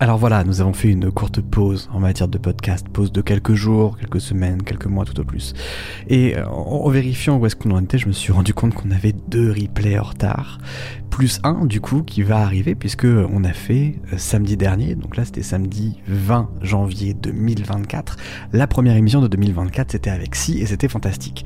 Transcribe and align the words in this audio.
Alors 0.00 0.16
voilà, 0.16 0.44
nous 0.44 0.60
avons 0.60 0.74
fait 0.74 0.90
une 0.90 1.10
courte 1.10 1.40
pause 1.40 1.90
en 1.92 1.98
matière 1.98 2.28
de 2.28 2.38
podcast, 2.38 2.86
pause 2.88 3.10
de 3.10 3.20
quelques 3.20 3.54
jours, 3.54 3.98
quelques 3.98 4.20
semaines, 4.20 4.62
quelques 4.62 4.86
mois 4.86 5.04
tout 5.04 5.18
au 5.18 5.24
plus. 5.24 5.54
Et 6.06 6.36
euh, 6.36 6.46
en, 6.46 6.88
vérifiant 6.88 7.36
où 7.36 7.46
est-ce 7.46 7.56
qu'on 7.56 7.72
en 7.72 7.82
était, 7.82 7.98
je 7.98 8.06
me 8.06 8.12
suis 8.12 8.30
rendu 8.30 8.54
compte 8.54 8.74
qu'on 8.74 8.92
avait 8.92 9.12
deux 9.26 9.50
replays 9.50 9.98
en 9.98 10.04
retard, 10.04 10.60
plus 11.10 11.40
un 11.42 11.64
du 11.64 11.80
coup 11.80 12.02
qui 12.02 12.22
va 12.22 12.38
arriver 12.38 12.76
puisque 12.76 13.06
on 13.06 13.42
a 13.42 13.52
fait 13.52 13.96
euh, 14.12 14.18
samedi 14.18 14.56
dernier, 14.56 14.94
donc 14.94 15.16
là 15.16 15.24
c'était 15.24 15.42
samedi 15.42 15.98
20 16.06 16.48
janvier 16.62 17.12
2024, 17.14 18.16
la 18.52 18.68
première 18.68 18.94
émission 18.94 19.20
de 19.20 19.26
2024 19.26 19.90
c'était 19.90 20.10
avec 20.10 20.36
Si 20.36 20.60
et 20.60 20.66
c'était 20.66 20.86
fantastique. 20.86 21.44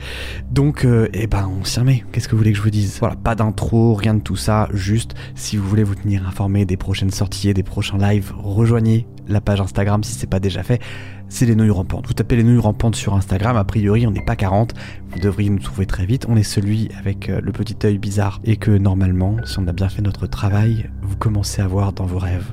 Donc 0.51 0.85
euh, 0.85 1.09
eh 1.15 1.27
ben 1.27 1.51
on 1.59 1.65
s'y 1.65 1.81
remet, 1.81 2.05
qu'est-ce 2.13 2.29
que 2.29 2.33
vous 2.33 2.39
voulez 2.39 2.53
que 2.53 2.59
je 2.59 2.63
vous 2.63 2.69
dise? 2.69 2.99
Voilà, 3.01 3.17
pas 3.17 3.35
d'intro, 3.35 3.95
rien 3.95 4.13
de 4.13 4.21
tout 4.21 4.37
ça, 4.37 4.69
juste 4.75 5.15
si 5.35 5.57
vous 5.57 5.67
voulez 5.67 5.85
vous 5.85 5.95
tenir 5.95 6.29
informé 6.29 6.67
des 6.67 6.77
prochaines 6.77 7.11
sorties 7.11 7.49
et 7.49 7.55
des 7.55 7.63
prochains 7.63 7.97
lives 7.97 8.35
rejoignez 8.43 9.07
la 9.29 9.41
page 9.41 9.61
Instagram 9.61 10.03
si 10.05 10.15
c'est 10.15 10.27
pas 10.27 10.41
déjà 10.41 10.63
fait. 10.63 10.81
C'est 11.29 11.47
les 11.47 11.55
nouilles 11.55 11.71
rampantes. 11.71 12.07
Vous 12.07 12.13
tapez 12.13 12.37
les 12.37 12.43
nouilles 12.43 12.59
rampantes 12.59 12.95
sur 12.95 13.15
Instagram, 13.15 13.57
a 13.57 13.65
priori 13.65 14.07
on 14.07 14.11
n'est 14.11 14.25
pas 14.25 14.37
40, 14.37 14.75
vous 15.11 15.19
devriez 15.19 15.51
nous 15.51 15.59
trouver 15.59 15.87
très 15.87 16.05
vite. 16.05 16.27
On 16.29 16.37
est 16.37 16.43
celui 16.43 16.91
avec 16.99 17.29
euh, 17.29 17.41
le 17.43 17.53
petit 17.53 17.77
œil 17.85 17.99
bizarre 17.99 18.41
et 18.45 18.57
que 18.57 18.71
normalement, 18.71 19.37
si 19.45 19.59
on 19.59 19.67
a 19.67 19.73
bien 19.73 19.89
fait 19.89 20.03
notre 20.03 20.27
travail, 20.27 20.91
vous 21.03 21.17
commencez 21.17 21.63
à 21.63 21.67
voir 21.67 21.93
dans 21.93 22.07
vos 22.07 22.19
rêves. 22.19 22.53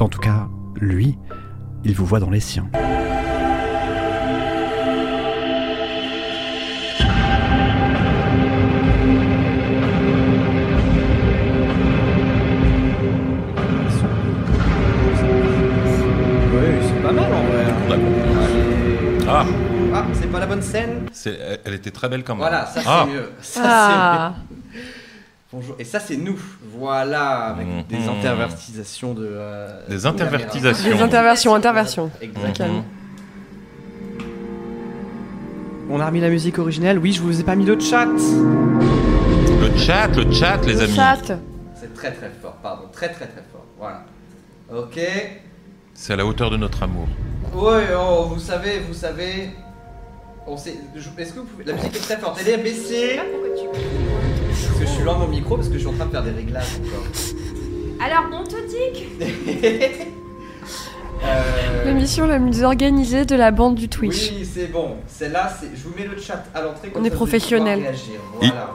En 0.00 0.08
tout 0.08 0.18
cas, 0.18 0.48
lui, 0.80 1.16
il 1.84 1.94
vous 1.94 2.06
voit 2.06 2.20
dans 2.20 2.30
les 2.30 2.40
siens. 2.40 2.68
Elle 21.64 21.74
était 21.74 21.90
très 21.90 22.08
belle 22.08 22.24
quand 22.24 22.34
même. 22.34 22.40
Voilà, 22.40 22.66
ça 22.66 22.80
c'est 22.80 22.88
ah. 22.88 23.06
mieux. 23.06 23.30
Ça, 23.40 23.62
ah. 23.64 24.34
Bonjour. 25.52 25.76
Et 25.78 25.84
ça 25.84 26.00
c'est 26.00 26.16
nous. 26.16 26.38
Voilà, 26.76 27.46
avec 27.46 27.66
mhm. 27.66 27.84
des 27.88 28.08
intervertisations 28.08 29.14
de. 29.14 29.28
Euh, 29.30 29.88
des 29.88 30.06
intervertisations. 30.06 30.90
Des 30.90 31.02
interversions, 31.02 31.54
interversions. 31.54 32.10
Exactement. 32.20 32.78
Mhm. 32.78 32.84
On 35.90 36.00
a 36.00 36.06
remis 36.06 36.20
la 36.20 36.30
musique 36.30 36.58
originelle. 36.58 36.98
Oui, 36.98 37.12
je 37.12 37.20
vous 37.20 37.40
ai 37.40 37.44
pas 37.44 37.54
mis 37.54 37.64
le 37.64 37.78
chat. 37.78 38.06
Le 38.06 39.76
chat, 39.76 40.08
le 40.08 40.32
chat, 40.32 40.56
les 40.66 40.74
le 40.74 40.80
amis. 40.82 40.94
Chat. 40.94 41.38
C'est 41.74 41.94
très 41.94 42.10
très 42.12 42.30
fort, 42.42 42.54
pardon, 42.62 42.84
très 42.92 43.08
très 43.08 43.26
très 43.26 43.44
fort. 43.52 43.64
Voilà. 43.78 44.04
Ok. 44.74 44.98
C'est 45.92 46.14
à 46.14 46.16
la 46.16 46.26
hauteur 46.26 46.50
de 46.50 46.56
notre 46.56 46.82
amour. 46.82 47.06
Oui, 47.52 47.82
oh, 47.96 48.24
vous 48.30 48.40
savez, 48.40 48.80
vous 48.80 48.94
savez, 48.94 49.50
est-ce 50.52 51.32
que 51.32 51.40
vous 51.40 51.46
pouvez. 51.46 51.64
La 51.64 51.72
musique 51.72 51.96
est 51.96 52.00
très 52.00 52.16
forte. 52.16 52.40
Elle 52.40 52.48
est 52.48 52.62
baissée. 52.62 53.16
Parce 53.16 54.78
que 54.78 54.86
je 54.86 54.90
suis 54.90 55.02
loin 55.02 55.14
de 55.14 55.20
mon 55.20 55.28
micro 55.28 55.56
parce 55.56 55.68
que 55.68 55.74
je 55.74 55.78
suis 55.80 55.88
en 55.88 55.92
train 55.92 56.06
de 56.06 56.10
faire 56.10 56.22
des 56.22 56.30
réglages 56.30 56.78
encore. 56.80 57.04
Alors, 58.00 58.24
on 58.32 58.44
te 58.44 58.56
dit 58.68 59.06
euh... 61.24 61.84
L'émission 61.86 62.26
la 62.26 62.38
mieux 62.38 62.62
organisée 62.62 63.24
de 63.24 63.34
la 63.34 63.50
bande 63.50 63.76
du 63.76 63.88
Twitch. 63.88 64.32
Oui, 64.32 64.44
c'est 64.44 64.66
bon. 64.66 64.96
Celle-là, 65.06 65.52
je 65.74 65.82
vous 65.82 65.94
mets 65.96 66.06
le 66.06 66.20
chat 66.20 66.44
à 66.54 66.62
l'entrée. 66.62 66.92
On 66.94 67.04
est 67.04 67.10
professionnel. 67.10 67.94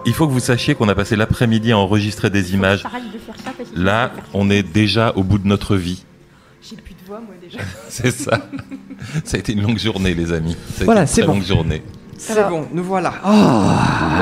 Il, 0.05 0.13
faut 0.13 0.27
que 0.27 0.31
vous 0.31 0.39
sachiez 0.39 0.73
qu'on 0.75 0.89
a 0.89 0.95
passé 0.95 1.15
l'après-midi 1.15 1.71
à 1.71 1.77
enregistrer 1.77 2.29
des 2.29 2.53
images. 2.53 2.83
Là, 3.75 4.11
on 4.33 4.49
est 4.49 4.63
déjà 4.63 5.13
au 5.15 5.23
bout 5.23 5.37
de 5.37 5.47
notre 5.47 5.75
vie. 5.75 6.03
J'ai 6.61 6.75
plus 6.75 6.95
moi 7.17 7.35
déjà. 7.41 7.59
c'est 7.89 8.11
ça. 8.11 8.39
ça 9.23 9.37
a 9.37 9.39
été 9.39 9.53
une 9.53 9.61
longue 9.61 9.79
journée, 9.79 10.13
les 10.13 10.31
amis. 10.31 10.55
Ça 10.75 10.83
a 10.83 10.85
voilà, 10.85 11.07
c'est 11.07 11.23
bon. 11.23 11.33
longue 11.33 11.43
journée. 11.43 11.81
C'est 12.19 12.49
bon, 12.49 12.67
nous 12.73 12.83
voilà. 12.83 13.13
Oh, 13.25 13.29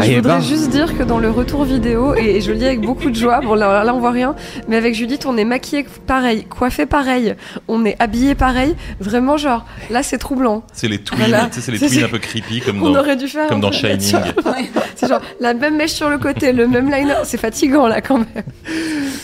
je 0.03 0.16
voudrais 0.16 0.36
ben. 0.36 0.40
juste 0.40 0.70
dire 0.70 0.96
que 0.96 1.02
dans 1.02 1.18
le 1.18 1.31
retour 1.31 1.64
vidéo, 1.64 2.14
et 2.14 2.42
je 2.42 2.52
le 2.52 2.58
dis 2.58 2.66
avec 2.66 2.81
beaucoup 2.81 3.09
de 3.09 3.16
joie, 3.16 3.42
bon 3.42 3.56
là, 3.56 3.84
là 3.84 3.94
on 3.96 4.00
voit 4.00 4.12
rien, 4.12 4.36
mais 4.68 4.76
avec 4.76 4.94
Judith 4.94 5.26
on 5.26 5.36
est 5.36 5.46
maquillé 5.46 5.84
pareil, 6.06 6.46
coiffé 6.46 6.86
pareil, 6.86 7.36
on 7.68 7.86
est 7.86 7.96
habillé 8.00 8.36
pareil, 8.36 8.76
vraiment 9.00 9.38
genre, 9.38 9.66
là 9.90 10.03
c'est 10.03 10.20
troublant. 10.20 10.64
C'est 10.74 10.88
les 10.88 11.00
twins, 11.00 11.50
c'est 11.52 11.72
les 11.72 11.80
twins 11.80 12.03
un 12.03 12.08
peu 12.08 12.20
creepy 12.20 12.62
comme 12.62 12.80
dans, 12.80 13.00
aurait 13.00 13.16
dû 13.16 13.28
faire 13.28 13.47
comme 13.47 13.62
dans 13.62 13.72
Shining. 13.72 14.16
c'est 14.96 15.08
genre 15.08 15.22
la 15.40 15.56
même 15.56 15.76
mèche 15.76 15.94
sur 15.94 16.12
le 16.12 16.20
côté, 16.20 16.53
le 16.53 16.68
même 16.68 16.92
liner, 16.92 17.16
c'est 17.24 17.40
fatigant 17.40 17.88
là 17.88 18.02
quand 18.02 18.20
même. 18.20 18.44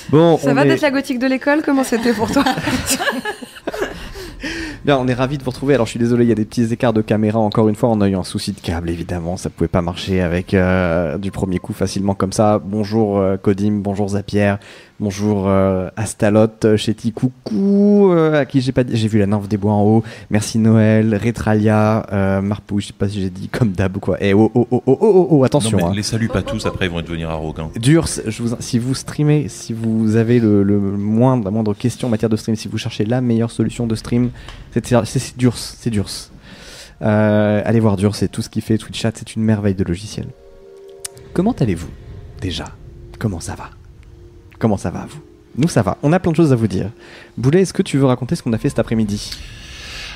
Bon, 0.10 0.40
ça 0.40 0.52
va 0.56 0.64
d'être 0.64 0.82
la 0.82 0.92
gothique 0.92 1.20
de 1.20 1.28
l'école, 1.28 1.62
comment 1.64 1.84
c'était 1.84 2.14
pour 2.14 2.32
toi? 2.32 2.44
Bien, 4.86 4.98
on 4.98 5.08
est 5.08 5.14
ravis 5.14 5.38
de 5.38 5.44
vous 5.44 5.50
retrouver. 5.50 5.76
Alors, 5.76 5.86
je 5.86 5.92
suis 5.92 6.00
désolé, 6.00 6.26
il 6.26 6.28
y 6.28 6.34
a 6.34 6.36
des 6.36 6.44
petits 6.44 6.74
écarts 6.74 6.92
de 6.92 7.02
caméra. 7.02 7.40
Encore 7.40 7.70
une 7.70 7.76
fois, 7.76 7.88
on 7.88 8.02
a 8.02 8.10
eu 8.10 8.16
un 8.16 8.26
souci 8.26 8.52
de 8.52 8.60
câble, 8.60 8.90
évidemment. 8.90 9.38
Ça 9.38 9.50
pouvait 9.50 9.70
pas 9.70 9.82
marcher 9.82 10.20
avec 10.20 10.54
euh, 10.54 11.18
du 11.18 11.32
premier 11.32 11.58
coup 11.58 11.72
facilement 11.72 12.16
comme 12.16 12.34
ça. 12.34 12.60
Bonjour 12.60 13.18
euh, 13.18 13.38
Kodim, 13.38 13.80
bonjour 13.82 14.10
Zapier, 14.10 14.56
Bonjour 15.00 15.50
euh, 15.50 15.90
Astalote, 15.98 16.66
euh, 16.66 16.78
Chetty, 16.78 17.12
coucou, 17.12 18.12
euh, 18.12 18.42
à 18.42 18.46
qui 18.46 18.62
j'ai 18.62 18.72
pas 18.72 18.84
j'ai 18.88 19.08
vu 19.08 19.18
la 19.18 19.26
nymphe 19.26 19.48
des 19.48 19.58
bois 19.58 19.74
en 19.74 19.84
haut. 19.84 20.04
Merci 20.30 20.60
Noël, 20.60 21.20
Retralia, 21.22 22.06
euh, 22.14 22.42
Marpou, 22.42 22.80
je 22.80 22.88
sais 22.88 22.94
pas 22.94 23.10
si 23.10 23.20
j'ai 23.20 23.32
dit 23.32 23.50
comme 23.50 23.72
d'hab 23.72 23.98
ou 23.98 24.00
quoi. 24.00 24.18
Eh 24.22 24.34
oh 24.34 24.52
oh 24.54 24.68
oh 24.70 24.84
oh 24.86 24.98
oh, 25.02 25.28
oh 25.32 25.44
attention. 25.44 25.78
Non, 25.78 25.86
mais 25.86 25.92
hein. 25.92 25.96
Les 25.96 26.04
salue 26.04 26.28
pas 26.28 26.44
tous, 26.44 26.66
après 26.68 26.86
ils 26.86 26.92
vont 26.92 27.02
devenir 27.02 27.32
arrogants. 27.32 27.72
Durs, 27.76 28.08
je 28.28 28.44
vous, 28.44 28.56
si 28.60 28.78
vous 28.78 28.94
streamez, 28.94 29.50
si 29.50 29.74
vous 29.74 30.16
avez 30.16 30.40
le, 30.40 30.62
le 30.62 30.80
moindre, 30.80 31.44
la 31.44 31.52
moindre 31.52 31.74
question 31.74 32.08
en 32.08 32.12
matière 32.12 32.30
de 32.30 32.38
stream, 32.38 32.56
si 32.56 32.68
vous 32.68 32.78
cherchez 32.78 33.04
la 33.04 33.20
meilleure 33.20 33.52
solution 33.52 33.88
de 33.88 33.96
stream, 33.96 34.30
c'est 34.72 34.94
Durs, 35.38 35.58
c'est 35.58 35.90
Durs. 35.90 36.10
Euh, 37.02 37.62
allez 37.66 37.80
voir 37.80 37.98
Durs, 37.98 38.16
c'est 38.16 38.28
tout 38.30 38.44
ce 38.44 38.50
qui 38.50 38.62
fait 38.62 38.78
Twitch 38.78 39.02
Chat, 39.02 39.12
c'est 39.16 39.36
une 39.36 39.44
merveille 39.44 39.76
de 39.76 39.84
logiciel. 39.84 40.28
Comment 41.34 41.54
allez-vous 41.54 41.90
déjà? 42.40 42.66
Comment 43.18 43.40
ça 43.40 43.56
va? 43.56 43.72
Comment 44.64 44.78
ça 44.78 44.92
va, 44.92 45.06
vous 45.10 45.20
Nous, 45.58 45.68
ça 45.68 45.82
va. 45.82 45.98
On 46.04 46.14
a 46.14 46.22
plein 46.22 46.32
de 46.32 46.38
choses 46.38 46.54
à 46.54 46.56
vous 46.56 46.70
dire. 46.70 46.90
Boulet, 47.36 47.64
est-ce 47.64 47.74
que 47.74 47.82
tu 47.82 47.98
veux 47.98 48.06
raconter 48.06 48.38
ce 48.38 48.44
qu'on 48.44 48.54
a 48.54 48.58
fait 48.58 48.70
cet 48.70 48.80
après-midi 48.80 49.32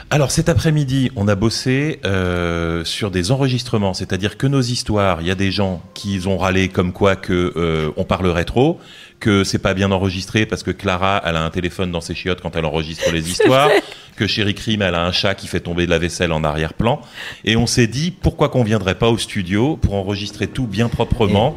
alors 0.10 0.32
cet 0.32 0.48
après-midi, 0.48 1.12
on 1.18 1.28
a 1.28 1.36
bossé 1.36 2.00
euh, 2.06 2.86
sur 2.86 3.12
des 3.12 3.32
enregistrements, 3.34 3.94
c'est-à-dire 3.94 4.38
que 4.38 4.48
nos 4.48 4.62
histoires, 4.62 5.20
il 5.20 5.28
y 5.28 5.32
a 5.32 5.36
des 5.36 5.52
gens 5.52 5.82
qui 5.96 6.22
ont 6.26 6.38
râlé 6.38 6.70
comme 6.70 6.94
quoi 6.94 7.18
que 7.18 7.52
euh, 7.58 7.92
on 7.98 8.06
parlerait 8.06 8.46
trop, 8.46 8.80
que 9.20 9.44
c'est 9.44 9.60
pas 9.60 9.74
bien 9.74 9.92
enregistré 9.92 10.46
parce 10.46 10.64
que 10.64 10.72
Clara, 10.72 11.22
elle 11.26 11.36
a 11.36 11.44
un 11.44 11.50
téléphone 11.50 11.92
dans 11.92 12.00
ses 12.00 12.16
chiottes 12.16 12.40
quand 12.40 12.56
elle 12.56 12.64
enregistre 12.64 13.12
les 13.12 13.30
histoires, 13.32 13.70
que 14.16 14.28
Chéri 14.28 14.56
Crime, 14.56 14.82
elle 14.82 14.96
a 14.96 15.06
un 15.06 15.12
chat 15.12 15.36
qui 15.36 15.48
fait 15.48 15.60
tomber 15.60 15.86
de 15.88 15.92
la 15.92 16.00
vaisselle 16.00 16.32
en 16.32 16.46
arrière-plan, 16.46 17.02
et 17.44 17.58
on 17.58 17.68
s'est 17.68 17.88
dit 17.88 18.12
pourquoi 18.12 18.48
qu'on 18.48 18.64
viendrait 18.64 18.96
pas 18.96 19.10
au 19.10 19.18
studio 19.18 19.76
pour 19.76 19.96
enregistrer 19.96 20.48
tout 20.48 20.68
bien 20.68 20.88
proprement 20.88 21.54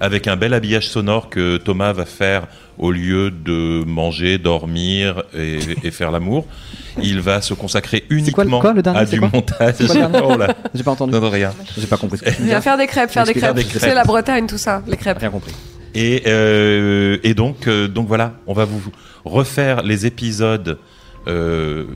avec 0.00 0.28
un 0.28 0.36
bel 0.36 0.54
habillage 0.54 0.88
sonore 0.88 1.30
que 1.30 1.56
Thomas 1.56 1.92
va 1.92 2.04
faire 2.04 2.46
au 2.78 2.90
lieu 2.90 3.30
de 3.30 3.84
manger, 3.86 4.38
dormir 4.38 5.22
et, 5.34 5.90
faire 5.90 6.10
l'amour. 6.10 6.46
Il 7.02 7.20
va 7.20 7.40
se 7.40 7.54
consacrer 7.54 8.04
uniquement 8.10 8.60
à 8.60 9.04
du 9.04 9.20
montage. 9.20 9.74
Oh 9.80 10.36
J'ai 10.74 10.82
pas 10.82 10.90
entendu. 10.90 11.12
Non, 11.12 11.30
rien. 11.30 11.52
J'ai 11.78 11.86
pas 11.86 11.96
compris. 11.96 12.20
Il 12.40 12.48
va 12.48 12.60
faire 12.60 12.76
des 12.76 12.86
crêpes, 12.86 13.10
faire 13.10 13.24
des 13.24 13.34
crêpes. 13.34 13.56
C'est 13.78 13.94
la 13.94 14.04
Bretagne, 14.04 14.46
tout 14.46 14.58
ça, 14.58 14.82
les 14.86 14.96
crêpes. 14.96 15.18
Rien 15.18 15.30
compris. 15.30 15.52
Et, 15.94 16.24
euh, 16.26 17.18
et 17.22 17.32
donc, 17.32 17.66
euh, 17.66 17.88
donc 17.88 18.06
voilà, 18.06 18.34
on 18.46 18.52
va 18.52 18.66
vous 18.66 18.82
refaire 19.24 19.82
les 19.82 20.04
épisodes 20.04 20.78
euh, 21.26 21.86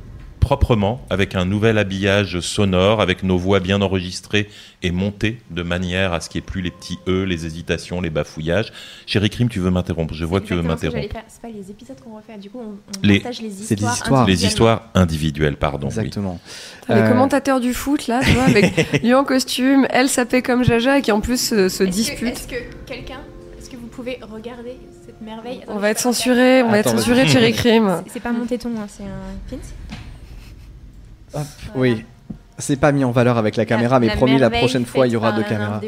proprement, 0.40 1.00
avec 1.10 1.34
un 1.36 1.44
nouvel 1.44 1.78
habillage 1.78 2.40
sonore, 2.40 3.00
avec 3.00 3.22
nos 3.22 3.38
voix 3.38 3.60
bien 3.60 3.80
enregistrées 3.82 4.48
et 4.82 4.90
montées 4.90 5.38
de 5.50 5.62
manière 5.62 6.12
à 6.12 6.20
ce 6.20 6.28
qu'il 6.28 6.40
n'y 6.40 6.44
ait 6.44 6.50
plus 6.50 6.62
les 6.62 6.70
petits 6.70 6.98
E, 7.06 7.24
les 7.24 7.46
hésitations, 7.46 8.00
les 8.00 8.10
bafouillages. 8.10 8.72
Chéri 9.06 9.30
Crime, 9.30 9.48
tu 9.48 9.60
veux 9.60 9.70
m'interrompre? 9.70 10.14
Je 10.14 10.24
vois 10.24 10.40
que 10.40 10.46
tu 10.46 10.54
veux 10.54 10.62
m'interrompre. 10.62 11.06
C'est 11.28 11.42
pas 11.42 11.48
les 11.48 11.70
épisodes 11.70 11.98
qu'on 12.00 12.16
refait, 12.16 12.38
du 12.38 12.50
coup, 12.50 12.60
on, 12.60 13.08
partage 13.08 13.40
les 13.42 13.62
histoires. 13.62 13.78
Les 13.78 13.98
histoires. 13.98 14.26
les 14.26 14.44
histoires 14.46 14.82
individuelles, 14.94 15.56
pardon. 15.56 15.88
Exactement. 15.88 16.40
Les 16.88 16.96
euh, 16.96 17.08
commentateurs 17.08 17.60
du 17.60 17.74
foot, 17.74 18.06
là, 18.08 18.20
tu 18.24 18.32
vois, 18.32 18.44
avec 18.44 19.02
lui 19.02 19.14
en 19.14 19.24
costume, 19.24 19.86
elle 19.90 20.08
sapée 20.08 20.42
comme 20.42 20.64
Jaja, 20.64 20.98
et 20.98 21.02
qui 21.02 21.12
en 21.12 21.20
plus 21.20 21.40
se, 21.68 21.84
dispute. 21.84 22.28
Est-ce 22.28 22.48
que 22.48 22.86
quelqu'un, 22.86 23.20
est-ce 23.58 23.70
que 23.70 23.76
vous 23.76 23.86
pouvez 23.86 24.18
regarder 24.22 24.76
cette 25.04 25.20
merveille 25.20 25.60
On 25.68 25.78
va 25.78 25.90
être 25.90 26.00
censuré, 26.00 26.62
on 26.62 26.70
va 26.70 26.78
être 26.78 26.90
censuré, 26.90 27.28
Chéri 27.28 27.52
Crime. 27.54 28.02
C'est 28.08 28.20
pas 28.20 28.32
mon 28.32 28.46
téton, 28.46 28.70
hein, 28.78 28.86
c'est 28.88 29.04
un 29.04 29.38
pins. 29.48 29.58
Oui. 31.74 32.04
C'est 32.58 32.76
pas 32.76 32.92
mis 32.92 33.04
en 33.04 33.10
valeur 33.10 33.38
avec 33.38 33.56
la 33.56 33.64
caméra, 33.64 33.98
mais 34.00 34.10
promis, 34.10 34.38
la 34.38 34.50
prochaine 34.50 34.84
fois, 34.84 35.06
il 35.06 35.14
y 35.14 35.16
aura 35.16 35.32
deux 35.32 35.42
caméras. 35.42 35.80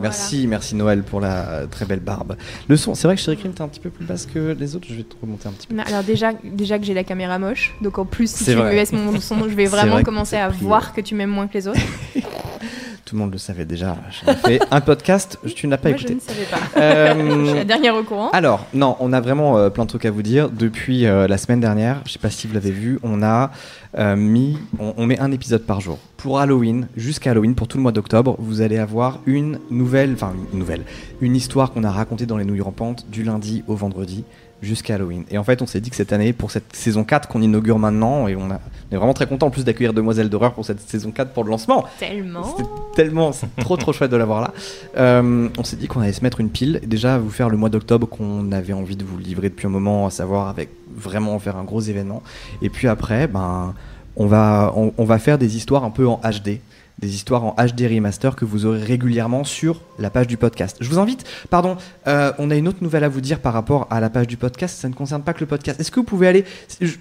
Merci, 0.00 0.46
merci 0.46 0.74
Noël 0.74 1.02
pour 1.02 1.20
la 1.20 1.66
très 1.70 1.84
belle 1.84 2.00
barbe. 2.00 2.36
Le 2.68 2.76
son, 2.76 2.94
c'est 2.94 3.06
vrai 3.06 3.16
que 3.16 3.20
chez 3.22 3.36
Crime, 3.36 3.52
t'es 3.52 3.62
un 3.62 3.68
petit 3.68 3.80
peu 3.80 3.90
plus 3.90 4.04
basse 4.04 4.26
que 4.26 4.56
les 4.58 4.74
autres. 4.74 4.86
Je 4.88 4.94
vais 4.94 5.02
te 5.02 5.14
remonter 5.20 5.48
un 5.48 5.52
petit 5.52 5.66
peu. 5.66 5.76
alors 5.86 6.02
déjà, 6.02 6.32
déjà 6.42 6.78
que 6.78 6.84
j'ai 6.84 6.94
la 6.94 7.04
caméra 7.04 7.38
moche, 7.38 7.74
donc 7.82 7.98
en 7.98 8.06
plus, 8.06 8.30
si 8.30 8.44
tu 8.44 8.56
me 8.56 8.70
laisses 8.70 8.92
mon 8.92 9.20
son, 9.20 9.48
je 9.48 9.54
vais 9.54 9.66
vraiment 9.66 10.02
commencer 10.02 10.36
à 10.36 10.48
voir 10.48 10.94
que 10.94 11.00
tu 11.00 11.14
m'aimes 11.14 11.30
moins 11.30 11.46
que 11.46 11.54
les 11.54 11.68
autres. 11.68 11.80
Tout 13.04 13.16
le 13.16 13.20
monde 13.20 13.32
le 13.32 13.38
savait 13.38 13.66
déjà. 13.66 13.96
Fait 14.46 14.60
un 14.70 14.80
podcast, 14.80 15.38
tu 15.54 15.66
n'as 15.66 15.76
pas 15.76 15.90
Moi, 15.90 15.98
écouté. 15.98 16.16
je 16.24 16.32
ne 16.32 16.34
savais 16.34 16.46
pas. 16.50 16.80
Euh, 16.80 17.40
Je 17.44 17.46
suis 17.48 17.54
la 17.58 17.64
dernière 17.64 17.94
au 17.96 18.02
courant. 18.02 18.30
alors, 18.30 18.66
non, 18.72 18.96
on 18.98 19.12
a 19.12 19.20
vraiment 19.20 19.58
euh, 19.58 19.68
plein 19.68 19.84
de 19.84 19.90
trucs 19.90 20.06
à 20.06 20.10
vous 20.10 20.22
dire. 20.22 20.48
Depuis 20.48 21.04
euh, 21.04 21.26
la 21.28 21.36
semaine 21.36 21.60
dernière, 21.60 22.00
je 22.06 22.12
sais 22.12 22.18
pas 22.18 22.30
si 22.30 22.46
vous 22.46 22.54
l'avez 22.54 22.70
vu, 22.70 22.98
on 23.02 23.22
a 23.22 23.50
mis, 24.16 24.58
on, 24.80 24.94
on 24.96 25.06
met 25.06 25.18
un 25.20 25.30
épisode 25.32 25.62
par 25.62 25.80
jour. 25.80 25.98
Pour 26.16 26.40
Halloween, 26.40 26.88
jusqu'à 26.96 27.30
Halloween, 27.32 27.54
pour 27.54 27.68
tout 27.68 27.76
le 27.76 27.82
mois 27.82 27.92
d'octobre, 27.92 28.34
vous 28.38 28.60
allez 28.62 28.78
avoir 28.78 29.20
une 29.26 29.58
nouvelle, 29.70 30.14
enfin 30.14 30.32
une 30.52 30.58
nouvelle, 30.58 30.82
une 31.20 31.36
histoire 31.36 31.72
qu'on 31.72 31.84
a 31.84 31.90
racontée 31.90 32.26
dans 32.26 32.38
les 32.38 32.44
nouilles 32.44 32.60
rampantes 32.62 33.06
du 33.10 33.22
lundi 33.22 33.62
au 33.68 33.76
vendredi 33.76 34.24
jusqu'à 34.62 34.94
Halloween. 34.94 35.24
Et 35.30 35.36
en 35.38 35.44
fait, 35.44 35.60
on 35.62 35.66
s'est 35.66 35.80
dit 35.80 35.90
que 35.90 35.96
cette 35.96 36.12
année, 36.12 36.32
pour 36.32 36.50
cette 36.50 36.74
saison 36.74 37.04
4 37.04 37.28
qu'on 37.28 37.42
inaugure 37.42 37.78
maintenant, 37.78 38.28
et 38.28 38.36
on, 38.36 38.50
a- 38.50 38.60
on 38.90 38.94
est 38.94 38.96
vraiment 38.96 39.12
très 39.14 39.26
content 39.26 39.46
en 39.46 39.50
plus 39.50 39.64
d'accueillir 39.64 39.92
Demoiselle 39.92 40.30
d'horreur 40.30 40.54
pour 40.54 40.64
cette 40.64 40.80
saison 40.80 41.10
4 41.10 41.32
pour 41.32 41.44
le 41.44 41.50
lancement. 41.50 41.84
Tellement. 41.98 42.44
C'était 42.44 42.68
tellement, 42.96 43.32
c'est 43.32 43.54
trop 43.56 43.76
trop 43.76 43.92
chouette 43.92 44.10
de 44.10 44.16
l'avoir 44.16 44.40
là. 44.40 44.52
Euh, 44.96 45.48
on 45.58 45.64
s'est 45.64 45.76
dit 45.76 45.86
qu'on 45.86 46.00
allait 46.00 46.12
se 46.12 46.22
mettre 46.22 46.40
une 46.40 46.50
pile 46.50 46.80
et 46.82 46.86
déjà 46.86 47.18
vous 47.18 47.30
faire 47.30 47.48
le 47.50 47.56
mois 47.56 47.68
d'octobre 47.68 48.06
qu'on 48.08 48.52
avait 48.52 48.72
envie 48.72 48.96
de 48.96 49.04
vous 49.04 49.18
livrer 49.18 49.48
depuis 49.50 49.66
un 49.66 49.70
moment, 49.70 50.06
à 50.06 50.10
savoir 50.10 50.48
avec 50.48 50.70
vraiment 50.96 51.38
faire 51.38 51.56
un 51.56 51.64
gros 51.64 51.80
événement. 51.80 52.22
Et 52.62 52.70
puis 52.70 52.88
après, 52.88 53.26
ben, 53.26 53.74
on 54.16 54.26
va, 54.26 54.72
on, 54.76 54.92
on 54.96 55.04
va 55.04 55.18
faire 55.18 55.38
des 55.38 55.56
histoires 55.56 55.84
un 55.84 55.90
peu 55.90 56.06
en 56.06 56.20
HD. 56.24 56.58
Des 57.00 57.12
histoires 57.12 57.44
en 57.44 57.56
HD 57.58 57.88
remaster 57.92 58.36
que 58.36 58.44
vous 58.44 58.66
aurez 58.66 58.78
régulièrement 58.82 59.42
sur 59.42 59.80
la 59.98 60.10
page 60.10 60.28
du 60.28 60.36
podcast. 60.36 60.76
Je 60.80 60.88
vous 60.88 61.00
invite, 61.00 61.24
pardon, 61.50 61.76
euh, 62.06 62.32
on 62.38 62.52
a 62.52 62.54
une 62.54 62.68
autre 62.68 62.78
nouvelle 62.82 63.02
à 63.02 63.08
vous 63.08 63.20
dire 63.20 63.40
par 63.40 63.52
rapport 63.52 63.88
à 63.90 63.98
la 64.00 64.10
page 64.10 64.28
du 64.28 64.36
podcast. 64.36 64.78
Ça 64.80 64.88
ne 64.88 64.94
concerne 64.94 65.22
pas 65.22 65.32
que 65.32 65.40
le 65.40 65.46
podcast. 65.46 65.80
Est-ce 65.80 65.90
que 65.90 65.98
vous 65.98 66.04
pouvez 66.06 66.28
aller, 66.28 66.44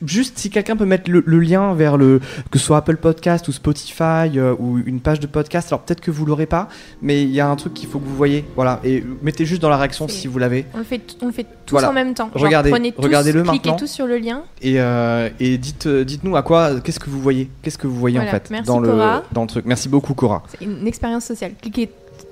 juste 0.04 0.40
si 0.40 0.50
quelqu'un 0.50 0.76
peut 0.76 0.86
mettre 0.86 1.12
le, 1.12 1.24
le 1.26 1.40
lien 1.40 1.76
vers 1.76 1.98
le, 1.98 2.20
que 2.50 2.58
ce 2.58 2.66
soit 2.66 2.78
Apple 2.78 2.98
Podcast 2.98 3.48
ou 3.48 3.52
Spotify 3.52 4.36
euh, 4.36 4.56
ou 4.58 4.80
une 4.80 5.00
page 5.00 5.20
de 5.20 5.28
podcast. 5.28 5.68
Alors 5.72 5.82
peut-être 5.82 6.02
que 6.02 6.10
vous 6.12 6.26
l'aurez 6.26 6.48
pas, 6.48 6.70
mais 7.04 7.22
il 7.22 7.30
y 7.30 7.40
a 7.40 7.48
un 7.48 7.56
truc 7.56 7.76
qu'il 7.76 7.88
faut 7.88 8.00
que 8.00 8.06
vous 8.08 8.16
voyez. 8.16 8.46
Voilà, 8.56 8.80
et 8.84 9.04
mettez 9.22 9.46
juste 9.46 9.62
dans 9.62 9.70
la 9.70 9.78
réaction 9.78 10.08
si 10.08 10.26
vous 10.28 10.40
l'avez. 10.40 10.66
On 10.74 10.80
le 10.80 10.84
fait, 10.86 11.02
on 11.22 11.28
le 11.28 11.32
fait 11.32 11.46
tous 11.68 11.76
Voilà. 11.76 11.92
en 11.92 11.94
même 11.94 12.16
temps. 12.16 12.32
Genre, 12.34 12.44
Regardez- 12.44 12.72
prenez 12.72 12.92
tous, 12.94 13.02
regardez-le 13.04 13.44
cliquez 13.44 13.70
maintenant. 13.70 13.76
tous 13.76 13.92
sur 13.92 14.08
le 14.08 14.18
lien. 14.18 14.42
Et, 14.64 14.82
euh, 14.82 15.30
et 15.40 15.60
dites, 15.60 15.88
dites-nous 15.88 16.36
à 16.36 16.42
quoi, 16.42 16.80
qu'est-ce 16.84 17.00
que 17.00 17.12
vous 17.12 17.22
voyez, 17.22 17.52
qu'est-ce 17.62 17.78
que 17.78 17.86
vous 17.86 17.96
voyez 18.00 18.18
Voilà, 18.18 18.32
en 18.32 18.34
fait 18.34 18.50
merci 18.50 18.68
dans 18.68 18.80
le 18.80 18.92
dans 19.32 19.42
le 19.44 19.48
truc. 19.48 19.66
Merci 19.66 19.83
beaucoup 19.90 20.14
Cora. 20.14 20.44
C'est 20.48 20.66
une 20.66 20.88
expérience 20.88 21.26
sociale. 21.26 21.54
Cliquez 21.62 21.90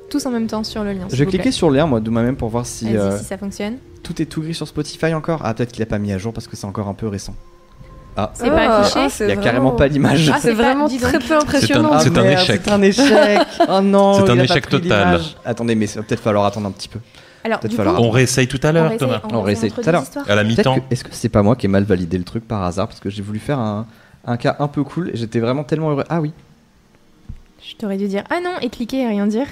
tous 0.10 0.26
en 0.26 0.32
même 0.32 0.48
temps 0.48 0.64
sur 0.64 0.84
le 0.84 0.92
lien. 0.94 1.08
Je 1.12 1.16
vais 1.16 1.26
cliquer 1.26 1.52
sur 1.52 1.70
le 1.70 1.78
lien 1.78 1.86
moi 1.86 2.00
de 2.00 2.10
moi-même 2.10 2.36
pour 2.36 2.50
voir 2.50 2.66
si 2.66 2.96
euh, 2.98 3.18
si 3.18 3.24
ça 3.26 3.38
fonctionne. 3.38 3.76
tout 4.04 4.22
est 4.22 4.26
tout 4.26 4.42
gris 4.42 4.54
sur 4.54 4.68
Spotify 4.68 5.14
encore. 5.14 5.42
Ah 5.44 5.54
peut-être 5.54 5.72
qu'il 5.72 5.82
a 5.84 5.86
pas 5.86 6.00
mis 6.00 6.12
à 6.12 6.18
jour 6.18 6.34
parce 6.34 6.48
que 6.48 6.56
c'est 6.58 6.68
encore 6.68 6.88
un 6.88 6.94
peu 6.94 7.08
récent. 7.08 7.36
Ah, 8.18 8.30
C'est 8.34 8.50
pas 8.50 8.80
affiché 8.80 9.08
il 9.24 9.30
y 9.30 9.32
a 9.32 9.38
carrément 9.38 9.72
pas 9.72 9.88
d'image. 9.88 10.30
Ah, 10.34 10.38
C'est 10.42 10.52
vraiment 10.52 10.90
très 10.90 11.20
peu 11.20 11.34
impressionnant. 11.38 11.94
un- 11.94 12.00
c'est 12.00 12.18
un 12.18 12.26
échec. 12.30 12.62
C'est 12.66 12.72
un 12.72 12.82
échec. 12.82 13.08
oh 13.70 13.80
non. 13.82 14.16
C'est 14.26 14.30
un 14.32 14.38
échec 14.40 14.68
total. 14.68 14.82
l'image. 14.84 15.38
Attendez, 15.46 15.76
mais 15.76 15.88
ça 15.88 16.02
va 16.02 16.06
peut-être 16.06 16.20
falloir 16.22 16.44
attendre 16.46 16.68
un 16.68 16.72
petit 16.72 16.90
peu. 16.90 17.00
Alors, 17.44 17.60
du 17.62 17.76
coup, 17.76 17.82
On 17.82 18.10
réessaye 18.12 18.48
tout 18.48 18.60
à 18.64 18.72
l'heure, 18.74 18.92
Thomas. 18.98 19.22
On 19.32 19.42
réessaye 19.42 19.72
tout 19.72 19.82
à 19.86 19.92
l'heure. 19.94 20.04
À 20.28 20.36
la 20.36 20.44
mi-temps. 20.44 20.76
que- 20.76 20.82
Est-ce 20.92 21.06
que 21.06 21.10
c'est 21.14 21.30
pas 21.30 21.42
moi 21.42 21.56
qui 21.56 21.68
ai 21.68 21.70
mal 21.70 21.86
validé 21.86 22.18
le 22.18 22.26
truc 22.26 22.46
par 22.48 22.64
hasard? 22.64 22.88
Parce 22.90 23.00
que 23.00 23.10
j'ai 23.10 23.22
voulu 23.22 23.40
faire 23.40 23.60
un, 23.60 23.88
un 24.26 24.36
cas 24.38 24.58
un 24.60 24.68
peu 24.68 24.84
cool 24.84 25.10
et 25.14 25.16
j'étais 25.18 25.40
vraiment 25.40 25.64
tellement 25.64 25.92
heureux. 25.92 26.04
Ah 26.10 26.20
oui. 26.20 26.34
Je 27.72 27.76
t'aurais 27.78 27.96
dû 27.98 28.08
dire 28.08 28.24
ah 28.30 28.40
non 28.44 28.52
et 28.62 28.70
cliquer 28.70 29.02
et 29.04 29.08
rien 29.08 29.28
dire. 29.28 29.48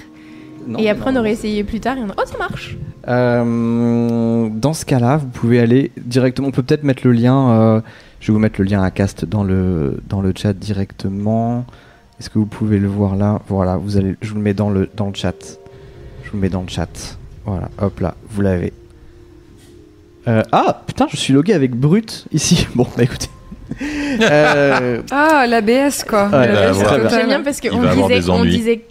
Non, 0.66 0.78
et 0.78 0.90
après, 0.90 1.10
on 1.10 1.16
aurait 1.16 1.32
essayé 1.32 1.64
plus 1.64 1.80
tard 1.80 1.96
et 1.96 2.00
on 2.02 2.10
a... 2.10 2.14
Oh, 2.18 2.22
ça 2.26 2.36
marche 2.36 2.76
Euh, 3.08 4.48
dans 4.50 4.74
ce 4.74 4.84
cas-là, 4.84 5.16
vous 5.16 5.28
pouvez 5.28 5.58
aller 5.58 5.90
directement. 5.96 6.48
On 6.48 6.50
peut 6.50 6.62
peut-être 6.62 6.84
mettre 6.84 7.06
le 7.06 7.12
lien. 7.12 7.50
euh, 7.50 7.80
je 8.20 8.26
vais 8.26 8.34
vous 8.34 8.38
mettre 8.38 8.60
le 8.60 8.66
lien 8.66 8.82
à 8.82 8.90
Cast 8.90 9.24
dans 9.24 9.42
le 9.42 10.02
dans 10.06 10.20
le 10.20 10.34
chat 10.36 10.52
directement. 10.52 11.64
Est-ce 12.18 12.28
que 12.28 12.38
vous 12.38 12.44
pouvez 12.44 12.78
le 12.78 12.88
voir 12.88 13.16
là? 13.16 13.40
Voilà, 13.48 13.78
vous 13.78 13.96
allez. 13.96 14.16
Je 14.20 14.28
vous 14.28 14.36
le 14.36 14.42
mets 14.42 14.52
dans 14.52 14.68
le 14.68 14.90
dans 14.94 15.06
le 15.08 15.14
chat. 15.14 15.58
Je 16.24 16.30
vous 16.30 16.36
le 16.36 16.42
mets 16.42 16.50
dans 16.50 16.60
le 16.60 16.68
chat. 16.68 17.16
Voilà, 17.46 17.70
hop 17.80 17.98
là, 18.00 18.14
vous 18.28 18.42
l'avez. 18.42 18.74
Euh, 20.28 20.42
ah 20.52 20.82
putain, 20.86 21.06
je 21.10 21.16
suis 21.16 21.32
logué 21.32 21.54
avec 21.54 21.74
Brut 21.74 22.26
ici. 22.32 22.66
Bon, 22.74 22.86
bah 22.94 23.02
écoutez. 23.04 23.28
Euh, 24.20 25.02
Ah, 25.10 25.46
l'ABS 25.46 26.04
quoi. 26.08 26.24
Ouais, 26.26 26.48
bah. 26.48 27.08
J'aime 27.10 27.26
bien 27.28 27.40
parce 27.42 27.60
qu'on 27.60 27.80
disait, 28.08 28.30
on 28.30 28.44
disait 28.44 28.84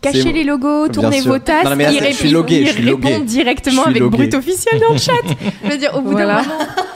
cachez 0.00 0.32
les 0.32 0.44
logos, 0.44 0.84
Bien 0.84 0.92
tournez 1.02 1.20
sûr. 1.20 1.32
vos 1.32 1.38
tasses. 1.38 1.64
Non, 1.64 1.74
mais 1.76 1.84
là, 1.84 1.90
il 1.92 2.12
je 2.12 2.16
suis 2.16 2.30
logué, 2.30 2.64
je 2.66 2.72
suis 2.72 2.82
logué. 2.82 3.18
directement 3.20 3.82
Je 3.86 3.90
suis 3.90 3.90
avec 3.90 4.02
logué. 4.02 4.16
brut 4.16 4.34
officiel 4.34 4.80
dans 4.80 4.92
le 4.92 4.98
chat. 4.98 5.12
Je 5.64 5.70
veux 5.70 5.76
dire, 5.78 5.92
au 5.96 6.00
bout 6.00 6.12
Voilà. 6.12 6.42
d'un 6.42 6.42
moment. 6.42 6.54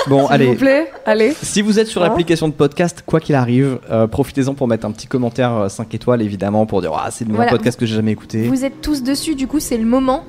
bon, 0.08 0.24
S'il 0.26 0.34
allez. 0.34 0.46
vous 0.46 0.54
plaît, 0.54 0.90
allez. 1.04 1.32
Si 1.42 1.60
vous 1.62 1.78
êtes 1.80 1.88
sur 1.88 2.02
Hein 2.02 2.08
l'application 2.08 2.46
de 2.48 2.52
podcast, 2.52 3.02
quoi 3.04 3.18
qu'il 3.20 3.34
arrive, 3.34 3.78
euh, 3.90 4.06
profitez-en 4.06 4.54
pour 4.54 4.68
mettre 4.68 4.86
un 4.86 4.92
petit 4.92 5.06
commentaire 5.08 5.66
5 5.68 5.92
étoiles, 5.94 6.22
évidemment, 6.22 6.66
pour 6.66 6.80
dire 6.82 6.92
ah, 6.94 7.08
c'est 7.10 7.24
le 7.24 7.30
meilleur 7.30 7.44
Voilà. 7.46 7.50
podcast 7.52 7.78
que 7.80 7.86
j'ai 7.86 7.96
jamais 7.96 8.12
écouté. 8.12 8.42
Vous 8.46 8.64
êtes 8.64 8.80
tous 8.80 9.02
dessus, 9.02 9.34
du 9.34 9.46
coup, 9.48 9.58
c'est 9.60 9.76
le 9.78 9.84
moment. 9.86 10.24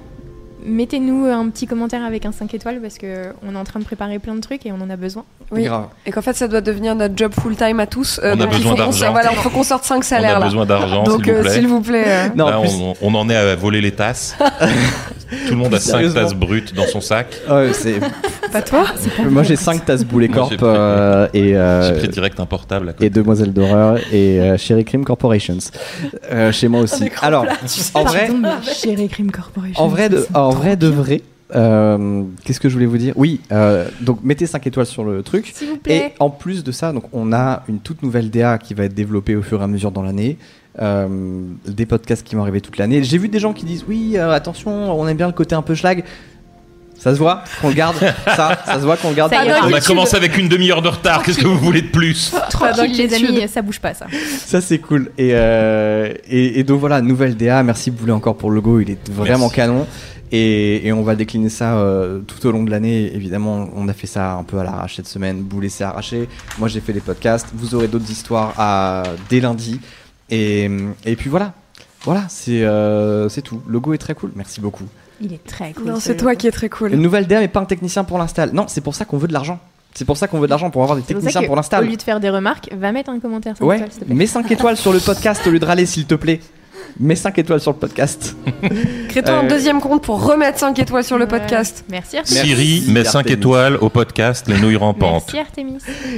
Mettez-nous 0.66 1.26
un 1.26 1.50
petit 1.50 1.68
commentaire 1.68 2.04
avec 2.04 2.26
un 2.26 2.32
5 2.32 2.54
étoiles 2.54 2.80
parce 2.82 2.98
que 2.98 3.28
on 3.48 3.54
est 3.54 3.58
en 3.58 3.64
train 3.64 3.80
de 3.80 3.86
préparer 3.86 4.20
plein 4.20 4.36
de 4.36 4.40
trucs 4.40 4.66
et 4.66 4.72
on 4.72 4.82
en 4.82 4.90
a 4.90 4.96
besoin. 4.96 5.24
Oui. 5.52 5.64
Grave. 5.64 5.88
Et 6.06 6.12
qu'en 6.12 6.22
fait, 6.22 6.34
ça 6.36 6.48
doit 6.48 6.62
devenir 6.62 6.96
notre 6.96 7.16
job 7.18 7.32
full 7.40 7.56
time 7.56 7.80
à 7.80 7.86
tous. 7.88 8.20
Euh, 8.24 8.32
On 8.32 8.34
a 8.34 8.36
donc 8.46 8.50
il 8.54 8.58
besoin 8.58 8.72
faut 8.72 8.78
qu'on 8.78 8.84
d'argent. 8.84 9.12
Voilà, 9.12 9.30
il 9.32 9.38
faut 9.38 9.50
qu'on 9.50 9.64
sorte 9.64 9.84
5 9.84 9.98
On 9.98 10.02
salaires 10.02 10.38
a 10.38 10.40
là. 10.40 10.46
besoin 10.46 10.66
d'argent, 10.66 11.04
Donc, 11.04 11.24
s'il 11.26 11.34
vous 11.34 11.40
euh, 11.40 11.42
plaît. 11.44 11.54
s'il 11.54 11.68
vous 11.68 11.82
plaît. 11.82 12.04
euh, 12.08 12.28
Non, 12.36 12.48
Là, 12.50 12.60
en 12.60 12.62
plus, 12.62 12.72
on, 12.80 12.94
on 13.02 13.16
en 13.16 13.30
est 13.30 13.36
à 13.36 13.56
voler 13.56 13.82
les 13.82 13.92
tasses. 13.92 14.36
Tout 15.48 15.52
le 15.52 15.56
monde 15.58 15.74
a 15.74 15.78
Plus 15.78 15.86
5 15.86 15.92
sérieusement. 15.92 16.22
tasses 16.22 16.34
brutes 16.36 16.74
dans 16.76 16.86
son 16.86 17.02
sac. 17.02 17.28
ouais, 17.50 17.72
Pas 18.52 18.62
toi 18.62 18.86
moi 19.32 19.42
j'ai 19.42 19.56
5 19.56 19.84
tasses 19.84 20.04
boulet 20.06 20.28
corp 20.28 20.52
j'ai 20.52 20.58
pris- 20.58 20.66
euh, 20.70 21.28
et, 21.34 21.56
euh, 21.58 21.92
J'ai 21.92 22.00
pris 22.02 22.10
direct 22.10 22.40
un 22.40 22.46
portable 22.46 22.90
à 22.90 22.94
côté. 22.94 23.06
et 23.08 23.10
Demoiselle 23.10 23.52
d'horreur 23.52 23.98
et 24.12 24.40
euh, 24.40 24.58
Cherry 24.60 24.86
Cream 24.86 25.04
Corporations. 25.04 25.58
Euh, 26.32 26.52
chez 26.52 26.68
moi 26.68 26.82
aussi. 26.82 27.10
Alors, 27.24 27.48
en 27.96 28.04
vrai, 28.04 28.30
Crime 29.10 29.32
Corporation. 29.32 29.82
en 29.84 29.88
vrai, 29.88 30.10
de, 30.10 30.28
en 30.36 30.50
vrai, 30.54 30.76
de 30.78 30.88
vrai, 30.88 31.22
euh, 31.56 32.24
qu'est-ce 32.44 32.60
que 32.60 32.70
je 32.70 32.74
voulais 32.74 32.86
vous 32.86 32.98
dire? 32.98 33.14
Oui, 33.16 33.42
euh, 33.52 33.88
donc 34.02 34.20
mettez 34.24 34.46
5 34.46 34.66
étoiles 34.68 34.86
sur 34.86 35.04
le 35.04 35.22
truc. 35.24 35.52
S'il 35.54 35.68
vous 35.70 35.76
Et 35.76 35.80
plaît. 35.80 36.14
en 36.20 36.30
plus 36.30 36.64
de 36.64 36.72
ça, 36.72 36.92
donc 36.94 37.04
on 37.14 37.32
a 37.34 37.64
une 37.70 37.80
toute 37.80 38.02
nouvelle 38.04 38.30
DA 38.30 38.58
qui 38.58 38.74
va 38.74 38.86
être 38.86 38.94
développée 38.94 39.36
au 39.36 39.42
fur 39.42 39.62
et 39.62 39.64
à 39.64 39.68
mesure 39.68 39.92
dans 39.92 40.02
l'année. 40.04 40.38
Euh, 40.82 41.08
des 41.68 41.86
podcasts 41.86 42.24
qui 42.26 42.34
vont 42.36 42.42
arriver 42.42 42.60
toute 42.60 42.78
l'année. 42.78 43.04
J'ai 43.04 43.20
vu 43.20 43.28
des 43.28 43.38
gens 43.40 43.54
qui 43.54 43.64
disent 43.66 43.86
oui, 43.88 44.14
euh, 44.16 44.32
attention, 44.32 45.00
on 45.00 45.08
aime 45.08 45.18
bien 45.18 45.28
le 45.28 45.34
côté 45.34 45.54
un 45.54 45.62
peu 45.62 45.76
schlag. 45.76 46.04
Ça 46.98 47.14
se 47.14 47.20
voit 47.20 47.44
qu'on 47.62 47.68
le 47.68 47.74
garde. 47.76 47.98
ça, 48.26 48.58
ça 48.66 48.76
se 48.76 48.80
voit 48.80 48.96
qu'on 48.98 49.10
le 49.10 49.16
garde. 49.16 49.32
Ça. 49.32 49.44
On 49.68 49.74
a 49.74 49.82
commencé 49.82 50.16
avec 50.16 50.38
une 50.38 50.48
demi-heure 50.48 50.82
de 50.82 50.88
retard. 50.88 51.22
Qu'est-ce 51.22 51.38
que 51.38 51.48
vous 51.48 51.60
voulez 51.60 51.82
de 51.82 51.88
plus? 51.90 52.34
Tranquille, 52.50 52.96
les 52.96 53.14
amis, 53.14 53.48
ça 53.48 53.62
bouge 53.62 53.80
pas 53.80 53.94
ça. 53.94 54.08
Ça 54.46 54.62
c'est 54.62 54.80
cool. 54.80 55.12
Et, 55.18 55.32
euh, 55.34 56.14
et, 56.30 56.60
et 56.60 56.64
donc 56.64 56.80
voilà, 56.80 57.02
nouvelle 57.02 57.36
DA. 57.36 57.62
Merci 57.62 57.92
Boulet 57.92 58.14
encore 58.14 58.38
pour 58.38 58.50
le 58.50 58.56
logo. 58.56 58.80
Il 58.80 58.90
est 58.90 59.12
vraiment 59.12 59.42
Merci. 59.46 59.56
canon. 59.56 59.86
Et, 60.36 60.88
et 60.88 60.92
on 60.92 61.04
va 61.04 61.16
décliner 61.16 61.50
ça 61.50 61.78
euh, 61.78 62.20
tout 62.22 62.44
au 62.48 62.52
long 62.52 62.64
de 62.64 62.72
l'année. 62.72 63.14
Évidemment, 63.16 63.70
on 63.76 63.88
a 63.88 63.94
fait 63.94 64.08
ça 64.08 64.34
un 64.34 64.44
peu 64.44 64.58
à 64.58 64.64
l'arrache 64.64 64.96
cette 64.96 65.08
semaine. 65.08 65.42
Boulet 65.44 65.70
s'est 65.70 65.84
arraché. 65.84 66.28
Moi 66.58 66.68
j'ai 66.68 66.80
fait 66.82 66.92
les 66.92 67.02
podcasts. 67.02 67.48
Vous 67.54 67.76
aurez 67.76 67.88
d'autres 67.88 68.10
histoires 68.10 68.54
à, 68.58 69.04
dès 69.30 69.40
lundi. 69.40 69.80
Et, 70.32 70.70
et 71.06 71.16
puis 71.16 71.30
voilà. 71.30 71.54
Voilà, 72.04 72.24
c'est 72.30 72.64
euh, 72.64 73.30
c'est 73.30 73.44
tout. 73.44 73.62
Le 73.68 73.74
logo 73.74 73.94
est 73.94 73.98
très 74.00 74.16
cool. 74.16 74.32
Merci 74.36 74.60
beaucoup. 74.60 74.86
Il 75.22 75.32
est 75.34 75.44
très 75.46 75.72
cool. 75.74 75.86
Non, 75.86 75.96
ce 75.98 76.02
c'est 76.02 76.18
toi 76.18 76.32
logo. 76.32 76.40
qui 76.40 76.48
es 76.48 76.52
très 76.52 76.68
cool. 76.68 76.94
Une 76.94 77.02
nouvelle 77.02 77.28
DA 77.28 77.40
mais 77.40 77.48
pas 77.48 77.60
un 77.62 77.66
technicien 77.66 78.04
pour 78.04 78.18
l'install. 78.18 78.50
Non, 78.54 78.66
c'est 78.68 78.82
pour 78.82 78.96
ça 78.96 79.06
qu'on 79.06 79.18
veut 79.18 79.28
de 79.28 79.34
l'argent. 79.34 79.60
C'est 79.94 80.06
pour 80.06 80.18
ça 80.18 80.28
qu'on 80.28 80.40
veut 80.40 80.48
de 80.48 80.50
l'argent 80.50 80.72
pour 80.72 80.82
avoir 80.82 80.98
des 80.98 81.04
pour 81.04 81.10
techniciens 81.16 81.44
pour 81.44 81.52
Au 81.52 81.56
l'install. 81.56 81.88
lieu 81.88 81.96
de 81.96 82.02
faire 82.02 82.20
des 82.20 82.32
remarques, 82.32 82.68
va 82.76 82.92
mettre 82.92 83.12
un 83.12 83.20
commentaire 83.20 83.56
5 83.56 83.64
Ouais, 83.64 83.76
étoiles, 83.76 83.92
s'il 83.92 84.00
te 84.02 84.06
plaît. 84.06 84.16
mets 84.16 84.26
5 84.26 84.52
étoiles 84.52 84.78
sur 84.78 84.92
le 84.92 85.00
podcast 85.00 85.46
au 85.46 85.52
lieu 85.52 85.60
de 85.60 85.66
râler 85.66 85.86
s'il 85.86 86.08
te 86.08 86.16
plaît. 86.16 86.40
Mets 87.00 87.16
5 87.16 87.38
étoiles 87.40 87.60
sur 87.60 87.72
le 87.72 87.78
podcast. 87.78 88.36
Crée-toi 89.10 89.34
un 89.34 89.46
Euh, 89.46 89.50
deuxième 89.50 89.80
compte 89.82 90.04
pour 90.04 90.24
remettre 90.24 90.60
5 90.60 90.78
étoiles 90.80 91.04
sur 91.04 91.18
le 91.18 91.24
Ouais. 91.26 91.30
podcast. 91.30 91.84
Merci 91.90 92.18
Artemis. 92.18 92.36
Merci, 92.38 92.50
Siri 92.56 92.92
met 92.92 93.04
5 93.04 93.20
Artemis. 93.20 93.34
étoiles 93.34 93.78
au 93.78 93.90
podcast 93.90 94.48
Les 94.48 94.60
Nouilles 94.60 94.76
Rampantes. 94.76 95.24
Merci 95.34 95.38
Artemis. 95.40 95.78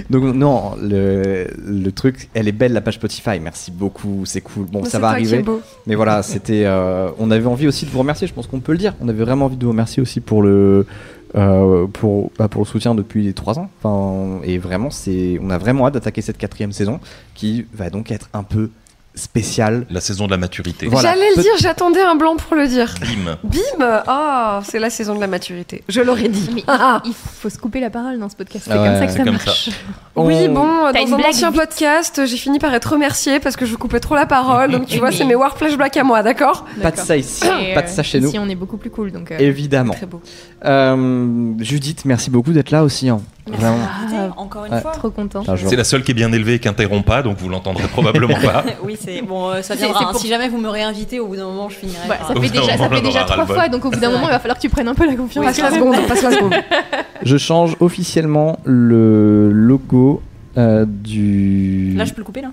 Donc 0.09 0.23
non, 0.35 0.73
le, 0.81 1.47
le 1.65 1.91
truc, 1.91 2.29
elle 2.33 2.47
est 2.47 2.51
belle 2.53 2.73
la 2.73 2.81
page 2.81 2.95
Spotify. 2.95 3.39
Merci 3.41 3.71
beaucoup, 3.71 4.25
c'est 4.25 4.41
cool. 4.41 4.65
Bon, 4.65 4.81
Mais 4.83 4.89
ça 4.89 4.99
va 4.99 5.09
arriver. 5.09 5.39
beau. 5.43 5.61
Mais 5.87 5.95
voilà, 5.95 6.23
c'était. 6.23 6.63
euh, 6.65 7.09
on 7.19 7.31
avait 7.31 7.45
envie 7.47 7.67
aussi 7.67 7.85
de 7.85 7.91
vous 7.91 7.99
remercier. 7.99 8.27
Je 8.27 8.33
pense 8.33 8.47
qu'on 8.47 8.59
peut 8.59 8.71
le 8.73 8.77
dire. 8.77 8.93
On 9.01 9.07
avait 9.09 9.23
vraiment 9.23 9.45
envie 9.45 9.57
de 9.57 9.63
vous 9.63 9.71
remercier 9.71 10.01
aussi 10.01 10.19
pour 10.19 10.41
le. 10.43 10.85
euh, 11.35 11.85
pour, 11.87 12.31
bah, 12.39 12.47
pour 12.47 12.61
le 12.61 12.67
soutien 12.67 12.95
depuis 12.95 13.23
les 13.25 13.33
3 13.33 13.59
ans. 13.59 13.69
Enfin, 13.83 14.39
et 14.45 14.57
vraiment, 14.57 14.89
c'est, 14.89 15.37
on 15.41 15.49
a 15.49 15.57
vraiment 15.57 15.85
hâte 15.85 15.95
d'attaquer 15.95 16.21
cette 16.21 16.37
quatrième 16.37 16.71
saison 16.71 16.99
qui 17.33 17.65
va 17.73 17.89
donc 17.89 18.09
être 18.11 18.29
un 18.33 18.43
peu 18.43 18.69
spéciale. 19.15 19.85
La 19.89 20.01
saison 20.01 20.25
de 20.25 20.31
la 20.31 20.37
maturité. 20.37 20.87
Voilà. 20.87 21.09
J'allais 21.09 21.29
le 21.35 21.41
dire, 21.41 21.51
j'attendais 21.59 22.01
un 22.01 22.15
blanc 22.15 22.35
pour 22.35 22.55
le 22.55 22.67
dire. 22.67 22.93
Bim. 23.01 23.37
Bim 23.43 24.01
Ah, 24.07 24.61
c'est 24.65 24.79
la 24.79 24.89
saison 24.89 25.15
de 25.15 25.21
la 25.21 25.27
maturité. 25.27 25.83
Je 25.87 26.01
l'aurais 26.01 26.27
dit. 26.29 26.49
Mais 26.53 26.63
Ah, 26.67 26.77
ah. 26.97 27.01
il 27.05 27.13
faut 27.13 27.49
se 27.49 27.57
couper 27.57 27.79
la 27.79 27.89
parole 27.89 28.19
dans 28.19 28.29
ce 28.29 28.35
podcast. 28.35 28.65
C'est 28.67 28.73
Ah 28.73 28.77
comme 28.77 28.87
ouais, 28.87 28.99
ça 28.99 29.05
que 29.05 29.11
c'est 29.11 29.17
ça 29.19 29.23
comme 29.23 29.33
marche. 29.33 29.69
Oui, 30.17 30.35
On- 30.49 30.53
bon, 30.53 30.87
une 30.93 31.09
dans 31.09 31.15
un 31.17 31.29
ancien 31.29 31.49
vite. 31.51 31.59
podcast, 31.61 32.21
j'ai 32.25 32.37
fini 32.37 32.59
par 32.59 32.73
être 32.73 32.91
remerciée 32.93 33.39
parce 33.39 33.55
que 33.55 33.65
je 33.65 33.75
coupais 33.75 33.99
trop 33.99 34.15
la 34.15 34.25
parole. 34.25 34.71
Donc 34.71 34.85
tu 34.87 34.99
vois, 34.99 35.11
c'est 35.11 35.25
mes 35.25 35.35
war 35.35 35.57
flashbacks 35.57 35.97
à 35.97 36.03
moi, 36.03 36.23
d'accord 36.23 36.65
Pas 36.81 36.91
de 36.91 36.97
ça 36.97 37.17
ici, 37.17 37.43
Et, 37.61 37.73
pas 37.73 37.81
de 37.81 37.87
euh, 37.87 37.89
ça 37.89 38.03
chez 38.03 38.19
nous. 38.19 38.29
Ici, 38.29 38.39
on 38.39 38.47
est 38.49 38.55
beaucoup 38.55 38.77
plus 38.77 38.89
cool, 38.89 39.11
donc. 39.11 39.31
euh, 39.31 39.37
Évidemment. 39.39 39.93
Très 39.93 40.05
beau. 40.05 40.21
Euh, 40.65 41.53
Judith, 41.59 42.03
merci 42.05 42.29
beaucoup 42.29 42.51
d'être 42.51 42.71
là 42.71 42.83
aussi. 42.83 43.09
hein. 43.09 43.21
Vraiment. 43.47 43.77
Ah, 43.83 44.29
Encore 44.37 44.65
une 44.65 44.73
Ouais. 44.73 44.81
fois. 44.81 44.91
Trop 44.91 45.11
content. 45.11 45.43
C'est 45.67 45.75
la 45.75 45.83
seule 45.83 46.01
qui 46.03 46.11
est 46.11 46.15
bien 46.15 46.31
élevée 46.31 46.55
et 46.55 46.59
qui 46.59 46.67
interrompt 46.67 47.05
pas, 47.05 47.21
donc 47.21 47.37
vous 47.37 47.47
l'entendrez 47.47 47.87
probablement 47.87 48.33
pas. 48.41 48.63
oui, 48.83 48.97
c'est 48.99 49.21
bon, 49.21 49.49
euh, 49.51 49.61
ça 49.61 49.75
viendra. 49.75 50.01
hein. 50.05 50.07
pour- 50.11 50.19
Si 50.19 50.27
jamais 50.27 50.49
vous 50.49 50.57
me 50.57 50.67
réinvitez, 50.69 51.19
au 51.19 51.27
bout 51.27 51.35
d'un 51.35 51.45
moment, 51.45 51.69
je 51.69 51.75
finirai. 51.75 52.09
Ouais, 52.09 52.17
ça 52.27 52.33
fait 52.33 52.49
déjà, 52.49 52.77
ça 52.77 52.89
fait 52.89 53.01
déjà 53.01 53.23
trois 53.25 53.45
fois, 53.45 53.67
donc 53.69 53.85
au 53.85 53.91
bout 53.91 53.99
d'un 53.99 54.09
moment, 54.09 54.27
il 54.27 54.31
va 54.31 54.39
falloir 54.39 54.57
que 54.57 54.61
tu 54.61 54.69
prennes 54.69 54.87
un 54.87 54.95
peu 54.95 55.05
la 55.05 55.15
confiance. 55.15 55.45
Passe 55.45 55.59
la 55.59 55.71
seconde, 55.71 55.95
passe 56.07 56.23
la 56.23 56.31
seconde. 56.31 56.55
Je 57.21 57.37
change 57.37 57.75
officiellement 57.79 58.57
le 58.63 59.51
logo 59.51 60.21
euh, 60.57 60.85
du. 60.87 61.93
Là, 61.95 62.05
je 62.05 62.13
peux 62.13 62.21
le 62.21 62.25
couper 62.25 62.41
là? 62.41 62.49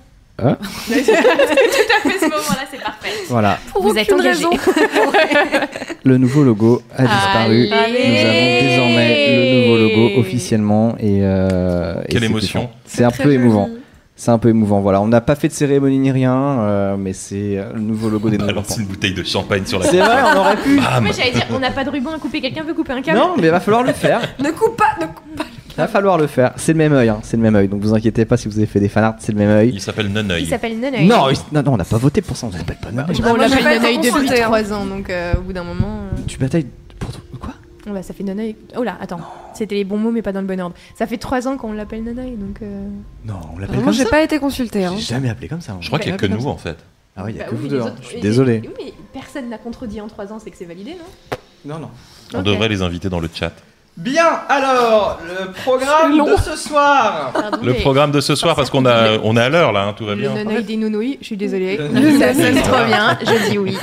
Tout 0.87 0.93
à 0.93 2.09
fait 2.09 2.19
ce 2.19 2.25
moment-là, 2.25 2.65
c'est 2.71 2.81
parfait. 2.81 3.09
Voilà, 3.29 3.57
Pour 3.71 3.81
Vous 3.83 3.89
aucune 3.89 3.99
êtes 4.01 4.21
raison. 4.21 4.49
le 6.03 6.17
nouveau 6.17 6.43
logo 6.43 6.81
a 6.95 7.03
disparu. 7.03 7.69
Allez. 7.71 8.07
Nous 8.07 8.17
avons 8.17 8.67
désormais 8.69 9.35
le 9.37 9.61
nouveau 9.61 9.77
logo 9.77 10.19
officiellement 10.19 10.95
et. 10.99 11.19
euh, 11.21 11.95
Quelle 12.09 12.21
c'est 12.21 12.25
émotion. 12.27 12.69
C'est 12.85 13.03
un 13.03 13.11
peu 13.11 13.23
joli. 13.23 13.35
émouvant. 13.35 13.69
C'est 14.15 14.29
un 14.29 14.37
peu 14.37 14.49
émouvant. 14.49 14.79
Voilà, 14.81 15.01
on 15.01 15.07
n'a 15.07 15.21
pas 15.21 15.35
fait 15.35 15.47
de 15.47 15.53
cérémonie 15.53 15.97
ni 15.97 16.11
rien, 16.11 16.35
euh, 16.59 16.95
mais 16.97 17.13
c'est 17.13 17.57
euh, 17.57 17.73
le 17.73 17.79
nouveau 17.81 18.09
logo 18.09 18.29
des 18.29 18.37
nouveaux 18.37 18.47
Balance 18.51 18.77
une 18.77 18.85
bouteille 18.85 19.13
de 19.15 19.23
champagne 19.23 19.65
sur 19.65 19.79
la 19.79 19.85
C'est 19.87 19.97
vrai, 19.97 20.21
on 20.35 20.37
aurait 20.39 20.57
pu. 20.57 20.77
Bam 20.77 21.03
Moi, 21.03 21.13
j'allais 21.17 21.31
dire, 21.31 21.47
on 21.51 21.57
n'a 21.59 21.71
pas 21.71 21.83
de 21.83 21.89
ruban 21.89 22.11
à 22.13 22.19
couper. 22.19 22.39
Quelqu'un 22.39 22.63
veut 22.63 22.75
couper 22.75 22.93
un 22.93 23.01
câble 23.01 23.17
Non, 23.17 23.33
mais 23.37 23.47
il 23.47 23.49
va 23.51 23.59
falloir 23.59 23.81
le 23.83 23.91
faire. 23.93 24.21
Ne 24.39 24.51
coupe 24.51 24.77
pas, 24.77 24.95
ne 25.01 25.07
coupe 25.07 25.35
pas. 25.35 25.45
Il 25.75 25.77
va 25.81 25.87
falloir 25.87 26.17
le 26.17 26.27
faire. 26.27 26.53
C'est 26.55 26.73
le 26.73 26.77
même 26.77 26.93
œil, 26.93 27.09
hein. 27.09 27.19
c'est 27.23 27.35
le 27.37 27.43
même 27.43 27.55
œil. 27.55 27.67
Donc 27.67 27.81
vous 27.81 27.93
inquiétez 27.95 28.25
pas 28.25 28.37
si 28.37 28.47
vous 28.47 28.57
avez 28.57 28.67
fait 28.67 28.79
des 28.79 28.89
fanarts, 28.89 29.15
c'est 29.19 29.31
le 29.31 29.39
même 29.39 29.49
œil. 29.49 29.71
Il 29.73 29.81
s'appelle 29.81 30.05
Il 30.07 30.13
Neneuil. 30.13 30.45
s'appelle 30.45 30.79
Neneuil. 30.79 31.07
Non, 31.07 31.29
il- 31.31 31.37
non, 31.51 31.63
non, 31.63 31.73
on 31.73 31.77
n'a 31.77 31.83
pas 31.83 31.97
voté 31.97 32.21
pour 32.21 32.37
ça. 32.37 32.47
On 32.47 32.51
s'appelle 32.51 32.77
pas 32.77 32.91
Neneuil. 32.91 33.19
Bon, 33.21 33.29
on 33.31 33.35
moi, 33.37 33.47
j'ai 33.47 33.55
l'appelle 33.55 33.81
pas 33.81 33.89
été 33.89 33.97
depuis 33.97 34.11
consultée, 34.11 34.41
hein. 34.43 34.47
3 34.47 34.73
ans, 34.73 34.85
donc 34.85 35.09
euh, 35.09 35.33
au 35.37 35.41
bout 35.41 35.53
d'un 35.53 35.63
moment. 35.63 36.01
euh, 36.13 36.21
Tu 36.27 36.37
batailles 36.37 36.67
pour 36.99 37.09
quoi? 37.39 37.53
Oh 37.87 37.91
bah, 37.91 38.03
ça 38.03 38.13
fait 38.13 38.23
Neneuil. 38.23 38.55
Oh 38.77 38.83
là, 38.83 38.97
attends. 39.01 39.19
C'était 39.55 39.75
les 39.75 39.83
bons 39.83 39.97
mots, 39.97 40.11
mais 40.11 40.21
pas 40.21 40.31
dans 40.31 40.41
le 40.41 40.47
bon 40.47 40.59
ordre. 40.61 40.75
Ça 40.95 41.07
fait 41.07 41.17
3 41.17 41.47
ans 41.47 41.57
qu'on 41.57 41.73
l'appelle 41.73 42.03
Neneuil, 42.03 42.35
donc. 42.37 42.61
euh, 42.61 42.87
Non, 43.25 43.35
on 43.55 43.57
l'appelle 43.59 43.77
Moi, 43.77 43.85
comme 43.85 43.93
j'ai 43.93 44.03
ça. 44.03 44.09
pas 44.09 44.21
été 44.21 44.37
consultée. 44.39 44.85
Hein. 44.85 44.93
J'ai 44.95 45.01
jamais 45.15 45.29
appelé 45.29 45.47
comme 45.47 45.61
ça. 45.61 45.75
Je 45.81 45.87
crois 45.87 45.97
qu'il 45.99 46.11
y 46.11 46.13
a 46.13 46.17
que 46.17 46.25
nous 46.27 46.45
en 46.47 46.57
fait. 46.57 46.77
Ah 47.17 47.23
oui, 47.25 47.31
il 47.33 47.37
y 47.37 47.41
a 47.41 47.43
bah 47.45 47.49
que 47.49 47.55
oui, 47.55 47.61
vous 47.61 47.63
les 47.65 47.69
deux. 47.71 47.81
hein. 47.81 47.85
autres- 47.87 47.95
Je 48.01 48.07
suis 48.07 48.17
et- 48.17 48.21
désolé. 48.21 48.61
Oui, 48.63 48.69
mais 48.85 48.93
personne 49.11 49.49
n'a 49.49 49.57
contredit 49.57 50.01
en 50.01 50.07
3 50.07 50.31
ans, 50.33 50.39
c'est 50.43 50.49
que 50.51 50.57
c'est 50.57 50.65
validé, 50.65 50.91
non? 50.91 51.73
Non, 51.73 51.79
non. 51.79 51.89
On 52.33 52.39
Ok. 52.39 52.45
devrait 52.45 52.69
les 52.69 52.81
inviter 52.81 53.09
dans 53.09 53.19
le 53.19 53.29
chat. 53.33 53.51
Bien, 53.95 54.25
alors, 54.49 55.19
le 55.27 55.51
programme 55.51 56.17
long. 56.17 56.25
de 56.25 56.35
ce 56.41 56.55
soir. 56.55 57.31
Pardon, 57.33 57.59
Le 57.63 57.73
mais 57.73 57.79
programme 57.79 58.11
de 58.11 58.21
ce 58.21 58.33
soir, 58.33 58.55
parce 58.55 58.69
qu'on 58.71 58.85
a, 58.87 59.19
on 59.23 59.37
est 59.37 59.41
à 59.41 59.49
l'heure 59.49 59.71
là, 59.71 59.83
hein, 59.83 59.93
tout 59.95 60.05
va 60.05 60.15
Le 60.15 60.21
bien. 60.21 60.33
Neneuil 60.33 60.63
des 60.63 60.77
nounouilles, 60.77 61.17
je 61.21 61.25
suis 61.27 61.37
désolée. 61.37 61.77
Le 61.77 62.19
Ça 62.19 62.33
sonne 62.33 62.55
trop 62.61 62.83
bien, 62.85 63.17
je 63.21 63.49
dis 63.51 63.57
oui. 63.59 63.77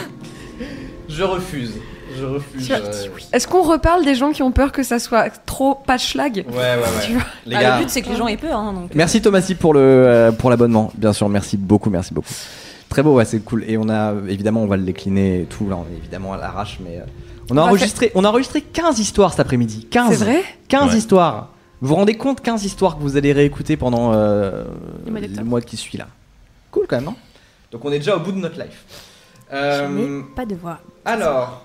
Je 1.08 1.22
refuse. 1.22 1.74
Je 2.18 2.24
refuse. 2.24 2.70
Euh, 2.72 2.80
Est-ce 3.32 3.46
qu'on 3.46 3.62
reparle 3.62 4.04
des 4.04 4.16
gens 4.16 4.32
qui 4.32 4.42
ont 4.42 4.50
peur 4.50 4.72
que 4.72 4.82
ça 4.82 4.98
soit 4.98 5.30
trop 5.46 5.74
pas 5.76 5.96
schlag 5.96 6.44
Ouais, 6.48 6.54
ouais, 6.54 7.14
ouais. 7.46 7.54
Ah, 7.54 7.76
le 7.78 7.84
but, 7.84 7.90
c'est 7.90 8.02
que 8.02 8.08
les 8.10 8.16
gens 8.16 8.26
aient 8.26 8.36
peur. 8.36 8.58
hein, 8.58 8.72
donc. 8.72 8.90
Merci 8.94 9.22
Thomasy 9.22 9.54
pour 9.54 9.74
le 9.74 9.80
euh, 9.80 10.32
pour 10.32 10.50
l'abonnement. 10.50 10.90
Bien 10.96 11.12
sûr, 11.12 11.28
merci 11.28 11.56
beaucoup, 11.56 11.88
merci 11.88 12.12
beaucoup. 12.12 12.28
Très 12.88 13.04
beau, 13.04 13.14
ouais, 13.14 13.24
c'est 13.24 13.38
cool. 13.44 13.64
Et 13.68 13.78
on 13.78 13.88
a 13.88 14.12
évidemment, 14.28 14.62
on 14.62 14.66
va 14.66 14.76
le 14.76 14.82
décliner 14.82 15.42
et 15.42 15.44
tout. 15.44 15.68
Là, 15.68 15.76
on 15.76 15.84
est 15.94 15.96
évidemment 15.98 16.32
à 16.32 16.36
l'arrache, 16.36 16.78
mais 16.84 16.98
euh, 16.98 17.04
on 17.50 17.56
a 17.56 17.62
On 17.62 17.68
enregistré, 17.68 18.12
on 18.14 18.24
a 18.24 18.28
enregistré 18.28 18.60
15 18.62 18.98
histoires 18.98 19.30
cet 19.32 19.40
après-midi. 19.40 19.86
15. 19.90 20.10
C'est 20.10 20.24
vrai 20.24 20.42
15 20.68 20.92
Ouais. 20.92 20.98
histoires. 20.98 21.50
Vous 21.80 21.88
vous 21.88 21.94
rendez 21.94 22.16
compte 22.16 22.40
15 22.42 22.64
histoires 22.64 22.96
que 22.96 23.02
vous 23.02 23.16
allez 23.16 23.32
réécouter 23.32 23.76
pendant 23.76 24.12
euh, 24.12 24.64
Le 25.06 25.44
mois 25.44 25.60
qui 25.62 25.76
suit 25.76 25.96
là. 25.98 26.08
Cool 26.70 26.86
quand 26.88 26.96
même, 26.96 27.06
non 27.06 27.16
Donc 27.72 27.84
on 27.84 27.90
est 27.92 27.98
déjà 27.98 28.16
au 28.16 28.20
bout 28.20 28.32
de 28.32 28.38
notre 28.38 28.58
life. 28.60 28.84
Euh, 29.52 29.86
Je 29.88 29.92
n'ai 29.92 30.22
pas 30.36 30.46
de 30.46 30.54
voix. 30.54 30.78
alors, 31.04 31.64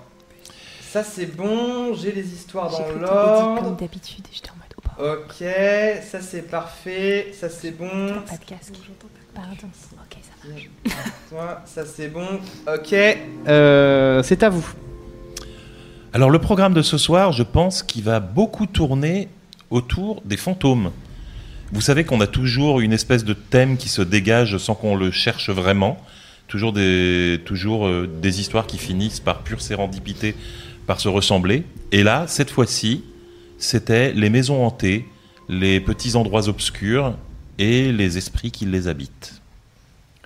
ça 0.90 1.02
c'est 1.04 1.26
bon. 1.36 1.94
J'ai 1.94 2.12
les 2.12 2.32
histoires 2.32 2.70
dans 2.70 2.88
l'ordre. 3.00 3.62
comme 3.62 3.76
d'habitude, 3.76 4.26
j'étais 4.32 4.50
en 4.50 4.54
mode 4.54 4.74
oh, 4.78 4.80
pardon, 4.82 5.12
Ok, 5.20 5.44
ça 6.10 6.20
c'est 6.22 6.42
parfait. 6.42 7.32
Ça 7.38 7.48
c'est 7.50 7.70
bon. 7.72 7.88
pas 8.28 8.36
de 8.38 8.44
casque. 8.44 8.74
Pardon. 9.34 9.52
Ok, 9.92 10.16
ça 10.22 10.48
marche. 10.48 10.70
Toi, 11.28 11.60
ça 11.66 11.84
c'est 11.84 12.08
bon. 12.08 12.40
Ok, 12.66 12.94
euh, 13.46 14.22
c'est 14.22 14.42
à 14.42 14.48
vous. 14.48 14.66
Alors 16.16 16.30
le 16.30 16.38
programme 16.38 16.72
de 16.72 16.80
ce 16.80 16.96
soir, 16.96 17.32
je 17.32 17.42
pense 17.42 17.82
qu'il 17.82 18.02
va 18.02 18.20
beaucoup 18.20 18.64
tourner 18.64 19.28
autour 19.68 20.22
des 20.24 20.38
fantômes. 20.38 20.90
Vous 21.72 21.82
savez 21.82 22.04
qu'on 22.04 22.22
a 22.22 22.26
toujours 22.26 22.80
une 22.80 22.94
espèce 22.94 23.22
de 23.22 23.34
thème 23.34 23.76
qui 23.76 23.90
se 23.90 24.00
dégage 24.00 24.56
sans 24.56 24.74
qu'on 24.74 24.96
le 24.96 25.10
cherche 25.10 25.50
vraiment. 25.50 26.02
Toujours 26.48 26.72
des, 26.72 27.42
toujours, 27.44 27.86
euh, 27.86 28.08
des 28.22 28.40
histoires 28.40 28.66
qui 28.66 28.78
finissent 28.78 29.20
par 29.20 29.42
pure 29.42 29.60
sérendipité, 29.60 30.34
par 30.86 31.00
se 31.00 31.08
ressembler. 31.10 31.64
Et 31.92 32.02
là, 32.02 32.24
cette 32.28 32.48
fois-ci, 32.48 33.04
c'était 33.58 34.14
les 34.14 34.30
maisons 34.30 34.64
hantées, 34.64 35.04
les 35.50 35.80
petits 35.80 36.16
endroits 36.16 36.48
obscurs 36.48 37.14
et 37.58 37.92
les 37.92 38.16
esprits 38.16 38.50
qui 38.50 38.64
les 38.64 38.88
habitent. 38.88 39.35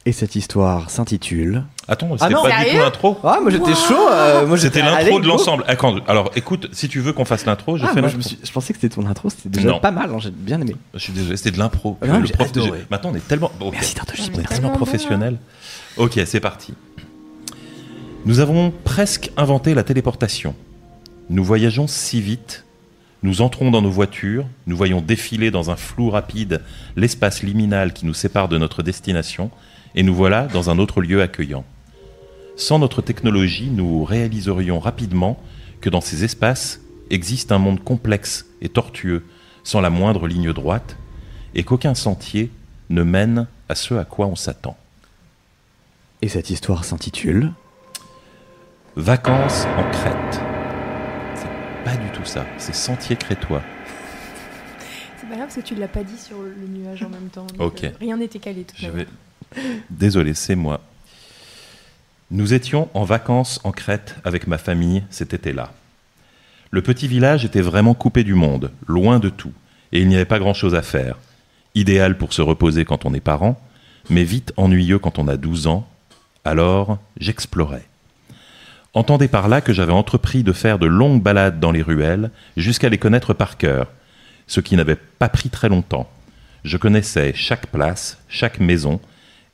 Et 0.06 0.12
cette 0.12 0.34
histoire 0.34 0.88
s'intitule. 0.88 1.64
Attends, 1.86 2.08
Ah 2.18 2.28
c'était 2.28 2.34
pas 2.34 2.64
du 2.64 2.70
tout 2.70 2.76
l'intro 2.78 3.18
Ah, 3.22 3.38
moi 3.42 3.50
j'étais 3.50 3.74
chaud. 3.74 4.08
euh, 4.10 4.46
moi 4.46 4.56
C'était 4.56 4.80
j'étais 4.80 4.90
l'intro 4.90 5.20
de 5.20 5.26
l'ensemble. 5.26 5.62
Ah, 5.68 5.74
Alors 6.08 6.30
écoute, 6.36 6.68
si 6.72 6.88
tu 6.88 7.00
veux 7.00 7.12
qu'on 7.12 7.26
fasse 7.26 7.44
l'intro, 7.44 7.76
je 7.76 7.84
Ah, 7.84 7.88
fais 7.92 8.00
moi, 8.00 8.08
je, 8.08 8.16
l'intro. 8.16 8.18
me 8.18 8.22
suis- 8.22 8.38
je 8.42 8.50
pensais 8.52 8.72
que 8.72 8.80
c'était 8.80 8.94
ton 8.94 9.06
intro, 9.06 9.28
c'était 9.28 9.50
déjà 9.50 9.68
Non. 9.68 9.78
pas 9.80 9.90
mal, 9.90 10.10
hein, 10.10 10.16
j'ai 10.18 10.30
bien 10.30 10.58
aimé. 10.60 10.74
Je 10.94 11.00
suis 11.00 11.12
désolé, 11.12 11.36
c'était 11.36 11.50
de 11.50 11.58
l'impro. 11.58 11.98
Ah. 12.00 12.06
Maintenant, 12.90 13.10
on 13.10 13.14
est 13.14 13.28
tellement. 13.28 13.50
bon, 13.60 13.66
ok. 13.68 13.72
Merci 13.74 13.94
Tartoche. 13.94 14.20
On 14.32 14.38
On 14.38 14.40
est 14.40 14.44
tellement 14.48 14.70
bon, 14.70 14.76
professionnel. 14.76 15.36
Ok, 15.98 16.18
c'est 16.24 16.40
parti. 16.40 16.72
Nous 18.24 18.40
avons 18.40 18.72
presque 18.84 19.30
inventé 19.36 19.74
la 19.74 19.82
téléportation. 19.82 20.54
Nous 21.28 21.44
voyageons 21.44 21.86
si 21.86 22.20
vite. 22.22 22.64
Nous 23.22 23.42
entrons 23.42 23.70
dans 23.70 23.82
nos 23.82 23.90
voitures, 23.90 24.46
nous 24.66 24.76
voyons 24.78 25.02
défiler 25.02 25.50
dans 25.50 25.70
un 25.70 25.76
flou 25.76 26.08
rapide 26.08 26.62
l'espace 26.96 27.42
liminal 27.42 27.92
qui 27.92 28.06
nous 28.06 28.14
sépare 28.14 28.48
de 28.48 28.56
notre 28.56 28.82
destination, 28.82 29.50
et 29.94 30.02
nous 30.02 30.14
voilà 30.14 30.46
dans 30.46 30.70
un 30.70 30.78
autre 30.78 31.00
lieu 31.00 31.22
accueillant. 31.22 31.64
Sans 32.56 32.78
notre 32.78 33.02
technologie, 33.02 33.70
nous 33.70 34.04
réaliserions 34.04 34.80
rapidement 34.80 35.40
que 35.80 35.90
dans 35.90 36.00
ces 36.00 36.24
espaces 36.24 36.80
existe 37.08 37.52
un 37.52 37.58
monde 37.58 37.82
complexe 37.82 38.46
et 38.60 38.68
tortueux, 38.68 39.24
sans 39.64 39.80
la 39.80 39.90
moindre 39.90 40.26
ligne 40.26 40.52
droite, 40.52 40.96
et 41.54 41.64
qu'aucun 41.64 41.94
sentier 41.94 42.50
ne 42.90 43.02
mène 43.02 43.46
à 43.68 43.74
ce 43.74 43.94
à 43.94 44.04
quoi 44.04 44.26
on 44.26 44.36
s'attend. 44.36 44.76
Et 46.22 46.28
cette 46.28 46.50
histoire 46.50 46.84
s'intitule. 46.84 47.52
Vacances 48.96 49.66
en 49.78 49.90
Crète. 49.90 50.40
C'est 51.34 51.84
pas 51.84 51.96
du 51.96 52.10
tout 52.10 52.24
ça, 52.24 52.44
c'est 52.58 52.74
sentier 52.74 53.16
crétois. 53.16 53.62
C'est 55.18 55.28
pas 55.28 55.36
grave 55.36 55.46
parce 55.46 55.56
que 55.56 55.60
tu 55.60 55.74
l'as 55.74 55.88
pas 55.88 56.04
dit 56.04 56.18
sur 56.18 56.42
le 56.42 56.66
nuage 56.66 57.02
en 57.02 57.08
même 57.08 57.28
temps. 57.28 57.46
Ok. 57.58 57.84
euh, 57.84 57.90
rien 58.00 58.16
n'était 58.16 58.38
calé 58.38 58.64
tout 58.64 58.84
à 58.84 58.90
vais... 58.90 59.06
Désolé, 59.90 60.34
c'est 60.34 60.54
moi. 60.54 60.80
Nous 62.30 62.54
étions 62.54 62.88
en 62.94 63.04
vacances 63.04 63.60
en 63.64 63.72
Crète 63.72 64.16
avec 64.24 64.46
ma 64.46 64.58
famille 64.58 65.02
cet 65.10 65.34
été-là. 65.34 65.72
Le 66.70 66.82
petit 66.82 67.08
village 67.08 67.44
était 67.44 67.60
vraiment 67.60 67.94
coupé 67.94 68.22
du 68.22 68.34
monde, 68.34 68.70
loin 68.86 69.18
de 69.18 69.28
tout, 69.28 69.52
et 69.90 70.00
il 70.00 70.06
n'y 70.06 70.14
avait 70.14 70.24
pas 70.24 70.38
grand-chose 70.38 70.76
à 70.76 70.82
faire. 70.82 71.18
Idéal 71.74 72.16
pour 72.16 72.32
se 72.32 72.42
reposer 72.42 72.84
quand 72.84 73.04
on 73.04 73.14
est 73.14 73.20
parent, 73.20 73.60
mais 74.08 74.22
vite 74.22 74.52
ennuyeux 74.56 75.00
quand 75.00 75.18
on 75.18 75.26
a 75.26 75.36
12 75.36 75.66
ans. 75.66 75.88
Alors, 76.44 76.98
j'explorais. 77.18 77.84
Entendez 78.94 79.28
par 79.28 79.48
là 79.48 79.60
que 79.60 79.72
j'avais 79.72 79.92
entrepris 79.92 80.42
de 80.42 80.52
faire 80.52 80.78
de 80.78 80.86
longues 80.86 81.22
balades 81.22 81.60
dans 81.60 81.72
les 81.72 81.82
ruelles 81.82 82.30
jusqu'à 82.56 82.88
les 82.88 82.98
connaître 82.98 83.34
par 83.34 83.56
cœur, 83.56 83.88
ce 84.46 84.60
qui 84.60 84.76
n'avait 84.76 84.96
pas 84.96 85.28
pris 85.28 85.48
très 85.48 85.68
longtemps. 85.68 86.08
Je 86.64 86.76
connaissais 86.76 87.32
chaque 87.34 87.68
place, 87.68 88.18
chaque 88.28 88.60
maison, 88.60 89.00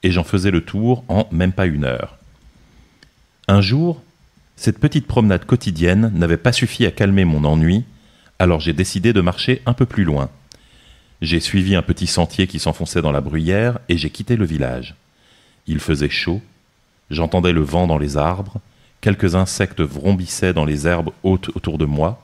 et 0.06 0.12
j'en 0.12 0.22
faisais 0.22 0.52
le 0.52 0.60
tour 0.60 1.02
en 1.08 1.26
même 1.32 1.50
pas 1.50 1.66
une 1.66 1.82
heure. 1.82 2.16
Un 3.48 3.60
jour, 3.60 4.00
cette 4.54 4.78
petite 4.78 5.08
promenade 5.08 5.44
quotidienne 5.44 6.12
n'avait 6.14 6.36
pas 6.36 6.52
suffi 6.52 6.86
à 6.86 6.92
calmer 6.92 7.24
mon 7.24 7.42
ennui, 7.42 7.82
alors 8.38 8.60
j'ai 8.60 8.72
décidé 8.72 9.12
de 9.12 9.20
marcher 9.20 9.62
un 9.66 9.72
peu 9.72 9.84
plus 9.84 10.04
loin. 10.04 10.30
J'ai 11.22 11.40
suivi 11.40 11.74
un 11.74 11.82
petit 11.82 12.06
sentier 12.06 12.46
qui 12.46 12.60
s'enfonçait 12.60 13.02
dans 13.02 13.10
la 13.10 13.20
bruyère 13.20 13.80
et 13.88 13.98
j'ai 13.98 14.10
quitté 14.10 14.36
le 14.36 14.44
village. 14.44 14.94
Il 15.66 15.80
faisait 15.80 16.08
chaud, 16.08 16.40
j'entendais 17.10 17.52
le 17.52 17.62
vent 17.62 17.88
dans 17.88 17.98
les 17.98 18.16
arbres, 18.16 18.60
quelques 19.00 19.34
insectes 19.34 19.80
vrombissaient 19.80 20.52
dans 20.52 20.64
les 20.64 20.86
herbes 20.86 21.10
hautes 21.24 21.50
autour 21.56 21.78
de 21.78 21.84
moi, 21.84 22.22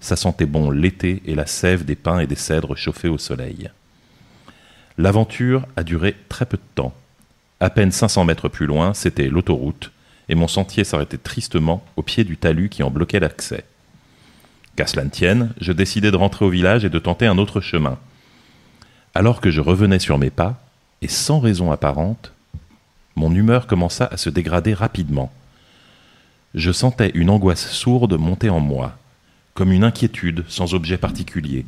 ça 0.00 0.16
sentait 0.16 0.44
bon 0.44 0.72
l'été 0.72 1.22
et 1.24 1.36
la 1.36 1.46
sève 1.46 1.84
des 1.84 1.94
pins 1.94 2.18
et 2.18 2.26
des 2.26 2.34
cèdres 2.34 2.76
chauffés 2.76 3.06
au 3.06 3.18
soleil. 3.18 3.70
L'aventure 4.98 5.68
a 5.76 5.84
duré 5.84 6.16
très 6.28 6.46
peu 6.46 6.56
de 6.56 6.62
temps. 6.74 6.92
À 7.62 7.70
peine 7.70 7.92
500 7.92 8.24
mètres 8.24 8.48
plus 8.48 8.66
loin, 8.66 8.92
c'était 8.92 9.28
l'autoroute, 9.28 9.92
et 10.28 10.34
mon 10.34 10.48
sentier 10.48 10.82
s'arrêtait 10.82 11.16
tristement 11.16 11.84
au 11.94 12.02
pied 12.02 12.24
du 12.24 12.36
talus 12.36 12.68
qui 12.68 12.82
en 12.82 12.90
bloquait 12.90 13.20
l'accès. 13.20 13.64
Qu'à 14.74 14.88
cela 14.88 15.04
ne 15.04 15.10
tienne, 15.10 15.52
je 15.60 15.70
décidai 15.70 16.10
de 16.10 16.16
rentrer 16.16 16.44
au 16.44 16.50
village 16.50 16.84
et 16.84 16.90
de 16.90 16.98
tenter 16.98 17.24
un 17.28 17.38
autre 17.38 17.60
chemin. 17.60 18.00
Alors 19.14 19.40
que 19.40 19.52
je 19.52 19.60
revenais 19.60 20.00
sur 20.00 20.18
mes 20.18 20.30
pas, 20.30 20.60
et 21.02 21.06
sans 21.06 21.38
raison 21.38 21.70
apparente, 21.70 22.32
mon 23.14 23.32
humeur 23.32 23.68
commença 23.68 24.08
à 24.10 24.16
se 24.16 24.28
dégrader 24.28 24.74
rapidement. 24.74 25.32
Je 26.56 26.72
sentais 26.72 27.12
une 27.14 27.30
angoisse 27.30 27.70
sourde 27.70 28.18
monter 28.18 28.50
en 28.50 28.58
moi, 28.58 28.98
comme 29.54 29.70
une 29.70 29.84
inquiétude 29.84 30.44
sans 30.48 30.74
objet 30.74 30.98
particulier. 30.98 31.64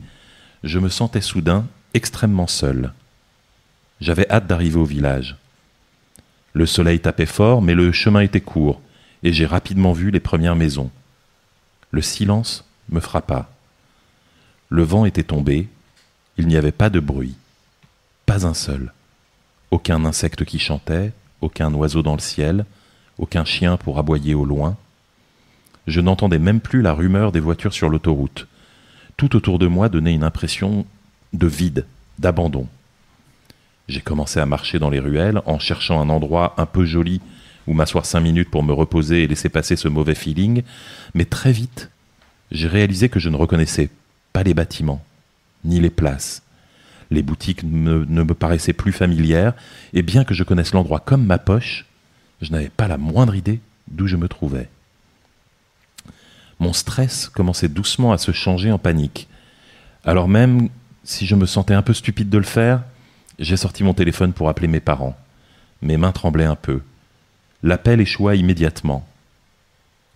Je 0.65 0.81
me 0.81 0.89
sentais 0.89 1.21
soudain 1.21 1.69
extrêmement 1.95 2.49
seul. 2.49 2.93
J'avais 4.01 4.29
hâte 4.29 4.49
d'arriver 4.49 4.81
au 4.81 4.85
village. 4.85 5.37
Le 6.55 6.67
soleil 6.67 7.01
tapait 7.01 7.27
fort, 7.27 7.63
mais 7.63 7.75
le 7.75 7.91
chemin 7.91 8.21
était 8.21 8.41
court, 8.41 8.81
et 9.25 9.33
j'ai 9.33 9.45
rapidement 9.45 9.93
vu 9.93 10.11
les 10.11 10.21
premières 10.21 10.55
maisons. 10.55 10.91
Le 11.91 12.01
silence 12.01 12.65
me 12.89 13.01
frappa. 13.01 13.51
Le 14.69 14.85
vent 14.85 15.05
était 15.05 15.25
tombé, 15.25 15.69
il 16.37 16.47
n'y 16.47 16.57
avait 16.57 16.73
pas 16.73 16.91
de 16.91 17.01
bruit, 17.01 17.35
pas 18.25 18.47
un 18.47 18.55
seul. 18.55 18.93
Aucun 19.73 20.05
insecte 20.05 20.45
qui 20.45 20.61
chantait, 20.61 21.13
aucun 21.41 21.75
oiseau 21.75 22.03
dans 22.03 22.15
le 22.15 22.21
ciel, 22.21 22.65
aucun 23.19 23.45
chien 23.45 23.77
pour 23.77 23.99
aboyer 23.99 24.35
au 24.35 24.45
loin. 24.45 24.77
Je 25.89 26.01
n'entendais 26.01 26.39
même 26.39 26.61
plus 26.61 26.83
la 26.83 26.93
rumeur 26.93 27.33
des 27.33 27.41
voitures 27.41 27.75
sur 27.75 27.89
l'autoroute. 27.89 28.47
Tout 29.17 29.35
autour 29.37 29.59
de 29.59 29.67
moi 29.67 29.89
donnait 29.89 30.15
une 30.15 30.25
impression 30.25 30.87
de 31.33 31.47
vide, 31.47 31.85
d'abandon. 32.21 32.69
J'ai 33.89 34.01
commencé 34.01 34.41
à 34.41 34.47
marcher 34.47 34.79
dans 34.79 34.91
les 34.91 34.99
ruelles 34.99 35.43
en 35.45 35.59
cherchant 35.59 36.01
un 36.01 36.09
endroit 36.09 36.55
un 36.57 36.67
peu 36.67 36.85
joli 36.85 37.21
où 37.67 37.73
m'asseoir 37.73 38.07
cinq 38.07 38.21
minutes 38.21 38.51
pour 38.51 38.63
me 38.63 38.73
reposer 38.73 39.23
et 39.23 39.27
laisser 39.27 39.49
passer 39.49 39.77
ce 39.77 39.89
mauvais 39.89 40.15
feeling, 40.15 40.63
mais 41.15 41.25
très 41.25 41.53
vite, 41.53 41.91
j'ai 42.51 42.69
réalisé 42.69 43.09
que 43.09 43.21
je 43.21 43.29
ne 43.29 43.37
reconnaissais 43.37 43.91
pas 44.33 44.43
les 44.43 44.55
bâtiments, 44.55 45.03
ni 45.65 45.81
les 45.81 45.91
places. 45.91 46.43
Les 47.11 47.23
boutiques 47.23 47.63
ne 47.63 48.05
me 48.05 48.35
paraissaient 48.35 48.73
plus 48.73 48.93
familières, 48.93 49.55
et 49.93 50.03
bien 50.03 50.25
que 50.25 50.35
je 50.35 50.45
connaisse 50.45 50.73
l'endroit 50.73 51.01
comme 51.01 51.25
ma 51.25 51.39
poche, 51.39 51.87
je 52.43 52.53
n'avais 52.53 52.71
pas 52.71 52.89
la 52.89 52.99
moindre 52.99 53.35
idée 53.35 53.61
d'où 53.89 54.07
je 54.07 54.17
me 54.17 54.29
trouvais. 54.29 54.69
Mon 56.59 56.73
stress 56.73 57.29
commençait 57.29 57.69
doucement 57.69 58.13
à 58.13 58.19
se 58.19 58.33
changer 58.33 58.71
en 58.73 58.79
panique. 58.79 59.29
Alors 60.05 60.29
même 60.29 60.69
si 61.03 61.27
je 61.27 61.35
me 61.35 61.47
sentais 61.47 61.75
un 61.75 61.83
peu 61.83 61.93
stupide 61.93 62.31
de 62.31 62.39
le 62.39 62.45
faire, 62.45 62.83
j'ai 63.39 63.57
sorti 63.57 63.83
mon 63.83 63.95
téléphone 63.95 64.33
pour 64.33 64.49
appeler 64.49 64.69
mes 64.69 64.81
parents. 64.81 65.17
Mes 65.83 65.97
mains 65.97 66.13
tremblaient 66.13 66.45
un 66.45 66.57
peu. 66.57 66.81
L'appel 67.63 68.01
échoua 68.01 68.37
immédiatement. 68.37 69.07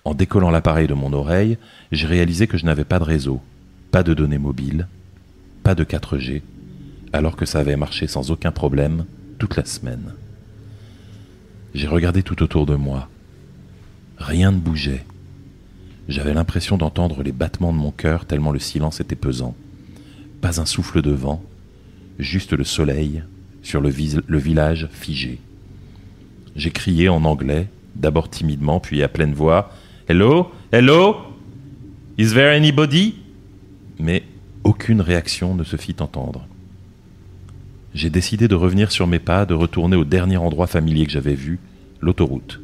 En 0.05 0.15
décollant 0.15 0.51
l'appareil 0.51 0.87
de 0.87 0.95
mon 0.95 1.13
oreille, 1.13 1.59
j'ai 1.93 2.07
réalisé 2.07 2.47
que 2.47 2.57
je 2.57 2.65
n'avais 2.65 2.85
pas 2.85 2.99
de 2.99 3.05
réseau, 3.05 3.43
pas 3.91 4.03
de 4.03 4.15
données 4.15 4.39
mobiles, 4.39 4.87
pas 5.63 5.75
de 5.75 5.85
4G, 5.85 6.43
alors 7.13 7.37
que 7.37 7.47
ça 7.47 7.59
avait 7.59 7.77
marché 7.77 8.07
sans 8.07 8.31
aucun 8.31 8.53
problème 8.53 9.05
toute 9.39 9.57
la 9.57 9.65
semaine. 9.65 10.15
J'ai 11.75 11.89
regardé 11.89 12.23
tout 12.23 12.43
autour 12.43 12.67
de 12.67 12.75
moi. 12.75 13.09
Rien 14.17 14.53
ne 14.53 14.59
bougeait. 14.59 15.05
J'avais 16.09 16.33
l'impression 16.33 16.79
d'entendre 16.79 17.23
les 17.23 17.33
battements 17.33 17.73
de 17.73 17.79
mon 17.79 17.91
cœur 17.91 18.25
tellement 18.25 18.53
le 18.53 18.59
silence 18.59 19.01
était 19.01 19.17
pesant. 19.17 19.55
Pas 20.41 20.61
un 20.61 20.67
souffle 20.67 21.03
de 21.03 21.11
vent, 21.11 21.43
juste 22.19 22.53
le 22.53 22.65
soleil 22.65 23.23
sur 23.63 23.81
le, 23.81 23.91
village 23.91 24.89
figé. 24.93 25.39
J'ai 26.57 26.71
crié 26.71 27.09
en 27.09 27.25
anglais, 27.25 27.69
d'abord 27.97 28.29
timidement, 28.29 28.81
puis 28.81 29.03
à 29.03 29.09
pleine 29.09 29.35
voix 29.35 29.73
Hello? 30.09 30.51
Hello? 30.73 31.17
Is 32.17 32.33
there 32.33 32.55
anybody 32.55 33.17
Mais 33.99 34.23
aucune 34.65 35.01
réaction 35.01 35.55
ne 35.55 35.65
se 35.65 35.77
fit 35.77 35.97
entendre. 36.01 36.47
J'ai 37.95 38.11
décidé 38.11 38.49
de 38.49 38.55
revenir 38.55 38.93
sur 38.93 39.07
mes 39.07 39.19
pas, 39.19 39.47
de 39.47 39.55
retourner 39.55 39.97
au 39.97 40.05
dernier 40.05 40.37
endroit 40.37 40.67
familier 40.67 41.07
que 41.07 41.13
j'avais 41.13 41.35
vu, 41.35 41.59
l'autoroute. 42.01 42.61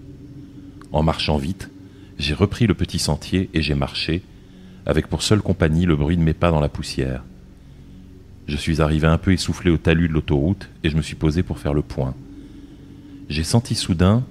En 0.93 1.03
marchant 1.03 1.39
vite, 1.39 1.71
j'ai 2.19 2.35
repris 2.35 2.67
le 2.67 2.75
petit 2.75 2.99
sentier 2.99 3.51
et 3.55 3.63
j'ai 3.63 3.75
marché, 3.75 4.23
avec 4.87 5.09
pour 5.09 5.23
seule 5.23 5.43
compagnie 5.43 5.87
le 5.87 5.97
bruit 5.97 6.17
de 6.17 6.23
mes 6.23 6.35
pas 6.35 6.51
dans 6.51 6.61
la 6.61 6.69
poussière. 6.69 7.23
Je 8.47 8.57
suis 8.57 8.83
arrivé 8.83 9.07
un 9.07 9.19
peu 9.19 9.33
essoufflé 9.33 9.71
au 9.71 9.79
talus 9.79 10.09
de 10.09 10.13
l'autoroute 10.13 10.69
et 10.83 10.91
je 10.91 10.97
me 10.97 11.03
suis 11.03 11.15
posé 11.15 11.43
pour 11.43 11.59
faire 11.59 11.75
le 11.75 11.83
point. 11.83 12.15
J'ai 13.29 13.45
senti 13.45 13.75
soudain 13.75 14.23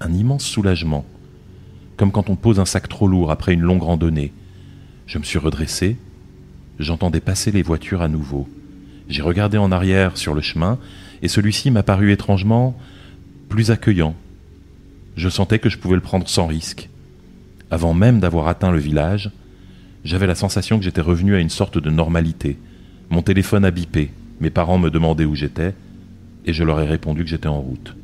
un 0.00 0.12
immense 0.12 0.44
soulagement, 0.44 1.04
comme 1.96 2.12
quand 2.12 2.30
on 2.30 2.36
pose 2.36 2.60
un 2.60 2.64
sac 2.64 2.88
trop 2.88 3.08
lourd 3.08 3.32
après 3.32 3.54
une 3.54 3.62
longue 3.62 3.82
randonnée. 3.82 4.32
Je 5.06 5.18
me 5.18 5.24
suis 5.24 5.40
redressé, 5.40 5.96
j'entendais 6.78 7.20
passer 7.20 7.50
les 7.50 7.62
voitures 7.62 8.02
à 8.02 8.08
nouveau. 8.08 8.48
J'ai 9.08 9.22
regardé 9.22 9.58
en 9.58 9.72
arrière 9.72 10.16
sur 10.16 10.34
le 10.34 10.40
chemin 10.40 10.78
et 11.22 11.28
celui-ci 11.28 11.72
m'a 11.72 11.82
paru 11.82 12.12
étrangement 12.12 12.78
plus 13.48 13.72
accueillant. 13.72 14.14
Je 15.16 15.28
sentais 15.28 15.58
que 15.58 15.68
je 15.68 15.78
pouvais 15.78 15.96
le 15.96 16.00
prendre 16.00 16.28
sans 16.28 16.46
risque. 16.46 16.88
Avant 17.72 17.92
même 17.92 18.20
d'avoir 18.20 18.46
atteint 18.46 18.70
le 18.70 18.78
village, 18.78 19.32
j'avais 20.04 20.28
la 20.28 20.36
sensation 20.36 20.78
que 20.78 20.84
j'étais 20.84 21.00
revenu 21.00 21.34
à 21.34 21.40
une 21.40 21.50
sorte 21.50 21.78
de 21.78 21.90
normalité, 21.90 22.56
mon 23.10 23.22
téléphone 23.22 23.64
a 23.64 23.70
bipé, 23.70 24.10
mes 24.40 24.50
parents 24.50 24.78
me 24.78 24.90
demandaient 24.90 25.24
où 25.24 25.34
j'étais, 25.34 25.74
et 26.44 26.52
je 26.52 26.64
leur 26.64 26.80
ai 26.80 26.86
répondu 26.86 27.24
que 27.24 27.30
j'étais 27.30 27.48
en 27.48 27.60
route. 27.60 27.96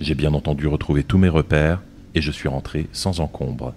J'ai 0.00 0.14
bien 0.14 0.32
entendu 0.34 0.66
retrouvé 0.66 1.04
tous 1.04 1.18
mes 1.18 1.28
repères, 1.28 1.82
et 2.14 2.22
je 2.22 2.30
suis 2.30 2.48
rentré 2.48 2.86
sans 2.92 3.20
encombre. 3.20 3.74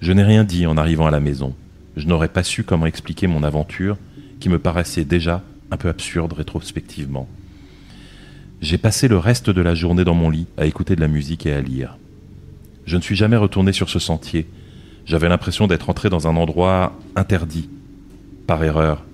Je 0.00 0.12
n'ai 0.12 0.22
rien 0.22 0.44
dit 0.44 0.66
en 0.66 0.76
arrivant 0.76 1.06
à 1.06 1.10
la 1.10 1.20
maison. 1.20 1.54
Je 1.96 2.06
n'aurais 2.06 2.28
pas 2.28 2.44
su 2.44 2.64
comment 2.64 2.86
expliquer 2.86 3.26
mon 3.26 3.42
aventure, 3.42 3.96
qui 4.40 4.48
me 4.48 4.58
paraissait 4.58 5.04
déjà 5.04 5.42
un 5.70 5.76
peu 5.76 5.88
absurde 5.88 6.32
rétrospectivement. 6.32 7.28
J'ai 8.60 8.78
passé 8.78 9.08
le 9.08 9.18
reste 9.18 9.50
de 9.50 9.60
la 9.60 9.74
journée 9.74 10.04
dans 10.04 10.14
mon 10.14 10.30
lit 10.30 10.46
à 10.56 10.66
écouter 10.66 10.96
de 10.96 11.00
la 11.00 11.08
musique 11.08 11.46
et 11.46 11.52
à 11.52 11.60
lire. 11.60 11.96
Je 12.86 12.96
ne 12.96 13.02
suis 13.02 13.16
jamais 13.16 13.36
retourné 13.36 13.72
sur 13.72 13.90
ce 13.90 13.98
sentier. 13.98 14.46
J'avais 15.06 15.28
l'impression 15.28 15.66
d'être 15.66 15.90
entré 15.90 16.08
dans 16.10 16.26
un 16.26 16.36
endroit 16.36 16.98
interdit, 17.16 17.68
par 18.48 18.64
erreur. 18.64 19.04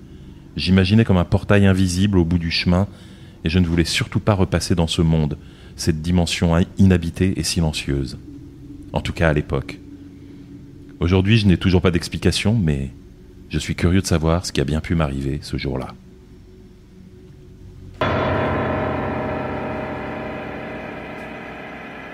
J'imaginais 0.55 1.03
comme 1.03 1.17
un 1.17 1.25
portail 1.25 1.67
invisible 1.67 2.17
au 2.17 2.23
bout 2.23 2.39
du 2.39 2.51
chemin, 2.51 2.87
et 3.43 3.49
je 3.49 3.59
ne 3.59 3.67
voulais 3.67 3.83
surtout 3.83 4.21
pas 4.21 4.33
repasser 4.33 4.75
dans 4.75 4.87
ce 4.87 5.01
monde, 5.01 5.37
cette 5.75 6.01
dimension 6.01 6.55
inhabitée 6.79 7.37
et 7.37 7.43
silencieuse. 7.43 8.17
En 8.93 9.01
tout 9.01 9.11
cas 9.11 9.27
à 9.29 9.33
l'époque. 9.33 9.77
Aujourd'hui, 11.01 11.37
je 11.37 11.47
n'ai 11.47 11.57
toujours 11.57 11.81
pas 11.81 11.91
d'explication, 11.91 12.57
mais 12.57 12.91
je 13.49 13.59
suis 13.59 13.75
curieux 13.75 13.99
de 14.01 14.07
savoir 14.07 14.45
ce 14.45 14.53
qui 14.53 14.61
a 14.61 14.63
bien 14.63 14.79
pu 14.79 14.95
m'arriver 14.95 15.39
ce 15.41 15.57
jour-là. 15.57 15.93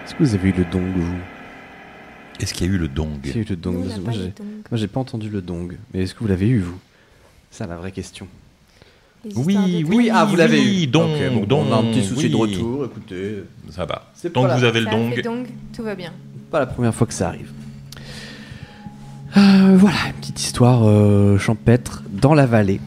Est-ce 0.04 0.16
que 0.16 0.24
vous 0.24 0.34
avez 0.34 0.50
eu 0.50 0.54
le 0.58 0.66
dong, 0.66 0.92
vous? 0.96 1.16
Est-ce 2.40 2.56
qu'il 2.56 2.66
y 2.66 2.70
a 2.72 2.74
eu 2.74 2.80
le 2.80 2.88
dong? 2.88 3.20
Est-ce 3.24 3.34
qu'il 3.34 3.42
y 3.42 3.46
a 3.46 3.48
eu 3.48 3.50
le 3.52 3.56
dong 3.56 3.86
Moi, 4.72 4.78
j'ai 4.80 4.88
pas 4.88 5.00
entendu 5.00 5.30
le 5.30 5.44
dong. 5.44 5.78
Mais 5.94 6.02
est-ce 6.02 6.16
que 6.16 6.22
vous 6.22 6.28
l'avez 6.28 6.48
eu, 6.48 6.62
vous? 6.62 6.80
C'est 7.52 7.68
la 7.68 7.76
vraie 7.76 7.92
question. 7.92 8.28
Oui, 9.36 9.86
oui, 9.88 10.10
ah, 10.12 10.26
vous 10.26 10.36
l'avez 10.36 10.64
eu. 10.64 10.88
Donc, 10.88 11.10
on 11.52 11.72
a 11.72 11.78
un 11.78 11.84
petit 11.84 12.04
souci 12.04 12.30
de 12.30 12.36
retour, 12.36 12.86
écoutez. 12.86 13.44
Ça 13.70 13.86
va. 13.86 14.12
Donc 14.34 14.50
vous 14.50 14.64
avez 14.64 14.80
le 14.80 14.90
dong. 14.90 15.22
donc, 15.22 15.48
tout 15.76 15.84
va 15.84 15.96
bien. 15.96 16.14
Pas 16.50 16.60
la 16.60 16.66
première 16.66 16.94
fois 16.96 17.06
que 17.06 17.14
ça 17.14 17.28
arrive. 17.28 17.52
Euh, 19.38 19.78
voilà, 19.78 19.98
une 20.08 20.14
petite 20.20 20.42
histoire 20.42 20.82
euh, 20.84 21.38
champêtre 21.38 22.04
dans 22.10 22.34
la 22.34 22.46
vallée. 22.46 22.82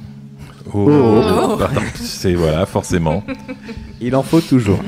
Oh, 0.74 0.90
oh. 0.90 1.58
c'est 1.94 2.34
voilà, 2.34 2.66
forcément. 2.66 3.24
Il 4.00 4.14
en 4.14 4.22
faut 4.22 4.40
toujours. 4.42 4.80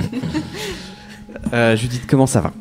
euh, 1.54 1.74
Judith, 1.76 2.02
comment 2.06 2.26
ça 2.26 2.40
va? 2.42 2.52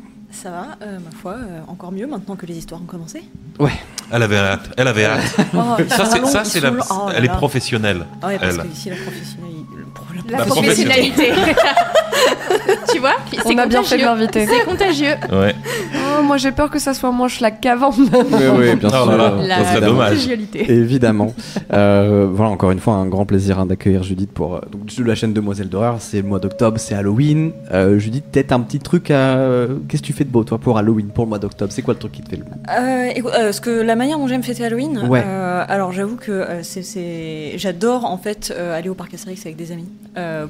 Ça 0.46 0.52
va, 0.52 0.66
euh, 0.80 1.00
ma 1.00 1.10
foi, 1.10 1.34
encore 1.66 1.90
mieux 1.90 2.06
maintenant 2.06 2.36
que 2.36 2.46
les 2.46 2.56
histoires 2.56 2.80
ont 2.80 2.84
commencé. 2.84 3.24
Ouais. 3.58 3.72
Elle 4.12 4.22
avait 4.22 4.36
hâte. 4.36 4.70
Elle 4.76 4.86
avait 4.86 5.04
hâte. 5.04 5.36
Oh, 5.54 5.76
ça, 5.88 6.44
c'est 6.44 6.60
la. 6.60 6.70
Oh 6.88 7.08
elle 7.12 7.24
est 7.24 7.28
professionnelle. 7.28 8.06
Ah 8.22 8.28
ouais, 8.28 8.38
parce 8.38 8.54
elle. 8.54 8.62
que 8.62 8.68
ici, 8.68 8.90
la 8.90 8.94
professionnalité. 8.94 9.72
La, 10.28 10.38
professionnalité. 10.44 11.32
tu 12.92 13.00
vois 13.00 13.16
On 13.44 13.58
a 13.58 13.66
bien 13.66 13.82
fait 13.82 13.98
de 13.98 14.04
l'inviter. 14.04 14.46
C'est 14.46 14.64
contagieux. 14.64 15.16
Ouais. 15.32 15.56
Oh, 16.18 16.22
moi 16.22 16.36
j'ai 16.36 16.52
peur 16.52 16.70
que 16.70 16.78
ça 16.78 16.94
soit 16.94 17.10
moins 17.10 17.28
schlag 17.28 17.60
qu'avant. 17.60 17.90
Oui, 17.96 18.08
oui, 18.58 18.76
bien 18.76 18.88
sûr. 18.88 19.46
ça 19.48 19.64
serait 19.64 19.80
dommage. 19.80 20.28
Évidemment. 20.54 21.34
Euh, 21.72 22.28
voilà, 22.30 22.50
encore 22.50 22.70
une 22.70 22.78
fois, 22.80 22.94
un 22.94 23.06
grand 23.06 23.26
plaisir 23.26 23.58
hein, 23.58 23.66
d'accueillir 23.66 24.02
Judith 24.02 24.30
pour 24.30 24.56
euh, 24.56 24.60
donc, 24.70 24.90
la 24.98 25.14
chaîne 25.14 25.32
Demoiselle 25.32 25.68
d'horreur. 25.68 25.96
C'est 26.00 26.22
le 26.22 26.28
mois 26.28 26.38
d'octobre, 26.38 26.78
c'est 26.78 26.94
Halloween. 26.94 27.52
Euh, 27.72 27.98
Judith, 27.98 28.24
peut-être 28.30 28.52
un 28.52 28.60
petit 28.60 28.78
truc 28.78 29.10
à. 29.10 29.66
Qu'est-ce 29.88 30.02
que 30.02 30.06
tu 30.06 30.12
fais 30.12 30.24
de 30.24 30.30
beau, 30.30 30.44
toi, 30.44 30.58
pour 30.58 30.78
Halloween, 30.78 31.08
pour 31.08 31.24
le 31.24 31.28
mois 31.30 31.38
d'octobre? 31.38 31.72
C'est 31.72 31.82
quoi 31.82 31.94
le 31.94 32.00
truc 32.00 32.12
qui 32.12 32.22
te 32.22 32.28
fait 32.30 32.36
le 32.36 32.44
euh, 32.78 33.10
écoute, 33.14 33.32
ce 33.52 33.60
que 33.60 33.70
La 33.70 33.96
manière 33.96 34.18
dont 34.18 34.28
j'aime 34.28 34.42
fêter 34.42 34.64
Halloween, 34.64 35.06
ouais. 35.08 35.22
alors 35.22 35.92
j'avoue 35.92 36.16
que 36.16 36.46
c'est, 36.62 37.52
j'adore 37.56 38.04
en 38.04 38.18
fait 38.18 38.54
aller 38.74 38.88
au 38.88 38.94
parc 38.94 39.14
Astérix 39.14 39.44
avec 39.44 39.56
des 39.56 39.72
amis 39.72 39.88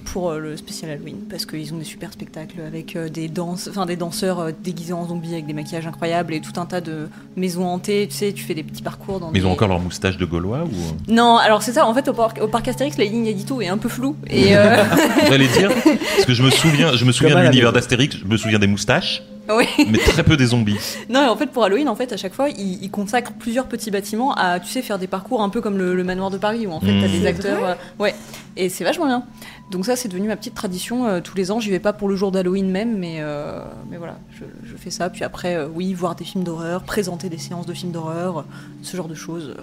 pour 0.05 0.33
le 0.33 0.57
spécial 0.57 0.91
Halloween 0.91 1.17
parce 1.29 1.47
qu'ils 1.47 1.73
ont 1.75 1.79
des 1.79 1.85
super 1.85 2.13
spectacles 2.13 2.61
avec 2.67 2.97
des 3.13 3.29
danses, 3.29 3.69
enfin 3.69 3.87
des 3.87 3.97
danseurs 3.97 4.49
déguisés 4.63 4.93
en 4.93 5.07
zombies 5.07 5.33
avec 5.33 5.47
des 5.47 5.53
maquillages 5.57 5.87
incroyables 5.87 6.33
et 6.35 6.41
tout 6.41 6.59
un 6.61 6.67
tas 6.67 6.81
de 6.81 7.09
maisons 7.37 7.67
hantées. 7.67 8.07
Tu 8.09 8.15
sais, 8.17 8.33
tu 8.33 8.45
fais 8.45 8.55
des 8.55 8.63
petits 8.63 8.83
parcours 8.83 9.19
dans. 9.19 9.31
Mais 9.33 9.41
ils 9.41 9.47
ont 9.47 9.51
encore 9.53 9.67
leur 9.69 9.81
moustache 9.81 10.17
de 10.17 10.25
Gaulois 10.25 10.63
ou 10.65 11.13
Non, 11.13 11.37
alors 11.39 11.63
c'est 11.63 11.73
ça. 11.73 11.87
En 11.87 11.93
fait, 11.95 12.07
au 12.09 12.13
parc, 12.13 12.41
au 12.41 12.47
parc 12.49 12.69
Astérix, 12.69 12.97
la 12.99 13.05
ligne 13.07 13.27
édito 13.27 13.61
est 13.61 13.69
un 13.69 13.79
peu 13.79 13.89
floue. 13.89 14.15
Et 14.31 14.57
euh, 14.57 14.85
J'allais 15.29 15.49
dire 15.49 15.71
parce 15.73 16.25
que 16.27 16.35
je 16.35 16.43
me 16.45 16.51
souviens, 16.51 16.95
je 16.95 17.05
me 17.05 17.11
souviens 17.13 17.33
Comme 17.35 17.43
de 17.43 17.49
l'univers 17.49 17.73
d'Astérix, 17.73 18.17
je 18.17 18.25
me 18.25 18.37
souviens 18.37 18.59
des 18.59 18.67
moustaches, 18.69 19.23
ouais. 19.49 19.67
mais 19.91 19.99
très 19.99 20.23
peu 20.23 20.37
des 20.37 20.47
zombies. 20.47 20.79
Non, 21.09 21.25
et 21.25 21.29
en 21.29 21.37
fait, 21.37 21.47
pour 21.47 21.65
Halloween, 21.65 21.89
en 21.89 21.95
fait, 21.97 22.13
à 22.13 22.17
chaque 22.17 22.35
fois, 22.35 22.49
ils, 22.51 22.83
ils 22.83 22.91
consacrent 22.91 23.33
plusieurs 23.33 23.67
petits 23.67 23.91
bâtiments 23.91 24.35
à, 24.35 24.61
tu 24.61 24.69
sais, 24.69 24.83
faire 24.83 24.99
des 24.99 25.07
parcours 25.07 25.43
un 25.43 25.49
peu 25.49 25.61
comme 25.61 25.79
le, 25.79 25.95
le 25.95 26.05
manoir 26.05 26.31
de 26.31 26.39
Paris, 26.39 26.67
où 26.67 26.73
en 26.73 26.81
fait, 26.81 26.93
Mmh. 26.93 27.01
t'as 27.01 27.09
des 27.09 27.27
acteurs. 27.27 27.65
euh, 27.65 27.75
ouais. 27.99 28.15
Et 28.57 28.69
c'est 28.69 28.85
vachement 28.85 29.07
bien. 29.07 29.23
Donc 29.71 29.85
ça, 29.85 29.97
c'est 29.97 30.09
devenu 30.09 30.29
ma 30.29 30.37
petite 30.37 30.55
tradition. 30.55 31.07
euh, 31.07 31.21
tous 31.21 31.37
les 31.37 31.51
ans, 31.51 31.59
j'y 31.59 31.71
vais 31.71 31.81
pas 31.81 31.93
pour 31.93 32.09
le 32.09 32.15
jour 32.15 32.31
d'Halloween 32.31 32.71
même, 32.71 32.99
mais, 32.99 33.17
euh, 33.21 33.65
mais 33.91 33.97
voilà, 33.97 34.19
je, 34.33 34.77
fais 34.77 34.91
ça. 34.91 35.11
Puis 35.11 35.25
après, 35.25 35.57
euh, 35.57 35.69
oui, 35.73 35.93
voir 35.93 36.15
des 36.15 36.25
films 36.25 36.45
d'horreur, 36.45 36.83
présenter 36.85 37.29
des 37.29 37.39
séances 37.39 37.67
de 37.67 37.75
films 37.75 37.93
d'horreur, 37.93 38.45
ce 38.83 38.97
genre 38.97 39.09
de 39.09 39.15
choses. 39.15 39.55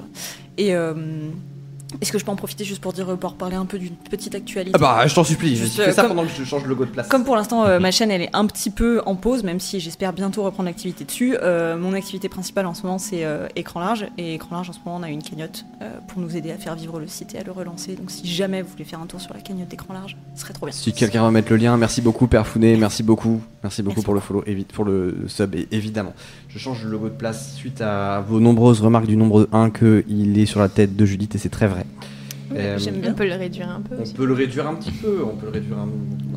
Et 0.57 0.73
est-ce 2.01 2.11
que 2.11 2.17
je 2.19 2.25
peux 2.25 2.31
en 2.31 2.35
profiter 2.35 2.63
juste 2.65 2.81
pour 2.81 2.93
dire, 2.93 3.09
euh, 3.11 3.15
pour 3.15 3.33
parler 3.35 3.55
un 3.55 3.65
peu 3.65 3.77
d'une 3.79 3.95
petite 3.95 4.35
actualité 4.35 4.71
Ah 4.75 4.77
bah, 4.79 5.07
je 5.07 5.13
t'en 5.15 5.23
supplie, 5.23 5.55
je 5.55 5.63
Juste, 5.63 5.81
fais 5.81 5.91
ça 5.91 6.01
comme- 6.03 6.09
pendant 6.15 6.23
que 6.25 6.31
je 6.37 6.43
change 6.43 6.63
le 6.63 6.69
logo 6.69 6.85
de 6.85 6.89
place. 6.91 7.07
Comme 7.07 7.23
pour 7.23 7.35
l'instant, 7.35 7.65
euh, 7.65 7.79
ma 7.79 7.91
chaîne 7.91 8.11
elle 8.11 8.21
est 8.21 8.29
un 8.33 8.45
petit 8.45 8.69
peu 8.69 9.01
en 9.05 9.15
pause, 9.15 9.43
même 9.43 9.59
si 9.59 9.79
j'espère 9.79 10.13
bientôt 10.13 10.43
reprendre 10.43 10.67
l'activité 10.69 11.03
dessus. 11.05 11.35
Euh, 11.41 11.77
mon 11.77 11.93
activité 11.93 12.29
principale 12.29 12.65
en 12.65 12.73
ce 12.73 12.83
moment 12.83 12.97
c'est 12.97 13.23
euh, 13.25 13.47
écran 13.55 13.79
large 13.79 14.05
et 14.17 14.33
écran 14.35 14.55
large 14.55 14.69
en 14.69 14.73
ce 14.73 14.79
moment 14.85 14.97
on 14.99 15.03
a 15.03 15.09
une 15.09 15.23
cagnotte 15.23 15.65
euh, 15.81 15.89
pour 16.07 16.19
nous 16.21 16.35
aider 16.35 16.51
à 16.51 16.57
faire 16.57 16.75
vivre 16.75 16.99
le 16.99 17.07
site 17.07 17.33
et 17.35 17.39
à 17.39 17.43
le 17.43 17.51
relancer. 17.51 17.95
Donc 17.95 18.11
si 18.11 18.25
jamais 18.27 18.61
vous 18.61 18.69
voulez 18.69 18.83
faire 18.85 18.99
un 19.01 19.05
tour 19.07 19.21
sur 19.21 19.33
la 19.33 19.39
cagnotte 19.41 19.67
d'écran 19.69 19.93
large, 19.93 20.17
ce 20.35 20.41
serait 20.41 20.53
trop 20.53 20.65
bien. 20.65 20.73
Si 20.73 20.93
quelqu'un 20.93 21.21
va 21.23 21.31
mettre 21.31 21.49
le 21.51 21.57
lien, 21.57 21.75
merci 21.77 22.01
beaucoup 22.01 22.27
Père 22.27 22.45
Founet, 22.47 22.75
merci 22.77 23.03
beaucoup, 23.03 23.41
merci 23.63 23.81
beaucoup 23.81 23.95
Merci 23.95 24.05
pour 24.05 24.13
le 24.13 24.19
follow, 24.19 24.43
pour 24.73 24.85
le 24.85 25.25
sub 25.27 25.55
et- 25.55 25.67
évidemment. 25.71 26.13
Je 26.53 26.59
change 26.59 26.83
le 26.83 26.91
logo 26.91 27.05
de 27.09 27.13
place 27.15 27.55
suite 27.55 27.81
à 27.81 28.21
vos 28.27 28.39
nombreuses 28.39 28.79
remarques 28.81 29.07
du 29.07 29.17
nombre 29.17 29.47
1 29.51 29.71
que 29.71 30.03
il 30.07 30.37
est 30.37 30.45
sur 30.45 30.59
la 30.59 30.69
tête 30.69 30.95
de 30.95 31.05
Judith 31.05 31.33
et 31.33 31.37
c'est 31.39 31.49
très 31.49 31.67
vrai. 31.67 31.85
Euh, 32.55 32.77
J'aime 32.77 32.95
On 32.97 33.01
bien. 33.01 33.13
peut 33.13 33.25
le 33.25 33.33
réduire 33.33 33.69
un 33.69 33.81
peu 33.81 33.95
On 33.97 34.01
aussi. 34.03 34.13
peut 34.13 34.25
le 34.25 34.33
réduire 34.33 34.67
un 34.67 34.75
petit 34.75 34.91
peu, 34.91 35.23
on 35.25 35.35
peut 35.35 35.47
le 35.47 35.51
réduire 35.51 35.77
un, 35.79 35.87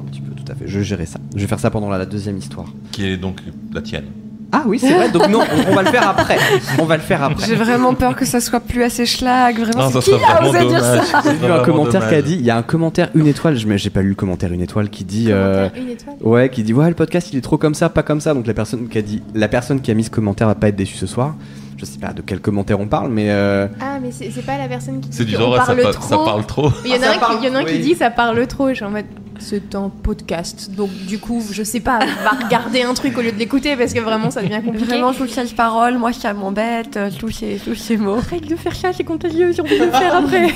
un 0.01 0.05
petit 0.05 0.23
peu, 0.23 0.33
tout 0.35 0.51
à 0.51 0.55
fait. 0.55 0.67
Je 0.67 0.81
gérerai 0.81 1.05
ça. 1.05 1.21
Je 1.35 1.41
vais 1.43 1.47
faire 1.47 1.61
ça 1.61 1.71
pendant 1.71 1.91
la, 1.91 1.99
la 1.99 2.07
deuxième 2.07 2.39
histoire. 2.39 2.73
Qui 2.93 3.05
est 3.07 3.19
donc 3.19 3.43
la 3.75 3.83
tienne? 3.83 4.07
Ah 4.53 4.63
oui, 4.67 4.79
c'est 4.79 4.93
vrai. 4.93 5.11
Donc 5.11 5.29
non, 5.29 5.41
on, 5.41 5.73
on 5.73 5.75
va 5.75 5.83
le 5.83 5.89
faire 5.91 6.09
après. 6.09 6.39
On 6.79 6.85
va 6.85 6.97
le 6.97 7.03
faire 7.03 7.23
après. 7.23 7.47
J'ai 7.47 7.57
vraiment 7.57 7.95
peur 7.95 8.15
que 8.15 8.25
ça 8.25 8.41
soit 8.41 8.61
plus 8.61 8.83
assez 8.85 9.05
schlag. 9.05 9.59
Vraiment, 9.59 9.91
c'est 9.91 10.01
qui 10.01 10.11
vraiment 10.13 10.49
osé 10.49 10.59
dire 10.61 10.69
dommage. 10.81 11.05
ça 11.07 11.23
Ça 11.23 11.31
J'ai 11.31 11.47
vu 11.47 11.53
un 11.53 11.65
commentaire 11.65 12.09
qui 12.09 12.15
a 12.15 12.23
dit, 12.23 12.35
il 12.35 12.45
y 12.45 12.51
a 12.51 12.57
un 12.57 12.63
commentaire 12.63 13.11
une 13.15 13.27
étoile. 13.27 13.57
Je 13.57 13.67
mais 13.67 13.77
j'ai 13.79 13.91
pas 13.91 14.03
lu 14.03 14.11
le 14.11 14.15
commentaire 14.15 14.53
une 14.53 14.61
étoile 14.63 14.89
qui 14.89 15.05
dit. 15.05 15.27
euh, 15.31 15.69
Commentaire, 15.69 15.83
Une 15.83 15.91
étoile. 15.91 16.17
Ouais, 16.21 16.49
qui 16.49 16.63
dit 16.63 16.73
ouais 16.73 16.89
le 16.89 16.95
podcast 16.95 17.29
il 17.33 17.39
est 17.39 17.43
trop 17.43 17.59
comme 17.59 17.75
ça, 17.75 17.89
pas 17.89 18.03
comme 18.05 18.21
ça. 18.21 18.35
Donc 18.35 18.47
la 18.47 18.55
personne 18.55 18.89
qui 18.89 18.99
a 18.99 19.03
dit, 19.03 19.23
la 19.35 19.49
personne 19.49 19.81
qui 19.81 19.91
a 19.91 19.95
mis 19.95 20.05
ce 20.05 20.11
commentaire 20.11 20.47
va 20.47 20.55
pas 20.55 20.69
être 20.69 20.77
déçue 20.77 20.97
ce 20.97 21.07
soir. 21.07 21.35
Je 21.77 21.85
sais 21.85 21.99
pas 21.99 22.13
de 22.15 22.23
quel 22.23 22.41
commentaire 22.41 22.81
on 22.81 22.87
parle, 22.87 23.11
mais 23.11 23.27
euh, 23.31 23.67
Ah, 23.81 23.99
mais 24.01 24.11
c'est 24.11 24.31
pas 24.47 24.57
la 24.57 24.67
personne 24.69 25.01
qui 25.01 25.11
dit 25.11 25.17
C'est 25.19 25.25
du 25.27 25.33
genre, 25.33 25.55
ça, 25.59 25.67
parle 25.67 25.83
pa- 25.83 25.93
trop. 25.93 26.09
ça 26.09 26.17
parle 26.25 26.47
trop. 26.47 26.71
Il 26.87 26.91
y 26.91 26.95
en 26.95 26.97
Ah, 27.03 27.11
a 27.11 27.19
ça 27.21 27.27
un, 27.33 27.37
qui, 27.37 27.43
il 27.43 27.49
y 27.49 27.53
en 27.53 27.55
a 27.57 27.59
un 27.59 27.65
qui 27.65 27.79
dit 27.81 27.95
ça 27.95 28.11
parle 28.11 28.47
trop. 28.47 28.69
Je 28.71 28.75
suis 28.77 28.85
en 28.85 28.91
mode 28.91 29.05
c'est 29.38 29.75
un 29.75 29.88
podcast. 29.88 30.70
Donc 30.77 30.90
du 31.07 31.18
coup, 31.18 31.42
je 31.51 31.62
sais 31.62 31.81
pas, 31.81 31.99
va 31.99 32.31
regarder 32.44 32.83
un 32.83 32.94
truc 32.94 33.16
au 33.18 33.22
lieu 33.22 33.33
de 33.33 33.38
l'écouter 33.38 33.77
parce 33.77 33.92
que 33.92 34.01
vraiment 34.01 34.31
ça 34.31 34.42
devient 34.42 34.61
compliqué. 34.64 34.87
Vraiment, 34.87 35.12
toutes 35.12 35.31
ces 35.31 35.44
paroles, 35.55 35.99
moi 35.99 36.12
ça 36.12 36.33
m'embête, 36.33 36.96
euh, 36.96 37.11
tous 37.16 37.31
ces, 37.31 37.61
tous 37.64 37.75
ces 37.75 37.96
mots. 37.96 38.16
Arrête 38.16 38.46
de 38.46 38.57
faire 38.57 38.75
ça, 38.75 38.92
c'est 38.92 39.05
contagieux, 39.05 39.53
j'ai 39.53 39.62
envie 39.62 39.79
de 39.79 39.85
le 39.85 39.90
faire 39.90 40.14
après. 40.25 40.49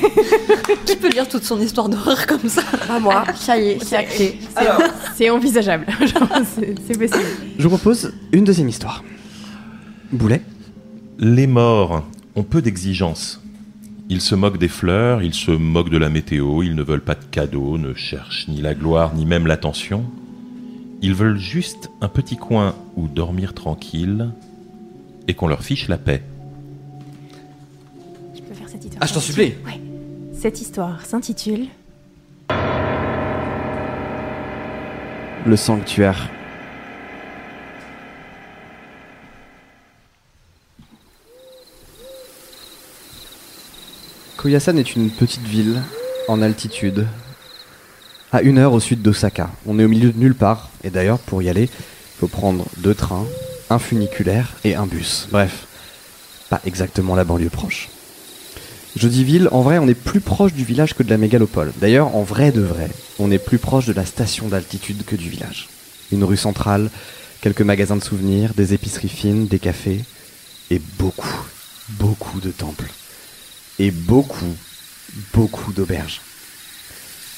Qui 0.86 0.96
peut 0.96 1.08
lire 1.10 1.28
toute 1.28 1.44
son 1.44 1.60
histoire 1.60 1.88
d'horreur 1.88 2.26
comme 2.26 2.48
ça 2.48 2.62
Pas 2.86 2.98
moi, 2.98 3.24
ça 3.34 3.58
y 3.58 3.70
est, 3.70 3.84
c'est 3.84 3.96
acté. 3.96 4.38
C'est 5.16 5.30
envisageable. 5.30 5.86
C'est 6.86 6.98
possible. 6.98 7.24
je 7.58 7.62
vous 7.68 7.76
propose 7.76 8.12
une 8.32 8.44
deuxième 8.44 8.68
histoire. 8.68 9.04
Boulet. 10.12 10.42
Les 11.18 11.46
morts 11.46 12.04
ont 12.34 12.42
peu 12.42 12.62
d'exigences. 12.62 13.40
Ils 14.12 14.20
se 14.20 14.34
moquent 14.34 14.58
des 14.58 14.66
fleurs, 14.66 15.22
ils 15.22 15.34
se 15.34 15.52
moquent 15.52 15.88
de 15.88 15.96
la 15.96 16.10
météo, 16.10 16.64
ils 16.64 16.74
ne 16.74 16.82
veulent 16.82 17.00
pas 17.00 17.14
de 17.14 17.24
cadeaux, 17.30 17.78
ne 17.78 17.94
cherchent 17.94 18.48
ni 18.48 18.60
la 18.60 18.74
gloire 18.74 19.14
ni 19.14 19.24
même 19.24 19.46
l'attention. 19.46 20.04
Ils 21.00 21.14
veulent 21.14 21.38
juste 21.38 21.92
un 22.00 22.08
petit 22.08 22.36
coin 22.36 22.74
où 22.96 23.06
dormir 23.06 23.54
tranquille 23.54 24.30
et 25.28 25.34
qu'on 25.34 25.46
leur 25.46 25.62
fiche 25.62 25.86
la 25.86 25.96
paix. 25.96 26.24
Je 28.34 28.40
peux 28.42 28.52
faire 28.52 28.68
cette 28.68 28.84
histoire. 28.84 29.00
Ah 29.00 29.06
je 29.06 29.14
t'en 29.14 29.20
supplie. 29.20 29.54
Ouais. 29.64 29.80
Cette 30.32 30.60
histoire 30.60 31.06
s'intitule 31.06 31.68
Le 35.46 35.56
sanctuaire. 35.56 36.28
Koyasan 44.40 44.78
est 44.78 44.96
une 44.96 45.10
petite 45.10 45.46
ville 45.46 45.82
en 46.26 46.40
altitude, 46.40 47.06
à 48.32 48.40
une 48.40 48.56
heure 48.56 48.72
au 48.72 48.80
sud 48.80 49.02
d'Osaka. 49.02 49.50
On 49.66 49.78
est 49.78 49.84
au 49.84 49.88
milieu 49.88 50.12
de 50.12 50.18
nulle 50.18 50.34
part, 50.34 50.70
et 50.82 50.88
d'ailleurs 50.88 51.18
pour 51.18 51.42
y 51.42 51.50
aller, 51.50 51.64
il 51.64 52.18
faut 52.18 52.26
prendre 52.26 52.64
deux 52.78 52.94
trains, 52.94 53.26
un 53.68 53.78
funiculaire 53.78 54.54
et 54.64 54.74
un 54.76 54.86
bus. 54.86 55.28
Bref, 55.30 55.66
pas 56.48 56.62
exactement 56.64 57.14
la 57.14 57.24
banlieue 57.24 57.50
proche. 57.50 57.90
Je 58.96 59.08
dis 59.08 59.24
ville, 59.24 59.50
en 59.52 59.60
vrai 59.60 59.76
on 59.76 59.86
est 59.86 59.94
plus 59.94 60.20
proche 60.20 60.54
du 60.54 60.64
village 60.64 60.94
que 60.94 61.02
de 61.02 61.10
la 61.10 61.18
mégalopole. 61.18 61.74
D'ailleurs, 61.78 62.16
en 62.16 62.22
vrai 62.22 62.50
de 62.50 62.62
vrai, 62.62 62.88
on 63.18 63.30
est 63.30 63.38
plus 63.38 63.58
proche 63.58 63.84
de 63.84 63.92
la 63.92 64.06
station 64.06 64.48
d'altitude 64.48 65.04
que 65.04 65.16
du 65.16 65.28
village. 65.28 65.68
Une 66.12 66.24
rue 66.24 66.38
centrale, 66.38 66.88
quelques 67.42 67.60
magasins 67.60 67.96
de 67.96 68.02
souvenirs, 68.02 68.54
des 68.54 68.72
épiceries 68.72 69.10
fines, 69.10 69.48
des 69.48 69.58
cafés, 69.58 70.02
et 70.70 70.80
beaucoup, 70.98 71.44
beaucoup 71.90 72.40
de 72.40 72.52
temples. 72.52 72.88
Et 73.78 73.90
beaucoup, 73.90 74.54
beaucoup 75.32 75.72
d'auberges. 75.72 76.20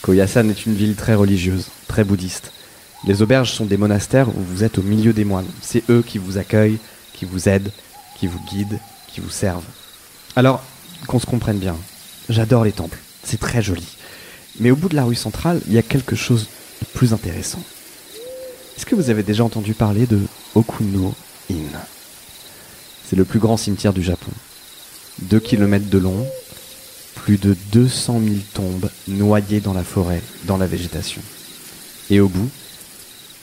Koyasan 0.03 0.49
est 0.49 0.67
une 0.67 0.75
ville 0.75 0.97
très 0.97 1.15
religieuse, 1.15 1.69
très 1.87 2.03
bouddhiste. 2.03 2.51
Les 3.05 3.23
auberges 3.23 3.53
sont 3.53 3.67
des 3.67 3.77
monastères 3.77 4.29
où 4.29 4.41
vous 4.41 4.65
êtes 4.65 4.79
au 4.79 4.83
milieu 4.83 5.13
des 5.13 5.25
moines. 5.25 5.47
C'est 5.61 5.89
eux 5.91 6.03
qui 6.07 6.19
vous 6.19 6.39
accueillent, 6.39 6.79
qui 7.13 7.25
vous 7.25 7.49
aident, 7.49 7.71
qui 8.19 8.27
vous 8.27 8.41
guident, 8.51 8.79
qui 9.09 9.21
vous 9.21 9.31
servent. 9.31 9.65
Alors, 10.35 10.63
qu'on 11.07 11.21
se 11.21 11.27
comprenne 11.27 11.59
bien, 11.59 11.77
j'adore 12.29 12.65
les 12.65 12.73
temples, 12.73 12.99
c'est 13.23 13.41
très 13.41 13.63
joli. 13.63 13.97
Mais 14.61 14.71
au 14.71 14.77
bout 14.77 14.89
de 14.89 14.97
la 14.97 15.05
rue 15.05 15.15
centrale, 15.15 15.61
il 15.67 15.73
y 15.73 15.79
a 15.79 15.83
quelque 15.83 16.17
chose 16.17 16.49
de 16.81 16.87
plus 16.87 17.13
intéressant. 17.13 17.63
Est-ce 18.77 18.87
que 18.87 18.95
vous 18.95 19.11
avez 19.11 19.23
déjà 19.23 19.45
entendu 19.45 19.75
parler 19.75 20.07
de 20.07 20.21
Okuno-in 20.55 21.55
C'est 23.09 23.17
le 23.17 23.25
plus 23.25 23.39
grand 23.39 23.57
cimetière 23.57 23.93
du 23.93 24.03
Japon. 24.03 24.31
2 25.21 25.41
km 25.41 25.89
de 25.89 25.99
long, 25.99 26.27
plus 27.15 27.39
de 27.39 27.57
200 27.73 28.21
000 28.25 28.37
tombes 28.55 28.91
noyées 29.09 29.61
dans 29.61 29.75
la 29.75 29.85
forêt, 29.85 30.23
dans 30.45 30.57
la 30.57 30.67
végétation. 30.67 31.23
Et 32.11 32.21
au 32.21 32.29
bout, 32.29 32.49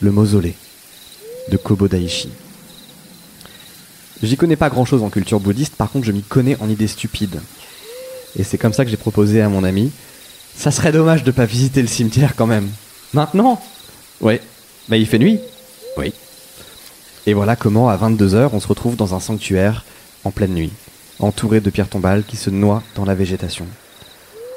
le 0.00 0.10
mausolée 0.10 0.54
de 1.50 1.56
Kobodaishi. 1.56 2.30
J'y 4.22 4.36
connais 4.36 4.56
pas 4.56 4.68
grand 4.68 4.84
chose 4.84 5.02
en 5.02 5.08
culture 5.08 5.40
bouddhiste, 5.40 5.76
par 5.76 5.90
contre 5.90 6.06
je 6.06 6.12
m'y 6.12 6.22
connais 6.22 6.56
en 6.60 6.68
idées 6.68 6.86
stupides. 6.88 7.40
Et 8.36 8.44
c'est 8.44 8.58
comme 8.58 8.72
ça 8.72 8.84
que 8.84 8.90
j'ai 8.90 8.96
proposé 8.98 9.40
à 9.40 9.48
mon 9.48 9.64
ami, 9.64 9.90
ça 10.56 10.70
serait 10.70 10.92
dommage 10.92 11.24
de 11.24 11.30
pas 11.30 11.46
visiter 11.46 11.80
le 11.80 11.88
cimetière 11.88 12.36
quand 12.36 12.46
même. 12.46 12.68
Maintenant 13.14 13.60
Ouais. 14.20 14.40
Bah 14.88 14.98
il 14.98 15.06
fait 15.06 15.18
nuit 15.18 15.40
Oui. 15.96 16.12
Et 17.26 17.32
voilà 17.32 17.56
comment 17.56 17.88
à 17.88 17.96
22h 17.96 18.50
on 18.52 18.60
se 18.60 18.68
retrouve 18.68 18.96
dans 18.96 19.14
un 19.14 19.20
sanctuaire 19.20 19.84
en 20.24 20.30
pleine 20.30 20.52
nuit, 20.52 20.72
entouré 21.20 21.60
de 21.60 21.70
pierres 21.70 21.88
tombales 21.88 22.24
qui 22.24 22.36
se 22.36 22.50
noient 22.50 22.82
dans 22.94 23.04
la 23.04 23.14
végétation. 23.14 23.66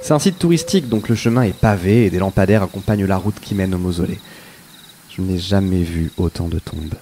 C'est 0.02 0.14
un 0.14 0.20
site 0.20 0.40
touristique 0.40 0.90
donc 0.90 1.08
le 1.10 1.16
chemin 1.16 1.44
est 1.44 1.56
pavé 1.56 2.06
et 2.06 2.10
des 2.10 2.20
lampadaires 2.20 2.64
accompagnent 2.64 3.06
la 3.06 3.18
route 3.18 3.40
qui 3.42 3.56
mène 3.56 3.74
au 3.74 3.78
mausolée. 3.78 4.20
Je 5.16 5.22
n'ai 5.22 5.38
jamais 5.38 5.84
vu 5.84 6.12
autant 6.18 6.48
de 6.48 6.60
tombes. 6.60 6.96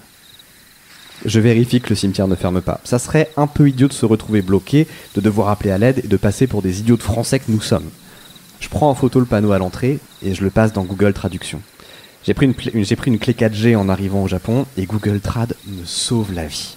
Je 1.24 1.40
vérifie 1.40 1.80
que 1.80 1.90
le 1.90 1.94
cimetière 1.94 2.28
ne 2.28 2.34
ferme 2.34 2.60
pas. 2.60 2.80
Ça 2.84 2.98
serait 2.98 3.30
un 3.36 3.46
peu 3.46 3.68
idiot 3.68 3.88
de 3.88 3.92
se 3.92 4.04
retrouver 4.06 4.42
bloqué, 4.42 4.86
de 5.14 5.20
devoir 5.20 5.48
appeler 5.48 5.70
à 5.70 5.78
l'aide 5.78 6.00
et 6.04 6.08
de 6.08 6.16
passer 6.16 6.46
pour 6.46 6.62
des 6.62 6.80
idiots 6.80 6.96
de 6.96 7.02
français 7.02 7.38
que 7.38 7.50
nous 7.50 7.60
sommes. 7.60 7.88
Je 8.60 8.68
prends 8.68 8.90
en 8.90 8.94
photo 8.94 9.18
le 9.20 9.26
panneau 9.26 9.52
à 9.52 9.58
l'entrée 9.58 9.98
et 10.24 10.34
je 10.34 10.42
le 10.44 10.50
passe 10.50 10.72
dans 10.72 10.84
Google 10.84 11.12
Traduction. 11.12 11.60
J'ai 12.24 12.34
pris 12.34 12.46
une, 12.46 12.54
une- 12.74 12.96
pris 12.96 13.10
une 13.10 13.18
clé 13.18 13.34
4G 13.34 13.76
en 13.76 13.88
arrivant 13.88 14.22
au 14.22 14.28
Japon 14.28 14.66
et 14.76 14.84
Google 14.86 15.20
Trad 15.20 15.54
me 15.66 15.84
sauve 15.84 16.32
la 16.32 16.46
vie. 16.46 16.76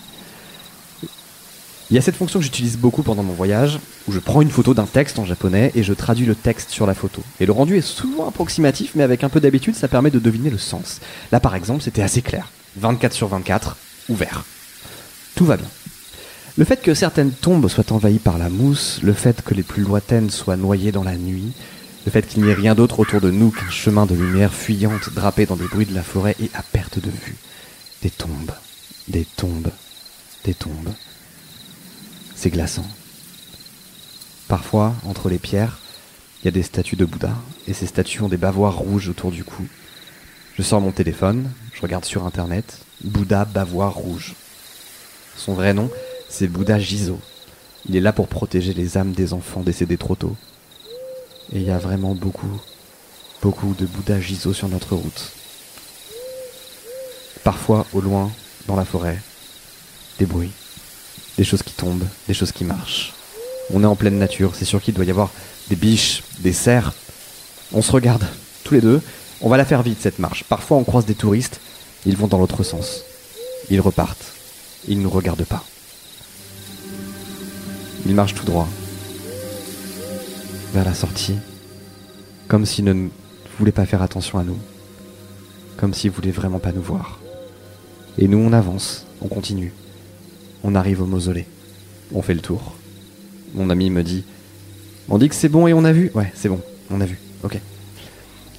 Il 1.91 1.95
y 1.95 1.99
a 1.99 2.01
cette 2.01 2.15
fonction 2.15 2.39
que 2.39 2.45
j'utilise 2.45 2.77
beaucoup 2.77 3.03
pendant 3.03 3.21
mon 3.21 3.33
voyage, 3.33 3.79
où 4.07 4.11
je 4.11 4.17
prends 4.19 4.41
une 4.41 4.49
photo 4.49 4.73
d'un 4.73 4.87
texte 4.87 5.19
en 5.19 5.25
japonais 5.25 5.71
et 5.75 5.83
je 5.83 5.93
traduis 5.93 6.25
le 6.25 6.33
texte 6.33 6.71
sur 6.71 6.87
la 6.87 6.95
photo. 6.95 7.21
Et 7.39 7.45
le 7.45 7.51
rendu 7.51 7.77
est 7.77 7.81
souvent 7.81 8.27
approximatif, 8.27 8.93
mais 8.95 9.03
avec 9.03 9.23
un 9.23 9.29
peu 9.29 9.39
d'habitude, 9.39 9.75
ça 9.75 9.87
permet 9.87 10.09
de 10.09 10.17
deviner 10.17 10.49
le 10.49 10.57
sens. 10.57 10.99
Là, 11.31 11.39
par 11.39 11.53
exemple, 11.53 11.83
c'était 11.83 12.01
assez 12.01 12.23
clair. 12.23 12.49
24 12.77 13.13
sur 13.13 13.27
24, 13.27 13.77
ouvert. 14.09 14.45
Tout 15.35 15.45
va 15.45 15.57
bien. 15.57 15.67
Le 16.57 16.65
fait 16.65 16.81
que 16.81 16.95
certaines 16.95 17.31
tombes 17.31 17.67
soient 17.67 17.91
envahies 17.91 18.17
par 18.17 18.39
la 18.39 18.49
mousse, 18.49 18.99
le 19.03 19.13
fait 19.13 19.43
que 19.43 19.53
les 19.53 19.63
plus 19.63 19.83
lointaines 19.83 20.31
soient 20.31 20.57
noyées 20.57 20.91
dans 20.91 21.03
la 21.03 21.17
nuit, 21.17 21.51
le 22.05 22.11
fait 22.11 22.25
qu'il 22.25 22.43
n'y 22.43 22.49
ait 22.49 22.55
rien 22.55 22.73
d'autre 22.73 22.99
autour 22.99 23.21
de 23.21 23.29
nous 23.29 23.51
qu'un 23.51 23.69
chemin 23.69 24.07
de 24.07 24.15
lumière 24.15 24.53
fuyante 24.53 25.13
drapé 25.13 25.45
dans 25.45 25.55
des 25.55 25.67
bruits 25.67 25.85
de 25.85 25.93
la 25.93 26.03
forêt 26.03 26.35
et 26.39 26.49
à 26.55 26.63
perte 26.63 26.97
de 26.97 27.11
vue. 27.11 27.35
Des 28.01 28.09
tombes. 28.09 28.51
Des 29.07 29.25
tombes, 29.25 29.69
des 30.45 30.55
tombes. 30.55 30.93
C'est 32.35 32.49
glaçant. 32.49 32.85
Parfois, 34.47 34.93
entre 35.05 35.29
les 35.29 35.39
pierres, 35.39 35.79
il 36.41 36.45
y 36.45 36.47
a 36.49 36.51
des 36.51 36.63
statues 36.63 36.95
de 36.95 37.05
Bouddha, 37.05 37.33
et 37.67 37.73
ces 37.73 37.87
statues 37.87 38.21
ont 38.21 38.29
des 38.29 38.37
bavoirs 38.37 38.77
rouges 38.77 39.09
autour 39.09 39.31
du 39.31 39.43
cou. 39.43 39.65
Je 40.55 40.61
sors 40.61 40.81
mon 40.81 40.91
téléphone, 40.91 41.49
je 41.73 41.81
regarde 41.81 42.05
sur 42.05 42.25
internet, 42.25 42.79
Bouddha 43.03 43.45
bavoir 43.45 43.93
rouge. 43.95 44.35
Son 45.35 45.53
vrai 45.53 45.73
nom, 45.73 45.89
c'est 46.29 46.47
Bouddha 46.47 46.79
Jizo. 46.79 47.19
Il 47.87 47.95
est 47.95 48.01
là 48.01 48.13
pour 48.13 48.27
protéger 48.27 48.73
les 48.73 48.97
âmes 48.97 49.13
des 49.13 49.33
enfants 49.33 49.61
décédés 49.61 49.97
trop 49.97 50.15
tôt. 50.15 50.35
Et 51.51 51.57
il 51.57 51.63
y 51.63 51.71
a 51.71 51.77
vraiment 51.77 52.15
beaucoup, 52.15 52.61
beaucoup 53.41 53.73
de 53.73 53.85
Bouddha 53.85 54.19
Jizo 54.19 54.53
sur 54.53 54.69
notre 54.69 54.95
route. 54.95 55.31
Parfois, 57.43 57.85
au 57.93 58.01
loin, 58.01 58.31
dans 58.67 58.75
la 58.75 58.85
forêt, 58.85 59.19
des 60.19 60.25
bruits, 60.25 60.51
des 61.37 61.43
choses 61.43 61.63
qui 61.63 61.73
tombent, 61.73 62.05
des 62.27 62.33
choses 62.33 62.51
qui 62.51 62.63
marchent. 62.63 63.13
On 63.73 63.83
est 63.83 63.87
en 63.87 63.95
pleine 63.95 64.17
nature, 64.17 64.53
c'est 64.55 64.65
sûr 64.65 64.81
qu'il 64.81 64.93
doit 64.93 65.05
y 65.05 65.09
avoir 65.09 65.31
des 65.69 65.75
biches, 65.75 66.23
des 66.39 66.53
cerfs. 66.53 66.93
On 67.73 67.81
se 67.81 67.91
regarde, 67.91 68.25
tous 68.63 68.75
les 68.75 68.81
deux. 68.81 69.01
On 69.41 69.49
va 69.49 69.57
la 69.57 69.65
faire 69.65 69.83
vite 69.83 69.99
cette 70.01 70.19
marche. 70.19 70.43
Parfois 70.43 70.77
on 70.77 70.83
croise 70.83 71.05
des 71.05 71.15
touristes, 71.15 71.59
ils 72.05 72.17
vont 72.17 72.27
dans 72.27 72.37
l'autre 72.37 72.63
sens. 72.63 73.03
Ils 73.69 73.81
repartent. 73.81 74.33
Ils 74.87 74.99
ne 74.99 75.03
nous 75.03 75.09
regardent 75.09 75.45
pas. 75.45 75.63
Ils 78.05 78.13
marchent 78.13 78.35
tout 78.35 78.45
droit. 78.45 78.67
Vers 80.73 80.85
la 80.85 80.93
sortie. 80.93 81.35
Comme 82.47 82.65
s'ils 82.65 82.85
ne 82.85 83.09
voulaient 83.57 83.71
pas 83.71 83.87
faire 83.87 84.03
attention 84.03 84.37
à 84.37 84.43
nous. 84.43 84.57
Comme 85.77 85.93
s'ils 85.93 86.11
voulaient 86.11 86.31
vraiment 86.31 86.59
pas 86.59 86.71
nous 86.71 86.83
voir. 86.83 87.19
Et 88.17 88.27
nous 88.27 88.37
on 88.37 88.53
avance, 88.53 89.05
on 89.21 89.27
continue. 89.27 89.73
On 90.67 90.73
arrive 90.73 91.03
au 91.03 91.05
mausolée. 91.05 91.45
On 92.11 92.23
fait 92.23 92.33
le 92.33 92.39
tour. 92.39 92.73
Mon 93.53 93.69
ami 93.69 93.91
me 93.91 94.01
dit 94.01 94.23
On 95.09 95.19
dit 95.19 95.29
que 95.29 95.35
c'est 95.35 95.47
bon 95.47 95.67
et 95.67 95.73
on 95.73 95.85
a 95.85 95.91
vu 95.91 96.09
Ouais, 96.15 96.31
c'est 96.33 96.49
bon, 96.49 96.59
on 96.89 96.99
a 97.01 97.05
vu. 97.05 97.19
Ok. 97.43 97.59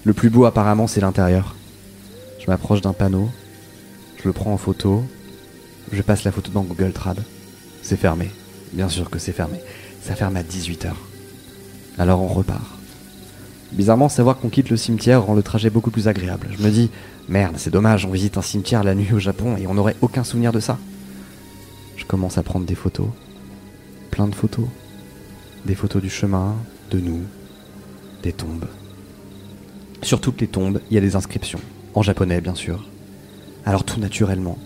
Le 0.04 0.12
plus 0.12 0.30
beau 0.30 0.44
apparemment 0.44 0.86
c'est 0.86 1.00
l'intérieur. 1.00 1.56
Je 2.38 2.46
m'approche 2.46 2.80
d'un 2.80 2.92
panneau, 2.92 3.28
je 4.18 4.28
le 4.28 4.32
prends 4.32 4.52
en 4.52 4.56
photo, 4.56 5.02
je 5.90 6.00
passe 6.00 6.22
la 6.22 6.30
photo 6.30 6.52
dans 6.52 6.62
Google 6.62 6.92
Trad. 6.92 7.18
C'est 7.82 7.96
fermé. 7.96 8.30
Bien 8.72 8.88
sûr 8.88 9.10
que 9.10 9.18
c'est 9.18 9.32
fermé. 9.32 9.58
Ça 10.00 10.14
ferme 10.14 10.36
à 10.36 10.44
18h. 10.44 10.92
Alors 11.98 12.22
on 12.22 12.28
repart. 12.28 12.78
Bizarrement, 13.72 14.08
savoir 14.08 14.38
qu'on 14.38 14.48
quitte 14.48 14.70
le 14.70 14.76
cimetière 14.76 15.24
rend 15.24 15.34
le 15.34 15.42
trajet 15.42 15.70
beaucoup 15.70 15.90
plus 15.90 16.06
agréable. 16.06 16.50
Je 16.56 16.62
me 16.62 16.70
dis, 16.70 16.88
merde, 17.28 17.56
c'est 17.58 17.70
dommage, 17.70 18.06
on 18.06 18.10
visite 18.10 18.38
un 18.38 18.42
cimetière 18.42 18.84
la 18.84 18.94
nuit 18.94 19.12
au 19.12 19.18
Japon 19.18 19.56
et 19.56 19.66
on 19.66 19.74
n'aurait 19.74 19.96
aucun 20.02 20.22
souvenir 20.22 20.52
de 20.52 20.60
ça. 20.60 20.78
Commence 22.08 22.38
à 22.38 22.42
prendre 22.42 22.66
des 22.66 22.74
photos. 22.74 23.08
Plein 24.10 24.28
de 24.28 24.34
photos. 24.34 24.66
Des 25.64 25.74
photos 25.74 26.00
du 26.00 26.10
chemin, 26.10 26.54
de 26.90 27.00
nous, 27.00 27.22
des 28.22 28.32
tombes. 28.32 28.66
Sur 30.02 30.20
toutes 30.20 30.40
les 30.40 30.46
tombes, 30.46 30.80
il 30.90 30.94
y 30.94 30.98
a 30.98 31.00
des 31.00 31.16
inscriptions. 31.16 31.60
En 31.94 32.02
japonais, 32.02 32.40
bien 32.40 32.54
sûr. 32.54 32.86
Alors 33.64 33.84
tout 33.84 33.98
naturellement, 33.98 34.58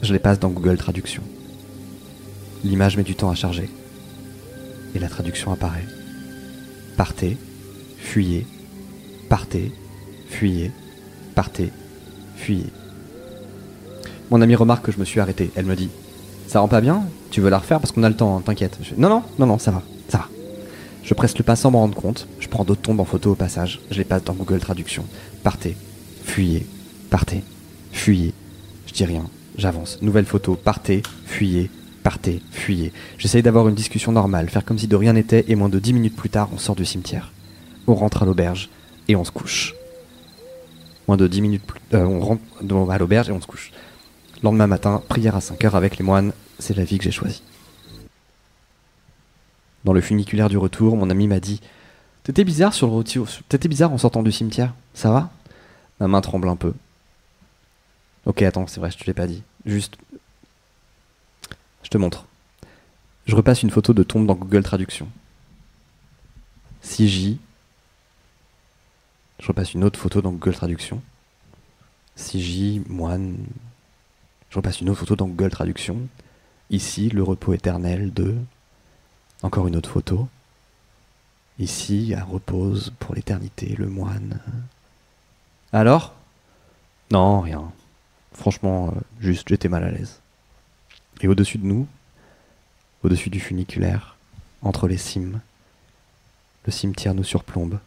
je 0.00 0.14
les 0.14 0.18
passe 0.18 0.38
dans 0.38 0.48
Google 0.48 0.78
Traduction. 0.78 1.22
L'image 2.64 2.96
met 2.96 3.02
du 3.02 3.14
temps 3.14 3.30
à 3.30 3.34
charger. 3.34 3.68
Et 4.94 4.98
la 4.98 5.08
traduction 5.08 5.52
apparaît. 5.52 5.86
Partez, 6.96 7.36
fuyez, 7.98 8.46
partez, 9.28 9.72
fuyez, 10.28 10.70
partez, 11.34 11.70
fuyez. 12.36 12.70
Mon 14.30 14.40
amie 14.40 14.54
remarque 14.54 14.86
que 14.86 14.92
je 14.92 14.98
me 14.98 15.04
suis 15.04 15.20
arrêté. 15.20 15.50
Elle 15.56 15.66
me 15.66 15.76
dit 15.76 15.90
Ça 16.52 16.60
rend 16.60 16.68
pas 16.68 16.82
bien 16.82 17.04
Tu 17.30 17.40
veux 17.40 17.48
la 17.48 17.56
refaire 17.56 17.80
parce 17.80 17.92
qu'on 17.92 18.02
a 18.02 18.10
le 18.10 18.14
temps, 18.14 18.36
hein, 18.36 18.42
t'inquiète. 18.44 18.78
Non, 18.98 19.08
non, 19.08 19.22
non, 19.38 19.46
non, 19.46 19.58
ça 19.58 19.70
va, 19.70 19.82
ça 20.08 20.18
va. 20.18 20.28
Je 21.02 21.14
presse 21.14 21.38
le 21.38 21.44
pas 21.44 21.56
sans 21.56 21.70
m'en 21.70 21.78
rendre 21.78 21.94
compte. 21.94 22.28
Je 22.40 22.48
prends 22.48 22.62
d'autres 22.62 22.82
tombes 22.82 23.00
en 23.00 23.06
photo 23.06 23.32
au 23.32 23.34
passage. 23.34 23.80
Je 23.90 23.96
les 23.96 24.04
passe 24.04 24.22
dans 24.22 24.34
Google 24.34 24.60
Traduction. 24.60 25.06
Partez, 25.42 25.78
fuyez, 26.22 26.66
partez, 27.08 27.42
fuyez. 27.90 28.34
Je 28.86 28.92
dis 28.92 29.06
rien, 29.06 29.24
j'avance. 29.56 29.98
Nouvelle 30.02 30.26
photo, 30.26 30.54
partez, 30.54 31.02
fuyez, 31.24 31.70
partez, 32.02 32.42
fuyez. 32.50 32.92
J'essaye 33.16 33.42
d'avoir 33.42 33.66
une 33.68 33.74
discussion 33.74 34.12
normale, 34.12 34.50
faire 34.50 34.66
comme 34.66 34.78
si 34.78 34.88
de 34.88 34.96
rien 34.96 35.14
n'était, 35.14 35.46
et 35.48 35.54
moins 35.54 35.70
de 35.70 35.78
dix 35.78 35.94
minutes 35.94 36.16
plus 36.16 36.28
tard, 36.28 36.50
on 36.52 36.58
sort 36.58 36.76
du 36.76 36.84
cimetière. 36.84 37.32
On 37.86 37.94
rentre 37.94 38.24
à 38.24 38.26
l'auberge 38.26 38.68
et 39.08 39.16
on 39.16 39.24
se 39.24 39.30
couche. 39.30 39.74
Moins 41.08 41.16
de 41.16 41.26
dix 41.28 41.40
minutes 41.40 41.64
plus 41.64 41.80
euh, 41.94 42.04
on 42.04 42.20
rentre 42.20 42.42
à 42.90 42.98
l'auberge 42.98 43.30
et 43.30 43.32
on 43.32 43.40
se 43.40 43.46
couche. 43.46 43.72
Lendemain 44.42 44.66
matin, 44.66 45.02
prière 45.08 45.36
à 45.36 45.40
5 45.40 45.64
heures 45.64 45.76
avec 45.76 45.98
les 45.98 46.04
moines, 46.04 46.32
c'est 46.58 46.76
la 46.76 46.84
vie 46.84 46.98
que 46.98 47.04
j'ai 47.04 47.12
choisie. 47.12 47.42
Dans 49.84 49.92
le 49.92 50.00
funiculaire 50.00 50.48
du 50.48 50.58
retour, 50.58 50.96
mon 50.96 51.10
ami 51.10 51.28
m'a 51.28 51.38
dit 51.38 51.60
T'étais 52.24 52.44
bizarre 52.44 52.74
sur 52.74 52.88
le 52.88 52.92
retour, 52.94 53.28
t'étais 53.48 53.68
bizarre 53.68 53.92
en 53.92 53.98
sortant 53.98 54.22
du 54.22 54.32
cimetière, 54.32 54.74
ça 54.94 55.10
va? 55.10 55.30
Ma 56.00 56.08
main 56.08 56.20
tremble 56.20 56.48
un 56.48 56.56
peu. 56.56 56.72
Ok, 58.26 58.42
attends, 58.42 58.66
c'est 58.66 58.80
vrai, 58.80 58.90
je 58.90 58.98
te 58.98 59.04
l'ai 59.04 59.14
pas 59.14 59.26
dit. 59.26 59.42
Juste. 59.64 59.96
Je 61.82 61.88
te 61.88 61.98
montre. 61.98 62.26
Je 63.26 63.36
repasse 63.36 63.62
une 63.62 63.70
photo 63.70 63.92
de 63.92 64.02
tombe 64.02 64.26
dans 64.26 64.34
Google 64.34 64.62
Traduction. 64.62 65.08
6J. 66.84 67.36
Je 69.38 69.46
repasse 69.46 69.74
une 69.74 69.84
autre 69.84 69.98
photo 69.98 70.20
dans 70.20 70.32
Google 70.32 70.54
Traduction. 70.54 71.00
6J, 72.16 72.82
moine. 72.88 73.36
Je 74.52 74.58
repasse 74.58 74.82
une 74.82 74.90
autre 74.90 75.00
photo 75.00 75.16
dans 75.16 75.28
Google 75.28 75.50
Traduction. 75.50 75.96
Ici, 76.68 77.08
le 77.08 77.22
repos 77.22 77.54
éternel 77.54 78.12
de. 78.12 78.36
Encore 79.40 79.66
une 79.66 79.76
autre 79.76 79.88
photo. 79.88 80.28
Ici, 81.58 82.12
à 82.14 82.22
repose 82.22 82.92
pour 82.98 83.14
l'éternité, 83.14 83.74
le 83.78 83.86
moine. 83.86 84.40
Alors? 85.72 86.12
Non, 87.10 87.40
rien. 87.40 87.72
Franchement, 88.34 88.88
euh, 88.88 89.00
juste 89.20 89.48
j'étais 89.48 89.70
mal 89.70 89.84
à 89.84 89.90
l'aise. 89.90 90.20
Et 91.22 91.28
au-dessus 91.28 91.56
de 91.56 91.64
nous, 91.64 91.86
au-dessus 93.04 93.30
du 93.30 93.40
funiculaire, 93.40 94.16
entre 94.60 94.86
les 94.86 94.98
cimes, 94.98 95.40
le 96.66 96.72
cimetière 96.72 97.14
nous 97.14 97.24
surplombe. 97.24 97.78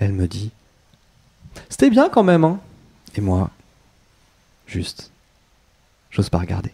Elle 0.00 0.14
me 0.14 0.26
dit 0.26 0.50
C'était 1.68 1.90
bien 1.90 2.08
quand 2.08 2.24
même, 2.24 2.42
hein 2.42 2.58
Et 3.14 3.20
moi, 3.20 3.52
juste, 4.66 5.10
j'ose 6.10 6.28
pas 6.28 6.38
regarder. 6.38 6.72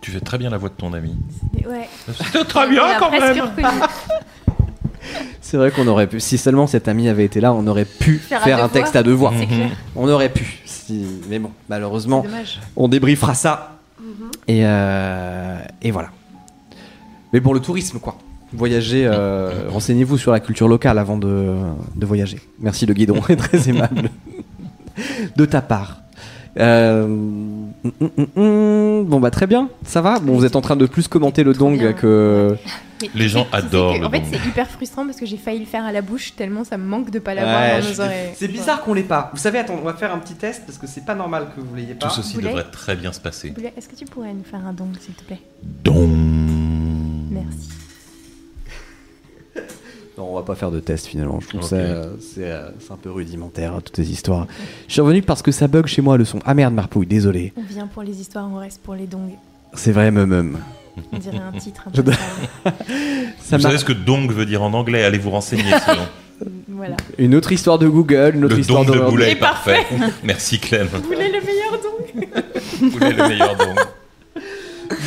Tu 0.00 0.10
fais 0.10 0.20
très 0.20 0.36
bien 0.38 0.50
la 0.50 0.58
voix 0.58 0.68
de 0.68 0.74
ton 0.74 0.92
ami. 0.92 1.16
Ouais. 1.66 1.88
C'était 2.12 2.44
très 2.44 2.68
bien 2.68 2.82
quand 2.98 3.10
même. 3.10 3.50
C'est 5.40 5.56
vrai 5.56 5.70
qu'on 5.70 5.86
aurait 5.86 6.06
pu, 6.06 6.20
si 6.20 6.36
seulement 6.38 6.66
cet 6.66 6.88
ami 6.88 7.08
avait 7.08 7.24
été 7.24 7.40
là, 7.40 7.52
on 7.52 7.66
aurait 7.66 7.84
pu 7.84 8.18
faire, 8.18 8.62
un 8.62 8.68
texte 8.68 8.96
à 8.96 9.02
deux 9.02 9.12
voix. 9.12 9.30
Clair. 9.30 9.70
On 9.94 10.08
aurait 10.08 10.30
pu. 10.30 10.60
Si- 10.64 11.06
Mais 11.28 11.38
bon, 11.38 11.52
malheureusement, 11.68 12.24
on 12.76 12.88
débriefera 12.88 13.34
ça. 13.34 13.76
Et, 14.48 14.60
euh, 14.64 15.58
et 15.80 15.90
voilà. 15.90 16.08
Mais 17.32 17.40
pour 17.40 17.54
le 17.54 17.60
tourisme, 17.60 17.98
quoi. 17.98 18.16
Voyagez, 18.56 19.04
euh, 19.06 19.50
renseignez-vous 19.68 20.16
sur 20.18 20.32
la 20.32 20.40
culture 20.40 20.68
locale 20.68 20.98
avant 20.98 21.16
de, 21.18 21.54
de 21.96 22.06
voyager. 22.06 22.38
Merci, 22.60 22.86
le 22.86 22.94
guidon 22.94 23.20
est 23.28 23.36
très 23.36 23.68
aimable 23.68 24.10
de 25.36 25.44
ta 25.44 25.60
part. 25.60 26.00
Euh, 26.56 27.04
bon 28.36 29.18
bah 29.20 29.30
très 29.32 29.48
bien, 29.48 29.68
ça 29.84 30.00
va? 30.00 30.20
Bon, 30.20 30.34
vous 30.34 30.44
êtes 30.44 30.54
en 30.54 30.60
train 30.60 30.76
de 30.76 30.86
plus 30.86 31.08
commenter 31.08 31.42
le 31.42 31.52
dong 31.52 31.76
bien. 31.78 31.92
que. 31.92 32.56
Mais 33.02 33.10
Les 33.16 33.28
gens 33.28 33.48
adorent 33.50 33.94
que- 33.94 33.98
le 34.00 34.06
En 34.06 34.10
fait, 34.10 34.20
dong. 34.20 34.28
c'est 34.30 34.48
hyper 34.48 34.70
frustrant 34.70 35.04
parce 35.04 35.18
que 35.18 35.26
j'ai 35.26 35.36
failli 35.36 35.58
le 35.58 35.66
faire 35.66 35.84
à 35.84 35.90
la 35.90 36.00
bouche 36.00 36.34
tellement 36.36 36.62
ça 36.62 36.78
me 36.78 36.84
manque 36.84 37.10
de 37.10 37.18
pas 37.18 37.34
l'avoir 37.34 37.60
Ouais, 37.60 37.82
dans 37.82 37.88
nos 37.88 38.00
oreilles. 38.00 38.30
C'est 38.36 38.46
bizarre 38.46 38.82
qu'on 38.82 38.94
l'ait 38.94 39.02
pas. 39.02 39.30
Vous 39.34 39.40
savez, 39.40 39.58
attends, 39.58 39.74
on 39.80 39.84
va 39.84 39.94
faire 39.94 40.14
un 40.14 40.18
petit 40.18 40.34
test 40.34 40.62
parce 40.64 40.78
que 40.78 40.86
c'est 40.86 41.04
pas 41.04 41.16
normal 41.16 41.48
que 41.56 41.60
vous 41.60 41.74
l'ayez 41.74 41.94
pas. 41.94 42.06
Tout 42.06 42.14
ceci 42.14 42.34
Boulet 42.34 42.50
devrait 42.50 42.70
très 42.70 42.94
bien 42.94 43.12
se 43.12 43.18
passer. 43.18 43.52
Est-ce 43.76 43.88
que 43.88 43.96
tu 43.96 44.04
pourrais 44.04 44.32
nous 44.32 44.44
faire 44.44 44.64
un 44.64 44.72
don, 44.72 44.86
s'il 45.00 45.14
te 45.14 45.24
plaît? 45.24 45.40
Donc. 45.82 46.08
Merci. 47.32 47.68
Non, 50.16 50.28
on 50.30 50.34
va 50.36 50.42
pas 50.42 50.54
faire 50.54 50.70
de 50.70 50.78
test 50.80 51.06
finalement. 51.06 51.40
Je 51.40 51.48
trouve 51.48 51.62
Ok. 51.62 51.68
ça 51.68 51.76
euh, 51.76 52.14
c'est 52.20 52.50
euh, 52.50 52.68
un 52.90 52.96
peu 52.96 53.10
rudimentaire 53.10 53.80
toutes 53.84 53.96
ces 53.96 54.10
histoires. 54.12 54.46
Je 54.86 54.92
suis 54.92 55.00
revenu 55.00 55.22
parce 55.22 55.42
que 55.42 55.50
ça 55.50 55.66
bug 55.66 55.86
chez 55.86 56.02
moi 56.02 56.16
le 56.16 56.24
son. 56.24 56.38
Ah 56.44 56.54
merde, 56.54 56.72
Marpouille, 56.74 57.06
désolé. 57.06 57.52
On 57.56 57.62
vient 57.62 57.86
pour 57.88 58.02
les 58.04 58.20
histoires, 58.20 58.48
on 58.52 58.58
reste 58.58 58.80
pour 58.82 58.94
les 58.94 59.06
dongs. 59.06 59.30
C'est 59.72 59.90
vrai, 59.92 60.10
me 60.12 60.24
meum. 60.24 60.58
On 61.12 61.18
dirait 61.18 61.38
un 61.38 61.58
titre 61.58 61.88
un 61.88 61.90
Je 61.94 62.02
peu. 62.02 62.12
Ça 63.40 63.56
Vous 63.56 63.62
savez 63.62 63.78
ce 63.78 63.84
que 63.84 63.92
dong 63.92 64.30
veut 64.30 64.46
dire 64.46 64.62
en 64.62 64.72
anglais 64.74 65.02
Allez 65.02 65.18
vous 65.18 65.30
renseigner 65.30 65.64
sinon. 65.84 66.06
Voilà. 66.68 66.96
Une 67.18 67.36
autre 67.36 67.52
histoire 67.52 67.78
de 67.78 67.86
Google, 67.86 68.32
une 68.34 68.44
autre 68.44 68.54
Le 68.56 68.60
histoire 68.60 68.80
dong 68.84 68.88
de 68.92 68.98
d'horreur. 68.98 69.10
Boulet 69.12 69.36
parfait. 69.36 69.84
parfait. 69.88 70.12
Merci 70.24 70.58
Clem. 70.58 70.88
Vous 70.92 71.02
voulez 71.02 71.28
le 71.30 71.40
meilleur 71.40 71.80
don 71.80 72.88
Boulet 72.90 73.12
le 73.12 73.28
meilleur 73.28 73.56
dong. 73.56 73.76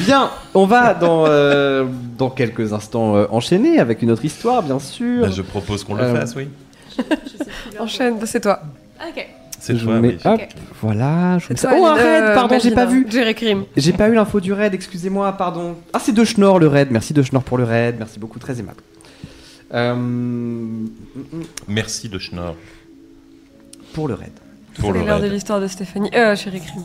Bien, 0.05 0.29
on 0.53 0.65
va 0.65 0.93
dans, 0.93 1.25
euh, 1.27 1.85
dans 2.17 2.29
quelques 2.29 2.73
instants 2.73 3.15
euh, 3.15 3.25
enchaîner 3.31 3.79
avec 3.79 4.01
une 4.01 4.11
autre 4.11 4.25
histoire, 4.25 4.63
bien 4.63 4.79
sûr. 4.79 5.21
Bah, 5.25 5.29
je 5.31 5.41
propose 5.41 5.83
qu'on 5.83 5.95
le 5.95 6.03
Euh, 6.03 6.15
fasse, 6.19 6.35
oui. 6.35 6.47
Enchaîne, 7.79 8.15
c'est 8.25 8.41
toi. 8.41 8.61
Ok. 9.07 9.27
C'est 9.59 9.75
Je 9.75 9.83
toi, 9.85 9.99
mets- 9.99 10.09
oui. 10.09 10.17
hop, 10.23 10.33
Ok. 10.41 10.47
voilà. 10.81 11.37
Je 11.39 11.47
oh, 11.51 11.85
un 11.85 11.93
raid, 11.93 12.23
euh, 12.23 12.33
pardon, 12.35 12.57
j'ai 12.59 12.71
pas 12.71 12.85
vu. 12.85 13.05
Jerry 13.09 13.35
Crime. 13.35 13.63
J'ai 13.75 13.93
pas 13.93 14.07
eu 14.09 14.13
l'info 14.13 14.39
du 14.39 14.53
raid, 14.53 14.73
excusez-moi, 14.73 15.31
pardon. 15.33 15.75
Ah, 15.93 15.99
c'est 15.99 16.11
de 16.13 16.23
Schnorr 16.23 16.59
le 16.59 16.67
raid. 16.67 16.89
Merci 16.91 17.13
de 17.13 17.21
Schnorr 17.21 17.43
pour 17.43 17.57
le 17.57 17.63
raid. 17.65 17.95
Merci 17.99 18.19
beaucoup, 18.19 18.39
très 18.39 18.59
aimable. 18.59 18.81
Euh, 19.73 19.95
Merci 21.67 22.07
de 22.09 22.17
Schnorr 22.19 22.55
pour 23.93 24.07
le 24.07 24.13
raid. 24.13 24.31
pour 24.79 24.93
le 24.93 24.99
C'est 25.01 25.05
l'heure 25.05 25.17
de 25.17 25.23
raid. 25.23 25.33
l'histoire 25.33 25.59
de 25.59 25.67
Stéphanie. 25.67 26.09
Euh, 26.15 26.35
Jerry 26.35 26.61
Crime. 26.61 26.83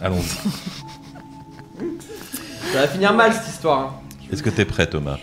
Allons-y. 0.00 0.82
Ça 2.72 2.80
va 2.80 2.88
finir 2.88 3.12
mal 3.14 3.32
cette 3.32 3.48
histoire. 3.48 3.80
hein. 3.80 3.94
Est-ce 4.32 4.42
que 4.42 4.50
t'es 4.50 4.64
prêt, 4.64 4.86
Thomas? 4.86 5.18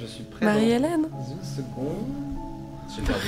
Je 0.00 0.04
suis 0.06 0.24
prêt. 0.24 0.44
Marie-Hélène. 0.44 1.02
dans 1.10 1.32
une 1.32 1.42
seconde. 1.42 2.06
J'ai 2.94 3.02
perdu 3.02 3.22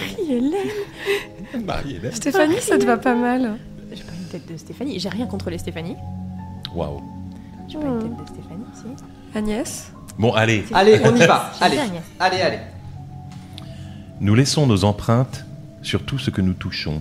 mon- 1.59 1.65
Marie-Hélène. 1.67 2.13
Stéphanie, 2.13 2.61
ça 2.61 2.79
te 2.79 2.85
va 2.85 2.97
pas 2.99 3.15
mal. 3.15 3.57
J'ai 3.93 4.03
pas 4.05 4.13
une 4.13 4.27
tête 4.29 4.51
de 4.53 4.57
Stéphanie. 4.57 4.99
J'ai 4.99 5.09
rien 5.09 5.27
contre 5.27 5.51
les 5.51 5.59
Stéphanie. 5.59 5.97
Waouh. 6.75 7.01
J'ai 7.69 7.79
pas 7.79 7.87
une 7.87 8.01
tête 8.01 8.11
de 8.25 8.27
Stéphanie, 8.27 8.65
si. 8.75 9.39
Agnès. 9.39 9.93
Bon, 10.19 10.33
allez. 10.33 10.65
Allez, 10.75 11.01
on 11.05 11.15
y 11.15 11.27
va. 11.27 11.53
Allez, 11.61 11.79
Agnès. 11.79 12.03
allez, 12.19 12.41
allez. 12.41 12.59
Nous 14.21 14.35
laissons 14.35 14.67
nos 14.67 14.85
empreintes 14.85 15.45
sur 15.83 16.03
tout 16.05 16.19
ce 16.19 16.31
que 16.31 16.41
nous 16.41 16.55
touchons. 16.55 17.01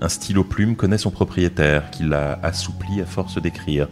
Un 0.00 0.08
stylo 0.08 0.44
plume 0.44 0.76
connaît 0.76 0.96
son 0.98 1.10
propriétaire, 1.10 1.90
qui 1.90 2.04
l'a 2.04 2.38
assoupli 2.42 3.00
à 3.02 3.06
force 3.06 3.40
d'écrire. 3.42 3.88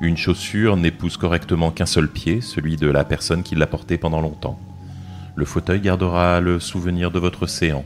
Une 0.00 0.16
chaussure 0.16 0.76
n'épouse 0.76 1.16
correctement 1.16 1.70
qu'un 1.70 1.86
seul 1.86 2.08
pied, 2.08 2.40
celui 2.40 2.76
de 2.76 2.88
la 2.88 3.04
personne 3.04 3.42
qui 3.42 3.54
l'a 3.54 3.66
porté 3.66 3.96
pendant 3.96 4.20
longtemps. 4.20 4.58
Le 5.34 5.44
fauteuil 5.44 5.80
gardera 5.80 6.40
le 6.40 6.60
souvenir 6.60 7.10
de 7.10 7.18
votre 7.18 7.46
séant. 7.46 7.84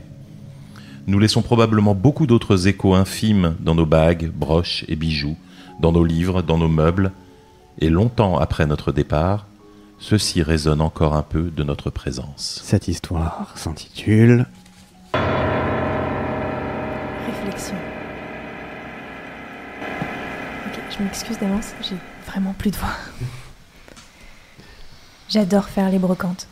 Nous 1.07 1.19
laissons 1.19 1.41
probablement 1.41 1.95
beaucoup 1.95 2.27
d'autres 2.27 2.67
échos 2.67 2.93
infimes 2.93 3.55
dans 3.59 3.75
nos 3.75 3.85
bagues, 3.85 4.29
broches 4.31 4.85
et 4.87 4.95
bijoux, 4.95 5.37
dans 5.79 5.91
nos 5.91 6.05
livres, 6.05 6.41
dans 6.41 6.57
nos 6.57 6.67
meubles, 6.67 7.11
et 7.79 7.89
longtemps 7.89 8.37
après 8.37 8.65
notre 8.65 8.91
départ, 8.91 9.47
ceci 9.97 10.43
résonne 10.43 10.81
encore 10.81 11.15
un 11.15 11.23
peu 11.23 11.43
de 11.43 11.63
notre 11.63 11.89
présence. 11.89 12.61
Cette 12.63 12.87
histoire 12.87 13.53
s'intitule 13.55 14.45
Réflexion. 17.25 17.75
Ok, 20.67 20.80
je 20.97 21.03
m'excuse 21.03 21.37
d'avance, 21.39 21.71
j'ai 21.81 21.95
vraiment 22.27 22.53
plus 22.53 22.71
de 22.71 22.77
voix. 22.77 22.95
J'adore 25.29 25.69
faire 25.69 25.89
les 25.89 25.99
brocantes. 25.99 26.47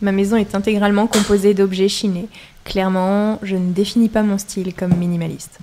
Ma 0.00 0.10
maison 0.10 0.36
est 0.36 0.54
intégralement 0.54 1.06
composée 1.06 1.54
d'objets 1.54 1.88
chinés. 1.88 2.28
Clairement, 2.64 3.38
je 3.42 3.56
ne 3.56 3.72
définis 3.72 4.08
pas 4.08 4.22
mon 4.22 4.38
style 4.38 4.74
comme 4.74 4.96
minimaliste. 4.96 5.60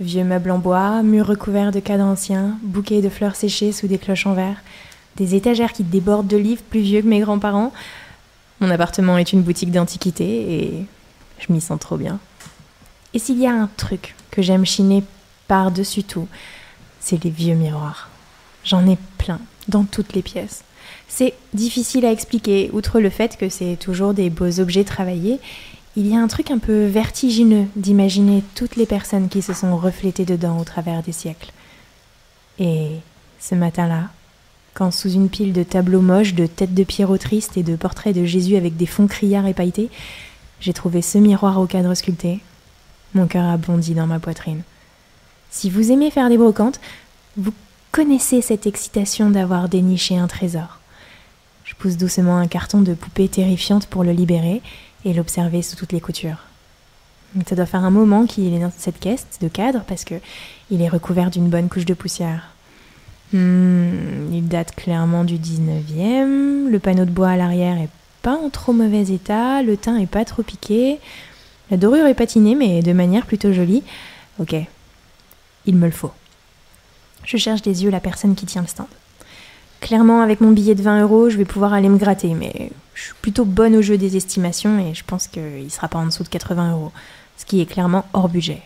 Vieux 0.00 0.24
meubles 0.24 0.50
en 0.50 0.58
bois, 0.58 1.02
murs 1.02 1.26
recouverts 1.26 1.72
de 1.72 1.80
cadres 1.80 2.04
anciens, 2.04 2.58
bouquets 2.62 3.00
de 3.00 3.08
fleurs 3.08 3.34
séchées 3.34 3.72
sous 3.72 3.88
des 3.88 3.98
cloches 3.98 4.26
en 4.26 4.34
verre, 4.34 4.62
des 5.16 5.34
étagères 5.34 5.72
qui 5.72 5.84
débordent 5.84 6.28
de 6.28 6.36
livres 6.36 6.62
plus 6.68 6.80
vieux 6.80 7.00
que 7.00 7.06
mes 7.06 7.20
grands-parents. 7.20 7.72
Mon 8.60 8.70
appartement 8.70 9.16
est 9.16 9.32
une 9.32 9.42
boutique 9.42 9.72
d'antiquités 9.72 10.52
et 10.52 10.86
je 11.38 11.52
m'y 11.52 11.60
sens 11.60 11.80
trop 11.80 11.96
bien. 11.96 12.18
Et 13.14 13.18
s'il 13.18 13.38
y 13.38 13.46
a 13.46 13.52
un 13.52 13.70
truc 13.78 14.14
que 14.30 14.42
j'aime 14.42 14.66
chiner 14.66 15.02
par-dessus 15.48 16.04
tout, 16.04 16.28
c'est 17.08 17.24
les 17.24 17.30
vieux 17.30 17.54
miroirs. 17.54 18.10
J'en 18.64 18.86
ai 18.86 18.98
plein, 19.16 19.40
dans 19.66 19.84
toutes 19.84 20.12
les 20.12 20.20
pièces. 20.20 20.62
C'est 21.08 21.32
difficile 21.54 22.04
à 22.04 22.12
expliquer, 22.12 22.70
outre 22.74 23.00
le 23.00 23.08
fait 23.08 23.38
que 23.38 23.48
c'est 23.48 23.76
toujours 23.76 24.12
des 24.12 24.28
beaux 24.28 24.60
objets 24.60 24.84
travaillés. 24.84 25.40
Il 25.96 26.06
y 26.06 26.14
a 26.14 26.20
un 26.20 26.28
truc 26.28 26.50
un 26.50 26.58
peu 26.58 26.84
vertigineux 26.84 27.66
d'imaginer 27.76 28.44
toutes 28.54 28.76
les 28.76 28.84
personnes 28.84 29.30
qui 29.30 29.40
se 29.40 29.54
sont 29.54 29.78
reflétées 29.78 30.26
dedans 30.26 30.58
au 30.58 30.64
travers 30.64 31.02
des 31.02 31.12
siècles. 31.12 31.50
Et 32.58 32.88
ce 33.40 33.54
matin-là, 33.54 34.10
quand 34.74 34.90
sous 34.90 35.10
une 35.10 35.30
pile 35.30 35.54
de 35.54 35.62
tableaux 35.62 36.02
moches, 36.02 36.34
de 36.34 36.46
têtes 36.46 36.74
de 36.74 36.84
Pierrot 36.84 37.16
tristes 37.16 37.56
et 37.56 37.62
de 37.62 37.74
portraits 37.74 38.14
de 38.14 38.26
Jésus 38.26 38.56
avec 38.56 38.76
des 38.76 38.86
fonds 38.86 39.06
criards 39.06 39.46
et 39.46 39.54
pailletés, 39.54 39.88
j'ai 40.60 40.74
trouvé 40.74 41.00
ce 41.00 41.16
miroir 41.16 41.58
au 41.58 41.66
cadre 41.66 41.94
sculpté. 41.94 42.40
Mon 43.14 43.26
cœur 43.26 43.46
a 43.46 43.56
bondi 43.56 43.94
dans 43.94 44.06
ma 44.06 44.18
poitrine. 44.18 44.62
Si 45.50 45.70
vous 45.70 45.90
aimez 45.90 46.10
faire 46.10 46.28
des 46.28 46.38
brocantes, 46.38 46.80
vous 47.36 47.52
connaissez 47.90 48.42
cette 48.42 48.66
excitation 48.66 49.30
d'avoir 49.30 49.68
déniché 49.68 50.16
un 50.16 50.26
trésor. 50.26 50.78
Je 51.64 51.74
pousse 51.74 51.96
doucement 51.96 52.36
un 52.36 52.46
carton 52.46 52.80
de 52.80 52.94
poupée 52.94 53.28
terrifiante 53.28 53.86
pour 53.86 54.04
le 54.04 54.12
libérer 54.12 54.62
et 55.04 55.12
l'observer 55.12 55.62
sous 55.62 55.76
toutes 55.76 55.92
les 55.92 56.00
coutures. 56.00 56.44
Ça 57.46 57.54
doit 57.54 57.66
faire 57.66 57.84
un 57.84 57.90
moment 57.90 58.26
qu'il 58.26 58.54
est 58.54 58.58
dans 58.58 58.72
cette 58.76 59.00
caisse 59.00 59.26
de 59.40 59.48
cadre 59.48 59.84
parce 59.86 60.04
que 60.04 60.14
il 60.70 60.80
est 60.80 60.88
recouvert 60.88 61.30
d'une 61.30 61.48
bonne 61.48 61.68
couche 61.68 61.84
de 61.84 61.94
poussière. 61.94 62.50
Hmm, 63.32 64.32
il 64.32 64.48
date 64.48 64.74
clairement 64.74 65.24
du 65.24 65.36
19e. 65.36 66.70
Le 66.70 66.78
panneau 66.78 67.04
de 67.04 67.10
bois 67.10 67.28
à 67.28 67.36
l'arrière 67.36 67.78
est 67.78 67.90
pas 68.22 68.36
en 68.36 68.48
trop 68.48 68.72
mauvais 68.72 69.12
état. 69.12 69.62
Le 69.62 69.76
teint 69.76 69.98
est 69.98 70.06
pas 70.06 70.24
trop 70.24 70.42
piqué. 70.42 70.98
La 71.70 71.76
dorure 71.76 72.06
est 72.06 72.14
patinée, 72.14 72.54
mais 72.54 72.80
de 72.82 72.92
manière 72.92 73.26
plutôt 73.26 73.52
jolie. 73.52 73.82
Ok, 74.38 74.54
il 75.68 75.76
me 75.76 75.86
le 75.86 75.92
faut. 75.92 76.10
Je 77.24 77.36
cherche 77.36 77.62
des 77.62 77.84
yeux 77.84 77.90
la 77.90 78.00
personne 78.00 78.34
qui 78.34 78.46
tient 78.46 78.62
le 78.62 78.68
stand. 78.68 78.88
Clairement, 79.80 80.22
avec 80.22 80.40
mon 80.40 80.50
billet 80.50 80.74
de 80.74 80.82
20 80.82 81.02
euros, 81.02 81.30
je 81.30 81.36
vais 81.36 81.44
pouvoir 81.44 81.72
aller 81.72 81.88
me 81.88 81.98
gratter, 81.98 82.34
mais 82.34 82.72
je 82.94 83.04
suis 83.04 83.14
plutôt 83.20 83.44
bonne 83.44 83.76
au 83.76 83.82
jeu 83.82 83.96
des 83.96 84.16
estimations 84.16 84.78
et 84.80 84.94
je 84.94 85.04
pense 85.04 85.28
qu'il 85.28 85.70
sera 85.70 85.86
pas 85.86 85.98
en 85.98 86.06
dessous 86.06 86.24
de 86.24 86.28
80 86.28 86.72
euros, 86.72 86.90
ce 87.36 87.44
qui 87.44 87.60
est 87.60 87.66
clairement 87.66 88.06
hors 88.14 88.28
budget. 88.28 88.62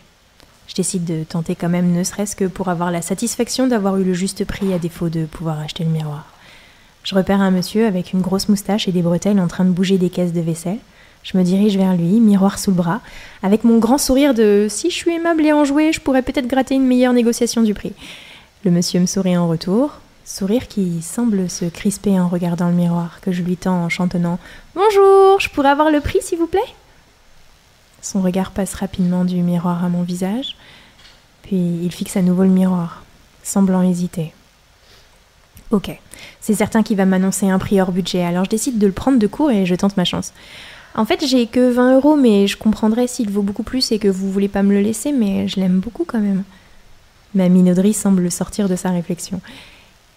Je 0.69 0.75
décide 0.75 1.05
de 1.05 1.25
tenter 1.25 1.55
quand 1.57 1.69
même, 1.69 1.93
ne 1.93 2.05
serait-ce 2.05 2.37
que 2.37 2.45
pour 2.45 2.69
avoir 2.69 2.91
la 2.91 3.03
satisfaction 3.03 3.67
d'avoir 3.67 3.99
eu 3.99 4.05
le 4.05 4.15
juste 4.15 4.45
prix 4.47 4.73
à 4.73 4.79
défaut 4.79 5.09
de 5.09 5.27
pouvoir 5.27 5.59
acheter 5.59 5.85
le 5.85 5.91
miroir. 5.91 6.25
Je 7.03 7.17
repère 7.17 7.41
un 7.41 7.51
monsieur 7.51 7.87
avec 7.87 8.13
une 8.13 8.21
grosse 8.21 8.49
moustache 8.49 8.87
et 8.87 8.93
des 8.93 9.03
bretelles 9.03 9.41
en 9.41 9.49
train 9.49 9.65
de 9.65 9.71
bouger 9.71 9.99
des 9.99 10.09
caisses 10.09 10.33
de 10.33 10.41
vaisselle. 10.41 10.79
Je 11.23 11.39
me 11.39 11.45
dirige 11.45 11.77
vers 11.77 11.95
lui, 11.95 12.21
miroir 12.21 12.59
sous 12.59 12.71
le 12.71 12.77
bras, 12.77 13.01
avec 13.43 13.63
mon 13.63 13.79
grand 13.79 13.99
sourire 13.99 14.35
de 14.35 14.67
si 14.69 14.91
je 14.91 14.97
suis 14.97 15.13
aimable 15.13 15.45
et 15.47 15.53
enjoué, 15.53 15.93
je 15.93 16.01
pourrais 16.01 16.23
peut-être 16.23 16.49
gratter 16.49 16.75
une 16.75 16.87
meilleure 16.87 17.13
négociation 17.13 17.63
du 17.63 17.75
prix. 17.75 17.93
Le 18.65 18.71
monsieur 18.73 19.01
me 19.01 19.07
sourit 19.07 19.37
en 19.37 19.49
retour, 19.49 20.01
sourire 20.25 20.67
qui 20.67 21.01
semble 21.01 21.49
se 21.49 21.65
crisper 21.65 22.19
en 22.19 22.29
regardant 22.29 22.69
le 22.69 22.75
miroir 22.75 23.21
que 23.21 23.31
je 23.31 23.43
lui 23.43 23.57
tends 23.57 23.85
en 23.85 23.89
chantonnant 23.89 24.39
Bonjour, 24.75 25.39
je 25.41 25.49
pourrais 25.49 25.69
avoir 25.69 25.91
le 25.91 26.01
prix 26.01 26.19
s'il 26.23 26.39
vous 26.39 26.47
plaît? 26.47 26.61
Son 28.01 28.21
regard 28.21 28.51
passe 28.51 28.75
rapidement 28.75 29.25
du 29.25 29.43
miroir 29.43 29.85
à 29.85 29.89
mon 29.89 30.03
visage, 30.03 30.57
puis 31.43 31.79
il 31.83 31.93
fixe 31.93 32.17
à 32.17 32.23
nouveau 32.23 32.43
le 32.43 32.49
miroir, 32.49 33.05
semblant 33.45 33.83
hésiter. 33.83 34.33
Ok, 35.71 35.97
c'est 36.41 36.55
certain 36.55 36.83
qu'il 36.83 36.97
va 36.97 37.07
m'annoncer 37.07 37.49
un 37.49 37.59
prix 37.59 37.81
hors 37.81 37.93
budget, 37.93 38.25
alors 38.25 38.45
je 38.45 38.51
décide 38.51 38.79
de 38.79 38.87
le 38.87 38.93
prendre 38.93 39.19
de 39.19 39.27
court 39.29 39.53
et 39.53 39.67
je 39.67 39.75
tente 39.75 39.97
ma 39.97 40.05
chance. 40.05 40.33
En 40.95 41.07
fait, 41.07 41.27
j'ai 41.27 41.47
que 41.47 41.71
20 41.71 41.97
euros, 41.97 42.17
mais 42.17 42.47
je 42.47 42.57
comprendrais 42.57 43.07
s'il 43.07 43.31
vaut 43.31 43.43
beaucoup 43.43 43.63
plus 43.63 43.93
et 43.93 43.99
que 43.99 44.09
vous 44.09 44.31
voulez 44.31 44.49
pas 44.49 44.63
me 44.63 44.75
le 44.75 44.83
laisser, 44.83 45.13
mais 45.13 45.49
je 45.49 45.59
l'aime 45.59 45.81
beaucoup 45.81 46.05
quand 46.05 46.21
même. 46.21 46.45
Ma 47.35 47.49
minauderie 47.49 47.95
semble 47.95 48.31
sortir 48.31 48.69
de 48.69 48.77
sa 48.77 48.91
réflexion. 48.91 49.41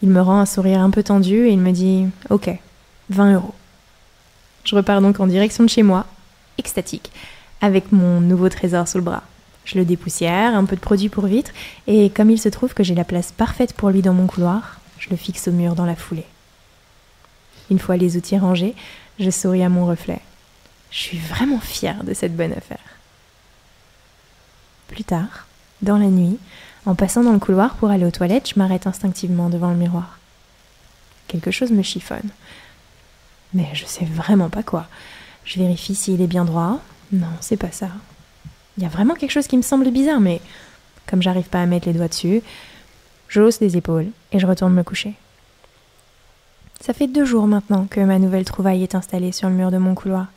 Il 0.01 0.09
me 0.09 0.21
rend 0.21 0.39
un 0.39 0.45
sourire 0.45 0.81
un 0.81 0.89
peu 0.89 1.01
tendu 1.01 1.47
et 1.47 1.51
il 1.51 1.59
me 1.59 1.71
dit 1.71 2.07
Ok, 2.29 2.49
20 3.09 3.35
euros. 3.35 3.53
Je 4.65 4.75
repars 4.75 4.99
donc 4.99 5.19
en 5.21 5.27
direction 5.27 5.63
de 5.63 5.69
chez 5.69 5.83
moi, 5.83 6.05
extatique, 6.57 7.11
avec 7.61 7.93
mon 7.93 8.19
nouveau 8.19 8.49
trésor 8.49 8.87
sous 8.87 8.97
le 8.97 9.03
bras. 9.03 9.23
Je 9.63 9.77
le 9.77 9.85
dépoussière, 9.85 10.55
un 10.55 10.65
peu 10.65 10.75
de 10.75 10.81
produit 10.81 11.09
pour 11.09 11.25
vitre, 11.25 11.51
et 11.87 12.09
comme 12.09 12.29
il 12.29 12.39
se 12.39 12.49
trouve 12.49 12.73
que 12.73 12.83
j'ai 12.83 12.95
la 12.95 13.03
place 13.05 13.31
parfaite 13.31 13.73
pour 13.73 13.89
lui 13.89 14.01
dans 14.01 14.13
mon 14.13 14.27
couloir, 14.27 14.79
je 14.99 15.09
le 15.09 15.15
fixe 15.15 15.47
au 15.47 15.51
mur 15.51 15.75
dans 15.75 15.85
la 15.85 15.95
foulée. 15.95 16.25
Une 17.71 17.79
fois 17.79 17.95
les 17.95 18.17
outils 18.17 18.37
rangés, 18.37 18.75
je 19.19 19.29
souris 19.29 19.63
à 19.63 19.69
mon 19.69 19.85
reflet. 19.85 20.19
Je 20.95 21.01
suis 21.01 21.17
vraiment 21.17 21.59
fière 21.59 22.05
de 22.05 22.13
cette 22.13 22.37
bonne 22.37 22.53
affaire. 22.53 22.79
Plus 24.87 25.03
tard, 25.03 25.45
dans 25.81 25.97
la 25.97 26.05
nuit, 26.05 26.39
en 26.85 26.95
passant 26.95 27.21
dans 27.21 27.33
le 27.33 27.39
couloir 27.39 27.75
pour 27.75 27.89
aller 27.89 28.05
aux 28.05 28.11
toilettes, 28.11 28.49
je 28.49 28.57
m'arrête 28.57 28.87
instinctivement 28.87 29.49
devant 29.49 29.71
le 29.71 29.75
miroir. 29.75 30.17
Quelque 31.27 31.51
chose 31.51 31.71
me 31.71 31.81
chiffonne. 31.81 32.29
Mais 33.53 33.67
je 33.73 33.85
sais 33.85 34.05
vraiment 34.05 34.49
pas 34.49 34.63
quoi. 34.63 34.87
Je 35.43 35.59
vérifie 35.59 35.95
s'il 35.95 36.21
est 36.21 36.27
bien 36.27 36.45
droit. 36.45 36.79
Non, 37.11 37.27
c'est 37.41 37.57
pas 37.57 37.73
ça. 37.73 37.89
Il 38.77 38.83
y 38.83 38.85
a 38.85 38.89
vraiment 38.89 39.15
quelque 39.15 39.31
chose 39.31 39.47
qui 39.47 39.57
me 39.57 39.63
semble 39.63 39.91
bizarre, 39.91 40.21
mais 40.21 40.39
comme 41.07 41.21
j'arrive 41.21 41.49
pas 41.49 41.61
à 41.61 41.65
mettre 41.65 41.87
les 41.87 41.93
doigts 41.93 42.07
dessus, 42.07 42.41
je 43.27 43.41
hausse 43.41 43.59
les 43.59 43.75
épaules 43.75 44.07
et 44.31 44.39
je 44.39 44.47
retourne 44.47 44.73
me 44.73 44.83
coucher. 44.83 45.15
Ça 46.79 46.93
fait 46.93 47.07
deux 47.07 47.25
jours 47.25 47.47
maintenant 47.47 47.85
que 47.85 47.99
ma 47.99 48.17
nouvelle 48.17 48.45
trouvaille 48.45 48.83
est 48.83 48.95
installée 48.95 49.33
sur 49.33 49.49
le 49.49 49.55
mur 49.55 49.71
de 49.71 49.77
mon 49.77 49.93
couloir, 49.93 50.27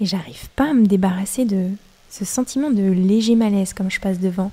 et 0.00 0.06
j'arrive 0.06 0.48
pas 0.56 0.70
à 0.70 0.74
me 0.74 0.86
débarrasser 0.86 1.44
de 1.44 1.68
ce 2.10 2.24
sentiment 2.24 2.70
de 2.70 2.82
léger 2.82 3.34
malaise 3.34 3.72
comme 3.72 3.90
je 3.90 4.00
passe 4.00 4.20
devant. 4.20 4.50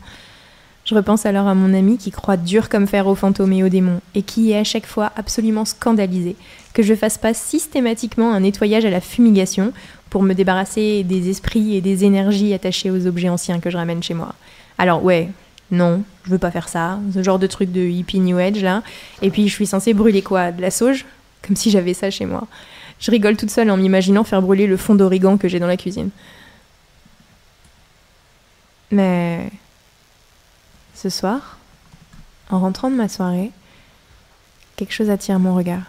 Je 0.86 0.96
repense 0.96 1.26
alors 1.26 1.48
à 1.48 1.56
mon 1.56 1.74
ami 1.74 1.98
qui 1.98 2.12
croit 2.12 2.36
dur 2.36 2.68
comme 2.68 2.88
fer 2.88 3.08
aux 3.08 3.16
fantômes 3.16 3.54
et 3.54 3.64
aux 3.64 3.70
démons, 3.70 4.02
et 4.16 4.22
qui 4.22 4.52
est 4.52 4.58
à 4.58 4.66
chaque 4.66 4.86
fois 4.86 5.14
absolument 5.16 5.64
scandalisé 5.64 6.36
que 6.74 6.84
je 6.84 6.94
fasse 6.94 7.18
pas 7.18 7.34
systématiquement 7.34 8.34
un 8.34 8.42
nettoyage 8.42 8.84
à 8.84 8.90
la 8.90 9.00
fumigation 9.00 9.72
pour 10.10 10.24
me 10.24 10.34
débarrasser 10.34 11.04
des 11.04 11.30
esprits 11.30 11.76
et 11.76 11.82
des 11.82 12.04
énergies 12.04 12.54
attachées 12.54 12.92
aux 12.92 13.08
objets 13.08 13.30
anciens 13.30 13.60
que 13.60 13.70
je 13.70 13.78
ramène 13.78 14.04
chez 14.04 14.14
moi. 14.14 14.36
Alors 14.78 15.04
ouais, 15.04 15.30
non, 15.72 16.04
je 16.26 16.32
veux 16.32 16.38
pas 16.38 16.52
faire 16.52 16.68
ça, 16.68 17.00
ce 17.14 17.24
genre 17.24 17.40
de 17.40 17.48
truc 17.48 17.72
de 17.72 17.82
hippie 17.82 18.20
new 18.20 18.38
age 18.38 18.62
là. 18.62 18.84
Et 19.22 19.30
puis 19.30 19.48
je 19.48 19.54
suis 19.54 19.68
censée 19.68 19.94
brûler 19.94 20.22
quoi? 20.22 20.52
De 20.52 20.62
la 20.62 20.72
sauge? 20.72 21.06
Comme 21.46 21.56
si 21.56 21.72
j'avais 21.72 21.94
ça 21.94 22.10
chez 22.10 22.26
moi. 22.26 22.48
Je 23.04 23.12
rigole 23.12 23.36
toute 23.36 23.52
seule 23.52 23.70
en 23.70 23.76
m'imaginant 23.76 24.24
faire 24.24 24.42
brûler 24.42 24.66
le 24.66 24.78
fond 24.78 24.96
d'origan 24.96 25.38
que 25.38 25.50
j'ai 25.50 25.60
dans 25.60 25.68
la 25.68 25.76
cuisine. 25.76 26.10
Mais 28.92 29.52
ce 30.96 31.10
soir, 31.10 31.58
en 32.50 32.62
rentrant 32.62 32.90
de 32.90 32.96
ma 32.96 33.10
soirée, 33.10 33.52
quelque 34.78 34.94
chose 34.94 35.10
attire 35.10 35.38
mon 35.38 35.54
regard. 35.54 35.84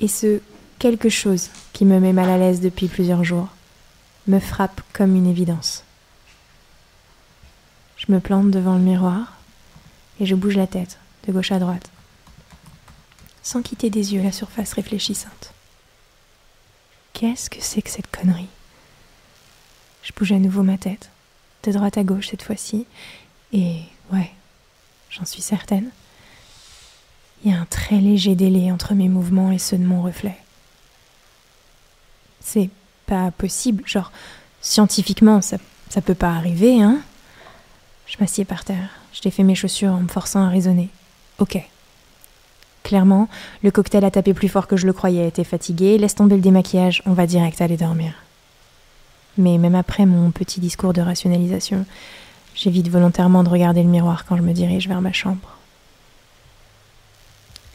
Et 0.00 0.08
ce 0.08 0.40
quelque 0.80 1.08
chose 1.08 1.50
qui 1.72 1.84
me 1.84 2.00
met 2.00 2.12
mal 2.12 2.28
à 2.28 2.36
l'aise 2.36 2.60
depuis 2.60 2.88
plusieurs 2.88 3.22
jours 3.22 3.46
me 4.26 4.40
frappe 4.40 4.80
comme 4.92 5.14
une 5.14 5.28
évidence. 5.28 5.84
Je 7.96 8.10
me 8.10 8.18
plante 8.18 8.50
devant 8.50 8.74
le 8.74 8.80
miroir 8.80 9.34
et 10.18 10.26
je 10.26 10.34
bouge 10.34 10.56
la 10.56 10.66
tête 10.66 10.98
de 11.28 11.32
gauche 11.32 11.52
à 11.52 11.60
droite, 11.60 11.90
sans 13.44 13.62
quitter 13.62 13.88
des 13.88 14.14
yeux 14.14 14.22
la 14.22 14.32
surface 14.32 14.72
réfléchissante. 14.72 15.53
Qu'est-ce 17.14 17.48
que 17.48 17.60
c'est 17.60 17.80
que 17.80 17.90
cette 17.90 18.10
connerie? 18.10 18.48
Je 20.02 20.12
bouge 20.12 20.32
à 20.32 20.38
nouveau 20.38 20.62
ma 20.62 20.76
tête, 20.76 21.08
de 21.62 21.72
droite 21.72 21.96
à 21.96 22.04
gauche 22.04 22.28
cette 22.28 22.42
fois-ci, 22.42 22.86
et 23.52 23.78
ouais, 24.12 24.30
j'en 25.10 25.24
suis 25.24 25.40
certaine. 25.40 25.90
Il 27.42 27.52
y 27.52 27.54
a 27.54 27.60
un 27.60 27.66
très 27.66 27.96
léger 27.96 28.34
délai 28.34 28.70
entre 28.72 28.94
mes 28.94 29.08
mouvements 29.08 29.52
et 29.52 29.58
ceux 29.58 29.78
de 29.78 29.84
mon 29.84 30.02
reflet. 30.02 30.36
C'est 32.40 32.68
pas 33.06 33.30
possible, 33.30 33.86
genre, 33.86 34.12
scientifiquement, 34.60 35.40
ça, 35.40 35.56
ça 35.88 36.02
peut 36.02 36.14
pas 36.14 36.32
arriver, 36.32 36.82
hein? 36.82 37.00
Je 38.06 38.16
m'assieds 38.20 38.44
par 38.44 38.64
terre, 38.64 38.90
je 39.12 39.20
défais 39.22 39.44
mes 39.44 39.54
chaussures 39.54 39.92
en 39.92 40.00
me 40.00 40.08
forçant 40.08 40.44
à 40.44 40.50
raisonner. 40.50 40.90
Ok. 41.38 41.58
Clairement, 42.84 43.28
le 43.62 43.70
cocktail 43.70 44.04
a 44.04 44.10
tapé 44.10 44.34
plus 44.34 44.48
fort 44.48 44.66
que 44.66 44.76
je 44.76 44.86
le 44.86 44.92
croyais, 44.92 45.26
était 45.26 45.42
fatigué, 45.42 45.96
laisse 45.96 46.14
tomber 46.14 46.36
le 46.36 46.42
démaquillage, 46.42 47.02
on 47.06 47.14
va 47.14 47.26
direct 47.26 47.62
aller 47.62 47.78
dormir. 47.78 48.12
Mais 49.38 49.56
même 49.56 49.74
après 49.74 50.04
mon 50.04 50.30
petit 50.30 50.60
discours 50.60 50.92
de 50.92 51.00
rationalisation, 51.00 51.86
j'évite 52.54 52.90
volontairement 52.90 53.42
de 53.42 53.48
regarder 53.48 53.82
le 53.82 53.88
miroir 53.88 54.26
quand 54.26 54.36
je 54.36 54.42
me 54.42 54.52
dirige 54.52 54.86
vers 54.86 55.00
ma 55.00 55.12
chambre. 55.12 55.56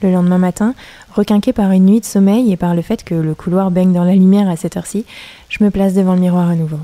Le 0.03 0.11
lendemain 0.11 0.37
matin, 0.37 0.75
requinqué 1.11 1.53
par 1.53 1.71
une 1.71 1.87
nuit 1.87 1.99
de 1.99 2.05
sommeil 2.05 2.53
et 2.53 2.55
par 2.55 2.75
le 2.75 2.83
fait 2.83 3.03
que 3.03 3.15
le 3.15 3.33
couloir 3.33 3.71
baigne 3.71 3.91
dans 3.91 4.05
la 4.05 4.13
lumière 4.13 4.47
à 4.47 4.55
cette 4.55 4.77
heure-ci, 4.77 5.05
je 5.49 5.63
me 5.63 5.71
place 5.71 5.95
devant 5.95 6.13
le 6.13 6.21
miroir 6.21 6.47
à 6.47 6.55
nouveau. 6.55 6.79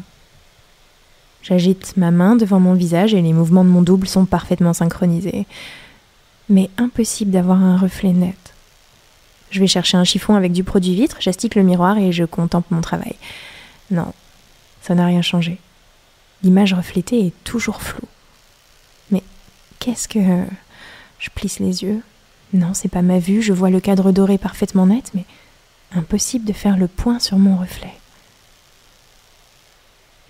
J'agite 1.43 1.95
ma 1.95 2.09
main 2.09 2.35
devant 2.35 2.59
mon 2.59 2.73
visage 2.73 3.13
et 3.13 3.21
les 3.21 3.33
mouvements 3.33 3.63
de 3.63 3.69
mon 3.69 3.83
double 3.83 4.07
sont 4.07 4.25
parfaitement 4.25 4.73
synchronisés 4.73 5.45
mais 6.49 6.69
impossible 6.77 7.31
d'avoir 7.31 7.61
un 7.61 7.77
reflet 7.77 8.13
net. 8.13 8.53
Je 9.51 9.59
vais 9.59 9.67
chercher 9.67 9.97
un 9.97 10.03
chiffon 10.03 10.35
avec 10.35 10.51
du 10.51 10.63
produit 10.63 10.95
vitre, 10.95 11.17
j'astique 11.19 11.55
le 11.55 11.63
miroir 11.63 11.97
et 11.97 12.11
je 12.11 12.23
contemple 12.23 12.73
mon 12.73 12.81
travail. 12.81 13.15
Non, 13.91 14.13
ça 14.81 14.95
n'a 14.95 15.05
rien 15.05 15.21
changé. 15.21 15.59
L'image 16.43 16.73
reflétée 16.73 17.27
est 17.27 17.43
toujours 17.43 17.81
floue. 17.81 18.07
Mais 19.11 19.23
qu'est-ce 19.79 20.07
que. 20.07 20.19
Je 21.19 21.29
plisse 21.29 21.59
les 21.59 21.83
yeux? 21.83 22.01
Non, 22.53 22.73
c'est 22.73 22.89
pas 22.89 23.01
ma 23.01 23.19
vue, 23.19 23.41
je 23.41 23.53
vois 23.53 23.69
le 23.69 23.79
cadre 23.79 24.11
doré 24.11 24.37
parfaitement 24.37 24.85
net, 24.85 25.11
mais 25.13 25.25
impossible 25.93 26.45
de 26.45 26.53
faire 26.53 26.77
le 26.77 26.87
point 26.87 27.19
sur 27.19 27.37
mon 27.37 27.57
reflet. 27.57 27.93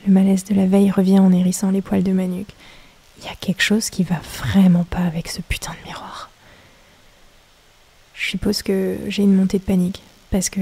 Le 0.07 0.13
malaise 0.13 0.43
de 0.45 0.53
la 0.53 0.67
veille 0.67 0.91
revient 0.91 1.19
en 1.19 1.31
hérissant 1.31 1.71
les 1.71 1.81
poils 1.81 2.03
de 2.03 2.11
ma 2.11 2.27
nuque. 2.27 2.53
Il 3.17 3.25
y 3.25 3.29
a 3.29 3.35
quelque 3.35 3.61
chose 3.61 3.89
qui 3.89 4.03
va 4.03 4.19
vraiment 4.39 4.83
pas 4.83 4.99
avec 4.99 5.27
ce 5.29 5.41
putain 5.41 5.73
de 5.73 5.87
miroir. 5.87 6.29
Je 8.13 8.29
suppose 8.29 8.61
que 8.61 8.97
j'ai 9.07 9.23
une 9.23 9.35
montée 9.35 9.59
de 9.59 9.63
panique, 9.63 10.01
parce 10.31 10.49
que 10.49 10.61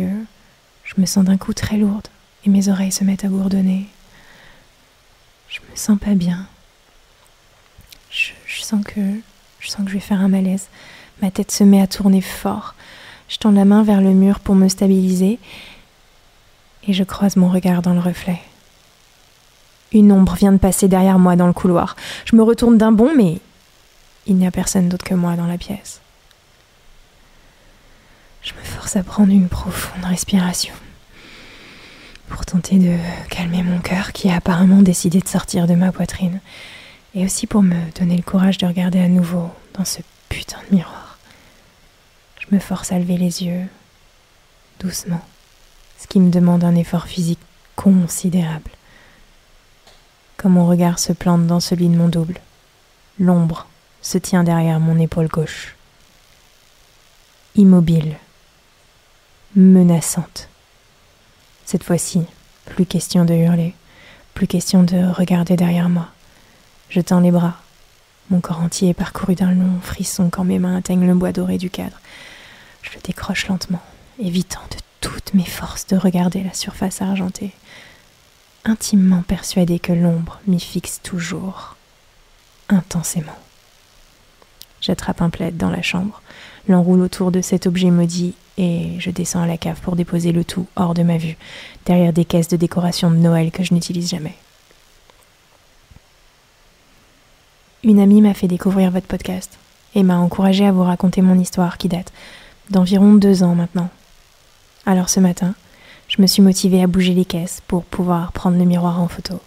je 0.84 0.94
me 0.98 1.06
sens 1.06 1.24
d'un 1.24 1.38
coup 1.38 1.54
très 1.54 1.78
lourde 1.78 2.08
et 2.46 2.50
mes 2.50 2.68
oreilles 2.68 2.92
se 2.92 3.04
mettent 3.04 3.26
à 3.26 3.30
bourdonner. 3.30 3.88
Je 5.50 5.60
me 5.70 5.76
sens 5.76 5.98
pas 6.00 6.16
bien. 6.16 6.48
Je, 8.10 8.32
sens 8.62 8.84
que 8.84 9.02
je 9.60 9.70
sens 9.70 9.84
que 9.84 9.90
je 9.90 9.96
vais 9.96 10.00
faire 10.00 10.20
un 10.20 10.28
malaise. 10.28 10.68
Ma 11.22 11.32
tête 11.32 11.52
se 11.52 11.64
met 11.64 11.82
à 11.82 11.88
tourner 11.88 12.22
fort. 12.22 12.76
Je 13.30 13.38
tends 13.38 13.52
la 13.52 13.66
main 13.66 13.84
vers 13.84 14.02
le 14.02 14.12
mur 14.12 14.40
pour 14.40 14.56
me 14.56 14.68
stabiliser 14.68 15.40
et 16.88 16.94
je 16.94 17.04
croise 17.04 17.38
mon 17.38 17.50
regard 17.50 17.82
dans 17.82 17.94
le 17.94 18.00
reflet. 18.00 18.40
Une 19.94 20.12
ombre 20.12 20.34
vient 20.34 20.52
de 20.52 20.58
passer 20.58 20.88
derrière 20.88 21.20
moi 21.20 21.36
dans 21.36 21.48
le 21.48 21.54
couloir. 21.54 21.96
Je 22.26 22.36
me 22.36 22.42
retourne 22.42 22.78
d'un 22.78 22.92
bond, 22.92 23.12
mais 23.16 23.40
il 24.26 24.36
n'y 24.36 24.48
a 24.48 24.52
personne 24.52 24.90
d'autre 24.90 25.06
que 25.06 25.14
moi 25.14 25.36
dans 25.36 25.46
la 25.46 25.58
pièce. 25.58 26.02
Je 28.42 28.54
me 28.54 28.64
force 28.64 28.96
à 28.96 29.04
prendre 29.04 29.32
une 29.32 29.48
profonde 29.48 30.04
respiration 30.04 30.74
pour 32.28 32.46
tenter 32.46 32.78
de 32.78 32.98
calmer 33.30 33.62
mon 33.62 33.80
cœur 33.80 34.12
qui 34.12 34.30
a 34.30 34.36
apparemment 34.36 34.82
décidé 34.82 35.20
de 35.20 35.28
sortir 35.28 35.68
de 35.68 35.76
ma 35.76 35.92
poitrine, 35.92 36.40
et 37.14 37.26
aussi 37.26 37.46
pour 37.46 37.62
me 37.62 37.76
donner 37.98 38.18
le 38.18 38.24
courage 38.24 38.58
de 38.58 38.66
regarder 38.66 39.00
à 39.00 39.08
nouveau 39.08 39.52
dans 39.76 39.86
ce 39.86 40.00
putain 40.30 40.58
de 40.70 40.78
miroir. 40.78 41.20
Je 42.40 42.56
me 42.56 42.60
force 42.60 42.92
à 42.92 42.98
lever 42.98 43.18
les 43.18 43.44
yeux, 43.44 43.68
doucement, 44.80 45.22
ce 46.00 46.08
qui 46.08 46.20
me 46.20 46.32
demande 46.32 46.64
un 46.64 46.76
effort 46.76 47.06
physique 47.06 47.40
considérable 47.76 48.72
comme 50.44 50.54
mon 50.54 50.68
regard 50.68 51.00
se 51.00 51.14
plante 51.14 51.48
dans 51.48 51.62
celui 51.62 51.88
de 51.88 51.96
mon 51.96 52.10
double. 52.10 52.42
L'ombre 53.18 53.66
se 54.02 54.18
tient 54.18 54.44
derrière 54.44 54.82
mon 54.82 55.00
épaule 55.00 55.30
gauche. 55.30 55.78
Immobile, 57.56 58.18
menaçante. 59.56 60.50
Cette 61.64 61.86
fois-ci, 61.86 62.24
plus 62.66 62.86
question 62.86 63.24
de 63.24 63.34
hurler, 63.34 63.74
plus 64.34 64.48
question 64.48 64.84
de 64.84 65.10
regarder 65.14 65.56
derrière 65.56 65.88
moi. 65.88 66.10
Je 66.90 67.00
tends 67.00 67.22
les 67.22 67.32
bras, 67.32 67.56
mon 68.30 68.42
corps 68.42 68.60
entier 68.60 68.90
est 68.90 68.94
parcouru 68.94 69.36
d'un 69.36 69.54
long 69.54 69.80
frisson 69.82 70.30
quand 70.30 70.44
mes 70.44 70.60
mains 70.60 70.76
atteignent 70.76 71.08
le 71.08 71.16
bois 71.16 71.32
doré 71.32 71.58
du 71.58 71.70
cadre. 71.70 72.02
Je 72.82 72.92
le 72.94 73.02
décroche 73.02 73.48
lentement, 73.48 73.82
évitant 74.20 74.64
de 74.72 74.78
toutes 75.00 75.34
mes 75.36 75.46
forces 75.46 75.88
de 75.88 75.96
regarder 75.96 76.44
la 76.44 76.54
surface 76.54 77.02
argentée 77.02 77.54
intimement 78.66 79.24
persuadé 79.24 79.80
que 79.80 79.94
l'ombre 79.94 80.40
m'y 80.48 80.60
fixe 80.60 81.02
toujours, 81.02 81.76
intensément. 82.70 83.38
J'attrape 84.82 85.22
un 85.22 85.30
plaid 85.30 85.58
dans 85.58 85.70
la 85.70 85.82
chambre, 85.82 86.22
l'enroule 86.68 87.02
autour 87.02 87.32
de 87.32 87.42
cet 87.42 87.68
objet 87.68 87.90
maudit 87.90 88.36
et 88.58 89.00
je 89.00 89.10
descends 89.10 89.42
à 89.42 89.48
la 89.48 89.58
cave 89.58 89.82
pour 89.82 89.96
déposer 89.96 90.32
le 90.32 90.44
tout 90.44 90.68
hors 90.76 90.94
de 90.94 91.04
ma 91.04 91.18
vue, 91.18 91.38
derrière 91.86 92.14
des 92.14 92.26
caisses 92.26 92.48
de 92.48 92.58
décoration 92.58 93.10
de 93.10 93.16
Noël 93.16 93.52
que 93.52 93.64
je 93.64 93.74
n'utilise 93.74 94.10
jamais. 94.10 94.36
Une 97.84 98.00
amie 98.00 98.22
m'a 98.22 98.34
fait 98.34 98.48
découvrir 98.48 98.92
votre 98.92 99.08
podcast 99.08 99.58
et 99.96 100.04
m'a 100.04 100.18
encouragé 100.18 100.66
à 100.66 100.72
vous 100.72 100.84
raconter 100.84 101.22
mon 101.22 101.38
histoire 101.38 101.78
qui 101.78 101.90
date 101.90 102.14
d'environ 102.70 103.14
deux 103.14 103.44
ans 103.44 103.56
maintenant. 103.56 103.90
Alors 104.86 105.10
ce 105.10 105.20
matin, 105.20 105.54
je 106.16 106.22
me 106.22 106.28
suis 106.28 106.44
motivée 106.44 106.84
à 106.84 106.88
bouger 106.88 107.16
les 107.16 107.26
caisses 107.26 107.62
pour 107.68 107.84
pouvoir 107.84 108.32
prendre 108.34 108.58
le 108.58 108.66
miroir 108.66 109.02
en 109.02 109.08
photo. 109.08 109.40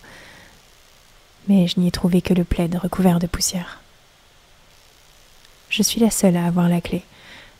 Mais 1.46 1.68
je 1.68 1.78
n'y 1.78 1.86
ai 1.86 1.92
trouvé 1.92 2.20
que 2.22 2.34
le 2.34 2.42
plaid 2.42 2.74
recouvert 2.74 3.20
de 3.20 3.28
poussière. 3.28 3.80
Je 5.68 5.82
suis 5.82 6.00
la 6.00 6.10
seule 6.10 6.36
à 6.36 6.44
avoir 6.44 6.68
la 6.68 6.80
clé. 6.80 7.04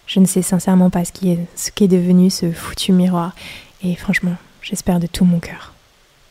Je 0.08 0.18
ne 0.18 0.26
sais 0.26 0.42
sincèrement 0.42 0.90
pas 0.90 1.04
ce 1.04 1.70
qu'est 1.70 1.88
devenu 1.88 2.30
ce 2.30 2.50
foutu 2.50 2.92
miroir, 2.92 3.32
et 3.84 3.94
franchement, 3.94 4.36
j'espère 4.60 4.98
de 4.98 5.06
tout 5.06 5.24
mon 5.24 5.38
cœur 5.38 5.72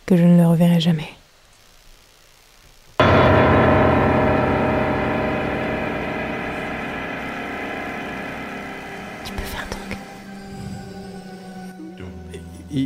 que 0.05 0.17
je 0.17 0.23
ne 0.23 0.38
le 0.38 0.47
reverrai 0.47 0.82
jamais. 0.82 1.09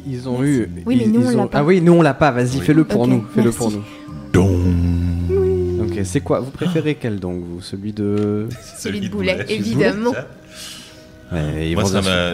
Ils 0.06 0.30
ont 0.30 0.44
eu. 0.44 0.70
Oui, 0.86 0.98
mais 0.98 1.08
nous, 1.08 1.26
on 1.26 1.38
l'a 1.38 1.48
pas. 1.48 1.60
Ah 1.60 1.64
oui, 1.64 1.82
nous, 1.82 1.94
on 1.94 2.02
l'a 2.02 2.14
pas. 2.14 2.32
Vas-y, 2.32 2.60
fais-le 2.60 2.84
pour 2.84 3.08
nous. 3.08 3.26
Fais-le 3.34 3.52
pour 3.52 3.72
nous. 3.72 3.84
Ok, 5.82 6.00
c'est 6.04 6.22
quoi 6.22 6.40
Vous 6.40 6.52
préférez 6.52 6.96
quel 6.96 7.20
donc 7.20 7.44
vous 7.44 7.62
Celui 7.62 7.94
de. 7.94 8.48
Celui 8.78 9.02
de 9.02 9.10
Boulet, 9.10 9.46
évidemment. 9.50 10.14
Moi, 11.32 11.86
ça 11.86 12.02
m'a... 12.02 12.34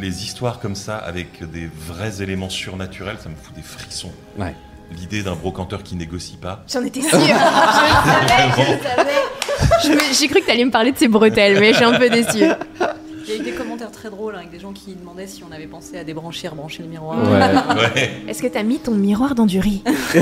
Les, 0.00 0.24
histoires 0.24 0.60
comme 0.60 0.74
ça, 0.74 0.96
avec 0.96 1.48
des 1.50 1.68
vrais 1.88 2.22
éléments 2.22 2.50
surnaturels, 2.50 3.16
ça 3.18 3.28
me 3.28 3.34
fout 3.34 3.54
des 3.54 3.62
frissons. 3.62 4.12
Ouais. 4.38 4.54
L'idée 4.96 5.22
d'un 5.22 5.34
brocanteur 5.34 5.82
qui 5.82 5.96
négocie 5.96 6.36
pas. 6.36 6.62
J'en 6.72 6.84
étais 6.84 7.00
sûre. 7.00 7.10
je 7.18 7.24
savais, 7.24 8.52
je 9.82 9.86
savais. 9.86 10.00
J'ai 10.12 10.28
cru 10.28 10.40
que 10.40 10.46
t'allais 10.46 10.64
me 10.64 10.70
parler 10.70 10.92
de 10.92 10.98
ses 10.98 11.08
bretelles, 11.08 11.58
mais 11.58 11.70
je 11.72 11.76
suis 11.76 11.84
un 11.84 11.98
peu 11.98 12.08
déçue. 12.08 12.44
Très 13.96 14.10
drôles 14.10 14.34
hein, 14.34 14.38
avec 14.38 14.50
des 14.50 14.60
gens 14.60 14.72
qui 14.72 14.94
demandaient 14.94 15.26
si 15.26 15.42
on 15.48 15.52
avait 15.52 15.66
pensé 15.66 15.96
à 15.98 16.04
débrancher, 16.04 16.48
rebrancher 16.48 16.82
le 16.82 16.88
miroir. 16.88 17.18
Ouais. 17.76 18.10
Est-ce 18.28 18.42
que 18.42 18.46
t'as 18.48 18.62
mis 18.62 18.78
ton 18.78 18.92
miroir 18.94 19.34
dans 19.34 19.46
du 19.46 19.58
riz? 19.60 19.82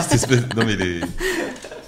Cette 0.00 0.14
espèce- 0.14 0.40
Non 0.56 0.64
mais 0.64 0.76
les, 0.76 1.00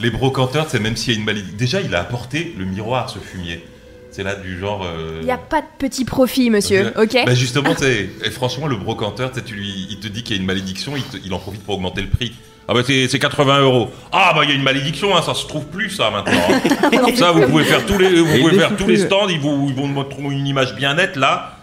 les 0.01 0.11
brocanteurs, 0.11 0.67
c'est 0.69 0.81
même 0.81 0.97
s'il 0.97 1.13
y 1.13 1.17
a 1.17 1.19
une 1.19 1.25
maladie. 1.25 1.53
Déjà, 1.53 1.81
il 1.81 1.95
a 1.95 2.01
apporté 2.01 2.55
le 2.59 2.65
miroir, 2.65 3.11
ce 3.11 3.19
fumier. 3.19 3.65
C'est 4.11 4.23
là 4.23 4.35
du 4.37 4.59
genre. 4.59 4.85
euh, 4.85 5.19
Il 5.23 5.25
n'y 5.25 5.33
a 5.33 5.37
pas 5.39 5.61
de 5.61 5.67
petit 5.79 6.05
profit, 6.05 6.49
monsieur, 6.51 6.93
ok 6.97 7.17
Bah 7.27 7.35
justement, 7.35 7.75
et 7.83 8.31
franchement, 8.31 8.67
le 8.69 8.77
brocanteur, 8.77 9.33
tu 9.33 9.55
lui, 9.55 9.89
il 9.91 9.99
te 9.99 10.07
dit 10.09 10.23
qu'il 10.23 10.37
y 10.37 10.39
a 10.39 10.41
une 10.41 10.47
malédiction, 10.47 10.93
il, 10.97 11.03
te- 11.03 11.17
il 11.25 11.35
en 11.35 11.39
profite 11.41 11.65
pour 11.65 11.75
augmenter 11.75 12.01
le 12.03 12.09
prix. 12.09 12.33
Ah 12.67 12.73
bah 12.75 12.81
c'est 12.87 13.09
c'est 13.09 13.19
80 13.19 13.61
euros. 13.61 13.91
Ah 14.13 14.33
bah 14.35 14.41
il 14.45 14.49
y 14.51 14.53
a 14.53 14.57
une 14.57 14.63
malédiction, 14.63 15.15
hein, 15.17 15.21
ça 15.23 15.35
se 15.35 15.47
trouve 15.47 15.65
plus 15.67 15.91
ça 15.91 16.11
maintenant. 16.11 16.33
hein. 16.51 17.13
ça 17.17 17.31
vous 17.33 17.43
pouvez 17.43 17.65
faire 17.65 17.85
tous 17.85 17.99
les, 17.99 18.09
vous 18.21 18.39
pouvez 18.41 18.59
faire 18.59 18.75
tous 18.77 18.87
les 18.87 18.97
stands, 18.99 19.29
ils 19.29 19.39
vous, 19.41 19.67
ils 19.69 19.75
vont 19.75 19.87
me 19.87 19.93
montrer 19.95 20.23
une 20.23 20.47
image 20.47 20.75
bien 20.75 20.95
nette 20.95 21.17
là. 21.17 21.59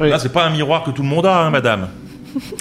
Oui. 0.00 0.08
Là 0.10 0.18
c'est 0.20 0.32
pas 0.32 0.44
un 0.44 0.50
miroir 0.50 0.84
que 0.84 0.90
tout 0.90 1.02
le 1.02 1.08
monde 1.08 1.26
a, 1.26 1.40
hein, 1.40 1.50
madame. 1.50 1.88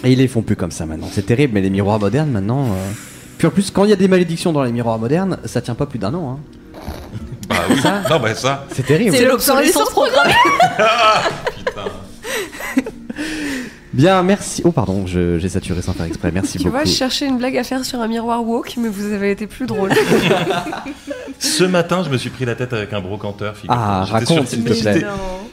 Et 0.03 0.12
ils 0.12 0.18
les 0.18 0.28
font 0.28 0.41
plus 0.41 0.55
comme 0.55 0.72
ça 0.72 0.86
maintenant. 0.86 1.07
C'est 1.12 1.26
terrible, 1.26 1.53
mais 1.53 1.62
les 1.62 1.70
miroirs 1.70 1.99
modernes 1.99 2.30
maintenant. 2.32 2.64
euh, 2.66 2.91
Puis 3.38 3.47
en 3.47 3.51
plus, 3.51 3.72
quand 3.72 3.84
il 3.86 3.89
y 3.89 3.93
a 3.93 3.95
des 3.95 4.07
malédictions 4.07 4.51
dans 4.51 4.64
les 4.64 4.72
miroirs 4.72 4.99
modernes, 4.99 5.38
ça 5.45 5.62
tient 5.62 5.76
pas 5.76 5.86
plus 5.86 5.99
d'un 5.99 6.14
an. 6.14 6.39
hein. 6.39 6.82
Bah 7.47 7.55
oui. 7.70 7.76
non 8.09 8.20
bah 8.20 8.34
ça. 8.36 8.66
C'est 8.74 8.86
terrible. 8.86 9.16
C'est 9.16 9.26
l'obsolescence 9.26 9.89
programmée. 9.91 10.34
Bien, 13.93 14.23
merci. 14.23 14.61
Oh, 14.65 14.71
pardon, 14.71 15.05
j'ai 15.05 15.49
saturé 15.49 15.81
sans 15.81 15.93
faire 15.93 16.05
exprès. 16.05 16.31
Merci 16.31 16.57
Tu 16.57 16.63
beaucoup. 16.63 16.75
vois, 16.77 16.85
je 16.85 16.91
cherchais 16.91 17.25
une 17.27 17.37
blague 17.37 17.57
à 17.57 17.63
faire 17.63 17.83
sur 17.83 17.99
un 17.99 18.07
miroir 18.07 18.45
woke, 18.45 18.75
mais 18.77 18.87
vous 18.87 19.11
avez 19.11 19.31
été 19.31 19.47
plus 19.47 19.65
drôle. 19.65 19.91
Ce 21.39 21.63
matin, 21.63 22.03
je 22.05 22.09
me 22.09 22.17
suis 22.17 22.29
pris 22.29 22.45
la 22.45 22.55
tête 22.55 22.71
avec 22.73 22.93
un 22.93 23.01
brocanteur. 23.01 23.55
Ah, 23.67 24.03
J'étais 24.05 24.13
raconte, 24.19 24.37
sur- 24.37 24.47
s'il 24.47 24.63
te 24.63 24.69
plaît. 24.81 25.03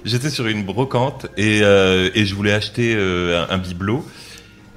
j'étais- 0.04 0.30
sur 0.30 0.46
une 0.46 0.64
brocante 0.64 1.26
et, 1.36 1.60
euh, 1.62 2.10
et 2.14 2.26
je 2.26 2.34
voulais 2.34 2.52
acheter 2.52 2.94
euh, 2.96 3.44
un, 3.50 3.54
un 3.54 3.58
bibelot. 3.58 4.04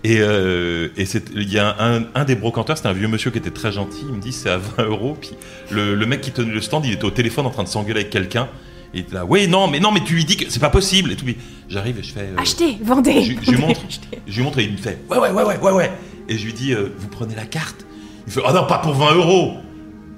Et, 0.03 0.17
euh, 0.21 0.87
il 1.35 1.53
y 1.53 1.59
a 1.59 1.75
un, 1.79 2.05
un 2.15 2.23
des 2.25 2.35
brocanteurs, 2.35 2.77
c'était 2.77 2.89
un 2.89 2.93
vieux 2.93 3.07
monsieur 3.09 3.29
qui 3.29 3.37
était 3.37 3.51
très 3.51 3.71
gentil. 3.71 3.99
Il 4.09 4.15
me 4.15 4.21
dit 4.21 4.31
c'est 4.31 4.49
à 4.49 4.57
20 4.57 4.85
euros. 4.85 5.15
Puis 5.19 5.31
le, 5.69 5.93
le 5.93 6.05
mec 6.07 6.21
qui 6.21 6.31
tenait 6.31 6.51
le 6.51 6.61
stand, 6.61 6.85
il 6.85 6.93
était 6.93 7.03
au 7.05 7.11
téléphone 7.11 7.45
en 7.45 7.51
train 7.51 7.63
de 7.63 7.67
s'engueuler 7.69 7.99
avec 7.99 8.09
quelqu'un. 8.09 8.47
Et 8.93 9.05
il 9.07 9.13
là, 9.13 9.23
oui, 9.25 9.47
non, 9.47 9.67
mais 9.67 9.79
non, 9.79 9.91
mais 9.91 10.01
tu 10.03 10.13
lui 10.15 10.25
dis 10.25 10.35
que 10.37 10.49
c'est 10.49 10.59
pas 10.59 10.69
possible. 10.69 11.11
Et 11.11 11.15
tout. 11.15 11.25
J'arrive 11.69 11.97
et 11.99 12.03
je 12.03 12.11
fais. 12.11 12.19
euh, 12.21 12.35
Achetez, 12.37 12.77
vendez. 12.83 13.21
je, 13.23 13.33
je 13.45 13.51
lui 13.51 13.57
montre, 13.61 13.79
je 14.27 14.35
lui 14.35 14.43
montre 14.43 14.59
et 14.59 14.63
il 14.65 14.73
me 14.73 14.77
fait 14.77 14.99
ouais 15.09 15.17
ouais 15.17 15.29
ouais 15.29 15.43
ouais 15.43 15.57
ouais 15.59 15.71
ouais. 15.71 15.91
Et 16.27 16.37
je 16.37 16.45
lui 16.45 16.53
dis 16.53 16.73
euh, 16.73 16.93
vous 16.97 17.07
prenez 17.07 17.35
la 17.35 17.45
carte. 17.45 17.85
Il 18.27 18.33
fait 18.33 18.41
oh 18.47 18.51
non 18.51 18.65
pas 18.67 18.79
pour 18.79 18.93
20 18.93 19.15
euros. 19.15 19.53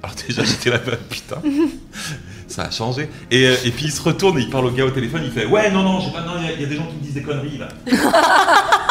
Alors 0.02 0.16
déjà 0.26 0.42
j'étais 0.44 0.70
là 0.70 0.78
putain. 0.78 1.36
Ça 2.48 2.64
a 2.64 2.70
changé. 2.70 3.08
Et, 3.30 3.46
euh, 3.46 3.54
et 3.64 3.70
puis 3.70 3.86
il 3.86 3.92
se 3.92 4.02
retourne 4.02 4.38
et 4.38 4.42
il 4.42 4.50
parle 4.50 4.66
au 4.66 4.70
gars 4.70 4.84
au 4.84 4.90
téléphone. 4.90 5.22
Il 5.24 5.30
fait 5.32 5.46
ouais 5.46 5.70
non 5.70 5.82
non 5.82 6.00
j'ai 6.00 6.10
pas 6.10 6.20
non 6.22 6.32
il 6.40 6.44
y 6.44 6.48
a- 6.48 6.52
il 6.52 6.60
y, 6.60 6.64
a 6.64 6.68
des 6.68 6.76
gens 6.76 6.86
qui 6.86 6.96
me 6.96 7.00
disent 7.02 7.14
des 7.14 7.22
conneries 7.22 7.58
là 7.58 7.68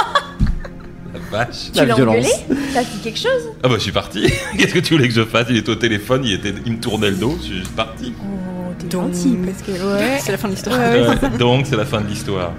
vache 1.33 1.71
Tu 1.73 1.77
La 1.79 1.85
l'as 1.85 1.95
violence. 1.95 2.15
engueulé? 2.15 2.61
T'as 2.73 2.83
dit 2.83 2.99
quelque 3.03 3.19
chose? 3.19 3.49
Ah 3.63 3.67
bah 3.67 3.75
je 3.75 3.79
suis 3.83 3.91
parti 3.91 4.31
qu'est-ce 4.57 4.73
que 4.73 4.79
tu 4.79 4.93
voulais 4.93 5.07
que 5.09 5.13
je 5.13 5.25
fasse? 5.25 5.47
Il 5.49 5.57
était 5.57 5.69
au 5.71 5.75
téléphone 5.75 6.21
il 6.23 6.33
était 6.33 6.53
il 6.65 6.73
me 6.73 6.79
tournait 6.79 7.09
le 7.09 7.17
dos 7.17 7.35
je 7.39 7.43
suis 7.45 7.57
juste 7.59 7.75
parti 7.75 8.13
Oh, 8.21 8.71
t'es 8.79 8.89
gentil, 8.89 9.37
parce 9.45 9.61
que 9.61 9.71
ouais. 9.71 10.17
C'est 10.21 10.31
la 10.31 10.37
fin 10.37 10.47
de 10.47 10.53
l'histoire. 10.53 10.79
Ouais, 10.79 11.01
ouais, 11.07 11.15
Euh, 11.23 11.37
donc 11.37 11.65
c'est 11.67 11.75
la 11.75 11.85
fin 11.85 12.01
de 12.01 12.07
l'histoire 12.07 12.53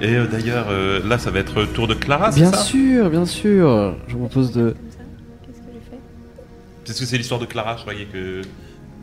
et 0.00 0.14
euh, 0.16 0.26
d'ailleurs 0.26 0.66
euh, 0.70 1.00
là 1.06 1.18
ça 1.18 1.30
va 1.30 1.40
être 1.40 1.64
tour 1.74 1.86
de 1.88 1.94
Clara 1.94 2.30
c'est 2.32 2.40
Bien 2.40 2.50
ça? 2.52 2.58
sûr, 2.58 3.10
bien 3.10 3.26
sûr. 3.26 3.94
Je 4.08 4.12
vous 4.14 4.20
propose 4.26 4.52
de. 4.52 4.74
Qu'est-ce 5.44 5.58
que 5.58 5.64
j'ai 5.74 5.90
fait? 5.90 5.98
Parce 6.86 6.98
que 7.00 7.04
c'est 7.06 7.18
l'histoire 7.18 7.40
de 7.40 7.46
Clara, 7.46 7.76
je 7.76 7.82
croyais 7.82 8.06
que. 8.12 8.40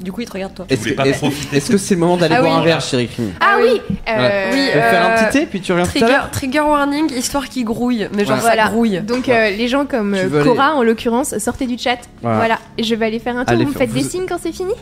Du 0.01 0.11
coup, 0.11 0.21
il 0.21 0.27
te 0.27 0.33
regarde 0.33 0.53
toi. 0.53 0.65
Est-ce 0.69 1.71
que 1.71 1.77
c'est 1.77 1.95
le 1.95 1.99
moment 1.99 2.17
d'aller 2.17 2.35
Ah 2.37 2.41
boire 2.41 2.55
oui. 2.57 2.61
un 2.61 2.65
verre, 2.65 2.81
chérie 2.81 3.09
Ah 3.39 3.57
oui 3.59 3.81
euh, 4.07 4.51
Tu 4.51 4.57
veux 4.57 4.81
faire 4.81 5.05
un 5.05 5.09
euh, 5.09 5.23
petit 5.29 5.39
thé, 5.39 5.45
puis 5.47 5.59
tu 5.59 5.71
reviens 5.71 5.87
tout 5.87 5.97
à 5.97 5.99
Trigger, 6.01 6.21
trigger 6.31 6.59
warning, 6.61 7.11
histoire 7.13 7.49
qui 7.49 7.63
grouille. 7.63 8.07
Mais 8.13 8.23
genre, 8.23 8.35
Ouais. 8.35 8.41
ça 8.41 8.47
Voilà. 8.49 8.69
grouille. 8.69 9.01
Donc 9.01 9.27
euh, 9.27 9.49
les 9.49 9.67
gens 9.67 9.85
comme 9.87 10.13
euh, 10.13 10.27
aller- 10.27 10.43
Cora 10.43 10.75
en 10.75 10.83
l'occurrence, 10.83 11.35
sortez 11.39 11.65
du 11.65 11.77
chat. 11.79 11.97
Voilà. 12.21 12.37
Voilà. 12.37 12.59
Et 12.77 12.83
je 12.83 12.93
vais 12.93 13.07
aller 13.07 13.17
faire 13.19 13.35
un 13.37 13.43
tour. 13.43 13.53
Allez, 13.53 13.65
vous 13.65 13.71
me 13.71 13.75
faites 13.77 13.91
des 13.91 14.03
signes 14.03 14.25
quand 14.29 14.37
c'est 14.41 14.51
fini? 14.51 14.73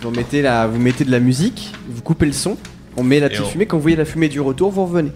Vous 0.00 0.10
mettez, 0.10 0.40
la, 0.42 0.66
vous 0.66 0.78
mettez 0.80 1.04
de 1.04 1.10
la 1.10 1.20
musique, 1.20 1.70
vous 1.88 2.00
coupez 2.02 2.26
le 2.26 2.32
son, 2.32 2.56
on 2.96 3.02
met 3.04 3.20
la 3.20 3.26
Et 3.26 3.28
petite 3.28 3.44
on- 3.44 3.48
fumée. 3.48 3.66
Quand 3.66 3.76
vous 3.76 3.82
voyez 3.82 3.96
la 3.96 4.04
fumée 4.06 4.28
du 4.30 4.40
retour, 4.40 4.70
vous 4.70 4.84
revenez. 4.86 5.12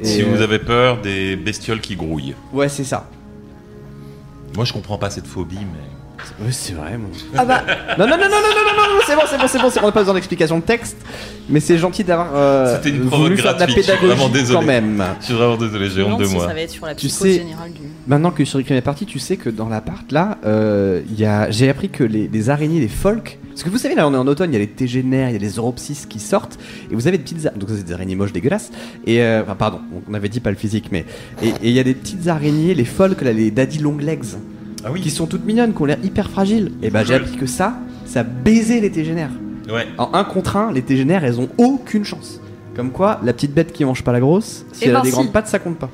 Et, 0.00 0.04
Si 0.04 0.22
euh, 0.22 0.26
vous 0.26 0.42
avez 0.42 0.58
peur 0.58 1.00
des 1.00 1.36
bestioles 1.36 1.80
qui 1.80 1.96
grouillent. 1.96 2.34
Ouais, 2.52 2.68
c'est 2.68 2.84
ça. 2.84 3.08
Moi, 4.54 4.64
je 4.66 4.72
comprends 4.74 4.98
pas 4.98 5.08
cette 5.10 5.26
phobie, 5.26 5.56
mais. 5.56 5.80
Ouais, 6.40 6.50
c'est 6.52 6.72
vrai, 6.74 6.96
moi. 6.96 7.10
Ah 7.36 7.44
bah, 7.44 7.62
Non, 7.98 8.06
non, 8.06 8.16
non, 8.16 8.24
non, 8.24 8.28
non, 8.30 8.30
non, 8.30 8.76
non, 8.76 8.94
non, 8.96 9.00
c'est 9.06 9.14
bon, 9.14 9.22
c'est 9.28 9.36
bon, 9.38 9.44
c'est 9.48 9.58
bon, 9.58 9.70
c'est 9.70 9.80
bon, 9.80 9.84
on 9.86 9.88
n'a 9.88 9.92
pas 9.92 10.00
besoin 10.00 10.14
d'explication 10.14 10.58
de 10.58 10.62
texte. 10.64 10.96
Mais 11.48 11.60
c'est 11.60 11.76
gentil 11.76 12.02
d'avoir 12.04 12.28
euh, 12.34 12.76
C'était 12.76 12.90
une 12.90 13.02
voulu 13.02 13.08
provoque 13.10 13.36
faire 13.36 13.54
de 13.54 13.60
la 13.60 13.66
gratuite, 13.66 13.76
je 13.76 13.82
suis 13.82 13.92
pédagogie 13.92 14.16
vraiment 14.18 14.28
désolé. 14.32 14.58
quand 14.58 14.64
même. 14.66 15.04
Je 15.20 15.24
suis 15.26 15.34
vraiment 15.34 15.56
désolé, 15.56 15.90
j'ai 15.90 16.02
honte 16.02 16.20
de 16.20 16.26
moi. 16.26 16.46
ça 16.48 16.54
va 16.54 16.60
être 16.60 16.70
sur 16.70 16.86
la 16.86 16.94
Tu 16.94 17.08
psychose 17.08 17.26
sais- 17.28 17.38
générale 17.38 17.72
du. 17.72 17.80
Maintenant 18.06 18.30
que 18.30 18.44
Shuriken 18.44 18.76
est 18.76 18.80
parti, 18.80 19.04
tu 19.06 19.18
sais 19.18 19.36
que 19.36 19.50
dans 19.50 19.68
l'appart 19.68 20.10
là, 20.10 20.38
euh, 20.46 21.02
il 21.10 21.18
y 21.20 21.26
a... 21.26 21.50
j'ai 21.50 21.68
appris 21.68 21.90
que 21.90 22.02
les, 22.04 22.28
les 22.28 22.50
araignées, 22.50 22.80
les 22.80 22.88
folk. 22.88 23.38
Parce 23.50 23.62
que 23.62 23.68
vous 23.68 23.78
savez, 23.78 23.94
là 23.94 24.08
on 24.08 24.14
est 24.14 24.16
en 24.16 24.26
automne, 24.26 24.50
il 24.50 24.54
y 24.54 24.56
a 24.56 24.60
les 24.60 24.66
tégénères, 24.68 25.28
il 25.28 25.34
y 25.34 25.36
a 25.36 25.38
les 25.38 25.50
europsis 25.56 26.06
qui 26.08 26.18
sortent, 26.18 26.58
et 26.90 26.94
vous 26.94 27.06
avez 27.06 27.18
des 27.18 27.22
petites. 27.24 27.44
a- 27.46 27.50
Donc 27.50 27.68
ça, 27.68 27.76
c'est 27.76 27.84
des 27.84 27.92
araignées 27.92 28.16
moches 28.16 28.32
dégueulasses. 28.32 28.70
Et 29.06 29.20
euh, 29.22 29.42
enfin, 29.42 29.54
pardon, 29.54 29.80
on 30.10 30.14
avait 30.14 30.28
dit 30.30 30.40
pas 30.40 30.50
le 30.50 30.56
physique, 30.56 30.86
mais. 30.90 31.04
Et 31.42 31.48
et 31.48 31.54
il 31.64 31.72
y 31.72 31.78
a 31.80 31.84
des 31.84 31.94
petites 31.94 32.26
araignées, 32.26 32.72
les 32.74 32.84
folk, 32.86 33.20
là, 33.20 33.32
les 33.32 33.50
daddy 33.50 33.78
long 33.80 33.96
legs, 33.98 34.24
Ah 34.84 34.92
oui 34.92 35.00
qui 35.00 35.10
sont 35.10 35.26
toutes 35.26 35.44
mignonnes, 35.44 35.72
qui 35.74 35.80
ont 35.82 35.86
l'air 35.86 35.98
hyper 36.02 36.30
fragiles. 36.30 36.72
Et 36.82 36.90
bah 36.90 37.04
j'ai 37.04 37.14
appris 37.14 37.36
que 37.36 37.46
ça, 37.46 37.74
ça 38.06 38.22
baisait 38.22 38.80
les 38.80 38.90
tégénères. 38.90 39.30
Ouais. 39.72 39.86
En 39.98 40.10
un 40.12 40.24
contre 40.24 40.56
un, 40.56 40.72
les 40.72 40.82
tégénères, 40.82 41.24
elles 41.24 41.40
ont 41.40 41.48
aucune 41.58 42.04
chance. 42.04 42.40
Comme 42.76 42.90
quoi, 42.90 43.20
la 43.22 43.32
petite 43.32 43.54
bête 43.54 43.72
qui 43.72 43.84
mange 43.84 44.02
pas 44.04 44.12
la 44.12 44.20
grosse, 44.20 44.66
si 44.72 44.84
Eh 44.84 44.88
elle 44.88 44.96
a 44.96 44.98
ben 44.98 45.02
des 45.04 45.08
si. 45.08 45.12
grandes 45.14 45.32
pattes, 45.32 45.46
ça 45.48 45.58
compte 45.58 45.78
pas. 45.78 45.88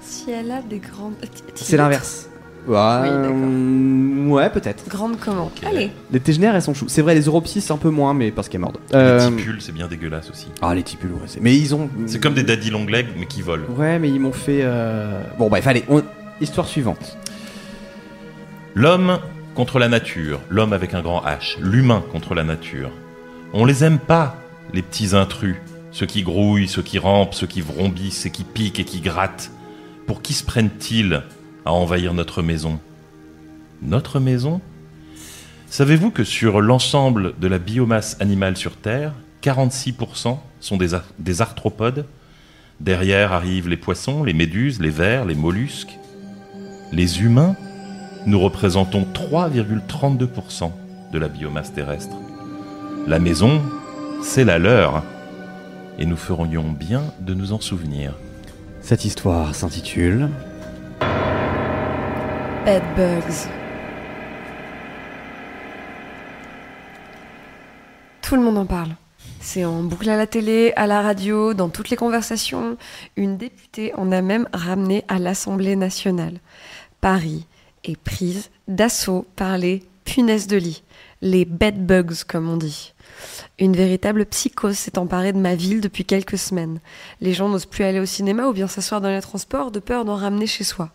si 0.00 0.30
elle 0.30 0.50
a 0.50 0.62
des 0.62 0.78
grandes. 0.78 1.14
C'est 1.54 1.76
l'inverse. 1.76 2.28
Ouais, 2.68 2.74
d'accord. 2.76 3.30
euh, 3.34 4.26
ouais, 4.28 4.50
peut-être. 4.50 4.86
Grande 4.88 5.16
comment. 5.18 5.50
Allez. 5.66 5.90
Les 6.12 6.20
tégénères, 6.20 6.54
elles 6.54 6.62
sont 6.62 6.74
chou. 6.74 6.86
C'est 6.88 7.00
vrai, 7.02 7.14
les 7.14 7.22
Europsis, 7.22 7.66
un 7.70 7.78
peu 7.78 7.88
moins, 7.90 8.12
mais 8.14 8.30
parce 8.30 8.48
qu'elles 8.48 8.60
mordent. 8.60 8.78
Les 8.90 8.96
Euh, 8.98 9.28
tipules, 9.30 9.56
c'est 9.60 9.72
bien 9.72 9.88
dégueulasse 9.88 10.30
aussi. 10.30 10.46
Ah, 10.62 10.74
les 10.74 10.82
tipules, 10.82 11.12
ouais. 11.12 11.20
c'est- 11.26 11.40
Mais 11.40 11.56
ils 11.56 11.74
ont. 11.74 11.88
C'est 12.06 12.20
comme 12.20 12.34
des 12.34 12.42
daddy 12.42 12.70
long 12.70 12.84
legs, 12.86 13.06
mais 13.18 13.26
qui 13.26 13.40
volent. 13.42 13.64
Ouais, 13.76 13.98
mais 13.98 14.08
ils 14.10 14.20
m'ont 14.20 14.32
fait. 14.32 14.60
euh, 14.62 15.22
Bon, 15.38 15.48
bref, 15.48 15.66
allez, 15.66 15.84
on- 15.88 16.02
histoire 16.40 16.66
suivante. 16.68 17.16
L'homme 18.76 19.18
contre 19.56 19.80
la 19.80 19.88
nature, 19.88 20.40
l'homme 20.48 20.72
avec 20.72 20.94
un 20.94 21.02
grand 21.02 21.22
H, 21.22 21.60
l'humain 21.60 22.04
contre 22.12 22.36
la 22.36 22.44
nature. 22.44 22.92
On 23.52 23.64
les 23.64 23.82
aime 23.82 23.98
pas, 23.98 24.36
les 24.72 24.82
petits 24.82 25.16
intrus, 25.16 25.56
ceux 25.90 26.06
qui 26.06 26.22
grouillent, 26.22 26.68
ceux 26.68 26.82
qui 26.82 27.00
rampent, 27.00 27.34
ceux 27.34 27.48
qui 27.48 27.62
vrombissent 27.62 28.26
et 28.26 28.30
qui 28.30 28.44
piquent 28.44 28.78
et 28.78 28.84
qui 28.84 29.00
grattent. 29.00 29.50
Pour 30.06 30.22
qui 30.22 30.34
se 30.34 30.44
prennent-ils 30.44 31.24
à 31.64 31.72
envahir 31.72 32.14
notre 32.14 32.42
maison? 32.42 32.78
Notre 33.82 34.20
maison? 34.20 34.60
Savez-vous 35.68 36.12
que 36.12 36.22
sur 36.22 36.60
l'ensemble 36.60 37.34
de 37.40 37.48
la 37.48 37.58
biomasse 37.58 38.16
animale 38.20 38.56
sur 38.56 38.76
Terre, 38.76 39.14
46% 39.42 40.38
sont 40.60 40.78
des 41.18 41.40
arthropodes? 41.42 42.06
Derrière 42.78 43.32
arrivent 43.32 43.68
les 43.68 43.76
poissons, 43.76 44.22
les 44.22 44.32
méduses, 44.32 44.80
les 44.80 44.90
vers, 44.90 45.24
les 45.24 45.34
mollusques. 45.34 45.98
Les 46.92 47.20
humains 47.20 47.56
nous 48.26 48.38
représentons 48.38 49.06
3,32% 49.14 50.70
de 51.12 51.18
la 51.18 51.28
biomasse 51.28 51.72
terrestre. 51.72 52.16
La 53.06 53.18
maison, 53.18 53.62
c'est 54.22 54.44
la 54.44 54.58
leur. 54.58 55.02
Et 55.98 56.06
nous 56.06 56.16
ferions 56.16 56.70
bien 56.70 57.02
de 57.20 57.34
nous 57.34 57.52
en 57.52 57.60
souvenir. 57.60 58.14
Cette 58.80 59.04
histoire 59.04 59.54
s'intitule. 59.54 60.28
Bed 62.64 62.82
bugs. 62.96 63.48
Tout 68.22 68.36
le 68.36 68.42
monde 68.42 68.58
en 68.58 68.66
parle. 68.66 68.90
C'est 69.40 69.64
en 69.64 69.82
boucle 69.82 70.10
à 70.10 70.16
la 70.16 70.26
télé, 70.26 70.72
à 70.76 70.86
la 70.86 71.00
radio, 71.00 71.54
dans 71.54 71.70
toutes 71.70 71.90
les 71.90 71.96
conversations. 71.96 72.76
Une 73.16 73.36
députée 73.38 73.94
en 73.96 74.12
a 74.12 74.20
même 74.20 74.46
ramené 74.52 75.04
à 75.08 75.18
l'Assemblée 75.18 75.76
nationale. 75.76 76.38
Paris 77.00 77.46
est 77.84 77.96
prise 77.96 78.50
d'assaut 78.68 79.26
par 79.36 79.58
les 79.58 79.82
punaises 80.04 80.46
de 80.46 80.56
lit, 80.56 80.82
les 81.22 81.44
bed 81.44 81.86
bugs 81.86 82.24
comme 82.26 82.48
on 82.48 82.56
dit. 82.56 82.92
Une 83.58 83.76
véritable 83.76 84.24
psychose 84.26 84.76
s'est 84.76 84.98
emparée 84.98 85.32
de 85.32 85.38
ma 85.38 85.54
ville 85.54 85.80
depuis 85.80 86.04
quelques 86.04 86.38
semaines. 86.38 86.80
Les 87.20 87.32
gens 87.32 87.48
n'osent 87.48 87.66
plus 87.66 87.84
aller 87.84 88.00
au 88.00 88.06
cinéma 88.06 88.46
ou 88.46 88.52
bien 88.52 88.66
s'asseoir 88.66 89.00
dans 89.00 89.10
les 89.10 89.20
transports 89.20 89.70
de 89.70 89.80
peur 89.80 90.04
d'en 90.04 90.16
ramener 90.16 90.46
chez 90.46 90.64
soi. 90.64 90.90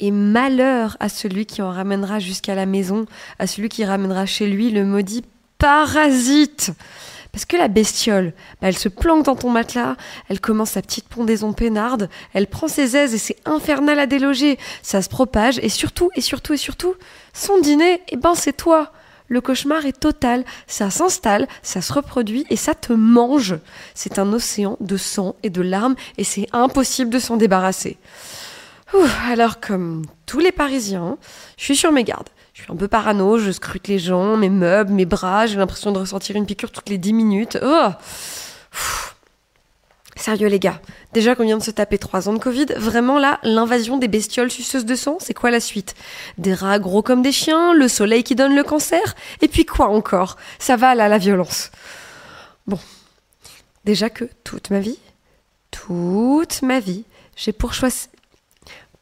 Et 0.00 0.10
malheur 0.10 0.96
à 0.98 1.08
celui 1.08 1.46
qui 1.46 1.62
en 1.62 1.70
ramènera 1.70 2.18
jusqu'à 2.18 2.56
la 2.56 2.66
maison, 2.66 3.06
à 3.38 3.46
celui 3.46 3.68
qui 3.68 3.84
ramènera 3.84 4.26
chez 4.26 4.48
lui 4.48 4.70
le 4.70 4.84
maudit 4.84 5.24
parasite. 5.58 6.72
Parce 7.34 7.46
que 7.46 7.56
la 7.56 7.66
bestiole, 7.66 8.32
bah, 8.62 8.68
elle 8.68 8.78
se 8.78 8.88
planque 8.88 9.24
dans 9.24 9.34
ton 9.34 9.50
matelas, 9.50 9.96
elle 10.28 10.40
commence 10.40 10.70
sa 10.70 10.82
petite 10.82 11.08
pondaison 11.08 11.52
peinarde, 11.52 12.08
elle 12.32 12.46
prend 12.46 12.68
ses 12.68 12.96
aises 12.96 13.12
et 13.12 13.18
c'est 13.18 13.36
infernal 13.44 13.98
à 13.98 14.06
déloger. 14.06 14.56
Ça 14.82 15.02
se 15.02 15.08
propage 15.08 15.58
et 15.58 15.68
surtout, 15.68 16.10
et 16.14 16.20
surtout, 16.20 16.52
et 16.52 16.56
surtout, 16.56 16.94
son 17.32 17.60
dîner, 17.60 18.02
eh 18.10 18.16
ben 18.16 18.36
c'est 18.36 18.52
toi. 18.56 18.92
Le 19.26 19.40
cauchemar 19.40 19.84
est 19.84 19.98
total, 19.98 20.44
ça 20.68 20.90
s'installe, 20.90 21.48
ça 21.64 21.82
se 21.82 21.92
reproduit 21.92 22.46
et 22.50 22.56
ça 22.56 22.72
te 22.72 22.92
mange. 22.92 23.56
C'est 23.94 24.20
un 24.20 24.32
océan 24.32 24.76
de 24.78 24.96
sang 24.96 25.34
et 25.42 25.50
de 25.50 25.60
larmes 25.60 25.96
et 26.18 26.22
c'est 26.22 26.46
impossible 26.52 27.10
de 27.10 27.18
s'en 27.18 27.36
débarrasser. 27.36 27.98
alors 29.28 29.58
comme 29.58 30.06
tous 30.26 30.38
les 30.38 30.52
Parisiens, 30.52 31.18
je 31.56 31.64
suis 31.64 31.76
sur 31.76 31.90
mes 31.90 32.04
gardes. 32.04 32.28
Un 32.68 32.76
peu 32.76 32.88
parano, 32.88 33.38
je 33.38 33.50
scrute 33.50 33.88
les 33.88 33.98
gens, 33.98 34.36
mes 34.36 34.48
meubles, 34.48 34.92
mes 34.92 35.04
bras, 35.04 35.46
j'ai 35.46 35.56
l'impression 35.56 35.92
de 35.92 35.98
ressentir 35.98 36.36
une 36.36 36.46
piqûre 36.46 36.70
toutes 36.70 36.88
les 36.88 36.98
10 36.98 37.12
minutes. 37.12 37.58
Oh 37.62 37.88
Sérieux 40.16 40.48
les 40.48 40.60
gars, 40.60 40.80
déjà 41.12 41.34
qu'on 41.34 41.42
vient 41.42 41.58
de 41.58 41.62
se 41.62 41.72
taper 41.72 41.98
trois 41.98 42.28
ans 42.28 42.32
de 42.32 42.38
Covid, 42.38 42.66
vraiment 42.76 43.18
là, 43.18 43.40
l'invasion 43.42 43.98
des 43.98 44.08
bestioles 44.08 44.50
suceuses 44.50 44.84
de 44.86 44.94
sang, 44.94 45.18
c'est 45.20 45.34
quoi 45.34 45.50
la 45.50 45.60
suite? 45.60 45.94
Des 46.38 46.54
rats 46.54 46.78
gros 46.78 47.02
comme 47.02 47.20
des 47.20 47.32
chiens, 47.32 47.74
le 47.74 47.88
soleil 47.88 48.22
qui 48.22 48.36
donne 48.36 48.54
le 48.54 48.62
cancer, 48.62 49.16
et 49.42 49.48
puis 49.48 49.66
quoi 49.66 49.88
encore? 49.88 50.36
Ça 50.58 50.76
va 50.76 50.94
là 50.94 51.08
la 51.08 51.18
violence. 51.18 51.72
Bon, 52.66 52.78
déjà 53.84 54.08
que 54.08 54.24
toute 54.44 54.70
ma 54.70 54.78
vie, 54.78 54.98
toute 55.70 56.62
ma 56.62 56.80
vie, 56.80 57.04
j'ai 57.36 57.52
pourchassé... 57.52 58.08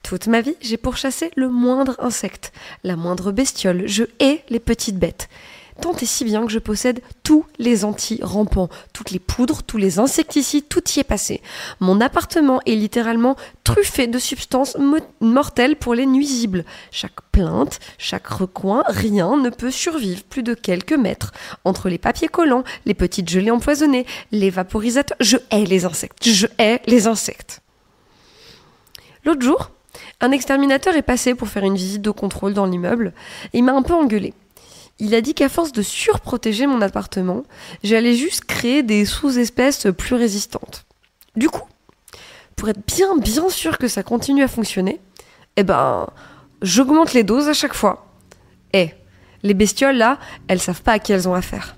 Toute 0.03 0.27
ma 0.27 0.41
vie, 0.41 0.57
j'ai 0.61 0.77
pourchassé 0.77 1.31
le 1.37 1.49
moindre 1.49 1.97
insecte, 1.99 2.53
la 2.85 2.97
moindre 2.97 3.33
bestiole, 3.33 3.87
je 3.87 4.05
hais 4.21 4.45
les 4.49 4.61
petites 4.61 4.99
bêtes 4.99 5.29
tant 5.81 5.95
et 5.97 6.07
si 6.07 6.25
bien 6.25 6.47
que 6.47 6.53
je 6.53 6.59
possède 6.59 7.01
tous 7.23 7.45
les 7.59 7.85
anti-rampants, 7.85 8.69
toutes 8.93 9.11
les 9.11 9.19
poudres, 9.19 9.63
tous 9.63 9.79
les 9.79 9.99
insecticides, 9.99 10.69
tout 10.69 10.83
y 10.97 11.01
est 11.01 11.05
passé. 11.05 11.41
Mon 11.81 12.01
appartement 12.01 12.61
est 12.67 12.75
littéralement 12.75 13.37
truffé 13.65 14.07
de 14.07 14.19
substances 14.19 14.77
mortelles 15.21 15.77
pour 15.77 15.95
les 15.95 16.07
nuisibles. 16.07 16.65
Chaque 16.91 17.21
plainte, 17.33 17.81
chaque 17.99 18.27
recoin, 18.27 18.85
rien 18.87 19.37
ne 19.37 19.51
peut 19.51 19.71
survivre 19.71 20.23
plus 20.25 20.43
de 20.43 20.55
quelques 20.55 20.93
mètres. 20.93 21.33
Entre 21.65 21.89
les 21.89 21.99
papiers 21.99 22.29
collants, 22.29 22.65
les 22.87 22.95
petites 22.95 23.29
gelées 23.29 23.51
empoisonnées, 23.51 24.07
les 24.31 24.51
vaporisateurs, 24.51 25.17
je 25.21 25.37
hais 25.51 25.65
les 25.65 25.85
insectes, 25.85 26.29
je 26.29 26.47
hais 26.59 26.81
les 26.87 27.07
insectes. 27.07 27.61
L'autre 29.25 29.43
jour, 29.43 29.71
un 30.23 30.31
exterminateur 30.31 30.95
est 30.97 31.03
passé 31.03 31.35
pour 31.35 31.49
faire 31.49 31.65
une 31.65 31.75
visite 31.75 32.01
de 32.01 32.11
contrôle 32.11 32.55
dans 32.55 32.65
l'immeuble 32.65 33.13
et 33.53 33.59
il 33.59 33.65
m'a 33.65 33.73
un 33.73 33.83
peu 33.83 33.93
engueulé. 33.93 34.33
Il 35.01 35.15
a 35.15 35.21
dit 35.21 35.35
qu'à 35.35 35.49
force 35.49 35.73
de 35.73 35.83
surprotéger 35.83 36.67
mon 36.67 36.81
appartement, 36.81 37.43
j'allais 37.83 38.15
juste 38.15 38.45
créer 38.45 38.85
des 38.85 39.05
sous-espèces 39.05 39.89
plus 39.99 40.15
résistantes. 40.15 40.87
Du 41.35 41.49
coup, 41.49 41.69
pour 42.55 42.69
être 42.69 42.87
bien 42.87 43.17
bien 43.17 43.49
sûr 43.49 43.79
que 43.79 43.89
ça 43.89 44.05
continue 44.05 44.45
à 44.45 44.49
fonctionner, 44.49 45.01
eh 45.57 45.65
ben, 45.65 46.07
j'augmente 46.63 47.15
les 47.15 47.25
doses 47.25 47.49
à 47.49 47.53
chaque 47.53 47.75
fois. 47.75 48.07
Eh, 48.73 48.91
les 49.43 49.55
bestioles 49.55 49.97
là, 49.97 50.19
elles 50.47 50.61
savent 50.61 50.83
pas 50.83 50.93
à 50.93 50.99
qui 51.01 51.13
elles 51.13 51.29
ont 51.29 51.35
affaire. 51.35 51.75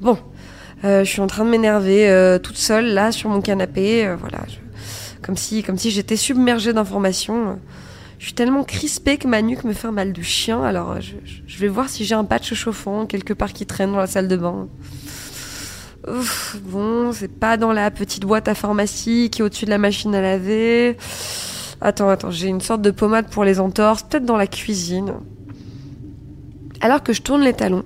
bon, 0.00 0.18
euh, 0.84 1.04
je 1.04 1.10
suis 1.10 1.20
en 1.20 1.26
train 1.26 1.44
de 1.44 1.50
m'énerver 1.50 2.08
euh, 2.08 2.38
toute 2.38 2.56
seule 2.56 2.86
là 2.86 3.12
sur 3.12 3.28
mon 3.28 3.42
canapé, 3.42 4.06
euh, 4.06 4.16
voilà, 4.16 4.38
comme 5.24 5.36
si 5.36 5.62
comme 5.62 5.78
si 5.78 5.90
j'étais 5.90 6.16
submergée 6.16 6.72
d'informations. 6.72 7.58
Je 8.18 8.26
suis 8.26 8.34
tellement 8.34 8.64
crispée 8.64 9.16
que 9.16 9.26
ma 9.26 9.42
nuque 9.42 9.64
me 9.64 9.72
fait 9.72 9.88
un 9.88 9.92
mal 9.92 10.12
de 10.12 10.22
chien. 10.22 10.62
Alors, 10.62 10.92
euh, 10.92 11.00
je, 11.46 11.58
vais 11.58 11.68
voir 11.68 11.88
si 11.88 12.04
j'ai 12.04 12.14
un 12.14 12.24
patch 12.24 12.54
chauffant 12.54 13.06
quelque 13.06 13.32
part 13.32 13.52
qui 13.52 13.66
traîne 13.66 13.92
dans 13.92 13.98
la 13.98 14.06
salle 14.06 14.28
de 14.28 14.36
bain. 14.36 14.68
bon, 16.62 17.12
c'est 17.12 17.28
pas 17.28 17.56
dans 17.56 17.72
la 17.72 17.90
petite 17.90 18.24
boîte 18.24 18.48
à 18.48 18.54
pharmacie 18.54 19.30
qui 19.30 19.40
est 19.42 19.44
au-dessus 19.44 19.64
de 19.64 19.70
la 19.70 19.78
machine 19.78 20.14
à 20.14 20.20
laver. 20.20 20.96
Attends, 21.80 22.08
attends, 22.08 22.30
j'ai 22.30 22.48
une 22.48 22.60
sorte 22.60 22.82
de 22.82 22.90
pommade 22.90 23.28
pour 23.28 23.44
les 23.44 23.60
entorses, 23.60 24.04
peut-être 24.04 24.24
dans 24.24 24.36
la 24.36 24.46
cuisine. 24.46 25.14
Alors 26.80 27.02
que 27.02 27.12
je 27.12 27.22
tourne 27.22 27.42
les 27.42 27.52
talons, 27.52 27.84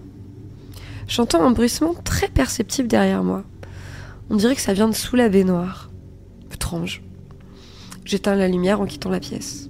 j'entends 1.07 1.43
un 1.43 1.53
bruissement 1.53 1.95
très 2.05 2.29
perceptible 2.29 2.89
derrière 2.89 3.25
moi. 3.25 3.45
On 4.31 4.37
dirait 4.37 4.55
que 4.55 4.61
ça 4.61 4.73
vient 4.73 4.89
de 4.89 4.95
sous 4.95 5.17
la 5.17 5.29
baignoire. 5.29 5.91
Étrange. 6.53 7.03
J'éteins 8.09 8.37
la 8.37 8.49
lumière 8.49 8.81
en 8.81 8.87
quittant 8.87 9.11
la 9.11 9.21
pièce. 9.21 9.69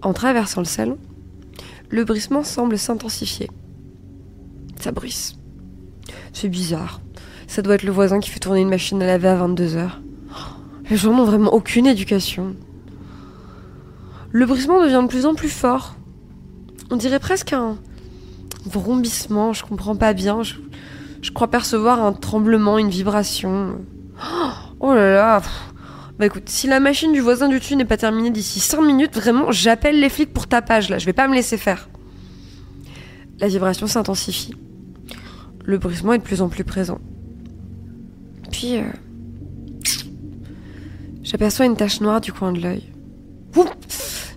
En 0.00 0.12
traversant 0.12 0.60
le 0.60 0.64
salon, 0.64 0.96
le 1.90 2.04
bruissement 2.04 2.44
semble 2.44 2.78
s'intensifier. 2.78 3.50
Ça 4.78 4.92
bruisse. 4.92 5.34
C'est 6.32 6.48
bizarre. 6.48 7.00
Ça 7.48 7.62
doit 7.62 7.74
être 7.74 7.82
le 7.82 7.90
voisin 7.90 8.20
qui 8.20 8.30
fait 8.30 8.38
tourner 8.38 8.60
une 8.60 8.68
machine 8.68 9.02
à 9.02 9.06
laver 9.06 9.26
à 9.26 9.44
22h. 9.44 9.88
Les 10.88 10.96
gens 10.96 11.16
n'ont 11.16 11.24
vraiment 11.24 11.52
aucune 11.52 11.88
éducation. 11.88 12.54
Le 14.30 14.46
bruissement 14.46 14.80
devient 14.80 15.00
de 15.02 15.08
plus 15.08 15.26
en 15.26 15.34
plus 15.34 15.48
fort. 15.48 15.96
On 16.92 16.96
dirait 16.96 17.18
presque 17.18 17.54
un 17.54 17.76
vrombissement, 18.66 19.52
je 19.52 19.64
comprends 19.64 19.96
pas 19.96 20.12
bien. 20.12 20.44
Je, 20.44 20.54
je 21.22 21.32
crois 21.32 21.48
percevoir 21.48 22.04
un 22.04 22.12
tremblement, 22.12 22.78
une 22.78 22.88
vibration. 22.88 23.80
Oh 24.78 24.94
là 24.94 25.12
là, 25.12 25.42
bah 26.18 26.26
écoute, 26.26 26.48
si 26.48 26.66
la 26.66 26.80
machine 26.80 27.12
du 27.12 27.20
voisin 27.20 27.48
du 27.48 27.60
dessus 27.60 27.76
n'est 27.76 27.84
pas 27.84 27.96
terminée 27.96 28.30
d'ici 28.30 28.58
5 28.58 28.82
minutes, 28.82 29.14
vraiment, 29.14 29.52
j'appelle 29.52 30.00
les 30.00 30.08
flics 30.08 30.32
pour 30.32 30.48
tapage 30.48 30.88
là, 30.88 30.98
je 30.98 31.06
vais 31.06 31.12
pas 31.12 31.28
me 31.28 31.34
laisser 31.34 31.56
faire. 31.56 31.88
La 33.38 33.46
vibration 33.46 33.86
s'intensifie. 33.86 34.54
Le 35.64 35.78
bruissement 35.78 36.14
est 36.14 36.18
de 36.18 36.24
plus 36.24 36.42
en 36.42 36.48
plus 36.48 36.64
présent. 36.64 36.98
Puis, 38.50 38.78
euh, 38.78 38.82
j'aperçois 41.22 41.66
une 41.66 41.76
tache 41.76 42.00
noire 42.00 42.20
du 42.20 42.32
coin 42.32 42.52
de 42.52 42.60
l'œil. 42.60 42.82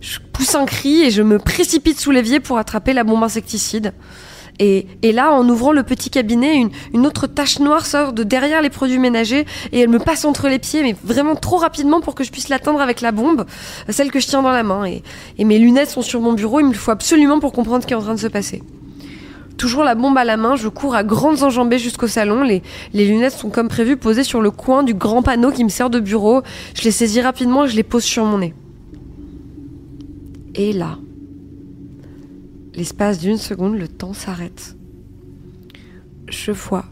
Je 0.01 0.19
pousse 0.33 0.53
un 0.55 0.65
cri 0.65 1.01
et 1.01 1.09
je 1.09 1.21
me 1.23 1.39
précipite 1.39 1.99
sous 1.99 2.11
l'évier 2.11 2.39
pour 2.39 2.57
attraper 2.57 2.93
la 2.93 3.03
bombe 3.03 3.23
insecticide. 3.23 3.93
Et, 4.59 4.85
là, 5.11 5.33
en 5.33 5.47
ouvrant 5.49 5.71
le 5.71 5.83
petit 5.83 6.09
cabinet, 6.09 6.67
une, 6.93 7.07
autre 7.07 7.27
tache 7.27 7.59
noire 7.59 7.85
sort 7.85 8.13
de 8.13 8.23
derrière 8.23 8.61
les 8.61 8.69
produits 8.69 8.99
ménagers 8.99 9.45
et 9.71 9.79
elle 9.79 9.89
me 9.89 9.99
passe 9.99 10.23
entre 10.23 10.47
les 10.49 10.59
pieds, 10.59 10.83
mais 10.83 10.95
vraiment 11.03 11.35
trop 11.35 11.57
rapidement 11.57 11.99
pour 11.99 12.15
que 12.15 12.23
je 12.23 12.31
puisse 12.31 12.49
l'atteindre 12.49 12.79
avec 12.79 13.01
la 13.01 13.11
bombe, 13.11 13.45
celle 13.89 14.11
que 14.11 14.19
je 14.19 14.27
tiens 14.27 14.41
dans 14.41 14.51
la 14.51 14.63
main. 14.63 14.85
Et, 14.85 15.01
mes 15.43 15.57
lunettes 15.57 15.89
sont 15.89 16.01
sur 16.01 16.21
mon 16.21 16.33
bureau, 16.33 16.59
il 16.59 16.67
me 16.67 16.73
faut 16.73 16.91
absolument 16.91 17.39
pour 17.39 17.51
comprendre 17.51 17.81
ce 17.81 17.87
qui 17.87 17.93
est 17.93 17.97
en 17.97 18.01
train 18.01 18.13
de 18.13 18.19
se 18.19 18.27
passer. 18.27 18.61
Toujours 19.57 19.83
la 19.83 19.95
bombe 19.95 20.17
à 20.17 20.23
la 20.23 20.37
main, 20.37 20.55
je 20.55 20.67
cours 20.67 20.95
à 20.95 21.03
grandes 21.03 21.43
enjambées 21.43 21.77
jusqu'au 21.77 22.07
salon. 22.07 22.43
Les, 22.43 22.63
les, 22.93 23.05
lunettes 23.05 23.33
sont 23.33 23.49
comme 23.49 23.67
prévu 23.67 23.97
posées 23.97 24.23
sur 24.23 24.41
le 24.41 24.49
coin 24.49 24.81
du 24.81 24.93
grand 24.93 25.21
panneau 25.21 25.51
qui 25.51 25.63
me 25.63 25.69
sert 25.69 25.89
de 25.89 25.99
bureau. 25.99 26.41
Je 26.73 26.83
les 26.83 26.91
saisis 26.91 27.21
rapidement 27.21 27.65
et 27.65 27.67
je 27.67 27.75
les 27.75 27.83
pose 27.83 28.03
sur 28.03 28.25
mon 28.25 28.39
nez. 28.39 28.53
Et 30.55 30.73
là, 30.73 30.97
L'espace 32.73 33.19
d'une 33.19 33.37
seconde, 33.37 33.77
le 33.77 33.89
temps 33.89 34.13
s'arrête. 34.13 34.77
Je 36.29 36.51
vois 36.51 36.85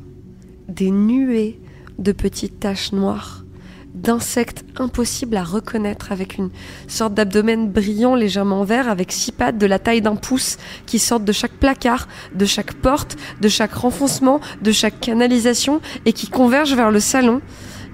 des 0.68 0.92
nuées 0.92 1.58
de 1.98 2.12
petites 2.12 2.60
taches 2.60 2.92
noires, 2.92 3.46
d'insectes 3.94 4.66
impossibles 4.76 5.38
à 5.38 5.44
reconnaître 5.44 6.12
avec 6.12 6.38
une 6.38 6.50
sorte 6.90 7.14
d'abdomen 7.14 7.70
brillant 7.70 8.16
légèrement 8.16 8.66
vert 8.66 8.90
avec 8.90 9.14
six 9.14 9.32
pattes 9.32 9.58
de 9.58 9.66
la 9.66 9.80
taille 9.80 10.02
d'un 10.02 10.18
pouce 10.18 10.58
qui 10.86 11.00
sortent 11.00 11.24
de 11.24 11.32
chaque 11.32 11.54
placard, 11.54 12.10
de 12.36 12.46
chaque 12.46 12.74
porte, 12.74 13.16
de 13.40 13.48
chaque 13.48 13.74
renfoncement, 13.74 14.42
de 14.62 14.74
chaque 14.74 15.00
canalisation 15.00 15.80
et 16.06 16.12
qui 16.12 16.28
convergent 16.28 16.76
vers 16.76 16.92
le 16.92 17.00
salon. 17.00 17.42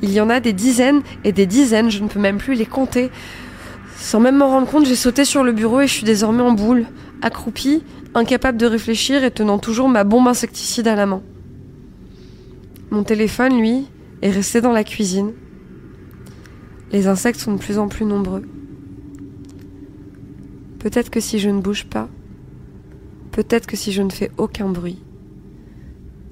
Il 0.01 0.11
y 0.11 0.19
en 0.19 0.31
a 0.31 0.39
des 0.39 0.53
dizaines 0.53 1.01
et 1.23 1.31
des 1.31 1.45
dizaines, 1.45 1.91
je 1.91 2.01
ne 2.01 2.07
peux 2.07 2.19
même 2.19 2.39
plus 2.39 2.55
les 2.55 2.65
compter. 2.65 3.11
Sans 3.95 4.19
même 4.19 4.37
m'en 4.37 4.49
rendre 4.49 4.67
compte, 4.67 4.87
j'ai 4.87 4.95
sauté 4.95 5.23
sur 5.23 5.43
le 5.43 5.51
bureau 5.51 5.81
et 5.81 5.87
je 5.87 5.93
suis 5.93 6.03
désormais 6.03 6.43
en 6.43 6.51
boule 6.51 6.87
accroupie, 7.21 7.83
incapable 8.13 8.57
de 8.57 8.65
réfléchir 8.65 9.23
et 9.23 9.31
tenant 9.31 9.59
toujours 9.59 9.89
ma 9.89 10.03
bombe 10.03 10.27
insecticide 10.27 10.87
à 10.87 10.95
la 10.95 11.05
main. 11.05 11.21
Mon 12.91 13.03
téléphone, 13.03 13.59
lui, 13.59 13.85
est 14.21 14.31
resté 14.31 14.61
dans 14.61 14.71
la 14.71 14.83
cuisine. 14.83 15.33
Les 16.91 17.07
insectes 17.07 17.39
sont 17.39 17.53
de 17.53 17.59
plus 17.59 17.77
en 17.77 17.87
plus 17.87 18.05
nombreux. 18.05 18.43
Peut-être 20.79 21.09
que 21.09 21.19
si 21.19 21.39
je 21.39 21.49
ne 21.49 21.61
bouge 21.61 21.85
pas, 21.85 22.07
peut-être 23.31 23.65
que 23.65 23.75
si 23.75 23.91
je 23.91 24.01
ne 24.01 24.11
fais 24.11 24.31
aucun 24.37 24.69
bruit, 24.69 25.01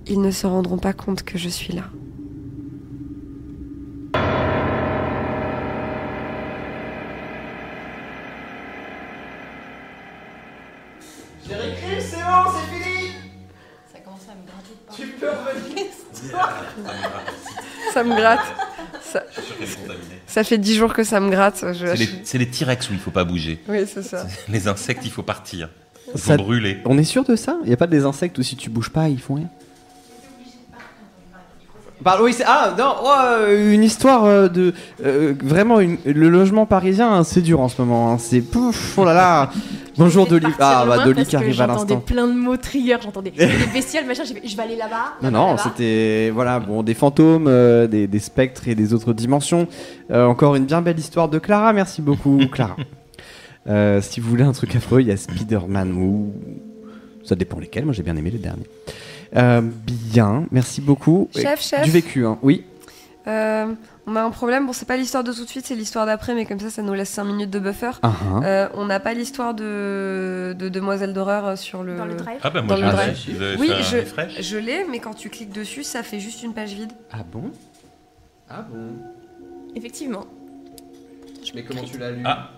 ils 0.07 0.21
ne 0.21 0.31
se 0.31 0.45
rendront 0.45 0.77
pas 0.77 0.93
compte 0.93 1.23
que 1.23 1.37
je 1.37 1.49
suis 1.49 1.73
là. 1.73 1.89
Ça 17.93 18.03
me 18.03 18.15
gratte. 18.15 18.45
Ça, 20.27 20.43
fait 20.43 20.57
dix 20.57 20.75
jours 20.75 20.93
que 20.93 21.03
ça 21.03 21.19
me 21.19 21.29
gratte. 21.29 21.63
C'est 22.25 22.37
les, 22.37 22.49
T-Rex 22.49 22.89
où 22.89 22.93
il 22.93 22.99
faut 22.99 23.11
pas 23.11 23.23
bouger. 23.23 23.61
Oui, 23.67 23.85
c'est 23.85 24.01
ça. 24.01 24.25
Les 24.49 24.67
insectes, 24.67 25.03
il 25.05 25.11
faut 25.11 25.21
partir. 25.23 25.69
Il 26.13 26.19
faut 26.19 26.35
brûler. 26.35 26.79
On 26.85 26.97
est 26.97 27.03
sûr 27.03 27.23
de 27.23 27.35
ça? 27.35 27.57
Il 27.63 27.67
n'y 27.67 27.73
a 27.73 27.77
pas 27.77 27.87
des 27.87 28.05
insectes 28.05 28.37
où 28.37 28.43
si 28.43 28.55
tu 28.55 28.69
bouges 28.69 28.89
pas, 28.89 29.09
ils 29.09 29.19
font 29.19 29.35
rien? 29.35 29.49
Bah, 32.03 32.19
oui, 32.21 32.35
ah 32.45 32.73
non, 32.77 32.95
oh, 33.03 33.51
une 33.51 33.83
histoire 33.83 34.25
euh, 34.25 34.47
de 34.47 34.73
euh, 35.05 35.33
vraiment 35.43 35.77
le 35.79 36.29
logement 36.29 36.65
parisien, 36.65 37.11
hein, 37.11 37.23
c'est 37.23 37.41
dur 37.41 37.59
en 37.61 37.69
ce 37.69 37.81
moment. 37.81 38.11
Hein. 38.11 38.17
c'est 38.17 38.41
pouf, 38.41 38.97
oh 38.97 39.05
là 39.05 39.13
là. 39.13 39.49
Bonjour 39.97 40.25
Dolly. 40.25 40.47
Ah 40.59 40.85
bah 40.87 41.03
Dolly 41.03 41.23
qui 41.23 41.35
arrive 41.35 41.61
à 41.61 41.67
J'entendais 41.67 41.93
l'instant. 41.93 42.13
plein 42.13 42.27
de 42.27 42.33
mots 42.33 42.57
triggers, 42.57 42.97
j'entendais 43.03 43.29
des 43.37 43.47
bestioles, 43.73 44.05
machin, 44.05 44.23
j'ai 44.25 44.33
fait, 44.33 44.47
je 44.47 44.57
vais 44.57 44.63
aller 44.63 44.75
là-bas. 44.75 45.13
Non, 45.21 45.29
là-bas, 45.29 45.37
non, 45.37 45.47
là-bas. 45.51 45.63
c'était 45.63 46.31
voilà, 46.33 46.59
bon, 46.59 46.81
des 46.81 46.95
fantômes, 46.95 47.45
euh, 47.47 47.85
des, 47.87 48.07
des 48.07 48.19
spectres 48.19 48.67
et 48.67 48.75
des 48.75 48.93
autres 48.93 49.13
dimensions. 49.13 49.67
Euh, 50.09 50.25
encore 50.25 50.55
une 50.55 50.65
bien 50.65 50.81
belle 50.81 50.97
histoire 50.97 51.29
de 51.29 51.37
Clara. 51.37 51.73
Merci 51.73 52.01
beaucoup, 52.01 52.39
Clara. 52.51 52.75
Euh, 53.67 54.01
si 54.01 54.19
vous 54.19 54.29
voulez 54.29 54.43
un 54.43 54.51
truc 54.51 54.75
affreux, 54.75 55.01
il 55.01 55.07
y 55.07 55.11
a 55.11 55.17
Spider-Man 55.17 55.93
ou 55.93 56.33
ça 57.23 57.35
dépend 57.35 57.59
lesquels. 57.59 57.85
Moi, 57.85 57.93
j'ai 57.93 58.03
bien 58.03 58.15
aimé 58.17 58.31
les 58.31 58.39
derniers. 58.39 58.67
Euh, 59.35 59.61
bien, 59.61 60.45
merci 60.51 60.81
beaucoup. 60.81 61.29
Chef, 61.35 61.61
chef. 61.61 61.83
Du 61.83 61.91
vécu, 61.91 62.25
hein. 62.25 62.37
Oui. 62.41 62.65
Euh, 63.25 63.73
on 64.05 64.15
a 64.15 64.21
un 64.21 64.31
problème. 64.31 64.65
Bon, 64.65 64.73
c'est 64.73 64.85
pas 64.87 64.97
l'histoire 64.97 65.23
de 65.23 65.31
tout 65.31 65.43
de 65.45 65.49
suite, 65.49 65.65
c'est 65.65 65.75
l'histoire 65.75 66.05
d'après, 66.05 66.35
mais 66.35 66.45
comme 66.45 66.59
ça, 66.59 66.69
ça 66.69 66.81
nous 66.81 66.93
laisse 66.93 67.09
5 67.09 67.23
minutes 67.23 67.49
de 67.49 67.59
buffer. 67.59 67.91
Ah, 68.01 68.11
ah. 68.11 68.43
Euh, 68.43 68.67
on 68.73 68.85
n'a 68.85 68.99
pas 68.99 69.13
l'histoire 69.13 69.53
de, 69.53 70.53
de 70.57 70.67
Demoiselle 70.69 71.13
d'horreur 71.13 71.57
sur 71.57 71.83
le. 71.83 71.95
Dans 71.95 72.05
le 72.05 72.15
drive. 72.15 72.39
Ah 72.43 72.49
bah 72.49 72.61
moi 72.61 72.75
Dans 72.75 72.81
j'ai 73.15 73.31
le 73.33 73.39
drive. 73.39 73.57
Oui, 73.59 73.71
je, 73.81 74.41
je 74.41 74.57
l'ai, 74.57 74.85
mais 74.89 74.99
quand 74.99 75.13
tu 75.13 75.29
cliques 75.29 75.53
dessus, 75.53 75.83
ça 75.83 76.03
fait 76.03 76.19
juste 76.19 76.43
une 76.43 76.53
page 76.53 76.73
vide. 76.73 76.91
Ah 77.11 77.23
bon? 77.31 77.51
Ah 78.49 78.65
bon? 78.69 78.97
Effectivement. 79.75 80.25
Mais 81.55 81.63
comment 81.63 81.83
tu 81.83 81.97
l'as 81.97 82.11
lu? 82.11 82.23
Ah 82.25 82.49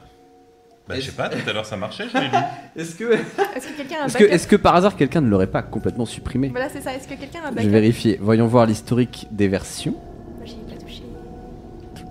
Bah 0.88 0.96
je 1.00 1.06
sais 1.06 1.12
pas, 1.12 1.30
tout 1.30 1.50
à 1.50 1.54
l'heure 1.54 1.66
ça 1.66 1.78
marchait, 1.78 2.06
je 2.14 2.18
l'ai 2.18 2.26
lu. 2.28 2.32
Est-ce 2.76 2.96
que, 2.96 3.04
Est-ce 3.56 3.68
que 3.68 3.78
quelqu'un 3.78 3.96
a 4.02 4.04
un 4.04 4.06
est-ce 4.06 4.18
que, 4.18 4.24
backup 4.24 4.34
est-ce 4.36 4.48
que 4.48 4.56
par 4.56 4.76
hasard 4.76 4.96
quelqu'un 4.96 5.22
ne 5.22 5.30
l'aurait 5.30 5.48
pas 5.48 5.64
complètement 5.64 6.06
supprimé 6.06 6.50
Voilà, 6.50 6.70
c'est 6.70 6.82
ça. 6.82 6.94
Est-ce 6.94 7.08
que 7.08 7.16
quelqu'un 7.16 7.40
a 7.44 7.48
un 7.48 7.50
Je 7.50 7.56
backup 7.56 7.68
vais 7.68 7.80
vérifier. 7.80 8.20
Voyons 8.22 8.46
voir 8.46 8.68
l'historique 8.68 9.28
des 9.32 9.48
versions. 9.48 9.96
Moi, 10.38 10.46
j'y 10.46 10.54
ai 10.54 10.76
pas 10.76 10.80
touché. 10.80 11.02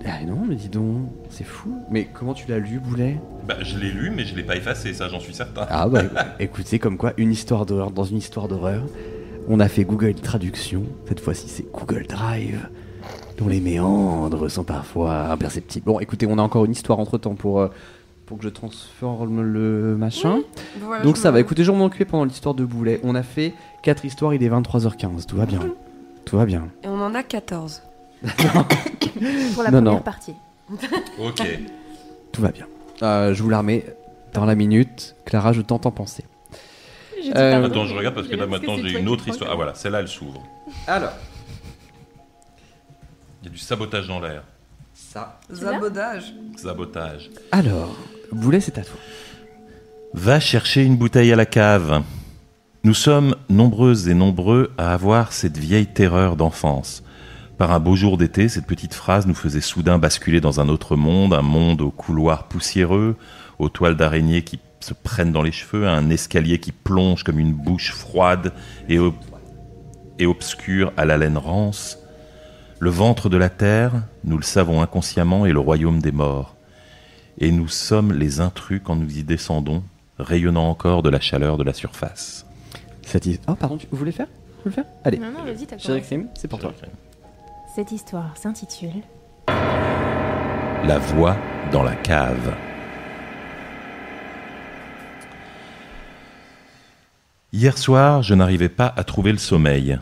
Ah 0.05 0.23
non, 0.27 0.43
mais 0.47 0.55
dis 0.55 0.67
donc, 0.67 1.07
c'est 1.29 1.45
fou. 1.45 1.73
Mais 1.89 2.09
comment 2.13 2.33
tu 2.33 2.49
l'as 2.49 2.59
lu, 2.59 2.79
Boulet? 2.79 3.17
Bah 3.47 3.55
je 3.61 3.77
l'ai 3.77 3.91
lu, 3.91 4.11
mais 4.13 4.25
je 4.25 4.35
l'ai 4.35 4.43
pas 4.43 4.55
effacé, 4.57 4.93
ça 4.93 5.07
j'en 5.07 5.19
suis 5.19 5.33
certain. 5.33 5.65
Ah 5.69 5.87
bah 5.87 6.01
écoutez, 6.39 6.77
comme 6.77 6.97
quoi, 6.97 7.13
une 7.17 7.31
histoire 7.31 7.65
d'horreur 7.65 7.91
dans 7.91 8.03
une 8.03 8.17
histoire 8.17 8.47
d'horreur. 8.49 8.83
On 9.47 9.59
a 9.61 9.69
fait 9.69 9.83
Google 9.85 10.15
Traduction. 10.15 10.83
Cette 11.07 11.21
fois-ci, 11.21 11.47
c'est 11.47 11.65
Google 11.71 12.07
Drive, 12.07 12.67
dont 13.37 13.47
les 13.47 13.61
méandres 13.61 14.49
sont 14.51 14.63
parfois 14.63 15.31
imperceptibles. 15.31 15.85
Bon, 15.85 15.99
écoutez, 15.99 16.25
on 16.27 16.37
a 16.39 16.41
encore 16.41 16.65
une 16.65 16.71
histoire 16.71 16.99
entre 16.99 17.17
temps 17.17 17.35
pour, 17.35 17.61
euh, 17.61 17.67
pour 18.25 18.37
que 18.37 18.43
je 18.43 18.49
transforme 18.49 19.41
le 19.41 19.95
machin. 19.97 20.39
Voilà, 20.81 21.03
Donc 21.03 21.17
ça 21.17 21.31
va. 21.31 21.39
Écoutez, 21.39 21.63
je 21.63 21.71
vais 21.71 21.77
m'en 21.77 21.85
occuper 21.85 22.05
pendant 22.05 22.25
l'histoire 22.25 22.55
de 22.55 22.65
Boulet. 22.65 22.99
On 23.03 23.15
a 23.15 23.23
fait 23.23 23.53
4 23.83 24.05
histoires, 24.05 24.33
il 24.33 24.43
est 24.43 24.49
23h15. 24.49 25.25
Tout 25.25 25.37
va 25.37 25.45
bien. 25.45 25.59
Tout 26.25 26.37
va 26.37 26.45
bien. 26.45 26.67
Et 26.83 26.87
on 26.87 26.99
en 27.01 27.13
a 27.13 27.21
14. 27.23 27.83
Pour 29.53 29.63
la 29.63 29.71
Non, 29.71 29.77
première 29.77 29.81
non. 29.81 29.99
partie. 30.01 30.33
Ok. 31.19 31.41
Tout 32.31 32.41
va 32.41 32.49
bien. 32.51 32.65
Euh, 33.03 33.33
je 33.33 33.43
vous 33.43 33.49
la 33.49 33.59
remets 33.59 33.85
dans 34.33 34.45
la 34.45 34.55
minute. 34.55 35.15
Clara, 35.25 35.53
je 35.53 35.61
t'entends 35.61 35.91
penser. 35.91 36.25
Euh. 37.35 37.65
Attends, 37.65 37.85
je 37.85 37.95
regarde 37.95 38.15
parce 38.15 38.27
que 38.27 38.35
là 38.35 38.45
maintenant 38.47 38.75
j'ai 38.77 38.99
une 38.99 39.07
autre 39.09 39.27
histoire. 39.27 39.49
Ah 39.53 39.55
voilà, 39.55 39.73
celle-là 39.75 39.99
elle 39.99 40.07
s'ouvre. 40.07 40.41
Alors, 40.87 41.11
Il 43.41 43.45
y 43.45 43.49
a 43.49 43.51
du 43.51 43.57
sabotage 43.57 44.07
dans 44.07 44.19
l'air. 44.19 44.43
ça. 44.93 45.39
Zabodage. 45.51 46.33
Sabotage. 46.57 47.29
Alors, 47.51 47.95
Boulet, 48.31 48.59
c'est 48.59 48.77
à 48.77 48.81
toi. 48.81 48.97
Va 50.13 50.39
chercher 50.39 50.83
une 50.83 50.97
bouteille 50.97 51.31
à 51.31 51.35
la 51.35 51.45
cave. 51.45 52.03
Nous 52.83 52.93
sommes 52.93 53.35
nombreuses 53.49 54.07
et 54.07 54.13
nombreux 54.13 54.71
à 54.77 54.93
avoir 54.93 55.33
cette 55.33 55.57
vieille 55.57 55.87
terreur 55.87 56.35
d'enfance. 56.35 57.03
Par 57.57 57.71
un 57.71 57.79
beau 57.79 57.95
jour 57.95 58.17
d'été, 58.17 58.49
cette 58.49 58.67
petite 58.67 58.93
phrase 58.93 59.27
nous 59.27 59.33
faisait 59.33 59.61
soudain 59.61 59.97
basculer 59.97 60.41
dans 60.41 60.59
un 60.59 60.69
autre 60.69 60.95
monde, 60.95 61.33
un 61.33 61.41
monde 61.41 61.81
aux 61.81 61.91
couloirs 61.91 62.47
poussiéreux, 62.47 63.15
aux 63.59 63.69
toiles 63.69 63.95
d'araignées 63.95 64.43
qui 64.43 64.59
se 64.81 64.93
prennent 64.93 65.31
dans 65.31 65.41
les 65.41 65.51
cheveux, 65.51 65.87
un 65.87 66.09
escalier 66.09 66.59
qui 66.59 66.71
plonge 66.71 67.23
comme 67.23 67.39
une 67.39 67.53
bouche 67.53 67.91
froide 67.91 68.53
et, 68.89 68.99
et 70.19 70.25
obscure 70.25 70.93
à 70.97 71.05
la 71.05 71.17
laine 71.17 71.37
rance. 71.37 71.97
Le 72.79 72.89
ventre 72.89 73.29
de 73.29 73.37
la 73.37 73.49
terre, 73.49 73.93
nous 74.25 74.37
le 74.37 74.43
savons 74.43 74.81
inconsciemment, 74.81 75.45
est 75.45 75.53
le 75.53 75.59
royaume 75.59 76.01
des 76.01 76.11
morts. 76.11 76.54
Et 77.37 77.51
nous 77.51 77.67
sommes 77.67 78.13
les 78.13 78.39
intrus 78.39 78.81
quand 78.83 78.95
nous 78.95 79.17
y 79.17 79.23
descendons, 79.23 79.83
rayonnant 80.19 80.69
encore 80.69 81.03
de 81.03 81.09
la 81.09 81.19
chaleur 81.19 81.57
de 81.57 81.63
la 81.63 81.73
surface. 81.73 82.45
Cette 83.01 83.25
his- 83.25 83.39
Oh, 83.47 83.55
pardon, 83.55 83.77
tu- 83.77 83.87
vous 83.91 83.97
voulez 83.97 84.11
le 84.11 84.15
faire? 84.15 84.27
Vous 84.27 84.71
voulez 84.71 84.75
le 84.77 84.83
faire? 84.83 84.91
Allez. 85.03 85.17
Non, 85.19 85.31
non, 85.31 85.43
vas-y, 85.43 85.67
t'as 85.67 85.77
c'est 85.77 86.47
pour 86.47 86.59
toi. 86.59 86.73
Cette 87.75 87.91
histoire 87.91 88.35
s'intitule 88.37 89.03
La 89.47 90.97
voix 90.97 91.35
dans 91.71 91.83
la 91.83 91.95
cave. 91.95 92.53
Hier 97.53 97.77
soir, 97.77 98.21
je 98.23 98.33
n'arrivais 98.33 98.69
pas 98.69 98.93
à 98.95 99.03
trouver 99.03 99.31
le 99.31 99.37
sommeil. 99.37 99.97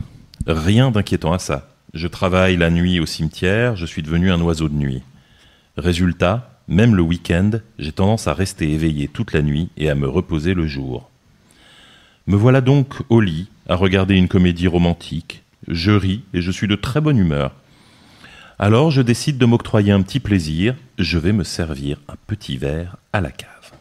Rien 0.46 0.90
d'inquiétant 0.90 1.32
à 1.32 1.38
ça. 1.38 1.68
Je 1.94 2.08
travaille 2.08 2.56
la 2.56 2.70
nuit 2.70 2.98
au 3.00 3.06
cimetière, 3.06 3.76
je 3.76 3.86
suis 3.86 4.02
devenu 4.02 4.32
un 4.32 4.40
oiseau 4.40 4.68
de 4.68 4.74
nuit. 4.74 5.02
Résultat, 5.76 6.53
même 6.68 6.94
le 6.94 7.02
week-end, 7.02 7.50
j'ai 7.78 7.92
tendance 7.92 8.26
à 8.26 8.34
rester 8.34 8.70
éveillé 8.70 9.08
toute 9.08 9.32
la 9.32 9.42
nuit 9.42 9.68
et 9.76 9.90
à 9.90 9.94
me 9.94 10.08
reposer 10.08 10.54
le 10.54 10.66
jour. 10.66 11.10
Me 12.26 12.36
voilà 12.36 12.60
donc 12.60 12.94
au 13.10 13.20
lit, 13.20 13.48
à 13.68 13.76
regarder 13.76 14.14
une 14.14 14.28
comédie 14.28 14.68
romantique. 14.68 15.42
Je 15.68 15.90
ris 15.90 16.22
et 16.32 16.40
je 16.40 16.50
suis 16.50 16.68
de 16.68 16.76
très 16.76 17.00
bonne 17.00 17.18
humeur. 17.18 17.52
Alors 18.58 18.90
je 18.90 19.02
décide 19.02 19.38
de 19.38 19.46
m'octroyer 19.46 19.92
un 19.92 20.02
petit 20.02 20.20
plaisir, 20.20 20.74
je 20.98 21.18
vais 21.18 21.32
me 21.32 21.44
servir 21.44 22.00
un 22.08 22.16
petit 22.26 22.56
verre 22.56 22.96
à 23.12 23.20
la 23.20 23.30
cave. 23.30 23.72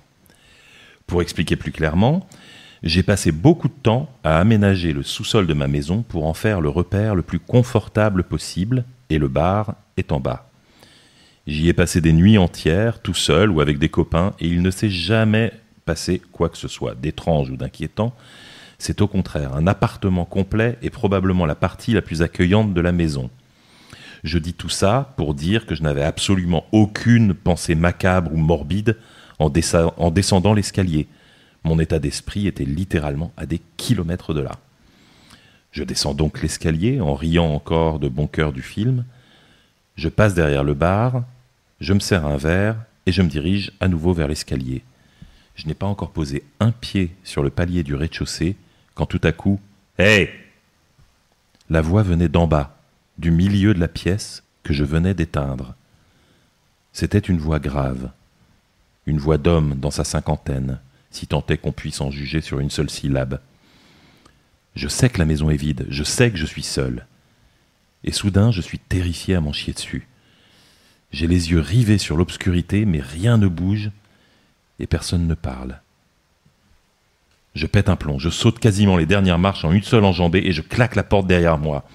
Pour 1.07 1.21
expliquer 1.21 1.55
plus 1.55 1.71
clairement, 1.71 2.27
j'ai 2.81 3.03
passé 3.03 3.31
beaucoup 3.31 3.69
de 3.69 3.73
temps 3.81 4.09
à 4.23 4.39
aménager 4.39 4.91
le 4.91 5.03
sous-sol 5.03 5.47
de 5.47 5.53
ma 5.53 5.67
maison 5.67 6.01
pour 6.01 6.25
en 6.25 6.33
faire 6.33 6.59
le 6.59 6.69
repère 6.69 7.15
le 7.15 7.21
plus 7.21 7.39
confortable 7.39 8.23
possible, 8.23 8.83
et 9.09 9.19
le 9.19 9.27
bar 9.27 9.75
est 9.95 10.11
en 10.11 10.19
bas. 10.19 10.49
J'y 11.45 11.67
ai 11.67 11.73
passé 11.73 11.99
des 11.99 12.13
nuits 12.13 12.37
entières, 12.37 13.01
tout 13.01 13.13
seul 13.13 13.51
ou 13.51 13.59
avec 13.59 13.77
des 13.77 13.89
copains, 13.89 14.33
et 14.39 14.47
il 14.47 14.61
ne 14.61 14.71
s'est 14.71 14.89
jamais 14.89 15.51
passé 15.85 16.21
quoi 16.31 16.49
que 16.49 16.57
ce 16.57 16.69
soit 16.69 16.95
d'étrange 16.95 17.49
ou 17.49 17.57
d'inquiétant. 17.57 18.13
C'est 18.77 19.01
au 19.01 19.07
contraire 19.07 19.53
un 19.53 19.67
appartement 19.67 20.25
complet 20.25 20.77
et 20.81 20.89
probablement 20.89 21.45
la 21.45 21.55
partie 21.55 21.93
la 21.93 22.01
plus 22.01 22.21
accueillante 22.21 22.73
de 22.73 22.81
la 22.81 22.91
maison. 22.91 23.29
Je 24.23 24.37
dis 24.37 24.53
tout 24.53 24.69
ça 24.69 25.13
pour 25.17 25.33
dire 25.33 25.65
que 25.65 25.75
je 25.75 25.83
n'avais 25.83 26.03
absolument 26.03 26.65
aucune 26.71 27.33
pensée 27.33 27.75
macabre 27.75 28.33
ou 28.33 28.37
morbide 28.37 28.97
en, 29.39 29.49
descendant 29.49 30.53
l'escalier. 30.53 31.07
Mon 31.65 31.79
état 31.79 31.99
d'esprit 31.99 32.47
était 32.47 32.63
littéralement 32.63 33.33
à 33.35 33.45
des 33.45 33.61
kilomètres 33.75 34.33
de 34.33 34.41
là. 34.41 34.51
Je 35.71 35.83
descends 35.83 36.13
donc 36.13 36.41
l'escalier 36.41 37.01
en 37.01 37.15
riant 37.15 37.53
encore 37.53 37.99
de 37.99 38.07
bon 38.07 38.27
cœur 38.27 38.53
du 38.53 38.61
film. 38.61 39.05
Je 39.95 40.09
passe 40.09 40.33
derrière 40.33 40.63
le 40.63 40.73
bar, 40.73 41.23
je 41.79 41.93
me 41.93 41.99
sers 41.99 42.25
un 42.25 42.37
verre 42.37 42.77
et 43.05 43.11
je 43.11 43.21
me 43.21 43.29
dirige 43.29 43.71
à 43.79 43.87
nouveau 43.87 44.13
vers 44.13 44.27
l'escalier. 44.27 44.83
Je 45.55 45.67
n'ai 45.67 45.73
pas 45.73 45.85
encore 45.85 46.11
posé 46.11 46.43
un 46.59 46.71
pied 46.71 47.15
sur 47.23 47.43
le 47.43 47.49
palier 47.49 47.83
du 47.83 47.95
rez-de-chaussée 47.95 48.55
quand 48.95 49.05
tout 49.05 49.21
à 49.23 49.31
coup, 49.31 49.59
Hé 49.99 50.29
La 51.69 51.81
voix 51.81 52.03
venait 52.03 52.29
d'en 52.29 52.47
bas, 52.47 52.77
du 53.17 53.31
milieu 53.31 53.73
de 53.73 53.79
la 53.79 53.87
pièce 53.87 54.43
que 54.63 54.73
je 54.73 54.83
venais 54.83 55.13
d'éteindre. 55.13 55.75
C'était 56.93 57.19
une 57.19 57.37
voix 57.37 57.59
grave, 57.59 58.11
une 59.05 59.19
voix 59.19 59.37
d'homme 59.37 59.75
dans 59.75 59.91
sa 59.91 60.03
cinquantaine, 60.03 60.79
si 61.11 61.27
tant 61.27 61.45
est 61.49 61.57
qu'on 61.57 61.71
puisse 61.71 62.01
en 62.01 62.11
juger 62.11 62.41
sur 62.41 62.59
une 62.59 62.69
seule 62.69 62.89
syllabe. 62.89 63.39
Je 64.75 64.87
sais 64.87 65.09
que 65.09 65.19
la 65.19 65.25
maison 65.25 65.49
est 65.49 65.57
vide, 65.57 65.85
je 65.89 66.03
sais 66.03 66.31
que 66.31 66.37
je 66.37 66.45
suis 66.45 66.63
seul. 66.63 67.05
Et 68.03 68.11
soudain, 68.11 68.51
je 68.51 68.61
suis 68.61 68.79
terrifié 68.79 69.35
à 69.35 69.41
m'en 69.41 69.53
chier 69.53 69.73
dessus. 69.73 70.07
J'ai 71.11 71.27
les 71.27 71.51
yeux 71.51 71.59
rivés 71.59 71.97
sur 71.97 72.17
l'obscurité, 72.17 72.85
mais 72.85 72.99
rien 72.99 73.37
ne 73.37 73.47
bouge 73.47 73.91
et 74.79 74.87
personne 74.87 75.27
ne 75.27 75.35
parle. 75.35 75.79
Je 77.55 77.67
pète 77.67 77.87
un 77.87 77.95
plomb, 77.95 78.17
je 78.17 78.29
saute 78.29 78.59
quasiment 78.59 78.97
les 78.97 79.05
dernières 79.05 79.37
marches 79.37 79.63
en 79.63 79.71
une 79.71 79.83
seule 79.83 80.05
enjambée 80.05 80.41
et 80.43 80.51
je 80.51 80.63
claque 80.63 80.95
la 80.95 81.03
porte 81.03 81.27
derrière 81.27 81.59
moi. 81.59 81.87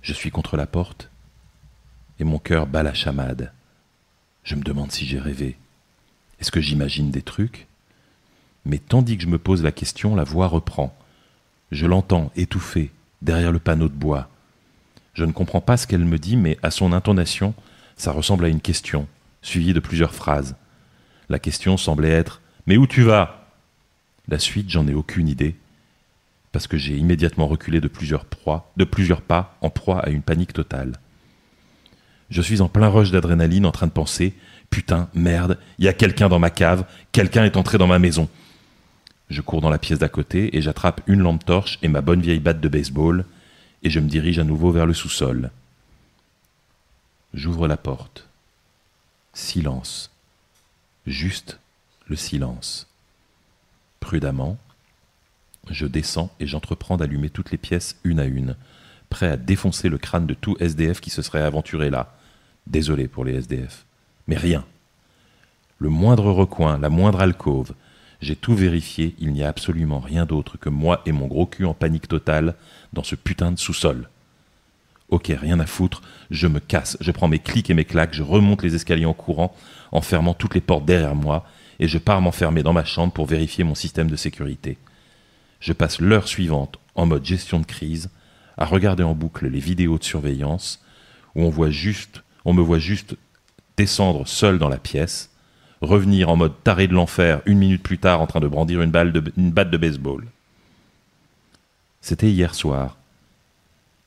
Je 0.00 0.14
suis 0.14 0.30
contre 0.30 0.56
la 0.56 0.66
porte 0.66 1.10
et 2.18 2.24
mon 2.24 2.38
cœur 2.38 2.66
bat 2.66 2.82
la 2.82 2.94
chamade. 2.94 3.52
Je 4.44 4.54
me 4.54 4.62
demande 4.62 4.90
si 4.90 5.04
j'ai 5.04 5.20
rêvé. 5.20 5.56
Est-ce 6.40 6.50
que 6.50 6.60
j'imagine 6.60 7.10
des 7.10 7.22
trucs? 7.22 7.66
Mais 8.64 8.78
tandis 8.78 9.16
que 9.16 9.24
je 9.24 9.28
me 9.28 9.38
pose 9.38 9.62
la 9.62 9.72
question, 9.72 10.16
la 10.16 10.24
voix 10.24 10.46
reprend. 10.46 10.96
Je 11.70 11.86
l'entends 11.86 12.32
étouffée 12.34 12.90
derrière 13.20 13.52
le 13.52 13.58
panneau 13.58 13.88
de 13.88 13.94
bois. 13.94 14.28
Je 15.14 15.24
ne 15.24 15.32
comprends 15.32 15.60
pas 15.60 15.76
ce 15.76 15.86
qu'elle 15.86 16.04
me 16.04 16.18
dit, 16.18 16.36
mais 16.36 16.58
à 16.62 16.70
son 16.70 16.92
intonation, 16.92 17.54
ça 17.96 18.12
ressemble 18.12 18.46
à 18.46 18.48
une 18.48 18.60
question, 18.60 19.06
suivie 19.42 19.74
de 19.74 19.80
plusieurs 19.80 20.14
phrases. 20.14 20.56
La 21.28 21.38
question 21.38 21.76
semblait 21.76 22.10
être 22.10 22.40
Mais 22.66 22.76
où 22.76 22.86
tu 22.86 23.02
vas? 23.02 23.48
La 24.28 24.38
suite, 24.38 24.70
j'en 24.70 24.86
ai 24.86 24.94
aucune 24.94 25.28
idée, 25.28 25.56
parce 26.52 26.66
que 26.66 26.78
j'ai 26.78 26.96
immédiatement 26.96 27.48
reculé 27.48 27.80
de 27.80 27.88
plusieurs 27.88 28.24
proies, 28.24 28.72
de 28.76 28.84
plusieurs 28.84 29.20
pas, 29.20 29.56
en 29.60 29.70
proie 29.70 30.00
à 30.00 30.10
une 30.10 30.22
panique 30.22 30.52
totale. 30.52 30.92
Je 32.30 32.40
suis 32.40 32.60
en 32.60 32.68
plein 32.68 32.88
rush 32.88 33.10
d'adrénaline 33.10 33.66
en 33.66 33.72
train 33.72 33.86
de 33.86 33.92
penser 33.92 34.34
Putain, 34.70 35.10
merde, 35.12 35.58
il 35.78 35.84
y 35.84 35.88
a 35.88 35.92
quelqu'un 35.92 36.30
dans 36.30 36.38
ma 36.38 36.48
cave, 36.48 36.86
quelqu'un 37.12 37.44
est 37.44 37.58
entré 37.58 37.76
dans 37.76 37.86
ma 37.86 37.98
maison. 37.98 38.30
Je 39.28 39.42
cours 39.42 39.60
dans 39.60 39.68
la 39.68 39.78
pièce 39.78 39.98
d'à 39.98 40.08
côté 40.08 40.56
et 40.56 40.62
j'attrape 40.62 41.02
une 41.06 41.20
lampe 41.20 41.44
torche 41.44 41.78
et 41.82 41.88
ma 41.88 42.00
bonne 42.00 42.22
vieille 42.22 42.40
batte 42.40 42.60
de 42.60 42.68
baseball 42.68 43.26
et 43.82 43.90
je 43.90 44.00
me 44.00 44.08
dirige 44.08 44.38
à 44.38 44.44
nouveau 44.44 44.70
vers 44.70 44.86
le 44.86 44.94
sous-sol. 44.94 45.50
J'ouvre 47.34 47.66
la 47.66 47.76
porte. 47.76 48.28
Silence. 49.32 50.10
Juste 51.06 51.58
le 52.06 52.16
silence. 52.16 52.88
Prudemment, 54.00 54.58
je 55.70 55.86
descends 55.86 56.30
et 56.40 56.46
j'entreprends 56.46 56.96
d'allumer 56.96 57.30
toutes 57.30 57.50
les 57.50 57.58
pièces 57.58 57.96
une 58.04 58.20
à 58.20 58.24
une, 58.24 58.56
prêt 59.08 59.28
à 59.28 59.36
défoncer 59.36 59.88
le 59.88 59.98
crâne 59.98 60.26
de 60.26 60.34
tout 60.34 60.56
SDF 60.60 61.00
qui 61.00 61.10
se 61.10 61.22
serait 61.22 61.42
aventuré 61.42 61.90
là. 61.90 62.14
Désolé 62.66 63.08
pour 63.08 63.24
les 63.24 63.34
SDF. 63.34 63.84
Mais 64.26 64.36
rien. 64.36 64.64
Le 65.78 65.88
moindre 65.88 66.30
recoin, 66.30 66.78
la 66.78 66.88
moindre 66.88 67.20
alcôve, 67.20 67.74
j'ai 68.20 68.36
tout 68.36 68.54
vérifié, 68.54 69.16
il 69.18 69.32
n'y 69.32 69.42
a 69.42 69.48
absolument 69.48 69.98
rien 69.98 70.26
d'autre 70.26 70.56
que 70.56 70.68
moi 70.68 71.02
et 71.06 71.12
mon 71.12 71.26
gros 71.26 71.46
cul 71.46 71.64
en 71.64 71.74
panique 71.74 72.06
totale 72.06 72.54
dans 72.92 73.02
ce 73.02 73.14
putain 73.14 73.52
de 73.52 73.58
sous-sol. 73.58 74.08
Ok, 75.08 75.30
rien 75.38 75.60
à 75.60 75.66
foutre, 75.66 76.00
je 76.30 76.46
me 76.46 76.58
casse, 76.58 76.96
je 77.00 77.10
prends 77.10 77.28
mes 77.28 77.38
clics 77.38 77.68
et 77.68 77.74
mes 77.74 77.84
claques, 77.84 78.14
je 78.14 78.22
remonte 78.22 78.62
les 78.62 78.74
escaliers 78.74 79.04
en 79.04 79.12
courant, 79.12 79.54
en 79.90 80.00
fermant 80.00 80.32
toutes 80.32 80.54
les 80.54 80.60
portes 80.60 80.86
derrière 80.86 81.14
moi, 81.14 81.44
et 81.80 81.88
je 81.88 81.98
pars 81.98 82.22
m'enfermer 82.22 82.62
dans 82.62 82.72
ma 82.72 82.84
chambre 82.84 83.12
pour 83.12 83.26
vérifier 83.26 83.64
mon 83.64 83.74
système 83.74 84.10
de 84.10 84.16
sécurité. 84.16 84.78
Je 85.60 85.72
passe 85.72 86.00
l'heure 86.00 86.28
suivante, 86.28 86.78
en 86.94 87.06
mode 87.06 87.24
gestion 87.24 87.60
de 87.60 87.66
crise, 87.66 88.10
à 88.56 88.64
regarder 88.64 89.02
en 89.02 89.14
boucle 89.14 89.48
les 89.48 89.60
vidéos 89.60 89.98
de 89.98 90.04
surveillance, 90.04 90.82
où 91.34 91.42
on 91.42 91.48
me 91.48 92.62
voit 92.62 92.78
juste 92.78 93.16
descendre 93.76 94.26
seul 94.26 94.58
dans 94.58 94.68
la 94.68 94.78
pièce, 94.78 95.30
revenir 95.80 96.28
en 96.30 96.36
mode 96.36 96.62
taré 96.62 96.86
de 96.86 96.94
l'enfer 96.94 97.42
une 97.46 97.58
minute 97.58 97.82
plus 97.82 97.98
tard 97.98 98.20
en 98.20 98.26
train 98.26 98.40
de 98.40 98.48
brandir 98.48 98.80
une, 98.82 98.90
balle 98.90 99.12
une 99.36 99.50
batte 99.50 99.70
de 99.70 99.76
baseball. 99.76 100.26
C'était 102.02 102.30
hier 102.30 102.54
soir. 102.54 102.98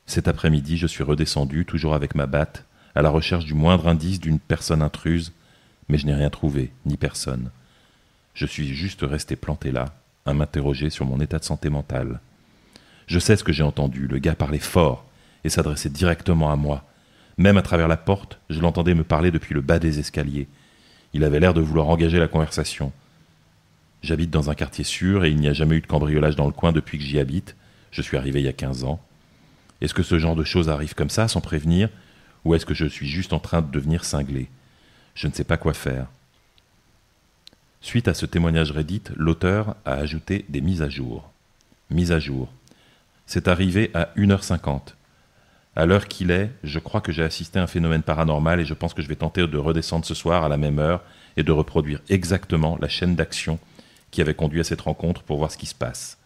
Cet 0.06 0.28
après-midi, 0.28 0.78
je 0.78 0.86
suis 0.86 1.04
redescendu, 1.04 1.66
toujours 1.66 1.96
avec 1.96 2.14
ma 2.14 2.28
batte, 2.28 2.66
à 2.94 3.02
la 3.02 3.10
recherche 3.10 3.46
du 3.46 3.54
moindre 3.54 3.88
indice 3.88 4.20
d'une 4.20 4.38
personne 4.38 4.82
intruse, 4.82 5.32
mais 5.88 5.98
je 5.98 6.06
n'ai 6.06 6.14
rien 6.14 6.30
trouvé, 6.30 6.72
ni 6.86 6.98
personne. 6.98 7.50
Je 8.34 8.46
suis 8.46 8.76
juste 8.76 9.02
resté 9.02 9.38
planté 9.38 9.72
là, 9.72 9.86
à 10.26 10.34
m'interroger 10.34 10.90
sur 10.90 11.06
mon 11.06 11.22
état 11.22 11.40
de 11.40 11.46
santé 11.46 11.70
mentale. 11.70 12.20
Je 13.08 13.18
sais 13.18 13.38
ce 13.38 13.46
que 13.46 13.54
j'ai 13.54 13.64
entendu, 13.64 14.08
le 14.08 14.18
gars 14.18 14.36
parlait 14.36 14.60
fort 14.60 15.06
et 15.46 15.50
s'adressait 15.50 15.90
directement 15.90 16.52
à 16.52 16.58
moi. 16.58 16.84
Même 17.38 17.58
à 17.58 17.62
travers 17.62 17.88
la 17.88 17.98
porte, 17.98 18.40
je 18.50 18.60
l'entendais 18.60 18.94
me 18.94 19.04
parler 19.04 19.32
depuis 19.32 19.54
le 19.54 19.62
bas 19.62 19.80
des 19.80 20.00
escaliers, 20.00 20.48
il 21.14 21.24
avait 21.24 21.40
l'air 21.40 21.54
de 21.54 21.62
vouloir 21.62 21.88
engager 21.88 22.20
la 22.20 22.28
conversation. 22.28 22.92
J'habite 24.04 24.32
dans 24.32 24.50
un 24.50 24.54
quartier 24.54 24.84
sûr 24.84 25.24
et 25.24 25.30
il 25.30 25.38
n'y 25.38 25.48
a 25.48 25.54
jamais 25.54 25.78
eu 25.78 25.82
de 25.82 25.88
cambriolage 25.88 26.36
dans 26.36 26.46
le 26.46 26.52
coin 26.52 26.74
depuis 26.74 26.98
que 26.98 27.06
j'y 27.06 27.20
habite. 27.20 27.56
Je 27.96 28.02
suis 28.02 28.18
arrivé 28.18 28.42
il 28.42 28.46
y 28.46 28.50
a 28.50 28.54
15 28.54 28.84
ans. 28.84 29.00
Est-ce 29.80 29.94
que 29.94 30.04
ce 30.04 30.20
genre 30.20 30.36
de 30.36 30.44
choses 30.44 30.68
arrive 30.68 30.96
comme 30.96 31.10
ça, 31.10 31.30
sans 31.30 31.40
prévenir, 31.40 31.88
ou 32.44 32.54
est-ce 32.54 32.66
que 32.66 32.74
je 32.74 32.86
suis 32.86 33.08
juste 33.08 33.32
en 33.32 33.40
train 33.40 33.62
de 33.62 33.72
devenir 33.72 34.04
cinglé? 34.04 34.50
Je 35.14 35.28
ne 35.28 35.32
sais 35.32 35.46
pas 35.46 35.56
quoi 35.56 35.74
faire. 35.74 36.08
Suite 37.80 38.10
à 38.10 38.14
ce 38.14 38.26
témoignage 38.26 38.72
Reddit, 38.72 39.04
l'auteur 39.16 39.78
a 39.86 39.94
ajouté 39.94 40.44
des 40.50 40.60
mises 40.60 40.82
à 40.82 40.90
jour. 40.90 41.32
Mise 41.90 42.12
à 42.12 42.20
jour. 42.20 42.52
C'est 43.28 43.48
arrivé 43.48 43.92
à 43.94 44.10
1h50. 44.18 44.94
À 45.78 45.86
l'heure 45.86 46.10
qu'il 46.10 46.32
est, 46.32 46.52
je 46.66 46.80
crois 46.80 47.00
que 47.00 47.14
j'ai 47.14 47.24
assisté 47.24 47.60
à 47.60 47.64
un 47.64 47.68
phénomène 47.68 48.04
paranormal 48.04 48.60
et 48.60 48.66
je 48.66 48.74
pense 48.74 48.94
que 48.94 49.02
je 49.02 49.08
vais 49.08 49.16
tenter 49.16 49.48
de 49.48 49.58
redescendre 49.58 50.04
ce 50.04 50.16
soir 50.16 50.44
à 50.44 50.50
la 50.50 50.58
même 50.58 50.80
heure 50.80 51.02
et 51.38 51.44
de 51.44 51.52
reproduire 51.54 52.02
exactement 52.10 52.78
la 52.82 52.90
chaîne 52.90 53.16
d'action 53.16 53.58
qui 54.12 54.20
avait 54.20 54.34
conduit 54.34 54.60
à 54.60 54.66
cette 54.66 54.82
rencontre 54.82 55.24
pour 55.24 55.38
voir 55.38 55.50
ce 55.50 55.58
qui 55.58 55.66
se 55.66 55.76
passe. 55.76 56.18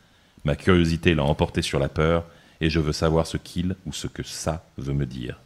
Ma 0.46 0.56
curiosité 0.56 1.16
l'a 1.16 1.24
emporté 1.24 1.62
sur 1.62 1.80
la 1.80 1.90
peur 1.90 2.26
et 2.62 2.70
je 2.70 2.80
veux 2.80 2.94
savoir 2.94 3.28
ce 3.28 3.38
qu'il 3.38 3.76
ou 3.86 3.94
ce 3.94 4.08
que 4.08 4.24
ça 4.24 4.66
veut 4.78 4.94
me 4.94 5.06
dire. 5.06 5.40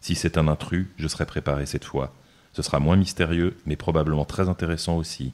Si 0.00 0.14
c'est 0.14 0.38
un 0.38 0.48
intrus, 0.48 0.86
je 0.96 1.08
serai 1.08 1.26
préparé 1.26 1.66
cette 1.66 1.84
fois. 1.84 2.14
Ce 2.52 2.62
sera 2.62 2.80
moins 2.80 2.96
mystérieux, 2.96 3.56
mais 3.66 3.76
probablement 3.76 4.24
très 4.24 4.48
intéressant 4.48 4.96
aussi. 4.96 5.32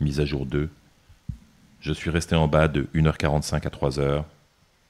Mise 0.00 0.20
à 0.20 0.24
jour 0.24 0.46
2. 0.46 0.68
Je 1.80 1.92
suis 1.92 2.10
resté 2.10 2.34
en 2.34 2.48
bas 2.48 2.68
de 2.68 2.88
1h45 2.94 3.66
à 3.66 3.70
3h. 3.70 4.24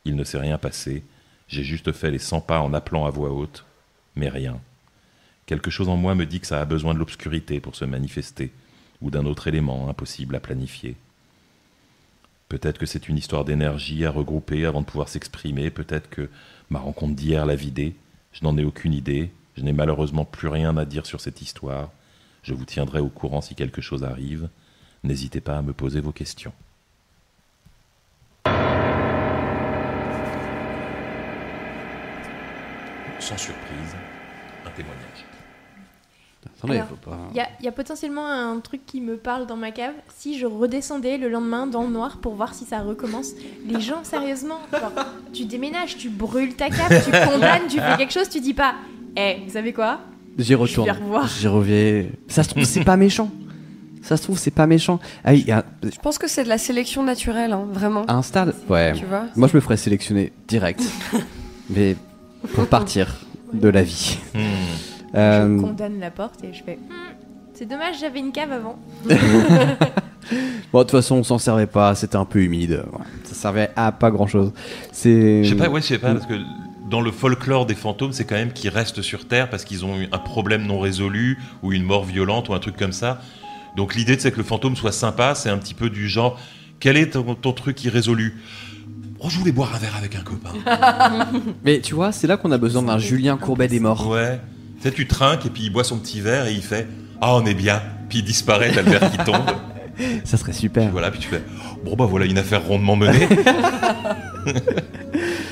Il 0.05 0.17
ne 0.17 0.25
s'est 0.25 0.39
rien 0.39 0.57
passé. 0.57 1.05
J'ai 1.49 1.65
juste 1.65 1.93
fait 1.93 2.11
les 2.11 2.19
100 2.19 2.41
pas 2.41 2.61
en 2.61 2.73
appelant 2.75 3.07
à 3.07 3.11
voix 3.11 3.31
haute, 3.31 3.65
mais 4.15 4.29
rien. 4.29 4.59
Quelque 5.47 5.71
chose 5.71 5.89
en 5.89 5.97
moi 5.97 6.15
me 6.15 6.27
dit 6.27 6.41
que 6.41 6.47
ça 6.47 6.61
a 6.61 6.65
besoin 6.65 6.95
de 6.95 6.99
l'obscurité 6.99 7.61
pour 7.61 7.77
se 7.77 7.85
manifester, 7.85 8.53
ou 9.01 9.11
d'un 9.11 9.27
autre 9.27 9.47
élément 9.47 9.89
impossible 9.89 10.35
à 10.35 10.41
planifier. 10.41 10.97
Peut-être 12.49 12.79
que 12.79 12.87
c'est 12.87 13.09
une 13.09 13.19
histoire 13.19 13.45
d'énergie 13.45 14.05
à 14.05 14.11
regrouper 14.11 14.65
avant 14.67 14.81
de 14.81 14.87
pouvoir 14.87 15.09
s'exprimer, 15.09 15.71
peut-être 15.71 16.09
que 16.09 16.29
ma 16.71 16.79
rencontre 16.79 17.15
d'hier 17.15 17.45
l'a 17.47 17.57
vidée, 17.57 17.97
je 18.33 18.45
n'en 18.45 18.57
ai 18.57 18.65
aucune 18.65 18.95
idée, 18.95 19.31
je 19.57 19.63
n'ai 19.63 19.73
malheureusement 19.73 20.25
plus 20.25 20.49
rien 20.49 20.77
à 20.77 20.85
dire 20.85 21.07
sur 21.07 21.21
cette 21.21 21.43
histoire, 21.43 21.91
je 22.43 22.55
vous 22.55 22.65
tiendrai 22.65 23.01
au 23.01 23.09
courant 23.09 23.41
si 23.41 23.55
quelque 23.55 23.81
chose 23.81 24.05
arrive, 24.05 24.49
n'hésitez 25.03 25.41
pas 25.41 25.59
à 25.59 25.63
me 25.63 25.73
poser 25.73 26.01
vos 26.01 26.13
questions. 26.13 26.53
sans 33.27 33.37
surprise, 33.37 33.97
un 34.65 34.71
témoignage. 34.71 35.16
Attendez, 36.59 36.81
faut 36.89 37.11
pas. 37.11 37.19
Il 37.35 37.65
y, 37.65 37.69
a 37.69 37.73
potentiellement 37.73 38.27
un 38.27 38.59
truc 38.61 38.85
qui 38.87 39.01
me 39.01 39.17
parle 39.17 39.47
dans 39.47 39.57
ma 39.57 39.71
cave. 39.71 39.95
Si 40.17 40.39
je 40.39 40.47
redescendais 40.47 41.19
le 41.19 41.29
lendemain 41.29 41.67
dans 41.67 41.83
le 41.83 41.91
noir 41.91 42.19
pour 42.19 42.35
voir 42.35 42.55
si 42.55 42.65
ça 42.65 42.81
recommence, 42.81 43.33
les 43.67 43.81
gens, 43.81 44.05
sérieusement, 44.05 44.61
tu 45.33 45.45
déménages, 45.45 45.97
tu 45.97 46.09
brûles 46.09 46.55
ta 46.55 46.69
cave, 46.69 47.05
tu 47.05 47.11
condamnes, 47.31 47.67
tu 47.69 47.79
fais 47.79 47.97
quelque 47.97 48.13
chose, 48.13 48.29
tu 48.29 48.41
dis 48.41 48.55
pas, 48.55 48.75
eh, 49.17 49.39
vous 49.45 49.53
savez 49.53 49.73
quoi? 49.73 50.01
J'y 50.39 50.55
retourne. 50.55 50.91
J'y 51.39 51.49
reviens. 51.49 52.07
Ça 52.29 52.43
se 52.43 52.51
trouve, 52.51 52.65
c'est 52.65 52.85
pas 52.85 52.97
méchant. 52.97 53.31
Ça 54.03 54.17
se 54.17 54.23
trouve, 54.23 54.39
c'est 54.39 54.53
pas 54.53 54.69
méchant. 54.69 55.01
Ah, 55.25 55.35
Je 55.35 55.99
pense 56.01 56.19
que 56.19 56.29
c'est 56.29 56.45
de 56.45 56.49
la 56.49 56.59
sélection 56.59 57.03
naturelle, 57.03 57.53
hein, 57.53 57.67
vraiment. 57.73 58.05
À 58.07 58.15
un 58.15 58.23
stade 58.23 58.55
Ouais. 58.69 58.93
Tu 58.93 59.05
vois 59.05 59.25
Moi, 59.35 59.49
je 59.49 59.57
me 59.57 59.61
ferais 59.61 59.77
sélectionner 59.77 60.33
direct. 60.47 60.81
Mais 61.71 61.97
pour 62.55 62.69
partir 62.69 63.17
de 63.53 63.69
la 63.69 63.83
vie. 63.83 64.19
Hmm. 64.33 64.96
Euh, 65.15 65.57
je 65.57 65.63
condamne 65.63 66.01
la 66.01 66.11
porte 66.11 66.43
et 66.45 66.53
je 66.53 66.63
fais. 66.63 66.77
Hmm, 66.77 67.15
c'est 67.55 67.67
dommage, 67.67 68.01
j'avais 68.01 68.19
une 68.19 68.33
cave 68.33 68.53
avant. 68.53 68.79
bon, 70.73 70.79
de 70.79 70.83
toute 70.83 70.91
façon, 70.91 71.17
on 71.17 71.23
s'en 71.23 71.39
servait 71.39 71.67
pas, 71.67 71.95
c'était 71.95 72.17
un 72.17 72.25
peu 72.25 72.43
humide. 72.43 72.85
Ça 73.25 73.35
servait 73.35 73.71
à 73.77 73.93
pas 73.93 74.11
grand 74.11 74.27
chose. 74.27 74.53
C'est. 74.93 75.45
Je 75.45 75.51
sais 75.51 75.57
pas, 75.57 75.69
ouais, 75.69 75.81
je 75.81 75.87
sais 75.87 75.99
pas, 75.99 76.13
parce 76.13 76.27
que 76.27 76.35
dans 76.91 77.01
le 77.01 77.11
folklore 77.11 77.67
des 77.67 77.75
fantômes, 77.75 78.13
c'est 78.13 78.25
quand 78.25 78.37
même 78.37 78.53
qu'ils 78.53 78.71
restent 78.71 79.03
sur 79.03 79.27
Terre 79.27 79.51
parce 79.51 79.65
qu'ils 79.65 79.85
ont 79.85 79.99
eu 79.99 80.09
un 80.13 80.19
problème 80.19 80.67
non 80.67 80.79
résolu 80.79 81.39
ou 81.63 81.73
une 81.73 81.83
mort 81.83 82.05
violente 82.05 82.49
ou 82.49 82.55
un 82.55 82.61
truc 82.61 82.77
comme 82.77 82.93
ça. 82.93 83.21
Donc 83.77 83.95
l'idée, 83.95 84.19
c'est 84.19 84.33
que 84.33 84.39
le 84.39 84.45
fantôme 84.45 84.77
soit 84.77 84.93
sympa, 84.93 85.35
c'est 85.35 85.51
un 85.51 85.59
petit 85.59 85.75
peu 85.75 85.91
du 85.91 86.09
genre 86.09 86.39
quel 86.81 86.97
est 86.97 87.11
ton, 87.11 87.35
ton 87.35 87.53
truc 87.53 87.83
irrésolu? 87.85 88.37
Oh, 89.21 89.29
je 89.31 89.39
voulais 89.39 89.53
boire 89.53 89.75
un 89.75 89.79
verre 89.79 89.97
avec 89.97 90.15
un 90.15 90.21
copain. 90.21 90.53
Mais 91.65 91.81
tu 91.81 91.95
vois, 91.95 92.13
c'est 92.13 92.27
là 92.27 92.37
qu'on 92.37 92.53
a 92.53 92.59
besoin 92.59 92.83
d'un 92.83 92.99
Julien 92.99 93.37
Courbet 93.37 93.67
des 93.67 93.81
morts. 93.81 94.07
Ouais. 94.09 94.41
Tu 94.77 94.83
sais, 94.83 94.93
tu 94.93 95.07
trinques 95.07 95.47
et 95.47 95.51
puis 95.51 95.65
il 95.65 95.71
boit 95.71 95.85
son 95.85 95.99
petit 95.99 96.21
verre 96.21 96.47
et 96.47 96.53
il 96.53 96.63
fait 96.63 96.87
Ah, 97.21 97.35
on 97.37 97.45
est 97.47 97.55
bien. 97.55 97.83
Puis 98.09 98.19
il 98.19 98.25
disparaît, 98.25 98.71
t'as 98.73 98.83
le 98.83 98.91
verre 98.91 99.11
qui 99.11 99.19
tombe. 99.19 99.37
Ça 100.25 100.37
serait 100.37 100.53
super. 100.53 100.91
voilà, 100.91 101.11
puis 101.11 101.21
tu 101.21 101.29
fais 101.29 101.43
Bon, 101.85 101.97
bah 101.97 102.05
voilà 102.05 102.27
une 102.27 102.39
affaire 102.39 102.65
rondement 102.67 102.97
menée. 102.97 103.29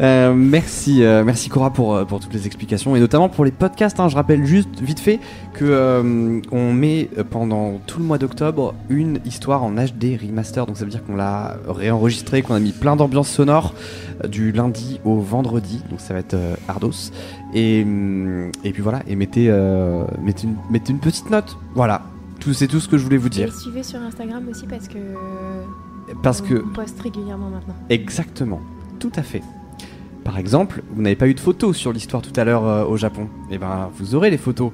Euh, 0.00 0.34
merci, 0.34 1.04
euh, 1.04 1.22
merci 1.22 1.48
Cora 1.48 1.72
pour, 1.72 1.94
euh, 1.94 2.04
pour 2.04 2.18
toutes 2.18 2.34
les 2.34 2.46
explications 2.46 2.96
et 2.96 3.00
notamment 3.00 3.28
pour 3.28 3.44
les 3.44 3.52
podcasts. 3.52 4.00
Hein. 4.00 4.08
je 4.08 4.16
rappelle 4.16 4.44
juste 4.44 4.80
vite 4.80 4.98
fait 4.98 5.20
que 5.52 6.42
on 6.50 6.72
met 6.72 7.08
pendant 7.30 7.78
tout 7.86 8.00
le 8.00 8.04
mois 8.04 8.18
d'octobre 8.18 8.74
une 8.88 9.20
histoire 9.24 9.62
en 9.62 9.70
HD 9.70 10.18
remaster. 10.20 10.66
Donc 10.66 10.76
ça 10.76 10.84
veut 10.84 10.90
dire 10.90 11.04
qu'on 11.04 11.14
l'a 11.14 11.58
réenregistré, 11.68 12.42
qu'on 12.42 12.54
a 12.54 12.60
mis 12.60 12.72
plein 12.72 12.96
d'ambiances 12.96 13.30
sonores 13.30 13.74
du 14.28 14.50
lundi 14.50 15.00
au 15.04 15.20
vendredi. 15.20 15.80
Donc 15.90 16.00
ça 16.00 16.12
va 16.12 16.20
être 16.20 16.36
Ardos. 16.66 17.12
Et, 17.54 17.80
et 18.64 18.72
puis 18.72 18.82
voilà, 18.82 19.02
et 19.06 19.14
mettez, 19.14 19.48
mettez, 20.20 20.44
une, 20.44 20.56
mettez 20.70 20.92
une 20.92 20.98
petite 20.98 21.30
note. 21.30 21.56
Voilà, 21.74 22.02
c'est 22.52 22.68
tout 22.68 22.80
ce 22.80 22.88
que 22.88 22.98
je 22.98 23.04
voulais 23.04 23.16
vous 23.16 23.28
dire. 23.28 23.48
Et 23.48 23.50
suivez 23.50 23.82
sur 23.82 24.00
Instagram 24.00 24.46
aussi 24.50 24.66
parce 24.66 24.88
que 24.88 24.98
parce 26.22 26.40
que 26.42 26.62
on 26.62 26.72
poste 26.74 27.00
régulièrement 27.00 27.48
maintenant. 27.48 27.74
Exactement, 27.88 28.60
tout 29.00 29.12
à 29.16 29.22
fait. 29.22 29.42
Par 30.24 30.38
exemple, 30.38 30.82
vous 30.90 31.02
n'avez 31.02 31.16
pas 31.16 31.28
eu 31.28 31.34
de 31.34 31.40
photos 31.40 31.76
sur 31.76 31.92
l'histoire 31.92 32.22
tout 32.22 32.38
à 32.38 32.44
l'heure 32.44 32.66
euh, 32.66 32.84
au 32.84 32.96
Japon. 32.96 33.28
Et 33.50 33.54
eh 33.54 33.58
ben, 33.58 33.90
vous 33.94 34.14
aurez 34.14 34.30
les 34.30 34.38
photos 34.38 34.72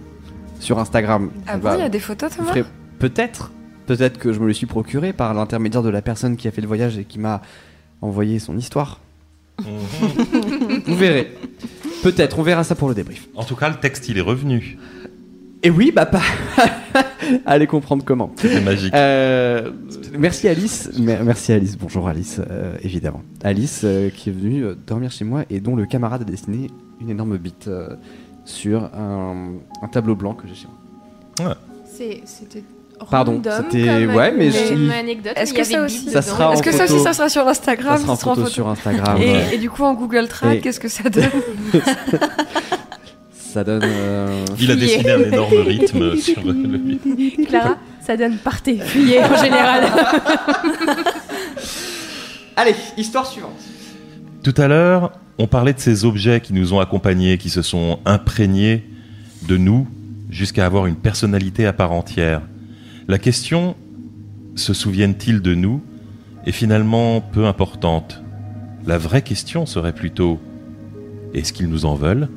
sur 0.61 0.79
Instagram. 0.79 1.31
Ah 1.47 1.59
bon, 1.59 1.75
il 1.75 1.81
y 1.81 1.83
a 1.83 1.89
des 1.89 2.01
photos, 2.01 2.37
Thomas 2.37 2.55
Peut-être. 2.99 3.51
Peut-être 3.87 4.19
que 4.19 4.33
je 4.33 4.39
me 4.39 4.47
le 4.47 4.53
suis 4.53 4.67
procuré 4.67 5.13
par 5.13 5.35
l'intermédiaire 5.35 5.83
de 5.83 5.89
la 5.89 6.03
personne 6.03 6.37
qui 6.37 6.47
a 6.47 6.53
fait 6.53 6.61
le 6.61 6.69
voyage 6.69 6.99
et 6.99 7.05
qui 7.05 7.19
m'a 7.19 7.43
envoyé 8.01 8.39
son 8.39 8.57
histoire. 8.57 9.01
Mhm. 9.61 10.83
vous 10.87 10.97
verrez. 10.97 11.35
Peut-être, 12.03 12.39
on 12.39 12.43
verra 12.43 12.65
ça 12.65 12.75
pour 12.75 12.89
le 12.89 12.95
débrief. 12.95 13.29
En 13.35 13.45
tout 13.45 13.57
cas, 13.57 13.69
le 13.69 13.77
texte, 13.77 14.09
il 14.09 14.19
est 14.19 14.23
revenu. 14.23 14.79
Et 15.63 15.69
oui, 15.69 15.93
bah 15.95 16.07
pas. 16.07 16.23
Allez 17.47 17.67
comprendre 17.67 18.03
comment. 18.05 18.33
C'est 18.37 18.63
magique. 18.63 18.95
Euh, 18.95 19.71
merci 20.19 20.49
Alice. 20.49 20.91
Merci 20.99 21.53
Alice. 21.53 21.77
Bonjour 21.77 22.09
Alice, 22.09 22.41
euh, 22.51 22.77
évidemment. 22.83 23.23
Alice 23.43 23.83
euh, 23.85 24.09
qui 24.09 24.31
est 24.31 24.33
venue 24.33 24.65
dormir 24.87 25.11
chez 25.11 25.25
moi 25.25 25.45
et 25.51 25.61
dont 25.61 25.77
le 25.77 25.85
camarade 25.85 26.23
a 26.23 26.25
dessiné 26.25 26.69
une 27.01 27.11
énorme 27.11 27.37
bite 27.37 27.69
sur 28.47 28.85
un, 28.85 29.59
tableau 29.93 30.15
blanc 30.15 30.33
que 30.33 30.49
j'ai 30.49 30.55
chez 30.55 30.69
moi. 31.39 31.57
C'était 32.25 32.65
Pardon, 33.11 33.41
c'était 33.43 34.07
ouais, 34.07 34.33
mais 34.33 34.51
je... 34.51 34.91
anecdote. 34.91 35.33
Est-ce 35.37 35.55
que 35.55 35.65
ça 35.65 35.83
aussi 35.83 36.11
ça 36.11 36.23
sera 36.23 36.53
Est-ce 36.53 36.63
que 36.63 36.73
ça 36.73 36.85
aussi 36.85 37.01
ça 37.01 37.13
sera 37.13 37.29
sur 37.29 37.47
Instagram 37.47 37.99
Ça 37.99 38.17
sera 38.17 38.33
en 38.33 38.35
photo, 38.35 38.47
sur 38.47 38.69
Instagram. 38.69 39.19
Et, 39.53 39.59
du 39.59 39.71
coup 39.71 39.85
en 39.85 39.95
Google 39.95 40.29
Trad, 40.29 40.61
qu'est-ce 40.61 40.81
que 40.81 40.89
ça 40.89 41.09
donne 41.09 41.31
Ça 43.33 43.65
donne. 43.65 43.83
Euh... 43.83 44.45
Il 44.61 44.71
a 44.71 44.77
dessiné 44.77 45.11
un 45.11 45.23
énorme 45.23 45.59
rythme 45.67 46.17
sur 46.21 46.41
le. 46.45 47.45
Clara, 47.47 47.77
ça 48.01 48.17
donne 48.17 48.37
partez, 48.37 48.79
fuyez 48.79 49.25
en 49.25 49.37
général. 49.37 49.85
Allez, 52.57 52.77
histoire 52.97 53.27
suivante. 53.27 53.59
Tout 54.45 54.55
à 54.57 54.69
l'heure, 54.69 55.11
on 55.39 55.49
parlait 55.49 55.73
de 55.73 55.81
ces 55.81 56.05
objets 56.05 56.41
qui 56.41 56.53
nous 56.53 56.75
ont 56.75 56.81
accompagnés, 56.81 57.39
qui 57.39 57.51
se 57.51 57.63
sont 57.63 57.99
imprégnés 58.05 58.85
de 59.49 59.57
nous 59.57 59.89
jusqu'à 60.31 60.65
avoir 60.65 60.87
une 60.87 60.97
personnalité 60.97 61.67
à 61.67 61.73
part 61.73 61.93
entière. 61.93 62.43
La 63.11 63.19
question, 63.19 63.75
se 64.55 64.73
souviennent-ils 64.73 65.43
de 65.43 65.57
nous, 65.57 65.83
est 66.47 66.53
finalement 66.53 67.21
peu 67.21 67.47
importante. 67.47 68.23
La 68.87 68.99
vraie 68.99 69.23
question 69.23 69.67
serait 69.67 69.93
plutôt, 69.93 70.39
est-ce 71.35 71.53
qu'ils 71.53 71.67
nous 71.67 71.87
en 71.87 71.97
veulent? 71.97 72.29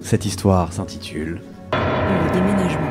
Cette 0.00 0.24
histoire 0.24 0.72
s'intitule 0.72 1.42
Le 1.74 2.32
déménagement. 2.32 2.90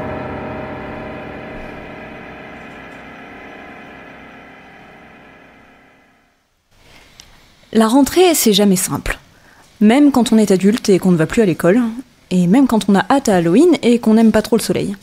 La 7.74 7.88
rentrée, 7.88 8.36
c'est 8.36 8.54
jamais 8.54 8.76
simple. 8.76 9.18
Même 9.82 10.12
quand 10.12 10.32
on 10.32 10.38
est 10.38 10.52
adulte 10.52 10.90
et 10.90 11.00
qu'on 11.00 11.12
ne 11.12 11.18
va 11.18 11.26
plus 11.26 11.42
à 11.42 11.48
l'école, 11.48 11.82
et 12.30 12.46
même 12.46 12.68
quand 12.68 12.88
on 12.88 12.94
a 12.94 13.04
hâte 13.10 13.30
à 13.30 13.38
Halloween 13.38 13.78
et 13.82 13.98
qu'on 13.98 14.14
n'aime 14.14 14.32
pas 14.32 14.44
trop 14.44 14.58
le 14.58 14.62
soleil 14.62 14.96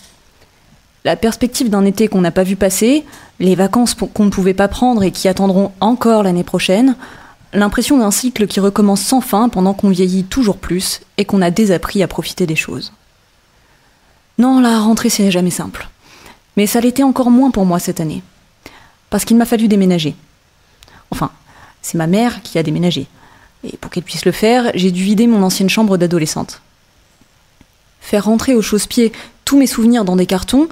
la 1.05 1.16
perspective 1.16 1.68
d'un 1.68 1.84
été 1.84 2.09
qu'on 2.09 2.22
n'a 2.22 2.30
pas 2.30 2.44
vu 2.44 2.57
passer, 2.57 3.05
les 3.38 3.55
vacances 3.55 3.94
qu'on 3.94 4.24
ne 4.24 4.30
pouvait 4.30 4.55
pas 4.55 4.68
prendre 4.68 5.02
et 5.02 5.11
qui 5.11 5.28
attendront 5.28 5.72
encore 5.80 6.22
l'année 6.22 6.44
prochaine, 6.44 6.96
l'impression 7.52 7.98
d'un 7.98 8.11
cycle 8.11 8.46
qui 8.46 8.59
recommence 8.59 9.02
sans 9.02 9.20
fin 9.20 9.50
pendant 9.50 9.74
qu'on 9.74 9.90
vieillit 9.90 10.24
toujours 10.24 10.57
plus 10.57 11.00
et 11.18 11.26
qu'on 11.26 11.42
a 11.42 11.50
désappris 11.50 12.02
à 12.02 12.09
profiter 12.09 12.46
des 12.46 12.57
choses. 12.57 12.92
Non, 14.38 14.61
la 14.61 14.80
rentrée 14.80 15.11
c'est 15.11 15.30
jamais 15.30 15.50
simple. 15.50 15.88
Mais 16.57 16.66
ça 16.66 16.80
l'était 16.80 17.02
encore 17.02 17.30
moins 17.30 17.50
pour 17.50 17.66
moi 17.66 17.78
cette 17.78 18.00
année. 18.00 18.22
Parce 19.11 19.24
qu'il 19.24 19.36
m'a 19.36 19.44
fallu 19.44 19.68
déménager. 19.68 20.16
Enfin, 21.11 21.30
c'est 21.82 21.98
ma 21.98 22.07
mère 22.07 22.42
qui 22.42 22.59
a 22.59 22.62
déménagé. 22.62 23.07
Et 23.62 23.76
pour 23.76 23.90
qu'elle 23.90 24.02
puisse 24.05 24.24
le 24.24 24.32
faire, 24.32 24.70
j'ai 24.74 24.90
dû 24.90 25.02
vider 25.02 25.26
mon 25.26 25.42
ancienne 25.42 25.68
chambre 25.70 25.98
d'adolescente. 25.98 26.62
Faire 28.00 28.24
rentrer 28.24 28.55
au 28.55 28.62
chausse-pied 28.62 29.12
tous 29.44 29.59
mes 29.59 29.66
souvenirs 29.66 30.05
dans 30.05 30.16
des 30.16 30.26
cartons, 30.26 30.68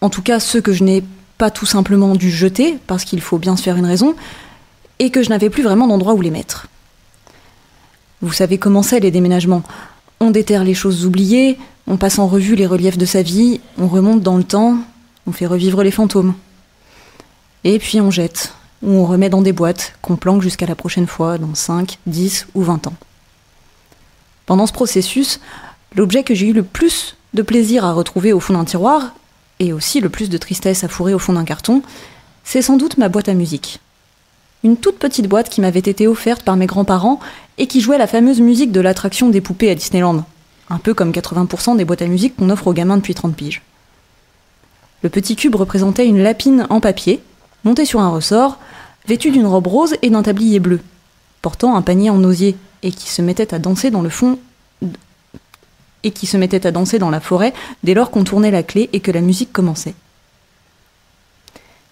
en 0.00 0.10
tout 0.10 0.22
cas 0.22 0.40
ceux 0.40 0.60
que 0.60 0.72
je 0.72 0.84
n'ai 0.84 1.04
pas 1.38 1.50
tout 1.50 1.66
simplement 1.66 2.14
dû 2.14 2.30
jeter, 2.30 2.78
parce 2.86 3.04
qu'il 3.04 3.20
faut 3.20 3.38
bien 3.38 3.56
se 3.56 3.62
faire 3.62 3.76
une 3.76 3.86
raison, 3.86 4.14
et 4.98 5.10
que 5.10 5.22
je 5.22 5.30
n'avais 5.30 5.50
plus 5.50 5.62
vraiment 5.62 5.88
d'endroit 5.88 6.14
où 6.14 6.20
les 6.20 6.30
mettre. 6.30 6.66
Vous 8.20 8.32
savez 8.32 8.58
comment 8.58 8.82
c'est 8.82 9.00
les 9.00 9.10
déménagements. 9.10 9.62
On 10.20 10.30
déterre 10.30 10.64
les 10.64 10.74
choses 10.74 11.06
oubliées, 11.06 11.58
on 11.86 11.96
passe 11.96 12.18
en 12.18 12.28
revue 12.28 12.54
les 12.54 12.66
reliefs 12.66 12.98
de 12.98 13.06
sa 13.06 13.22
vie, 13.22 13.60
on 13.78 13.88
remonte 13.88 14.22
dans 14.22 14.36
le 14.36 14.44
temps, 14.44 14.76
on 15.26 15.32
fait 15.32 15.46
revivre 15.46 15.82
les 15.82 15.90
fantômes. 15.90 16.34
Et 17.64 17.78
puis 17.78 18.00
on 18.00 18.10
jette, 18.10 18.52
ou 18.82 18.90
on 18.90 19.06
remet 19.06 19.30
dans 19.30 19.40
des 19.40 19.52
boîtes 19.52 19.94
qu'on 20.02 20.16
planque 20.16 20.42
jusqu'à 20.42 20.66
la 20.66 20.74
prochaine 20.74 21.06
fois, 21.06 21.38
dans 21.38 21.54
5, 21.54 21.98
10 22.06 22.48
ou 22.54 22.62
20 22.62 22.86
ans. 22.86 22.94
Pendant 24.44 24.66
ce 24.66 24.72
processus, 24.72 25.40
l'objet 25.96 26.22
que 26.22 26.34
j'ai 26.34 26.48
eu 26.48 26.52
le 26.52 26.62
plus 26.62 27.16
de 27.32 27.42
plaisir 27.42 27.84
à 27.84 27.92
retrouver 27.92 28.32
au 28.32 28.40
fond 28.40 28.54
d'un 28.54 28.64
tiroir, 28.64 29.14
et 29.60 29.72
aussi 29.72 30.00
le 30.00 30.08
plus 30.08 30.28
de 30.28 30.38
tristesse 30.38 30.82
à 30.82 30.88
fourrer 30.88 31.14
au 31.14 31.18
fond 31.18 31.34
d'un 31.34 31.44
carton, 31.44 31.82
c'est 32.42 32.62
sans 32.62 32.76
doute 32.76 32.98
ma 32.98 33.08
boîte 33.08 33.28
à 33.28 33.34
musique. 33.34 33.78
Une 34.64 34.76
toute 34.76 34.98
petite 34.98 35.28
boîte 35.28 35.48
qui 35.48 35.60
m'avait 35.60 35.78
été 35.78 36.08
offerte 36.08 36.42
par 36.42 36.56
mes 36.56 36.66
grands-parents 36.66 37.20
et 37.58 37.66
qui 37.66 37.80
jouait 37.80 37.98
la 37.98 38.06
fameuse 38.06 38.40
musique 38.40 38.72
de 38.72 38.80
l'attraction 38.80 39.28
des 39.28 39.40
poupées 39.40 39.70
à 39.70 39.74
Disneyland, 39.74 40.24
un 40.68 40.78
peu 40.78 40.94
comme 40.94 41.12
80% 41.12 41.76
des 41.76 41.84
boîtes 41.84 42.02
à 42.02 42.06
musique 42.06 42.36
qu'on 42.36 42.50
offre 42.50 42.66
aux 42.66 42.72
gamins 42.72 42.96
depuis 42.96 43.14
30 43.14 43.36
piges. 43.36 43.62
Le 45.02 45.08
petit 45.08 45.36
cube 45.36 45.54
représentait 45.54 46.06
une 46.06 46.22
lapine 46.22 46.66
en 46.68 46.80
papier, 46.80 47.20
montée 47.64 47.84
sur 47.84 48.00
un 48.00 48.10
ressort, 48.10 48.58
vêtue 49.06 49.30
d'une 49.30 49.46
robe 49.46 49.66
rose 49.66 49.96
et 50.02 50.10
d'un 50.10 50.22
tablier 50.22 50.60
bleu, 50.60 50.80
portant 51.40 51.74
un 51.76 51.82
panier 51.82 52.10
en 52.10 52.22
osier 52.24 52.56
et 52.82 52.90
qui 52.90 53.08
se 53.08 53.22
mettait 53.22 53.54
à 53.54 53.58
danser 53.58 53.90
dans 53.90 54.02
le 54.02 54.10
fond 54.10 54.38
et 56.02 56.10
qui 56.10 56.26
se 56.26 56.36
mettait 56.36 56.66
à 56.66 56.70
danser 56.70 56.98
dans 56.98 57.10
la 57.10 57.20
forêt 57.20 57.52
dès 57.82 57.94
lors 57.94 58.10
qu'on 58.10 58.24
tournait 58.24 58.50
la 58.50 58.62
clé 58.62 58.88
et 58.92 59.00
que 59.00 59.10
la 59.10 59.20
musique 59.20 59.52
commençait. 59.52 59.94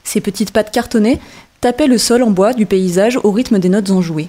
Ses 0.04 0.20
petites 0.20 0.52
pattes 0.52 0.70
cartonnées 0.70 1.20
tapaient 1.60 1.86
le 1.86 1.98
sol 1.98 2.22
en 2.22 2.30
bois 2.30 2.54
du 2.54 2.66
paysage 2.66 3.18
au 3.22 3.30
rythme 3.30 3.58
des 3.58 3.68
notes 3.68 3.90
enjouées. 3.90 4.28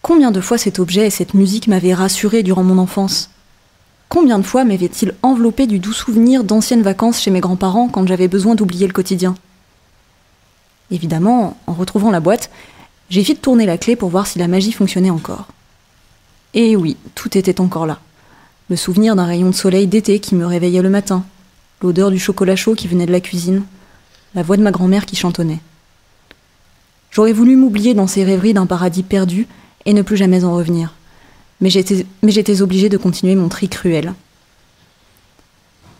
Combien 0.00 0.30
de 0.30 0.40
fois 0.40 0.58
cet 0.58 0.78
objet 0.78 1.06
et 1.06 1.10
cette 1.10 1.34
musique 1.34 1.68
m'avaient 1.68 1.94
rassuré 1.94 2.42
durant 2.42 2.62
mon 2.64 2.78
enfance? 2.78 3.30
Combien 4.08 4.38
de 4.38 4.44
fois 4.44 4.64
m'avait-il 4.64 5.14
enveloppé 5.22 5.66
du 5.66 5.78
doux 5.78 5.92
souvenir 5.92 6.44
d'anciennes 6.44 6.82
vacances 6.82 7.20
chez 7.20 7.30
mes 7.30 7.40
grands-parents 7.40 7.88
quand 7.88 8.06
j'avais 8.06 8.28
besoin 8.28 8.54
d'oublier 8.54 8.86
le 8.86 8.92
quotidien? 8.92 9.34
Évidemment, 10.90 11.56
en 11.66 11.72
retrouvant 11.72 12.10
la 12.10 12.20
boîte, 12.20 12.50
j'ai 13.10 13.22
vite 13.22 13.42
tourné 13.42 13.64
la 13.64 13.78
clé 13.78 13.96
pour 13.96 14.10
voir 14.10 14.26
si 14.26 14.38
la 14.38 14.48
magie 14.48 14.72
fonctionnait 14.72 15.10
encore. 15.10 15.46
Et 16.54 16.76
oui, 16.76 16.96
tout 17.14 17.36
était 17.38 17.60
encore 17.60 17.86
là 17.86 18.00
le 18.68 18.76
souvenir 18.76 19.16
d'un 19.16 19.26
rayon 19.26 19.50
de 19.50 19.54
soleil 19.54 19.86
d'été 19.86 20.18
qui 20.18 20.34
me 20.34 20.46
réveillait 20.46 20.82
le 20.82 20.90
matin, 20.90 21.24
l'odeur 21.82 22.10
du 22.10 22.18
chocolat 22.18 22.56
chaud 22.56 22.74
qui 22.74 22.88
venait 22.88 23.06
de 23.06 23.12
la 23.12 23.20
cuisine, 23.20 23.64
la 24.34 24.42
voix 24.42 24.56
de 24.56 24.62
ma 24.62 24.70
grand-mère 24.70 25.06
qui 25.06 25.16
chantonnait. 25.16 25.60
J'aurais 27.10 27.32
voulu 27.32 27.56
m'oublier 27.56 27.92
dans 27.92 28.06
ces 28.06 28.24
rêveries 28.24 28.54
d'un 28.54 28.66
paradis 28.66 29.02
perdu 29.02 29.46
et 29.84 29.92
ne 29.92 30.02
plus 30.02 30.16
jamais 30.16 30.44
en 30.44 30.54
revenir. 30.54 30.94
Mais 31.60 31.70
j'étais 31.70 32.62
obligée 32.62 32.88
de 32.88 32.96
continuer 32.96 33.34
mon 33.34 33.48
tri 33.48 33.68
cruel. 33.68 34.14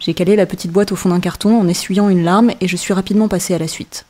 J'ai 0.01 0.15
calé 0.15 0.35
la 0.35 0.47
petite 0.47 0.73
boîte 0.73 0.91
au 0.91 0.97
fond 0.97 1.11
d'un 1.11 1.21
carton 1.21 1.61
en 1.61 1.69
essuyant 1.69 2.09
une 2.09 2.25
larme 2.25 2.53
et 2.61 2.67
je 2.67 2.77
suis 2.77 2.95
rapidement 2.95 3.29
passée 3.29 3.55
à 3.55 3.59
la 3.59 3.69
suite. 3.69 4.07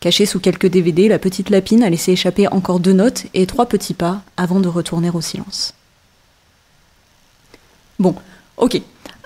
Cachée 0.00 0.26
sous 0.26 0.40
quelques 0.40 0.66
DVD, 0.66 1.08
la 1.08 1.18
petite 1.18 1.48
lapine 1.48 1.82
a 1.82 1.88
laissé 1.88 2.12
échapper 2.12 2.48
encore 2.48 2.80
deux 2.80 2.92
notes 2.92 3.24
et 3.32 3.46
trois 3.46 3.66
petits 3.66 3.94
pas 3.94 4.22
avant 4.36 4.60
de 4.60 4.68
retourner 4.68 5.08
au 5.08 5.22
silence. 5.22 5.74
Bon, 7.98 8.14
ok. 8.56 8.80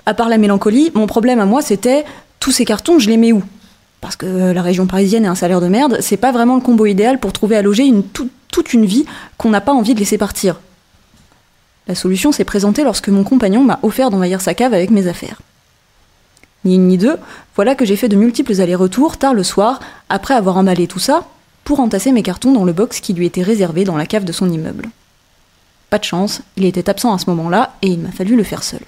À 0.05 0.13
part 0.13 0.29
la 0.29 0.37
mélancolie, 0.37 0.91
mon 0.95 1.07
problème 1.07 1.39
à 1.39 1.45
moi, 1.45 1.61
c'était 1.61 2.05
tous 2.39 2.51
ces 2.51 2.65
cartons, 2.65 2.99
je 2.99 3.09
les 3.09 3.17
mets 3.17 3.31
où? 3.31 3.43
Parce 4.01 4.15
que 4.15 4.25
la 4.25 4.61
région 4.61 4.87
parisienne 4.87 5.25
et 5.25 5.27
un 5.27 5.35
salaire 5.35 5.61
de 5.61 5.67
merde, 5.67 5.97
c'est 5.99 6.17
pas 6.17 6.31
vraiment 6.31 6.55
le 6.55 6.61
combo 6.61 6.85
idéal 6.85 7.19
pour 7.19 7.33
trouver 7.33 7.57
à 7.57 7.61
loger 7.61 7.91
toute 8.13 8.73
une 8.73 8.85
vie 8.85 9.05
qu'on 9.37 9.49
n'a 9.49 9.61
pas 9.61 9.73
envie 9.73 9.93
de 9.93 9.99
laisser 9.99 10.17
partir. 10.17 10.59
La 11.87 11.95
solution 11.95 12.31
s'est 12.31 12.45
présentée 12.45 12.83
lorsque 12.83 13.09
mon 13.09 13.23
compagnon 13.23 13.63
m'a 13.63 13.79
offert 13.83 14.09
d'envahir 14.09 14.41
sa 14.41 14.53
cave 14.53 14.73
avec 14.73 14.89
mes 14.89 15.07
affaires. 15.07 15.41
Ni 16.65 16.75
une 16.75 16.87
ni 16.87 16.97
deux, 16.97 17.17
voilà 17.55 17.75
que 17.75 17.85
j'ai 17.85 17.95
fait 17.95 18.09
de 18.09 18.15
multiples 18.15 18.61
allers-retours 18.61 19.17
tard 19.17 19.33
le 19.33 19.43
soir, 19.43 19.79
après 20.07 20.33
avoir 20.33 20.57
emballé 20.57 20.87
tout 20.87 20.99
ça, 20.99 21.25
pour 21.63 21.79
entasser 21.79 22.11
mes 22.11 22.23
cartons 22.23 22.53
dans 22.53 22.63
le 22.63 22.73
box 22.73 22.99
qui 22.99 23.13
lui 23.13 23.25
était 23.25 23.43
réservé 23.43 23.83
dans 23.83 23.97
la 23.97 24.05
cave 24.05 24.23
de 24.23 24.31
son 24.31 24.49
immeuble. 24.49 24.89
Pas 25.89 25.97
de 25.97 26.03
chance, 26.03 26.41
il 26.55 26.65
était 26.65 26.89
absent 26.89 27.13
à 27.13 27.17
ce 27.17 27.29
moment-là 27.29 27.75
et 27.81 27.87
il 27.87 27.99
m'a 27.99 28.11
fallu 28.11 28.35
le 28.35 28.43
faire 28.43 28.63
seul. 28.63 28.81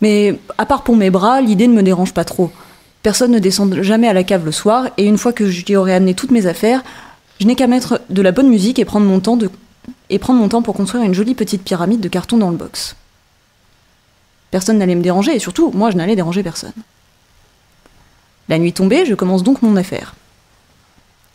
Mais 0.00 0.38
à 0.56 0.64
part 0.64 0.84
pour 0.84 0.96
mes 0.96 1.10
bras, 1.10 1.40
l'idée 1.40 1.66
ne 1.66 1.74
me 1.74 1.82
dérange 1.82 2.14
pas 2.14 2.24
trop. 2.24 2.50
Personne 3.02 3.32
ne 3.32 3.38
descend 3.38 3.82
jamais 3.82 4.08
à 4.08 4.12
la 4.12 4.24
cave 4.24 4.44
le 4.44 4.52
soir 4.52 4.88
et 4.96 5.04
une 5.04 5.18
fois 5.18 5.32
que 5.32 5.46
j'y 5.46 5.76
aurai 5.76 5.94
amené 5.94 6.14
toutes 6.14 6.30
mes 6.30 6.46
affaires, 6.46 6.82
je 7.40 7.46
n'ai 7.46 7.54
qu'à 7.54 7.66
mettre 7.66 8.00
de 8.10 8.22
la 8.22 8.32
bonne 8.32 8.48
musique 8.48 8.78
et 8.78 8.84
prendre 8.84 9.06
mon 9.06 9.20
temps 9.20 9.38
et 10.10 10.18
prendre 10.18 10.40
mon 10.40 10.48
temps 10.48 10.62
pour 10.62 10.74
construire 10.74 11.04
une 11.04 11.14
jolie 11.14 11.34
petite 11.34 11.62
pyramide 11.62 12.00
de 12.00 12.08
carton 12.08 12.36
dans 12.36 12.50
le 12.50 12.56
box. 12.56 12.96
Personne 14.50 14.78
n'allait 14.78 14.94
me 14.94 15.02
déranger 15.02 15.34
et 15.34 15.38
surtout, 15.38 15.70
moi 15.72 15.90
je 15.90 15.96
n'allais 15.96 16.16
déranger 16.16 16.42
personne. 16.42 16.72
La 18.48 18.58
nuit 18.58 18.72
tombée, 18.72 19.04
je 19.04 19.14
commence 19.14 19.42
donc 19.42 19.62
mon 19.62 19.76
affaire. 19.76 20.14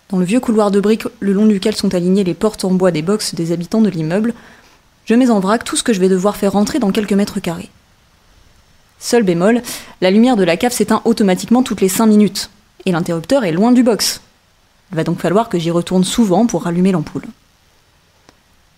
Dans 0.09 0.17
le 0.17 0.25
vieux 0.25 0.39
couloir 0.39 0.71
de 0.71 0.79
briques 0.79 1.07
le 1.19 1.33
long 1.33 1.45
duquel 1.45 1.75
sont 1.75 1.95
alignées 1.95 2.23
les 2.23 2.33
portes 2.33 2.65
en 2.65 2.71
bois 2.71 2.91
des 2.91 3.01
boxes 3.01 3.35
des 3.35 3.51
habitants 3.51 3.81
de 3.81 3.89
l'immeuble, 3.89 4.33
je 5.05 5.15
mets 5.15 5.29
en 5.29 5.39
vrac 5.39 5.63
tout 5.63 5.75
ce 5.75 5.83
que 5.83 5.93
je 5.93 5.99
vais 5.99 6.09
devoir 6.09 6.37
faire 6.37 6.53
rentrer 6.53 6.79
dans 6.79 6.91
quelques 6.91 7.13
mètres 7.13 7.39
carrés. 7.39 7.69
Seul 8.99 9.23
bémol, 9.23 9.61
la 10.01 10.11
lumière 10.11 10.37
de 10.37 10.43
la 10.43 10.55
cave 10.55 10.71
s'éteint 10.71 11.01
automatiquement 11.03 11.63
toutes 11.63 11.81
les 11.81 11.89
5 11.89 12.05
minutes, 12.05 12.49
et 12.85 12.91
l'interrupteur 12.91 13.43
est 13.43 13.51
loin 13.51 13.71
du 13.71 13.83
box. 13.83 14.21
Il 14.91 14.95
va 14.95 15.03
donc 15.03 15.19
falloir 15.19 15.49
que 15.49 15.59
j'y 15.59 15.71
retourne 15.71 16.03
souvent 16.03 16.45
pour 16.45 16.63
rallumer 16.63 16.91
l'ampoule. 16.91 17.25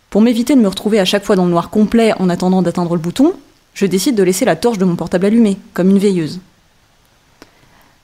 Pour 0.09 0.21
m'éviter 0.21 0.55
de 0.55 0.61
me 0.61 0.67
retrouver 0.67 0.99
à 0.99 1.05
chaque 1.05 1.26
fois 1.26 1.36
dans 1.36 1.45
le 1.45 1.51
noir 1.51 1.69
complet 1.69 2.13
en 2.19 2.30
attendant 2.30 2.61
d'atteindre 2.61 2.95
le 2.95 3.01
bouton, 3.01 3.34
Je 3.76 3.86
décide 3.86 4.15
de 4.15 4.23
laisser 4.23 4.45
la 4.45 4.55
torche 4.55 4.78
de 4.78 4.86
mon 4.86 4.95
portable 4.95 5.26
allumée, 5.26 5.57
comme 5.73 5.89
une 5.89 5.99
veilleuse. 5.99 6.39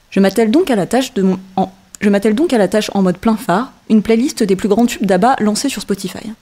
Je 0.09 0.19
m'attelle 0.19 0.51
donc 0.51 0.69
à 0.69 0.75
la 0.75 0.85
tâche 0.85 1.13
de 1.13 1.21
mon... 1.21 1.39
en... 1.55 1.71
Je 2.01 2.09
m'attelle 2.09 2.33
donc 2.33 2.51
à 2.51 2.57
la 2.57 2.67
tâche 2.67 2.89
en 2.95 3.03
mode 3.03 3.19
plein 3.19 3.37
phare, 3.37 3.71
une 3.87 4.01
playlist 4.01 4.41
des 4.41 4.55
plus 4.55 4.67
grands 4.67 4.87
tubes 4.87 5.05
d'ABBA 5.05 5.35
lancés 5.39 5.69
sur 5.69 5.83
Spotify. 5.83 6.33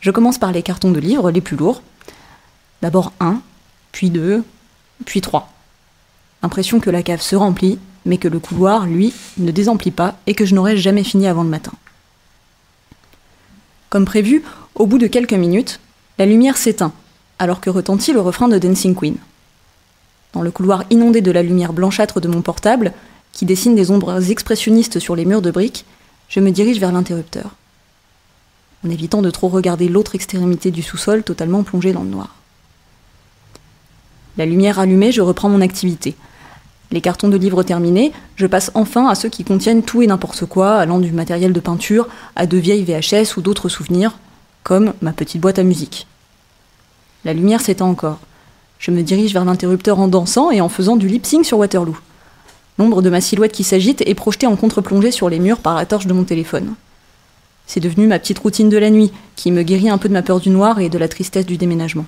Je 0.00 0.10
commence 0.12 0.38
par 0.38 0.52
les 0.52 0.62
cartons 0.62 0.92
de 0.92 1.00
livres 1.00 1.32
les 1.32 1.40
plus 1.40 1.56
lourds. 1.56 1.82
D'abord 2.82 3.12
un, 3.18 3.42
puis 3.90 4.10
deux, 4.10 4.44
puis 5.04 5.20
trois. 5.20 5.52
Impression 6.42 6.78
que 6.78 6.90
la 6.90 7.02
cave 7.02 7.20
se 7.20 7.34
remplit, 7.34 7.80
mais 8.06 8.18
que 8.18 8.28
le 8.28 8.38
couloir, 8.38 8.86
lui, 8.86 9.12
ne 9.38 9.50
désemplit 9.50 9.90
pas 9.90 10.16
et 10.26 10.34
que 10.34 10.44
je 10.44 10.54
n'aurai 10.54 10.76
jamais 10.76 11.04
fini 11.04 11.26
avant 11.26 11.42
le 11.42 11.48
matin. 11.48 11.72
Comme 13.90 14.04
prévu, 14.04 14.44
au 14.76 14.86
bout 14.86 14.98
de 14.98 15.08
quelques 15.08 15.32
minutes, 15.32 15.80
la 16.18 16.26
lumière 16.26 16.56
s'éteint, 16.56 16.92
alors 17.40 17.60
que 17.60 17.70
retentit 17.70 18.12
le 18.12 18.20
refrain 18.20 18.48
de 18.48 18.58
Dancing 18.58 18.94
Queen. 18.94 19.16
Dans 20.32 20.42
le 20.42 20.50
couloir 20.52 20.84
inondé 20.90 21.20
de 21.20 21.30
la 21.32 21.42
lumière 21.42 21.72
blanchâtre 21.72 22.20
de 22.20 22.28
mon 22.28 22.40
portable, 22.40 22.92
qui 23.32 23.46
dessine 23.46 23.74
des 23.74 23.90
ombres 23.90 24.30
expressionnistes 24.30 24.98
sur 24.98 25.16
les 25.16 25.24
murs 25.24 25.42
de 25.42 25.50
briques, 25.50 25.84
je 26.28 26.40
me 26.40 26.50
dirige 26.50 26.78
vers 26.78 26.92
l'interrupteur, 26.92 27.56
en 28.84 28.90
évitant 28.90 29.22
de 29.22 29.30
trop 29.30 29.48
regarder 29.48 29.88
l'autre 29.88 30.14
extrémité 30.14 30.70
du 30.70 30.82
sous-sol 30.82 31.22
totalement 31.22 31.62
plongé 31.62 31.92
dans 31.92 32.02
le 32.02 32.10
noir. 32.10 32.36
La 34.36 34.46
lumière 34.46 34.78
allumée, 34.78 35.12
je 35.12 35.20
reprends 35.20 35.50
mon 35.50 35.60
activité. 35.60 36.14
Les 36.90 37.00
cartons 37.00 37.28
de 37.28 37.36
livres 37.36 37.62
terminés, 37.62 38.12
je 38.36 38.46
passe 38.46 38.70
enfin 38.74 39.08
à 39.08 39.14
ceux 39.14 39.28
qui 39.28 39.44
contiennent 39.44 39.82
tout 39.82 40.02
et 40.02 40.06
n'importe 40.06 40.46
quoi, 40.46 40.76
allant 40.76 41.00
du 41.00 41.12
matériel 41.12 41.52
de 41.52 41.60
peinture 41.60 42.08
à 42.36 42.46
de 42.46 42.56
vieilles 42.56 42.84
VHS 42.84 43.36
ou 43.36 43.42
d'autres 43.42 43.68
souvenirs, 43.68 44.18
comme 44.62 44.92
ma 45.00 45.12
petite 45.12 45.40
boîte 45.40 45.58
à 45.58 45.64
musique. 45.64 46.06
La 47.24 47.32
lumière 47.32 47.60
s'éteint 47.60 47.86
encore. 47.86 48.20
Je 48.78 48.90
me 48.90 49.02
dirige 49.02 49.32
vers 49.32 49.44
l'interrupteur 49.44 50.00
en 50.00 50.08
dansant 50.08 50.50
et 50.50 50.60
en 50.60 50.68
faisant 50.68 50.96
du 50.96 51.08
lip-sync 51.08 51.46
sur 51.46 51.58
Waterloo. 51.58 51.96
L'ombre 52.78 53.02
de 53.02 53.10
ma 53.10 53.20
silhouette 53.20 53.52
qui 53.52 53.64
s'agite 53.64 54.02
est 54.06 54.14
projetée 54.14 54.46
en 54.46 54.56
contre-plongée 54.56 55.10
sur 55.10 55.28
les 55.28 55.38
murs 55.38 55.58
par 55.58 55.74
la 55.74 55.86
torche 55.86 56.06
de 56.06 56.12
mon 56.12 56.24
téléphone. 56.24 56.74
C'est 57.66 57.80
devenu 57.80 58.06
ma 58.06 58.18
petite 58.18 58.38
routine 58.38 58.68
de 58.68 58.78
la 58.78 58.90
nuit, 58.90 59.12
qui 59.36 59.50
me 59.50 59.62
guérit 59.62 59.90
un 59.90 59.98
peu 59.98 60.08
de 60.08 60.14
ma 60.14 60.22
peur 60.22 60.40
du 60.40 60.50
noir 60.50 60.80
et 60.80 60.88
de 60.88 60.98
la 60.98 61.08
tristesse 61.08 61.46
du 61.46 61.56
déménagement. 61.56 62.06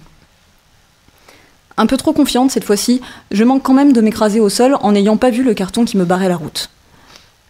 Un 1.76 1.86
peu 1.86 1.96
trop 1.96 2.12
confiante 2.12 2.50
cette 2.50 2.64
fois-ci, 2.64 3.00
je 3.30 3.44
manque 3.44 3.62
quand 3.62 3.74
même 3.74 3.92
de 3.92 4.00
m'écraser 4.00 4.40
au 4.40 4.48
sol 4.48 4.76
en 4.80 4.92
n'ayant 4.92 5.16
pas 5.16 5.30
vu 5.30 5.42
le 5.42 5.54
carton 5.54 5.84
qui 5.84 5.96
me 5.96 6.04
barrait 6.04 6.28
la 6.28 6.36
route. 6.36 6.70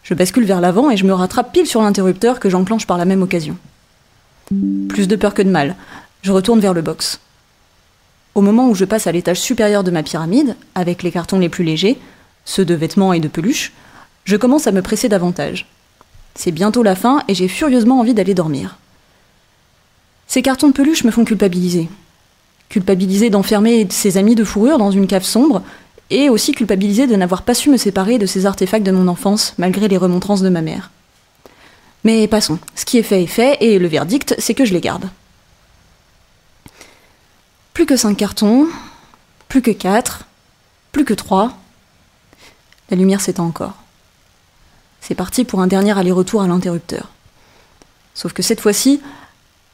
Je 0.02 0.14
bascule 0.14 0.44
vers 0.44 0.60
l'avant 0.60 0.90
et 0.90 0.96
je 0.96 1.04
me 1.04 1.12
rattrape 1.12 1.52
pile 1.52 1.66
sur 1.66 1.82
l'interrupteur 1.82 2.40
que 2.40 2.50
j'enclenche 2.50 2.86
par 2.86 2.98
la 2.98 3.04
même 3.04 3.22
occasion. 3.22 3.56
Plus 4.88 5.08
de 5.08 5.16
peur 5.16 5.34
que 5.34 5.42
de 5.42 5.50
mal, 5.50 5.76
je 6.22 6.32
retourne 6.32 6.60
vers 6.60 6.74
le 6.74 6.82
box. 6.82 7.20
Au 8.34 8.40
moment 8.40 8.68
où 8.68 8.74
je 8.74 8.84
passe 8.84 9.06
à 9.06 9.12
l'étage 9.12 9.40
supérieur 9.40 9.84
de 9.84 9.90
ma 9.90 10.02
pyramide, 10.02 10.56
avec 10.74 11.02
les 11.02 11.10
cartons 11.10 11.38
les 11.38 11.48
plus 11.48 11.64
légers, 11.64 11.98
ceux 12.44 12.64
de 12.64 12.74
vêtements 12.74 13.12
et 13.12 13.20
de 13.20 13.28
peluches, 13.28 13.72
je 14.24 14.36
commence 14.36 14.66
à 14.66 14.72
me 14.72 14.82
presser 14.82 15.08
davantage. 15.08 15.66
C'est 16.34 16.52
bientôt 16.52 16.82
la 16.82 16.96
fin 16.96 17.22
et 17.28 17.34
j'ai 17.34 17.48
furieusement 17.48 18.00
envie 18.00 18.14
d'aller 18.14 18.34
dormir. 18.34 18.78
Ces 20.26 20.42
cartons 20.42 20.68
de 20.68 20.72
peluche 20.72 21.04
me 21.04 21.10
font 21.10 21.24
culpabiliser. 21.24 21.88
Culpabiliser 22.68 23.30
d'enfermer 23.30 23.86
ses 23.90 24.16
amis 24.16 24.34
de 24.34 24.44
fourrure 24.44 24.78
dans 24.78 24.90
une 24.90 25.06
cave 25.06 25.24
sombre, 25.24 25.62
et 26.10 26.28
aussi 26.28 26.52
culpabiliser 26.52 27.06
de 27.06 27.16
n'avoir 27.16 27.42
pas 27.42 27.54
su 27.54 27.70
me 27.70 27.76
séparer 27.76 28.18
de 28.18 28.26
ces 28.26 28.46
artefacts 28.46 28.86
de 28.86 28.92
mon 28.92 29.08
enfance, 29.08 29.54
malgré 29.58 29.88
les 29.88 29.96
remontrances 29.96 30.42
de 30.42 30.48
ma 30.48 30.60
mère. 30.60 30.90
Mais 32.04 32.28
passons, 32.28 32.58
ce 32.74 32.84
qui 32.84 32.98
est 32.98 33.02
fait 33.02 33.22
est 33.22 33.26
fait, 33.26 33.56
et 33.60 33.78
le 33.78 33.88
verdict, 33.88 34.34
c'est 34.38 34.54
que 34.54 34.64
je 34.64 34.74
les 34.74 34.80
garde. 34.80 35.08
Plus 37.72 37.86
que 37.86 37.96
cinq 37.96 38.16
cartons, 38.16 38.68
plus 39.48 39.62
que 39.62 39.70
quatre, 39.70 40.26
plus 40.92 41.04
que 41.04 41.14
trois. 41.14 41.56
La 42.94 43.00
lumière 43.00 43.20
s'éteint 43.20 43.42
encore. 43.42 43.74
C'est 45.00 45.16
parti 45.16 45.42
pour 45.44 45.60
un 45.60 45.66
dernier 45.66 45.98
aller-retour 45.98 46.42
à 46.42 46.46
l'interrupteur. 46.46 47.10
Sauf 48.14 48.32
que 48.32 48.40
cette 48.40 48.60
fois-ci, 48.60 49.00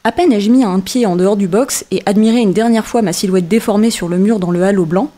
à 0.05 0.11
peine 0.11 0.33
ai-je 0.33 0.51
mis 0.51 0.65
un 0.65 0.81
pied 0.81 1.05
en 1.05 1.17
dehors 1.17 1.37
du 1.37 1.47
box 1.47 1.85
et 1.91 2.03
admiré 2.07 2.39
une 2.39 2.55
dernière 2.55 2.87
fois 2.87 3.03
ma 3.03 3.13
silhouette 3.13 3.47
déformée 3.47 3.91
sur 3.91 4.09
le 4.09 4.17
mur 4.17 4.39
dans 4.39 4.51
le 4.51 4.65
halo 4.65 4.87
blanc, 4.87 5.11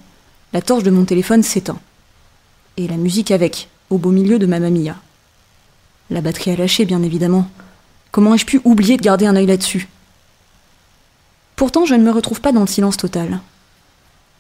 la 0.53 0.61
torche 0.61 0.83
de 0.83 0.91
mon 0.91 1.05
téléphone 1.05 1.45
s'éteint. 1.45 1.79
Et 2.77 2.89
la 2.89 2.97
musique 2.97 3.31
avec, 3.31 3.69
au 3.89 3.99
beau 3.99 4.11
milieu 4.11 4.41
de 4.41 4.47
ma 4.47 4.59
mamilla. 4.59 4.97
La 6.11 6.23
batterie 6.23 6.51
a 6.51 6.57
lâché, 6.57 6.85
bien 6.85 7.05
évidemment. 7.05 7.49
Comment 8.11 8.35
ai-je 8.35 8.47
pu 8.47 8.61
oublier 8.65 8.97
de 8.97 9.03
garder 9.03 9.27
un 9.27 9.37
œil 9.37 9.47
là-dessus? 9.47 9.87
Pourtant, 11.55 11.85
je 11.85 11.95
ne 11.95 12.03
me 12.03 12.11
retrouve 12.11 12.41
pas 12.41 12.51
dans 12.51 12.63
le 12.63 12.67
silence 12.67 12.97
total. 12.97 13.39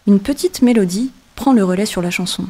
Une 0.08 0.18
petite 0.18 0.62
mélodie 0.62 1.12
prend 1.36 1.52
le 1.52 1.62
relais 1.62 1.86
sur 1.86 2.02
la 2.02 2.10
chanson. 2.10 2.48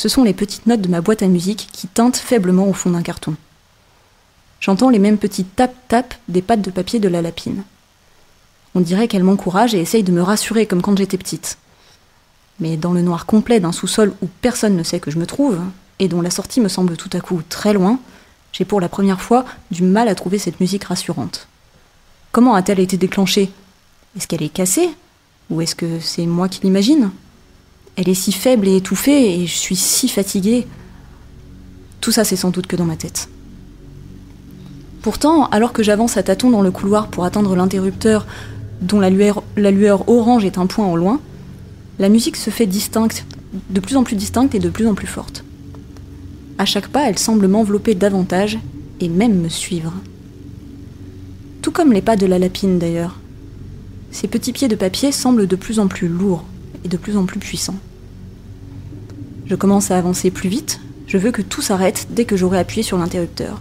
Ce 0.00 0.08
sont 0.08 0.24
les 0.24 0.32
petites 0.32 0.66
notes 0.66 0.80
de 0.80 0.88
ma 0.88 1.02
boîte 1.02 1.22
à 1.22 1.26
musique 1.26 1.68
qui 1.72 1.86
tintent 1.86 2.16
faiblement 2.16 2.66
au 2.66 2.72
fond 2.72 2.88
d'un 2.88 3.02
carton. 3.02 3.36
J'entends 4.58 4.88
les 4.88 4.98
mêmes 4.98 5.18
petits 5.18 5.44
tap-tap 5.44 6.14
des 6.26 6.40
pattes 6.40 6.62
de 6.62 6.70
papier 6.70 7.00
de 7.00 7.08
la 7.08 7.20
lapine. 7.20 7.64
On 8.74 8.80
dirait 8.80 9.08
qu'elle 9.08 9.24
m'encourage 9.24 9.74
et 9.74 9.78
essaye 9.78 10.02
de 10.02 10.10
me 10.10 10.22
rassurer 10.22 10.64
comme 10.64 10.80
quand 10.80 10.96
j'étais 10.96 11.18
petite. 11.18 11.58
Mais 12.60 12.78
dans 12.78 12.94
le 12.94 13.02
noir 13.02 13.26
complet 13.26 13.60
d'un 13.60 13.72
sous-sol 13.72 14.14
où 14.22 14.28
personne 14.40 14.74
ne 14.74 14.82
sait 14.82 15.00
que 15.00 15.10
je 15.10 15.18
me 15.18 15.26
trouve, 15.26 15.60
et 15.98 16.08
dont 16.08 16.22
la 16.22 16.30
sortie 16.30 16.62
me 16.62 16.68
semble 16.68 16.96
tout 16.96 17.10
à 17.12 17.20
coup 17.20 17.42
très 17.46 17.74
loin, 17.74 18.00
j'ai 18.52 18.64
pour 18.64 18.80
la 18.80 18.88
première 18.88 19.20
fois 19.20 19.44
du 19.70 19.82
mal 19.82 20.08
à 20.08 20.14
trouver 20.14 20.38
cette 20.38 20.60
musique 20.60 20.84
rassurante. 20.84 21.46
Comment 22.32 22.54
a-t-elle 22.54 22.80
été 22.80 22.96
déclenchée? 22.96 23.52
Est-ce 24.16 24.26
qu'elle 24.26 24.42
est 24.42 24.48
cassée? 24.48 24.88
Ou 25.50 25.60
est-ce 25.60 25.74
que 25.74 26.00
c'est 26.00 26.24
moi 26.24 26.48
qui 26.48 26.62
l'imagine? 26.62 27.10
Elle 28.00 28.08
est 28.08 28.14
si 28.14 28.32
faible 28.32 28.66
et 28.66 28.76
étouffée 28.76 29.38
et 29.38 29.46
je 29.46 29.54
suis 29.54 29.76
si 29.76 30.08
fatiguée. 30.08 30.66
Tout 32.00 32.12
ça, 32.12 32.24
c'est 32.24 32.34
sans 32.34 32.48
doute 32.48 32.66
que 32.66 32.76
dans 32.76 32.86
ma 32.86 32.96
tête. 32.96 33.28
Pourtant, 35.02 35.50
alors 35.50 35.74
que 35.74 35.82
j'avance 35.82 36.16
à 36.16 36.22
tâtons 36.22 36.48
dans 36.48 36.62
le 36.62 36.70
couloir 36.70 37.08
pour 37.08 37.26
atteindre 37.26 37.54
l'interrupteur 37.54 38.26
dont 38.80 39.00
la 39.00 39.10
lueur, 39.10 40.08
orange 40.08 40.46
est 40.46 40.56
un 40.56 40.64
point 40.64 40.90
au 40.90 40.96
loin, 40.96 41.20
la 41.98 42.08
musique 42.08 42.36
se 42.36 42.48
fait 42.48 42.64
distincte, 42.64 43.26
de 43.68 43.80
plus 43.80 43.96
en 43.96 44.04
plus 44.04 44.16
distincte 44.16 44.54
et 44.54 44.60
de 44.60 44.70
plus 44.70 44.86
en 44.86 44.94
plus 44.94 45.06
forte. 45.06 45.44
À 46.56 46.64
chaque 46.64 46.88
pas, 46.88 47.06
elle 47.06 47.18
semble 47.18 47.48
m'envelopper 47.48 47.94
davantage 47.94 48.58
et 49.00 49.10
même 49.10 49.38
me 49.38 49.50
suivre 49.50 49.92
tout 51.60 51.72
comme 51.72 51.92
les 51.92 52.00
pas 52.00 52.16
de 52.16 52.24
la 52.24 52.38
lapine 52.38 52.78
d'ailleurs. 52.78 53.18
Ces 54.12 54.28
petits 54.28 54.52
pieds 54.52 54.68
de 54.68 54.76
papier 54.76 55.12
semblent 55.12 55.46
de 55.46 55.56
plus 55.56 55.78
en 55.78 55.88
plus 55.88 56.08
lourds 56.08 56.44
et 56.84 56.88
de 56.88 56.96
plus 56.96 57.16
en 57.16 57.26
plus 57.26 57.38
puissants. 57.38 57.78
Je 59.50 59.56
commence 59.56 59.90
à 59.90 59.98
avancer 59.98 60.30
plus 60.30 60.48
vite, 60.48 60.78
je 61.08 61.18
veux 61.18 61.32
que 61.32 61.42
tout 61.42 61.60
s'arrête 61.60 62.06
dès 62.10 62.24
que 62.24 62.36
j'aurai 62.36 62.60
appuyé 62.60 62.84
sur 62.84 62.96
l'interrupteur. 62.98 63.60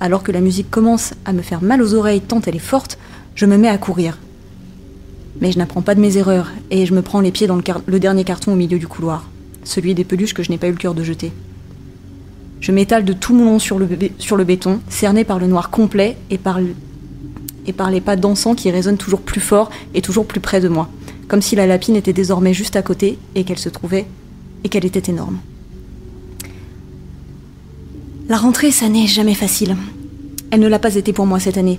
Alors 0.00 0.22
que 0.22 0.32
la 0.32 0.40
musique 0.40 0.70
commence 0.70 1.12
à 1.26 1.34
me 1.34 1.42
faire 1.42 1.60
mal 1.62 1.82
aux 1.82 1.92
oreilles 1.92 2.22
tant 2.22 2.40
elle 2.40 2.56
est 2.56 2.58
forte, 2.58 2.96
je 3.34 3.44
me 3.44 3.58
mets 3.58 3.68
à 3.68 3.76
courir. 3.76 4.18
Mais 5.42 5.52
je 5.52 5.58
n'apprends 5.58 5.82
pas 5.82 5.94
de 5.94 6.00
mes 6.00 6.16
erreurs 6.16 6.50
et 6.70 6.86
je 6.86 6.94
me 6.94 7.02
prends 7.02 7.20
les 7.20 7.30
pieds 7.30 7.46
dans 7.46 7.60
le, 7.86 8.00
dernier 8.00 8.24
carton 8.24 8.54
au 8.54 8.56
milieu 8.56 8.78
du 8.78 8.88
couloir, 8.88 9.28
celui 9.64 9.94
des 9.94 10.04
peluches 10.04 10.32
que 10.32 10.42
je 10.42 10.50
n'ai 10.50 10.56
pas 10.56 10.68
eu 10.68 10.72
le 10.72 10.78
cœur 10.78 10.94
de 10.94 11.04
jeter. 11.04 11.30
Je 12.62 12.72
m'étale 12.72 13.04
de 13.04 13.12
tout 13.12 13.34
mon 13.34 13.44
long 13.44 13.58
sur 13.58 13.78
le, 13.78 14.44
béton, 14.44 14.80
cerné 14.88 15.24
par 15.24 15.38
le 15.38 15.46
noir 15.46 15.68
complet 15.68 16.16
et 16.30 16.38
par, 16.38 16.58
et 17.66 17.72
par 17.74 17.90
les 17.90 18.00
pas 18.00 18.16
dansants 18.16 18.54
qui 18.54 18.70
résonnent 18.70 18.96
toujours 18.96 19.20
plus 19.20 19.42
fort 19.42 19.68
et 19.92 20.00
toujours 20.00 20.24
plus 20.24 20.40
près 20.40 20.62
de 20.62 20.68
moi, 20.68 20.88
comme 21.28 21.42
si 21.42 21.54
la 21.54 21.66
lapine 21.66 21.96
était 21.96 22.14
désormais 22.14 22.54
juste 22.54 22.76
à 22.76 22.82
côté 22.82 23.18
et 23.34 23.44
qu'elle 23.44 23.58
se 23.58 23.68
trouvait 23.68 24.06
et 24.64 24.68
qu'elle 24.68 24.84
était 24.84 25.10
énorme. 25.10 25.38
La 28.28 28.38
rentrée, 28.38 28.70
ça 28.70 28.88
n'est 28.88 29.06
jamais 29.06 29.34
facile. 29.34 29.76
Elle 30.50 30.60
ne 30.60 30.68
l'a 30.68 30.78
pas 30.78 30.94
été 30.94 31.12
pour 31.12 31.26
moi 31.26 31.38
cette 31.38 31.58
année. 31.58 31.78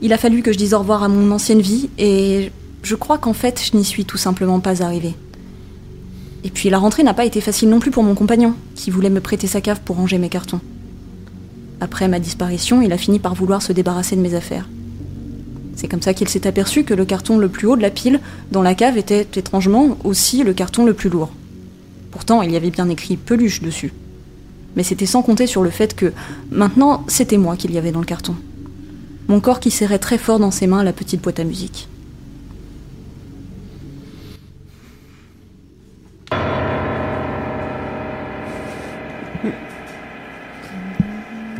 Il 0.00 0.12
a 0.12 0.18
fallu 0.18 0.42
que 0.42 0.52
je 0.52 0.58
dise 0.58 0.74
au 0.74 0.78
revoir 0.78 1.02
à 1.02 1.08
mon 1.08 1.30
ancienne 1.32 1.60
vie 1.60 1.90
et 1.98 2.50
je 2.82 2.94
crois 2.94 3.18
qu'en 3.18 3.32
fait, 3.32 3.60
je 3.64 3.76
n'y 3.76 3.84
suis 3.84 4.04
tout 4.04 4.16
simplement 4.16 4.60
pas 4.60 4.82
arrivée. 4.82 5.14
Et 6.44 6.50
puis 6.50 6.70
la 6.70 6.78
rentrée 6.78 7.02
n'a 7.02 7.14
pas 7.14 7.24
été 7.24 7.40
facile 7.40 7.68
non 7.68 7.78
plus 7.78 7.90
pour 7.90 8.02
mon 8.02 8.14
compagnon, 8.14 8.54
qui 8.74 8.90
voulait 8.90 9.10
me 9.10 9.20
prêter 9.20 9.46
sa 9.46 9.60
cave 9.60 9.80
pour 9.84 9.96
ranger 9.96 10.18
mes 10.18 10.28
cartons. 10.28 10.60
Après 11.80 12.08
ma 12.08 12.20
disparition, 12.20 12.82
il 12.82 12.92
a 12.92 12.98
fini 12.98 13.18
par 13.18 13.34
vouloir 13.34 13.62
se 13.62 13.72
débarrasser 13.72 14.16
de 14.16 14.20
mes 14.20 14.34
affaires. 14.34 14.68
C'est 15.74 15.88
comme 15.88 16.02
ça 16.02 16.14
qu'il 16.14 16.28
s'est 16.28 16.46
aperçu 16.46 16.84
que 16.84 16.94
le 16.94 17.04
carton 17.04 17.38
le 17.38 17.48
plus 17.48 17.66
haut 17.66 17.76
de 17.76 17.82
la 17.82 17.90
pile 17.90 18.20
dans 18.52 18.62
la 18.62 18.74
cave 18.74 18.98
était 18.98 19.26
étrangement 19.34 19.96
aussi 20.04 20.44
le 20.44 20.52
carton 20.52 20.84
le 20.84 20.94
plus 20.94 21.10
lourd. 21.10 21.32
Pourtant, 22.12 22.42
il 22.42 22.52
y 22.52 22.56
avait 22.56 22.70
bien 22.70 22.88
écrit 22.90 23.16
peluche 23.16 23.62
dessus. 23.62 23.92
Mais 24.76 24.82
c'était 24.84 25.06
sans 25.06 25.22
compter 25.22 25.46
sur 25.46 25.62
le 25.62 25.70
fait 25.70 25.96
que 25.96 26.12
maintenant, 26.50 27.04
c'était 27.08 27.38
moi 27.38 27.56
qu'il 27.56 27.72
y 27.72 27.78
avait 27.78 27.90
dans 27.90 28.00
le 28.00 28.06
carton. 28.06 28.36
Mon 29.28 29.40
corps 29.40 29.60
qui 29.60 29.70
serrait 29.70 29.98
très 29.98 30.18
fort 30.18 30.38
dans 30.38 30.50
ses 30.50 30.66
mains 30.66 30.84
la 30.84 30.92
petite 30.92 31.22
boîte 31.22 31.40
à 31.40 31.44
musique. 31.44 31.88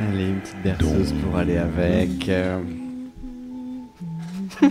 Allez, 0.01 0.27
une 0.29 0.41
petite 0.41 0.63
berceuse 0.63 1.15
pour 1.23 1.39
aller 1.39 1.57
avec. 1.57 2.31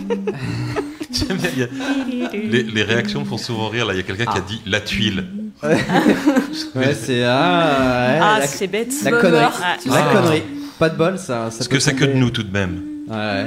les, 2.32 2.62
les, 2.62 2.82
réactions 2.82 3.24
font 3.24 3.36
souvent 3.36 3.68
rire. 3.68 3.86
Là, 3.86 3.94
il 3.94 3.96
y 3.96 4.00
a 4.00 4.04
quelqu'un 4.04 4.24
qui 4.24 4.38
a 4.38 4.42
ah. 4.44 4.48
dit 4.48 4.60
la 4.64 4.80
tuile. 4.80 5.41
Ouais, 5.62 6.94
c'est 6.94 7.22
ah, 7.24 8.38
ah 8.38 8.46
c'est 8.46 8.66
bête. 8.66 8.92
La 9.04 9.10
connerie. 9.12 9.44
La 9.86 10.02
connerie. 10.12 10.42
Pas 10.78 10.88
de 10.88 10.96
bol, 10.96 11.18
ça. 11.18 11.50
ça 11.50 11.58
Parce 11.58 11.68
que 11.68 11.78
c'est 11.78 11.94
que 11.94 12.04
de 12.04 12.14
nous 12.14 12.30
tout 12.30 12.42
de 12.42 12.52
même. 12.52 12.82
Ouais. 13.08 13.46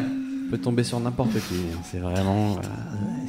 Peut 0.50 0.58
tomber 0.58 0.84
sur 0.84 1.00
n'importe 1.00 1.34
qui. 1.34 1.56
C'est 1.92 1.98
vraiment. 1.98 2.54
Euh, 2.54 2.62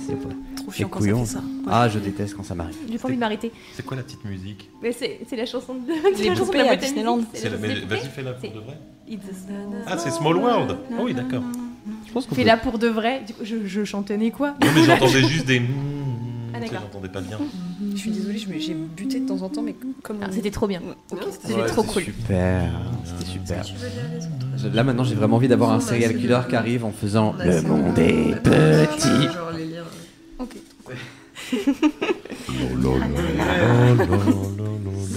c'est 0.07 0.17
trop 0.57 0.71
chiant 0.71 0.89
quand 0.89 1.01
ça 1.01 1.07
fait 1.07 1.27
ça. 1.27 1.41
Ah, 1.69 1.89
je 1.89 1.99
déteste 1.99 2.35
quand 2.35 2.45
ça 2.45 2.55
m'arrive. 2.55 2.77
J'ai 2.91 2.99
pas 2.99 3.09
envie 3.09 3.17
de 3.17 3.21
m'arrêter. 3.21 3.51
C'est 3.75 3.85
quoi 3.85 3.97
la 3.97 4.03
petite 4.03 4.25
musique 4.25 4.71
C'est 4.93 5.37
la 5.37 5.47
chanson 5.47 5.75
de, 5.75 5.89
la 5.89 6.35
chanson 6.35 6.53
de 6.53 6.57
la 6.59 6.77
Disneyland. 6.77 7.21
Vas-y, 7.89 8.09
fais-la 8.15 8.33
pour 8.33 8.51
de 8.51 8.61
vrai. 8.61 8.79
Ah, 9.87 9.99
c'est 9.99 10.11
Small 10.11 10.37
World. 10.37 10.77
Oh, 10.93 11.03
oui, 11.05 11.15
d'accord. 11.15 11.43
Fais-la 12.35 12.57
pour 12.57 12.79
de 12.79 12.89
vrai. 12.89 13.23
Je, 13.43 13.67
je 13.67 13.85
chantonnais 13.85 14.31
quoi? 14.31 14.55
Non, 14.63 14.69
mais 14.75 14.85
j'entendais 14.85 15.25
juste 15.25 15.47
des. 15.47 15.63
Ah, 16.63 16.67
J'entendais 16.81 17.09
pas 17.09 17.21
bien. 17.21 17.39
Je 17.95 17.97
suis 17.97 18.11
désolée, 18.11 18.39
j'ai 18.59 18.75
buté 18.75 19.21
de 19.21 19.27
temps 19.29 19.43
en 19.43 19.49
temps, 19.49 19.63
mais 19.63 19.75
comme. 20.03 20.19
Ah, 20.23 20.29
c'était 20.31 20.51
trop 20.51 20.67
bien. 20.67 20.81
c'était 21.31 21.67
trop 21.67 21.83
cool. 21.83 22.03
Super. 22.05 22.71
C'était 23.05 23.31
super. 23.31 23.65
Là 24.73 24.85
maintenant, 24.85 25.05
j'ai 25.05 25.15
vraiment 25.15 25.37
envie 25.37 25.49
d'avoir 25.49 25.73
un 25.73 25.81
serial 25.81 26.17
killer 26.17 26.41
qui 26.49 26.57
arrive 26.57 26.85
en 26.85 26.93
faisant 26.93 27.35
Le 27.39 27.61
monde 27.63 27.99
est 27.99 28.41
petit. 28.43 29.29
Ok. 30.39 30.57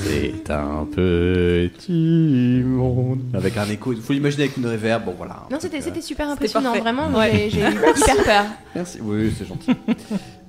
C'est 0.04 0.52
un 0.52 0.86
petit 0.86 2.64
monde. 2.66 3.20
Avec 3.36 3.56
un 3.58 3.70
écho, 3.70 3.94
il 3.94 4.02
faut 4.02 4.14
l'imaginer 4.14 4.46
avec 4.46 4.58
une 4.58 4.66
réverb. 4.66 5.06
Bon 5.06 5.14
voilà. 5.16 5.44
Non, 5.52 5.58
c'était 5.60 5.78
euh, 5.78 6.02
super 6.02 6.28
impressionnant, 6.30 6.76
vraiment. 6.78 7.10
J'ai 7.32 7.48
eu 7.48 7.72
hyper 7.72 8.24
peur. 8.26 8.46
Merci, 8.74 9.00
oui, 9.02 9.34
c'est 9.38 9.46
gentil. 9.46 9.72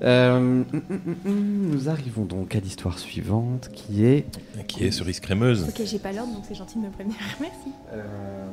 Euh, 0.02 0.40
mm, 0.40 0.64
mm, 0.72 1.30
mm, 1.30 1.70
nous 1.74 1.90
arrivons 1.90 2.24
donc 2.24 2.54
à 2.56 2.60
l'histoire 2.60 2.98
suivante 2.98 3.68
qui 3.70 4.06
est. 4.06 4.24
Qui 4.66 4.86
est 4.86 4.92
cerise 4.92 5.20
crémeuse. 5.20 5.66
Ok, 5.68 5.82
j'ai 5.84 5.98
pas 5.98 6.10
l'ordre 6.12 6.32
donc 6.32 6.44
c'est 6.48 6.54
gentil 6.54 6.78
de 6.78 6.84
me 6.84 6.90
prévenir. 6.90 7.18
Merci. 7.38 7.68
Euh... 7.92 8.46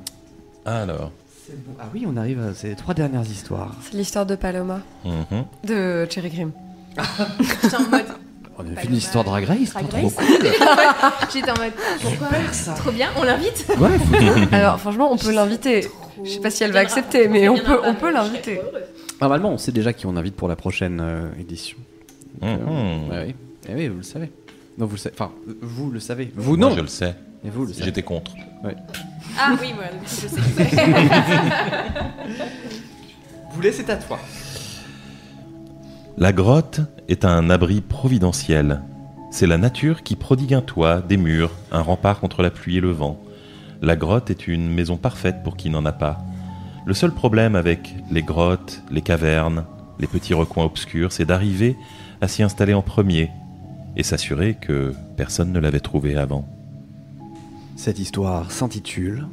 Alors. 0.65 1.13
Ah 1.79 1.85
oui, 1.93 2.03
on 2.05 2.17
arrive 2.17 2.41
à 2.41 2.53
ces 2.53 2.75
trois 2.75 2.93
dernières 2.93 3.23
histoires. 3.23 3.77
C'est 3.81 3.95
l'histoire 3.95 4.25
de 4.25 4.35
Paloma. 4.35 4.81
Mhm. 5.05 5.45
De 5.63 6.05
Cherry 6.09 6.31
Cream. 6.31 6.51
J'étais 7.61 7.75
en 7.75 7.89
mode. 7.89 8.05
On 8.59 8.63
a 8.75 8.79
fait 8.79 8.87
une 8.87 8.95
histoire 8.95 9.23
Drag 9.23 9.45
Race, 9.45 9.71
Drag 9.71 9.87
trop 9.87 10.09
cool. 10.09 10.25
J'étais 11.33 11.51
en 11.51 11.57
mode 11.57 11.73
pourquoi 12.01 12.29
ça 12.51 12.73
Trop 12.73 12.91
bien, 12.91 13.09
on 13.15 13.23
l'invite 13.23 13.65
Ouais, 13.77 13.89
Alors 14.51 14.79
franchement, 14.79 15.11
on 15.11 15.17
peut 15.17 15.31
l'inviter. 15.31 15.87
Je 16.23 16.29
sais 16.29 16.39
pas 16.39 16.49
si 16.49 16.63
elle 16.63 16.71
va 16.71 16.79
accepter, 16.79 17.27
mais 17.27 17.47
on 17.49 17.57
peut, 17.57 17.79
on 17.83 17.93
peut 17.93 18.11
l'inviter. 18.11 18.59
Normalement, 19.21 19.51
on 19.51 19.57
sait 19.57 19.71
déjà 19.71 19.93
qui 19.93 20.07
on 20.07 20.15
invite 20.15 20.35
pour 20.35 20.47
la 20.47 20.55
prochaine 20.55 20.99
euh, 21.01 21.27
édition. 21.39 21.77
Mhm. 22.41 22.59
Euh, 23.11 23.25
oui. 23.27 23.35
Eh 23.69 23.75
oui, 23.75 23.87
vous 23.89 23.97
le 23.97 24.03
savez. 24.03 24.31
Non, 24.77 24.85
vous 24.85 24.95
le 24.95 24.99
savez. 24.99 25.15
Enfin, 25.19 25.31
vous 25.61 25.91
le 25.91 25.99
savez. 25.99 26.31
Vous 26.35 26.57
non. 26.57 26.75
je 26.75 26.81
le 26.81 26.87
sais. 26.87 27.15
Et 27.43 27.49
vous 27.49 27.65
le 27.65 27.73
savez. 27.73 27.85
J'étais 27.85 28.03
contre. 28.03 28.31
Ouais. 28.63 28.75
Ah 29.39 29.55
oui, 29.61 29.73
moi, 29.73 29.83
je 30.03 30.07
sais. 30.07 30.27
vous 33.51 33.61
laissez 33.61 33.89
à 33.89 33.95
toi. 33.97 34.19
La 36.19 36.33
grotte 36.33 36.81
est 37.07 37.25
un 37.25 37.51
abri 37.51 37.79
providentiel. 37.79 38.81
C'est 39.29 39.45
la 39.45 39.59
nature 39.59 40.01
qui 40.01 40.15
prodigue 40.15 40.55
un 40.55 40.61
toit, 40.61 40.99
des 40.99 41.15
murs, 41.15 41.51
un 41.71 41.81
rempart 41.81 42.19
contre 42.19 42.41
la 42.41 42.49
pluie 42.49 42.77
et 42.77 42.81
le 42.81 42.89
vent. 42.89 43.21
La 43.83 43.95
grotte 43.95 44.31
est 44.31 44.47
une 44.47 44.67
maison 44.67 44.97
parfaite 44.97 45.43
pour 45.43 45.55
qui 45.55 45.69
n'en 45.69 45.85
a 45.85 45.91
pas. 45.91 46.17
Le 46.87 46.95
seul 46.95 47.11
problème 47.11 47.55
avec 47.55 47.93
les 48.09 48.23
grottes, 48.23 48.81
les 48.89 49.03
cavernes, 49.03 49.65
les 49.99 50.07
petits 50.07 50.33
recoins 50.33 50.65
obscurs, 50.65 51.11
c'est 51.11 51.25
d'arriver 51.25 51.77
à 52.19 52.27
s'y 52.27 52.41
installer 52.41 52.73
en 52.73 52.81
premier 52.81 53.29
et 53.95 54.01
s'assurer 54.01 54.55
que 54.55 54.95
personne 55.17 55.53
ne 55.53 55.59
l'avait 55.59 55.81
trouvé 55.81 56.17
avant. 56.17 56.47
Cette 57.75 57.99
histoire 57.99 58.51
s'intitule 58.51 59.27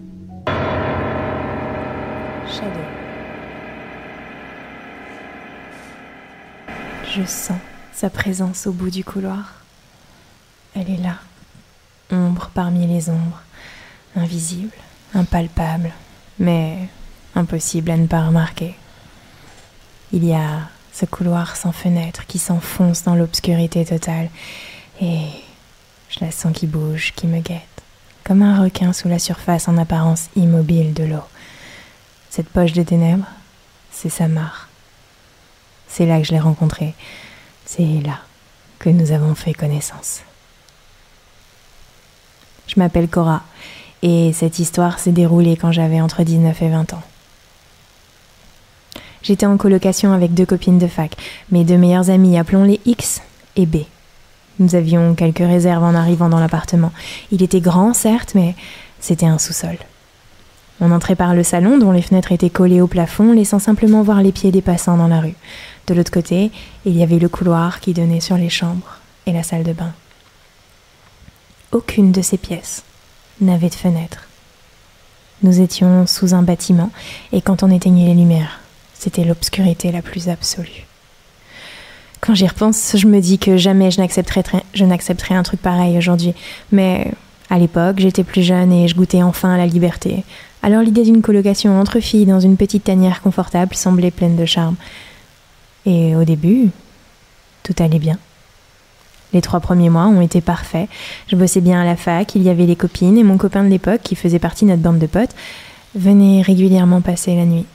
Shadow. 2.46 2.93
Je 7.16 7.24
sens 7.26 7.60
sa 7.92 8.10
présence 8.10 8.66
au 8.66 8.72
bout 8.72 8.90
du 8.90 9.04
couloir. 9.04 9.62
Elle 10.74 10.90
est 10.90 11.00
là, 11.00 11.18
ombre 12.10 12.50
parmi 12.52 12.88
les 12.88 13.08
ombres, 13.08 13.40
invisible, 14.16 14.74
impalpable, 15.14 15.92
mais 16.40 16.76
impossible 17.36 17.92
à 17.92 17.96
ne 17.96 18.08
pas 18.08 18.26
remarquer. 18.26 18.74
Il 20.12 20.24
y 20.24 20.34
a 20.34 20.62
ce 20.92 21.04
couloir 21.04 21.54
sans 21.54 21.70
fenêtre 21.70 22.26
qui 22.26 22.40
s'enfonce 22.40 23.04
dans 23.04 23.14
l'obscurité 23.14 23.84
totale, 23.84 24.28
et 25.00 25.28
je 26.08 26.18
la 26.20 26.32
sens 26.32 26.52
qui 26.52 26.66
bouge, 26.66 27.12
qui 27.14 27.28
me 27.28 27.38
guette, 27.38 27.82
comme 28.24 28.42
un 28.42 28.60
requin 28.60 28.92
sous 28.92 29.08
la 29.08 29.20
surface 29.20 29.68
en 29.68 29.78
apparence 29.78 30.30
immobile 30.34 30.94
de 30.94 31.04
l'eau. 31.04 31.24
Cette 32.28 32.48
poche 32.48 32.72
de 32.72 32.82
ténèbres, 32.82 33.28
c'est 33.92 34.10
sa 34.10 34.26
mare. 34.26 34.63
C'est 35.96 36.06
là 36.06 36.18
que 36.18 36.26
je 36.26 36.32
l'ai 36.32 36.40
rencontré. 36.40 36.92
C'est 37.66 38.00
là 38.04 38.18
que 38.80 38.88
nous 38.90 39.12
avons 39.12 39.36
fait 39.36 39.52
connaissance. 39.52 40.22
Je 42.66 42.80
m'appelle 42.80 43.06
Cora 43.06 43.44
et 44.02 44.32
cette 44.32 44.58
histoire 44.58 44.98
s'est 44.98 45.12
déroulée 45.12 45.56
quand 45.56 45.70
j'avais 45.70 46.00
entre 46.00 46.24
19 46.24 46.62
et 46.62 46.68
20 46.68 46.94
ans. 46.94 47.02
J'étais 49.22 49.46
en 49.46 49.56
colocation 49.56 50.12
avec 50.12 50.34
deux 50.34 50.44
copines 50.44 50.80
de 50.80 50.88
fac, 50.88 51.16
mes 51.52 51.62
deux 51.62 51.78
meilleures 51.78 52.10
amies, 52.10 52.38
appelons-les 52.38 52.80
X 52.86 53.22
et 53.54 53.64
B. 53.64 53.84
Nous 54.58 54.74
avions 54.74 55.14
quelques 55.14 55.38
réserves 55.38 55.84
en 55.84 55.94
arrivant 55.94 56.28
dans 56.28 56.40
l'appartement. 56.40 56.90
Il 57.30 57.40
était 57.40 57.60
grand, 57.60 57.94
certes, 57.94 58.32
mais 58.34 58.56
c'était 58.98 59.26
un 59.26 59.38
sous-sol. 59.38 59.78
On 60.80 60.90
entrait 60.90 61.14
par 61.14 61.34
le 61.34 61.44
salon 61.44 61.78
dont 61.78 61.92
les 61.92 62.02
fenêtres 62.02 62.32
étaient 62.32 62.50
collées 62.50 62.80
au 62.80 62.88
plafond, 62.88 63.32
laissant 63.32 63.60
simplement 63.60 64.02
voir 64.02 64.22
les 64.22 64.32
pieds 64.32 64.50
des 64.50 64.60
passants 64.60 64.96
dans 64.96 65.06
la 65.06 65.20
rue. 65.20 65.36
De 65.86 65.94
l'autre 65.94 66.10
côté, 66.10 66.50
il 66.84 66.96
y 66.96 67.02
avait 67.02 67.18
le 67.18 67.28
couloir 67.28 67.80
qui 67.80 67.92
donnait 67.92 68.20
sur 68.20 68.36
les 68.36 68.48
chambres 68.48 68.98
et 69.26 69.32
la 69.32 69.42
salle 69.42 69.64
de 69.64 69.72
bain. 69.72 69.92
Aucune 71.72 72.12
de 72.12 72.22
ces 72.22 72.38
pièces 72.38 72.84
n'avait 73.40 73.68
de 73.68 73.74
fenêtre. 73.74 74.28
Nous 75.42 75.60
étions 75.60 76.06
sous 76.06 76.34
un 76.34 76.42
bâtiment 76.42 76.90
et 77.32 77.42
quand 77.42 77.62
on 77.62 77.70
éteignait 77.70 78.06
les 78.06 78.14
lumières, 78.14 78.60
c'était 78.94 79.24
l'obscurité 79.24 79.92
la 79.92 80.00
plus 80.00 80.28
absolue. 80.28 80.86
Quand 82.20 82.34
j'y 82.34 82.46
repense, 82.46 82.96
je 82.96 83.06
me 83.06 83.20
dis 83.20 83.38
que 83.38 83.58
jamais 83.58 83.90
je 83.90 84.00
n'accepterais 84.00 85.34
un 85.34 85.42
truc 85.42 85.60
pareil 85.60 85.98
aujourd'hui. 85.98 86.32
Mais 86.72 87.10
à 87.50 87.58
l'époque, 87.58 87.98
j'étais 87.98 88.24
plus 88.24 88.42
jeune 88.42 88.72
et 88.72 88.88
je 88.88 88.94
goûtais 88.94 89.22
enfin 89.22 89.52
à 89.52 89.58
la 89.58 89.66
liberté. 89.66 90.24
Alors 90.62 90.80
l'idée 90.80 91.02
d'une 91.02 91.20
colocation 91.20 91.78
entre 91.78 92.00
filles 92.00 92.24
dans 92.24 92.40
une 92.40 92.56
petite 92.56 92.84
tanière 92.84 93.20
confortable 93.20 93.74
semblait 93.74 94.10
pleine 94.10 94.36
de 94.36 94.46
charme. 94.46 94.76
Et 95.86 96.16
au 96.16 96.24
début, 96.24 96.70
tout 97.62 97.74
allait 97.78 97.98
bien. 97.98 98.18
Les 99.32 99.40
trois 99.40 99.60
premiers 99.60 99.90
mois 99.90 100.06
ont 100.06 100.20
été 100.20 100.40
parfaits. 100.40 100.88
Je 101.28 101.36
bossais 101.36 101.60
bien 101.60 101.80
à 101.82 101.84
la 101.84 101.96
fac, 101.96 102.34
il 102.36 102.42
y 102.42 102.48
avait 102.48 102.66
les 102.66 102.76
copines 102.76 103.18
et 103.18 103.24
mon 103.24 103.36
copain 103.36 103.64
de 103.64 103.68
l'époque, 103.68 104.00
qui 104.02 104.14
faisait 104.14 104.38
partie 104.38 104.64
de 104.64 104.70
notre 104.70 104.82
bande 104.82 104.98
de 104.98 105.06
potes, 105.06 105.34
venait 105.94 106.40
régulièrement 106.40 107.00
passer 107.00 107.34
la 107.34 107.44
nuit. 107.44 107.66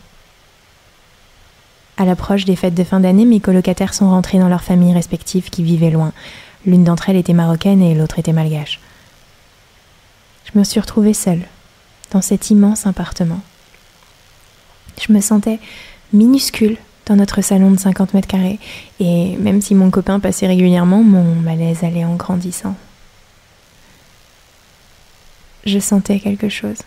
À 1.97 2.05
l'approche 2.05 2.45
des 2.45 2.55
fêtes 2.55 2.75
de 2.75 2.83
fin 2.85 3.01
d'année, 3.01 3.25
mes 3.25 3.41
colocataires 3.41 3.93
sont 3.93 4.09
rentrés 4.09 4.39
dans 4.39 4.47
leurs 4.47 4.63
familles 4.63 4.93
respectives 4.93 5.49
qui 5.49 5.63
vivaient 5.63 5.89
loin. 5.89 6.13
L'une 6.65 6.85
d'entre 6.85 7.09
elles 7.09 7.17
était 7.17 7.33
marocaine 7.33 7.81
et 7.81 7.93
l'autre 7.93 8.19
était 8.19 8.31
malgache. 8.31 8.79
Je 10.45 10.57
me 10.57 10.63
suis 10.63 10.79
retrouvée 10.79 11.13
seule, 11.13 11.41
dans 12.11 12.21
cet 12.21 12.49
immense 12.51 12.87
appartement. 12.87 13.41
Je 15.05 15.11
me 15.11 15.19
sentais 15.19 15.59
minuscule 16.13 16.77
dans 17.09 17.15
notre 17.15 17.41
salon 17.41 17.71
de 17.71 17.79
50 17.79 18.13
mètres 18.13 18.27
carrés, 18.27 18.59
et 18.99 19.35
même 19.37 19.61
si 19.61 19.73
mon 19.73 19.89
copain 19.89 20.19
passait 20.19 20.47
régulièrement, 20.47 21.03
mon 21.03 21.35
malaise 21.35 21.83
allait 21.83 22.05
en 22.05 22.15
grandissant. 22.15 22.75
Je 25.65 25.79
sentais 25.79 26.19
quelque 26.19 26.49
chose. 26.49 26.77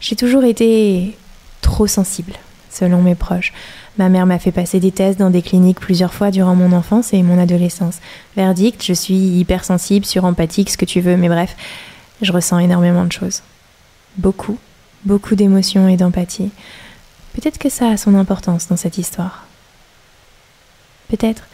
J'ai 0.00 0.14
toujours 0.14 0.44
été 0.44 1.16
trop 1.60 1.88
sensible, 1.88 2.34
selon 2.70 3.02
mes 3.02 3.16
proches. 3.16 3.52
Ma 3.98 4.08
mère 4.08 4.26
m'a 4.26 4.38
fait 4.38 4.52
passer 4.52 4.78
des 4.78 4.92
tests 4.92 5.18
dans 5.18 5.30
des 5.30 5.42
cliniques 5.42 5.80
plusieurs 5.80 6.14
fois 6.14 6.30
durant 6.30 6.54
mon 6.54 6.72
enfance 6.72 7.12
et 7.12 7.22
mon 7.22 7.38
adolescence. 7.38 7.98
Verdict, 8.36 8.84
je 8.84 8.92
suis 8.92 9.38
hypersensible, 9.38 10.06
surempathique, 10.06 10.70
ce 10.70 10.78
que 10.78 10.84
tu 10.84 11.00
veux, 11.00 11.16
mais 11.16 11.28
bref, 11.28 11.56
je 12.22 12.32
ressens 12.32 12.60
énormément 12.60 13.04
de 13.04 13.12
choses. 13.12 13.42
Beaucoup, 14.18 14.58
beaucoup 15.04 15.34
d'émotions 15.34 15.88
et 15.88 15.96
d'empathie. 15.96 16.50
Peut-être 17.34 17.58
que 17.58 17.68
ça 17.68 17.88
a 17.88 17.96
son 17.96 18.14
importance 18.14 18.68
dans 18.68 18.76
cette 18.76 18.98
histoire. 18.98 19.46
Peut-être 21.08 21.44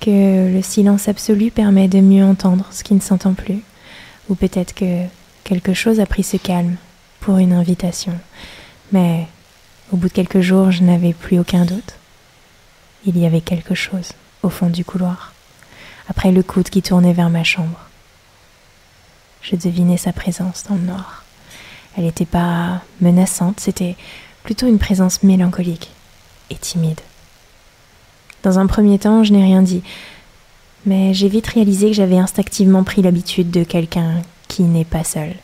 que 0.00 0.52
le 0.52 0.62
silence 0.62 1.08
absolu 1.08 1.50
permet 1.50 1.88
de 1.88 2.00
mieux 2.00 2.24
entendre 2.24 2.66
ce 2.70 2.84
qui 2.84 2.94
ne 2.94 3.00
s'entend 3.00 3.34
plus. 3.34 3.62
Ou 4.28 4.34
peut-être 4.34 4.74
que 4.74 5.04
quelque 5.44 5.74
chose 5.74 6.00
a 6.00 6.06
pris 6.06 6.22
ce 6.22 6.36
calme 6.36 6.76
pour 7.20 7.38
une 7.38 7.52
invitation. 7.52 8.18
Mais 8.92 9.26
au 9.92 9.96
bout 9.96 10.08
de 10.08 10.12
quelques 10.12 10.40
jours, 10.40 10.70
je 10.70 10.82
n'avais 10.82 11.12
plus 11.12 11.38
aucun 11.38 11.64
doute. 11.64 11.94
Il 13.04 13.18
y 13.18 13.26
avait 13.26 13.40
quelque 13.40 13.74
chose 13.74 14.12
au 14.42 14.48
fond 14.48 14.68
du 14.68 14.84
couloir, 14.84 15.32
après 16.08 16.32
le 16.32 16.42
coude 16.42 16.68
qui 16.68 16.82
tournait 16.82 17.12
vers 17.12 17.30
ma 17.30 17.44
chambre. 17.44 17.78
Je 19.40 19.56
devinais 19.56 19.96
sa 19.96 20.12
présence 20.12 20.64
dans 20.68 20.76
le 20.76 20.82
noir. 20.82 21.24
Elle 21.96 22.04
n'était 22.04 22.26
pas 22.26 22.82
menaçante, 23.00 23.60
c'était 23.60 23.96
plutôt 24.42 24.66
une 24.66 24.78
présence 24.78 25.22
mélancolique 25.22 25.90
et 26.50 26.56
timide. 26.56 27.00
Dans 28.42 28.58
un 28.58 28.66
premier 28.66 28.98
temps, 28.98 29.22
je 29.22 29.32
n'ai 29.32 29.42
rien 29.42 29.62
dit, 29.62 29.82
mais 30.84 31.14
j'ai 31.14 31.28
vite 31.28 31.46
réalisé 31.46 31.88
que 31.88 31.96
j'avais 31.96 32.18
instinctivement 32.18 32.82
pris 32.82 33.02
l'habitude 33.02 33.50
de 33.50 33.64
quelqu'un 33.64 34.22
qui 34.48 34.62
n'est 34.62 34.84
pas 34.84 35.04
seul. 35.04 35.34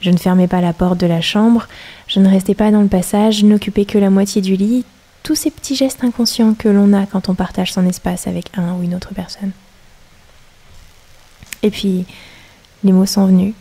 Je 0.00 0.10
ne 0.10 0.16
fermais 0.16 0.48
pas 0.48 0.60
la 0.60 0.72
porte 0.72 0.98
de 0.98 1.06
la 1.06 1.20
chambre, 1.20 1.68
je 2.08 2.18
ne 2.18 2.28
restais 2.28 2.54
pas 2.54 2.70
dans 2.70 2.80
le 2.80 2.88
passage, 2.88 3.44
n'occupais 3.44 3.84
que 3.84 3.98
la 3.98 4.10
moitié 4.10 4.42
du 4.42 4.56
lit, 4.56 4.84
tous 5.22 5.36
ces 5.36 5.50
petits 5.50 5.76
gestes 5.76 6.02
inconscients 6.02 6.54
que 6.54 6.68
l'on 6.68 6.92
a 6.92 7.06
quand 7.06 7.28
on 7.28 7.34
partage 7.34 7.72
son 7.72 7.86
espace 7.86 8.26
avec 8.26 8.46
un 8.56 8.74
ou 8.74 8.82
une 8.82 8.94
autre 8.94 9.14
personne. 9.14 9.52
Et 11.62 11.70
puis, 11.70 12.04
les 12.82 12.90
mots 12.90 13.06
sont 13.06 13.26
venus, 13.26 13.54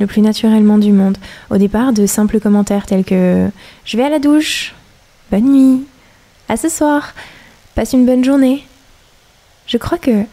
le 0.00 0.06
plus 0.06 0.22
naturellement 0.22 0.78
du 0.78 0.92
monde. 0.92 1.18
Au 1.50 1.58
départ, 1.58 1.92
de 1.92 2.06
simples 2.06 2.40
commentaires 2.40 2.86
tels 2.86 3.04
que 3.04 3.48
Je 3.84 3.96
vais 3.96 4.04
à 4.04 4.08
la 4.08 4.18
douche, 4.18 4.74
bonne 5.30 5.52
nuit, 5.52 5.86
à 6.48 6.56
ce 6.56 6.68
soir, 6.68 7.14
passe 7.74 7.92
une 7.92 8.06
bonne 8.06 8.24
journée. 8.24 8.66
Je 9.66 9.76
crois 9.76 9.98
que 9.98 10.24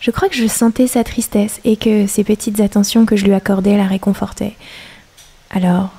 je 0.00 0.10
crois 0.10 0.28
que 0.28 0.34
je 0.34 0.48
sentais 0.48 0.88
sa 0.88 1.04
tristesse 1.04 1.60
et 1.62 1.76
que 1.76 2.08
ces 2.08 2.24
petites 2.24 2.58
attentions 2.58 3.06
que 3.06 3.14
je 3.14 3.24
lui 3.24 3.34
accordais 3.34 3.76
la 3.76 3.86
réconfortaient. 3.86 4.56
Alors, 5.50 5.90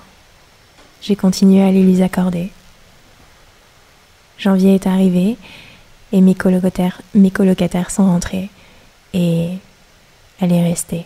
j'ai 1.02 1.16
continué 1.16 1.64
à 1.64 1.72
les 1.72 1.84
lui 1.84 2.02
accorder. 2.02 2.52
Janvier 4.38 4.76
est 4.76 4.88
arrivé 4.88 5.38
et 6.12 6.20
mes 6.20 6.36
colocataires, 6.36 7.02
mes 7.16 7.32
colocataires 7.32 7.92
sont 7.92 8.06
rentrés 8.06 8.50
et 9.14 9.52
elle 10.42 10.52
est 10.52 10.64
restée. 10.64 11.06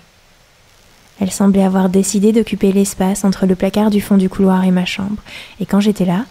Elle 1.20 1.32
semblait 1.32 1.64
avoir 1.64 1.90
décidé 1.90 2.32
d'occuper 2.32 2.72
l'espace 2.72 3.24
entre 3.24 3.46
le 3.46 3.56
placard 3.56 3.90
du 3.90 4.02
fond 4.02 4.18
du 4.18 4.30
couloir 4.30 4.64
et 4.64 4.72
ma 4.72 4.86
chambre, 4.86 5.22
et 5.60 5.66
quand 5.66 5.80
j'étais 5.80 6.06
là, 6.06 6.26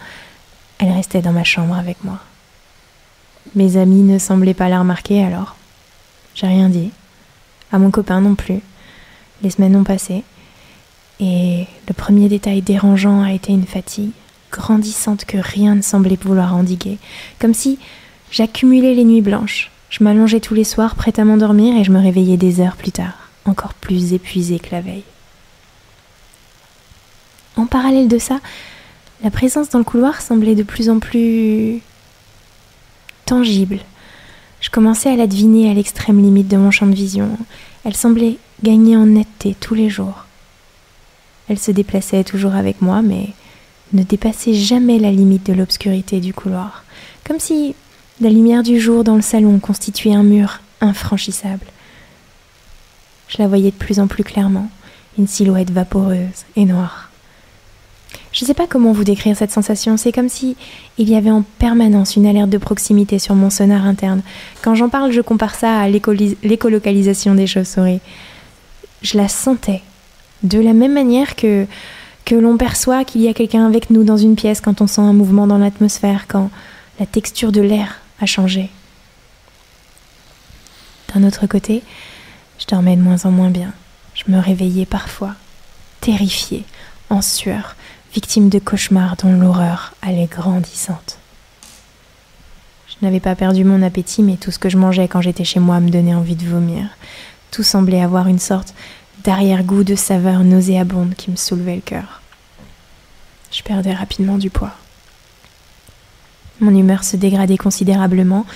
elle 0.78 0.92
restait 0.92 1.22
dans 1.22 1.32
ma 1.32 1.44
chambre 1.44 1.76
avec 1.76 2.04
moi. 2.04 2.20
Mes 3.54 3.76
amis 3.76 4.02
ne 4.02 4.18
semblaient 4.18 4.54
pas 4.54 4.68
la 4.68 4.80
remarquer 4.80 5.24
alors. 5.24 5.56
J'ai 6.34 6.46
rien 6.46 6.68
dit. 6.68 6.90
À 7.72 7.78
mon 7.78 7.90
copain 7.90 8.20
non 8.20 8.34
plus. 8.34 8.60
Les 9.42 9.50
semaines 9.50 9.76
ont 9.76 9.84
passé. 9.84 10.22
Et 11.20 11.66
le 11.88 11.94
premier 11.94 12.28
détail 12.28 12.60
dérangeant 12.60 13.22
a 13.22 13.32
été 13.32 13.52
une 13.52 13.66
fatigue 13.66 14.10
grandissante 14.50 15.24
que 15.24 15.38
rien 15.38 15.74
ne 15.74 15.82
semblait 15.82 16.18
vouloir 16.20 16.54
endiguer. 16.54 16.98
Comme 17.38 17.54
si 17.54 17.78
j'accumulais 18.30 18.94
les 18.94 19.04
nuits 19.04 19.22
blanches. 19.22 19.70
Je 19.88 20.02
m'allongeais 20.02 20.40
tous 20.40 20.54
les 20.54 20.64
soirs 20.64 20.94
prête 20.94 21.18
à 21.18 21.24
m'endormir 21.24 21.76
et 21.76 21.84
je 21.84 21.92
me 21.92 22.00
réveillais 22.00 22.36
des 22.36 22.60
heures 22.60 22.76
plus 22.76 22.92
tard, 22.92 23.25
encore 23.48 23.74
plus 23.74 24.12
épuisée 24.12 24.58
que 24.58 24.70
la 24.72 24.80
veille. 24.80 25.04
En 27.56 27.66
parallèle 27.66 28.08
de 28.08 28.18
ça, 28.18 28.40
la 29.22 29.30
présence 29.30 29.70
dans 29.70 29.78
le 29.78 29.84
couloir 29.84 30.20
semblait 30.20 30.54
de 30.54 30.62
plus 30.62 30.90
en 30.90 30.98
plus 30.98 31.80
tangible. 33.24 33.78
Je 34.60 34.70
commençais 34.70 35.10
à 35.10 35.16
la 35.16 35.26
deviner 35.26 35.70
à 35.70 35.74
l'extrême 35.74 36.22
limite 36.22 36.48
de 36.48 36.56
mon 36.56 36.70
champ 36.70 36.86
de 36.86 36.94
vision. 36.94 37.38
Elle 37.84 37.96
semblait 37.96 38.38
gagner 38.62 38.96
en 38.96 39.06
netteté 39.06 39.56
tous 39.58 39.74
les 39.74 39.88
jours. 39.88 40.26
Elle 41.48 41.58
se 41.58 41.70
déplaçait 41.70 42.24
toujours 42.24 42.54
avec 42.54 42.82
moi, 42.82 43.02
mais 43.02 43.28
ne 43.92 44.02
dépassait 44.02 44.54
jamais 44.54 44.98
la 44.98 45.12
limite 45.12 45.46
de 45.46 45.52
l'obscurité 45.52 46.20
du 46.20 46.34
couloir, 46.34 46.84
comme 47.24 47.38
si 47.38 47.74
la 48.20 48.30
lumière 48.30 48.62
du 48.62 48.80
jour 48.80 49.04
dans 49.04 49.14
le 49.14 49.22
salon 49.22 49.58
constituait 49.60 50.14
un 50.14 50.22
mur 50.22 50.60
infranchissable. 50.80 51.66
Je 53.28 53.38
la 53.38 53.48
voyais 53.48 53.70
de 53.70 53.76
plus 53.76 54.00
en 54.00 54.06
plus 54.06 54.24
clairement, 54.24 54.70
une 55.18 55.26
silhouette 55.26 55.70
vaporeuse 55.70 56.44
et 56.54 56.64
noire. 56.64 57.10
Je 58.32 58.44
ne 58.44 58.46
sais 58.46 58.54
pas 58.54 58.66
comment 58.66 58.92
vous 58.92 59.04
décrire 59.04 59.36
cette 59.36 59.50
sensation, 59.50 59.96
c'est 59.96 60.12
comme 60.12 60.28
si 60.28 60.56
il 60.98 61.08
y 61.08 61.16
avait 61.16 61.30
en 61.30 61.42
permanence 61.58 62.16
une 62.16 62.26
alerte 62.26 62.50
de 62.50 62.58
proximité 62.58 63.18
sur 63.18 63.34
mon 63.34 63.48
sonar 63.48 63.86
interne. 63.86 64.22
Quand 64.62 64.74
j'en 64.74 64.90
parle, 64.90 65.10
je 65.10 65.22
compare 65.22 65.54
ça 65.54 65.80
à 65.80 65.88
l'écolocalisation 65.88 67.34
des 67.34 67.46
chauves-souris. 67.46 68.00
Je 69.02 69.16
la 69.16 69.28
sentais, 69.28 69.82
de 70.42 70.60
la 70.60 70.74
même 70.74 70.92
manière 70.92 71.34
que, 71.34 71.66
que 72.26 72.34
l'on 72.34 72.58
perçoit 72.58 73.04
qu'il 73.04 73.22
y 73.22 73.28
a 73.28 73.34
quelqu'un 73.34 73.66
avec 73.66 73.88
nous 73.88 74.04
dans 74.04 74.18
une 74.18 74.36
pièce 74.36 74.60
quand 74.60 74.82
on 74.82 74.86
sent 74.86 75.00
un 75.00 75.14
mouvement 75.14 75.46
dans 75.46 75.58
l'atmosphère, 75.58 76.26
quand 76.28 76.50
la 77.00 77.06
texture 77.06 77.52
de 77.52 77.62
l'air 77.62 78.00
a 78.20 78.26
changé. 78.26 78.70
D'un 81.14 81.26
autre 81.26 81.46
côté, 81.46 81.82
je 82.58 82.66
dormais 82.66 82.96
de 82.96 83.02
moins 83.02 83.24
en 83.24 83.30
moins 83.30 83.50
bien. 83.50 83.72
Je 84.14 84.24
me 84.28 84.38
réveillais 84.38 84.86
parfois, 84.86 85.34
terrifiée, 86.00 86.64
en 87.10 87.22
sueur, 87.22 87.76
victime 88.14 88.48
de 88.48 88.58
cauchemars 88.58 89.16
dont 89.16 89.32
l'horreur 89.32 89.94
allait 90.02 90.26
grandissante. 90.26 91.18
Je 92.88 93.04
n'avais 93.04 93.20
pas 93.20 93.34
perdu 93.34 93.62
mon 93.62 93.82
appétit, 93.82 94.22
mais 94.22 94.36
tout 94.36 94.50
ce 94.50 94.58
que 94.58 94.70
je 94.70 94.78
mangeais 94.78 95.06
quand 95.06 95.20
j'étais 95.20 95.44
chez 95.44 95.60
moi 95.60 95.80
me 95.80 95.90
donnait 95.90 96.14
envie 96.14 96.36
de 96.36 96.46
vomir. 96.46 96.88
Tout 97.50 97.62
semblait 97.62 98.00
avoir 98.00 98.26
une 98.26 98.38
sorte 98.38 98.74
d'arrière-goût 99.22 99.84
de 99.84 99.94
saveur 99.94 100.44
nauséabonde 100.44 101.14
qui 101.14 101.30
me 101.30 101.36
soulevait 101.36 101.76
le 101.76 101.82
cœur. 101.82 102.22
Je 103.52 103.62
perdais 103.62 103.92
rapidement 103.92 104.38
du 104.38 104.50
poids. 104.50 104.72
Mon 106.60 106.74
humeur 106.74 107.04
se 107.04 107.16
dégradait 107.16 107.58
considérablement, 107.58 108.46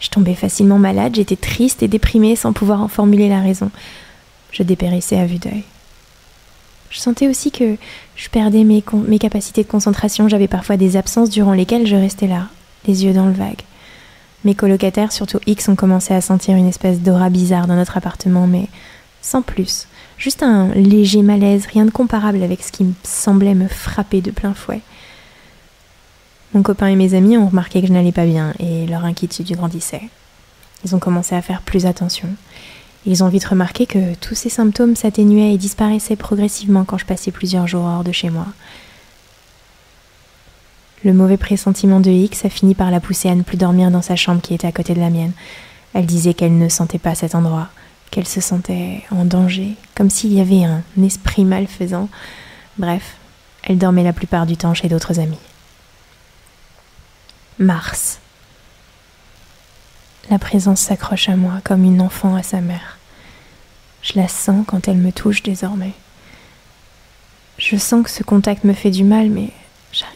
je 0.00 0.08
tombais 0.08 0.34
facilement 0.34 0.78
malade, 0.78 1.14
j'étais 1.14 1.36
triste 1.36 1.82
et 1.82 1.88
déprimée 1.88 2.34
sans 2.34 2.52
pouvoir 2.52 2.80
en 2.80 2.88
formuler 2.88 3.28
la 3.28 3.40
raison. 3.40 3.70
Je 4.50 4.62
dépérissais 4.62 5.18
à 5.18 5.26
vue 5.26 5.38
d'œil. 5.38 5.62
Je 6.90 6.98
sentais 6.98 7.28
aussi 7.28 7.52
que 7.52 7.76
je 8.16 8.28
perdais 8.28 8.64
mes, 8.64 8.82
capacités 9.18 9.62
de 9.62 9.68
concentration. 9.68 10.28
J'avais 10.28 10.48
parfois 10.48 10.76
des 10.76 10.96
absences 10.96 11.30
durant 11.30 11.52
lesquelles 11.52 11.86
je 11.86 11.94
restais 11.94 12.26
là, 12.26 12.48
les 12.86 13.04
yeux 13.04 13.12
dans 13.12 13.26
le 13.26 13.32
vague. 13.32 13.62
Mes 14.44 14.54
colocataires, 14.54 15.12
surtout 15.12 15.38
X, 15.46 15.68
ont 15.68 15.76
commencé 15.76 16.14
à 16.14 16.20
sentir 16.20 16.56
une 16.56 16.66
espèce 16.66 17.00
d'aura 17.00 17.30
bizarre 17.30 17.66
dans 17.66 17.76
notre 17.76 17.96
appartement, 17.96 18.46
mais 18.46 18.66
sans 19.22 19.42
plus. 19.42 19.86
Juste 20.18 20.42
un 20.42 20.68
léger 20.74 21.22
malaise, 21.22 21.66
rien 21.66 21.84
de 21.84 21.90
comparable 21.90 22.42
avec 22.42 22.62
ce 22.62 22.72
qui 22.72 22.86
semblait 23.04 23.54
me 23.54 23.68
frapper 23.68 24.20
de 24.20 24.30
plein 24.30 24.54
fouet. 24.54 24.80
Mon 26.52 26.62
copain 26.62 26.88
et 26.88 26.96
mes 26.96 27.14
amis 27.14 27.36
ont 27.36 27.48
remarqué 27.48 27.80
que 27.80 27.86
je 27.86 27.92
n'allais 27.92 28.12
pas 28.12 28.26
bien 28.26 28.54
et 28.58 28.86
leur 28.86 29.04
inquiétude 29.04 29.52
grandissait. 29.52 30.08
Ils 30.84 30.96
ont 30.96 30.98
commencé 30.98 31.34
à 31.34 31.42
faire 31.42 31.62
plus 31.62 31.86
attention. 31.86 32.28
Ils 33.06 33.22
ont 33.22 33.28
vite 33.28 33.44
remarqué 33.44 33.86
que 33.86 34.14
tous 34.16 34.34
ces 34.34 34.48
symptômes 34.48 34.96
s'atténuaient 34.96 35.54
et 35.54 35.58
disparaissaient 35.58 36.16
progressivement 36.16 36.84
quand 36.84 36.98
je 36.98 37.06
passais 37.06 37.30
plusieurs 37.30 37.66
jours 37.66 37.84
hors 37.84 38.04
de 38.04 38.12
chez 38.12 38.30
moi. 38.30 38.46
Le 41.04 41.14
mauvais 41.14 41.38
pressentiment 41.38 42.00
de 42.00 42.10
X 42.10 42.44
a 42.44 42.50
fini 42.50 42.74
par 42.74 42.90
la 42.90 43.00
pousser 43.00 43.30
à 43.30 43.34
ne 43.34 43.42
plus 43.42 43.56
dormir 43.56 43.90
dans 43.90 44.02
sa 44.02 44.16
chambre 44.16 44.42
qui 44.42 44.52
était 44.52 44.66
à 44.66 44.72
côté 44.72 44.92
de 44.92 45.00
la 45.00 45.08
mienne. 45.08 45.32
Elle 45.94 46.04
disait 46.04 46.34
qu'elle 46.34 46.58
ne 46.58 46.68
sentait 46.68 46.98
pas 46.98 47.14
cet 47.14 47.34
endroit, 47.34 47.68
qu'elle 48.10 48.28
se 48.28 48.40
sentait 48.40 49.02
en 49.10 49.24
danger, 49.24 49.76
comme 49.94 50.10
s'il 50.10 50.32
y 50.34 50.40
avait 50.40 50.64
un 50.64 50.82
esprit 51.02 51.44
malfaisant. 51.44 52.08
Bref, 52.76 53.16
elle 53.62 53.78
dormait 53.78 54.04
la 54.04 54.12
plupart 54.12 54.44
du 54.46 54.56
temps 54.56 54.74
chez 54.74 54.88
d'autres 54.88 55.20
amis. 55.20 55.38
Mars. 57.60 58.20
La 60.30 60.38
présence 60.38 60.80
s'accroche 60.80 61.28
à 61.28 61.36
moi 61.36 61.60
comme 61.62 61.84
une 61.84 62.00
enfant 62.00 62.34
à 62.34 62.42
sa 62.42 62.62
mère. 62.62 62.98
Je 64.00 64.14
la 64.18 64.28
sens 64.28 64.64
quand 64.66 64.88
elle 64.88 64.96
me 64.96 65.12
touche 65.12 65.42
désormais. 65.42 65.92
Je 67.58 67.76
sens 67.76 68.02
que 68.02 68.10
ce 68.10 68.22
contact 68.22 68.64
me 68.64 68.72
fait 68.72 68.90
du 68.90 69.04
mal, 69.04 69.28
mais 69.28 69.50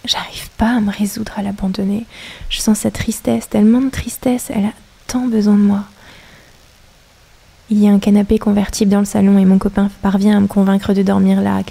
j'arrive 0.07 0.49
pas 0.57 0.77
à 0.77 0.81
me 0.81 0.91
résoudre 0.91 1.33
à 1.37 1.43
l'abandonner. 1.43 2.07
Je 2.49 2.61
sens 2.61 2.79
sa 2.79 2.91
tristesse, 2.91 3.51
tellement 3.51 3.83
de 3.83 3.91
tristesse, 3.91 4.47
elle 4.49 4.65
a 4.65 4.73
tant 5.07 5.27
besoin 5.27 5.55
de 5.55 5.59
moi. 5.59 5.85
Il 7.69 7.79
y 7.79 7.89
a 7.89 7.93
un 7.93 7.99
canapé 7.99 8.39
convertible 8.39 8.91
dans 8.91 9.01
le 9.01 9.05
salon 9.05 9.37
et 9.37 9.45
mon 9.45 9.59
copain 9.59 9.91
parvient 10.01 10.39
à 10.39 10.41
me 10.41 10.47
convaincre 10.47 10.95
de 10.95 11.03
dormir 11.03 11.43
là 11.43 11.63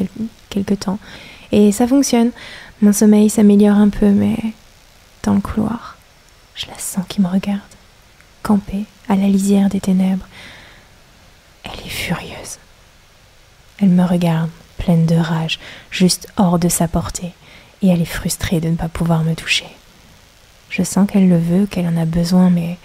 quelque 0.50 0.76
temps. 0.76 1.00
Et 1.52 1.72
ça 1.72 1.88
fonctionne. 1.88 2.30
Mon 2.84 2.94
sommeil 2.94 3.32
s'améliore 3.32 3.78
un 3.78 3.90
peu, 3.90 4.10
mais 4.12 4.38
dans 5.24 5.34
le 5.34 5.42
couloir, 5.42 5.98
je 6.56 6.68
la 6.68 6.78
sens 6.78 7.06
qui 7.08 7.22
me 7.22 7.28
regarde 7.28 7.62
campée 8.44 8.86
à 9.08 9.16
la 9.16 9.28
lisière 9.28 9.70
des 9.70 9.80
ténèbres. 9.80 10.28
Elle 11.64 11.80
est 11.86 11.90
furieuse. 11.90 12.60
Elle 13.80 13.90
me 13.90 14.04
regarde, 14.04 14.50
pleine 14.78 15.06
de 15.06 15.16
rage, 15.16 15.60
juste 15.90 16.28
hors 16.36 16.60
de 16.60 16.70
sa 16.70 16.88
portée, 16.88 17.34
et 17.82 17.88
elle 17.88 18.02
est 18.02 18.06
frustrée 18.06 18.60
de 18.60 18.70
ne 18.70 18.76
pas 18.76 18.90
pouvoir 18.90 19.24
me 19.24 19.34
toucher. 19.34 19.68
Je 20.70 20.84
sens 20.84 21.10
qu'elle 21.10 21.30
le 21.30 21.40
veut, 21.40 21.66
qu'elle 21.66 21.88
en 21.88 21.98
a 21.98 22.06
besoin, 22.06 22.50
mais 22.50 22.78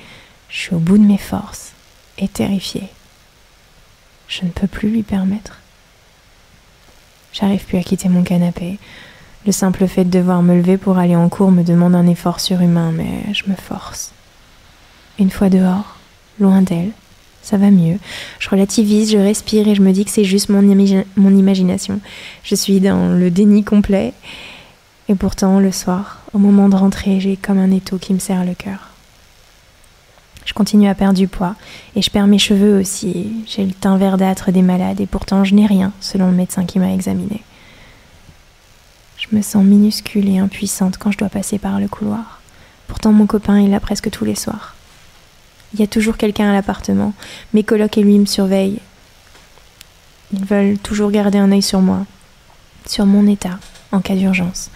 je 0.49 0.59
suis 0.59 0.75
au 0.75 0.79
bout 0.79 0.99
de 0.99 1.05
mes 1.05 1.19
forces 1.19 1.73
et 2.19 2.29
terrifiée. 2.29 2.89
Je 4.29 4.45
ne 4.45 4.51
peux 4.51 4.67
plus 4.67 4.91
lui 4.91 5.03
permettre. 5.03 5.59
J'arrive 7.33 7.65
plus 7.65 7.79
à 7.79 7.83
quitter 7.83 8.09
mon 8.09 8.23
canapé. 8.23 8.79
Le 9.47 9.53
simple 9.53 9.87
fait 9.87 10.05
de 10.05 10.11
devoir 10.11 10.43
me 10.43 10.57
lever 10.57 10.77
pour 10.77 10.99
aller 10.99 11.17
en 11.17 11.29
cours 11.29 11.51
me 11.51 11.63
demande 11.63 11.95
un 11.95 12.07
effort 12.07 12.41
surhumain, 12.41 12.93
mais 12.93 13.33
je 13.33 13.45
me 13.49 13.55
force. 13.55 14.13
Une 15.19 15.31
fois 15.31 15.49
dehors, 15.49 15.97
loin 16.39 16.63
d'elle, 16.63 16.93
ça 17.43 17.57
va 17.57 17.71
mieux. 17.71 17.99
Je 18.41 18.51
relativise, 18.51 19.11
je 19.11 19.19
respire 19.19 19.69
et 19.69 19.75
je 19.75 19.83
me 19.83 19.93
dis 19.93 20.05
que 20.05 20.11
c'est 20.11 20.25
juste 20.25 20.49
mon, 20.49 20.63
mon, 21.17 21.37
imagination. 21.37 22.01
Je 22.43 22.55
suis 22.55 22.81
dans 22.81 23.17
le 23.17 23.31
déni 23.31 23.65
complet. 23.65 24.13
Et 25.09 25.15
pourtant, 25.15 25.59
le 25.59 25.73
soir, 25.73 26.21
au 26.35 26.39
moment 26.39 26.69
de 26.69 26.77
rentrer, 26.77 27.21
j'ai 27.21 27.37
comme 27.37 27.59
un 27.59 27.71
étau 27.71 27.97
qui 27.97 28.13
me 28.13 28.19
serre 28.19 28.45
le 28.45 28.55
cœur. 28.55 28.91
Je 30.45 30.53
continue 30.53 30.89
à 30.89 30.95
perdre 30.95 31.19
du 31.19 31.29
poids 31.29 31.55
et 31.97 32.03
je 32.03 32.11
perds 32.11 32.27
mes 32.27 32.39
cheveux 32.39 32.79
aussi. 32.79 33.45
J'ai 33.47 33.65
le 33.65 33.73
teint 33.73 33.97
verdâtre 33.97 34.53
des 34.53 34.63
malades 34.63 35.01
et 35.01 35.07
pourtant 35.07 35.45
je 35.45 35.55
n'ai 35.55 35.67
rien, 35.67 35.93
selon 36.01 36.27
le 36.27 36.37
médecin 36.37 36.65
qui 36.65 36.79
m'a 36.79 36.93
examiné. 36.93 37.43
Me 39.31 39.43
sens 39.43 39.63
minuscule 39.63 40.29
et 40.29 40.39
impuissante 40.39 40.97
quand 40.97 41.11
je 41.11 41.19
dois 41.19 41.29
passer 41.29 41.59
par 41.59 41.81
le 41.81 41.89
couloir. 41.89 42.41
Pourtant 42.87 43.13
mon 43.13 43.27
copain 43.27 43.57
est 43.57 43.69
là 43.69 43.79
presque 43.79 44.11
tous 44.11 44.25
les 44.25 44.35
soirs. 44.35 44.75
Il 45.75 45.81
y 45.81 45.83
a 45.83 45.87
toujours 45.87 46.17
quelqu'un 46.17 46.49
à 46.49 46.55
l'appartement. 46.55 47.13
Mes 47.53 47.63
colocs 47.63 47.99
et 47.99 48.03
lui 48.03 48.19
me 48.19 48.25
surveillent. 48.25 48.81
Ils 50.33 50.45
veulent 50.45 50.79
toujours 50.79 51.11
garder 51.11 51.39
un 51.39 51.53
œil 51.53 51.63
sur 51.63 51.81
moi, 51.81 52.07
sur 52.87 53.05
mon 53.05 53.27
état, 53.27 53.59
en 53.93 54.01
cas 54.01 54.15
d'urgence. 54.15 54.71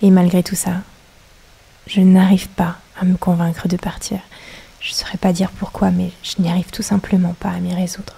Et 0.00 0.10
malgré 0.10 0.42
tout 0.42 0.54
ça, 0.54 0.76
je 1.86 2.00
n'arrive 2.00 2.48
pas 2.48 2.78
à 2.98 3.04
me 3.04 3.16
convaincre 3.16 3.68
de 3.68 3.76
partir. 3.76 4.20
Je 4.80 4.90
ne 4.90 4.94
saurais 4.94 5.18
pas 5.18 5.34
dire 5.34 5.50
pourquoi, 5.50 5.90
mais 5.90 6.10
je 6.22 6.40
n'y 6.40 6.48
arrive 6.48 6.70
tout 6.70 6.82
simplement 6.82 7.34
pas 7.38 7.50
à 7.50 7.60
m'y 7.60 7.74
résoudre. 7.74 8.14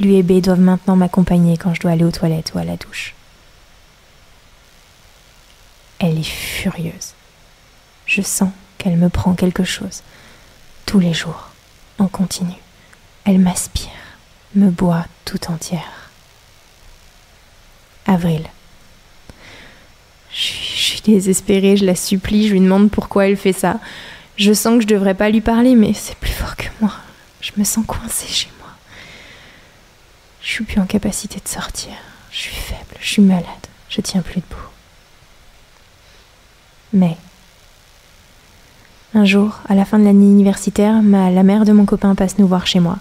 Lui 0.00 0.16
et 0.16 0.22
B 0.22 0.42
doivent 0.42 0.60
maintenant 0.60 0.96
m'accompagner 0.96 1.56
quand 1.56 1.72
je 1.72 1.80
dois 1.80 1.92
aller 1.92 2.04
aux 2.04 2.10
toilettes 2.10 2.52
ou 2.54 2.58
à 2.58 2.64
la 2.64 2.76
douche. 2.76 3.14
Elle 6.02 6.18
est 6.18 6.24
furieuse. 6.24 7.14
Je 8.06 8.22
sens 8.22 8.50
qu'elle 8.76 8.96
me 8.96 9.08
prend 9.08 9.34
quelque 9.34 9.62
chose 9.62 10.02
tous 10.84 10.98
les 10.98 11.14
jours, 11.14 11.48
en 11.98 12.08
continu. 12.08 12.54
Elle 13.24 13.38
m'aspire, 13.38 13.88
me 14.56 14.68
boit 14.68 15.06
tout 15.24 15.38
entière. 15.48 16.10
Avril. 18.06 18.42
Je 20.34 20.40
suis 20.40 21.00
désespérée, 21.02 21.76
je 21.76 21.84
la 21.84 21.94
supplie, 21.94 22.48
je 22.48 22.54
lui 22.54 22.60
demande 22.60 22.90
pourquoi 22.90 23.28
elle 23.28 23.36
fait 23.36 23.52
ça. 23.52 23.78
Je 24.36 24.52
sens 24.52 24.76
que 24.76 24.82
je 24.82 24.88
devrais 24.88 25.14
pas 25.14 25.30
lui 25.30 25.40
parler, 25.40 25.76
mais 25.76 25.94
c'est 25.94 26.16
plus 26.16 26.32
fort 26.32 26.56
que 26.56 26.66
moi. 26.80 26.92
Je 27.40 27.52
me 27.56 27.64
sens 27.64 27.86
coincée 27.86 28.26
chez 28.26 28.50
moi. 28.58 28.70
Je 30.42 30.48
suis 30.48 30.64
plus 30.64 30.80
en 30.80 30.86
capacité 30.86 31.38
de 31.38 31.48
sortir. 31.48 31.92
Je 32.32 32.38
suis 32.38 32.56
faible, 32.56 32.96
je 33.00 33.08
suis 33.08 33.22
malade, 33.22 33.44
je 33.88 34.00
tiens 34.00 34.22
plus 34.22 34.40
debout. 34.40 34.71
Mais 36.92 37.16
un 39.14 39.24
jour, 39.24 39.60
à 39.68 39.74
la 39.74 39.84
fin 39.84 39.98
de 39.98 40.04
l'année 40.04 40.26
universitaire, 40.26 41.02
la 41.02 41.42
mère 41.42 41.64
de 41.64 41.72
mon 41.72 41.84
copain 41.84 42.14
passe 42.14 42.38
nous 42.38 42.46
voir 42.46 42.66
chez 42.66 42.80
moi. 42.80 42.98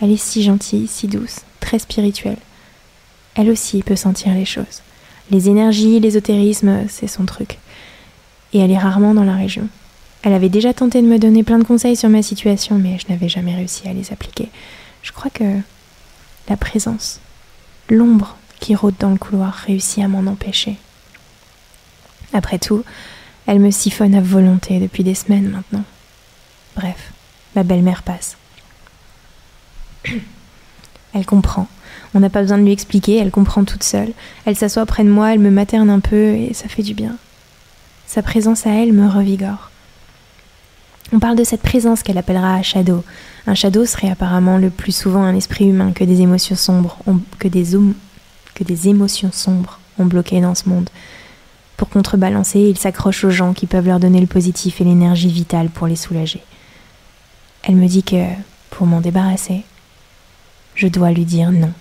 Elle 0.00 0.10
est 0.10 0.16
si 0.16 0.42
gentille, 0.42 0.88
si 0.88 1.06
douce, 1.06 1.40
très 1.60 1.78
spirituelle. 1.78 2.38
Elle 3.36 3.48
aussi 3.48 3.82
peut 3.82 3.96
sentir 3.96 4.34
les 4.34 4.44
choses. 4.44 4.82
Les 5.30 5.48
énergies, 5.48 6.00
l'ésotérisme, 6.00 6.86
c'est 6.88 7.06
son 7.06 7.24
truc. 7.24 7.58
Et 8.52 8.58
elle 8.58 8.70
est 8.70 8.78
rarement 8.78 9.14
dans 9.14 9.24
la 9.24 9.36
région. 9.36 9.68
Elle 10.22 10.34
avait 10.34 10.48
déjà 10.48 10.74
tenté 10.74 11.00
de 11.00 11.06
me 11.06 11.18
donner 11.18 11.42
plein 11.42 11.58
de 11.58 11.64
conseils 11.64 11.96
sur 11.96 12.08
ma 12.08 12.22
situation, 12.22 12.76
mais 12.76 12.98
je 12.98 13.12
n'avais 13.12 13.28
jamais 13.28 13.54
réussi 13.54 13.88
à 13.88 13.92
les 13.92 14.12
appliquer. 14.12 14.50
Je 15.02 15.12
crois 15.12 15.30
que 15.30 15.44
la 16.48 16.56
présence, 16.56 17.20
l'ombre 17.88 18.36
qui 18.60 18.74
rôde 18.74 18.94
dans 18.98 19.10
le 19.10 19.16
couloir 19.16 19.54
réussit 19.54 20.04
à 20.04 20.08
m'en 20.08 20.30
empêcher. 20.30 20.76
Après 22.32 22.58
tout, 22.58 22.84
elle 23.46 23.60
me 23.60 23.70
siphonne 23.70 24.14
à 24.14 24.20
volonté 24.20 24.78
depuis 24.78 25.04
des 25.04 25.14
semaines 25.14 25.48
maintenant. 25.48 25.84
Bref, 26.76 27.12
ma 27.54 27.62
belle-mère 27.62 28.02
passe. 28.02 28.36
Elle 31.14 31.26
comprend. 31.26 31.68
On 32.14 32.20
n'a 32.20 32.30
pas 32.30 32.40
besoin 32.40 32.56
de 32.56 32.62
lui 32.62 32.72
expliquer, 32.72 33.16
elle 33.16 33.30
comprend 33.30 33.64
toute 33.64 33.82
seule. 33.82 34.12
Elle 34.46 34.56
s'assoit 34.56 34.86
près 34.86 35.04
de 35.04 35.10
moi, 35.10 35.32
elle 35.34 35.40
me 35.40 35.50
materne 35.50 35.90
un 35.90 36.00
peu 36.00 36.34
et 36.34 36.54
ça 36.54 36.68
fait 36.68 36.82
du 36.82 36.94
bien. 36.94 37.16
Sa 38.06 38.22
présence 38.22 38.66
à 38.66 38.70
elle 38.70 38.92
me 38.92 39.08
revigore. 39.08 39.70
On 41.12 41.18
parle 41.18 41.36
de 41.36 41.44
cette 41.44 41.60
présence 41.60 42.02
qu'elle 42.02 42.16
appellera 42.16 42.54
un 42.54 42.62
shadow. 42.62 43.04
Un 43.46 43.54
shadow 43.54 43.84
serait 43.84 44.10
apparemment 44.10 44.56
le 44.56 44.70
plus 44.70 44.96
souvent 44.96 45.22
un 45.22 45.34
esprit 45.34 45.66
humain 45.66 45.92
que 45.92 46.04
des 46.04 46.22
émotions 46.22 46.56
sombres, 46.56 46.98
que 47.38 47.48
des, 47.48 47.76
que 48.54 48.64
des 48.64 48.88
émotions 48.88 49.32
sombres 49.32 49.78
ont 49.98 50.06
bloqué 50.06 50.40
dans 50.40 50.54
ce 50.54 50.68
monde. 50.68 50.88
Pour 51.82 51.90
contrebalancer, 51.90 52.60
ils 52.60 52.78
s'accrochent 52.78 53.24
aux 53.24 53.30
gens 53.30 53.54
qui 53.54 53.66
peuvent 53.66 53.88
leur 53.88 53.98
donner 53.98 54.20
le 54.20 54.28
positif 54.28 54.80
et 54.80 54.84
l'énergie 54.84 55.32
vitale 55.32 55.68
pour 55.68 55.88
les 55.88 55.96
soulager. 55.96 56.40
Elle 57.64 57.74
me 57.74 57.88
dit 57.88 58.04
que, 58.04 58.24
pour 58.70 58.86
m'en 58.86 59.00
débarrasser, 59.00 59.64
je 60.76 60.86
dois 60.86 61.10
lui 61.10 61.24
dire 61.24 61.50
non. 61.50 61.72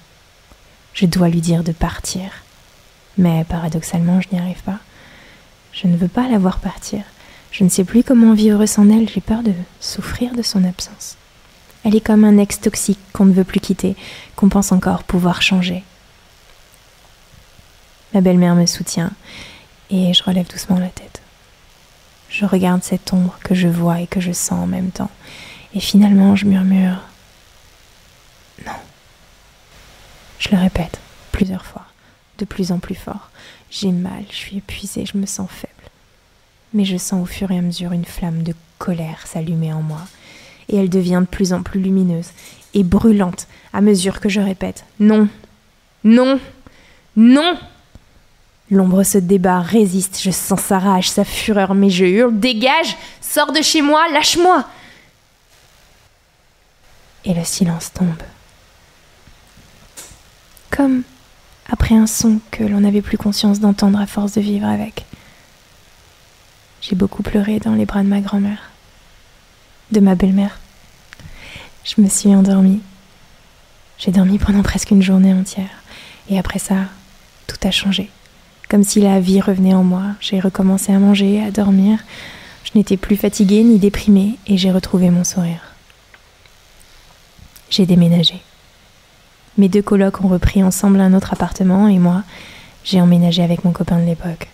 Je 0.96 1.06
dois 1.06 1.30
lui 1.30 1.40
dire 1.40 1.64
de 1.64 1.72
partir. 1.72 2.32
Mais 3.20 3.44
paradoxalement, 3.44 4.20
je 4.22 4.30
n'y 4.32 4.40
arrive 4.40 4.64
pas. 4.64 4.80
Je 5.72 5.86
ne 5.86 5.96
veux 5.96 6.08
pas 6.08 6.28
la 6.28 6.40
voir 6.40 6.58
partir. 6.58 7.04
Je 7.52 7.64
ne 7.64 7.70
sais 7.70 7.84
plus 7.84 8.04
comment 8.04 8.34
vivre 8.34 8.66
sans 8.66 8.90
elle, 8.90 9.08
j'ai 9.08 9.22
peur 9.22 9.44
de 9.44 9.54
souffrir 9.80 10.34
de 10.34 10.42
son 10.42 10.64
absence. 10.64 11.16
Elle 11.84 11.96
est 11.96 12.02
comme 12.02 12.24
un 12.24 12.40
ex 12.40 12.60
toxique 12.60 12.98
qu'on 13.14 13.26
ne 13.26 13.34
veut 13.34 13.44
plus 13.44 13.60
quitter, 13.60 13.96
qu'on 14.36 14.50
pense 14.50 14.72
encore 14.72 15.04
pouvoir 15.04 15.44
changer. 15.44 15.84
Ma 18.16 18.22
belle-mère 18.22 18.56
me 18.56 18.66
soutient 18.66 19.12
et 19.92 20.14
je 20.14 20.24
relève 20.24 20.48
doucement 20.48 20.80
la 20.80 20.88
tête. 20.88 21.22
Je 22.30 22.46
regarde 22.46 22.82
cette 22.82 23.12
ombre 23.12 23.38
que 23.44 23.54
je 23.54 23.68
vois 23.68 24.00
et 24.00 24.08
que 24.08 24.22
je 24.22 24.32
sens 24.32 24.64
en 24.64 24.68
même 24.68 24.92
temps. 24.92 25.12
Et 25.76 25.82
finalement, 25.82 26.36
je 26.36 26.46
murmure 26.46 26.98
Non. 28.66 28.72
Je 30.40 30.50
le 30.50 30.58
répète 30.58 31.00
plusieurs 31.32 31.66
fois, 31.66 31.86
de 32.38 32.46
plus 32.46 32.72
en 32.72 32.80
plus 32.80 32.96
fort. 32.96 33.30
J'ai 33.70 33.92
mal, 33.92 34.24
je 34.30 34.36
suis 34.36 34.58
épuisée, 34.58 35.06
je 35.06 35.18
me 35.18 35.26
sens 35.26 35.50
faible. 35.50 35.74
Mais 36.74 36.86
je 36.86 36.98
sens 36.98 37.22
au 37.22 37.26
fur 37.26 37.52
et 37.52 37.58
à 37.58 37.62
mesure 37.62 37.92
une 37.92 38.06
flamme 38.06 38.44
de 38.44 38.54
colère 38.78 39.28
s'allumer 39.28 39.74
en 39.74 39.82
moi. 39.82 40.02
Et 40.70 40.78
elle 40.78 40.90
devient 40.90 41.20
de 41.22 41.28
plus 41.28 41.52
en 41.52 41.64
plus 41.64 41.82
lumineuse 41.82 42.30
et 42.74 42.84
brûlante 42.84 43.48
à 43.74 43.82
mesure 43.82 44.22
que 44.22 44.30
je 44.30 44.40
répète 44.40 44.86
Non, 45.02 45.28
non, 46.06 46.40
non. 47.18 47.58
L'ombre 48.72 49.04
se 49.04 49.18
débat, 49.18 49.60
résiste, 49.60 50.22
je 50.24 50.32
sens 50.32 50.62
sa 50.62 50.80
rage, 50.80 51.10
sa 51.10 51.26
fureur, 51.26 51.76
mais 51.76 51.90
je 51.90 52.06
hurle 52.06 52.40
Dégage 52.40 52.96
Sors 53.20 53.52
de 53.52 53.62
chez 53.62 53.82
moi 53.82 54.08
Lâche-moi 54.14 54.64
Et 57.26 57.34
le 57.34 57.44
silence 57.44 57.92
tombe. 57.92 58.24
Comme 60.70 61.04
après 61.70 61.96
un 61.96 62.08
son 62.08 62.40
que 62.50 62.64
l'on 62.64 62.80
n'avait 62.80 63.02
plus 63.02 63.18
conscience 63.18 63.60
d'entendre 63.60 64.00
à 64.00 64.08
force 64.08 64.32
de 64.34 64.42
vivre 64.42 64.68
avec. 64.68 65.06
J'ai 66.82 66.96
beaucoup 66.96 67.24
pleuré 67.24 67.60
dans 67.60 67.76
les 67.76 67.86
bras 67.86 68.04
de 68.04 68.08
ma 68.08 68.22
grand-mère, 68.22 68.72
de 69.92 70.00
ma 70.00 70.16
belle-mère. 70.16 70.60
Je 71.84 72.02
me 72.02 72.08
suis 72.08 72.34
endormie. 72.34 72.82
J'ai 73.98 74.12
dormi 74.12 74.40
pendant 74.40 74.64
presque 74.64 74.92
une 74.92 75.04
journée 75.04 75.34
entière. 75.34 75.84
Et 76.30 76.40
après 76.40 76.60
ça, 76.60 76.76
tout 77.48 77.58
a 77.64 77.72
changé 77.72 78.10
comme 78.72 78.84
si 78.86 79.02
la 79.02 79.20
vie 79.20 79.42
revenait 79.42 79.74
en 79.74 79.84
moi. 79.84 80.04
J'ai 80.22 80.40
recommencé 80.40 80.94
à 80.94 80.98
manger, 80.98 81.44
à 81.44 81.52
dormir. 81.52 82.00
Je 82.64 82.72
n'étais 82.76 82.96
plus 82.96 83.18
fatiguée 83.18 83.66
ni 83.66 83.80
déprimée 83.80 84.38
et 84.48 84.58
j'ai 84.58 84.72
retrouvé 84.72 85.10
mon 85.10 85.26
sourire. 85.26 85.74
J'ai 87.70 87.86
déménagé. 87.86 88.42
Mes 89.58 89.68
deux 89.68 89.82
colocs 89.82 90.22
ont 90.22 90.30
repris 90.30 90.64
ensemble 90.64 91.02
un 91.02 91.14
autre 91.14 91.34
appartement 91.34 91.90
et 91.90 92.00
moi, 92.00 92.24
j'ai 92.86 93.02
emménagé 93.02 93.44
avec 93.44 93.66
mon 93.66 93.74
copain 93.74 94.00
de 94.00 94.06
l'époque. 94.06 94.48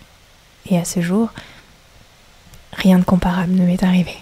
Et 0.68 0.76
à 0.76 0.84
ce 0.84 1.00
jour, 1.00 1.28
rien 2.72 2.98
de 2.98 3.04
comparable 3.04 3.52
ne 3.52 3.66
m'est 3.66 3.84
arrivé. 3.84 4.16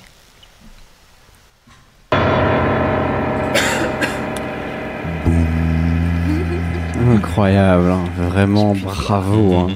Incroyable, 7.17 7.91
hein. 7.91 8.05
vraiment 8.17 8.75
bravo. 8.75 9.55
Hein. 9.55 9.69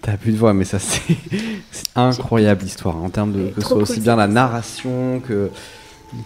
T'as 0.00 0.16
plus 0.16 0.32
de 0.32 0.36
voix, 0.36 0.52
mais 0.52 0.64
ça 0.64 0.78
c'est 0.78 1.16
incroyable 1.96 2.62
l'histoire 2.62 2.96
en 2.96 3.08
termes 3.08 3.32
de 3.32 3.48
que 3.48 3.60
ce 3.60 3.68
soit 3.68 3.78
aussi 3.78 4.00
bien 4.00 4.16
la 4.16 4.26
narration 4.26 5.20
que 5.26 5.50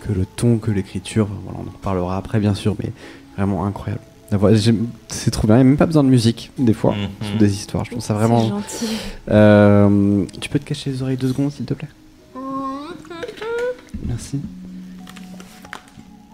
que 0.00 0.12
le 0.12 0.26
ton, 0.26 0.58
que 0.58 0.70
l'écriture. 0.70 1.28
Voilà, 1.44 1.60
on 1.64 1.68
en 1.68 1.72
reparlera 1.72 2.16
après 2.16 2.38
bien 2.38 2.54
sûr, 2.54 2.74
mais 2.82 2.92
vraiment 3.36 3.66
incroyable. 3.66 4.02
C'est 5.08 5.30
trop 5.30 5.46
bien, 5.46 5.56
il 5.56 5.58
n'y 5.58 5.62
a 5.62 5.64
même 5.64 5.76
pas 5.76 5.86
besoin 5.86 6.02
de 6.02 6.08
musique, 6.08 6.50
des 6.58 6.72
fois, 6.72 6.94
mm-hmm. 6.94 7.26
sur 7.26 7.38
des 7.38 7.52
histoires. 7.54 7.84
Je 7.84 7.90
trouve 7.92 8.02
ça 8.02 8.14
vraiment. 8.14 8.48
gentil. 8.48 8.86
Euh, 9.30 10.24
tu 10.40 10.48
peux 10.48 10.58
te 10.58 10.64
cacher 10.64 10.90
les 10.90 11.02
oreilles 11.02 11.16
deux 11.16 11.28
secondes, 11.28 11.52
s'il 11.52 11.64
te 11.64 11.74
plaît? 11.74 11.88
Merci. 14.04 14.40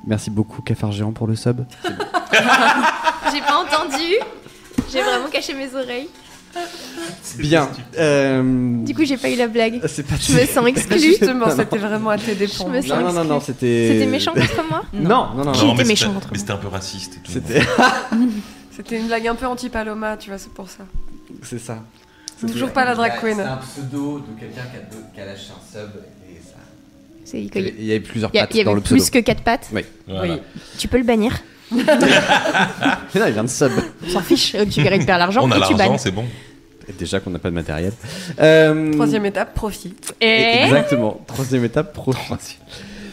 Merci 0.07 0.31
beaucoup, 0.31 0.63
Cafard 0.63 0.93
Géant, 0.93 1.13
pour 1.13 1.27
le 1.27 1.37
sub. 1.37 1.65
J'ai 3.33 3.41
pas 3.41 3.59
entendu. 3.59 4.15
J'ai 4.93 5.03
vraiment 5.03 5.29
caché 5.31 5.55
mes 5.55 5.75
oreilles. 5.75 6.09
Bien. 7.39 7.69
Euh, 7.99 8.43
Du 8.85 8.95
coup, 8.95 9.05
j'ai 9.05 9.17
pas 9.17 9.31
eu 9.31 9.37
la 9.37 9.49
blague. 9.49 9.81
C'est 9.87 10.07
pas 10.07 10.17
Je 10.21 10.33
me 10.35 10.45
sens 10.47 10.67
exclue. 10.67 10.99
Justement, 11.01 11.49
c'était 11.55 11.79
vraiment 11.79 12.11
à 12.11 12.19
tes 12.19 12.35
dépens. 12.35 12.67
Je 12.67 12.77
me 12.77 12.81
sens 12.83 12.91
Non, 12.91 13.13
non, 13.13 13.25
non, 13.25 13.41
c'était. 13.41 13.89
C'était 13.93 14.07
méchant 14.07 14.33
contre 14.35 14.65
moi 14.69 14.83
Non, 14.93 15.29
non, 15.35 15.45
non, 15.45 15.53
Qui 15.53 15.65
non. 15.65 15.75
était 15.75 15.83
mais 15.85 15.89
méchant 15.89 16.07
c'était- 16.07 16.15
contre 16.15 16.27
mais 16.33 16.39
moi 16.39 16.39
c'était 16.39 16.53
un 16.53 16.57
peu 16.57 16.69
raciste 16.69 17.15
et 17.17 17.21
tout. 17.21 17.33
C'était. 17.33 17.63
C'était 18.75 18.99
une 18.99 19.07
blague 19.07 19.29
un 19.29 19.35
peu 19.35 19.45
anti-paloma, 19.47 20.17
tu 20.17 20.31
vois, 20.31 20.39
c'est 20.39 20.53
pour 20.53 20.67
ça. 20.71 20.85
C'est 21.43 21.59
ça. 21.59 21.79
Toujours 22.41 22.71
pas 22.71 22.87
la 22.87 22.95
drag 22.95 23.21
queen. 23.21 23.37
C'est 23.37 23.43
un 23.43 23.59
pseudo 23.59 24.21
de 24.21 24.41
quelqu'un 24.41 24.63
qui 24.63 24.77
a, 24.79 24.81
deux- 24.81 25.05
qui 25.15 25.21
a 25.21 25.27
lâché 25.27 25.51
un 25.51 25.73
sub 25.79 25.91
et 26.27 26.41
ça. 26.43 26.55
C'est- 27.27 27.43
Il 27.43 27.51
Il 27.79 27.85
y 27.85 27.91
avait 27.91 28.01
plusieurs 28.01 28.35
y, 28.35 28.39
a- 28.39 28.43
pattes 28.47 28.55
il 28.55 28.61
y 28.61 28.65
dans 28.65 28.71
avait 28.71 28.81
le 28.81 28.83
pseudo. 28.83 29.01
plus 29.03 29.11
que 29.11 29.19
4 29.19 29.43
pattes. 29.43 29.69
Voilà. 30.09 30.35
Oui. 30.35 30.41
Tu 30.79 30.89
peux 30.89 30.97
le 30.97 31.05
bannir. 31.05 31.39
Mais 31.75 31.83
non, 33.21 33.27
il 33.27 33.33
vient 33.33 33.45
de 33.45 33.49
sub. 33.49 33.73
On 34.07 34.09
s'en 34.11 34.21
fiche. 34.21 34.55
euh, 34.55 34.65
Tu 34.71 34.81
récupères 34.83 35.19
l'argent 35.19 35.43
On 35.45 35.51
a 35.51 35.59
et 35.59 35.61
tu 35.63 35.75
l'argent, 35.75 35.99
c'est 35.99 36.11
bon. 36.11 36.25
Déjà 36.99 37.21
qu'on 37.21 37.31
n'a 37.31 37.39
pas 37.39 37.49
de 37.51 37.55
matériel. 37.55 37.93
Euh, 38.41 38.93
Troisième 38.93 39.25
étape, 39.25 39.55
profite. 39.55 40.15
Et 40.21 40.65
Exactement. 40.65 41.21
Troisième 41.27 41.65
étape, 41.65 41.93
profite. 41.93 42.59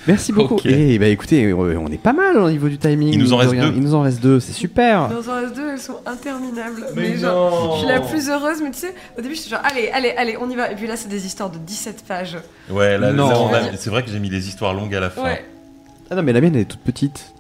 Merci 0.07 0.34
beaucoup. 0.34 0.56
Ok. 0.56 0.65
Et 0.65 0.98
bah 0.98 1.07
écoutez, 1.07 1.53
on 1.53 1.88
est 1.88 2.02
pas 2.02 2.14
mal 2.14 2.38
au 2.38 2.49
niveau 2.49 2.68
du 2.68 2.77
timing. 2.80 3.10
Il 3.14 3.19
nous 3.19 3.31
en 3.34 3.38
reste 3.38 3.52
deux. 3.53 3.73
Il 3.76 3.81
nous 3.81 3.94
en 3.94 4.02
reste 4.02 4.22
deux, 4.22 4.40
c'est 4.40 4.53
super. 4.53 5.07
Dans 5.10 5.30
un 5.30 5.44
S2, 5.44 5.73
elles 5.73 5.80
sont 5.80 5.98
interminables. 6.06 6.88
Mais 6.95 7.18
genre, 7.18 7.52
non. 7.52 7.73
Je 7.76 7.80
suis 7.80 7.88
la 7.88 7.99
plus 7.99 8.30
heureuse, 8.30 8.57
mais 8.64 8.72
tu 8.72 8.80
sais, 8.80 8.94
au 9.18 9.22
début, 9.22 9.36
j'étais 9.36 9.49
genre, 9.52 9.61
allez, 9.64 9.90
allez, 9.94 10.14
allez, 10.18 10.38
on 10.41 10.49
y 10.49 10.56
va. 10.56 10.72
Et 10.72 10.76
puis 10.76 10.88
là, 10.88 10.95
c'est 10.95 11.10
des 11.10 11.26
histoires 11.27 11.52
de 11.52 11.57
17 11.60 12.06
pages. 12.07 12.38
Ouais, 12.72 12.98
là, 12.98 13.11
c'est 13.77 13.90
vrai 13.91 14.03
que 14.03 14.10
j'ai 14.10 14.19
mis 14.19 14.30
des 14.30 14.48
histoires 14.48 14.73
longues 14.73 14.95
à 14.95 14.99
la 14.99 15.10
fin. 15.11 15.23
Ouais. 15.23 15.45
Ah 16.10 16.15
non, 16.15 16.23
mais 16.23 16.34
la 16.34 16.41
mienne 16.41 16.56
elle 16.56 16.61
est 16.61 16.65
toute 16.65 16.80
petite. 16.80 17.34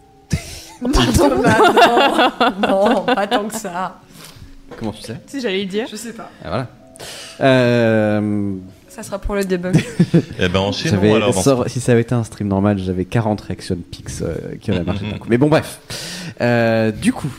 Pardon. 0.81 1.41
Bah, 1.43 2.53
non, 2.61 2.89
non, 2.89 3.01
pas 3.03 3.27
tant 3.27 3.45
que 3.47 3.55
ça. 3.55 3.99
Comment 4.77 4.91
tu 4.91 5.01
sais? 5.01 5.17
Si 5.27 5.41
j'allais 5.41 5.63
le 5.63 5.69
dire. 5.69 5.87
Je 5.91 5.95
sais 5.95 6.13
pas. 6.13 6.29
Ah, 6.43 6.47
Voilà. 6.49 6.67
Euh, 7.41 8.55
Ça 8.87 9.03
sera 9.03 9.19
pour 9.19 9.35
le 9.35 9.45
debug. 9.45 9.75
Eh 10.39 10.47
ben, 10.49 10.59
enchaînons 10.59 11.15
alors. 11.15 11.33
sort- 11.33 11.69
si 11.69 11.79
ça 11.79 11.91
avait 11.93 12.01
été 12.01 12.13
un 12.15 12.23
stream 12.23 12.47
normal, 12.47 12.77
j'avais 12.79 13.05
40 13.05 13.41
reaction 13.41 13.77
pics 13.91 14.07
euh, 14.21 14.35
qui 14.61 14.71
auraient 14.71 14.83
marché 14.83 15.05
d'un 15.09 15.17
coup. 15.17 15.27
Mais 15.29 15.37
bon, 15.37 15.47
bref. 15.49 15.79
Euh, 16.41 16.91
du 16.91 17.11
coup, 17.13 17.29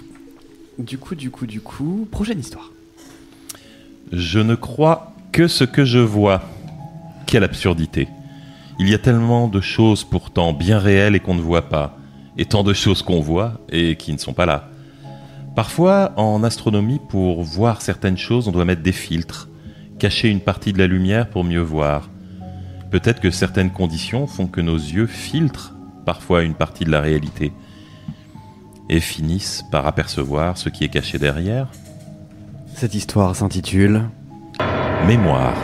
du 0.79 0.99
coup, 0.99 1.15
du 1.15 1.31
coup, 1.31 1.47
du 1.47 1.61
coup, 1.61 2.09
prochaine 2.11 2.39
histoire. 2.41 2.71
Je 4.13 4.39
ne 4.41 4.55
crois 4.55 5.13
que 5.33 5.47
ce 5.49 5.65
que 5.65 5.85
je 5.85 5.99
vois. 5.99 6.43
Quelle 7.27 7.45
absurdité. 7.45 8.09
Il 8.81 8.89
y 8.89 8.95
a 8.95 8.99
tellement 8.99 9.47
de 9.47 9.61
choses 9.61 10.05
pourtant 10.05 10.53
bien 10.53 10.79
réelles 10.79 11.15
et 11.15 11.21
qu'on 11.21 11.35
ne 11.35 11.41
voit 11.43 11.69
pas, 11.69 11.97
et 12.37 12.45
tant 12.45 12.63
de 12.63 12.73
choses 12.73 13.03
qu'on 13.03 13.21
voit 13.21 13.61
et 13.71 13.97
qui 13.97 14.13
ne 14.13 14.19
sont 14.19 14.33
pas 14.33 14.47
là. 14.47 14.69
Parfois, 15.57 16.13
en 16.17 16.43
astronomie, 16.45 17.01
pour 17.09 17.43
voir 17.43 17.83
certaines 17.83 18.17
choses, 18.17 18.49
on 18.49 18.53
doit 18.53 18.65
mettre 18.65 18.83
des 18.83 18.93
filtres, 18.93 19.49
cacher 19.99 20.29
une 20.29 20.41
partie 20.41 20.73
de 20.73 20.79
la 20.79 20.87
lumière 20.87 21.29
pour 21.29 21.45
mieux 21.45 21.61
voir. 21.61 22.09
Peut-être 22.91 23.21
que 23.21 23.31
certaines 23.31 23.71
conditions 23.71 24.27
font 24.27 24.47
que 24.47 24.61
nos 24.61 24.77
yeux 24.77 25.07
filtrent 25.07 25.75
parfois 26.07 26.43
une 26.43 26.55
partie 26.55 26.85
de 26.85 26.91
la 26.91 27.01
réalité 27.01 27.53
et 28.89 29.01
finissent 29.01 29.65
par 29.71 29.87
apercevoir 29.87 30.57
ce 30.57 30.69
qui 30.69 30.85
est 30.85 30.89
caché 30.89 31.19
derrière. 31.19 31.69
Cette 32.75 32.95
histoire 32.95 33.37
s'intitule. 33.37 34.09
Mémoire. 35.07 35.55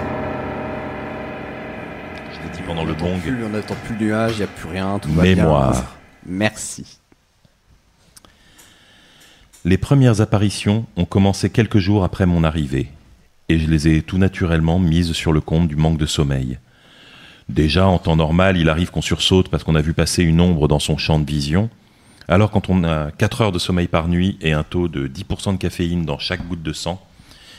Je 2.32 2.46
l'ai 2.46 2.56
dit 2.56 2.62
pendant 2.66 2.84
le 2.84 2.94
bong. 2.94 3.20
Plus, 3.20 3.44
on 3.44 3.50
n'attend 3.50 3.74
plus 3.84 3.96
le 3.96 4.06
nuage, 4.06 4.32
il 4.34 4.38
n'y 4.38 4.44
a 4.44 4.46
plus 4.46 4.68
rien, 4.68 4.98
tout 4.98 5.10
va 5.12 5.22
bien. 5.22 5.72
Merci. 6.28 6.98
Les 9.64 9.78
premières 9.78 10.20
apparitions 10.20 10.86
ont 10.96 11.04
commencé 11.04 11.50
quelques 11.50 11.78
jours 11.78 12.02
après 12.02 12.26
mon 12.26 12.42
arrivée, 12.42 12.88
et 13.48 13.58
je 13.58 13.70
les 13.70 13.88
ai 13.88 14.02
tout 14.02 14.18
naturellement 14.18 14.78
mises 14.80 15.12
sur 15.12 15.32
le 15.32 15.40
compte 15.40 15.68
du 15.68 15.76
manque 15.76 15.98
de 15.98 16.06
sommeil. 16.06 16.58
Déjà, 17.48 17.86
en 17.86 17.98
temps 17.98 18.16
normal, 18.16 18.56
il 18.56 18.68
arrive 18.68 18.90
qu'on 18.90 19.02
sursaute 19.02 19.48
parce 19.48 19.62
qu'on 19.62 19.76
a 19.76 19.82
vu 19.82 19.92
passer 19.92 20.24
une 20.24 20.40
ombre 20.40 20.66
dans 20.66 20.80
son 20.80 20.98
champ 20.98 21.20
de 21.20 21.30
vision. 21.30 21.70
Alors 22.26 22.50
quand 22.50 22.70
on 22.70 22.82
a 22.82 23.12
4 23.12 23.40
heures 23.42 23.52
de 23.52 23.60
sommeil 23.60 23.86
par 23.86 24.08
nuit 24.08 24.36
et 24.40 24.52
un 24.52 24.64
taux 24.64 24.88
de 24.88 25.06
10% 25.06 25.52
de 25.52 25.58
caféine 25.58 26.04
dans 26.04 26.18
chaque 26.18 26.44
goutte 26.48 26.62
de 26.62 26.72
sang, 26.72 27.00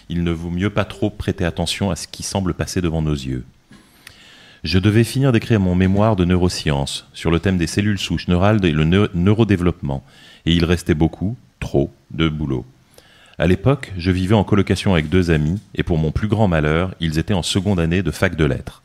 il 0.09 0.23
ne 0.23 0.31
vaut 0.31 0.49
mieux 0.49 0.69
pas 0.69 0.83
trop 0.83 1.09
prêter 1.09 1.45
attention 1.45 1.89
à 1.89 1.95
ce 1.95 2.07
qui 2.09 2.23
semble 2.23 2.53
passer 2.53 2.81
devant 2.81 3.01
nos 3.01 3.13
yeux. 3.13 3.45
Je 4.63 4.79
devais 4.79 5.03
finir 5.03 5.31
d'écrire 5.31 5.59
mon 5.59 5.75
mémoire 5.75 6.15
de 6.15 6.25
neurosciences 6.25 7.07
sur 7.13 7.31
le 7.31 7.39
thème 7.39 7.57
des 7.57 7.67
cellules 7.67 7.99
souches 7.99 8.27
neurales 8.27 8.63
et 8.65 8.71
le 8.71 8.83
neu- 8.83 9.09
neurodéveloppement, 9.13 10.03
et 10.45 10.53
il 10.53 10.65
restait 10.65 10.93
beaucoup, 10.93 11.37
trop, 11.59 11.91
de 12.11 12.27
boulot. 12.27 12.65
À 13.37 13.45
l'époque, 13.45 13.93
je 13.97 14.09
vivais 14.09 14.33
en 14.35 14.43
colocation 14.43 14.93
avec 14.93 15.09
deux 15.09 15.29
amis, 15.29 15.61
et 15.75 15.83
pour 15.83 15.99
mon 15.99 16.11
plus 16.11 16.27
grand 16.27 16.47
malheur, 16.47 16.95
ils 16.99 17.19
étaient 17.19 17.35
en 17.35 17.43
seconde 17.43 17.79
année 17.79 18.01
de 18.01 18.11
fac 18.11 18.35
de 18.35 18.45
lettres. 18.45 18.81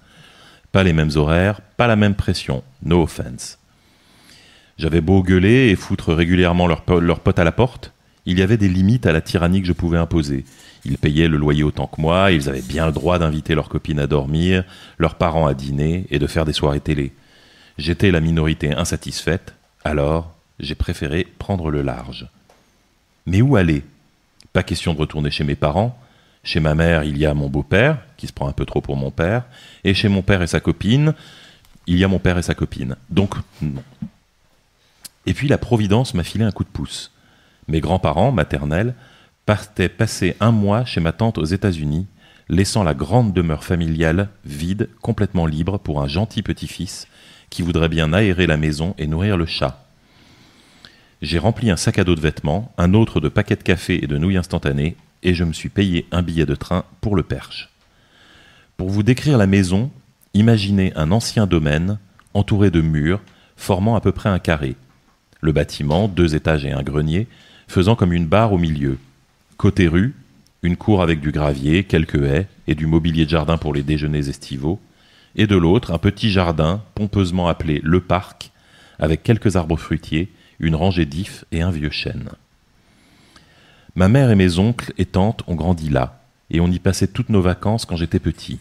Pas 0.73 0.83
les 0.83 0.93
mêmes 0.93 1.11
horaires, 1.17 1.61
pas 1.77 1.87
la 1.87 1.97
même 1.97 2.15
pression, 2.15 2.63
no 2.83 3.03
offense. 3.03 3.59
J'avais 4.79 5.01
beau 5.01 5.23
gueuler 5.23 5.69
et 5.69 5.77
foutre 5.77 6.13
régulièrement 6.13 6.67
leurs 6.67 6.85
leurs 7.01 7.21
potes 7.21 7.39
à 7.39 7.45
la 7.45 7.53
porte, 7.53 7.92
il 8.27 8.39
y 8.39 8.43
avait 8.43 8.57
des 8.57 8.69
limites 8.69 9.07
à 9.07 9.13
la 9.13 9.21
tyrannie 9.21 9.61
que 9.61 9.67
je 9.67 9.73
pouvais 9.73 9.99
imposer. 9.99 10.45
Ils 10.85 10.99
payaient 10.99 11.29
le 11.29 11.37
loyer 11.37 11.63
autant 11.63 11.87
que 11.87 12.01
moi, 12.01 12.33
ils 12.33 12.49
avaient 12.49 12.63
bien 12.63 12.87
le 12.87 12.93
droit 12.93 13.19
d'inviter 13.19 13.55
leurs 13.55 13.69
copines 13.69 14.01
à 14.01 14.07
dormir, 14.07 14.65
leurs 14.99 15.17
parents 15.17 15.47
à 15.47 15.55
dîner 15.55 16.07
et 16.11 16.19
de 16.19 16.27
faire 16.27 16.45
des 16.45 16.53
soirées 16.53 16.81
télé. 16.81 17.13
J'étais 17.79 18.11
la 18.11 18.21
minorité 18.21 18.73
insatisfaite, 18.73 19.55
alors 19.85 20.35
j'ai 20.61 20.75
préféré 20.75 21.27
prendre 21.39 21.71
le 21.71 21.83
large. 21.83 22.29
Mais 23.27 23.43
où 23.43 23.57
aller? 23.57 23.83
Pas 24.53 24.63
question 24.63 24.95
de 24.95 24.99
retourner 24.99 25.31
chez 25.31 25.45
mes 25.45 25.55
parents. 25.55 25.99
Chez 26.45 26.61
ma 26.61 26.75
mère, 26.75 27.05
il 27.05 27.19
y 27.19 27.27
a 27.27 27.35
mon 27.35 27.49
beau-père, 27.49 27.99
qui 28.17 28.27
se 28.27 28.33
prend 28.33 28.49
un 28.49 28.53
peu 28.53 28.67
trop 28.67 28.81
pour 28.81 28.97
mon 28.97 29.13
père, 29.13 29.45
et 29.85 29.95
chez 29.95 30.09
mon 30.09 30.23
père 30.23 30.43
et 30.43 30.49
sa 30.49 30.59
copine, 30.59 31.15
il 31.87 31.99
y 31.99 32.05
a 32.05 32.09
mon 32.09 32.19
père 32.19 32.37
et 32.37 32.43
sa 32.43 32.55
copine. 32.55 32.97
Donc, 33.11 33.35
non. 33.61 33.83
Et 35.25 35.35
puis 35.35 35.47
la 35.47 35.59
Providence 35.59 36.15
m'a 36.15 36.25
filé 36.25 36.45
un 36.45 36.51
coup 36.51 36.65
de 36.65 36.69
pouce. 36.69 37.13
Mes 37.69 37.81
grands-parents, 37.81 38.33
maternels, 38.33 38.95
partaient 39.47 39.89
passer 39.89 40.37
un 40.41 40.53
mois 40.53 40.85
chez 40.85 41.01
ma 41.01 41.13
tante 41.13 41.39
aux 41.39 41.45
États-Unis, 41.45 42.07
laissant 42.49 42.83
la 42.83 42.95
grande 42.95 43.33
demeure 43.33 43.65
familiale 43.65 44.29
vide, 44.45 44.89
complètement 45.01 45.47
libre 45.47 45.79
pour 45.79 46.03
un 46.03 46.09
gentil 46.09 46.43
petit-fils 46.43 47.07
qui 47.51 47.63
voudrait 47.63 47.89
bien 47.89 48.13
aérer 48.13 48.47
la 48.47 48.57
maison 48.57 48.95
et 48.99 49.07
nourrir 49.07 49.37
le 49.37 49.47
chat. 49.47 49.85
J'ai 51.21 51.39
rempli 51.39 51.71
un 51.71 51.77
sac 51.77 51.99
à 51.99 52.05
dos 52.05 52.15
de 52.15 52.21
vêtements, 52.21 52.73
un 52.79 52.95
autre 52.95 53.21
de 53.21 53.29
paquets 53.29 53.57
de 53.57 53.63
café 53.63 54.03
et 54.03 54.07
de 54.07 54.19
nouilles 54.19 54.39
instantanées, 54.39 54.97
et 55.23 55.35
je 55.35 55.45
me 55.45 55.53
suis 55.53 55.69
payé 55.69 56.07
un 56.11 56.23
billet 56.23 56.47
de 56.47 56.55
train 56.55 56.85
pour 57.01 57.15
le 57.15 57.23
Perche. 57.23 57.71
Pour 58.77 58.89
vous 58.89 59.05
décrire 59.05 59.39
la 59.39 59.47
maison, 59.47 59.91
imaginez 60.35 60.93
un 60.97 61.13
ancien 61.13 61.47
domaine 61.47 61.99
entouré 62.35 62.71
de 62.71 62.81
murs, 62.81 63.21
formant 63.57 63.95
à 63.95 64.01
peu 64.01 64.11
près 64.13 64.31
un 64.31 64.39
carré. 64.39 64.75
Le 65.41 65.53
bâtiment, 65.53 66.09
deux 66.09 66.35
étages 66.35 66.65
et 66.65 66.73
un 66.73 66.83
grenier, 66.83 67.29
faisant 67.73 67.97
comme 67.97 68.13
une 68.13 68.27
barre 68.27 68.53
au 68.53 68.59
milieu. 68.59 68.99
Côté 69.57 69.89
rue, 69.89 70.15
une 70.63 70.77
cour 70.77 71.01
avec 71.01 71.21
du 71.21 71.33
gravier, 71.33 71.85
quelques 71.85 72.23
haies 72.23 72.47
et 72.67 72.75
du 72.75 72.87
mobilier 72.87 73.25
de 73.25 73.31
jardin 73.31 73.57
pour 73.57 73.73
les 73.73 73.83
déjeuners 73.83 74.29
estivaux, 74.29 74.79
et 75.37 75.47
de 75.47 75.57
l'autre 75.57 75.91
un 75.91 75.99
petit 75.99 76.31
jardin 76.31 76.83
pompeusement 76.95 77.49
appelé 77.49 77.81
le 77.83 78.01
parc, 78.01 78.51
avec 78.99 79.23
quelques 79.23 79.57
arbres 79.57 79.79
fruitiers, 79.79 80.31
une 80.61 80.75
rangée 80.75 81.07
d'ifs 81.07 81.47
et 81.51 81.63
un 81.63 81.71
vieux 81.71 81.91
chêne. 81.91 82.29
Ma 83.97 84.09
mère 84.09 84.31
et 84.31 84.37
mes 84.37 84.59
oncles 84.59 84.93
et 84.99 85.07
tantes 85.07 85.43
ont 85.47 85.55
grandi 85.55 85.89
là, 85.89 86.21
et 86.51 86.61
on 86.61 86.71
y 86.71 86.79
passait 86.79 87.09
toutes 87.09 87.31
nos 87.31 87.41
vacances 87.41 87.87
quand 87.87 87.97
j'étais 87.97 88.19
petit. 88.19 88.61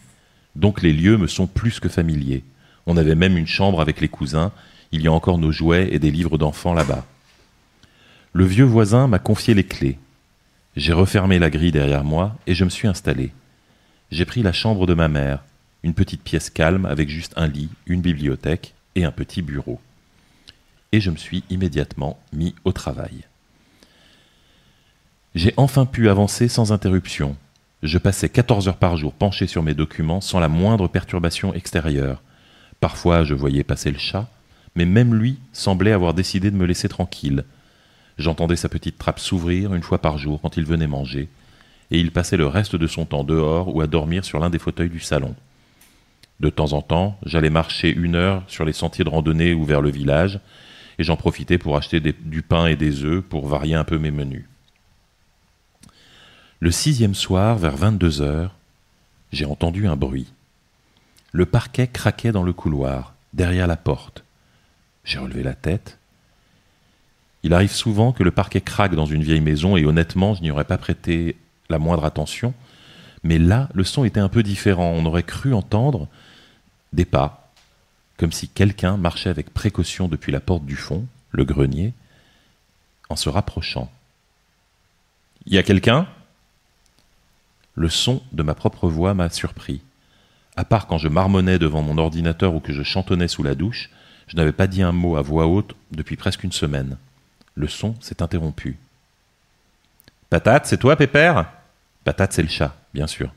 Donc 0.56 0.80
les 0.80 0.94
lieux 0.94 1.18
me 1.18 1.26
sont 1.26 1.46
plus 1.46 1.80
que 1.80 1.90
familiers. 1.90 2.44
On 2.86 2.96
avait 2.96 3.14
même 3.14 3.36
une 3.36 3.46
chambre 3.46 3.82
avec 3.82 4.00
les 4.00 4.08
cousins, 4.08 4.52
il 4.90 5.02
y 5.02 5.06
a 5.06 5.12
encore 5.12 5.36
nos 5.36 5.52
jouets 5.52 5.90
et 5.92 5.98
des 5.98 6.10
livres 6.10 6.38
d'enfants 6.38 6.72
là-bas. 6.72 7.04
Le 8.34 8.46
vieux 8.46 8.64
voisin 8.64 9.08
m'a 9.08 9.18
confié 9.18 9.52
les 9.52 9.64
clés. 9.64 9.98
J'ai 10.74 10.94
refermé 10.94 11.38
la 11.38 11.50
grille 11.50 11.72
derrière 11.72 12.02
moi 12.02 12.34
et 12.46 12.54
je 12.54 12.64
me 12.64 12.70
suis 12.70 12.88
installé. 12.88 13.32
J'ai 14.10 14.24
pris 14.24 14.42
la 14.42 14.54
chambre 14.54 14.86
de 14.86 14.94
ma 14.94 15.08
mère, 15.08 15.44
une 15.82 15.92
petite 15.92 16.22
pièce 16.22 16.48
calme 16.48 16.86
avec 16.86 17.10
juste 17.10 17.34
un 17.36 17.46
lit, 17.46 17.68
une 17.86 18.00
bibliothèque 18.00 18.72
et 18.94 19.04
un 19.04 19.10
petit 19.10 19.42
bureau. 19.42 19.80
Et 20.92 21.00
je 21.00 21.10
me 21.10 21.16
suis 21.16 21.44
immédiatement 21.50 22.18
mis 22.32 22.54
au 22.64 22.72
travail. 22.72 23.24
J'ai 25.34 25.52
enfin 25.58 25.84
pu 25.84 26.08
avancer 26.08 26.48
sans 26.48 26.72
interruption. 26.72 27.36
Je 27.82 27.98
passais 27.98 28.30
14 28.30 28.68
heures 28.68 28.76
par 28.78 28.96
jour 28.96 29.12
penché 29.12 29.46
sur 29.46 29.62
mes 29.62 29.74
documents 29.74 30.22
sans 30.22 30.40
la 30.40 30.48
moindre 30.48 30.88
perturbation 30.88 31.52
extérieure. 31.52 32.22
Parfois 32.80 33.24
je 33.24 33.34
voyais 33.34 33.64
passer 33.64 33.90
le 33.90 33.98
chat, 33.98 34.26
mais 34.74 34.86
même 34.86 35.14
lui 35.14 35.38
semblait 35.52 35.92
avoir 35.92 36.14
décidé 36.14 36.50
de 36.50 36.56
me 36.56 36.64
laisser 36.64 36.88
tranquille. 36.88 37.44
J'entendais 38.18 38.56
sa 38.56 38.68
petite 38.68 38.98
trappe 38.98 39.20
s'ouvrir 39.20 39.74
une 39.74 39.82
fois 39.82 39.98
par 39.98 40.18
jour 40.18 40.40
quand 40.40 40.56
il 40.56 40.64
venait 40.64 40.86
manger, 40.86 41.28
et 41.90 41.98
il 41.98 42.10
passait 42.10 42.36
le 42.36 42.46
reste 42.46 42.76
de 42.76 42.86
son 42.86 43.04
temps 43.04 43.24
dehors 43.24 43.74
ou 43.74 43.80
à 43.80 43.86
dormir 43.86 44.24
sur 44.24 44.38
l'un 44.38 44.50
des 44.50 44.58
fauteuils 44.58 44.90
du 44.90 45.00
salon. 45.00 45.34
De 46.40 46.50
temps 46.50 46.72
en 46.72 46.82
temps, 46.82 47.18
j'allais 47.24 47.50
marcher 47.50 47.90
une 47.94 48.16
heure 48.16 48.42
sur 48.48 48.64
les 48.64 48.72
sentiers 48.72 49.04
de 49.04 49.10
randonnée 49.10 49.54
ou 49.54 49.64
vers 49.64 49.80
le 49.80 49.90
village, 49.90 50.40
et 50.98 51.04
j'en 51.04 51.16
profitais 51.16 51.58
pour 51.58 51.76
acheter 51.76 52.00
du 52.00 52.42
pain 52.42 52.66
et 52.66 52.76
des 52.76 53.04
œufs 53.04 53.22
pour 53.22 53.46
varier 53.46 53.74
un 53.74 53.84
peu 53.84 53.98
mes 53.98 54.10
menus. 54.10 54.46
Le 56.60 56.70
sixième 56.70 57.14
soir, 57.14 57.58
vers 57.58 57.76
22 57.76 58.20
heures, 58.20 58.54
j'ai 59.32 59.44
entendu 59.44 59.86
un 59.86 59.96
bruit. 59.96 60.32
Le 61.32 61.46
parquet 61.46 61.86
craquait 61.86 62.32
dans 62.32 62.42
le 62.42 62.52
couloir, 62.52 63.14
derrière 63.32 63.66
la 63.66 63.76
porte. 63.76 64.24
J'ai 65.04 65.18
relevé 65.18 65.42
la 65.42 65.54
tête. 65.54 65.98
Il 67.42 67.54
arrive 67.54 67.72
souvent 67.72 68.12
que 68.12 68.22
le 68.22 68.30
parquet 68.30 68.60
craque 68.60 68.94
dans 68.94 69.06
une 69.06 69.22
vieille 69.22 69.40
maison 69.40 69.76
et 69.76 69.84
honnêtement, 69.84 70.34
je 70.34 70.42
n'y 70.42 70.50
aurais 70.50 70.64
pas 70.64 70.78
prêté 70.78 71.36
la 71.68 71.78
moindre 71.78 72.04
attention. 72.04 72.54
Mais 73.24 73.38
là, 73.38 73.68
le 73.74 73.84
son 73.84 74.04
était 74.04 74.20
un 74.20 74.28
peu 74.28 74.42
différent. 74.42 74.92
On 74.96 75.06
aurait 75.06 75.22
cru 75.22 75.54
entendre 75.54 76.08
des 76.92 77.04
pas, 77.04 77.52
comme 78.16 78.32
si 78.32 78.48
quelqu'un 78.48 78.96
marchait 78.96 79.30
avec 79.30 79.52
précaution 79.52 80.08
depuis 80.08 80.32
la 80.32 80.40
porte 80.40 80.64
du 80.64 80.76
fond, 80.76 81.06
le 81.30 81.44
grenier, 81.44 81.94
en 83.08 83.16
se 83.16 83.28
rapprochant. 83.28 83.90
Y 85.46 85.58
a 85.58 85.62
quelqu'un? 85.62 86.06
Le 87.74 87.88
son 87.88 88.22
de 88.32 88.42
ma 88.42 88.54
propre 88.54 88.88
voix 88.88 89.14
m'a 89.14 89.30
surpris. 89.30 89.80
À 90.56 90.64
part 90.64 90.86
quand 90.86 90.98
je 90.98 91.08
marmonnais 91.08 91.58
devant 91.58 91.82
mon 91.82 91.96
ordinateur 91.96 92.54
ou 92.54 92.60
que 92.60 92.72
je 92.72 92.82
chantonnais 92.82 93.28
sous 93.28 93.42
la 93.42 93.54
douche, 93.54 93.90
je 94.28 94.36
n'avais 94.36 94.52
pas 94.52 94.66
dit 94.66 94.82
un 94.82 94.92
mot 94.92 95.16
à 95.16 95.22
voix 95.22 95.46
haute 95.46 95.74
depuis 95.90 96.16
presque 96.16 96.44
une 96.44 96.52
semaine. 96.52 96.98
Le 97.54 97.68
son 97.68 97.94
s'est 98.00 98.22
interrompu. 98.22 98.78
Patate, 100.30 100.66
c'est 100.66 100.78
toi, 100.78 100.96
Pépère? 100.96 101.50
Patate, 102.04 102.32
c'est 102.32 102.42
le 102.42 102.48
chat, 102.48 102.76
bien 102.94 103.06
sûr. 103.06 103.32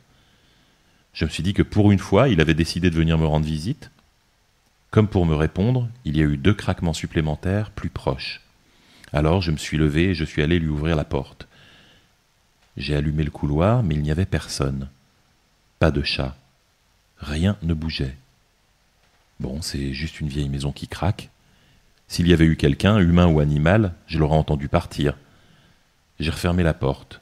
Je 1.14 1.26
me 1.26 1.30
suis 1.30 1.44
dit 1.44 1.54
que 1.54 1.64
pour 1.64 1.92
une 1.92 2.00
fois, 2.00 2.30
il 2.30 2.42
avait 2.42 2.54
décidé 2.54 2.90
de 2.90 2.96
venir 2.96 3.18
me 3.18 3.26
rendre 3.26 3.46
visite. 3.46 3.92
Comme 4.92 5.08
pour 5.08 5.26
me 5.26 5.36
répondre, 5.36 5.90
il 6.06 6.18
y 6.18 6.22
a 6.22 6.26
eu 6.26 6.38
deux 6.38 6.54
craquements 6.54 6.94
supplémentaires 6.94 7.72
plus 7.72 7.90
proches. 7.90 8.42
Alors 9.12 9.42
je 9.42 9.52
me 9.52 9.58
suis 9.58 9.78
levé 9.78 10.10
et 10.10 10.14
je 10.14 10.26
suis 10.26 10.42
allé 10.42 10.60
lui 10.60 10.70
ouvrir 10.70 10.96
la 10.96 11.04
porte. 11.06 11.48
J'ai 12.78 12.96
allumé 12.96 13.24
le 13.24 13.32
couloir, 13.32 13.84
mais 13.84 13.96
il 13.96 14.02
n'y 14.02 14.12
avait 14.12 14.26
personne. 14.26 14.90
Pas 15.80 15.92
de 15.92 16.04
chat. 16.04 16.36
Rien 17.20 17.58
ne 17.62 17.74
bougeait. 17.74 18.16
Bon, 19.40 19.62
c'est 19.62 19.94
juste 19.94 20.20
une 20.20 20.28
vieille 20.28 20.50
maison 20.50 20.72
qui 20.72 20.88
craque. 20.88 21.30
S'il 22.08 22.28
y 22.28 22.34
avait 22.34 22.46
eu 22.46 22.56
quelqu'un, 22.56 23.00
humain 23.00 23.28
ou 23.28 23.40
animal, 23.40 23.94
je 24.08 24.20
l'aurais 24.20 24.38
entendu 24.38 24.68
partir. 24.68 25.18
J'ai 26.20 26.32
refermé 26.32 26.64
la 26.64 26.74
porte. 26.74 27.22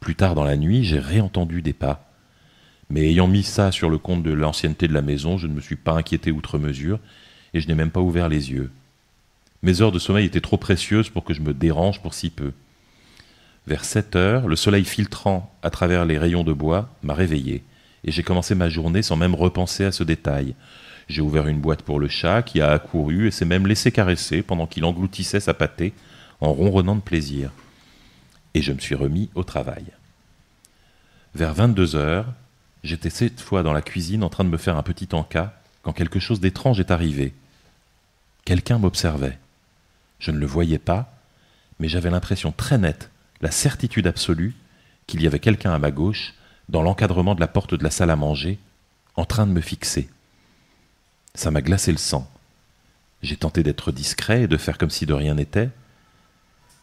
Plus 0.00 0.14
tard 0.14 0.34
dans 0.34 0.44
la 0.44 0.56
nuit, 0.56 0.84
j'ai 0.84 0.98
réentendu 0.98 1.62
des 1.62 1.72
pas. 1.72 2.10
Mais 2.90 3.08
ayant 3.08 3.28
mis 3.28 3.42
ça 3.42 3.70
sur 3.70 3.90
le 3.90 3.98
compte 3.98 4.22
de 4.22 4.32
l'ancienneté 4.32 4.88
de 4.88 4.94
la 4.94 5.02
maison, 5.02 5.36
je 5.36 5.46
ne 5.46 5.52
me 5.52 5.60
suis 5.60 5.76
pas 5.76 5.92
inquiété 5.92 6.30
outre 6.30 6.58
mesure, 6.58 6.98
et 7.52 7.60
je 7.60 7.68
n'ai 7.68 7.74
même 7.74 7.90
pas 7.90 8.00
ouvert 8.00 8.28
les 8.28 8.50
yeux. 8.50 8.70
Mes 9.62 9.82
heures 9.82 9.92
de 9.92 9.98
sommeil 9.98 10.26
étaient 10.26 10.40
trop 10.40 10.56
précieuses 10.56 11.10
pour 11.10 11.24
que 11.24 11.34
je 11.34 11.42
me 11.42 11.52
dérange 11.52 12.00
pour 12.00 12.14
si 12.14 12.30
peu. 12.30 12.52
Vers 13.66 13.84
sept 13.84 14.16
heures, 14.16 14.48
le 14.48 14.56
soleil 14.56 14.84
filtrant 14.84 15.54
à 15.62 15.70
travers 15.70 16.06
les 16.06 16.16
rayons 16.16 16.44
de 16.44 16.52
bois 16.52 16.88
m'a 17.02 17.14
réveillé, 17.14 17.62
et 18.04 18.10
j'ai 18.10 18.22
commencé 18.22 18.54
ma 18.54 18.68
journée 18.68 19.02
sans 19.02 19.16
même 19.16 19.34
repenser 19.34 19.84
à 19.84 19.92
ce 19.92 20.04
détail. 20.04 20.54
J'ai 21.08 21.22
ouvert 21.22 21.48
une 21.48 21.60
boîte 21.60 21.82
pour 21.82 21.98
le 21.98 22.08
chat 22.08 22.42
qui 22.42 22.60
a 22.60 22.72
accouru 22.72 23.26
et 23.26 23.30
s'est 23.30 23.46
même 23.46 23.66
laissé 23.66 23.90
caresser 23.90 24.42
pendant 24.42 24.66
qu'il 24.66 24.84
engloutissait 24.84 25.40
sa 25.40 25.54
pâtée 25.54 25.94
en 26.40 26.52
ronronnant 26.52 26.96
de 26.96 27.00
plaisir. 27.00 27.50
Et 28.54 28.62
je 28.62 28.72
me 28.72 28.78
suis 28.78 28.94
remis 28.94 29.30
au 29.34 29.42
travail. 29.42 29.86
Vers 31.34 31.54
22 31.54 31.96
heures, 31.96 32.26
j'étais 32.84 33.10
cette 33.10 33.40
fois 33.40 33.62
dans 33.62 33.72
la 33.72 33.82
cuisine 33.82 34.22
en 34.22 34.28
train 34.28 34.44
de 34.44 34.50
me 34.50 34.58
faire 34.58 34.76
un 34.76 34.82
petit 34.82 35.08
encas 35.12 35.54
quand 35.82 35.92
quelque 35.92 36.20
chose 36.20 36.40
d'étrange 36.40 36.80
est 36.80 36.90
arrivé. 36.90 37.32
Quelqu'un 38.44 38.78
m'observait. 38.78 39.38
Je 40.18 40.30
ne 40.30 40.38
le 40.38 40.46
voyais 40.46 40.78
pas, 40.78 41.14
mais 41.78 41.88
j'avais 41.88 42.10
l'impression 42.10 42.52
très 42.52 42.76
nette, 42.76 43.10
la 43.40 43.50
certitude 43.50 44.06
absolue, 44.06 44.54
qu'il 45.06 45.22
y 45.22 45.26
avait 45.26 45.38
quelqu'un 45.38 45.72
à 45.72 45.78
ma 45.78 45.90
gauche, 45.90 46.34
dans 46.68 46.82
l'encadrement 46.82 47.34
de 47.34 47.40
la 47.40 47.46
porte 47.46 47.74
de 47.74 47.84
la 47.84 47.90
salle 47.90 48.10
à 48.10 48.16
manger, 48.16 48.58
en 49.16 49.24
train 49.24 49.46
de 49.46 49.52
me 49.52 49.60
fixer. 49.60 50.08
Ça 51.38 51.52
m'a 51.52 51.62
glacé 51.62 51.92
le 51.92 51.98
sang. 51.98 52.28
J'ai 53.22 53.36
tenté 53.36 53.62
d'être 53.62 53.92
discret 53.92 54.42
et 54.42 54.48
de 54.48 54.56
faire 54.56 54.76
comme 54.76 54.90
si 54.90 55.06
de 55.06 55.14
rien 55.14 55.36
n'était, 55.36 55.70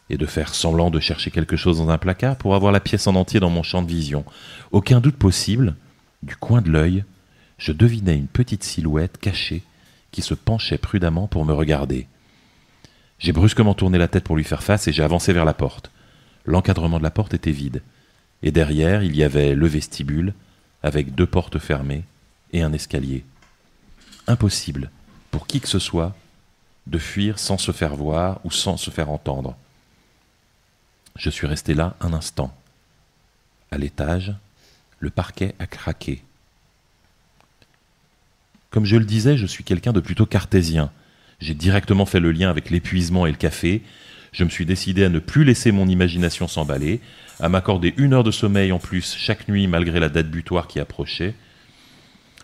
et 0.08 0.16
de 0.16 0.24
faire 0.24 0.54
semblant 0.54 0.88
de 0.88 0.98
chercher 0.98 1.30
quelque 1.30 1.58
chose 1.58 1.76
dans 1.76 1.90
un 1.90 1.98
placard 1.98 2.36
pour 2.36 2.54
avoir 2.54 2.72
la 2.72 2.80
pièce 2.80 3.06
en 3.06 3.16
entier 3.16 3.38
dans 3.38 3.50
mon 3.50 3.62
champ 3.62 3.82
de 3.82 3.90
vision. 3.90 4.24
Aucun 4.72 5.00
doute 5.00 5.16
possible, 5.16 5.76
du 6.22 6.36
coin 6.36 6.62
de 6.62 6.70
l'œil, 6.70 7.04
je 7.58 7.70
devinais 7.72 8.16
une 8.16 8.28
petite 8.28 8.64
silhouette 8.64 9.18
cachée 9.18 9.62
qui 10.10 10.22
se 10.22 10.32
penchait 10.32 10.78
prudemment 10.78 11.26
pour 11.26 11.44
me 11.44 11.52
regarder. 11.52 12.06
J'ai 13.18 13.32
brusquement 13.32 13.74
tourné 13.74 13.98
la 13.98 14.08
tête 14.08 14.24
pour 14.24 14.38
lui 14.38 14.44
faire 14.44 14.62
face 14.62 14.88
et 14.88 14.92
j'ai 14.94 15.02
avancé 15.02 15.34
vers 15.34 15.44
la 15.44 15.52
porte. 15.52 15.90
L'encadrement 16.46 16.96
de 16.96 17.04
la 17.04 17.10
porte 17.10 17.34
était 17.34 17.50
vide, 17.50 17.82
et 18.42 18.52
derrière 18.52 19.02
il 19.02 19.14
y 19.16 19.22
avait 19.22 19.54
le 19.54 19.66
vestibule, 19.66 20.32
avec 20.82 21.14
deux 21.14 21.26
portes 21.26 21.58
fermées 21.58 22.04
et 22.54 22.62
un 22.62 22.72
escalier 22.72 23.26
impossible 24.26 24.90
pour 25.30 25.46
qui 25.46 25.60
que 25.60 25.68
ce 25.68 25.78
soit 25.78 26.14
de 26.86 26.98
fuir 26.98 27.38
sans 27.38 27.58
se 27.58 27.72
faire 27.72 27.96
voir 27.96 28.40
ou 28.44 28.50
sans 28.50 28.76
se 28.76 28.90
faire 28.90 29.10
entendre. 29.10 29.56
Je 31.16 31.30
suis 31.30 31.46
resté 31.46 31.74
là 31.74 31.96
un 32.00 32.12
instant. 32.12 32.54
À 33.70 33.78
l'étage, 33.78 34.34
le 35.00 35.10
parquet 35.10 35.54
a 35.58 35.66
craqué. 35.66 36.22
Comme 38.70 38.84
je 38.84 38.96
le 38.96 39.04
disais, 39.04 39.36
je 39.36 39.46
suis 39.46 39.64
quelqu'un 39.64 39.92
de 39.92 40.00
plutôt 40.00 40.26
cartésien. 40.26 40.90
J'ai 41.40 41.54
directement 41.54 42.06
fait 42.06 42.20
le 42.20 42.32
lien 42.32 42.50
avec 42.50 42.70
l'épuisement 42.70 43.26
et 43.26 43.30
le 43.30 43.36
café. 43.36 43.82
Je 44.32 44.44
me 44.44 44.50
suis 44.50 44.66
décidé 44.66 45.04
à 45.04 45.08
ne 45.08 45.18
plus 45.18 45.44
laisser 45.44 45.72
mon 45.72 45.88
imagination 45.88 46.46
s'emballer, 46.46 47.00
à 47.40 47.48
m'accorder 47.48 47.94
une 47.96 48.12
heure 48.12 48.24
de 48.24 48.30
sommeil 48.30 48.72
en 48.72 48.78
plus 48.78 49.14
chaque 49.16 49.48
nuit 49.48 49.66
malgré 49.66 49.98
la 49.98 50.08
date 50.08 50.28
butoir 50.28 50.66
qui 50.68 50.78
approchait, 50.78 51.34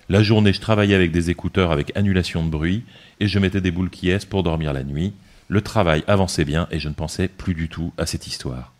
la 0.08 0.22
journée, 0.22 0.52
je 0.52 0.60
travaillais 0.60 0.94
avec 0.94 1.12
des 1.12 1.30
écouteurs 1.30 1.70
avec 1.70 1.96
annulation 1.96 2.44
de 2.44 2.50
bruit 2.50 2.84
et 3.20 3.28
je 3.28 3.38
mettais 3.38 3.60
des 3.60 3.70
boules 3.70 3.90
qui 3.90 4.12
pour 4.28 4.42
dormir 4.42 4.72
la 4.72 4.82
nuit. 4.82 5.12
Le 5.48 5.60
travail 5.60 6.02
avançait 6.06 6.44
bien 6.44 6.66
et 6.70 6.80
je 6.80 6.88
ne 6.88 6.94
pensais 6.94 7.28
plus 7.28 7.54
du 7.54 7.68
tout 7.68 7.92
à 7.98 8.06
cette 8.06 8.26
histoire. 8.26 8.72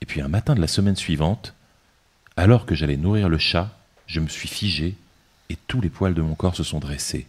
Et 0.00 0.06
puis 0.06 0.20
un 0.20 0.28
matin 0.28 0.54
de 0.54 0.60
la 0.60 0.66
semaine 0.66 0.96
suivante, 0.96 1.54
alors 2.36 2.66
que 2.66 2.74
j'allais 2.74 2.96
nourrir 2.96 3.28
le 3.28 3.38
chat, 3.38 3.70
je 4.06 4.20
me 4.20 4.28
suis 4.28 4.48
figé 4.48 4.96
et 5.50 5.56
tous 5.66 5.80
les 5.80 5.90
poils 5.90 6.14
de 6.14 6.22
mon 6.22 6.34
corps 6.34 6.56
se 6.56 6.64
sont 6.64 6.80
dressés. 6.80 7.26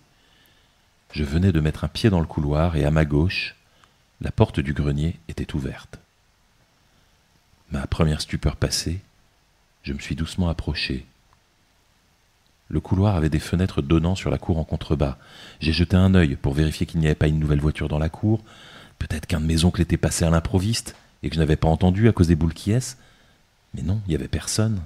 Je 1.11 1.23
venais 1.23 1.51
de 1.51 1.59
mettre 1.59 1.83
un 1.83 1.89
pied 1.89 2.09
dans 2.09 2.19
le 2.19 2.25
couloir 2.25 2.75
et 2.75 2.85
à 2.85 2.91
ma 2.91 3.05
gauche, 3.05 3.55
la 4.21 4.31
porte 4.31 4.59
du 4.59 4.73
grenier 4.73 5.17
était 5.27 5.53
ouverte. 5.53 5.99
Ma 7.71 7.87
première 7.87 8.21
stupeur 8.21 8.55
passée, 8.55 8.99
je 9.83 9.93
me 9.93 9.99
suis 9.99 10.15
doucement 10.15 10.49
approché 10.49 11.05
le 12.69 12.79
couloir 12.79 13.15
avait 13.15 13.29
des 13.29 13.39
fenêtres 13.39 13.81
donnant 13.81 14.15
sur 14.15 14.29
la 14.29 14.37
cour 14.37 14.57
en 14.57 14.63
contrebas. 14.63 15.17
J'ai 15.59 15.73
jeté 15.73 15.95
un 15.95 16.15
œil 16.15 16.35
pour 16.35 16.53
vérifier 16.53 16.85
qu'il 16.85 16.99
n'y 16.99 17.05
avait 17.05 17.15
pas 17.15 17.27
une 17.27 17.39
nouvelle 17.39 17.59
voiture 17.59 17.87
dans 17.87 17.99
la 17.99 18.09
cour. 18.09 18.43
Peut-être 18.97 19.27
qu'un 19.27 19.39
de 19.39 19.45
mes 19.45 19.65
oncles 19.65 19.81
était 19.81 19.97
passé 19.97 20.25
à 20.25 20.29
l'improviste 20.29 20.95
et 21.21 21.29
que 21.29 21.35
je 21.35 21.39
n'avais 21.39 21.55
pas 21.55 21.67
entendu 21.67 22.07
à 22.07 22.11
cause 22.11 22.27
des 22.27 22.35
boules 22.35 22.53
qui 22.53 22.71
est. 22.71 22.97
Mais 23.73 23.81
non, 23.81 24.01
il 24.05 24.09
n'y 24.09 24.15
avait 24.15 24.27
personne. 24.27 24.81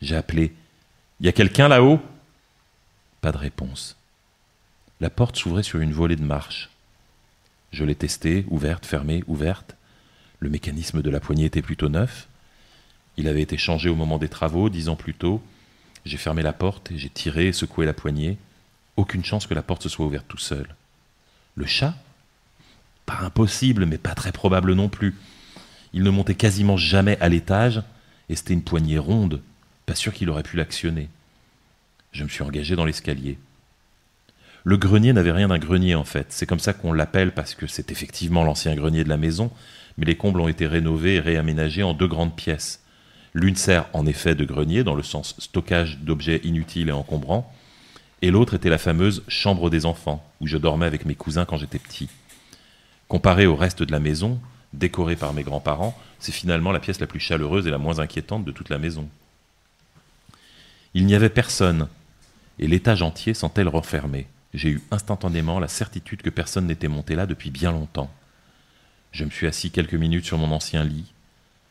J'ai 0.00 0.16
appelé. 0.16 0.54
Y 1.20 1.28
a 1.28 1.32
quelqu'un 1.32 1.68
là-haut? 1.68 2.00
Pas 3.20 3.32
de 3.32 3.36
réponse. 3.38 3.96
La 5.00 5.10
porte 5.10 5.36
s'ouvrait 5.36 5.62
sur 5.62 5.80
une 5.80 5.92
volée 5.92 6.16
de 6.16 6.24
marche. 6.24 6.70
Je 7.72 7.84
l'ai 7.84 7.94
testée, 7.94 8.46
ouverte, 8.48 8.84
fermée, 8.84 9.22
ouverte. 9.28 9.76
Le 10.40 10.50
mécanisme 10.50 11.02
de 11.02 11.10
la 11.10 11.20
poignée 11.20 11.44
était 11.44 11.62
plutôt 11.62 11.88
neuf. 11.88 12.28
Il 13.16 13.28
avait 13.28 13.42
été 13.42 13.58
changé 13.58 13.88
au 13.90 13.94
moment 13.94 14.18
des 14.18 14.28
travaux, 14.28 14.70
dix 14.70 14.88
ans 14.88 14.96
plus 14.96 15.14
tôt. 15.14 15.42
J'ai 16.04 16.16
fermé 16.16 16.42
la 16.42 16.52
porte 16.52 16.90
et 16.92 16.98
j'ai 16.98 17.10
tiré 17.10 17.48
et 17.48 17.52
secoué 17.52 17.86
la 17.86 17.92
poignée. 17.92 18.38
Aucune 18.96 19.24
chance 19.24 19.46
que 19.46 19.54
la 19.54 19.62
porte 19.62 19.82
se 19.82 19.88
soit 19.88 20.06
ouverte 20.06 20.26
tout 20.28 20.38
seul. 20.38 20.66
Le 21.54 21.66
chat? 21.66 21.94
Pas 23.06 23.18
impossible, 23.22 23.86
mais 23.86 23.98
pas 23.98 24.14
très 24.14 24.32
probable 24.32 24.74
non 24.74 24.88
plus. 24.88 25.16
Il 25.92 26.02
ne 26.02 26.10
montait 26.10 26.34
quasiment 26.34 26.76
jamais 26.76 27.18
à 27.20 27.28
l'étage, 27.28 27.82
et 28.28 28.36
c'était 28.36 28.54
une 28.54 28.62
poignée 28.62 28.98
ronde. 28.98 29.42
Pas 29.86 29.94
sûr 29.94 30.12
qu'il 30.12 30.30
aurait 30.30 30.42
pu 30.44 30.56
l'actionner. 30.56 31.08
Je 32.12 32.24
me 32.24 32.28
suis 32.28 32.42
engagé 32.42 32.76
dans 32.76 32.84
l'escalier. 32.84 33.38
Le 34.64 34.76
grenier 34.76 35.12
n'avait 35.12 35.32
rien 35.32 35.48
d'un 35.48 35.58
grenier 35.58 35.94
en 35.94 36.04
fait. 36.04 36.26
C'est 36.30 36.46
comme 36.46 36.58
ça 36.58 36.72
qu'on 36.72 36.92
l'appelle 36.92 37.32
parce 37.32 37.54
que 37.54 37.66
c'est 37.66 37.90
effectivement 37.90 38.44
l'ancien 38.44 38.74
grenier 38.74 39.04
de 39.04 39.08
la 39.08 39.16
maison, 39.16 39.50
mais 39.96 40.04
les 40.06 40.16
combles 40.16 40.40
ont 40.40 40.48
été 40.48 40.66
rénovés 40.66 41.16
et 41.16 41.20
réaménagés 41.20 41.82
en 41.82 41.94
deux 41.94 42.08
grandes 42.08 42.36
pièces. 42.36 42.79
L'une 43.34 43.56
sert 43.56 43.86
en 43.92 44.06
effet 44.06 44.34
de 44.34 44.44
grenier, 44.44 44.82
dans 44.82 44.94
le 44.94 45.02
sens 45.02 45.36
stockage 45.38 45.98
d'objets 45.98 46.40
inutiles 46.44 46.88
et 46.88 46.92
encombrants, 46.92 47.52
et 48.22 48.30
l'autre 48.30 48.54
était 48.54 48.68
la 48.68 48.78
fameuse 48.78 49.22
chambre 49.28 49.70
des 49.70 49.86
enfants, 49.86 50.24
où 50.40 50.46
je 50.46 50.56
dormais 50.56 50.86
avec 50.86 51.06
mes 51.06 51.14
cousins 51.14 51.44
quand 51.44 51.56
j'étais 51.56 51.78
petit. 51.78 52.08
Comparé 53.08 53.46
au 53.46 53.56
reste 53.56 53.82
de 53.82 53.92
la 53.92 54.00
maison, 54.00 54.40
décorée 54.72 55.16
par 55.16 55.32
mes 55.32 55.42
grands-parents, 55.42 55.98
c'est 56.18 56.32
finalement 56.32 56.72
la 56.72 56.80
pièce 56.80 57.00
la 57.00 57.06
plus 57.06 57.20
chaleureuse 57.20 57.66
et 57.66 57.70
la 57.70 57.78
moins 57.78 57.98
inquiétante 57.98 58.44
de 58.44 58.52
toute 58.52 58.68
la 58.68 58.78
maison. 58.78 59.08
Il 60.94 61.06
n'y 61.06 61.14
avait 61.14 61.30
personne, 61.30 61.88
et 62.58 62.66
l'étage 62.66 63.02
entier 63.02 63.32
sentait 63.32 63.64
le 63.64 63.70
refermer. 63.70 64.26
J'ai 64.52 64.70
eu 64.70 64.82
instantanément 64.90 65.60
la 65.60 65.68
certitude 65.68 66.22
que 66.22 66.30
personne 66.30 66.66
n'était 66.66 66.88
monté 66.88 67.14
là 67.14 67.26
depuis 67.26 67.50
bien 67.50 67.70
longtemps. 67.70 68.10
Je 69.12 69.24
me 69.24 69.30
suis 69.30 69.46
assis 69.46 69.70
quelques 69.70 69.94
minutes 69.94 70.24
sur 70.26 70.38
mon 70.38 70.50
ancien 70.52 70.84
lit, 70.84 71.12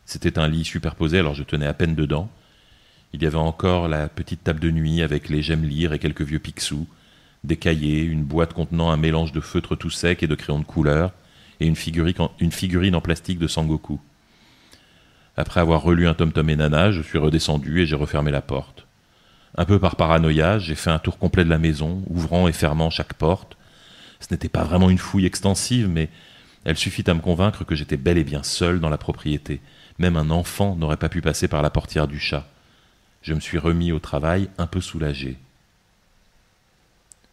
C'était 0.10 0.40
un 0.40 0.48
lit 0.48 0.66
superposé, 0.66 1.20
alors 1.20 1.36
je 1.36 1.44
tenais 1.44 1.68
à 1.68 1.74
peine 1.76 1.94
dedans. 1.94 2.32
Il 3.14 3.22
y 3.22 3.28
avait 3.28 3.36
encore 3.36 3.88
la 3.88 4.10
petite 4.10 4.44
table 4.44 4.60
de 4.60 4.72
nuit 4.72 5.04
avec 5.04 5.30
les 5.30 5.44
j'aime 5.44 5.64
et 5.70 6.00
quelques 6.00 6.24
vieux 6.24 6.40
pixous, 6.40 6.88
des 7.44 7.58
cahiers, 7.58 8.02
une 8.02 8.24
boîte 8.24 8.54
contenant 8.54 8.90
un 8.90 8.98
mélange 8.98 9.34
de 9.34 9.40
feutre 9.40 9.76
tout 9.76 9.92
sec 9.92 10.24
et 10.24 10.28
de 10.28 10.34
crayons 10.34 10.58
de 10.58 10.66
couleur, 10.66 11.12
et 11.60 11.68
une 11.68 11.76
figurine, 11.76 12.96
en 12.96 13.02
plastique 13.02 13.38
de 13.38 13.46
Sangoku. 13.46 14.00
Après 15.38 15.60
avoir 15.60 15.84
relu 15.84 16.08
un 16.08 16.16
tom-tom 16.16 16.50
et 16.50 16.56
nana, 16.56 16.92
je 16.92 17.04
suis 17.04 17.20
redescendu 17.20 17.82
et 17.82 17.86
j'ai 17.86 17.96
refermé 17.96 18.32
la 18.32 18.42
porte. 18.42 18.88
Un 19.60 19.66
peu 19.66 19.78
par 19.78 19.96
paranoïa, 19.96 20.58
j'ai 20.58 20.74
fait 20.74 20.90
un 20.90 20.98
tour 20.98 21.20
complet 21.20 21.46
de 21.46 21.52
la 21.52 21.60
maison, 21.60 22.02
ouvrant 22.08 22.48
et 22.48 22.52
fermant 22.52 22.90
chaque 22.90 23.14
porte. 23.14 23.58
Ce 24.20 24.26
n'était 24.32 24.50
pas 24.50 24.64
vraiment 24.64 24.90
une 24.90 24.98
fouille 24.98 25.28
extensive, 25.28 25.88
mais 25.88 26.10
elle 26.66 26.78
suffit 26.78 27.10
à 27.10 27.14
me 27.14 27.22
convaincre 27.22 27.64
que 27.64 27.76
j'étais 27.76 27.98
bel 27.98 28.18
et 28.18 28.24
bien 28.24 28.44
seul 28.44 28.80
dans 28.80 28.90
la 28.90 28.98
propriété. 28.98 29.62
Même 29.98 30.18
un 30.18 30.30
enfant 30.30 30.76
n'aurait 30.76 30.98
pas 30.98 31.10
pu 31.10 31.22
passer 31.22 31.48
par 31.48 31.62
la 31.62 31.70
portière 31.70 32.08
du 32.08 32.20
chat. 32.20 32.48
Je 33.22 33.34
me 33.34 33.40
suis 33.40 33.58
remis 33.58 33.92
au 33.92 34.00
travail 34.00 34.50
un 34.58 34.68
peu 34.68 34.82
soulagé. 34.82 35.38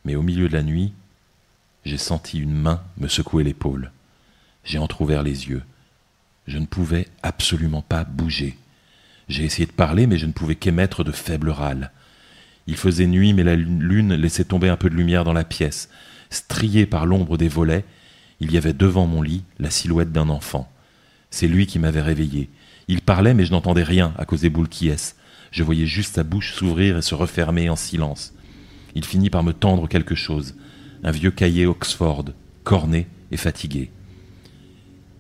Mais 0.05 0.15
au 0.15 0.23
milieu 0.23 0.49
de 0.49 0.55
la 0.55 0.63
nuit, 0.63 0.93
j'ai 1.85 1.99
senti 1.99 2.39
une 2.39 2.55
main 2.55 2.83
me 2.99 3.09
secouer 3.09 3.45
l'épaule. 3.45 3.93
J'ai 4.65 4.79
entr'ouvert 4.79 5.23
les 5.23 5.49
yeux. 5.49 5.63
Je 6.47 6.59
ne 6.59 6.67
pouvais 6.67 7.09
absolument 7.23 7.83
pas 7.83 8.05
bouger. 8.05 8.57
J'ai 9.29 9.45
essayé 9.45 9.67
de 9.67 9.73
parler, 9.73 10.07
mais 10.07 10.19
je 10.19 10.27
ne 10.27 10.33
pouvais 10.33 10.55
qu'émettre 10.55 11.05
de 11.05 11.13
faibles 11.13 11.51
râles. 11.51 11.91
Il 12.67 12.77
faisait 12.77 13.07
nuit, 13.07 13.33
mais 13.33 13.45
la 13.45 13.57
lune 13.57 14.15
laissait 14.15 14.45
tomber 14.45 14.69
un 14.69 14.77
peu 14.77 14.91
de 14.91 14.95
lumière 14.95 15.25
dans 15.25 15.33
la 15.33 15.45
pièce. 15.45 15.89
Strié 16.31 16.87
par 16.87 17.07
l'ombre 17.07 17.37
des 17.37 17.49
volets, 17.49 17.85
il 18.41 18.53
y 18.53 18.59
avait 18.59 18.73
devant 18.73 19.07
mon 19.07 19.23
lit 19.23 19.45
la 19.59 19.71
silhouette 19.71 20.13
d'un 20.13 20.29
enfant. 20.29 20.71
C'est 21.31 21.49
lui 21.49 21.67
qui 21.67 21.79
m'avait 21.79 22.03
réveillé. 22.03 22.51
Il 22.89 23.01
parlait, 23.01 23.35
mais 23.35 23.45
je 23.45 23.51
n'entendais 23.51 23.83
rien 23.83 24.15
à 24.19 24.25
cause 24.25 24.43
des 24.43 24.51
boules 24.51 24.69
qui 24.69 24.91
Je 25.51 25.63
voyais 25.63 25.87
juste 25.87 26.15
sa 26.15 26.23
bouche 26.23 26.55
s'ouvrir 26.55 26.99
et 26.99 27.03
se 27.03 27.15
refermer 27.15 27.69
en 27.69 27.77
silence. 27.77 28.35
Il 28.95 29.05
finit 29.05 29.31
par 29.31 29.43
me 29.43 29.53
tendre 29.53 29.89
quelque 29.89 30.15
chose, 30.15 30.55
un 31.03 31.11
vieux 31.11 31.31
cahier 31.31 31.67
Oxford, 31.67 32.27
corné 32.65 33.07
et 33.31 33.37
fatigué. 33.37 33.91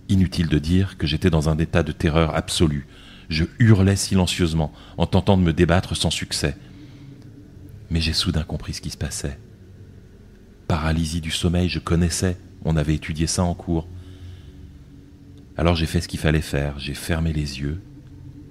Inutile 0.09 0.49
de 0.49 0.59
dire 0.59 0.97
que 0.99 1.07
j'étais 1.07 1.31
dans 1.31 1.49
un 1.49 1.59
état 1.59 1.83
de 1.83 1.93
terreur 1.93 2.35
absolue. 2.37 2.87
Je 3.29 3.45
hurlais 3.59 3.97
silencieusement, 3.97 4.73
en 4.99 5.07
tentant 5.07 5.37
de 5.37 5.43
me 5.43 5.53
débattre 5.53 5.97
sans 5.97 6.11
succès. 6.11 6.57
Mais 7.91 8.01
j'ai 8.01 8.13
soudain 8.13 8.45
compris 8.45 8.75
ce 8.75 8.81
qui 8.81 8.91
se 8.91 8.97
passait. 8.97 9.39
Paralysie 10.69 11.21
du 11.21 11.31
sommeil, 11.31 11.69
je 11.69 11.79
connaissais, 11.79 12.37
on 12.67 12.77
avait 12.77 12.97
étudié 12.97 13.29
ça 13.29 13.45
en 13.45 13.55
cours. 13.55 13.87
Alors 15.57 15.77
j'ai 15.77 15.87
fait 15.87 16.01
ce 16.01 16.09
qu'il 16.09 16.19
fallait 16.19 16.43
faire, 16.43 16.79
j'ai 16.79 16.95
fermé 16.95 17.33
les 17.33 17.61
yeux 17.61 17.81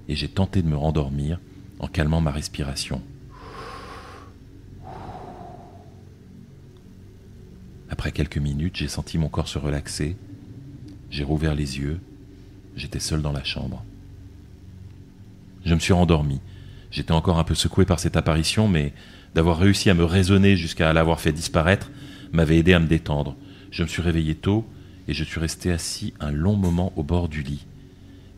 et 0.08 0.16
j'ai 0.16 0.26
tenté 0.26 0.62
de 0.62 0.68
me 0.68 0.76
rendormir 0.76 1.38
en 1.78 1.86
calmant 1.86 2.22
ma 2.22 2.30
respiration. 2.30 3.02
Après 7.90 8.10
quelques 8.10 8.38
minutes, 8.38 8.76
j'ai 8.76 8.88
senti 8.88 9.18
mon 9.18 9.28
corps 9.28 9.48
se 9.48 9.58
relaxer, 9.58 10.16
j'ai 11.10 11.22
rouvert 11.22 11.54
les 11.54 11.78
yeux, 11.78 12.00
j'étais 12.74 13.00
seul 13.00 13.20
dans 13.20 13.32
la 13.32 13.44
chambre. 13.44 13.84
Je 15.64 15.74
me 15.74 15.78
suis 15.78 15.92
rendormi. 15.92 16.40
J'étais 16.90 17.12
encore 17.12 17.38
un 17.38 17.44
peu 17.44 17.54
secoué 17.54 17.84
par 17.84 18.00
cette 18.00 18.16
apparition, 18.16 18.66
mais 18.66 18.94
d'avoir 19.34 19.58
réussi 19.58 19.90
à 19.90 19.94
me 19.94 20.04
raisonner 20.04 20.56
jusqu'à 20.56 20.92
l'avoir 20.92 21.20
fait 21.20 21.32
disparaître 21.32 21.90
m'avait 22.32 22.58
aidé 22.58 22.72
à 22.72 22.78
me 22.78 22.86
détendre. 22.86 23.36
Je 23.76 23.82
me 23.82 23.88
suis 23.88 24.00
réveillé 24.00 24.34
tôt 24.34 24.64
et 25.06 25.12
je 25.12 25.22
suis 25.22 25.38
resté 25.38 25.70
assis 25.70 26.14
un 26.18 26.30
long 26.30 26.56
moment 26.56 26.94
au 26.96 27.02
bord 27.02 27.28
du 27.28 27.42
lit. 27.42 27.66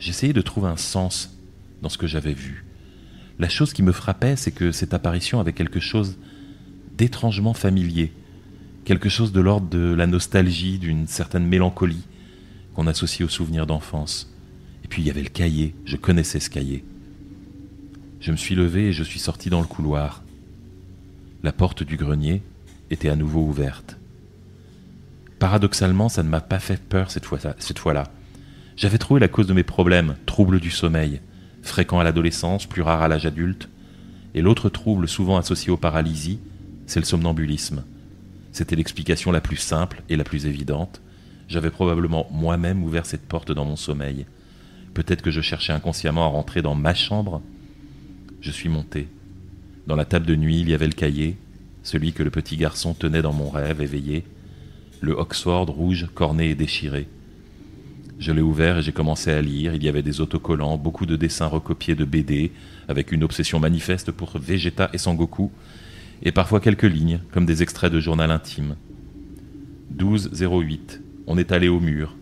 J'essayais 0.01 0.33
de 0.33 0.41
trouver 0.41 0.67
un 0.67 0.77
sens 0.77 1.39
dans 1.81 1.89
ce 1.89 1.97
que 1.97 2.09
j'avais 2.09 2.33
vu. 2.33 2.65
La 3.39 3.49
chose 3.49 3.73
qui 3.73 3.85
me 3.85 3.93
frappait, 3.93 4.35
c'est 4.35 4.51
que 4.51 4.73
cette 4.73 4.95
apparition 4.95 5.39
avait 5.39 5.53
quelque 5.53 5.79
chose 5.79 6.19
d'étrangement 6.97 7.55
familier, 7.55 8.11
quelque 8.85 9.09
chose 9.09 9.31
de 9.31 9.41
l'ordre 9.41 9.69
de 9.69 9.95
la 9.95 10.09
nostalgie, 10.09 10.81
d'une 10.81 11.07
certaine 11.07 11.47
mélancolie 11.47 12.03
qu'on 12.75 12.89
associe 12.89 13.25
aux 13.25 13.31
souvenirs 13.31 13.69
d'enfance. 13.69 14.35
Et 14.83 14.89
puis 14.89 15.03
il 15.03 15.07
y 15.07 15.11
avait 15.11 15.23
le 15.23 15.29
cahier, 15.29 15.73
je 15.85 15.95
connaissais 15.95 16.41
ce 16.41 16.51
cahier. 16.51 16.85
Je 18.19 18.33
me 18.33 18.37
suis 18.37 18.57
levé 18.57 18.89
et 18.89 18.93
je 18.93 19.05
suis 19.05 19.21
sorti 19.21 19.51
dans 19.51 19.61
le 19.61 19.69
couloir. 19.69 20.25
La 21.45 21.53
porte 21.53 21.85
du 21.85 21.97
grenier 21.97 22.43
était 22.91 23.09
à 23.09 23.15
nouveau 23.15 23.43
ouverte. 23.43 23.98
Paradoxalement, 25.39 26.09
ça 26.09 26.23
ne 26.23 26.29
m'a 26.29 26.41
pas 26.41 26.59
fait 26.59 26.81
peur 26.81 27.11
cette 27.11 27.79
fois-là. 27.79 28.05
J'avais 28.77 28.99
trouvé 28.99 29.21
la 29.21 29.29
cause 29.29 29.47
de 29.47 29.53
mes 29.53 29.63
problèmes, 29.63 30.17
troubles 30.27 30.61
du 30.61 30.71
sommeil, 30.71 31.21
fréquents 31.63 32.01
à 32.01 32.05
l'adolescence, 32.05 32.67
plus 32.67 32.83
rares 32.83 33.03
à 33.03 33.09
l'âge 33.09 33.27
adulte. 33.27 33.69
Et 34.35 34.43
l'autre 34.43 34.69
trouble 34.69 35.09
souvent 35.09 35.37
associé 35.37 35.71
aux 35.71 35.77
paralysies, 35.77 36.41
c'est 36.87 37.01
le 37.01 37.05
somnambulisme. 37.05 37.85
C'était 38.53 38.77
l'explication 38.77 39.31
la 39.31 39.41
plus 39.41 39.57
simple 39.57 40.03
et 40.09 40.17
la 40.17 40.25
plus 40.25 40.47
évidente. 40.47 41.01
J'avais 41.49 41.71
probablement 41.71 42.27
moi-même 42.31 42.83
ouvert 42.83 43.07
cette 43.07 43.27
porte 43.27 43.53
dans 43.53 43.65
mon 43.65 43.77
sommeil. 43.77 44.27
Peut-être 44.95 45.23
que 45.23 45.31
je 45.31 45.41
cherchais 45.41 45.73
inconsciemment 45.73 46.25
à 46.25 46.29
rentrer 46.29 46.63
dans 46.63 46.75
ma 46.75 46.95
chambre. 46.95 47.43
Je 48.41 48.51
suis 48.51 48.69
monté. 48.69 49.09
Dans 49.87 49.97
la 49.97 50.05
table 50.05 50.27
de 50.27 50.35
nuit, 50.35 50.61
il 50.61 50.69
y 50.69 50.75
avait 50.75 50.87
le 50.87 50.93
cahier, 50.93 51.37
celui 51.83 52.13
que 52.13 52.23
le 52.23 52.31
petit 52.31 52.57
garçon 52.57 52.95
tenait 52.95 53.23
dans 53.23 53.33
mon 53.33 53.49
rêve 53.49 53.81
éveillé, 53.81 54.25
le 55.01 55.13
Oxford 55.13 55.67
rouge, 55.67 56.07
corné 56.15 56.51
et 56.51 56.55
déchiré. 56.55 57.07
Je 58.19 58.33
l'ai 58.33 58.43
ouvert 58.43 58.79
et 58.79 58.83
j'ai 58.83 58.93
commencé 58.93 59.31
à 59.31 59.41
lire. 59.41 59.75
Il 59.75 59.83
y 59.83 59.89
avait 59.89 60.03
des 60.03 60.21
autocollants, 60.21 60.77
beaucoup 60.77 61.07
de 61.07 61.17
dessins 61.17 61.47
recopiés 61.47 61.95
de 61.95 62.05
BD, 62.05 62.51
avec 62.89 63.13
une 63.13 63.23
obsession 63.23 63.61
manifeste 63.61 64.11
pour 64.11 64.37
Vegeta 64.39 64.91
et 64.93 64.99
Sangoku, 64.99 65.51
et 66.23 66.33
parfois 66.33 66.61
quelques 66.61 66.83
lignes, 66.83 67.21
comme 67.33 67.47
des 67.47 67.63
extraits 67.63 67.93
de 67.93 68.01
journal 68.01 68.31
intime. 68.31 68.75
12.08. 69.97 71.01
On 71.27 71.39
est 71.39 71.53
allé 71.53 71.69
au 71.69 71.79
mur. 71.79 72.17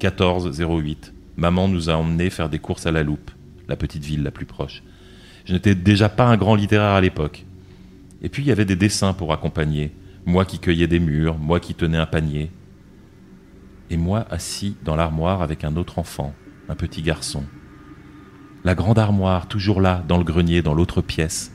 14.08. 0.00 1.12
Maman 1.36 1.68
nous 1.68 1.90
a 1.90 1.94
emmenés 1.94 2.30
faire 2.30 2.48
des 2.48 2.58
courses 2.58 2.86
à 2.86 2.92
la 2.92 3.02
loupe, 3.02 3.30
la 3.68 3.76
petite 3.76 4.04
ville 4.04 4.22
la 4.22 4.30
plus 4.30 4.46
proche. 4.46 4.82
Je 5.44 5.52
n'étais 5.52 5.74
déjà 5.74 6.08
pas 6.08 6.26
un 6.26 6.36
grand 6.36 6.54
littéraire 6.54 6.92
à 6.92 7.00
l'époque. 7.00 7.44
Et 8.22 8.28
puis 8.28 8.42
il 8.42 8.46
y 8.46 8.52
avait 8.52 8.64
des 8.64 8.76
dessins 8.76 9.12
pour 9.12 9.32
accompagner, 9.32 9.90
moi 10.26 10.44
qui 10.44 10.58
cueillais 10.58 10.86
des 10.86 11.00
murs, 11.00 11.38
moi 11.38 11.60
qui 11.60 11.74
tenais 11.74 11.98
un 11.98 12.06
panier, 12.06 12.50
et 13.90 13.96
moi 13.96 14.26
assis 14.30 14.76
dans 14.84 14.96
l'armoire 14.96 15.42
avec 15.42 15.64
un 15.64 15.76
autre 15.76 15.98
enfant, 15.98 16.34
un 16.68 16.74
petit 16.74 17.02
garçon. 17.02 17.44
La 18.64 18.74
grande 18.74 18.98
armoire, 18.98 19.46
toujours 19.46 19.80
là, 19.80 20.02
dans 20.08 20.16
le 20.16 20.24
grenier, 20.24 20.62
dans 20.62 20.74
l'autre 20.74 21.02
pièce. 21.02 21.52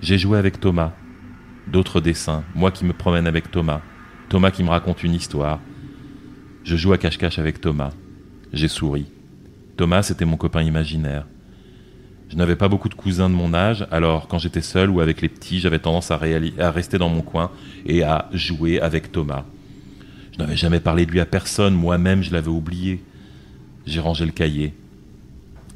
J'ai 0.00 0.18
joué 0.18 0.36
avec 0.36 0.58
Thomas, 0.58 0.92
d'autres 1.68 2.00
dessins, 2.00 2.42
moi 2.54 2.72
qui 2.72 2.84
me 2.84 2.92
promène 2.92 3.28
avec 3.28 3.50
Thomas, 3.50 3.82
Thomas 4.28 4.50
qui 4.50 4.64
me 4.64 4.70
raconte 4.70 5.04
une 5.04 5.14
histoire. 5.14 5.60
Je 6.64 6.74
joue 6.76 6.92
à 6.92 6.98
cache-cache 6.98 7.38
avec 7.38 7.60
Thomas. 7.60 7.92
J'ai 8.52 8.68
souri. 8.68 9.06
Thomas, 9.76 10.02
c'était 10.02 10.24
mon 10.24 10.36
copain 10.36 10.62
imaginaire. 10.62 11.26
Je 12.32 12.38
n'avais 12.38 12.56
pas 12.56 12.68
beaucoup 12.68 12.88
de 12.88 12.94
cousins 12.94 13.28
de 13.28 13.34
mon 13.34 13.52
âge, 13.52 13.86
alors 13.90 14.26
quand 14.26 14.38
j'étais 14.38 14.62
seul 14.62 14.88
ou 14.88 15.00
avec 15.00 15.20
les 15.20 15.28
petits, 15.28 15.60
j'avais 15.60 15.78
tendance 15.78 16.10
à, 16.10 16.16
rester 16.16 16.96
dans 16.96 17.10
mon 17.10 17.20
coin 17.20 17.50
et 17.84 18.04
à 18.04 18.30
jouer 18.32 18.80
avec 18.80 19.12
Thomas. 19.12 19.44
Je 20.32 20.38
n'avais 20.38 20.56
jamais 20.56 20.80
parlé 20.80 21.04
de 21.04 21.10
lui 21.10 21.20
à 21.20 21.26
personne, 21.26 21.74
moi-même 21.74 22.22
je 22.22 22.32
l'avais 22.32 22.48
oublié. 22.48 23.04
J'ai 23.84 24.00
rangé 24.00 24.24
le 24.24 24.32
cahier. 24.32 24.72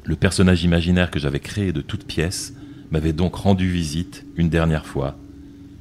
Le 0.03 0.15
personnage 0.15 0.63
imaginaire 0.63 1.11
que 1.11 1.19
j'avais 1.19 1.39
créé 1.39 1.71
de 1.71 1.81
toutes 1.81 2.05
pièces 2.05 2.55
m'avait 2.89 3.13
donc 3.13 3.35
rendu 3.35 3.69
visite 3.69 4.25
une 4.35 4.49
dernière 4.49 4.87
fois. 4.87 5.15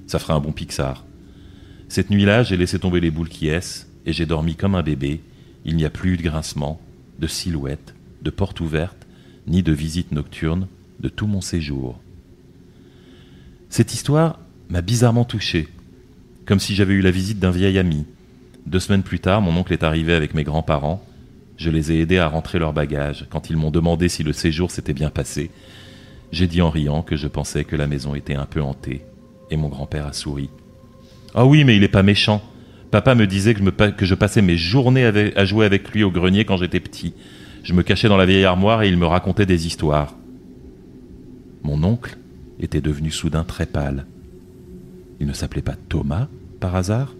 Ça 0.07 0.19
ferait 0.19 0.35
un 0.35 0.40
bon 0.40 0.53
Pixar. 0.53 1.07
Cette 1.89 2.11
nuit-là, 2.11 2.43
j'ai 2.43 2.59
laissé 2.59 2.78
tomber 2.78 3.01
les 3.01 3.11
boules 3.11 3.31
qui 3.31 3.48
et 3.48 3.62
j'ai 4.05 4.27
dormi 4.27 4.57
comme 4.57 4.74
un 4.74 4.82
bébé. 4.82 5.23
Il 5.65 5.74
n'y 5.77 5.86
a 5.86 5.90
plus 5.90 6.12
eu 6.12 6.16
de 6.19 6.23
grincement, 6.23 6.82
de 7.19 7.27
silhouette, 7.27 7.94
de 8.20 8.28
porte 8.28 8.61
ouverte 8.61 9.06
ni 9.47 9.62
de 9.62 9.73
visite 9.73 10.12
nocturne 10.12 10.66
de 11.01 11.09
tout 11.09 11.27
mon 11.27 11.40
séjour. 11.40 11.98
Cette 13.68 13.94
histoire 13.94 14.39
m'a 14.68 14.81
bizarrement 14.81 15.24
touché, 15.24 15.68
comme 16.44 16.60
si 16.60 16.74
j'avais 16.74 16.94
eu 16.94 17.01
la 17.01 17.10
visite 17.10 17.39
d'un 17.39 17.51
vieil 17.51 17.78
ami. 17.78 18.06
Deux 18.66 18.81
semaines 18.81 19.02
plus 19.02 19.20
tard, 19.20 19.43
mon 19.43 19.56
oncle 19.56 19.73
est 19.73 19.85
arrivé 19.85 20.12
avec 20.12 20.35
mes 20.35 20.44
grands-parents. 20.44 21.05
Je 21.56 21.70
les 21.70 21.93
ai 21.93 22.01
aidés 22.01 22.18
à 22.18 22.28
rentrer 22.28 22.59
leurs 22.59 22.73
bagages. 22.73 23.27
Quand 23.31 23.51
ils 23.51 23.56
m'ont 23.56 23.70
demandé 23.70 24.09
si 24.09 24.23
le 24.23 24.32
séjour 24.32 24.70
s'était 24.70 24.93
bien 24.93 25.10
passé, 25.10 25.51
j'ai 26.32 26.47
dit 26.47 26.62
en 26.62 26.70
riant 26.70 27.02
que 27.02 27.16
je 27.16 27.28
pensais 27.28 27.64
que 27.64 27.77
la 27.77 27.86
maison 27.86 28.14
était 28.14 28.35
un 28.35 28.47
peu 28.47 28.60
hantée. 28.60 29.02
Et 29.51 29.56
mon 29.56 29.68
grand-père 29.68 30.06
a 30.06 30.12
souri. 30.12 30.51
Ah 31.35 31.44
oh 31.44 31.48
oui, 31.48 31.64
mais 31.64 31.77
il 31.77 31.81
n'est 31.81 31.89
pas 31.89 32.02
méchant. 32.02 32.43
Papa 32.90 33.14
me 33.14 33.27
disait 33.27 33.55
que 33.55 34.06
je 34.06 34.14
passais 34.14 34.43
mes 34.43 34.56
journées 34.56 35.05
à 35.36 35.44
jouer 35.44 35.66
avec 35.66 35.90
lui 35.90 36.02
au 36.02 36.10
grenier 36.10 36.44
quand 36.44 36.56
j'étais 36.56 36.81
petit. 36.81 37.14
Je 37.66 37.72
me 37.72 37.82
cachais 37.82 38.06
dans 38.06 38.16
la 38.16 38.26
vieille 38.26 38.44
armoire 38.44 38.84
et 38.84 38.88
il 38.88 38.97
me 38.97 39.06
racontait 39.06 39.44
des 39.44 39.66
histoires. 39.66 40.14
Mon 41.64 41.82
oncle 41.82 42.16
était 42.60 42.80
devenu 42.80 43.10
soudain 43.10 43.43
très 43.43 43.66
pâle. 43.66 44.06
Il 45.18 45.26
ne 45.26 45.32
s'appelait 45.32 45.62
pas 45.62 45.74
Thomas, 45.88 46.28
par 46.60 46.76
hasard? 46.76 47.16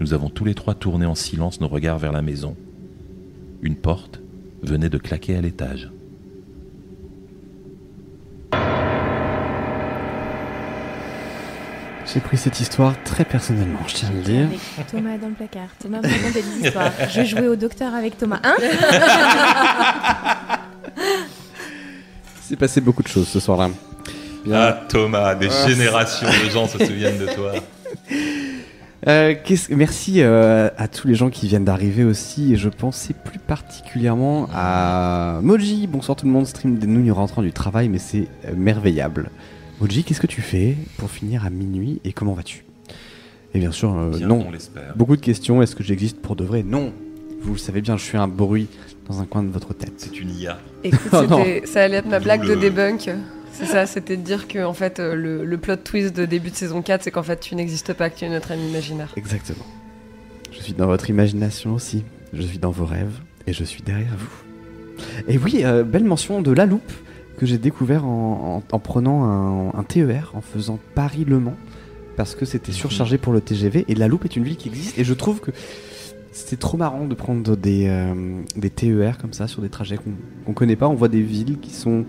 Nous 0.00 0.12
avons 0.12 0.28
tous 0.28 0.44
les 0.44 0.56
trois 0.56 0.74
tourné 0.74 1.06
en 1.06 1.14
silence 1.14 1.60
nos 1.60 1.68
regards 1.68 2.00
vers 2.00 2.10
la 2.10 2.20
maison. 2.20 2.56
Une 3.62 3.76
porte 3.76 4.20
venait 4.62 4.90
de 4.90 4.98
claquer 4.98 5.36
à 5.36 5.40
l'étage. 5.40 5.88
J'ai 12.12 12.20
pris 12.20 12.38
cette 12.38 12.58
histoire 12.58 12.94
très 13.04 13.24
personnellement, 13.24 13.80
je 13.86 13.94
tiens 13.94 14.08
à 14.08 14.12
le 14.12 14.22
dire. 14.22 14.48
Avec 14.76 14.90
Thomas 14.90 15.18
dans 15.18 15.28
le 15.28 15.34
placard. 15.34 15.68
Thomas 15.78 16.00
me 16.00 16.08
racontait 16.08 16.42
des 16.42 16.66
histoires. 16.66 16.90
Je 17.10 17.22
jouais 17.22 17.48
au 17.48 17.56
docteur 17.56 17.94
avec 17.94 18.16
Thomas. 18.16 18.40
Hein 18.44 18.56
C'est 22.40 22.56
passé 22.56 22.80
beaucoup 22.80 23.02
de 23.02 23.08
choses 23.08 23.28
ce 23.28 23.40
soir-là. 23.40 23.68
Ah 24.50 24.80
Thomas, 24.88 25.34
des 25.34 25.50
générations 25.66 26.28
de 26.28 26.48
gens 26.48 26.66
se 26.66 26.78
souviennent 26.78 27.18
de 27.18 27.26
toi. 27.26 27.52
Euh, 29.06 29.36
Merci 29.70 30.22
euh, 30.22 30.70
à 30.76 30.88
tous 30.88 31.06
les 31.06 31.14
gens 31.14 31.30
qui 31.30 31.46
viennent 31.46 31.64
d'arriver 31.64 32.02
aussi. 32.02 32.52
Et 32.52 32.56
je 32.56 32.68
pensais 32.68 33.14
plus 33.14 33.38
particulièrement 33.38 34.48
à 34.52 35.38
Moji. 35.40 35.86
Bonsoir 35.86 36.16
tout 36.16 36.26
le 36.26 36.32
monde, 36.32 36.46
stream 36.46 36.78
des 36.78 36.88
nouilles 36.88 37.12
rentrant 37.12 37.40
du 37.40 37.52
travail, 37.52 37.88
mais 37.88 37.98
c'est 37.98 38.26
euh, 38.46 38.54
merveillable. 38.56 39.30
Moji, 39.80 40.04
qu'est-ce 40.04 40.20
que 40.20 40.26
tu 40.26 40.40
fais 40.42 40.76
pour 40.96 41.10
finir 41.10 41.44
à 41.44 41.50
minuit 41.50 42.00
et 42.04 42.12
comment 42.12 42.34
vas-tu? 42.34 42.64
Et 43.54 43.60
bien 43.60 43.70
sûr, 43.72 43.96
euh, 43.96 44.10
Bien, 44.10 44.26
non. 44.26 44.44
on 44.48 44.50
l'espère. 44.50 44.96
Beaucoup 44.96 45.16
de 45.16 45.20
questions. 45.22 45.62
Est-ce 45.62 45.76
que 45.76 45.84
j'existe 45.84 46.20
pour 46.20 46.36
de 46.36 46.44
vrai? 46.44 46.62
Non. 46.62 46.92
Vous 47.40 47.52
le 47.52 47.58
savez 47.58 47.80
bien, 47.80 47.96
je 47.96 48.02
suis 48.02 48.18
un 48.18 48.26
bruit 48.28 48.66
dans 49.08 49.20
un 49.20 49.24
coin 49.24 49.42
de 49.44 49.48
votre 49.50 49.72
tête. 49.74 49.92
C'est 49.96 50.18
une 50.20 50.30
IA. 50.30 50.58
Écoute, 50.84 51.00
Oh 51.12 51.42
ça 51.64 51.84
allait 51.84 51.98
être 51.98 52.08
ma 52.08 52.18
blague 52.18 52.44
de 52.46 52.54
debunk. 52.56 53.08
C'est 53.52 53.66
ça, 53.66 53.86
c'était 53.86 54.16
de 54.16 54.22
dire 54.22 54.46
que 54.48 54.64
en 54.64 54.74
fait, 54.74 54.98
euh, 55.00 55.14
le, 55.14 55.44
le 55.44 55.58
plot 55.58 55.76
twist 55.76 56.14
de 56.14 56.26
début 56.26 56.50
de 56.50 56.56
saison 56.56 56.82
4, 56.82 57.04
c'est 57.04 57.10
qu'en 57.10 57.22
fait, 57.22 57.38
tu 57.40 57.54
n'existes 57.54 57.92
pas, 57.94 58.10
que 58.10 58.18
tu 58.18 58.24
es 58.24 58.28
notre 58.28 58.52
ami 58.52 58.68
imaginaire. 58.68 59.12
Exactement. 59.16 59.64
Je 60.52 60.60
suis 60.60 60.72
dans 60.74 60.86
votre 60.86 61.08
imagination 61.08 61.74
aussi. 61.74 62.04
Je 62.32 62.42
suis 62.42 62.58
dans 62.58 62.70
vos 62.70 62.84
rêves 62.84 63.14
et 63.46 63.52
je 63.52 63.64
suis 63.64 63.82
derrière 63.82 64.14
vous. 64.18 65.02
Et 65.28 65.38
oui, 65.38 65.60
euh, 65.64 65.84
belle 65.84 66.04
mention 66.04 66.42
de 66.42 66.50
La 66.52 66.66
Loupe 66.66 66.92
que 67.38 67.46
j'ai 67.46 67.56
découvert 67.58 68.04
en, 68.04 68.62
en- 68.70 68.76
en 68.76 68.78
prenant 68.78 69.24
un, 69.24 69.78
un 69.78 69.82
TER, 69.84 70.32
en 70.34 70.40
faisant 70.42 70.78
Paris-Le 70.94 71.38
Mans, 71.38 71.56
parce 72.16 72.34
que 72.34 72.44
c'était 72.44 72.72
surchargé 72.72 73.16
pour 73.16 73.32
le 73.32 73.40
TGV. 73.40 73.84
Et 73.88 73.94
La 73.94 74.08
Loupe 74.08 74.24
est 74.26 74.36
une 74.36 74.44
ville 74.44 74.56
qui 74.56 74.68
existe 74.68 74.98
et 74.98 75.04
je 75.04 75.14
trouve 75.14 75.40
que 75.40 75.50
c'est 76.32 76.58
trop 76.58 76.76
marrant 76.76 77.06
de 77.06 77.14
prendre 77.14 77.56
des, 77.56 77.86
euh, 77.88 78.40
des 78.56 78.70
TER 78.70 79.18
comme 79.18 79.32
ça 79.32 79.46
sur 79.48 79.62
des 79.62 79.68
trajets 79.70 79.96
qu'on 79.96 80.12
qu'on 80.44 80.52
connaît 80.52 80.76
pas. 80.76 80.86
On 80.88 80.94
voit 80.94 81.08
des 81.08 81.22
villes 81.22 81.58
qui 81.60 81.70
sont 81.70 82.04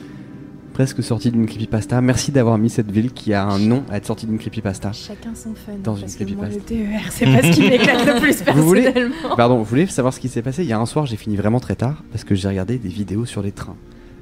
presque 0.74 1.02
sorties 1.04 1.32
d'une 1.32 1.46
creepypasta. 1.46 2.00
Merci 2.02 2.32
d'avoir 2.32 2.58
mis 2.58 2.70
cette 2.70 2.92
ville 2.92 3.12
qui 3.12 3.34
a 3.34 3.46
un 3.46 3.60
nom 3.60 3.84
à 3.90 3.98
être 3.98 4.06
sortie 4.06 4.26
d'une 4.28 4.38
creepypasta. 4.38 4.92
Chacun 4.94 5.34
son 5.36 5.54
fun. 5.56 5.74
Dans 5.84 5.96
une 5.96 6.02
parce 6.02 6.16
que 6.16 6.24
moi, 6.26 6.46
creepypasta. 6.48 6.74
le 6.76 6.84
TER, 6.86 7.12
c'est 7.12 7.26
pas 7.26 7.42
ce 7.44 7.52
qui 7.52 7.62
m'éclate 7.70 8.06
le 8.06 8.20
plus 8.22 8.44
Vous 8.56 8.64
voulez 8.64 8.84
personnellement. 8.84 9.36
Pardon, 9.36 9.58
vous 9.58 9.64
voulez 9.64 9.88
savoir 9.88 10.14
ce 10.14 10.20
qui 10.20 10.30
s'est 10.30 10.42
passé? 10.44 10.64
Il 10.64 10.70
y 10.70 10.74
a 10.74 10.80
un 10.80 10.86
soir, 10.86 11.06
j'ai 11.06 11.18
fini 11.18 11.36
vraiment 11.36 11.60
très 11.60 11.76
tard 11.76 12.04
parce 12.12 12.24
que 12.24 12.36
j'ai 12.36 12.48
regardé 12.48 12.78
des 12.78 12.90
vidéos 12.90 13.26
sur 13.26 13.42
les 13.42 13.52
trains. 13.52 13.76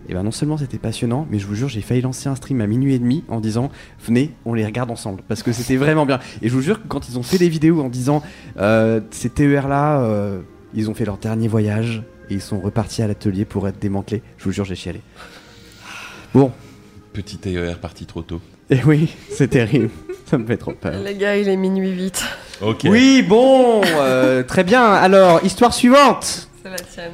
Et 0.10 0.14
ben 0.14 0.24
non 0.24 0.32
seulement 0.32 0.58
c'était 0.58 0.78
passionnant, 0.78 1.28
mais 1.30 1.38
je 1.38 1.46
vous 1.48 1.56
jure, 1.56 1.68
j'ai 1.68 1.82
failli 1.82 2.02
lancer 2.02 2.30
un 2.30 2.36
stream 2.36 2.62
à 2.62 2.68
minuit 2.68 2.94
et 2.94 3.00
demi 3.00 3.24
en 3.28 3.42
disant 3.42 3.70
venez, 4.06 4.32
on 4.46 4.54
les 4.54 4.66
regarde 4.66 4.90
ensemble 4.90 5.22
parce 5.28 5.44
que 5.44 5.52
c'était 5.52 5.76
vraiment 5.76 6.06
bien. 6.06 6.20
Et 6.42 6.48
je 6.50 6.54
vous 6.54 6.62
jure 6.62 6.82
que 6.82 6.88
quand 6.88 7.10
ils 7.10 7.18
ont 7.20 7.24
fait 7.24 7.38
des 7.38 7.50
vidéos 7.50 7.82
en 7.82 7.90
disant 7.90 8.24
euh, 8.58 9.02
ces 9.12 9.30
TER 9.30 9.68
là, 9.68 10.00
euh, 10.02 10.40
ils 10.74 10.90
ont 10.90 10.94
fait 10.94 11.06
leur 11.06 11.18
dernier 11.18 11.48
voyage 11.50 12.04
et 12.30 12.36
ils 12.36 12.42
sont 12.42 12.60
repartis 12.60 13.02
à 13.02 13.08
l'atelier 13.08 13.44
pour 13.46 13.68
être 13.68 13.80
démantelés. 13.80 14.22
Je 14.38 14.46
vous 14.46 14.52
jure, 14.52 14.66
j'ai 14.66 14.76
chialé. 14.76 15.02
Bon, 16.34 16.52
Petit 17.14 17.38
TER 17.38 17.80
parti 17.80 18.06
trop 18.06 18.22
tôt. 18.22 18.40
et 18.70 18.80
oui, 18.86 19.14
c'est 19.32 19.48
terrible. 19.50 19.90
Ça 20.26 20.38
me 20.38 20.46
fait 20.46 20.58
trop 20.58 20.74
peur. 20.74 21.02
Les 21.04 21.16
gars, 21.16 21.36
il 21.38 21.48
est 21.50 21.56
minuit 21.56 21.92
vite. 21.92 22.24
Ok. 22.62 22.82
Oui, 22.86 23.24
bon, 23.28 23.82
euh, 23.86 24.44
très 24.44 24.64
bien. 24.64 24.84
Alors, 24.84 25.44
histoire 25.44 25.74
suivante. 25.74 26.50
C'est 26.62 26.70
la 26.70 26.78
tienne. 26.78 27.12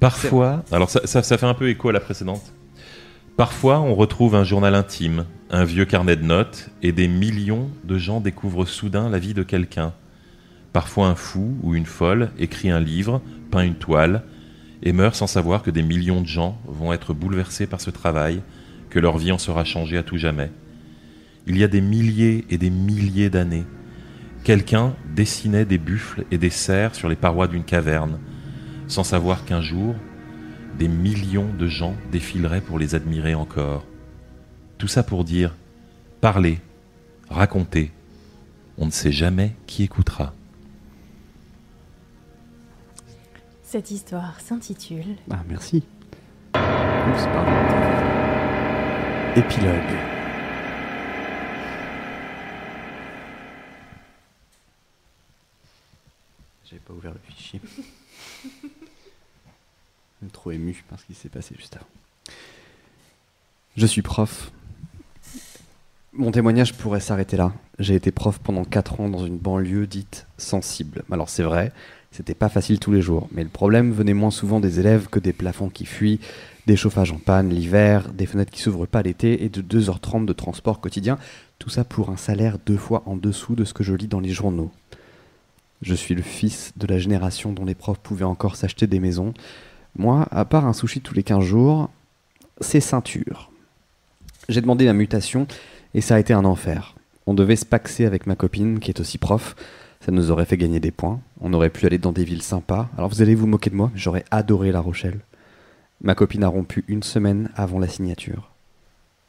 Parfois, 0.00 0.64
alors 0.72 0.88
ça, 0.88 1.06
ça, 1.06 1.38
fait 1.38 1.46
un 1.46 1.54
peu 1.54 1.68
écho 1.68 1.90
à 1.90 1.92
la 1.92 2.00
précédente. 2.00 2.54
Parfois, 3.36 3.80
on 3.80 3.94
retrouve 3.94 4.34
un 4.34 4.44
journal 4.44 4.74
intime, 4.74 5.26
un 5.50 5.64
vieux 5.64 5.84
carnet 5.84 6.16
de 6.16 6.24
notes, 6.24 6.70
et 6.82 6.92
des 6.92 7.06
millions 7.06 7.70
de 7.84 7.98
gens 7.98 8.20
découvrent 8.20 8.64
soudain 8.64 9.10
la 9.10 9.18
vie 9.18 9.34
de 9.34 9.42
quelqu'un. 9.42 9.92
Parfois, 10.72 11.08
un 11.08 11.14
fou 11.14 11.56
ou 11.62 11.74
une 11.74 11.86
folle 11.86 12.30
écrit 12.38 12.70
un 12.70 12.80
livre, 12.80 13.20
peint 13.50 13.62
une 13.62 13.74
toile, 13.74 14.22
et 14.82 14.92
meurt 14.92 15.14
sans 15.14 15.26
savoir 15.26 15.62
que 15.62 15.70
des 15.70 15.82
millions 15.82 16.22
de 16.22 16.26
gens 16.26 16.58
vont 16.66 16.92
être 16.92 17.12
bouleversés 17.12 17.66
par 17.66 17.80
ce 17.80 17.90
travail, 17.90 18.40
que 18.88 18.98
leur 18.98 19.18
vie 19.18 19.32
en 19.32 19.38
sera 19.38 19.64
changée 19.64 19.98
à 19.98 20.02
tout 20.02 20.16
jamais. 20.16 20.50
Il 21.46 21.58
y 21.58 21.64
a 21.64 21.68
des 21.68 21.80
milliers 21.80 22.46
et 22.48 22.58
des 22.58 22.70
milliers 22.70 23.30
d'années, 23.30 23.66
quelqu'un 24.44 24.94
dessinait 25.14 25.64
des 25.64 25.78
buffles 25.78 26.24
et 26.30 26.38
des 26.38 26.50
cerfs 26.50 26.94
sur 26.94 27.08
les 27.08 27.16
parois 27.16 27.48
d'une 27.48 27.64
caverne, 27.64 28.18
sans 28.90 29.04
savoir 29.04 29.44
qu'un 29.44 29.60
jour, 29.60 29.94
des 30.76 30.88
millions 30.88 31.48
de 31.58 31.68
gens 31.68 31.94
défileraient 32.10 32.60
pour 32.60 32.78
les 32.78 32.96
admirer 32.96 33.34
encore. 33.34 33.84
Tout 34.78 34.88
ça 34.88 35.04
pour 35.04 35.24
dire, 35.24 35.54
parler, 36.20 36.58
raconter, 37.28 37.92
on 38.78 38.86
ne 38.86 38.90
sait 38.90 39.12
jamais 39.12 39.54
qui 39.66 39.84
écoutera. 39.84 40.34
Cette 43.62 43.92
histoire 43.92 44.40
s'intitule 44.40 45.16
Ah, 45.30 45.44
merci. 45.48 45.84
Oups. 46.56 47.28
Épilogue. 49.36 49.98
J'avais 56.64 56.80
pas 56.80 56.92
ouvert 56.92 57.12
le 57.12 57.20
fichier. 57.32 57.60
Trop 60.28 60.50
ému 60.52 60.84
par 60.88 61.00
ce 61.00 61.06
qui 61.06 61.14
s'est 61.14 61.28
passé 61.28 61.54
juste 61.58 61.76
avant. 61.76 61.86
Je 63.76 63.86
suis 63.86 64.02
prof. 64.02 64.52
Mon 66.12 66.30
témoignage 66.30 66.74
pourrait 66.74 67.00
s'arrêter 67.00 67.36
là. 67.36 67.52
J'ai 67.78 67.94
été 67.94 68.10
prof 68.10 68.38
pendant 68.38 68.64
4 68.64 69.00
ans 69.00 69.08
dans 69.08 69.24
une 69.24 69.38
banlieue 69.38 69.86
dite 69.86 70.26
sensible. 70.36 71.04
Alors 71.10 71.28
c'est 71.28 71.42
vrai, 71.42 71.72
c'était 72.10 72.34
pas 72.34 72.48
facile 72.48 72.78
tous 72.78 72.92
les 72.92 73.00
jours, 73.00 73.28
mais 73.32 73.44
le 73.44 73.48
problème 73.48 73.92
venait 73.92 74.14
moins 74.14 74.30
souvent 74.30 74.60
des 74.60 74.80
élèves 74.80 75.08
que 75.08 75.20
des 75.20 75.32
plafonds 75.32 75.70
qui 75.70 75.86
fuient, 75.86 76.20
des 76.66 76.76
chauffages 76.76 77.12
en 77.12 77.18
panne 77.18 77.48
l'hiver, 77.48 78.12
des 78.12 78.26
fenêtres 78.26 78.52
qui 78.52 78.60
s'ouvrent 78.60 78.86
pas 78.86 79.02
l'été 79.02 79.44
et 79.44 79.48
de 79.48 79.62
2h30 79.62 80.26
de 80.26 80.32
transport 80.32 80.80
quotidien, 80.80 81.18
tout 81.58 81.70
ça 81.70 81.84
pour 81.84 82.10
un 82.10 82.16
salaire 82.16 82.58
deux 82.66 82.76
fois 82.76 83.02
en 83.06 83.16
dessous 83.16 83.54
de 83.54 83.64
ce 83.64 83.72
que 83.72 83.84
je 83.84 83.94
lis 83.94 84.08
dans 84.08 84.20
les 84.20 84.30
journaux. 84.30 84.70
Je 85.82 85.94
suis 85.94 86.14
le 86.14 86.22
fils 86.22 86.72
de 86.76 86.86
la 86.86 86.98
génération 86.98 87.52
dont 87.52 87.64
les 87.64 87.74
profs 87.74 88.00
pouvaient 88.00 88.24
encore 88.24 88.56
s'acheter 88.56 88.86
des 88.86 89.00
maisons. 89.00 89.32
Moi, 89.96 90.26
à 90.30 90.44
part 90.44 90.66
un 90.66 90.72
sushi 90.72 91.00
tous 91.00 91.14
les 91.14 91.22
15 91.22 91.44
jours, 91.44 91.90
c'est 92.60 92.80
ceinture. 92.80 93.50
J'ai 94.48 94.60
demandé 94.60 94.86
ma 94.86 94.92
mutation 94.92 95.46
et 95.94 96.00
ça 96.00 96.16
a 96.16 96.18
été 96.18 96.32
un 96.32 96.44
enfer. 96.44 96.94
On 97.26 97.34
devait 97.34 97.56
se 97.56 97.66
paxer 97.66 98.06
avec 98.06 98.26
ma 98.26 98.34
copine 98.34 98.80
qui 98.80 98.90
est 98.90 99.00
aussi 99.00 99.18
prof. 99.18 99.54
Ça 100.04 100.12
nous 100.12 100.30
aurait 100.30 100.46
fait 100.46 100.56
gagner 100.56 100.80
des 100.80 100.90
points. 100.90 101.20
On 101.40 101.52
aurait 101.52 101.70
pu 101.70 101.86
aller 101.86 101.98
dans 101.98 102.12
des 102.12 102.24
villes 102.24 102.42
sympas. 102.42 102.88
Alors 102.96 103.10
vous 103.10 103.22
allez 103.22 103.34
vous 103.34 103.46
moquer 103.46 103.70
de 103.70 103.76
moi, 103.76 103.90
j'aurais 103.94 104.24
adoré 104.30 104.72
La 104.72 104.80
Rochelle. 104.80 105.20
Ma 106.02 106.14
copine 106.14 106.44
a 106.44 106.48
rompu 106.48 106.84
une 106.88 107.02
semaine 107.02 107.50
avant 107.54 107.78
la 107.78 107.88
signature. 107.88 108.50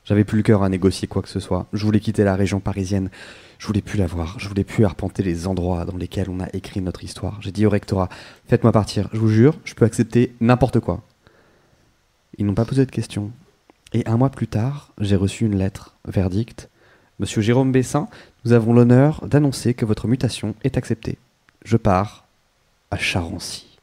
J'avais 0.06 0.24
plus 0.24 0.38
le 0.38 0.44
cœur 0.44 0.64
à 0.64 0.70
négocier 0.70 1.08
quoi 1.08 1.22
que 1.22 1.30
ce 1.30 1.40
soit. 1.40 1.68
Je 1.74 1.86
voulais 1.86 2.00
quitter 2.00 2.24
la 2.24 2.36
région 2.36 2.60
parisienne. 2.60 3.10
Je 3.62 3.68
voulais 3.68 3.84
plus 3.84 4.00
la 4.00 4.08
voir. 4.08 4.40
Je 4.40 4.48
voulais 4.48 4.64
plus 4.64 4.86
arpenter 4.86 5.22
les 5.22 5.46
endroits 5.46 5.86
dans 5.86 5.96
lesquels 5.96 6.32
on 6.32 6.40
a 6.40 6.48
écrit 6.52 6.82
notre 6.82 7.04
histoire. 7.04 7.40
J'ai 7.44 7.52
dit 7.52 7.68
au 7.68 7.70
rectorat 7.70 8.10
Faites-moi 8.48 8.72
partir. 8.72 9.08
Je 9.14 9.20
vous 9.20 9.28
jure, 9.28 9.56
je 9.66 9.76
peux 9.76 9.86
accepter 9.86 10.34
n'importe 10.42 10.80
quoi. 10.80 11.04
Ils 12.40 12.46
n'ont 12.48 12.56
pas 12.56 12.66
posé 12.66 12.88
de 12.88 12.92
questions. 12.92 13.32
Et 13.94 14.04
un 14.08 14.18
mois 14.18 14.32
plus 14.32 14.48
tard, 14.48 14.92
j'ai 15.00 15.16
reçu 15.16 15.46
une 15.46 15.60
lettre, 15.60 15.94
verdict. 16.08 16.70
Monsieur 17.20 17.44
Jérôme 17.44 17.72
Bessin, 17.72 18.08
nous 18.46 18.54
avons 18.54 18.74
l'honneur 18.74 19.28
d'annoncer 19.28 19.76
que 19.76 19.86
votre 19.86 20.08
mutation 20.08 20.56
est 20.64 20.76
acceptée. 20.76 21.20
Je 21.64 21.78
pars 21.78 22.26
à 22.90 22.98
Charancy. 22.98 23.78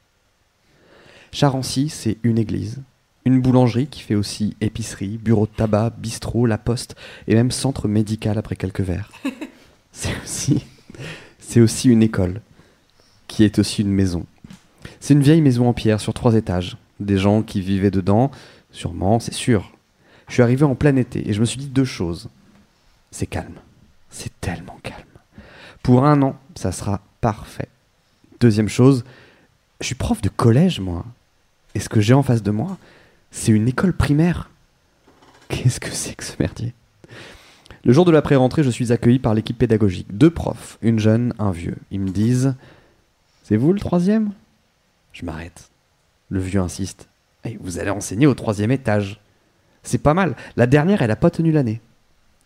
Charancy, 1.31 1.87
c'est 1.87 2.17
une 2.23 2.37
église, 2.37 2.81
une 3.23 3.39
boulangerie 3.39 3.87
qui 3.87 4.01
fait 4.01 4.15
aussi 4.15 4.57
épicerie, 4.59 5.17
bureau 5.17 5.45
de 5.45 5.55
tabac, 5.55 5.91
bistrot, 5.91 6.45
la 6.47 6.57
poste 6.57 6.97
et 7.27 7.35
même 7.35 7.51
centre 7.51 7.87
médical 7.87 8.37
après 8.37 8.57
quelques 8.57 8.81
verres. 8.81 9.13
c'est 11.39 11.61
aussi, 11.61 11.89
une 11.89 12.03
école 12.03 12.41
qui 13.27 13.43
est 13.43 13.59
aussi 13.59 13.81
une 13.81 13.91
maison. 13.91 14.25
C'est 14.99 15.13
une 15.13 15.21
vieille 15.21 15.41
maison 15.41 15.67
en 15.67 15.73
pierre 15.73 15.99
sur 15.99 16.13
trois 16.13 16.35
étages. 16.35 16.77
Des 16.99 17.17
gens 17.17 17.41
qui 17.43 17.61
vivaient 17.61 17.91
dedans, 17.91 18.31
sûrement, 18.71 19.19
c'est 19.19 19.33
sûr. 19.33 19.71
Je 20.27 20.33
suis 20.33 20.43
arrivé 20.43 20.63
en 20.63 20.75
plein 20.75 20.95
été 20.95 21.29
et 21.29 21.33
je 21.33 21.39
me 21.39 21.45
suis 21.45 21.59
dit 21.59 21.67
deux 21.67 21.85
choses. 21.85 22.29
C'est 23.11 23.25
calme. 23.25 23.59
C'est 24.09 24.31
tellement 24.41 24.77
calme. 24.83 24.95
Pour 25.83 26.05
un 26.05 26.21
an, 26.21 26.39
ça 26.55 26.71
sera 26.71 27.01
parfait. 27.21 27.69
Deuxième 28.39 28.69
chose, 28.69 29.03
je 29.81 29.85
suis 29.85 29.95
prof 29.95 30.21
de 30.21 30.29
collège, 30.29 30.79
moi. 30.79 31.05
Et 31.75 31.79
ce 31.79 31.89
que 31.89 32.01
j'ai 32.01 32.13
en 32.13 32.23
face 32.23 32.43
de 32.43 32.51
moi, 32.51 32.77
c'est 33.31 33.51
une 33.51 33.67
école 33.67 33.93
primaire. 33.93 34.49
Qu'est-ce 35.49 35.79
que 35.79 35.91
c'est 35.91 36.15
que 36.15 36.23
ce 36.23 36.33
merdier? 36.39 36.73
Le 37.85 37.93
jour 37.93 38.05
de 38.05 38.11
la 38.11 38.21
pré-rentrée, 38.21 38.63
je 38.63 38.69
suis 38.69 38.91
accueilli 38.91 39.19
par 39.19 39.33
l'équipe 39.33 39.57
pédagogique. 39.57 40.07
Deux 40.15 40.29
profs, 40.29 40.77
une 40.81 40.99
jeune, 40.99 41.33
un 41.39 41.51
vieux. 41.51 41.77
Ils 41.91 41.99
me 41.99 42.09
disent 42.09 42.55
C'est 43.43 43.57
vous 43.57 43.73
le 43.73 43.79
troisième? 43.79 44.31
Je 45.13 45.25
m'arrête. 45.25 45.69
Le 46.29 46.39
vieux 46.39 46.59
insiste. 46.59 47.07
Eh, 47.45 47.57
vous 47.61 47.79
allez 47.79 47.89
enseigner 47.89 48.27
au 48.27 48.33
troisième 48.33 48.71
étage. 48.71 49.19
C'est 49.83 49.97
pas 49.97 50.13
mal. 50.13 50.35
La 50.57 50.67
dernière, 50.67 51.01
elle 51.01 51.11
a 51.11 51.15
pas 51.15 51.31
tenu 51.31 51.51
l'année. 51.51 51.81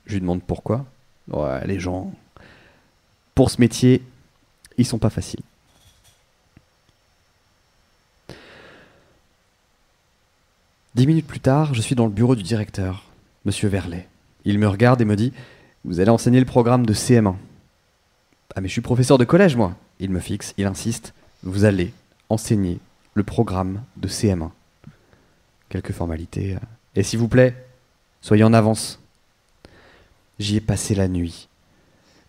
Je 0.06 0.14
lui 0.14 0.22
demande 0.22 0.44
pourquoi. 0.44 0.86
Ouais, 1.30 1.66
les 1.66 1.80
gens. 1.80 2.14
Pour 3.36 3.50
ce 3.50 3.60
métier, 3.60 4.04
ils 4.78 4.86
sont 4.86 5.00
pas 5.00 5.10
faciles. 5.10 5.42
Dix 10.96 11.08
minutes 11.08 11.26
plus 11.26 11.40
tard, 11.40 11.74
je 11.74 11.82
suis 11.82 11.96
dans 11.96 12.06
le 12.06 12.12
bureau 12.12 12.36
du 12.36 12.44
directeur, 12.44 13.04
Monsieur 13.46 13.68
Verlet. 13.68 14.08
Il 14.46 14.60
me 14.60 14.68
regarde 14.68 15.02
et 15.02 15.06
me 15.06 15.16
dit 15.16 15.34
Vous 15.86 16.00
allez 16.00 16.10
enseigner 16.10 16.40
le 16.40 16.46
programme 16.46 16.86
de 16.86 16.94
CM1. 16.94 17.36
Ah, 18.56 18.62
mais 18.62 18.68
je 18.68 18.74
suis 18.74 18.82
professeur 18.82 19.18
de 19.18 19.26
collège, 19.26 19.56
moi. 19.56 19.76
Il 20.00 20.12
me 20.12 20.20
fixe, 20.20 20.54
il 20.58 20.66
insiste 20.66 21.14
Vous 21.44 21.66
allez 21.66 21.94
enseigner 22.30 22.80
le 23.14 23.24
programme 23.24 23.82
de 23.98 24.08
CM1. 24.08 24.50
Quelques 25.70 25.92
formalités. 25.92 26.56
Euh. 26.56 26.60
Et 26.96 27.04
s'il 27.04 27.20
vous 27.20 27.28
plaît, 27.28 27.56
soyez 28.22 28.44
en 28.44 28.54
avance. 28.54 29.00
J'y 30.40 30.58
ai 30.58 30.62
passé 30.62 30.96
la 30.96 31.08
nuit. 31.08 31.48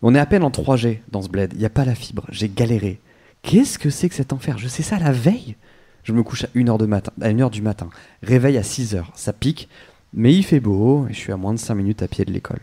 On 0.01 0.13
est 0.13 0.19
à 0.19 0.25
peine 0.25 0.43
en 0.43 0.49
3G 0.49 0.99
dans 1.11 1.21
ce 1.21 1.29
bled, 1.29 1.53
il 1.53 1.59
n'y 1.59 1.65
a 1.65 1.69
pas 1.69 1.85
la 1.85 1.95
fibre, 1.95 2.25
j'ai 2.29 2.49
galéré. 2.49 2.99
Qu'est-ce 3.41 3.79
que 3.79 3.89
c'est 3.89 4.09
que 4.09 4.15
cet 4.15 4.33
enfer? 4.33 4.57
Je 4.57 4.67
sais 4.67 4.83
ça 4.83 4.99
la 4.99 5.11
veille 5.11 5.55
Je 6.03 6.13
me 6.13 6.21
couche 6.21 6.43
à 6.43 6.47
1h, 6.47 6.77
de 6.77 6.85
matin, 6.85 7.11
à 7.21 7.29
1 7.29 7.49
du 7.49 7.61
matin, 7.61 7.89
réveil 8.21 8.57
à 8.57 8.61
6h, 8.61 9.03
ça 9.15 9.33
pique, 9.33 9.67
mais 10.15 10.33
il 10.33 10.43
fait 10.43 10.61
beau 10.61 11.05
et 11.07 11.13
je 11.13 11.19
suis 11.19 11.31
à 11.31 11.37
moins 11.37 11.53
de 11.53 11.59
5 11.59 11.75
minutes 11.75 12.01
à 12.01 12.07
pied 12.07 12.25
de 12.25 12.31
l'école. 12.31 12.61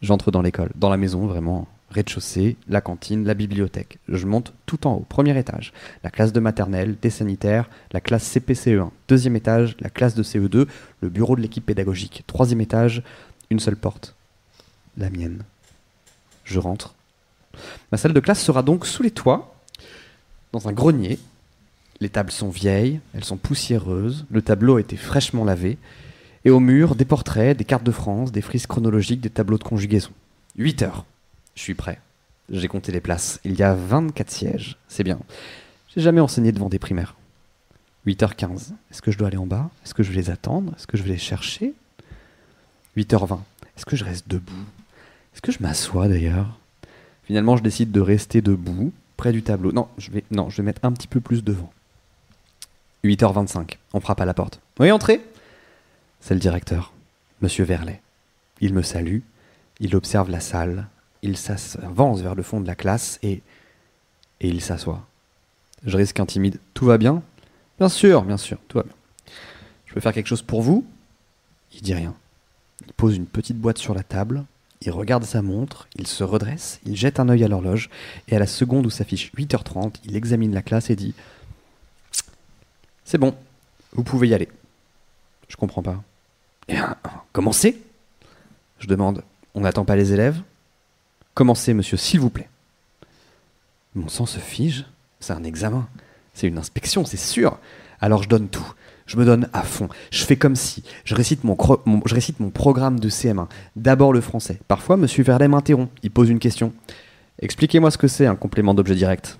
J'entre 0.00 0.30
dans 0.30 0.42
l'école, 0.42 0.70
dans 0.74 0.90
la 0.90 0.96
maison 0.96 1.26
vraiment, 1.26 1.68
rez-de-chaussée, 1.90 2.56
la 2.68 2.80
cantine, 2.80 3.24
la 3.24 3.34
bibliothèque. 3.34 3.98
Je 4.08 4.26
monte 4.26 4.52
tout 4.66 4.86
en 4.86 4.94
haut, 4.94 5.06
premier 5.08 5.38
étage. 5.38 5.72
La 6.02 6.10
classe 6.10 6.32
de 6.32 6.40
maternelle, 6.40 6.96
des 7.00 7.10
sanitaires, 7.10 7.68
la 7.92 8.00
classe 8.00 8.34
CPCE1. 8.34 8.90
Deuxième 9.06 9.36
étage, 9.36 9.76
la 9.80 9.90
classe 9.90 10.14
de 10.14 10.22
CE2, 10.22 10.66
le 11.00 11.08
bureau 11.08 11.36
de 11.36 11.42
l'équipe 11.42 11.64
pédagogique. 11.64 12.24
Troisième 12.26 12.62
étage, 12.62 13.02
une 13.50 13.60
seule 13.60 13.76
porte. 13.76 14.16
La 14.96 15.10
mienne. 15.10 15.44
Je 16.44 16.58
rentre. 16.58 16.94
Ma 17.92 17.98
salle 17.98 18.14
de 18.14 18.20
classe 18.20 18.42
sera 18.42 18.62
donc 18.62 18.86
sous 18.86 19.02
les 19.02 19.10
toits, 19.10 19.54
dans 20.52 20.68
un 20.68 20.72
grenier. 20.72 21.18
Les 22.00 22.08
tables 22.08 22.32
sont 22.32 22.48
vieilles, 22.48 23.00
elles 23.14 23.24
sont 23.24 23.36
poussiéreuses, 23.36 24.24
le 24.30 24.42
tableau 24.42 24.76
a 24.76 24.80
été 24.80 24.96
fraîchement 24.96 25.44
lavé, 25.44 25.78
et 26.44 26.50
au 26.50 26.60
mur, 26.60 26.94
des 26.94 27.04
portraits, 27.04 27.56
des 27.56 27.64
cartes 27.64 27.84
de 27.84 27.92
France, 27.92 28.32
des 28.32 28.42
frises 28.42 28.66
chronologiques, 28.66 29.20
des 29.20 29.30
tableaux 29.30 29.58
de 29.58 29.64
conjugaison. 29.64 30.10
8 30.56 30.82
heures. 30.82 31.04
Je 31.54 31.62
suis 31.62 31.74
prêt. 31.74 32.00
J'ai 32.50 32.68
compté 32.68 32.92
les 32.92 33.00
places. 33.00 33.40
Il 33.44 33.54
y 33.54 33.62
a 33.62 33.74
24 33.74 34.30
sièges. 34.30 34.76
C'est 34.88 35.04
bien. 35.04 35.18
J'ai 35.94 36.00
jamais 36.00 36.20
enseigné 36.20 36.52
devant 36.52 36.68
des 36.68 36.78
primaires. 36.78 37.14
8h15. 38.06 38.72
Est-ce 38.90 39.00
que 39.00 39.12
je 39.12 39.18
dois 39.18 39.28
aller 39.28 39.36
en 39.36 39.46
bas? 39.46 39.70
Est-ce 39.84 39.94
que 39.94 40.02
je 40.02 40.10
vais 40.10 40.16
les 40.16 40.30
attendre? 40.30 40.72
Est-ce 40.76 40.86
que 40.86 40.96
je 40.96 41.02
vais 41.02 41.10
les 41.10 41.18
chercher? 41.18 41.72
8h20. 42.96 43.38
Est-ce 43.76 43.86
que 43.86 43.96
je 43.96 44.04
reste 44.04 44.28
debout? 44.28 44.52
Est-ce 45.32 45.40
que 45.40 45.52
je 45.52 45.58
m'assois 45.60 46.08
d'ailleurs? 46.08 46.58
Finalement, 47.24 47.56
je 47.56 47.62
décide 47.62 47.92
de 47.92 48.00
rester 48.00 48.42
debout, 48.42 48.92
près 49.16 49.32
du 49.32 49.42
tableau. 49.42 49.72
Non, 49.72 49.88
je 49.96 50.10
vais, 50.10 50.24
non, 50.30 50.50
je 50.50 50.56
vais 50.56 50.62
mettre 50.64 50.84
un 50.84 50.92
petit 50.92 51.06
peu 51.06 51.20
plus 51.20 51.44
devant. 51.44 51.72
8h25. 53.04 53.76
On 53.94 54.00
frappe 54.00 54.20
à 54.20 54.24
la 54.24 54.34
porte. 54.34 54.60
Oui, 54.80 54.90
entrez 54.90 55.20
C'est 56.22 56.34
le 56.34 56.40
directeur, 56.40 56.92
Monsieur 57.40 57.64
Verlet. 57.64 58.00
Il 58.60 58.74
me 58.74 58.82
salue, 58.82 59.18
il 59.80 59.96
observe 59.96 60.30
la 60.30 60.38
salle, 60.38 60.86
il 61.22 61.36
s'avance 61.36 62.20
vers 62.20 62.36
le 62.36 62.44
fond 62.44 62.60
de 62.60 62.66
la 62.68 62.76
classe 62.76 63.18
et, 63.24 63.42
et 64.40 64.48
il 64.48 64.60
s'assoit. 64.60 65.04
Je 65.84 65.96
risque 65.96 66.20
un 66.20 66.26
timide. 66.26 66.60
Tout 66.74 66.84
va 66.84 66.96
bien? 66.96 67.24
Bien 67.78 67.88
sûr, 67.88 68.22
bien 68.22 68.36
sûr, 68.36 68.58
tout 68.68 68.78
va 68.78 68.84
bien. 68.84 68.94
Je 69.86 69.94
peux 69.94 70.00
faire 70.00 70.12
quelque 70.12 70.28
chose 70.28 70.42
pour 70.42 70.62
vous? 70.62 70.86
Il 71.74 71.82
dit 71.82 71.92
rien. 71.92 72.14
Il 72.86 72.92
pose 72.92 73.16
une 73.16 73.26
petite 73.26 73.58
boîte 73.58 73.78
sur 73.78 73.92
la 73.92 74.04
table, 74.04 74.44
il 74.80 74.92
regarde 74.92 75.24
sa 75.24 75.42
montre, 75.42 75.88
il 75.96 76.06
se 76.06 76.22
redresse, 76.22 76.78
il 76.86 76.94
jette 76.94 77.18
un 77.18 77.28
œil 77.30 77.42
à 77.42 77.48
l'horloge, 77.48 77.90
et 78.28 78.36
à 78.36 78.38
la 78.38 78.46
seconde 78.46 78.86
où 78.86 78.90
s'affiche 78.90 79.32
8h30, 79.36 79.96
il 80.04 80.14
examine 80.14 80.54
la 80.54 80.62
classe 80.62 80.88
et 80.88 80.94
dit 80.96 81.14
C'est 83.04 83.18
bon, 83.18 83.34
vous 83.92 84.04
pouvez 84.04 84.28
y 84.28 84.34
aller. 84.34 84.48
Je 85.48 85.56
comprends 85.56 85.82
pas. 85.82 86.00
Eh 86.68 86.74
bien, 86.74 86.96
commencez 87.32 87.80
Je 88.78 88.86
demande 88.86 89.22
On 89.54 89.60
n'attend 89.60 89.84
pas 89.84 89.96
les 89.96 90.12
élèves? 90.12 90.40
Commencez, 91.34 91.74
monsieur, 91.74 91.96
s'il 91.96 92.20
vous 92.20 92.30
plaît? 92.30 92.48
Mon 93.94 94.08
sang 94.08 94.26
se 94.26 94.38
fige. 94.38 94.86
C'est 95.20 95.32
un 95.32 95.44
examen. 95.44 95.88
C'est 96.34 96.46
une 96.48 96.58
inspection, 96.58 97.04
c'est 97.04 97.16
sûr. 97.16 97.58
Alors 98.00 98.22
je 98.22 98.28
donne 98.28 98.48
tout. 98.48 98.72
Je 99.06 99.16
me 99.16 99.24
donne 99.24 99.48
à 99.52 99.62
fond. 99.62 99.88
Je 100.10 100.24
fais 100.24 100.36
comme 100.36 100.56
si. 100.56 100.82
Je 101.04 101.14
récite 101.14 101.44
mon, 101.44 101.56
programme 101.56 103.00
de 103.00 103.08
CM1. 103.10 103.48
D'abord 103.76 104.12
le 104.12 104.20
français. 104.20 104.58
Parfois, 104.68 104.96
monsieur 104.96 105.22
Verlet 105.24 105.48
m'interrompt. 105.48 105.92
Il 106.02 106.10
pose 106.10 106.30
une 106.30 106.38
question. 106.38 106.72
Expliquez-moi 107.40 107.90
ce 107.90 107.98
que 107.98 108.08
c'est 108.08 108.26
un 108.26 108.36
complément 108.36 108.74
d'objet 108.74 108.94
direct. 108.94 109.38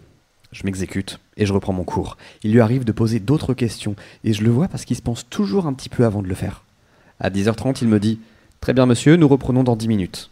Je 0.50 0.64
m'exécute 0.64 1.18
et 1.36 1.46
je 1.46 1.52
reprends 1.52 1.72
mon 1.72 1.84
cours. 1.84 2.18
Il 2.42 2.52
lui 2.52 2.60
arrive 2.60 2.84
de 2.84 2.92
poser 2.92 3.20
d'autres 3.20 3.54
questions 3.54 3.96
et 4.24 4.34
je 4.34 4.42
le 4.42 4.50
vois 4.50 4.68
parce 4.68 4.84
qu'il 4.84 4.96
se 4.96 5.02
pense 5.02 5.28
toujours 5.28 5.66
un 5.66 5.72
petit 5.72 5.88
peu 5.88 6.04
avant 6.04 6.22
de 6.22 6.28
le 6.28 6.34
faire. 6.34 6.62
À 7.22 7.30
10h30, 7.30 7.78
il 7.80 7.88
me 7.88 7.98
dit 7.98 8.20
Très 8.60 8.74
bien, 8.74 8.84
monsieur, 8.84 9.16
nous 9.16 9.28
reprenons 9.28 9.64
dans 9.64 9.76
10 9.76 9.88
minutes. 9.88 10.30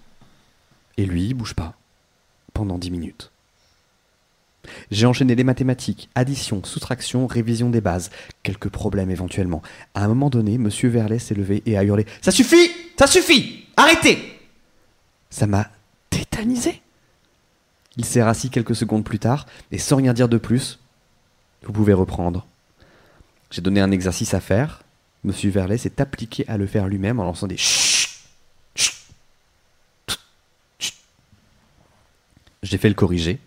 Et 0.99 1.07
lui, 1.07 1.29
il 1.29 1.35
bouge 1.35 1.55
pas. 1.55 1.73
Pendant 2.53 2.77
dix 2.77 2.91
minutes. 2.91 3.31
J'ai 4.91 5.07
enchaîné 5.07 5.35
les 5.35 5.45
mathématiques, 5.45 6.11
addition, 6.15 6.63
soustraction, 6.63 7.27
révision 7.27 7.71
des 7.71 7.81
bases, 7.81 8.11
quelques 8.43 8.69
problèmes 8.69 9.11
éventuellement. 9.11 9.63
À 9.95 10.05
un 10.05 10.09
moment 10.09 10.29
donné, 10.29 10.59
Monsieur 10.59 10.91
Verlet 10.91 11.19
s'est 11.19 11.35
levé 11.35 11.63
et 11.65 11.79
a 11.79 11.85
hurlé 11.85 12.05
Ça 12.21 12.31
suffit 12.31 12.71
Ça 12.99 13.07
suffit 13.07 13.65
Arrêtez 13.79 14.19
Ça 15.31 15.47
m'a 15.47 15.71
tétanisé. 16.11 16.83
Il 17.97 18.05
s'est 18.05 18.23
rassis 18.23 18.51
quelques 18.51 18.77
secondes 18.77 19.05
plus 19.05 19.19
tard, 19.19 19.47
et 19.73 19.79
sans 19.79 19.97
rien 19.97 20.13
dire 20.13 20.29
de 20.29 20.37
plus, 20.37 20.81
vous 21.63 21.73
pouvez 21.73 21.95
reprendre. 21.95 22.47
J'ai 23.51 23.63
donné 23.63 23.81
un 23.81 23.91
exercice 23.91 24.35
à 24.35 24.41
faire. 24.41 24.83
Monsieur 25.25 25.51
Verlet 25.51 25.79
s'est 25.79 26.01
appliqué 26.01 26.45
à 26.49 26.57
le 26.57 26.67
faire 26.67 26.89
lui-même 26.89 27.21
en 27.21 27.25
lançant 27.25 27.47
des 27.47 27.57
J'ai 32.63 32.79
fait 32.79 32.89
le 32.89 32.95
corriger. 32.95 33.39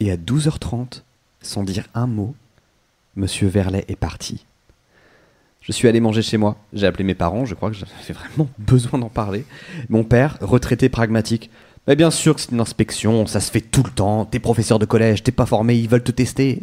Et 0.00 0.10
à 0.10 0.16
12h30, 0.16 1.02
sans 1.40 1.62
dire 1.62 1.86
un 1.94 2.06
mot, 2.06 2.34
Monsieur 3.14 3.46
Verlet 3.46 3.84
est 3.88 3.96
parti. 3.96 4.44
Je 5.60 5.70
suis 5.70 5.86
allé 5.86 6.00
manger 6.00 6.22
chez 6.22 6.38
moi. 6.38 6.56
J'ai 6.72 6.86
appelé 6.86 7.04
mes 7.04 7.14
parents, 7.14 7.44
je 7.44 7.54
crois 7.54 7.70
que 7.70 7.76
j'avais 7.76 7.92
vraiment 8.12 8.48
besoin 8.58 8.98
d'en 8.98 9.08
parler. 9.08 9.44
Mon 9.88 10.02
père, 10.02 10.38
retraité 10.40 10.88
pragmatique. 10.88 11.50
Mais 11.86 11.96
bien 11.96 12.10
sûr 12.10 12.34
que 12.34 12.40
c'est 12.40 12.52
une 12.52 12.60
inspection, 12.60 13.26
ça 13.26 13.40
se 13.40 13.50
fait 13.50 13.60
tout 13.60 13.82
le 13.82 13.90
temps. 13.90 14.24
T'es 14.24 14.38
professeur 14.38 14.78
de 14.78 14.86
collège, 14.86 15.22
t'es 15.22 15.32
pas 15.32 15.46
formé, 15.46 15.76
ils 15.76 15.88
veulent 15.88 16.02
te 16.02 16.12
tester. 16.12 16.62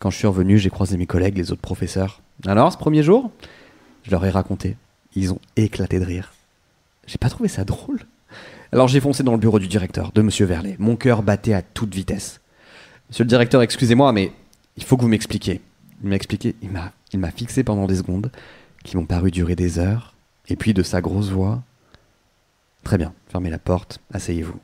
Quand 0.00 0.10
je 0.10 0.16
suis 0.16 0.26
revenu, 0.26 0.58
j'ai 0.58 0.70
croisé 0.70 0.96
mes 0.96 1.06
collègues, 1.06 1.38
les 1.38 1.52
autres 1.52 1.62
professeurs. 1.62 2.20
Alors, 2.46 2.72
ce 2.72 2.78
premier 2.78 3.02
jour, 3.02 3.30
je 4.02 4.10
leur 4.10 4.24
ai 4.24 4.30
raconté. 4.30 4.76
Ils 5.14 5.32
ont 5.32 5.40
éclaté 5.56 5.98
de 5.98 6.04
rire. 6.04 6.32
J'ai 7.06 7.18
pas 7.18 7.30
trouvé 7.30 7.48
ça 7.48 7.64
drôle. 7.64 8.00
Alors 8.72 8.88
j'ai 8.88 9.00
foncé 9.00 9.22
dans 9.22 9.32
le 9.32 9.38
bureau 9.38 9.58
du 9.58 9.68
directeur, 9.68 10.12
de 10.12 10.22
Monsieur 10.22 10.44
Verlet. 10.44 10.76
Mon 10.78 10.96
cœur 10.96 11.22
battait 11.22 11.54
à 11.54 11.62
toute 11.62 11.94
vitesse. 11.94 12.40
Monsieur 13.08 13.24
le 13.24 13.28
directeur, 13.28 13.62
excusez-moi, 13.62 14.12
mais 14.12 14.32
il 14.76 14.82
faut 14.82 14.96
que 14.96 15.02
vous 15.02 15.08
m'expliquiez. 15.08 15.60
Il 16.02 16.10
m'a 16.10 16.16
expliqué, 16.16 16.56
il 16.62 16.70
m'a, 16.70 16.92
il 17.12 17.20
m'a 17.20 17.30
fixé 17.30 17.62
pendant 17.62 17.86
des 17.86 17.96
secondes, 17.96 18.30
qui 18.84 18.96
m'ont 18.96 19.06
paru 19.06 19.30
durer 19.30 19.54
des 19.54 19.78
heures, 19.78 20.14
et 20.48 20.56
puis 20.56 20.74
de 20.74 20.82
sa 20.82 21.00
grosse 21.00 21.30
voix. 21.30 21.62
Très 22.84 22.98
bien, 22.98 23.14
fermez 23.28 23.50
la 23.50 23.58
porte, 23.58 24.00
asseyez-vous. 24.12 24.58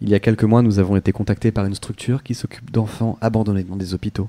Il 0.00 0.08
y 0.08 0.14
a 0.14 0.20
quelques 0.20 0.44
mois, 0.44 0.62
nous 0.62 0.78
avons 0.78 0.96
été 0.96 1.12
contactés 1.12 1.50
par 1.50 1.66
une 1.66 1.74
structure 1.74 2.22
qui 2.22 2.34
s'occupe 2.34 2.70
d'enfants 2.70 3.18
abandonnés 3.20 3.64
dans 3.64 3.76
des 3.76 3.94
hôpitaux. 3.94 4.28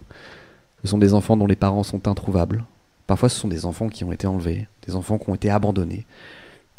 Ce 0.84 0.90
sont 0.90 0.98
des 0.98 1.14
enfants 1.14 1.38
dont 1.38 1.48
les 1.48 1.56
parents 1.56 1.84
sont 1.84 2.08
introuvables. 2.08 2.66
Parfois, 3.08 3.30
ce 3.30 3.40
sont 3.40 3.48
des 3.48 3.66
enfants 3.66 3.90
qui 3.90 4.04
ont 4.04 4.12
été 4.12 4.28
enlevés, 4.28 4.68
des 4.88 4.96
enfants 4.96 5.18
qui 5.18 5.30
ont 5.30 5.36
été 5.36 5.50
abandonnés, 5.50 6.06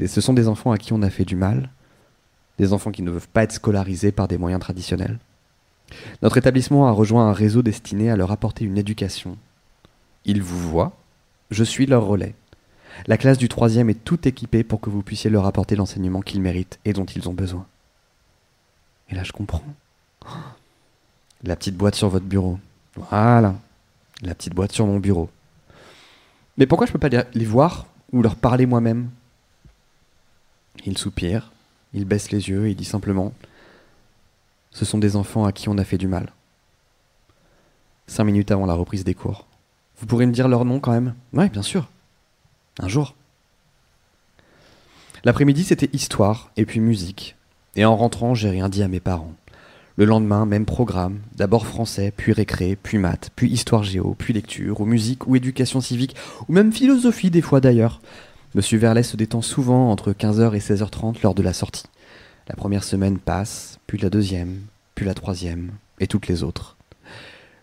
ce 0.07 0.21
sont 0.21 0.33
des 0.33 0.49
enfants 0.49 0.73
à 0.73 0.79
qui 0.79 0.93
on 0.93 1.03
a 1.03 1.11
fait 1.11 1.25
du 1.25 1.37
mal, 1.37 1.71
des 2.59 2.73
enfants 2.73 2.91
qui 2.91 3.03
ne 3.03 3.11
peuvent 3.11 3.29
pas 3.29 3.43
être 3.43 3.53
scolarisés 3.53 4.13
par 4.13 4.29
des 4.29 4.39
moyens 4.39 4.61
traditionnels. 4.61 5.19
Notre 6.23 6.39
établissement 6.39 6.87
a 6.87 6.93
rejoint 6.93 7.29
un 7.29 7.33
réseau 7.33 7.63
destiné 7.63 8.11
à 8.11 8.17
leur 8.17 8.31
apporter 8.31 8.65
une 8.65 8.79
éducation. 8.79 9.37
Ils 10.25 10.43
vous 10.43 10.59
voient, 10.59 10.97
je 11.51 11.65
suis 11.65 11.87
leur 11.87 12.05
relais. 12.05 12.35
La 13.07 13.17
classe 13.17 13.39
du 13.39 13.49
troisième 13.49 13.91
est 13.91 14.05
toute 14.05 14.27
équipée 14.27 14.65
pour 14.65 14.81
que 14.81 14.91
vous 14.91 15.03
puissiez 15.03 15.31
leur 15.31 15.47
apporter 15.47 15.77
l'enseignement 15.77 16.21
qu'ils 16.21 16.43
méritent 16.43 16.79
et 16.85 16.93
dont 16.93 17.05
ils 17.05 17.29
ont 17.29 17.35
besoin. 17.35 17.67
Et 19.11 19.15
là, 19.15 19.25
je 19.25 19.33
comprends. 19.33 19.65
La 21.43 21.57
petite 21.57 21.77
boîte 21.77 21.95
sur 21.95 22.09
votre 22.09 22.27
bureau. 22.27 22.59
Voilà. 22.95 23.55
La 24.23 24.35
petite 24.35 24.55
boîte 24.55 24.73
sur 24.73 24.87
mon 24.87 24.99
bureau. 24.99 25.31
Mais 26.59 26.67
pourquoi 26.67 26.87
je 26.87 26.93
ne 26.93 26.99
peux 26.99 27.11
pas 27.11 27.25
les 27.33 27.45
voir 27.45 27.87
ou 28.13 28.23
leur 28.23 28.37
parler 28.37 28.67
moi-même? 28.67 29.11
Il 30.85 30.99
soupire, 30.99 31.53
il 31.95 32.05
baisse 32.05 32.31
les 32.31 32.49
yeux 32.49 32.67
et 32.67 32.71
il 32.71 32.77
dit 32.77 32.85
simplement 32.85 33.33
Ce 34.71 34.85
sont 34.85 34.99
des 34.99 35.17
enfants 35.17 35.45
à 35.45 35.53
qui 35.53 35.69
on 35.69 35.79
a 35.79 35.85
fait 35.85 35.99
du 35.99 36.07
mal. 36.07 36.33
cinq 38.07 38.25
minutes 38.25 38.51
avant 38.51 38.67
la 38.67 38.75
reprise 38.75 39.05
des 39.05 39.15
cours. 39.15 39.47
Vous 39.99 40.07
pourrez 40.07 40.27
me 40.27 40.33
dire 40.33 40.49
leur 40.49 40.65
nom 40.65 40.81
quand 40.81 40.93
même? 40.93 41.15
Oui, 41.33 41.49
bien 41.49 41.63
sûr. 41.63 41.89
Un 42.79 42.89
jour. 42.89 43.15
L'après-midi, 45.25 45.65
c'était 45.65 45.91
histoire 45.93 46.51
et 46.57 46.65
puis 46.65 46.81
musique. 46.81 47.37
Et 47.77 47.85
en 47.85 47.97
rentrant, 47.97 48.35
j'ai 48.35 48.51
rien 48.51 48.69
dit 48.69 48.83
à 48.83 48.89
mes 48.89 49.01
parents. 49.01 49.35
Le 49.97 50.05
lendemain, 50.05 50.47
même 50.47 50.65
programme. 50.65 51.21
D'abord 51.37 51.67
français, 51.67 52.13
puis 52.17 52.33
récré, 52.33 52.77
puis 52.83 52.99
maths, 52.99 53.31
puis 53.37 53.51
histoire 53.51 53.85
géo, 53.85 54.17
puis 54.19 54.33
lecture, 54.33 54.81
ou 54.81 54.87
musique, 54.87 55.27
ou 55.27 55.37
éducation 55.37 55.81
civique, 55.81 56.17
ou 56.49 56.53
même 56.53 56.73
philosophie 56.73 57.31
des 57.31 57.43
fois 57.43 57.61
d'ailleurs. 57.61 58.01
Monsieur 58.55 58.79
Verlet 58.79 59.03
se 59.03 59.17
détend 59.17 59.43
souvent 59.43 59.91
entre 59.91 60.13
15h 60.13 60.55
et 60.55 60.59
16h30 60.59 61.23
lors 61.23 61.35
de 61.35 61.43
la 61.43 61.53
sortie. 61.53 61.85
La 62.49 62.57
première 62.57 62.83
semaine 62.83 63.19
passe, 63.19 63.79
puis 63.87 63.99
la 63.99 64.11
deuxième, 64.11 64.61
puis 64.95 65.07
la 65.07 65.15
troisième, 65.15 65.71
et 66.01 66.07
toutes 66.07 66.27
les 66.27 66.43
autres. 66.43 66.77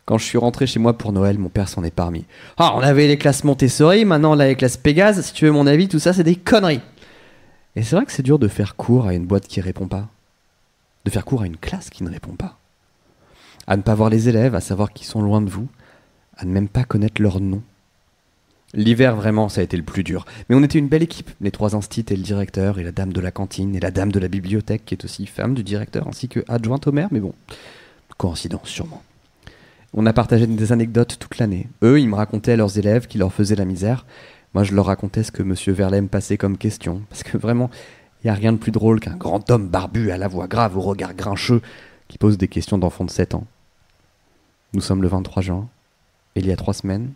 Quand 0.06 0.18
je 0.18 0.24
suis 0.24 0.38
rentré 0.38 0.68
chez 0.68 0.80
moi 0.80 0.98
pour 0.98 1.12
Noël, 1.12 1.38
mon 1.38 1.50
père 1.50 1.68
s'en 1.68 1.84
est 1.84 1.92
parmi. 1.92 2.24
Ah, 2.58 2.74
on 2.76 2.80
avait 2.80 3.08
les 3.08 3.18
classes 3.18 3.44
Montessori, 3.44 4.06
maintenant 4.06 4.38
on 4.38 4.40
a 4.40 4.48
les 4.48 4.56
classes 4.56 4.78
Pégase, 4.78 5.22
si 5.26 5.34
tu 5.34 5.44
veux 5.44 5.52
mon 5.52 5.68
avis, 5.68 5.90
tout 5.90 6.00
ça 6.00 6.14
c'est 6.14 6.24
des 6.24 6.38
conneries. 6.38 6.80
Et 7.78 7.84
c'est 7.84 7.96
vrai 7.96 8.08
que 8.08 8.12
c'est 8.12 8.24
dur 8.24 8.40
de 8.40 8.48
faire 8.48 8.76
cours 8.76 9.06
à 9.06 9.14
une 9.14 9.28
boîte 9.28 9.48
qui 9.48 9.62
répond 9.62 9.88
pas. 9.88 10.10
De 11.06 11.12
faire 11.12 11.26
cours 11.26 11.44
à 11.44 11.46
une 11.46 11.58
classe 11.58 11.92
qui 11.92 12.04
ne 12.04 12.10
répond 12.10 12.34
pas. 12.34 12.58
À 13.68 13.78
ne 13.78 13.84
pas 13.84 13.94
voir 13.94 14.10
les 14.10 14.28
élèves, 14.28 14.56
à 14.56 14.62
savoir 14.62 14.94
qu'ils 14.94 15.06
sont 15.06 15.22
loin 15.22 15.42
de 15.42 15.50
vous, 15.52 15.68
à 16.38 16.46
ne 16.46 16.52
même 16.52 16.70
pas 16.70 16.86
connaître 16.86 17.22
leur 17.22 17.40
nom. 17.40 17.62
L'hiver, 18.74 19.16
vraiment, 19.16 19.48
ça 19.48 19.62
a 19.62 19.64
été 19.64 19.78
le 19.78 19.84
plus 19.84 20.04
dur. 20.04 20.26
Mais 20.50 20.56
on 20.56 20.64
était 20.64 20.80
une 20.80 20.88
belle 20.88 21.04
équipe, 21.04 21.30
les 21.40 21.52
trois 21.52 21.76
instits 21.76 22.06
et 22.10 22.16
le 22.16 22.24
directeur, 22.24 22.80
et 22.80 22.84
la 22.84 22.92
dame 22.92 23.14
de 23.14 23.22
la 23.22 23.30
cantine, 23.30 23.76
et 23.76 23.80
la 23.80 23.92
dame 23.92 24.12
de 24.12 24.20
la 24.20 24.28
bibliothèque, 24.28 24.84
qui 24.84 24.96
est 24.96 25.06
aussi 25.06 25.28
femme 25.28 25.54
du 25.54 25.62
directeur, 25.62 26.08
ainsi 26.08 26.30
que 26.30 26.44
adjointe 26.48 26.88
au 26.88 26.92
maire, 26.92 27.10
mais 27.12 27.20
bon, 27.20 27.36
coïncidence 28.18 28.70
sûrement. 28.70 29.04
On 29.94 30.08
a 30.08 30.14
partagé 30.14 30.48
des 30.48 30.72
anecdotes 30.72 31.18
toute 31.20 31.38
l'année. 31.38 31.68
Eux, 31.84 32.00
ils 32.00 32.10
me 32.10 32.16
racontaient 32.16 32.58
leurs 32.58 32.80
élèves 32.80 33.06
qui 33.06 33.20
leur 33.20 33.32
faisaient 33.32 33.56
la 33.56 33.66
misère. 33.66 34.08
Moi, 34.54 34.64
je 34.64 34.74
leur 34.74 34.86
racontais 34.86 35.24
ce 35.24 35.32
que 35.32 35.44
M. 35.44 35.54
Verlet 35.74 36.02
me 36.02 36.08
passait 36.08 36.38
comme 36.38 36.58
question. 36.58 37.02
Parce 37.10 37.24
que 37.24 37.38
vraiment, 37.38 37.70
il 38.24 38.28
n'y 38.28 38.32
a 38.32 38.34
rien 38.34 38.54
de 38.54 38.58
plus 38.58 38.72
drôle 38.72 39.00
qu'un 39.00 39.16
grand 39.16 39.50
homme 39.52 39.68
barbu 39.68 40.12
à 40.12 40.18
la 40.18 40.28
voix 40.28 40.48
grave, 40.48 40.78
au 40.78 40.82
regard 40.82 41.14
grincheux, 41.14 41.62
qui 42.08 42.18
pose 42.18 42.38
des 42.38 42.48
questions 42.48 42.78
d'enfants 42.78 43.06
de 43.06 43.12
7 43.12 43.36
ans. 43.36 43.46
Nous 44.74 44.82
sommes 44.82 45.02
le 45.02 45.08
23 45.08 45.42
juin, 45.42 45.68
et 46.36 46.40
il 46.40 46.48
y 46.48 46.52
a 46.52 46.56
trois 46.56 46.74
semaines, 46.74 47.12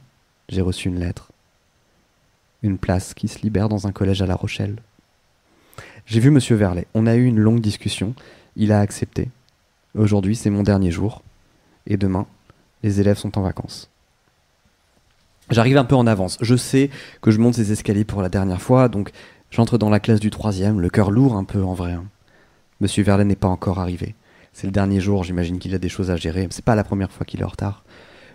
j'ai 0.49 0.61
reçu 0.61 0.89
une 0.89 0.99
lettre. 0.99 1.31
Une 2.63 2.77
place 2.77 3.13
qui 3.13 3.27
se 3.27 3.39
libère 3.39 3.69
dans 3.69 3.87
un 3.87 3.91
collège 3.91 4.21
à 4.21 4.25
La 4.25 4.35
Rochelle. 4.35 4.77
J'ai 6.05 6.19
vu 6.19 6.29
M. 6.29 6.39
Verlet. 6.57 6.87
On 6.93 7.07
a 7.07 7.15
eu 7.15 7.25
une 7.25 7.39
longue 7.39 7.61
discussion. 7.61 8.13
Il 8.55 8.71
a 8.71 8.79
accepté. 8.79 9.29
Aujourd'hui, 9.95 10.35
c'est 10.35 10.49
mon 10.49 10.63
dernier 10.63 10.91
jour. 10.91 11.23
Et 11.87 11.97
demain, 11.97 12.27
les 12.83 12.99
élèves 12.99 13.17
sont 13.17 13.37
en 13.37 13.41
vacances. 13.41 13.89
J'arrive 15.51 15.77
un 15.77 15.83
peu 15.83 15.95
en 15.95 16.07
avance. 16.07 16.37
Je 16.41 16.55
sais 16.55 16.89
que 17.21 17.29
je 17.29 17.39
monte 17.39 17.55
ces 17.55 17.73
escaliers 17.73 18.05
pour 18.05 18.21
la 18.21 18.29
dernière 18.29 18.61
fois, 18.61 18.87
donc 18.87 19.11
j'entre 19.49 19.77
dans 19.77 19.89
la 19.89 19.99
classe 19.99 20.21
du 20.21 20.29
troisième, 20.29 20.79
le 20.79 20.89
cœur 20.89 21.11
lourd 21.11 21.35
un 21.35 21.43
peu 21.43 21.61
en 21.61 21.73
vrai. 21.73 21.91
hein. 21.91 22.05
Monsieur 22.79 23.03
Verlaine 23.03 23.27
n'est 23.27 23.35
pas 23.35 23.49
encore 23.49 23.79
arrivé. 23.79 24.15
C'est 24.53 24.65
le 24.65 24.71
dernier 24.71 25.01
jour, 25.01 25.23
j'imagine 25.25 25.59
qu'il 25.59 25.75
a 25.75 25.77
des 25.77 25.89
choses 25.89 26.09
à 26.09 26.15
gérer. 26.15 26.47
C'est 26.51 26.65
pas 26.65 26.75
la 26.75 26.85
première 26.85 27.11
fois 27.11 27.25
qu'il 27.25 27.41
est 27.41 27.43
en 27.43 27.49
retard. 27.49 27.83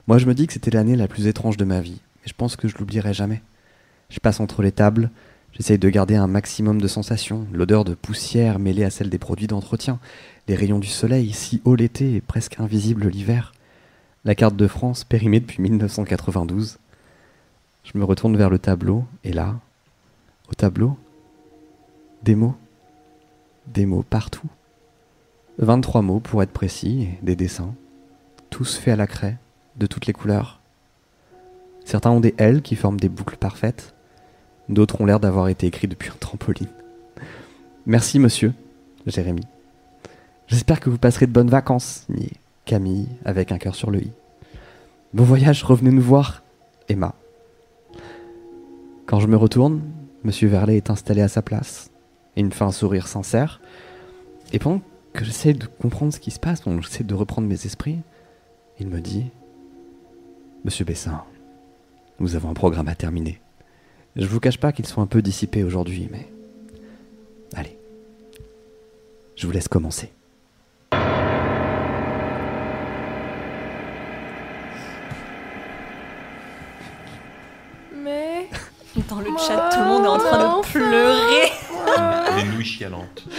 Moi, 0.06 0.18
je 0.18 0.26
me 0.26 0.34
dis 0.34 0.46
que 0.46 0.52
c'était 0.52 0.70
l'année 0.70 0.94
la 0.94 1.08
plus 1.08 1.26
étrange 1.26 1.56
de 1.56 1.64
ma 1.64 1.80
vie, 1.80 2.00
mais 2.16 2.28
je 2.28 2.34
pense 2.34 2.54
que 2.54 2.68
je 2.68 2.76
l'oublierai 2.76 3.14
jamais. 3.14 3.42
Je 4.10 4.20
passe 4.20 4.38
entre 4.38 4.62
les 4.62 4.70
tables, 4.70 5.10
j'essaye 5.52 5.78
de 5.78 5.88
garder 5.88 6.16
un 6.16 6.26
maximum 6.28 6.80
de 6.80 6.86
sensations, 6.86 7.46
l'odeur 7.50 7.84
de 7.84 7.94
poussière 7.94 8.58
mêlée 8.58 8.84
à 8.84 8.90
celle 8.90 9.08
des 9.10 9.18
produits 9.18 9.48
d'entretien, 9.48 9.98
les 10.48 10.54
rayons 10.54 10.78
du 10.78 10.86
soleil 10.86 11.32
si 11.32 11.60
haut 11.64 11.74
l'été 11.74 12.14
et 12.14 12.20
presque 12.20 12.60
invisible 12.60 13.08
l'hiver, 13.08 13.52
la 14.24 14.34
carte 14.34 14.56
de 14.56 14.68
France 14.68 15.02
périmée 15.02 15.40
depuis 15.40 15.60
1992. 15.62 16.78
Je 17.86 17.96
me 17.96 18.04
retourne 18.04 18.36
vers 18.36 18.50
le 18.50 18.58
tableau, 18.58 19.04
et 19.22 19.32
là, 19.32 19.54
au 20.50 20.54
tableau, 20.54 20.96
des 22.24 22.34
mots. 22.34 22.56
Des 23.68 23.86
mots 23.86 24.02
partout. 24.02 24.48
23 25.58 26.02
mots 26.02 26.18
pour 26.18 26.42
être 26.42 26.50
précis, 26.50 27.02
et 27.02 27.24
des 27.24 27.36
dessins. 27.36 27.74
Tous 28.50 28.76
faits 28.76 28.94
à 28.94 28.96
la 28.96 29.06
craie, 29.06 29.36
de 29.76 29.86
toutes 29.86 30.06
les 30.06 30.12
couleurs. 30.12 30.60
Certains 31.84 32.10
ont 32.10 32.18
des 32.18 32.34
L 32.38 32.60
qui 32.60 32.74
forment 32.74 32.98
des 32.98 33.08
boucles 33.08 33.36
parfaites. 33.36 33.94
D'autres 34.68 35.00
ont 35.00 35.06
l'air 35.06 35.20
d'avoir 35.20 35.46
été 35.46 35.68
écrits 35.68 35.86
depuis 35.86 36.10
un 36.10 36.16
trampoline. 36.18 36.66
Merci, 37.86 38.18
monsieur, 38.18 38.52
Jérémy. 39.06 39.44
J'espère 40.48 40.80
que 40.80 40.90
vous 40.90 40.98
passerez 40.98 41.28
de 41.28 41.32
bonnes 41.32 41.50
vacances, 41.50 42.04
ni 42.08 42.32
Camille, 42.64 43.08
avec 43.24 43.52
un 43.52 43.58
cœur 43.58 43.76
sur 43.76 43.92
le 43.92 44.02
i. 44.02 44.10
Bon 45.14 45.22
voyage, 45.22 45.62
revenez 45.62 45.92
nous 45.92 46.02
voir, 46.02 46.42
Emma. 46.88 47.14
Quand 49.06 49.20
je 49.20 49.28
me 49.28 49.36
retourne, 49.36 49.82
monsieur 50.24 50.48
Verlet 50.48 50.76
est 50.76 50.90
installé 50.90 51.22
à 51.22 51.28
sa 51.28 51.40
place. 51.40 51.92
Il 52.34 52.46
me 52.46 52.50
fait 52.50 52.64
un 52.64 52.72
sourire 52.72 53.06
sincère. 53.06 53.60
Et 54.52 54.58
pendant 54.58 54.80
que 55.12 55.24
j'essaie 55.24 55.52
de 55.52 55.66
comprendre 55.66 56.12
ce 56.12 56.18
qui 56.18 56.32
se 56.32 56.40
passe, 56.40 56.62
donc 56.64 56.82
j'essaie 56.82 57.04
de 57.04 57.14
reprendre 57.14 57.46
mes 57.46 57.66
esprits, 57.66 58.00
il 58.80 58.88
me 58.88 59.00
dit 59.00 59.26
Monsieur 60.64 60.84
Bessin, 60.84 61.22
nous 62.18 62.34
avons 62.34 62.50
un 62.50 62.54
programme 62.54 62.88
à 62.88 62.96
terminer. 62.96 63.40
Je 64.16 64.26
vous 64.26 64.40
cache 64.40 64.58
pas 64.58 64.72
qu'ils 64.72 64.86
sont 64.86 65.00
un 65.00 65.06
peu 65.06 65.22
dissipés 65.22 65.62
aujourd'hui, 65.62 66.08
mais. 66.10 66.26
Allez. 67.54 67.78
Je 69.36 69.46
vous 69.46 69.52
laisse 69.52 69.68
commencer. 69.68 70.10
Mais. 77.94 78.48
Dans 79.08 79.20
le 79.20 79.26
chat, 79.38 79.70
tout 79.72 79.78
le 79.80 79.84
monde 79.86 80.04
est 80.04 80.08
en 80.08 80.18
train 80.18 80.58
de 80.60 80.66
pleurer. 80.66 81.52
Les 82.36 82.44
nouilles 82.54 82.64
chialantes. 82.64 83.24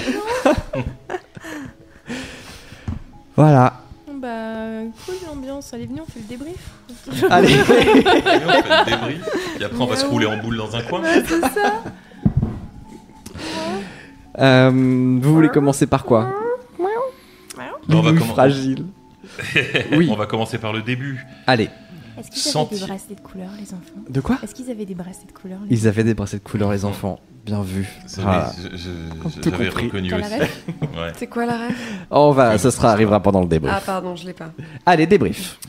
Voilà. 3.36 3.82
Bah, 4.16 4.28
cool 5.06 5.14
l'ambiance. 5.28 5.72
Allez, 5.72 5.86
venez, 5.86 6.02
on 6.02 6.06
fait 6.12 6.22
le 6.22 6.26
débrief. 6.26 6.58
Allez. 7.30 7.54
Et 7.54 7.60
on 7.60 7.64
fait 7.66 7.84
le 7.94 8.86
débrief. 8.90 9.30
Et 9.60 9.64
après, 9.64 9.80
on 9.80 9.86
va 9.86 9.96
se 9.96 10.06
rouler 10.08 10.26
en 10.26 10.38
boule 10.38 10.58
dans 10.58 10.76
un 10.76 10.82
coin. 10.82 11.02
Ouais, 11.04 11.24
c'est 11.24 11.40
ça. 11.42 11.84
Euh, 14.40 14.72
vous 14.72 15.34
voulez 15.36 15.50
commencer 15.50 15.86
par 15.86 16.04
quoi? 16.04 16.30
On 16.80 16.84
va 18.02 18.10
Louis 18.10 18.20
commen- 18.20 18.28
fragile. 18.28 18.86
Oui. 19.94 20.10
On 20.12 20.16
va 20.16 20.26
commencer 20.26 20.58
par 20.58 20.74
le 20.74 20.82
début. 20.82 21.24
Allez. 21.46 21.70
Est-ce 22.18 22.32
qu'ils 22.32 22.42
Senti- 22.42 22.76
avaient 22.76 22.82
des 22.82 22.88
bracelets 22.88 23.16
de 23.16 23.22
couleur, 23.22 23.50
les 23.60 23.74
enfants 23.74 24.02
De 24.10 24.22
quoi 24.22 24.38
Est-ce 24.44 24.56
qu'ils 24.56 24.72
avaient 24.72 24.86
des 24.86 24.96
bracelets 24.96 25.28
de 25.28 25.32
couleur 25.32 25.60
les 25.70 25.78
Ils 25.82 25.88
avaient 25.88 26.04
des 26.04 26.14
bracelets 26.14 26.40
de 26.40 26.44
couleur, 26.44 26.72
les 26.72 26.84
enfants. 26.86 27.20
Bien 27.46 27.62
vu. 27.62 27.88
Tout 28.14 28.22
J'avais 29.52 29.70
reconnu 29.70 30.14
aussi. 30.14 30.24
Ouais. 30.98 31.12
C'est 31.18 31.28
quoi 31.28 31.46
la 31.46 31.58
rêve 31.58 31.76
On 32.10 32.32
va, 32.32 32.58
ce 32.58 32.72
sera 32.72 32.92
arrivera 32.92 33.22
pendant 33.22 33.42
le 33.42 33.48
débrief. 33.48 33.74
Ah 33.78 33.82
pardon, 33.86 34.16
je 34.16 34.26
l'ai 34.26 34.34
pas. 34.34 34.52
Allez, 34.86 35.06
débrief. 35.08 35.60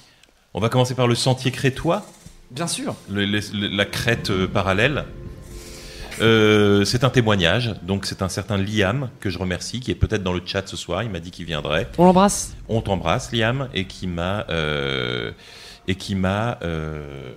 On 0.55 0.61
va 0.61 0.69
commencer 0.71 0.95
par 0.95 1.07
le 1.07 1.15
sentier 1.15 1.51
crétois, 1.51 2.05
Bien 2.51 2.67
sûr. 2.67 2.95
le- 3.11 3.27
le- 3.27 3.41
le- 3.53 3.69
la 3.69 3.85
crête 3.85 4.31
euh, 4.31 4.47
parallèle. 4.49 5.05
Euh, 6.21 6.85
c'est 6.85 7.05
un 7.05 7.11
témoignage, 7.11 7.75
donc 7.83 8.05
c'est 8.07 8.23
un 8.23 8.29
certain 8.29 8.57
Liam 8.57 9.09
que 9.21 9.31
je 9.31 9.39
remercie, 9.39 9.79
qui 9.79 9.93
est 9.93 9.95
peut-être 9.95 10.25
dans 10.25 10.33
le 10.33 10.43
chat 10.45 10.67
ce 10.67 10.77
soir. 10.77 11.03
Il 11.05 11.11
m'a 11.11 11.21
dit 11.21 11.31
qu'il 11.31 11.45
viendrait. 11.47 11.89
On 11.97 12.07
l'embrasse. 12.07 12.57
On 12.69 12.81
t'embrasse, 12.81 13.31
Liam, 13.33 13.69
et 13.73 13.85
qui 13.85 14.09
m'a 14.09 14.45
euh, 14.51 15.31
et 15.89 15.97
qui 15.97 16.15
m'a 16.15 16.59
euh, 16.63 17.33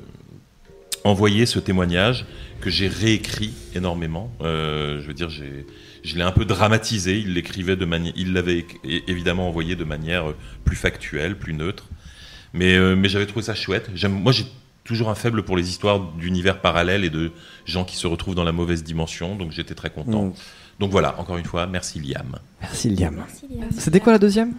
envoyé 1.03 1.45
ce 1.45 1.57
témoignage 1.57 2.25
que 2.59 2.69
j'ai 2.69 2.87
réécrit 2.87 3.53
énormément. 3.73 4.31
Euh, 4.41 5.01
je 5.01 5.07
veux 5.07 5.13
dire, 5.13 5.29
j'ai 5.29 5.65
je 6.03 6.15
l'ai 6.15 6.23
un 6.23 6.31
peu 6.31 6.45
dramatisé. 6.45 7.19
Il 7.19 7.33
l'écrivait 7.33 7.75
de 7.75 7.85
manière, 7.85 8.13
il 8.15 8.33
l'avait 8.33 8.65
évidemment 8.83 9.47
envoyé 9.47 9.75
de 9.75 9.83
manière 9.83 10.33
plus 10.65 10.75
factuelle, 10.75 11.37
plus 11.37 11.53
neutre. 11.53 11.89
Mais 12.53 12.75
euh, 12.75 12.95
mais 12.95 13.09
j'avais 13.09 13.25
trouvé 13.25 13.43
ça 13.43 13.55
chouette. 13.55 13.89
J'aime, 13.95 14.13
moi, 14.13 14.31
j'ai 14.31 14.45
toujours 14.83 15.09
un 15.09 15.15
faible 15.15 15.43
pour 15.43 15.55
les 15.57 15.69
histoires 15.69 15.99
d'univers 15.99 16.59
parallèles 16.59 17.05
et 17.05 17.09
de 17.09 17.31
gens 17.65 17.85
qui 17.85 17.95
se 17.95 18.07
retrouvent 18.07 18.35
dans 18.35 18.43
la 18.43 18.51
mauvaise 18.51 18.83
dimension. 18.83 19.35
Donc 19.35 19.51
j'étais 19.51 19.75
très 19.75 19.89
content. 19.89 20.25
Mm. 20.25 20.33
Donc 20.79 20.91
voilà, 20.91 21.19
encore 21.19 21.37
une 21.37 21.45
fois, 21.45 21.67
merci 21.67 21.99
Liam. 21.99 22.39
Merci, 22.61 22.89
Liam. 22.89 23.15
Merci, 23.15 23.47
Liam. 23.49 23.69
C'était 23.77 23.99
quoi 23.99 24.13
la 24.13 24.19
deuxième? 24.19 24.53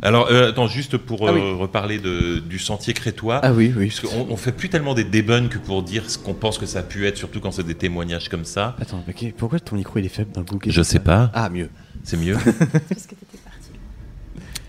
Alors, 0.00 0.28
euh, 0.30 0.50
attends, 0.50 0.68
juste 0.68 0.96
pour 0.96 1.28
Ah 1.28 1.32
oui. 1.32 1.40
euh, 1.40 1.54
reparler 1.54 1.98
de, 1.98 2.38
du 2.38 2.60
sentier 2.60 2.94
crétois. 2.94 3.40
Ah 3.42 3.52
oui, 3.52 3.72
oui. 3.76 3.88
Parce 3.88 4.00
qu'on 4.00 4.28
on 4.30 4.36
fait 4.36 4.52
plus 4.52 4.68
tellement 4.68 4.94
des 4.94 5.02
débunks 5.02 5.48
que 5.50 5.58
pour 5.58 5.82
dire 5.82 6.08
ce 6.08 6.18
qu'on 6.18 6.34
pense 6.34 6.56
que 6.58 6.66
ça 6.66 6.78
a 6.80 6.82
pu 6.84 7.04
être, 7.06 7.16
surtout 7.16 7.40
quand 7.40 7.50
c'est 7.50 7.64
des 7.66 7.74
témoignages 7.74 8.28
comme 8.28 8.44
ça. 8.44 8.76
Attends, 8.80 9.02
ok, 9.08 9.32
pourquoi 9.36 9.58
ton 9.58 9.74
micro 9.74 9.98
il 9.98 10.04
est 10.06 10.08
faible 10.08 10.30
d'un 10.32 10.44
coup 10.44 10.58
qu'est-ce 10.58 10.76
Je 10.76 10.82
sais 10.82 11.00
pas, 11.00 11.32
Ah, 11.34 11.48
mieux. 11.50 11.68
c'est 12.04 12.16
mieux. 12.16 12.34
Parce 12.44 13.06
que 13.06 13.14
t'étais 13.16 13.38
parti. 13.44 13.70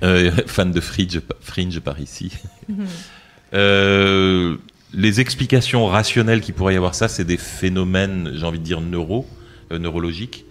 Euh, 0.01 0.31
fan 0.47 0.71
de 0.71 0.79
Fringe, 0.81 1.21
Fringe 1.41 1.79
par 1.79 1.99
ici. 1.99 2.31
Euh, 3.53 4.57
les 4.93 5.21
explications 5.21 5.85
rationnelles 5.87 6.41
qui 6.41 6.51
pourrait 6.51 6.73
y 6.73 6.77
avoir 6.77 6.95
ça, 6.95 7.07
c'est 7.07 7.23
des 7.23 7.37
phénomènes, 7.37 8.31
j'ai 8.35 8.45
envie 8.45 8.59
de 8.59 8.63
dire, 8.63 8.81
neuro, 8.81 9.25
euh, 9.71 9.79
neurologiques. 9.79 10.45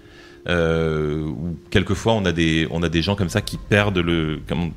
Euh, 0.50 1.20
où 1.26 1.58
quelquefois 1.70 2.14
on 2.14 2.24
a, 2.24 2.32
des, 2.32 2.66
on 2.70 2.82
a 2.82 2.88
des 2.88 3.02
gens 3.02 3.14
comme 3.16 3.28
ça 3.28 3.42
qui 3.42 3.58
perdent 3.58 3.98
le, 3.98 4.40
comme 4.48 4.70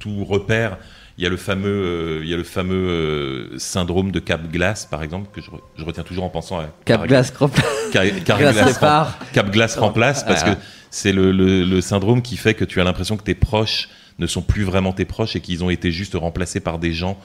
tout 0.00 0.24
repère. 0.24 0.78
Il 1.18 1.22
y 1.24 1.26
a 1.26 1.30
le 1.30 1.36
fameux, 1.36 1.68
euh, 1.68 2.20
il 2.24 2.28
y 2.28 2.34
a 2.34 2.36
le 2.36 2.42
fameux 2.44 2.74
euh, 2.88 3.58
syndrome 3.58 4.10
de 4.10 4.18
Cap 4.18 4.50
Glace, 4.50 4.84
par 4.84 5.02
exemple, 5.02 5.28
que 5.32 5.40
je, 5.40 5.50
re- 5.50 5.60
je 5.78 5.84
retiens 5.84 6.02
toujours 6.02 6.24
en 6.24 6.28
pensant 6.28 6.58
à 6.58 6.66
Cap 6.84 7.06
Glace, 7.06 8.74
sépare. 8.74 9.18
Cap 9.32 9.50
Glace 9.50 9.76
remplace 9.78 10.24
parce 10.24 10.42
Ah. 10.44 10.54
que 10.54 10.60
c'est 10.90 11.12
le, 11.12 11.30
le- 11.32 11.64
le 11.64 11.80
syndrome 11.80 12.20
qui 12.20 12.36
fait 12.36 12.54
que 12.54 12.64
tu 12.64 12.80
as 12.80 12.84
l'impression 12.84 13.16
que 13.16 13.22
tes 13.22 13.34
proches 13.34 13.88
ne 14.18 14.26
sont 14.26 14.42
plus 14.42 14.64
vraiment 14.64 14.92
tes 14.92 15.04
proches 15.04 15.36
et 15.36 15.40
qu'ils 15.40 15.62
ont 15.64 15.70
été 15.70 15.90
juste 15.92 16.14
remplacés 16.14 16.60
par 16.60 16.78
des 16.78 16.92
gens 16.92 17.18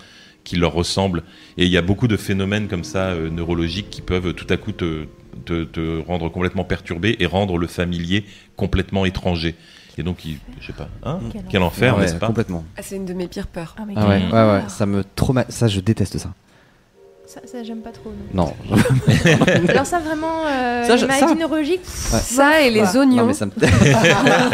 qui 0.43 0.55
leur 0.55 0.73
ressemblent. 0.73 1.23
Et 1.57 1.65
il 1.65 1.71
y 1.71 1.77
a 1.77 1.81
beaucoup 1.81 2.07
de 2.07 2.15
phénomènes 2.17 2.67
comme 2.67 2.83
ça 2.83 3.09
euh, 3.09 3.29
neurologiques 3.29 3.89
qui 3.89 4.01
peuvent 4.01 4.33
tout 4.33 4.47
à 4.49 4.57
coup 4.57 4.71
te, 4.71 5.05
te, 5.45 5.63
te 5.63 5.99
rendre 6.05 6.29
complètement 6.29 6.63
perturbé 6.63 7.15
et 7.19 7.25
rendre 7.25 7.57
le 7.57 7.67
familier 7.67 8.25
complètement 8.55 9.05
étranger. 9.05 9.55
Et 9.97 10.03
donc, 10.03 10.23
il- 10.25 10.39
je 10.61 10.67
sais 10.67 10.73
pas, 10.73 10.87
hein 11.03 11.19
Quel 11.31 11.43
quel 11.49 11.63
enfer, 11.63 11.95
Ouais, 11.95 12.01
n'est-ce 12.03 12.15
pas 12.15 12.27
complètement. 12.27 12.63
Ah, 12.77 12.81
c'est 12.81 12.95
une 12.95 13.05
de 13.05 13.13
mes 13.13 13.27
pires 13.27 13.47
peurs. 13.47 13.75
Ah, 13.77 13.83
Ah 13.95 14.07
ouais, 14.07 14.21
ouais, 14.31 14.31
ouais, 14.31 14.61
ça 14.69 14.85
me 14.85 15.03
trauma... 15.15 15.45
Ça, 15.49 15.67
je 15.67 15.79
déteste 15.81 16.17
ça. 16.17 16.33
Ça, 17.27 17.39
ça, 17.45 17.63
j'aime 17.63 17.81
pas 17.81 17.91
trop. 17.91 18.11
non. 18.33 18.53
Non. 18.69 18.75
Alors 19.69 19.85
ça 19.85 19.99
vraiment, 19.99 20.45
euh, 20.47 20.85
Ça, 20.85 20.97
je- 20.97 21.05
les 21.05 21.07
maladies 21.07 21.79
ça- 21.83 22.61
et 22.61 22.69
les 22.71 22.95
oignons. 22.97 23.25
me... 23.27 23.33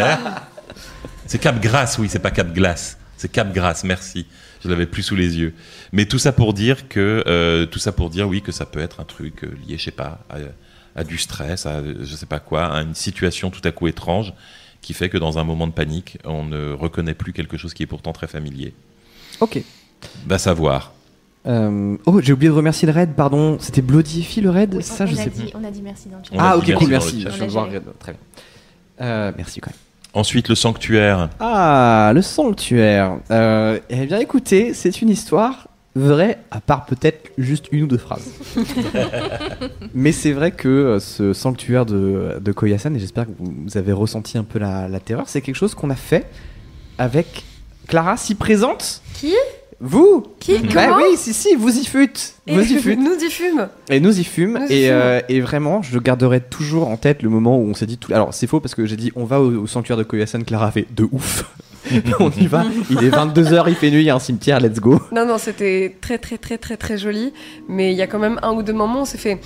C'est 1.26 1.40
Cap 1.40 1.60
Grasse, 1.62 1.98
oui, 1.98 2.08
c'est 2.10 2.20
pas 2.20 2.32
Cap 2.32 2.54
Glace. 2.54 2.98
C'est 3.18 3.32
Cap 3.32 3.54
Grasse, 3.54 3.84
merci. 3.84 4.26
Je 4.64 4.70
l'avais 4.70 4.86
plus 4.86 5.04
sous 5.04 5.16
les 5.16 5.38
yeux. 5.38 5.54
Mais 5.91 6.06
tout 6.06 6.20
ça 6.20 6.32
pour 6.32 6.54
dire 6.54 6.88
que, 6.88 7.24
euh, 7.28 7.66
tout 7.66 7.80
ça 7.80 7.91
pour 7.91 8.10
dire, 8.10 8.28
oui, 8.28 8.41
que 8.41 8.52
ça 8.52 8.66
peut 8.66 8.80
être 8.80 8.99
un 8.99 9.04
truc 9.04 9.44
euh, 9.44 9.48
lié, 9.68 9.78
je 9.78 9.84
sais 9.86 9.91
pas, 9.91 10.20
à, 10.30 10.38
à 10.98 11.03
du 11.06 11.18
stress, 11.18 11.65
à 11.65 11.82
je 11.84 12.15
sais 12.15 12.26
pas 12.26 12.40
quoi, 12.40 12.65
à 12.65 12.82
une 12.82 12.95
situation 12.95 13.49
tout 13.52 13.61
à 13.64 13.72
coup 13.72 13.88
étrange 13.88 14.34
qui 14.82 14.94
fait 14.94 15.10
que 15.10 15.18
dans 15.18 15.38
un 15.38 15.44
moment 15.44 15.68
de 15.68 15.72
panique, 15.72 16.18
on 16.26 16.44
ne 16.44 16.74
reconnaît 16.74 17.14
plus 17.14 17.32
quelque 17.34 17.56
chose 17.57 17.74
qui 17.74 17.84
est 17.84 17.88
pourtant 17.88 18.11
très 18.14 18.28
familier. 18.28 18.74
ok. 19.40 19.61
Va 20.28 20.38
savoir. 20.38 20.94
Euh, 21.48 21.95
Oh, 22.06 22.19
j'ai 22.22 22.34
oublié 22.34 22.49
de 22.52 22.56
remercier 22.56 22.86
le 22.86 22.94
raid, 22.94 23.14
pardon. 23.15 23.57
C'était 23.60 23.82
Bloody 23.82 24.19
Effie 24.19 24.41
le 24.41 24.49
raid 24.49 24.76
Oui, 24.76 24.84
Ça, 24.84 25.06
on, 25.06 25.07
je 25.07 25.14
on 25.14 25.15
sais 25.15 25.30
dit, 25.30 25.44
plus. 25.44 25.52
on 25.56 25.64
a 25.64 25.72
dit 25.72 25.82
merci 25.82 26.10
dans 26.10 26.18
le 26.18 26.24
chat. 26.24 26.30
On 26.34 26.40
Ah, 26.40 26.57
ok, 26.57 26.68
merci 26.68 26.80
cool, 26.84 26.90
merci. 26.90 27.22
Je 27.22 27.44
de 27.45 27.49
voir 27.49 27.69
raid. 27.69 27.84
Très 27.99 28.11
bien. 28.11 28.22
Euh, 29.02 29.32
merci 29.38 29.60
quand 29.60 29.72
même. 29.72 29.78
Ensuite, 30.14 30.49
le 30.49 30.56
sanctuaire. 30.56 31.30
Ah, 31.40 32.11
le 32.14 32.22
sanctuaire. 32.22 33.18
Euh, 33.32 33.80
eh 33.90 34.06
bien, 34.06 34.19
écoutez, 34.19 34.74
c'est 34.74 35.02
une 35.02 35.10
histoire 35.10 35.66
vraie, 35.98 36.40
à 36.52 36.61
part 36.61 36.86
peut-être 36.86 37.30
juste 37.38 37.65
une 37.72 37.84
ou 37.84 37.88
deux 37.88 37.98
phrases. 37.98 38.32
Mais 39.94 40.11
c'est 40.11 40.32
vrai 40.32 40.52
que 40.52 40.68
euh, 40.68 40.99
ce 40.99 41.34
sanctuaire 41.34 41.86
de, 41.86 42.40
de 42.40 42.52
Koyasan, 42.52 42.94
et 42.95 42.99
j'espère 42.99 43.26
que 43.26 43.32
vous, 43.38 43.78
avez 43.78 43.91
ressenti 43.91 44.38
un 44.38 44.44
peu 44.44 44.60
la, 44.60 44.88
la 44.88 44.99
terreur, 44.99 45.26
c'est 45.28 45.41
quelque 45.41 45.56
chose 45.56 45.76
qu'on 45.76 45.90
a 45.90 45.95
fait 45.95 46.26
avec 46.98 47.44
Clara, 47.88 48.18
si 48.18 48.36
présente. 48.36 49.02
Qui? 49.14 49.34
Vous 49.80 50.26
Qui? 50.40 50.57
Bah 50.74 50.88
Comment? 50.88 50.98
oui, 50.98 51.18
si, 51.18 51.34
si, 51.34 51.56
vous 51.56 51.78
y 51.78 51.86
fûtes. 51.86 52.34
Vous 52.48 52.61
y 52.61 52.80
fûtes. 52.80 52.98
nous 52.99 53.15
diffume. 53.15 53.68
Et 53.90 53.99
nous 53.99 54.19
y 54.19 54.24
fûmes. 54.24 54.57
Nous 54.60 54.72
y 54.72 54.74
et, 54.74 54.88
fûmes. 54.88 54.91
euh, 54.91 55.22
et 55.30 55.40
vraiment, 55.40 55.84
je 55.84 55.99
garderai 55.99 56.41
toujours 56.41 56.88
en 56.88 56.98
tête 56.98 57.22
le 57.22 57.30
moment 57.30 57.60
où 57.60 57.61
on 57.69 57.74
s'est 57.76 57.86
dit. 57.86 57.98
Tout... 57.99 58.11
Alors, 58.11 58.34
c'est 58.34 58.48
faux 58.48 58.60
parce 58.60 58.74
que 58.74 58.86
j'ai 58.88 58.95
dit 58.95 59.11
on 59.15 59.26
va 59.26 59.40
au, 59.40 59.52
au 59.52 59.68
sanctuaire 59.68 59.98
de 59.98 60.03
Koyasan. 60.03 60.41
Clara 60.41 60.72
fait 60.72 60.88
de 60.95 61.07
ouf. 61.11 61.45
on 62.19 62.30
y 62.31 62.47
va. 62.47 62.64
Il 62.89 63.03
est 63.03 63.09
22h, 63.09 63.65
il 63.68 63.76
fait 63.76 63.89
nuit, 63.91 64.01
il 64.01 64.05
y 64.05 64.09
a 64.09 64.15
un 64.15 64.19
cimetière, 64.19 64.59
let's 64.59 64.80
go. 64.80 65.01
Non, 65.11 65.26
non, 65.26 65.38
c'était 65.38 65.95
très, 66.01 66.18
très, 66.18 66.38
très, 66.38 66.57
très, 66.57 66.77
très 66.77 66.97
joli. 66.97 67.34
Mais 67.68 67.91
il 67.91 67.97
y 67.97 68.01
a 68.01 68.07
quand 68.07 68.19
même 68.19 68.39
un 68.43 68.51
ou 68.53 68.64
deux 68.64 68.73
moments 68.73 68.99
où 68.99 69.01
on 69.01 69.05
s'est 69.05 69.18
fait. 69.18 69.39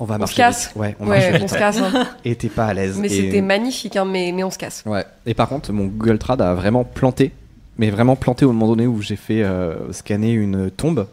On 0.00 0.04
va 0.04 0.16
On 0.16 0.18
marcher 0.18 0.32
se 0.34 0.36
casse. 0.38 0.70
Ouais, 0.74 0.96
on 1.00 1.06
Ouais, 1.08 1.46
se 1.46 1.54
casse. 1.56 1.78
hein. 1.78 2.06
Et 2.24 2.34
t'es 2.34 2.48
pas 2.48 2.66
à 2.66 2.74
l'aise. 2.74 2.98
Mais 3.00 3.06
Et- 3.06 3.10
c'était 3.10 3.40
magnifique, 3.42 3.96
hein, 3.96 4.04
mais, 4.04 4.32
mais 4.34 4.42
on 4.42 4.50
se 4.50 4.58
casse. 4.58 4.82
Ouais. 4.86 5.04
Et 5.26 5.34
par 5.34 5.48
contre, 5.48 5.72
mon 5.72 5.84
Google 5.86 6.18
Trad 6.18 6.40
a 6.42 6.54
vraiment 6.54 6.82
planté. 6.84 7.30
Mais 7.78 7.88
vraiment 7.90 8.16
planté 8.16 8.44
au 8.44 8.52
moment 8.52 8.66
donné 8.68 8.86
où 8.86 9.00
j'ai 9.00 9.16
fait 9.16 9.42
euh, 9.42 9.92
scanner 9.92 10.32
une 10.32 10.70
tombe. 10.70 11.06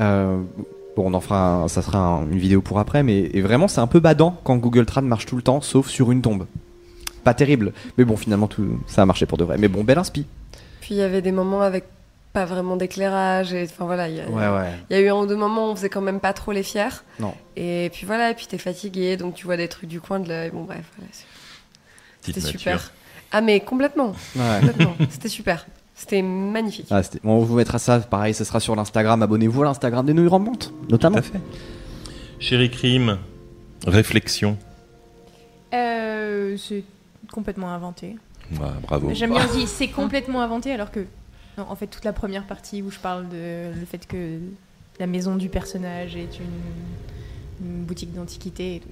Euh, 0.00 0.38
bon, 0.96 1.10
on 1.10 1.14
en 1.14 1.20
fera. 1.20 1.62
un- 1.64 1.68
ça 1.68 1.82
sera 1.82 1.98
un- 1.98 2.22
une 2.30 2.38
vidéo 2.38 2.60
pour 2.62 2.78
après. 2.78 3.02
Mais 3.02 3.30
et 3.34 3.40
vraiment, 3.42 3.68
c'est 3.68 3.80
un 3.80 3.86
peu 3.86 4.00
badant 4.00 4.36
quand 4.44 4.56
Google 4.56 4.86
Trad 4.86 5.04
marche 5.04 5.26
tout 5.26 5.36
le 5.36 5.42
temps, 5.42 5.60
sauf 5.60 5.88
sur 5.88 6.10
une 6.12 6.22
tombe. 6.22 6.46
Pas 7.24 7.34
terrible. 7.34 7.72
Mais 7.98 8.04
bon, 8.04 8.16
finalement, 8.16 8.46
tout, 8.46 8.80
ça 8.86 9.02
a 9.02 9.06
marché 9.06 9.26
pour 9.26 9.38
de 9.38 9.44
vrai. 9.44 9.56
Mais 9.58 9.68
bon, 9.68 9.84
bel 9.84 9.98
inspi. 9.98 10.26
Puis 10.80 10.94
il 10.94 10.98
y 10.98 11.02
avait 11.02 11.22
des 11.22 11.32
moments 11.32 11.62
avec 11.62 11.84
pas 12.32 12.44
vraiment 12.44 12.76
d'éclairage. 12.76 13.52
Et 13.52 13.64
enfin 13.64 13.84
voilà, 13.84 14.08
il 14.08 14.16
y, 14.16 14.20
a- 14.20 14.28
ouais. 14.28 14.70
il 14.88 14.96
y 14.96 14.98
a 14.98 15.02
eu 15.02 15.08
un 15.08 15.16
ou 15.16 15.26
deux 15.26 15.36
moments 15.36 15.68
où 15.68 15.72
on 15.72 15.76
faisait 15.76 15.88
quand 15.88 16.00
même 16.00 16.20
pas 16.20 16.32
trop 16.32 16.52
les 16.52 16.62
fiers. 16.62 16.88
Non. 17.18 17.34
Et 17.56 17.90
puis 17.92 18.06
voilà, 18.06 18.30
et 18.30 18.34
puis 18.34 18.46
t'es 18.46 18.58
fatigué, 18.58 19.16
donc 19.16 19.34
tu 19.34 19.44
vois 19.46 19.56
des 19.56 19.68
trucs 19.68 19.88
du 19.90 20.00
coin 20.00 20.20
de 20.20 20.28
l'œil. 20.28 20.50
Bon, 20.50 20.62
bref, 20.64 20.84
voilà, 20.96 21.10
c'était 22.20 22.40
super. 22.40 22.92
Ah, 23.32 23.40
mais 23.40 23.60
complètement. 23.60 24.14
Ouais. 24.36 24.60
c'était 25.10 25.28
super. 25.28 25.66
C'était 25.94 26.22
magnifique. 26.22 26.86
Ah, 26.90 27.02
bon, 27.22 27.34
on 27.34 27.38
vous 27.40 27.56
mettra 27.56 27.78
ça, 27.78 27.98
pareil, 28.00 28.32
ce 28.32 28.44
sera 28.44 28.58
sur 28.58 28.74
l'Instagram. 28.74 29.22
Abonnez-vous 29.22 29.62
à 29.62 29.66
l'Instagram 29.66 30.06
des 30.06 30.14
Nouilles 30.14 30.28
Rampantes, 30.28 30.72
notamment. 30.88 31.16
Tout 31.18 31.20
à 31.20 31.22
fait. 31.24 31.40
Chéri 32.38 32.70
Crime, 32.70 33.18
réflexion. 33.86 34.56
Euh, 35.74 36.56
c'est 36.56 36.84
complètement 37.32 37.70
inventé. 37.70 38.16
Ouais, 38.52 38.58
bravo. 38.82 39.10
J'aime 39.12 39.32
bien 39.32 39.46
dire 39.54 39.68
c'est 39.68 39.88
complètement 39.88 40.42
inventé 40.42 40.72
alors 40.72 40.90
que 40.90 41.00
non, 41.58 41.66
en 41.68 41.76
fait 41.76 41.86
toute 41.86 42.04
la 42.04 42.12
première 42.12 42.44
partie 42.44 42.82
où 42.82 42.90
je 42.90 42.98
parle 42.98 43.28
de 43.28 43.72
le 43.78 43.86
fait 43.86 44.06
que 44.06 44.38
la 44.98 45.06
maison 45.06 45.36
du 45.36 45.48
personnage 45.48 46.16
est 46.16 46.38
une, 46.38 47.66
une 47.66 47.84
boutique 47.84 48.12
d'antiquité. 48.14 48.82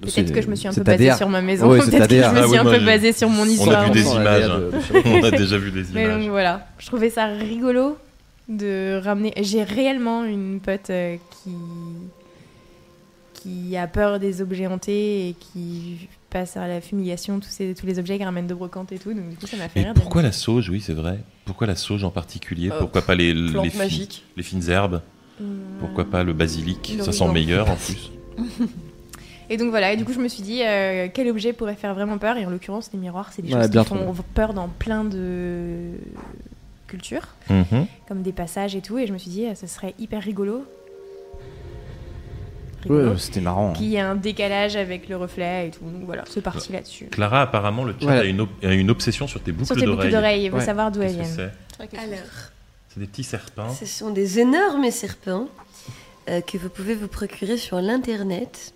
Peut-être 0.00 0.32
que 0.32 0.40
je 0.42 0.48
me 0.48 0.54
suis 0.54 0.68
un 0.68 0.72
peu 0.74 0.82
basée 0.82 1.12
sur 1.14 1.28
ma 1.28 1.40
maison. 1.42 1.68
Ouais, 1.70 1.78
Peut-être 1.84 2.08
que 2.08 2.14
je 2.14 2.20
me 2.20 2.38
Ah 2.44 2.48
suis 2.48 2.56
un 2.58 2.64
peu 2.64 2.84
basée 2.84 3.12
sur 3.12 3.28
mon 3.28 3.42
On 3.42 3.46
histoire. 3.46 3.80
a 3.82 3.84
vu 3.86 3.90
des 3.92 4.08
images. 4.08 4.50
Hein. 4.50 4.78
On 5.04 5.22
a 5.24 5.30
déjà 5.30 5.58
vu 5.58 5.70
des 5.70 5.84
Mais 5.94 6.04
images. 6.04 6.20
donc 6.22 6.30
voilà, 6.30 6.66
je 6.78 6.86
trouvais 6.86 7.10
ça 7.10 7.26
rigolo 7.26 7.96
de 8.48 8.98
ramener. 9.02 9.32
J'ai 9.42 9.62
réellement 9.62 10.24
une 10.24 10.60
pote 10.60 10.90
euh, 10.90 11.16
qui 11.42 11.50
qui 13.34 13.76
a 13.76 13.86
peur 13.86 14.18
des 14.18 14.42
objets 14.42 14.66
hantés 14.66 15.28
et 15.28 15.34
qui 15.34 16.08
passe 16.30 16.56
à 16.56 16.66
la 16.68 16.80
fumigation 16.80 17.40
tous 17.40 17.48
ces 17.48 17.74
tous 17.74 17.86
les 17.86 17.98
objets 17.98 18.16
qu'elle 18.18 18.26
ramène 18.26 18.46
de 18.46 18.54
brocante 18.54 18.92
et 18.92 18.98
tout. 18.98 19.12
Donc 19.14 19.28
du 19.30 19.36
coup 19.36 19.46
ça 19.46 19.56
m'a 19.56 19.68
fait 19.68 19.82
rire. 19.82 19.94
pourquoi 19.94 20.22
la 20.22 20.32
sauge, 20.32 20.68
oui, 20.70 20.80
c'est 20.80 20.92
vrai. 20.94 21.20
Pourquoi 21.44 21.66
la 21.66 21.76
sauge 21.76 22.04
en 22.04 22.10
particulier? 22.10 22.70
Euh, 22.70 22.78
Pourquoi 22.78 23.02
pas 23.02 23.14
les, 23.14 23.32
les, 23.32 23.52
Plante 23.52 23.70
fi- 23.70 23.78
magique. 23.78 24.24
les 24.36 24.42
fines 24.42 24.68
herbes? 24.68 25.00
Hum, 25.40 25.46
Pourquoi 25.80 26.04
pas 26.04 26.24
le 26.24 26.32
basilic? 26.34 26.96
Ça 27.00 27.12
sent 27.12 27.28
meilleur 27.32 27.70
en 27.70 27.76
plus. 27.76 28.10
Et 29.50 29.56
donc 29.56 29.70
voilà, 29.70 29.94
et 29.94 29.96
du 29.96 30.04
coup 30.04 30.12
je 30.12 30.18
me 30.20 30.28
suis 30.28 30.42
dit 30.42 30.60
euh, 30.62 31.08
quel 31.14 31.26
objet 31.28 31.54
pourrait 31.54 31.74
faire 31.74 31.94
vraiment 31.94 32.18
peur? 32.18 32.36
Et 32.36 32.44
en 32.44 32.50
l'occurrence 32.50 32.90
les 32.92 32.98
miroirs 32.98 33.32
c'est 33.32 33.40
des 33.40 33.54
Ouais, 33.54 33.62
choses 33.62 33.70
qui 33.70 33.84
font 33.88 34.14
peur 34.34 34.52
dans 34.52 34.68
plein 34.68 35.04
de 35.04 35.92
cultures, 36.86 37.26
Mhm. 37.48 37.86
comme 38.06 38.20
des 38.20 38.32
passages 38.32 38.76
et 38.76 38.82
tout 38.82 38.98
et 38.98 39.06
je 39.06 39.12
me 39.14 39.16
suis 39.18 39.30
dit 39.30 39.46
euh, 39.46 39.54
ce 39.54 39.66
serait 39.66 39.94
hyper 39.98 40.22
rigolo. 40.22 40.66
Rigolo. 42.88 43.10
Ouais, 43.12 43.18
c'était 43.18 43.40
marrant. 43.40 43.72
Puis 43.74 43.84
il 43.84 43.90
y 43.90 43.98
a 43.98 44.08
un 44.08 44.14
décalage 44.16 44.76
avec 44.76 45.08
le 45.08 45.16
reflet 45.16 45.68
et 45.68 45.70
tout, 45.70 45.84
donc 45.84 46.04
voilà, 46.04 46.24
c'est 46.28 46.40
parti 46.42 46.72
là-dessus. 46.72 47.06
Clara, 47.06 47.42
apparemment, 47.42 47.84
le 47.84 47.92
chat 47.92 47.98
Voilà. 48.06 48.20
a, 48.20 48.24
une 48.24 48.40
ob- 48.40 48.48
a 48.64 48.72
une 48.74 48.90
obsession 48.90 49.26
sur 49.26 49.40
tes 49.40 49.52
boucles 49.52 49.66
Sur 49.66 49.76
tes 49.76 49.82
boucles 49.82 49.96
d'oreilles. 49.96 50.12
d'oreilles, 50.12 50.44
il 50.44 50.50
veut 50.50 50.58
Ouais. 50.58 50.64
savoir 50.64 50.90
d'où 50.90 51.02
elles 51.02 51.12
viennent. 51.12 51.24
c'est 51.24 51.42
Alors, 51.80 52.18
C'est 52.88 53.00
des 53.00 53.06
petits 53.06 53.24
serpents. 53.24 53.72
ce 53.72 53.86
sont 53.86 54.10
des 54.10 54.38
énormes 54.40 54.90
serpents 54.90 55.48
euh, 56.28 56.40
que 56.42 56.58
vous 56.58 56.68
pouvez 56.68 56.94
vous 56.94 57.08
procurer 57.08 57.56
sur 57.56 57.80
l'internet. 57.80 58.72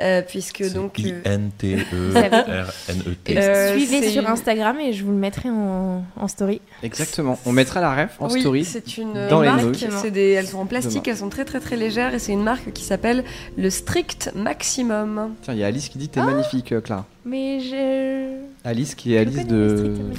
Euh, 0.00 0.22
puisque 0.22 0.72
donc. 0.72 0.98
euh, 1.00 1.20
I-N-T-E-R-N-E-T. 1.24 3.36
Euh, 3.46 3.76
Suivez 3.76 4.08
sur 4.10 4.28
Instagram 4.28 4.78
et 4.80 4.92
je 4.92 5.04
vous 5.04 5.10
le 5.10 5.16
mettrai 5.16 5.50
en, 5.50 6.04
en 6.16 6.28
story. 6.28 6.60
Exactement. 6.82 7.38
On 7.44 7.52
mettra 7.52 7.80
la 7.80 7.94
ref 7.94 8.16
en 8.20 8.30
oui, 8.30 8.40
story. 8.40 8.64
c'est 8.64 8.98
une 8.98 9.28
dans 9.28 9.40
les 9.42 9.48
marque. 9.48 9.76
c'est 10.00 10.10
des, 10.10 10.30
elles 10.32 10.46
sont 10.46 10.58
en 10.58 10.66
plastique, 10.66 11.04
Demain. 11.04 11.12
elles 11.12 11.18
sont 11.18 11.28
très 11.28 11.44
très 11.44 11.60
très 11.60 11.76
légères 11.76 12.14
et 12.14 12.18
c'est 12.18 12.32
une 12.32 12.42
marque 12.42 12.72
qui 12.72 12.84
s'appelle 12.84 13.24
le 13.56 13.70
Strict 13.70 14.32
Maximum. 14.34 15.34
Tiens, 15.42 15.54
il 15.54 15.60
y 15.60 15.64
a 15.64 15.66
Alice 15.66 15.88
qui 15.88 15.98
dit 15.98 16.08
Ah 16.12 16.14
t'es 16.14 16.22
magnifique, 16.22 16.72
euh, 16.72 16.80
Clara. 16.80 17.06
Mais 17.24 17.60
je. 17.60 18.36
Alice 18.64 18.94
qui 18.94 19.14
est 19.14 19.24
je 19.24 19.28
Alice 19.28 19.46
de. 19.46 19.56
magazine. 19.64 20.14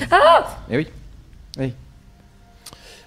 Eh 0.69 0.77
oui. 0.77 0.87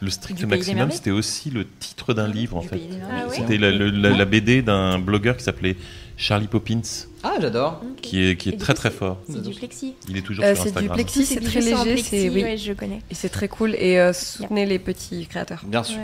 Le 0.02 0.08
strict 0.08 0.42
maximum, 0.44 0.90
c'était 0.90 1.10
aussi 1.10 1.50
le 1.50 1.66
titre 1.78 2.14
d'un 2.14 2.26
livre, 2.26 2.56
en 2.56 2.62
Du 2.62 2.68
fait. 2.68 2.80
Ah 3.10 3.24
C'était 3.30 3.58
la, 3.58 3.70
la 3.70 4.24
BD 4.24 4.62
d'un 4.62 4.98
blogueur 4.98 5.36
qui 5.36 5.44
s'appelait 5.44 5.76
Charlie 6.20 6.48
Poppins, 6.48 6.82
Ah, 7.22 7.36
j'adore. 7.40 7.80
Qui 8.02 8.22
est, 8.28 8.36
qui 8.36 8.50
est 8.50 8.58
très 8.60 8.74
très 8.74 8.90
fort. 8.90 9.18
C'est 9.26 9.40
du 9.42 9.54
plexi. 9.54 9.94
Il 10.06 10.18
est 10.18 10.20
toujours 10.22 10.44
Euh, 10.44 10.54
sur 10.54 10.64
c'est 10.64 10.78
du 10.82 10.88
plexi, 10.90 11.24
c'est 11.24 11.34
Ces 11.36 11.40
très 11.40 11.60
léger, 11.62 12.02
c'est 12.02 12.28
oui, 12.28 12.42
ouais, 12.42 12.56
je 12.58 12.74
connais. 12.74 13.00
et 13.10 13.14
c'est 13.14 13.30
très 13.30 13.48
cool 13.48 13.74
et 13.74 13.98
euh, 13.98 14.12
soutenez 14.12 14.66
les 14.66 14.78
petits 14.78 15.26
créateurs. 15.26 15.62
Bien 15.64 15.82
sûr. 15.82 15.96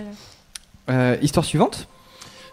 Voilà. 0.87 1.11
Euh, 1.13 1.17
histoire 1.21 1.45
suivante? 1.45 1.87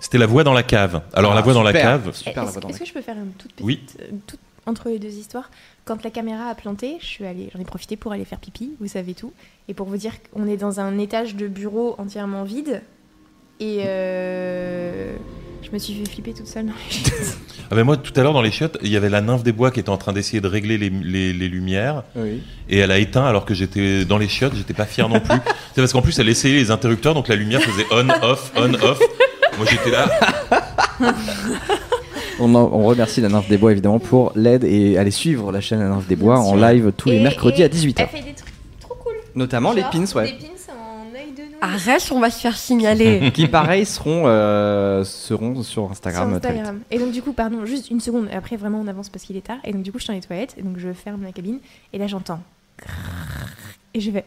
C'était 0.01 0.17
La 0.17 0.25
Voix 0.25 0.43
dans 0.43 0.51
la 0.53 0.63
cave. 0.63 1.01
Alors, 1.13 1.31
Ah, 1.31 1.35
La 1.35 1.41
Voix 1.41 1.53
dans 1.53 1.63
la 1.63 1.69
super. 1.71 1.83
cave, 1.83 2.13
Super, 2.13 2.33
la 2.35 2.43
Est-ce 2.43 2.51
voix 2.51 2.61
dans 2.61 2.67
est-ce 2.67 2.79
la 2.79 2.83
que 2.83 2.89
je 2.89 2.93
peux 2.93 3.01
faire 3.01 3.15
une 3.17 3.31
toute 3.31 3.53
petite. 3.53 3.65
Oui. 3.65 3.79
euh, 4.01 4.07
toute- 4.27 4.39
entre 4.65 4.89
les 4.89 4.99
deux 4.99 5.13
histoires? 5.13 5.49
Quand 5.85 6.03
la 6.03 6.09
caméra 6.09 6.47
a 6.49 6.55
planté, 6.55 6.97
je 6.99 7.05
suis 7.05 7.25
allée, 7.25 7.49
j'en 7.53 7.59
ai 7.61 7.65
profité 7.65 7.95
pour 7.95 8.11
aller 8.11 8.25
faire 8.25 8.39
pipi, 8.39 8.71
vous 8.81 8.87
savez 8.89 9.13
tout. 9.13 9.31
Et 9.69 9.73
pour 9.73 9.87
vous 9.87 9.95
dire 9.97 10.11
qu'on 10.33 10.47
est 10.47 10.57
dans 10.57 10.81
un 10.81 10.97
étage 10.99 11.35
de 11.35 11.47
bureau 11.47 11.95
entièrement 11.97 12.43
vide. 12.43 12.81
Et 13.63 13.83
euh, 13.85 15.13
Je 15.61 15.69
me 15.71 15.77
suis 15.79 15.93
fait 15.93 16.09
flipper 16.11 16.33
toute 16.33 16.47
seule. 16.47 16.65
ah 17.71 17.75
ben 17.75 17.83
moi, 17.85 17.95
tout 17.95 18.11
à 18.17 18.23
l'heure, 18.23 18.33
dans 18.33 18.41
les 18.41 18.51
chiottes, 18.51 18.77
il 18.83 18.89
y 18.91 18.97
avait 18.97 19.09
la 19.09 19.21
nymphe 19.21 19.43
des 19.43 19.53
bois 19.53 19.71
qui 19.71 19.79
était 19.79 19.89
en 19.89 19.95
train 19.97 20.11
d'essayer 20.11 20.41
de 20.41 20.47
régler 20.47 20.77
les, 20.77 20.89
les, 20.89 21.31
les 21.31 21.47
lumières. 21.47 22.03
Oui. 22.17 22.41
Et 22.69 22.79
elle 22.79 22.91
a 22.91 22.97
éteint 22.99 23.23
alors 23.25 23.45
que 23.45 23.53
j'étais 23.53 24.03
dans 24.03 24.17
les 24.17 24.27
chiottes, 24.27 24.53
j'étais 24.57 24.73
pas 24.73 24.85
fier 24.85 25.07
non 25.07 25.21
plus. 25.21 25.37
C'est 25.75 25.81
parce 25.81 25.93
qu'en 25.93 26.01
plus, 26.01 26.19
elle 26.19 26.27
essayait 26.27 26.55
les 26.59 26.71
interrupteurs, 26.71 27.13
donc 27.13 27.29
la 27.29 27.35
lumière 27.35 27.61
faisait 27.61 27.85
on, 27.91 28.09
off, 28.23 28.51
on, 28.57 28.73
off. 28.73 28.99
Moi, 29.57 29.65
j'étais 29.69 29.91
là. 29.91 30.09
On, 32.39 32.55
en- 32.55 32.69
on 32.73 32.83
remercie 32.85 33.21
la 33.21 33.29
Nymphe 33.29 33.47
des 33.47 33.57
Bois 33.57 33.71
évidemment 33.71 33.99
pour 33.99 34.31
l'aide 34.35 34.63
et 34.63 34.97
allez 34.97 35.11
suivre 35.11 35.51
la 35.51 35.61
chaîne 35.61 35.79
La 35.79 35.89
Nymphe 35.89 36.07
des 36.07 36.15
Bois 36.15 36.39
en 36.39 36.55
live 36.55 36.91
tous 36.97 37.09
les 37.09 37.17
Et- 37.17 37.23
mercredis 37.23 37.61
et 37.61 37.65
à 37.65 37.67
18h. 37.69 37.93
Elle 37.99 38.07
fait 38.07 38.25
des 38.25 38.33
trucs 38.33 38.53
trop 38.79 38.95
cool. 38.95 39.13
Notamment 39.35 39.71
les 39.71 39.81
Genre, 39.81 39.91
pins, 39.91 40.05
ouais. 40.15 40.31
Des 40.31 40.47
pins 40.47 40.52
nouilles. 41.65 41.73
Arrête, 41.89 42.11
on 42.11 42.19
va 42.19 42.29
se 42.29 42.39
faire 42.39 42.57
signaler. 42.57 43.31
Qui 43.33 43.47
pareil 43.47 43.85
seront, 43.85 44.23
euh, 44.27 45.03
seront 45.03 45.63
sur 45.63 45.89
Instagram. 45.91 46.31
Sur 46.31 46.41
très 46.41 46.51
vite. 46.51 46.61
Instagram. 46.61 46.81
Et 46.91 46.99
donc 46.99 47.11
du 47.11 47.21
coup, 47.21 47.33
pardon, 47.33 47.65
juste 47.65 47.89
une 47.91 47.99
seconde. 47.99 48.27
Et 48.31 48.35
après, 48.35 48.55
vraiment, 48.55 48.79
on 48.83 48.87
avance 48.87 49.09
parce 49.09 49.25
qu'il 49.25 49.37
est 49.37 49.45
tard. 49.45 49.57
Et 49.63 49.73
donc 49.73 49.83
du 49.83 49.91
coup, 49.91 49.99
je 49.99 50.03
suis 50.03 50.11
dans 50.11 50.15
les 50.19 50.21
toilettes. 50.25 50.55
Et 50.57 50.61
donc 50.61 50.77
je 50.77 50.91
ferme 50.93 51.23
la 51.23 51.31
cabine. 51.31 51.59
Et 51.93 51.97
là, 51.97 52.07
j'entends. 52.07 52.41
Et 53.93 53.99
je 54.01 54.11
vais. 54.11 54.25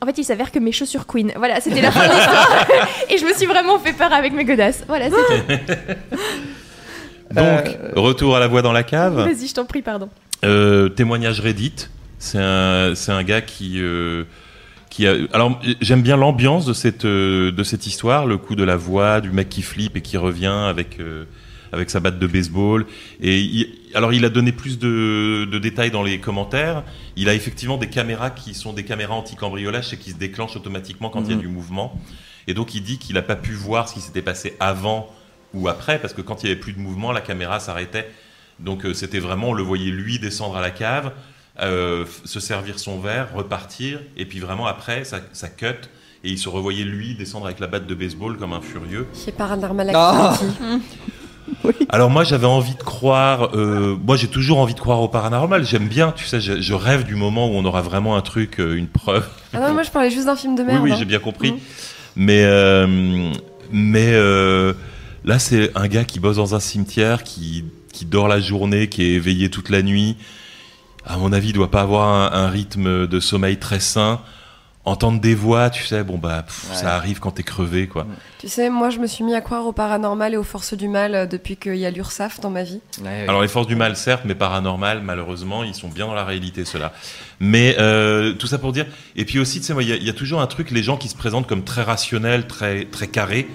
En 0.00 0.06
fait, 0.06 0.16
il 0.18 0.24
s'avère 0.24 0.52
que 0.52 0.58
mes 0.60 0.70
chaussures 0.72 1.06
Queen. 1.06 1.32
Voilà, 1.36 1.60
c'était 1.60 1.80
la 1.80 1.90
fin 1.90 2.06
de 2.06 2.14
l'histoire. 2.14 2.66
et 3.10 3.18
je 3.18 3.24
me 3.24 3.32
suis 3.34 3.46
vraiment 3.46 3.78
fait 3.80 3.92
peur 3.92 4.12
avec 4.12 4.32
mes 4.32 4.44
godasses. 4.44 4.84
Voilà, 4.86 5.06
c'est 5.10 5.56
tout. 5.56 6.16
Donc, 7.34 7.36
Euh, 7.36 7.92
retour 7.96 8.36
à 8.36 8.40
la 8.40 8.46
voix 8.46 8.62
dans 8.62 8.72
la 8.72 8.84
cave. 8.84 9.16
Vas-y, 9.16 9.48
je 9.48 9.54
t'en 9.54 9.64
prie, 9.64 9.82
pardon. 9.82 10.08
Euh, 10.44 10.88
témoignage 10.88 11.40
Reddit. 11.40 11.88
C'est 12.20 12.38
un, 12.38 12.94
c'est 12.94 13.12
un 13.12 13.22
gars 13.22 13.40
qui, 13.42 13.80
euh, 13.80 14.24
qui 14.90 15.06
a. 15.06 15.14
Alors, 15.32 15.60
j'aime 15.80 16.02
bien 16.02 16.16
l'ambiance 16.16 16.66
de 16.66 16.72
cette, 16.72 17.04
euh, 17.04 17.52
de 17.52 17.62
cette 17.62 17.86
histoire, 17.86 18.26
le 18.26 18.38
coup 18.38 18.54
de 18.54 18.64
la 18.64 18.76
voix, 18.76 19.20
du 19.20 19.30
mec 19.30 19.48
qui 19.48 19.62
flippe 19.62 19.96
et 19.96 20.00
qui 20.02 20.16
revient 20.16 20.46
avec, 20.68 20.98
euh, 21.00 21.24
avec 21.72 21.90
sa 21.90 22.00
batte 22.00 22.18
de 22.18 22.26
baseball. 22.26 22.86
Et 23.20 23.38
il- 23.40 23.68
alors, 23.94 24.12
il 24.12 24.24
a 24.24 24.28
donné 24.28 24.52
plus 24.52 24.78
de, 24.78 25.46
de 25.50 25.58
détails 25.58 25.90
dans 25.90 26.02
les 26.02 26.18
commentaires. 26.20 26.82
Il 27.16 27.28
a 27.28 27.34
effectivement 27.34 27.76
des 27.76 27.88
caméras 27.88 28.30
qui 28.30 28.54
sont 28.54 28.72
des 28.72 28.84
caméras 28.84 29.14
anti-cambriolage 29.14 29.92
et 29.92 29.96
qui 29.98 30.10
se 30.12 30.16
déclenchent 30.16 30.56
automatiquement 30.56 31.10
quand 31.10 31.22
il 31.22 31.30
y 31.30 31.32
a 31.32 31.36
Mhm. 31.36 31.42
du 31.42 31.48
mouvement. 31.48 32.00
Et 32.46 32.54
donc, 32.54 32.74
il 32.74 32.82
dit 32.82 32.98
qu'il 32.98 33.14
n'a 33.14 33.22
pas 33.22 33.36
pu 33.36 33.52
voir 33.52 33.88
ce 33.88 33.94
qui 33.94 34.00
s'était 34.00 34.22
passé 34.22 34.56
avant 34.60 35.08
ou 35.54 35.68
après, 35.68 35.98
parce 35.98 36.12
que 36.14 36.20
quand 36.22 36.42
il 36.42 36.46
n'y 36.46 36.52
avait 36.52 36.60
plus 36.60 36.72
de 36.72 36.78
mouvement, 36.78 37.12
la 37.12 37.20
caméra 37.20 37.60
s'arrêtait. 37.60 38.10
Donc 38.60 38.84
euh, 38.84 38.92
c'était 38.92 39.20
vraiment, 39.20 39.50
on 39.50 39.52
le 39.54 39.62
voyait 39.62 39.90
lui 39.92 40.18
descendre 40.18 40.56
à 40.56 40.60
la 40.60 40.70
cave, 40.70 41.12
euh, 41.60 42.04
se 42.24 42.40
servir 42.40 42.78
son 42.78 43.00
verre, 43.00 43.28
repartir, 43.34 44.00
et 44.16 44.24
puis 44.24 44.38
vraiment 44.40 44.66
après, 44.66 45.04
ça, 45.04 45.18
ça 45.32 45.48
cut, 45.48 45.66
et 46.24 46.30
il 46.30 46.38
se 46.38 46.48
revoyait 46.48 46.84
lui 46.84 47.14
descendre 47.14 47.46
avec 47.46 47.60
la 47.60 47.66
batte 47.66 47.86
de 47.86 47.94
baseball 47.94 48.36
comme 48.36 48.52
un 48.52 48.60
furieux. 48.60 49.06
C'est 49.12 49.36
Paranormal 49.36 49.90
Ah. 49.94 50.32
Activity. 50.32 50.88
Alors 51.88 52.10
moi 52.10 52.24
j'avais 52.24 52.46
envie 52.46 52.74
de 52.74 52.82
croire, 52.82 53.56
euh, 53.56 53.96
moi 54.04 54.16
j'ai 54.16 54.28
toujours 54.28 54.58
envie 54.58 54.74
de 54.74 54.80
croire 54.80 55.00
au 55.00 55.08
paranormal, 55.08 55.64
j'aime 55.64 55.88
bien, 55.88 56.12
tu 56.12 56.26
sais, 56.26 56.40
je, 56.42 56.60
je 56.60 56.74
rêve 56.74 57.04
du 57.04 57.14
moment 57.14 57.48
où 57.48 57.52
on 57.54 57.64
aura 57.64 57.80
vraiment 57.80 58.16
un 58.16 58.20
truc, 58.20 58.60
euh, 58.60 58.76
une 58.76 58.86
preuve. 58.86 59.26
Ah 59.54 59.60
non, 59.60 59.72
moi 59.72 59.82
je 59.82 59.90
parlais 59.90 60.10
juste 60.10 60.26
d'un 60.26 60.36
film 60.36 60.54
de 60.56 60.62
merde. 60.62 60.78
Oui, 60.82 60.90
oui, 60.90 60.92
hein. 60.92 60.96
j'ai 60.98 61.06
bien 61.06 61.18
compris. 61.20 61.52
Mhm. 61.52 61.58
Mais, 62.16 62.44
euh, 62.44 63.32
mais 63.72 64.10
euh, 64.12 64.72
là, 65.24 65.38
c'est 65.38 65.70
un 65.76 65.86
gars 65.88 66.04
qui 66.04 66.20
bosse 66.20 66.36
dans 66.36 66.54
un 66.54 66.60
cimetière, 66.60 67.22
qui, 67.22 67.64
qui 67.92 68.04
dort 68.04 68.28
la 68.28 68.40
journée, 68.40 68.88
qui 68.88 69.02
est 69.04 69.12
éveillé 69.12 69.48
toute 69.50 69.70
la 69.70 69.82
nuit. 69.82 70.16
À 71.08 71.16
mon 71.16 71.32
avis, 71.32 71.48
il 71.48 71.52
doit 71.54 71.70
pas 71.70 71.80
avoir 71.80 72.08
un, 72.08 72.44
un 72.44 72.48
rythme 72.48 73.06
de 73.06 73.20
sommeil 73.20 73.56
très 73.58 73.80
sain. 73.80 74.20
Entendre 74.84 75.20
des 75.20 75.34
voix, 75.34 75.68
tu 75.68 75.84
sais, 75.84 76.02
bon 76.02 76.16
bah 76.16 76.44
pff, 76.46 76.70
Ouais. 76.70 76.76
ça 76.76 76.94
arrive 76.94 77.18
quand 77.18 77.32
t'es 77.32 77.42
crevé, 77.42 77.88
quoi. 77.88 78.06
Tu 78.38 78.48
sais, 78.48 78.70
moi 78.70 78.88
je 78.88 78.98
me 79.00 79.06
suis 79.06 79.22
mis 79.22 79.34
à 79.34 79.42
croire 79.42 79.66
au 79.66 79.72
paranormal 79.72 80.32
et 80.32 80.38
aux 80.38 80.42
forces 80.44 80.72
du 80.72 80.88
mal 80.88 81.14
euh, 81.14 81.26
depuis 81.26 81.56
qu'il 81.58 81.76
y 81.76 81.84
a 81.84 81.90
l'URSAF 81.90 82.40
dans 82.40 82.48
ma 82.48 82.62
vie. 82.62 82.80
Alors 83.26 83.42
les 83.42 83.48
forces 83.48 83.66
du 83.66 83.76
mal, 83.76 83.96
certes, 83.96 84.22
mais 84.24 84.34
paranormal, 84.34 85.02
malheureusement, 85.02 85.62
ils 85.62 85.74
sont 85.74 85.88
bien 85.88 86.06
dans 86.06 86.14
la 86.14 86.24
réalité, 86.24 86.64
ceux-là. 86.64 86.94
Mais 87.38 87.76
euh, 87.78 88.32
tout 88.32 88.46
ça 88.46 88.56
pour 88.56 88.72
dire. 88.72 88.86
Et 89.14 89.26
puis 89.26 89.38
aussi, 89.38 89.60
tu 89.60 89.66
sais, 89.66 89.74
moi, 89.74 89.82
il 89.82 89.90
y, 89.94 90.04
y 90.06 90.08
a 90.10 90.14
toujours 90.14 90.40
un 90.40 90.46
truc, 90.46 90.70
les 90.70 90.82
gens 90.82 90.96
qui 90.96 91.08
se 91.08 91.16
présentent 91.16 91.46
comme 91.46 91.64
très 91.64 91.82
rationnels, 91.82 92.46
très 92.46 92.86
très 92.86 93.08
carrés. 93.08 93.46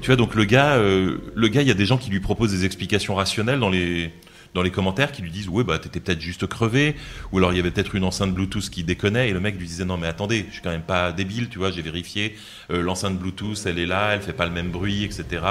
Tu 0.00 0.08
vois, 0.08 0.16
donc 0.16 0.34
le 0.34 0.44
gars, 0.44 0.72
euh, 0.78 1.18
le 1.36 1.46
gars, 1.48 1.62
il 1.62 1.68
y 1.68 1.70
a 1.72 1.74
des 1.74 1.86
gens 1.86 1.96
qui 1.98 2.10
lui 2.10 2.18
proposent 2.18 2.50
des 2.50 2.64
explications 2.64 3.14
rationnelles 3.14 3.60
dans 3.60 3.70
les 3.70 4.12
dans 4.54 4.62
les 4.62 4.70
commentaires 4.70 5.12
qui 5.12 5.22
lui 5.22 5.30
disent 5.30 5.48
ouais 5.48 5.64
bah 5.64 5.78
t'étais 5.78 6.00
peut-être 6.00 6.20
juste 6.20 6.46
crevé 6.46 6.94
ou 7.32 7.38
alors 7.38 7.52
il 7.52 7.56
y 7.56 7.60
avait 7.60 7.70
peut-être 7.70 7.94
une 7.94 8.04
enceinte 8.04 8.34
Bluetooth 8.34 8.68
qui 8.70 8.84
déconnait 8.84 9.28
et 9.30 9.32
le 9.32 9.40
mec 9.40 9.56
lui 9.58 9.66
disait 9.66 9.84
non 9.84 9.96
mais 9.96 10.06
attendez 10.06 10.44
je 10.48 10.52
suis 10.54 10.62
quand 10.62 10.70
même 10.70 10.82
pas 10.82 11.12
débile 11.12 11.48
tu 11.48 11.58
vois 11.58 11.70
j'ai 11.70 11.80
vérifié 11.82 12.36
euh, 12.70 12.82
l'enceinte 12.82 13.18
Bluetooth 13.18 13.58
elle 13.66 13.78
est 13.78 13.86
là 13.86 14.10
elle 14.14 14.20
fait 14.20 14.32
pas 14.34 14.44
le 14.46 14.52
même 14.52 14.70
bruit 14.70 15.04
etc 15.04 15.42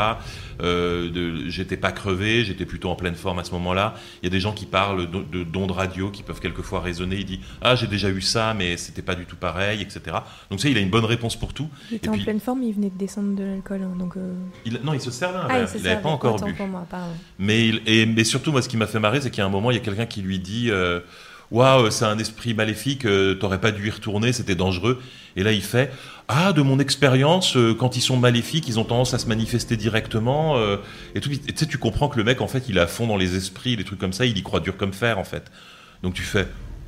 euh, 0.61 1.43
j'étais 1.47 1.77
pas 1.77 1.91
crevé 1.91 2.43
j'étais 2.43 2.65
plutôt 2.65 2.89
en 2.89 2.95
pleine 2.95 3.15
forme 3.15 3.39
à 3.39 3.43
ce 3.43 3.51
moment-là. 3.51 3.95
Il 4.21 4.25
y 4.25 4.27
a 4.27 4.29
des 4.31 4.39
gens 4.39 4.53
qui 4.53 4.65
parlent 4.65 5.09
de, 5.09 5.23
de 5.23 5.43
d'ondes 5.43 5.71
radio 5.71 6.09
qui 6.11 6.23
peuvent 6.23 6.39
quelquefois 6.39 6.81
résonner 6.81 7.17
il 7.17 7.25
dit 7.25 7.39
ah 7.61 7.75
j'ai 7.75 7.87
déjà 7.87 8.09
eu 8.09 8.21
ça 8.21 8.53
mais 8.53 8.77
c'était 8.77 9.01
pas 9.01 9.15
du 9.15 9.25
tout 9.25 9.35
pareil 9.35 9.81
etc 9.81 10.17
donc 10.49 10.59
sais 10.59 10.69
il 10.71 10.77
a 10.77 10.81
une 10.81 10.89
bonne 10.89 11.05
réponse 11.05 11.35
pour 11.35 11.53
tout. 11.53 11.69
Il 11.89 11.95
était 11.97 12.07
Et 12.07 12.09
en 12.09 12.13
puis- 12.13 12.23
pleine 12.23 12.39
forme, 12.39 12.63
il 12.63 12.73
venait 12.73 12.89
de 12.89 12.97
descendre 12.97 13.35
de 13.35 13.43
l'alcool. 13.43 13.81
hein, 13.83 13.95
donc, 13.97 14.15
euh, 14.17 14.33
il, 14.65 14.79
non 14.83 14.93
il 14.93 15.01
se 15.01 15.11
servait 15.11 15.39
Ah, 15.49 15.61
il 15.73 15.79
il 15.81 15.87
avait 15.87 16.01
pas 16.01 16.09
encore 16.09 16.39
bu. 16.41 16.53
mais, 17.39 17.67
il, 17.67 17.81
et, 17.85 18.05
mais 18.05 18.23
surtout, 18.23 18.51
moi, 18.51 18.61
ce 18.61 18.69
qui 18.69 18.77
m'a 18.77 18.87
fait 18.91 18.99
marrer, 18.99 19.21
c'est 19.21 19.31
qu'à 19.31 19.45
un 19.45 19.49
moment, 19.49 19.71
il 19.71 19.75
y 19.75 19.77
a 19.77 19.83
quelqu'un 19.83 20.05
qui 20.05 20.21
lui 20.21 20.39
dit 20.39 20.69
euh, 20.69 20.99
Waouh, 21.51 21.89
c'est 21.91 22.05
un 22.05 22.17
esprit 22.19 22.53
maléfique, 22.53 23.05
euh, 23.05 23.35
t'aurais 23.35 23.59
pas 23.59 23.71
dû 23.71 23.87
y 23.87 23.89
retourner, 23.89 24.31
c'était 24.33 24.55
dangereux. 24.55 25.01
Et 25.35 25.43
là, 25.43 25.51
il 25.51 25.61
fait 25.63 25.91
Ah, 26.27 26.53
de 26.53 26.61
mon 26.61 26.79
expérience, 26.79 27.57
euh, 27.57 27.73
quand 27.73 27.97
ils 27.97 28.01
sont 28.01 28.17
maléfiques, 28.17 28.67
ils 28.67 28.79
ont 28.79 28.83
tendance 28.85 29.13
à 29.13 29.19
se 29.19 29.25
manifester 29.27 29.75
directement. 29.77 30.57
et 31.15 31.19
tout. 31.21 31.29
Tu 31.29 31.39
sais, 31.55 31.65
tu 31.65 31.77
comprends 31.77 32.07
que 32.09 32.17
le 32.17 32.23
mec, 32.23 32.41
en 32.41 32.47
fait, 32.47 32.65
il 32.69 32.77
est 32.77 32.81
à 32.81 32.87
fond 32.87 33.07
dans 33.07 33.17
les 33.17 33.35
esprits, 33.35 33.75
les 33.75 33.83
trucs 33.83 33.99
comme 33.99 34.13
ça, 34.13 34.25
il 34.25 34.37
y 34.37 34.43
croit 34.43 34.59
dur 34.59 34.77
comme 34.77 34.93
fer, 34.93 35.17
en 35.19 35.23
fait. 35.23 35.51
Donc 36.03 36.13
tu 36.13 36.23
fais 36.23 36.47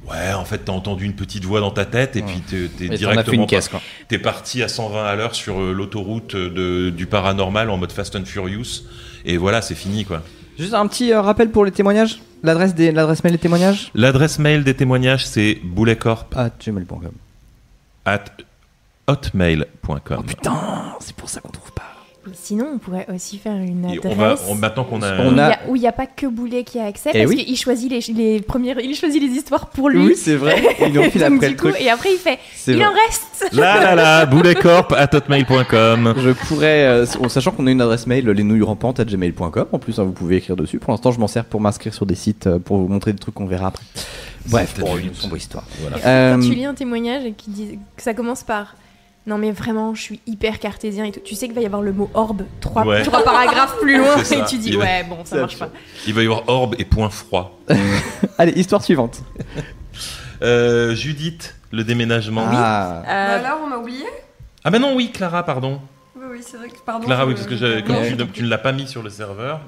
Ouais, 0.09 0.33
en 0.33 0.43
fait, 0.43 0.59
t'as 0.65 0.73
entendu 0.73 1.05
une 1.05 1.15
petite 1.15 1.45
voix 1.45 1.61
dans 1.61 1.71
ta 1.71 1.85
tête, 1.85 2.17
et 2.17 2.21
Ouais. 2.21 2.27
puis 2.27 2.69
t'es, 2.77 2.89
directement 2.89 3.45
caisse 3.45 3.69
quoi. 3.69 3.81
T'es 4.09 4.17
parti 4.19 4.61
à 4.61 4.67
120 4.67 5.05
à 5.05 5.15
l'heure 5.15 5.33
sur 5.33 5.61
l'autoroute 5.61 6.35
de, 6.35 6.89
du 6.89 7.05
paranormal 7.05 7.69
en 7.69 7.77
mode 7.77 7.91
Fast 7.93 8.15
and 8.17 8.25
Furious. 8.25 8.83
Et 9.25 9.37
voilà, 9.37 9.61
c'est 9.61 9.75
fini, 9.75 10.03
quoi. 10.03 10.21
Juste 10.57 10.73
un 10.73 10.87
petit 10.87 11.11
euh, 11.11 11.21
rappel 11.21 11.49
pour 11.49 11.65
les 11.65 11.71
témoignages. 11.71 12.21
L'adresse 12.43 12.75
des 12.75 12.91
l'adresse 12.91 13.23
mail 13.23 13.33
des 13.33 13.39
témoignages 13.39 13.89
L'adresse 13.95 14.37
mail 14.37 14.63
des 14.63 14.73
témoignages, 14.73 15.25
c'est 15.25 15.59
bouletcorp 15.63 16.25
à 16.35 16.49
gmail.com. 16.49 17.11
at 18.05 18.25
hotmail.com. 19.07 20.17
Oh 20.19 20.23
putain, 20.23 20.61
c'est 20.99 21.15
pour 21.15 21.29
ça 21.29 21.39
qu'on 21.41 21.49
trouve 21.49 21.71
pas. 21.71 21.92
Mais 22.25 22.33
sinon, 22.35 22.67
on 22.75 22.77
pourrait 22.77 23.05
aussi 23.13 23.37
faire 23.37 23.55
une 23.55 23.85
Et 23.85 23.97
adresse. 23.97 24.11
on 24.13 24.15
va, 24.15 24.35
on- 24.49 24.55
maintenant 24.55 24.83
qu'on 24.85 25.01
a, 25.01 25.17
On 25.19 25.29
où 25.29 25.33
il 25.33 25.39
a- 25.39 25.47
a- 25.51 25.57
où 25.67 25.75
il 25.75 25.79
n'y 25.81 25.87
a 25.87 25.91
pas 25.91 26.05
que 26.05 26.25
Boulet 26.25 26.63
qui 26.63 26.79
a 26.79 26.85
accès, 26.85 27.11
Eh 27.13 27.19
parce 27.23 27.29
oui. 27.35 27.43
qu'il 27.45 27.57
choisit 27.57 27.91
les, 27.91 28.13
les 28.13 28.39
premières, 28.41 28.79
il 28.79 28.95
choisit 28.95 29.21
les 29.21 29.27
histoires 29.35 29.67
pour 29.67 29.89
lui. 29.89 30.05
Oui, 30.05 30.15
c'est 30.15 30.35
vrai. 30.35 30.61
Nous 30.93 31.03
filent 31.03 31.21
Donc, 31.21 31.33
après 31.35 31.49
le 31.49 31.55
coup, 31.55 31.69
truc. 31.69 31.81
Et 31.81 31.89
après, 31.89 32.13
il 32.13 32.17
fait, 32.17 32.39
il 32.67 32.75
vrai. 32.75 32.85
en 32.85 32.91
reste. 32.91 33.49
la 33.53 33.81
la 33.83 33.95
la, 33.95 34.25
bouletcorp 34.25 34.93
at 34.95 35.09
hotmail.com. 35.13 36.13
Je 36.17 36.29
pourrais, 36.31 36.85
euh, 36.85 37.05
en 37.19 37.27
sachant 37.29 37.51
qu'on 37.51 37.67
a 37.67 37.71
une 37.71 37.81
adresse 37.81 38.07
mail, 38.07 38.25
les 38.29 38.43
nouilles 38.43 38.61
rampantes 38.63 38.99
à 39.01 39.05
gmail.com. 39.05 39.65
En 39.71 39.79
plus, 39.79 39.99
hein, 39.99 40.03
vous 40.03 40.11
pouvez 40.13 40.37
écrire 40.37 40.55
dessus. 40.55 40.79
Pour 40.79 40.91
l'instant, 40.91 41.11
je 41.11 41.19
m'en 41.19 41.27
sers 41.27 41.43
pour 41.45 41.59
m'inscrire 41.59 41.93
sur 41.93 42.05
des 42.05 42.15
sites 42.15 42.47
euh, 42.47 42.59
pour 42.59 42.77
vous 42.77 42.87
montrer 42.87 43.11
des 43.11 43.19
trucs 43.19 43.35
qu'on 43.35 43.45
verra 43.47 43.67
après. 43.67 43.83
Bref, 44.47 44.75
bon, 44.79 44.97
une- 44.97 45.13
sombre 45.13 45.35
histoire. 45.37 45.65
Voilà. 45.81 45.97
Euh, 46.05 46.35
Quand 46.35 46.41
tu 46.41 46.53
lis 46.55 46.65
un 46.65 46.73
témoignage 46.73 47.25
et 47.25 47.31
qui 47.33 47.49
dit 47.49 47.79
que 47.95 48.01
ça 48.03 48.13
commence 48.13 48.43
par 48.43 48.75
non 49.25 49.37
mais 49.37 49.51
vraiment 49.51 49.95
je 49.95 50.01
suis 50.01 50.19
hyper 50.27 50.59
cartésien 50.59 51.05
et 51.05 51.11
tout. 51.11 51.21
Tu 51.23 51.35
sais 51.35 51.45
qu'il 51.47 51.55
va 51.55 51.61
y 51.61 51.65
avoir 51.65 51.81
le 51.81 51.93
mot 51.93 52.09
orbe 52.13 52.43
trois, 52.59 52.85
Ouais. 52.85 53.03
trois 53.03 53.23
paragraphes 53.23 53.79
plus 53.79 53.97
loin 53.97 54.17
et 54.31 54.45
tu 54.45 54.57
dis 54.57 54.69
Il 54.69 54.77
va- 54.77 54.83
ouais 54.83 55.05
bon 55.07 55.19
ça 55.23 55.37
marche 55.37 55.57
pas. 55.57 55.69
Il 56.07 56.13
va 56.13 56.21
y 56.21 56.25
avoir 56.25 56.43
orbe 56.49 56.75
et 56.79 56.85
point 56.85 57.09
froid. 57.09 57.59
Allez, 58.37 58.51
histoire 58.53 58.83
suivante. 58.83 59.21
Euh, 60.41 60.93
Judith, 60.95 61.55
le 61.71 61.83
déménagement. 61.83 62.43
Ah. 62.47 62.51
Bah 62.51 63.09
Euh, 63.09 63.39
alors, 63.39 63.59
on 63.63 63.67
m'a 63.67 63.77
oublié 63.77 64.05
Ah 64.63 64.71
ben 64.71 64.79
non, 64.79 64.95
oui, 64.95 65.11
Clara, 65.13 65.43
pardon. 65.43 65.79
Oui, 66.15 66.23
oui, 66.31 66.39
c'est 66.41 66.57
vrai 66.57 66.67
que. 66.69 66.77
Pardon. 66.85 67.05
Clara, 67.05 67.25
oui, 67.25 67.33
parce 67.33 67.47
que 67.47 67.55
j'ai- 67.55 67.83
comme 67.83 67.95
Ouais. 67.95 68.09
tu, 68.09 68.15
ne- 68.15 68.23
tu 68.25 68.43
ne 68.43 68.49
l'as 68.49 68.57
pas 68.57 68.71
mis 68.73 68.87
sur 68.87 69.01
le 69.03 69.09
serveur. 69.09 69.61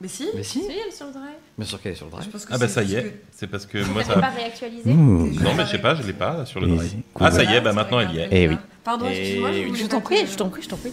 Mais 0.00 0.08
si. 0.08 0.28
Mais 0.34 0.42
si. 0.42 0.60
si, 0.60 0.66
elle 0.70 0.88
est 0.88 0.96
sur 0.96 1.06
le 1.06 1.12
drive. 1.12 1.24
Bien 1.58 1.66
sûr 1.66 1.80
qu'elle 1.82 1.92
est 1.92 1.96
sur 1.96 2.06
le 2.06 2.12
drive. 2.12 2.28
Ah 2.50 2.58
bah 2.58 2.68
c'est 2.68 2.68
ça 2.68 2.82
y 2.82 2.94
est, 2.94 3.20
c'est 3.32 3.46
parce 3.46 3.66
que 3.66 3.78
moi 3.84 4.00
Elle 4.00 4.14
ça... 4.14 4.20
pas 4.20 4.28
réactualisé. 4.30 4.90
Mmh. 4.90 5.42
Non 5.42 5.54
mais 5.56 5.64
je 5.66 5.70
sais 5.72 5.78
pas, 5.78 5.94
je 5.94 6.02
l'ai 6.02 6.12
pas 6.14 6.46
sur 6.46 6.60
le 6.60 6.68
drive. 6.68 6.88
si. 6.90 6.96
Ah 7.20 7.30
ça 7.30 7.42
y 7.44 7.54
est, 7.54 7.60
bah 7.60 7.72
maintenant 7.72 8.00
elle 8.00 8.10
y 8.12 8.18
est. 8.18 8.28
Eh 8.30 8.48
oui. 8.48 8.56
Pardon, 8.82 9.06
excuse-moi. 9.08 9.50
Je 9.74 9.86
t'en 9.86 10.00
prie, 10.00 10.26
je 10.26 10.36
t'en 10.36 10.48
prie, 10.48 10.62
je 10.62 10.68
t'en 10.68 10.76
prie. 10.76 10.92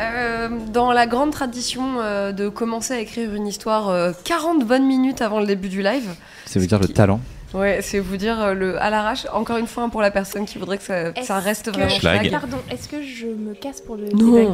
Euh, 0.00 0.48
dans 0.72 0.92
la 0.92 1.06
grande 1.06 1.30
tradition 1.30 2.00
euh, 2.00 2.32
de 2.32 2.48
commencer 2.50 2.92
à 2.92 3.00
écrire 3.00 3.34
une 3.34 3.46
histoire 3.46 3.88
euh, 3.88 4.12
40 4.24 4.64
bonnes 4.66 4.86
minutes 4.86 5.22
avant 5.22 5.40
le 5.40 5.46
début 5.46 5.68
du 5.70 5.82
live, 5.82 6.08
Ça 6.44 6.58
veut 6.60 6.66
dire 6.66 6.78
le 6.78 6.88
talent. 6.88 7.18
ouais, 7.54 7.80
c'est 7.80 7.98
vous 7.98 8.18
dire 8.18 8.38
euh, 8.42 8.52
le 8.52 8.78
à 8.80 8.90
l'arrache. 8.90 9.26
Encore 9.32 9.56
une 9.56 9.66
fois, 9.66 9.84
hein, 9.84 9.88
pour 9.88 10.02
la 10.02 10.10
personne 10.10 10.44
qui 10.44 10.58
voudrait 10.58 10.76
que 10.76 10.84
ça, 10.84 11.14
ça 11.22 11.38
reste 11.38 11.66
que- 11.66 11.70
vraiment 11.78 11.88
Schlag. 11.88 12.30
Pardon, 12.30 12.58
est-ce 12.70 12.88
que 12.88 13.02
je 13.02 13.26
me 13.26 13.54
casse 13.54 13.80
pour 13.80 13.96
le 13.96 14.08
Non. 14.10 14.52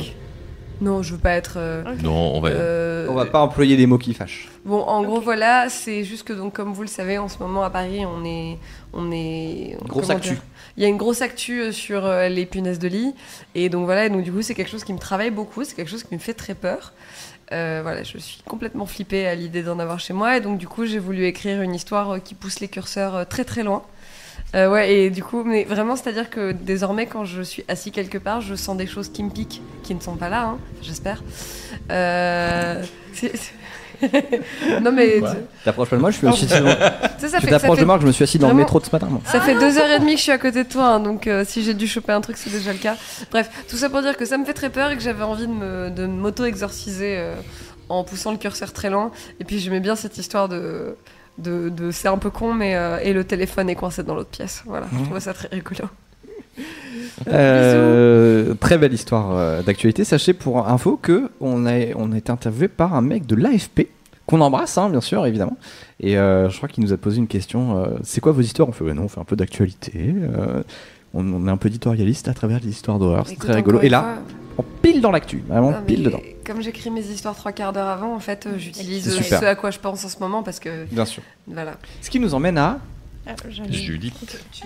Non, 0.82 1.00
je 1.02 1.12
veux 1.14 1.20
pas 1.20 1.30
être. 1.32 1.54
euh, 1.56 1.82
Non, 2.02 2.34
on 2.34 2.40
va. 2.40 2.48
euh, 2.50 3.06
On 3.08 3.14
va 3.14 3.24
pas 3.26 3.40
employer 3.40 3.76
des 3.76 3.86
mots 3.86 3.98
qui 3.98 4.12
fâchent. 4.14 4.48
Bon, 4.64 4.80
en 4.82 5.02
gros, 5.04 5.20
voilà, 5.20 5.68
c'est 5.68 6.02
juste 6.04 6.24
que, 6.24 6.32
donc, 6.32 6.52
comme 6.54 6.72
vous 6.72 6.82
le 6.82 6.88
savez, 6.88 7.18
en 7.18 7.28
ce 7.28 7.38
moment 7.38 7.62
à 7.62 7.70
Paris, 7.70 8.04
on 8.04 8.24
est. 8.24 8.58
On 8.92 9.10
est 9.12 9.76
Grosse 9.86 10.10
actu. 10.10 10.36
Il 10.76 10.82
y 10.82 10.86
a 10.86 10.88
une 10.88 10.96
grosse 10.96 11.22
actu 11.22 11.60
euh, 11.60 11.72
sur 11.72 12.04
euh, 12.04 12.28
les 12.28 12.46
punaises 12.46 12.78
de 12.78 12.88
lit. 12.88 13.14
Et 13.54 13.68
donc, 13.68 13.84
voilà, 13.84 14.06
et 14.06 14.10
donc, 14.10 14.22
du 14.22 14.32
coup, 14.32 14.42
c'est 14.42 14.54
quelque 14.54 14.70
chose 14.70 14.84
qui 14.84 14.92
me 14.92 14.98
travaille 14.98 15.30
beaucoup, 15.30 15.64
c'est 15.64 15.74
quelque 15.74 15.90
chose 15.90 16.02
qui 16.02 16.14
me 16.14 16.20
fait 16.20 16.34
très 16.34 16.54
peur. 16.54 16.92
Euh, 17.52 17.80
voilà, 17.82 18.02
je 18.02 18.16
suis 18.18 18.42
complètement 18.46 18.86
flippée 18.86 19.26
à 19.26 19.34
l'idée 19.34 19.62
d'en 19.62 19.78
avoir 19.78 20.00
chez 20.00 20.14
moi. 20.14 20.36
Et 20.36 20.40
donc, 20.40 20.58
du 20.58 20.66
coup, 20.66 20.84
j'ai 20.86 20.98
voulu 20.98 21.26
écrire 21.26 21.60
une 21.62 21.74
histoire 21.74 22.14
euh, 22.14 22.18
qui 22.18 22.34
pousse 22.34 22.60
les 22.60 22.68
curseurs 22.68 23.14
euh, 23.14 23.24
très 23.24 23.44
très 23.44 23.62
loin. 23.62 23.82
Euh, 24.54 24.70
ouais, 24.70 24.92
et 24.94 25.10
du 25.10 25.22
coup, 25.22 25.44
mais 25.44 25.64
vraiment, 25.64 25.96
c'est-à-dire 25.96 26.28
que 26.28 26.52
désormais, 26.52 27.06
quand 27.06 27.24
je 27.24 27.40
suis 27.42 27.64
assis 27.68 27.90
quelque 27.90 28.18
part, 28.18 28.40
je 28.42 28.54
sens 28.54 28.76
des 28.76 28.86
choses 28.86 29.08
qui 29.10 29.22
me 29.22 29.30
piquent, 29.30 29.62
qui 29.82 29.94
ne 29.94 30.00
sont 30.00 30.16
pas 30.16 30.28
là, 30.28 30.42
hein, 30.44 30.58
j'espère. 30.82 31.22
Euh, 31.90 32.82
c'est- 33.14 33.32
c'est- 33.36 33.52
non, 34.82 34.90
mais 34.92 35.20
T'approches 35.64 35.90
pas 35.90 35.96
de 35.96 36.00
moi, 36.00 36.10
je 36.10 36.16
suis 36.16 36.26
assis. 36.26 36.46
tu 36.46 36.52
sais, 36.52 36.58
ça 36.58 36.68
Je 36.68 37.28
fait, 37.28 37.28
ça 37.28 37.58
t'approche 37.60 37.76
fait, 37.76 37.82
de 37.82 37.86
moi, 37.86 37.98
je 38.00 38.06
me 38.06 38.12
suis 38.12 38.24
assis 38.24 38.38
dans 38.38 38.48
le 38.48 38.54
métro 38.54 38.80
de 38.80 38.84
ce 38.84 38.90
matin. 38.90 39.06
moi. 39.08 39.20
ça 39.24 39.40
fait 39.40 39.54
deux 39.54 39.78
heures 39.78 39.90
et 39.90 40.00
demie 40.00 40.12
que 40.12 40.18
je 40.18 40.22
suis 40.24 40.32
à 40.32 40.38
côté 40.38 40.64
de 40.64 40.68
toi, 40.68 40.86
hein, 40.94 41.00
donc 41.00 41.26
euh, 41.28 41.44
si 41.46 41.62
j'ai 41.62 41.72
dû 41.74 41.86
choper 41.86 42.12
un 42.12 42.20
truc, 42.20 42.36
c'est 42.36 42.50
déjà 42.50 42.72
le 42.72 42.78
cas. 42.78 42.96
Bref, 43.30 43.48
tout 43.68 43.76
ça 43.76 43.88
pour 43.90 44.02
dire 44.02 44.16
que 44.16 44.24
ça 44.24 44.36
me 44.38 44.44
fait 44.44 44.54
très 44.54 44.70
peur 44.70 44.90
et 44.90 44.96
que 44.96 45.02
j'avais 45.02 45.22
envie 45.22 45.46
de 45.46 45.52
me- 45.52 45.90
de 45.90 46.06
m'auto-exorciser 46.06 47.14
euh, 47.16 47.36
en 47.88 48.02
poussant 48.02 48.32
le 48.32 48.38
curseur 48.38 48.72
très 48.72 48.90
loin. 48.90 49.12
Et 49.38 49.44
puis 49.44 49.60
j'aimais 49.60 49.80
bien 49.80 49.94
cette 49.96 50.18
histoire 50.18 50.48
de. 50.48 50.96
De, 51.38 51.68
de- 51.68 51.90
c'est 51.90 52.08
un 52.08 52.18
peu 52.18 52.30
con, 52.30 52.54
mais. 52.54 52.76
euh, 52.76 52.98
et 53.02 53.12
le 53.12 53.24
téléphone 53.24 53.68
est 53.70 53.74
coincé 53.74 54.02
dans 54.02 54.14
l'autre 54.14 54.30
pièce. 54.30 54.62
Voilà, 54.66 54.86
je 54.98 55.04
trouvais 55.04 55.20
ça 55.20 55.32
très 55.34 55.48
rigolo. 55.48 55.88
Euh, 57.28 58.54
très 58.54 58.78
belle 58.78 58.92
histoire 58.92 59.36
euh, 59.36 59.62
d'actualité. 59.62 60.04
Sachez 60.04 60.32
pour 60.34 60.68
info 60.68 60.98
que 61.00 61.30
on 61.40 61.66
a, 61.66 61.72
on 61.96 62.12
a 62.12 62.18
été 62.18 62.30
interviewé 62.32 62.68
par 62.68 62.94
un 62.94 63.00
mec 63.00 63.26
de 63.26 63.36
l'AFP 63.36 63.88
qu'on 64.26 64.40
embrasse, 64.40 64.78
hein, 64.78 64.88
bien 64.90 65.00
sûr, 65.00 65.26
évidemment. 65.26 65.56
Et 66.00 66.16
euh, 66.18 66.48
je 66.48 66.56
crois 66.56 66.68
qu'il 66.68 66.84
nous 66.84 66.92
a 66.92 66.96
posé 66.96 67.18
une 67.18 67.26
question. 67.26 67.78
euh, 67.78 67.86
c'est 68.02 68.20
quoi 68.20 68.32
vos 68.32 68.40
histoires? 68.40 68.68
On 68.68 68.72
fait 68.72 68.84
ouais, 68.84 68.94
non, 68.94 69.04
on 69.04 69.08
fait 69.08 69.20
un 69.20 69.24
peu 69.24 69.36
d'actualité. 69.36 70.14
euh, 70.36 70.62
on, 71.14 71.26
on 71.32 71.46
est 71.46 71.50
un 71.50 71.56
peu 71.56 71.68
éditorialiste 71.68 72.28
à 72.28 72.34
travers 72.34 72.60
les 72.60 72.68
histoires 72.70 72.98
d'horreur. 72.98 73.26
C'est 73.26 73.34
Écoute, 73.34 73.46
très 73.48 73.56
rigolo. 73.56 73.80
Et 73.82 73.88
là, 73.88 74.16
on 74.58 74.64
pile 74.82 75.00
dans 75.00 75.10
l'actu, 75.10 75.42
vraiment 75.48 75.72
pile 75.86 76.02
dedans. 76.04 76.20
Comme 76.46 76.60
j'écris 76.62 76.90
mes 76.90 77.02
histoires 77.04 77.34
trois 77.36 77.52
quarts 77.52 77.72
d'heure 77.72 77.86
avant, 77.88 78.14
en 78.14 78.18
fait, 78.18 78.46
euh, 78.46 78.58
j'utilise 78.58 79.16
ce 79.22 79.44
à 79.44 79.54
quoi 79.54 79.70
je 79.70 79.78
pense 79.78 80.04
en 80.04 80.08
ce 80.08 80.18
moment 80.18 80.42
parce 80.42 80.58
que 80.60 80.84
Bien 80.90 81.04
sûr. 81.04 81.22
voilà. 81.46 81.74
Ce 82.00 82.10
qui 82.10 82.18
nous 82.20 82.34
emmène 82.34 82.58
à. 82.58 82.80
Ah, 83.26 83.34
Judith. 83.70 84.14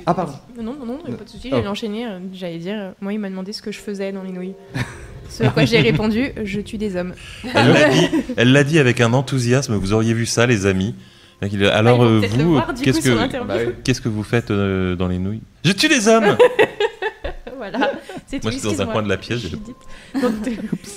Ah, 0.07 0.15
pardon. 0.15 0.32
Non, 0.59 0.74
non, 0.74 0.86
non, 0.86 0.98
pas 1.16 1.24
de 1.24 1.28
souci, 1.28 1.48
Oh. 1.53 1.57
j'allais 1.57 1.69
enchaîner. 1.69 2.07
euh, 2.07 2.19
J'allais 2.32 2.57
dire, 2.59 2.77
euh, 2.78 2.90
moi, 3.03 3.12
il 3.12 3.19
m'a 3.19 3.28
demandé 3.28 3.53
ce 3.53 3.61
que 3.61 3.70
je 3.70 3.78
faisais 3.78 4.12
dans 4.12 4.23
les 4.23 4.32
nouilles. 4.32 4.55
Ce 5.28 5.43
à 5.43 5.48
quoi 5.48 5.65
j'ai 5.65 5.81
répondu, 5.81 6.31
je 6.44 6.61
tue 6.61 6.78
des 6.78 6.94
hommes. 6.97 7.12
Elle 7.53 7.73
l'a 7.73 7.89
dit, 7.90 8.09
elle 8.36 8.53
l'a 8.53 8.62
dit 8.65 8.78
avec 8.78 9.01
un 9.01 9.12
enthousiasme. 9.12 9.74
Vous 9.74 9.93
auriez 9.93 10.15
vu 10.15 10.24
ça, 10.24 10.47
les 10.47 10.66
amis. 10.66 10.94
Il- 11.43 11.66
Alors, 11.66 12.01
Ah, 12.03 12.05
euh, 12.07 12.20
vous, 12.39 12.61
qu'est-ce 12.81 13.01
que. 13.01 13.44
Bah 13.44 13.55
oui. 13.59 13.73
qu'est-ce 13.85 14.01
que 14.01 14.09
vous 14.09 14.23
faites 14.23 14.51
euh, 14.53 14.94
dans 14.94 15.09
les 15.09 15.19
nouilles? 15.19 15.43
Je 15.65 15.73
tue 15.73 15.89
des 15.89 16.07
hommes 16.09 16.36
voilà, 17.57 17.90
c'est 18.27 18.39
tout. 18.40 18.47
Moi, 18.47 18.51
j'étais 18.53 18.66
dans 18.77 18.82
un 18.82 18.86
coin 18.86 19.03
de 19.03 19.09
la 19.09 19.16
pièce. 19.16 19.39
j'ai- 19.40 19.48
Judith. 19.51 19.77
Donc, 20.20 20.32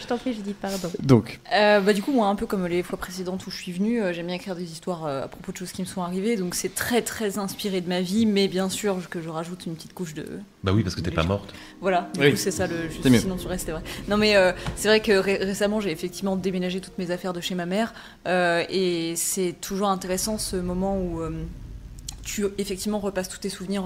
je 0.00 0.06
t'en 0.06 0.18
prie, 0.18 0.34
Judith, 0.34 0.56
pardon. 0.60 0.90
Donc, 1.02 1.40
Euh, 1.54 1.80
bah, 1.80 1.92
du 1.92 2.02
coup, 2.02 2.12
moi, 2.12 2.26
un 2.28 2.34
peu 2.34 2.46
comme 2.46 2.66
les 2.66 2.82
fois 2.82 2.98
précédentes 2.98 3.46
où 3.46 3.50
je 3.50 3.56
suis 3.56 3.72
venue, 3.72 4.02
euh, 4.02 4.12
j'aime 4.12 4.26
bien 4.26 4.36
écrire 4.36 4.54
des 4.56 4.64
histoires 4.70 5.04
euh, 5.06 5.24
à 5.24 5.28
propos 5.28 5.52
de 5.52 5.56
choses 5.56 5.72
qui 5.72 5.82
me 5.82 5.86
sont 5.86 6.02
arrivées. 6.02 6.36
Donc, 6.36 6.54
c'est 6.54 6.74
très, 6.74 7.02
très 7.02 7.38
inspiré 7.38 7.80
de 7.80 7.88
ma 7.88 8.00
vie, 8.00 8.26
mais 8.26 8.48
bien 8.48 8.68
sûr 8.68 8.96
que 9.08 9.20
je 9.22 9.28
rajoute 9.28 9.66
une 9.66 9.74
petite 9.74 9.94
couche 9.94 10.14
de. 10.14 10.26
Bah 10.62 10.72
oui, 10.74 10.82
parce 10.82 10.94
que 10.94 11.00
t'es 11.00 11.10
pas 11.10 11.24
morte. 11.24 11.52
Voilà, 11.80 12.08
du 12.14 12.20
Oui. 12.20 12.30
coup, 12.32 12.36
c'est 12.36 12.50
ça 12.50 12.66
le. 12.66 12.88
mieux. 13.10 13.18
sinon, 13.18 13.36
tu 13.36 13.46
restes, 13.46 13.66
c'est 13.66 13.72
vrai. 13.72 13.82
Non, 14.08 14.16
mais 14.16 14.36
euh, 14.36 14.52
c'est 14.76 14.88
vrai 14.88 15.00
que 15.00 15.12
ré- 15.12 15.36
récemment, 15.38 15.80
j'ai 15.80 15.90
effectivement 15.90 16.36
déménagé 16.36 16.80
toutes 16.80 16.98
mes 16.98 17.10
affaires 17.10 17.32
de 17.32 17.40
chez 17.40 17.54
ma 17.54 17.66
mère. 17.66 17.92
euh, 18.26 18.64
et 18.70 19.14
c'est 19.16 19.54
toujours 19.60 19.88
intéressant 19.88 20.38
ce 20.38 20.56
moment 20.56 20.98
où 20.98 21.20
euh, 21.20 21.30
tu, 22.24 22.46
effectivement, 22.58 22.98
repasses 23.00 23.28
tous 23.28 23.38
tes 23.38 23.50
souvenirs. 23.50 23.84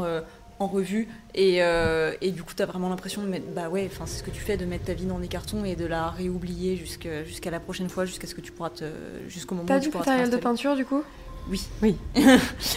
En 0.61 0.67
revue 0.67 1.09
et, 1.35 1.63
euh, 1.63 2.13
et 2.21 2.31
du 2.31 2.43
coup 2.43 2.53
tu 2.57 2.63
as 2.63 2.67
vraiment 2.67 2.89
l'impression 2.89 3.23
de 3.23 3.29
mettre 3.29 3.47
bah 3.55 3.69
ouais 3.69 3.89
enfin 3.91 4.07
c'est 4.07 4.19
ce 4.19 4.23
que 4.23 4.31
tu 4.31 4.41
fais 4.41 4.57
de 4.57 4.65
mettre 4.65 4.87
ta 4.87 4.95
vie 4.95 5.07
dans 5.07 5.19
des 5.19 5.29
cartons 5.29 5.65
et 5.65 5.77
de 5.77 5.87
la 5.87 6.09
réoublier 6.11 6.77
jusqu'à 6.77 7.51
la 7.51 7.61
prochaine 7.61 7.89
fois 7.89 8.05
jusqu'à 8.05 8.27
ce 8.27 8.35
que 8.35 8.41
tu 8.41 8.53
pourras 8.53 8.71
te 8.71 8.85
jusqu'au 9.29 9.55
moment 9.55 9.69
T'as 9.69 9.77
où 9.77 9.81
tu 9.81 9.87
du 9.87 9.91
pourras 9.91 10.05
te 10.05 10.11
matériel 10.11 10.31
de 10.33 10.43
peinture 10.43 10.77
du 10.77 10.85
coup? 10.85 11.03
Oui. 11.51 11.63
Oui. 11.83 11.97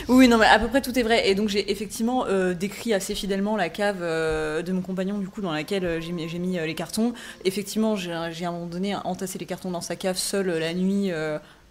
oui, 0.08 0.28
non, 0.28 0.38
mais 0.38 0.45
à 0.45 0.58
peu 0.58 0.68
près 0.68 0.82
tout 0.82 0.98
est 0.98 1.03
vrai. 1.03 1.30
Et 1.30 1.36
donc 1.36 1.49
j'ai 1.49 1.72
effectivement 1.72 2.26
euh, 2.28 2.53
décrit 2.53 2.94
assez 2.94 3.16
fidèlement 3.16 3.58
la 3.58 3.70
cave 3.70 3.99
euh, 4.02 4.62
de 4.62 4.72
mon 4.72 4.82
compagnon, 4.82 5.18
du 5.18 5.28
coup, 5.28 5.41
dans 5.41 5.52
laquelle 5.52 6.02
j'ai 6.02 6.12
mis, 6.12 6.58
euh, 6.58 6.66
les 6.66 6.76
cartons. 6.76 7.14
Effectivement, 7.44 7.95
j'ai 7.95 8.12
à 8.14 8.49
un 8.49 8.52
moment 8.52 8.66
donné 8.68 8.95
entassé 8.95 9.40
les 9.40 9.45
cartons 9.45 9.72
dans 9.72 9.82
sa 9.82 9.95
cave 9.95 10.18
seule 10.18 10.48
la 10.48 10.74
nuit 10.74 11.12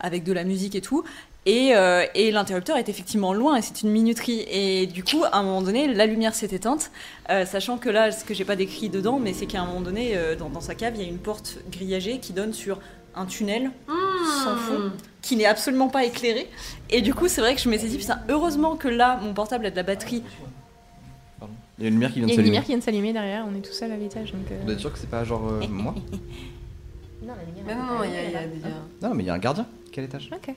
avec 0.00 0.24
de 0.24 0.32
la 0.32 0.44
musique 0.44 0.74
et 0.74 0.80
tout. 0.80 1.04
Et, 1.46 1.70
euh, 1.74 2.04
et 2.14 2.30
l'interrupteur 2.30 2.76
est 2.76 2.88
effectivement 2.90 3.32
loin 3.32 3.56
et 3.56 3.62
c'est 3.62 3.82
une 3.82 3.90
minuterie. 3.90 4.44
Et 4.50 4.86
du 4.86 5.02
coup, 5.02 5.24
à 5.24 5.38
un 5.38 5.42
moment 5.42 5.62
donné, 5.62 5.88
la 5.92 6.04
lumière 6.06 6.34
s'est 6.34 6.48
éteinte, 6.54 6.90
euh, 7.30 7.46
sachant 7.46 7.78
que 7.78 7.88
là, 7.88 8.12
ce 8.12 8.24
que 8.24 8.34
j'ai 8.34 8.44
pas 8.44 8.56
décrit 8.56 8.90
dedans, 8.90 9.18
mais 9.18 9.32
c'est 9.32 9.46
qu'à 9.46 9.62
un 9.62 9.66
moment 9.66 9.80
donné, 9.80 10.16
euh, 10.16 10.36
dans, 10.36 10.50
dans 10.50 10.60
sa 10.60 10.74
cave, 10.74 10.92
il 10.96 11.02
y 11.02 11.04
a 11.04 11.08
une 11.08 11.18
porte 11.18 11.58
grillagée 11.72 12.18
qui 12.18 12.32
donne 12.34 12.52
sur 12.52 12.78
un 13.14 13.24
tunnel 13.26 13.70
sans 14.44 14.56
fond 14.56 14.92
qui 15.22 15.34
n'est 15.36 15.46
absolument 15.46 15.88
pas 15.88 16.04
éclairé. 16.04 16.48
Et 16.90 17.00
du 17.00 17.14
coup, 17.14 17.26
c'est 17.26 17.40
vrai 17.40 17.54
que 17.54 17.60
je 17.60 17.68
m'étais 17.68 17.88
dit, 17.88 17.96
putain, 17.98 18.20
heureusement 18.28 18.76
que 18.76 18.88
là, 18.88 19.18
mon 19.22 19.32
portable 19.34 19.64
a 19.66 19.70
de 19.70 19.76
la 19.76 19.82
batterie. 19.82 20.22
il 21.78 21.84
y 21.84 21.86
a 21.86 21.88
une 21.88 21.94
lumière 21.94 22.12
qui 22.12 22.18
vient 22.20 22.28
Il 22.28 22.32
y 22.32 22.36
de 22.36 22.40
a 22.40 22.42
une 22.42 22.44
s'allumer. 22.44 22.44
lumière 22.44 22.62
qui 22.62 22.68
vient 22.68 22.78
de 22.78 22.82
s'allumer 22.82 23.12
derrière, 23.14 23.46
on 23.50 23.54
est 23.56 23.62
tout 23.62 23.72
seul 23.72 23.90
à 23.92 23.96
l'étage. 23.96 24.32
Donc, 24.32 24.42
euh, 24.52 24.58
Vous 24.64 24.72
êtes 24.72 24.78
sûr 24.80 24.92
que 24.92 24.98
c'est 24.98 25.08
pas 25.10 25.24
genre 25.24 25.48
euh, 25.48 25.66
moi? 25.68 25.94
Non, 27.22 27.34
la 27.34 27.44
lumière 27.44 27.76
non, 27.76 28.02
il 28.04 28.10
y 28.12 28.16
a, 28.16 28.22
y 28.30 28.34
a 28.36 28.46
des. 28.46 28.60
Non, 29.02 29.14
mais 29.14 29.24
il 29.24 29.26
y 29.26 29.30
a 29.30 29.34
un 29.34 29.38
gardien. 29.38 29.66
Quel 29.92 30.04
étage? 30.04 30.30
Ok, 30.32 30.54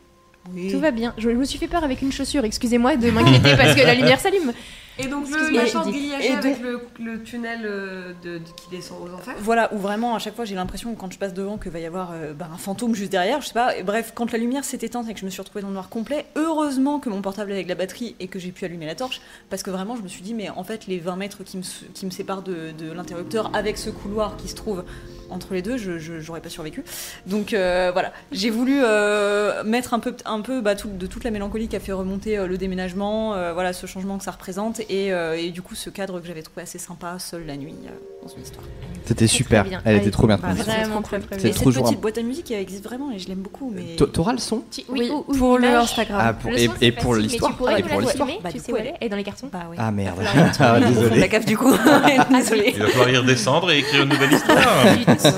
Oui. 0.53 0.71
tout 0.71 0.79
va 0.79 0.91
bien. 0.91 1.13
Je, 1.17 1.29
je 1.29 1.35
me 1.35 1.45
suis 1.45 1.57
fait 1.59 1.67
peur 1.67 1.83
avec 1.83 2.01
une 2.01 2.11
chaussure, 2.11 2.43
excusez-moi 2.43 2.95
de 2.95 3.09
m'inquiéter 3.11 3.55
parce 3.55 3.75
que 3.75 3.81
la 3.81 3.95
lumière 3.95 4.19
s'allume. 4.19 4.51
Et 4.99 5.07
donc 5.07 5.27
le 5.29 5.51
machin 5.55 5.81
grillagé 5.89 6.27
Et 6.27 6.31
avec 6.33 6.59
le, 6.61 6.81
le 7.03 7.23
tunnel 7.23 7.61
euh, 7.65 8.13
de, 8.23 8.37
de- 8.37 8.43
qui 8.55 8.69
descend 8.69 8.97
aux 9.01 9.13
enfers. 9.13 9.33
Voilà, 9.39 9.73
où 9.73 9.77
vraiment, 9.77 10.15
à 10.15 10.19
chaque 10.19 10.35
fois, 10.35 10.45
j'ai 10.45 10.55
l'impression, 10.55 10.93
quand 10.95 11.11
je 11.11 11.17
passe 11.17 11.33
devant, 11.33 11.57
qu'il 11.57 11.71
va 11.71 11.79
y 11.79 11.85
avoir 11.85 12.11
euh, 12.13 12.33
bah, 12.33 12.47
un 12.53 12.57
fantôme 12.57 12.93
juste 12.93 13.11
derrière, 13.11 13.41
je 13.41 13.47
sais 13.47 13.53
pas. 13.53 13.75
Et 13.75 13.83
bref, 13.83 14.11
quand 14.13 14.31
la 14.31 14.37
lumière 14.37 14.63
s'est 14.63 14.77
éteinte 14.81 15.09
et 15.09 15.13
que 15.13 15.19
je 15.19 15.25
me 15.25 15.31
suis 15.31 15.41
retrouvée 15.41 15.61
dans 15.61 15.69
le 15.69 15.73
noir 15.73 15.89
complet, 15.89 16.25
heureusement 16.35 16.99
que 16.99 17.09
mon 17.09 17.21
portable 17.21 17.51
avec 17.51 17.67
la 17.67 17.75
batterie 17.75 18.15
et 18.19 18.27
que 18.27 18.37
j'ai 18.37 18.51
pu 18.51 18.65
allumer 18.65 18.85
la 18.85 18.95
torche, 18.95 19.21
parce 19.49 19.63
que 19.63 19.71
vraiment, 19.71 19.95
je 19.95 20.01
me 20.03 20.07
suis 20.07 20.21
dit, 20.21 20.33
mais 20.35 20.49
en 20.49 20.63
fait, 20.63 20.85
les 20.87 20.99
20 20.99 21.15
mètres 21.15 21.43
qui 21.43 21.57
me, 21.57 21.63
qui 21.93 22.05
me 22.05 22.11
séparent 22.11 22.43
de, 22.43 22.71
de 22.77 22.91
l'interrupteur, 22.91 23.49
avec 23.55 23.77
ce 23.79 23.89
couloir 23.89 24.37
qui 24.37 24.47
se 24.47 24.55
trouve 24.55 24.83
entre 25.29 25.53
les 25.55 25.63
deux, 25.63 25.77
je 25.77 26.19
j'aurais 26.19 26.41
pas 26.41 26.49
survécu. 26.49 26.83
Donc 27.25 27.53
euh, 27.53 27.89
voilà, 27.91 28.13
j'ai 28.31 28.51
voulu 28.51 28.81
euh, 28.83 29.63
mettre 29.63 29.95
un 29.95 29.99
peu, 29.99 30.15
un 30.25 30.41
peu 30.41 30.61
bah, 30.61 30.75
tout- 30.75 30.89
de 30.89 31.07
toute 31.07 31.23
la 31.23 31.31
mélancolie 31.31 31.67
qui 31.67 31.75
a 31.75 31.79
fait 31.79 31.93
remonter 31.93 32.37
euh, 32.37 32.45
le 32.45 32.57
déménagement, 32.57 33.29
voilà, 33.53 33.73
ce 33.73 33.87
changement 33.87 34.19
que 34.19 34.23
ça 34.23 34.31
représente, 34.31 34.81
et, 34.89 35.13
euh, 35.13 35.37
et 35.37 35.49
du 35.49 35.61
coup, 35.61 35.75
ce 35.75 35.89
cadre 35.89 36.19
que 36.19 36.27
j'avais 36.27 36.41
trouvé 36.41 36.61
assez 36.63 36.77
sympa, 36.79 37.15
seul 37.19 37.45
la 37.45 37.55
nuit, 37.57 37.75
euh, 37.85 37.89
dans 38.25 38.33
une 38.33 38.41
histoire. 38.43 38.65
C'était 39.05 39.27
super. 39.27 39.65
Elle 39.85 39.97
était 39.97 40.11
trop 40.11 40.27
bien. 40.27 40.37
tournée. 40.37 40.53
Vraiment 40.61 41.01
trop 41.01 41.17
très 41.17 41.37
C'est 41.39 41.51
cette 41.53 41.63
petite 41.63 41.85
un- 41.85 41.91
boîte 41.93 42.17
à 42.17 42.21
musique 42.21 42.49
elle 42.51 42.61
existe 42.61 42.83
vraiment 42.85 43.11
et 43.11 43.19
je 43.19 43.27
l'aime 43.27 43.39
beaucoup. 43.39 43.71
Mais 43.75 43.95
T'a- 43.97 44.05
T'auras 44.07 44.31
le 44.31 44.37
son 44.37 44.63
Oui, 44.89 45.09
ou- 45.11 45.25
ou 45.27 45.35
pour 45.37 45.57
le. 45.57 45.67
Instagram. 45.67 46.21
Ah, 46.23 46.33
pour- 46.33 46.51
Le 46.51 46.57
et, 46.59 46.65
son, 46.67 46.73
et 46.73 46.77
c'est 46.79 46.91
pour 46.93 47.15
l'histoire 47.15 47.51
mais 47.51 47.53
tu 47.55 47.57
pourrais 47.57 47.73
Ah, 47.75 47.79
et 47.79 47.83
pour 47.83 47.99
la 47.99 48.05
l'histoire. 48.07 48.27
filmer, 48.29 48.41
Bah, 48.43 48.49
tu 48.51 48.57
du 48.57 48.63
sais 48.63 48.71
coup, 48.71 48.77
où 48.77 48.79
elle 48.79 48.85
est 48.87 48.91
ouais. 48.91 48.97
Elle 49.01 49.05
est 49.07 49.09
dans 49.09 49.17
les 49.17 49.23
cartons 49.23 49.49
bah 49.51 49.59
oui. 49.69 49.75
Ah 49.79 49.91
merde. 49.91 50.15
Il 50.21 50.23
va 50.39 50.45
falloir 50.53 50.73
Ah, 50.75 50.79
la 50.79 50.87
désolé. 50.89 51.19
la 51.19 51.27
cave 51.27 51.45
du 51.45 51.57
coup. 51.57 51.73
Désolée. 52.33 52.71
Il 52.75 52.79
va 52.81 52.87
falloir 52.87 53.09
y 53.09 53.17
redescendre 53.17 53.71
et 53.71 53.79
écrire 53.79 54.03
une 54.03 54.09
nouvelle 54.09 54.31
histoire. 54.31 54.57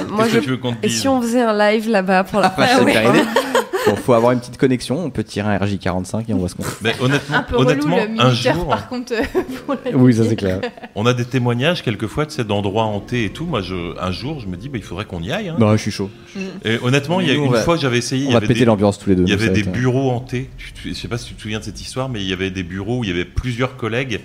Moi, 0.09 0.25
Qu'est-ce 0.25 0.29
je... 0.35 0.39
que 0.39 0.43
tu 0.43 0.49
veux 0.51 0.57
qu'on 0.57 0.73
te 0.73 0.85
Et 0.85 0.89
si 0.89 1.07
on 1.07 1.19
faisait 1.21 1.41
un 1.41 1.57
live 1.71 1.89
là-bas 1.89 2.23
pour 2.25 2.41
la 2.41 2.49
Bon, 3.87 3.95
faut 3.95 4.13
avoir 4.13 4.31
une 4.31 4.39
petite 4.39 4.57
connexion. 4.57 5.03
On 5.03 5.09
peut 5.09 5.23
tirer 5.23 5.47
un 5.53 5.57
RJ45 5.57 6.23
et 6.29 6.33
on 6.33 6.37
voit 6.37 6.49
ce 6.49 6.55
qu'on 6.55 6.63
fait. 6.63 6.83
Mais 6.83 6.95
honnêtement, 7.01 7.35
Un 7.37 7.43
peu 7.43 7.55
honnêtement 7.55 7.95
relou 7.97 8.13
le 8.15 8.21
un 8.21 8.33
jour, 8.33 8.67
par 8.67 8.87
contre. 8.89 9.13
euh, 9.13 9.41
pour 9.65 9.75
Oui, 10.01 10.13
ça 10.13 10.23
c'est 10.27 10.35
clair. 10.35 10.61
on 10.95 11.05
a 11.05 11.13
des 11.13 11.25
témoignages 11.25 11.83
quelquefois, 11.83 12.25
tu 12.25 12.33
sais, 12.35 12.43
d'endroits 12.43 12.83
hantés 12.85 13.25
et 13.25 13.29
tout. 13.29 13.45
Moi, 13.45 13.61
je, 13.61 13.99
un 14.01 14.11
jour, 14.11 14.39
je 14.39 14.47
me 14.47 14.57
dis, 14.57 14.69
bah, 14.69 14.77
il 14.77 14.83
faudrait 14.83 15.05
qu'on 15.05 15.21
y 15.21 15.31
aille. 15.31 15.49
hein. 15.49 15.55
Non, 15.59 15.71
je 15.73 15.81
suis 15.81 15.91
chaud. 15.91 16.09
Et 16.63 16.77
honnêtement, 16.81 17.19
il 17.21 17.27
y 17.27 17.31
a 17.31 17.33
une 17.35 17.51
va- 17.51 17.61
fois, 17.63 17.77
j'avais 17.77 17.97
essayé. 17.99 18.23
il 18.23 18.27
On 18.27 18.29
y 18.29 18.33
va 18.33 18.37
avait 18.37 18.47
péter 18.47 18.59
des- 18.61 18.65
l'ambiance 18.65 18.97
tous 18.99 19.09
les 19.09 19.15
deux. 19.15 19.23
Il 19.23 19.29
y 19.29 19.33
avait 19.33 19.47
va 19.47 19.53
des 19.53 19.63
bureaux 19.63 20.09
hantés. 20.11 20.49
Je 20.83 20.93
sais 20.93 21.07
pas 21.07 21.17
si 21.17 21.27
tu 21.27 21.35
te 21.35 21.41
souviens 21.41 21.59
de 21.59 21.63
cette 21.63 21.79
histoire, 21.81 22.09
mais 22.09 22.21
il 22.21 22.27
y 22.27 22.33
avait 22.33 22.51
des 22.51 22.63
bureaux 22.63 22.99
où 22.99 23.03
il 23.03 23.09
y 23.09 23.13
avait 23.13 23.25
plusieurs 23.25 23.77
collègues 23.77 24.21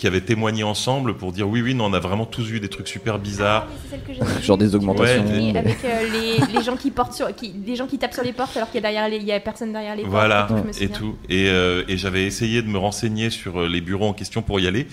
qui 0.00 0.06
avaient 0.06 0.22
témoigné 0.22 0.62
ensemble 0.64 1.14
pour 1.14 1.30
dire 1.30 1.46
oui, 1.46 1.60
oui, 1.60 1.74
non, 1.74 1.84
on 1.84 1.92
a 1.92 1.98
vraiment 2.00 2.24
tous 2.24 2.44
vu 2.44 2.58
des 2.58 2.68
trucs 2.70 2.88
super 2.88 3.18
bizarres. 3.18 3.66
Ah, 3.92 3.96
que 3.98 4.42
Genre 4.42 4.56
des 4.56 4.74
augmentations. 4.74 5.22
Oui, 5.30 5.54
avec 5.54 5.76
euh, 5.84 5.88
les, 6.10 6.54
les 6.58 6.64
gens 6.64 6.74
qui 6.74 6.90
portent 6.90 7.12
sur, 7.12 7.34
qui, 7.36 7.52
les 7.66 7.76
gens 7.76 7.86
qui 7.86 7.98
tapent 7.98 8.14
sur 8.14 8.22
les 8.24 8.32
portes 8.32 8.56
alors 8.56 8.70
qu'il 8.70 8.76
y 8.76 8.78
a 8.78 8.90
derrière 8.90 9.10
les, 9.10 9.16
il 9.18 9.24
y 9.24 9.32
a 9.32 9.38
personne 9.40 9.72
derrière 9.72 9.94
les 9.96 10.04
Voilà, 10.04 10.44
portes. 10.44 10.64
me 10.64 10.82
et 10.82 10.88
tout. 10.88 11.16
Et, 11.28 11.50
euh, 11.50 11.82
et 11.86 11.98
j'avais 11.98 12.24
essayé 12.24 12.62
de 12.62 12.68
me 12.68 12.78
renseigner 12.78 13.28
sur 13.28 13.60
euh, 13.60 13.68
les 13.68 13.82
bureaux 13.82 14.06
en 14.06 14.14
question 14.14 14.40
pour 14.40 14.58
y 14.58 14.66
aller. 14.66 14.86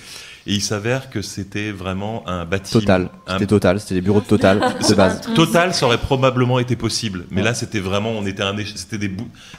Et 0.46 0.54
il 0.56 0.62
s'avère 0.62 1.10
que 1.10 1.22
c'était 1.22 1.72
vraiment 1.72 2.28
un 2.28 2.44
bâtiment. 2.44 2.82
Total. 2.82 3.10
un- 3.28 3.34
C'était 3.36 3.46
total. 3.48 3.80
C'était 3.80 3.96
les 3.96 4.02
bureaux 4.02 4.20
de 4.20 4.26
Total 4.26 4.60
de 4.60 4.94
base. 4.94 5.22
Total, 5.36 5.74
ça 5.74 5.86
aurait 5.86 5.98
probablement 6.00 6.60
été 6.60 6.76
possible. 6.76 7.24
Mais 7.32 7.44
là, 7.44 7.54
c'était 7.54 7.80
vraiment, 7.80 8.10
on 8.12 8.26
était 8.26 8.44
un, 8.44 8.54
c'était 8.76 8.98
des, 8.98 9.12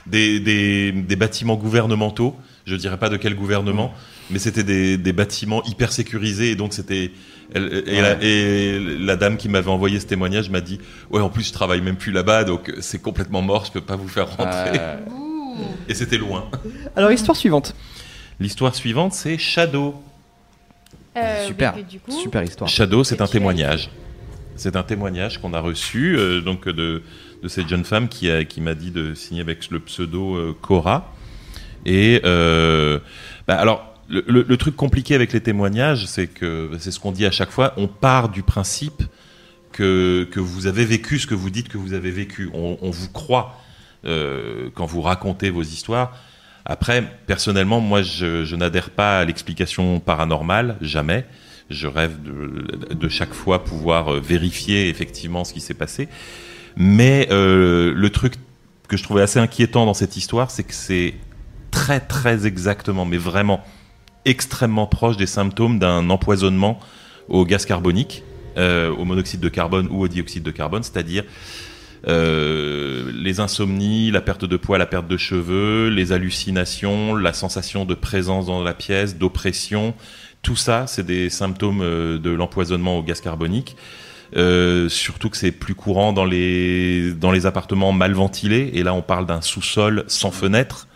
des, 0.05 0.39
des, 0.39 0.91
des 0.91 1.15
bâtiments 1.15 1.55
gouvernementaux. 1.55 2.35
Je 2.67 2.75
dirais 2.75 2.97
pas 2.97 3.09
de 3.09 3.17
quel 3.17 3.33
gouvernement, 3.35 3.91
mais 4.29 4.39
c'était 4.39 4.63
des, 4.63 4.97
des 4.97 5.13
bâtiments 5.13 5.63
hyper 5.63 5.91
sécurisés 5.91 6.51
et 6.51 6.55
donc 6.55 6.73
c'était 6.73 7.11
elle- 7.53 7.83
et, 7.87 8.01
la, 8.01 8.17
et 8.21 8.79
la 8.99 9.15
dame 9.15 9.37
qui 9.37 9.49
m'avait 9.49 9.69
envoyé 9.71 9.99
ce 9.99 10.05
témoignage 10.05 10.49
m'a 10.49 10.61
dit 10.61 10.79
ouais 11.09 11.21
en 11.21 11.29
plus 11.29 11.47
je 11.47 11.53
travaille 11.53 11.81
même 11.81 11.95
plus 11.97 12.11
là-bas 12.11 12.43
donc 12.43 12.71
c'est 12.79 13.01
complètement 13.01 13.41
mort 13.41 13.65
je 13.65 13.71
peux 13.71 13.81
pas 13.81 13.95
vous 13.95 14.07
faire 14.07 14.29
rentrer 14.35 14.77
Euh, 14.79 14.97
et 15.89 15.93
c'était 15.93 16.17
loin. 16.17 16.49
Alors, 16.95 17.11
histoire 17.11 17.35
suivante. 17.35 17.75
L'histoire 18.39 18.73
suivante 18.75 19.13
c'est 19.13 19.37
Shadow. 19.37 20.01
Euh, 21.17 21.45
Super. 21.47 21.73
du 21.83 21.99
coup, 21.99 22.11
Super 22.11 22.43
histoire. 22.43 22.69
Shadow, 22.69 23.03
c'est 23.03 23.19
un 23.21 23.27
témoignage. 23.27 23.89
C'est 24.55 24.75
un 24.75 24.83
témoignage 24.83 25.39
qu'on 25.41 25.53
a 25.53 25.59
reçu 25.59 26.15
euh, 26.17 26.39
donc 26.41 26.67
de, 26.69 27.01
de 27.43 27.47
cette 27.47 27.67
jeune 27.67 27.83
femme 27.83 28.07
qui, 28.09 28.29
a, 28.29 28.43
qui 28.45 28.61
m'a 28.61 28.73
dit 28.75 28.91
de 28.91 29.13
signer 29.15 29.41
avec 29.41 29.69
le 29.71 29.79
pseudo 29.79 30.35
euh, 30.35 30.55
Cora. 30.61 31.13
Et 31.85 32.21
euh, 32.25 32.99
bah, 33.47 33.55
alors, 33.57 33.88
le, 34.09 34.57
truc 34.57 34.75
compliqué 34.75 35.15
avec 35.15 35.33
les 35.33 35.41
témoignages, 35.41 36.05
c'est 36.07 36.27
que 36.27 36.71
c'est 36.79 36.91
ce 36.91 36.99
qu'on 36.99 37.11
dit 37.11 37.25
à 37.25 37.31
chaque 37.31 37.51
fois. 37.51 37.73
On 37.77 37.87
part 37.87 38.29
du 38.29 38.43
principe 38.43 39.03
que, 39.71 40.27
que 40.31 40.39
vous 40.39 40.67
avez 40.67 40.85
vécu 40.85 41.19
ce 41.19 41.27
que 41.27 41.35
vous 41.35 41.49
dites 41.49 41.69
que 41.69 41.77
vous 41.77 41.93
avez 41.93 42.11
vécu. 42.11 42.49
On, 42.53 42.89
vous 42.89 43.09
croit 43.09 43.61
euh, 44.05 44.69
quand 44.73 44.85
vous 44.85 45.01
racontez 45.01 45.49
vos 45.49 45.61
histoires. 45.61 46.17
Après, 46.65 47.03
personnellement, 47.27 47.79
moi, 47.79 48.01
je, 48.01 48.55
n'adhère 48.55 48.89
pas 48.89 49.19
à 49.19 49.25
l'explication 49.25 49.99
paranormale, 49.99 50.77
jamais. 50.81 51.25
Je 51.69 51.87
rêve 51.87 52.21
de, 52.23 52.93
de 52.93 53.09
chaque 53.09 53.33
fois 53.33 53.63
pouvoir 53.63 54.13
euh, 54.13 54.19
vérifier 54.19 54.89
effectivement 54.89 55.43
ce 55.43 55.53
qui 55.53 55.61
s'est 55.61 55.75
passé. 55.75 56.09
Mais 56.75 57.27
euh, 57.31 57.93
le 57.95 58.09
truc 58.09 58.33
que 58.87 58.97
je 58.97 59.03
trouvais 59.03 59.21
assez 59.21 59.39
inquiétant 59.39 59.85
dans 59.85 59.93
cette 59.93 60.17
histoire, 60.17 60.49
c'est 60.49 60.63
que 60.63 60.73
c'est 60.73 61.13
très 61.69 61.99
très 61.99 62.47
exactement, 62.47 63.05
mais 63.05 63.17
vraiment 63.17 63.63
extrêmement 64.25 64.87
proche 64.87 65.17
des 65.17 65.25
symptômes 65.25 65.79
d'un 65.79 66.09
empoisonnement 66.09 66.79
au 67.27 67.45
gaz 67.45 67.65
carbonique, 67.65 68.23
euh, 68.57 68.89
au 68.89 69.05
monoxyde 69.05 69.39
de 69.39 69.49
carbone 69.49 69.87
ou 69.89 70.01
au 70.01 70.07
dioxyde 70.07 70.43
de 70.43 70.51
carbone, 70.51 70.83
c'est-à-dire 70.83 71.23
euh, 72.07 73.11
les 73.13 73.39
insomnies, 73.39 74.11
la 74.11 74.21
perte 74.21 74.45
de 74.45 74.57
poids, 74.57 74.77
la 74.77 74.85
perte 74.85 75.07
de 75.07 75.17
cheveux, 75.17 75.89
les 75.89 76.11
hallucinations, 76.11 77.15
la 77.15 77.33
sensation 77.33 77.85
de 77.85 77.93
présence 77.93 78.47
dans 78.47 78.63
la 78.63 78.73
pièce, 78.73 79.17
d'oppression, 79.17 79.93
tout 80.41 80.55
ça, 80.55 80.87
c'est 80.87 81.05
des 81.05 81.29
symptômes 81.29 81.81
euh, 81.81 82.17
de 82.17 82.31
l'empoisonnement 82.31 82.97
au 82.97 83.03
gaz 83.03 83.21
carbonique. 83.21 83.75
Surtout 84.33 85.29
que 85.29 85.37
c'est 85.37 85.51
plus 85.51 85.73
courant 85.73 86.13
dans 86.13 86.25
les, 86.25 87.13
dans 87.13 87.31
les 87.31 87.45
appartements 87.45 87.91
mal 87.91 88.13
ventilés. 88.13 88.71
Et 88.73 88.83
là, 88.83 88.93
on 88.93 89.01
parle 89.01 89.25
d'un 89.25 89.41
sous-sol 89.41 90.03
sans 90.07 90.29
fenêtre. 90.29 90.88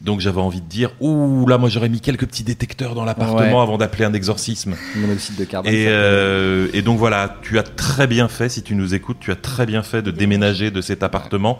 Donc 0.00 0.20
j'avais 0.20 0.40
envie 0.40 0.62
de 0.62 0.66
dire, 0.66 0.92
ouh 1.00 1.46
là, 1.46 1.58
moi 1.58 1.68
j'aurais 1.68 1.90
mis 1.90 2.00
quelques 2.00 2.26
petits 2.26 2.42
détecteurs 2.42 2.94
dans 2.94 3.04
l'appartement 3.04 3.56
Ouais. 3.58 3.62
avant 3.62 3.76
d'appeler 3.76 4.04
un 4.06 4.14
exorcisme. 4.14 4.74
Monoxyde 4.96 5.36
de 5.36 5.44
carbone. 5.44 5.70
Et, 5.72 5.84
ça 5.84 5.90
peut- 5.90 5.94
euh, 5.94 6.68
et 6.72 6.80
donc 6.80 6.98
voilà, 6.98 7.36
tu 7.42 7.58
as 7.58 7.62
très 7.62 8.06
bien 8.06 8.28
fait, 8.28 8.48
si 8.48 8.62
tu 8.62 8.74
nous 8.74 8.94
écoutes, 8.94 9.18
tu 9.20 9.30
as 9.30 9.36
très 9.36 9.66
bien 9.66 9.82
fait 9.82 10.00
de 10.00 10.10
déménager 10.10 10.70
de 10.70 10.80
cet 10.80 11.02
appartement. 11.02 11.58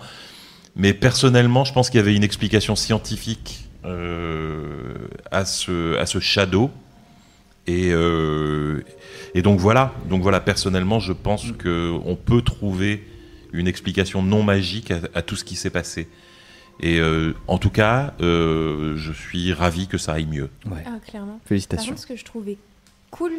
Mais 0.75 0.95
personnellement, 0.95 1.65
je 1.65 1.75
pense 1.75 1.91
qu'il 1.91 1.99
y 1.99 2.03
avait 2.03 2.15
une 2.15 2.25
explication 2.25 2.77
scientifique 2.77 3.69
euh, 3.85 4.95
à, 5.31 5.45
ce, 5.45 5.99
à 5.99 6.07
ce 6.07 6.19
shadow. 6.21 6.71
Et, 7.67 7.91
euh, 7.93 8.83
et 9.35 9.43
donc 9.43 9.61
voilà, 9.61 9.93
donc 10.09 10.23
voilà, 10.23 10.41
personnellement, 10.41 10.99
je 10.99 11.13
pense 11.13 11.53
que 11.59 11.93
on 12.07 12.17
peut 12.17 12.41
trouver 12.41 13.07
une 13.53 13.69
explication 13.69 14.23
non 14.23 14.43
magique 14.43 14.91
à, 14.93 15.01
à 15.15 15.21
tout 15.23 15.37
ce 15.37 15.45
qui 15.45 15.57
s'est 15.57 15.71
passé. 15.71 16.09
Et 16.81 16.99
euh, 16.99 17.35
en 17.47 17.59
tout 17.59 17.71
cas, 17.71 18.15
euh, 18.21 18.95
je 18.97 19.13
suis 19.13 19.53
ravi 19.53 19.87
que 19.87 19.99
ça 19.99 20.13
aille 20.15 20.27
mieux. 20.27 20.49
Ouais. 20.67 20.83
Ah, 20.87 20.99
clairement. 21.07 21.39
Par 21.39 21.47
Félicitations. 21.49 21.91
contre, 21.91 22.01
ce 22.03 22.07
que 22.07 22.17
je 22.17 22.25
trouvais 22.25 22.57
cool, 23.11 23.33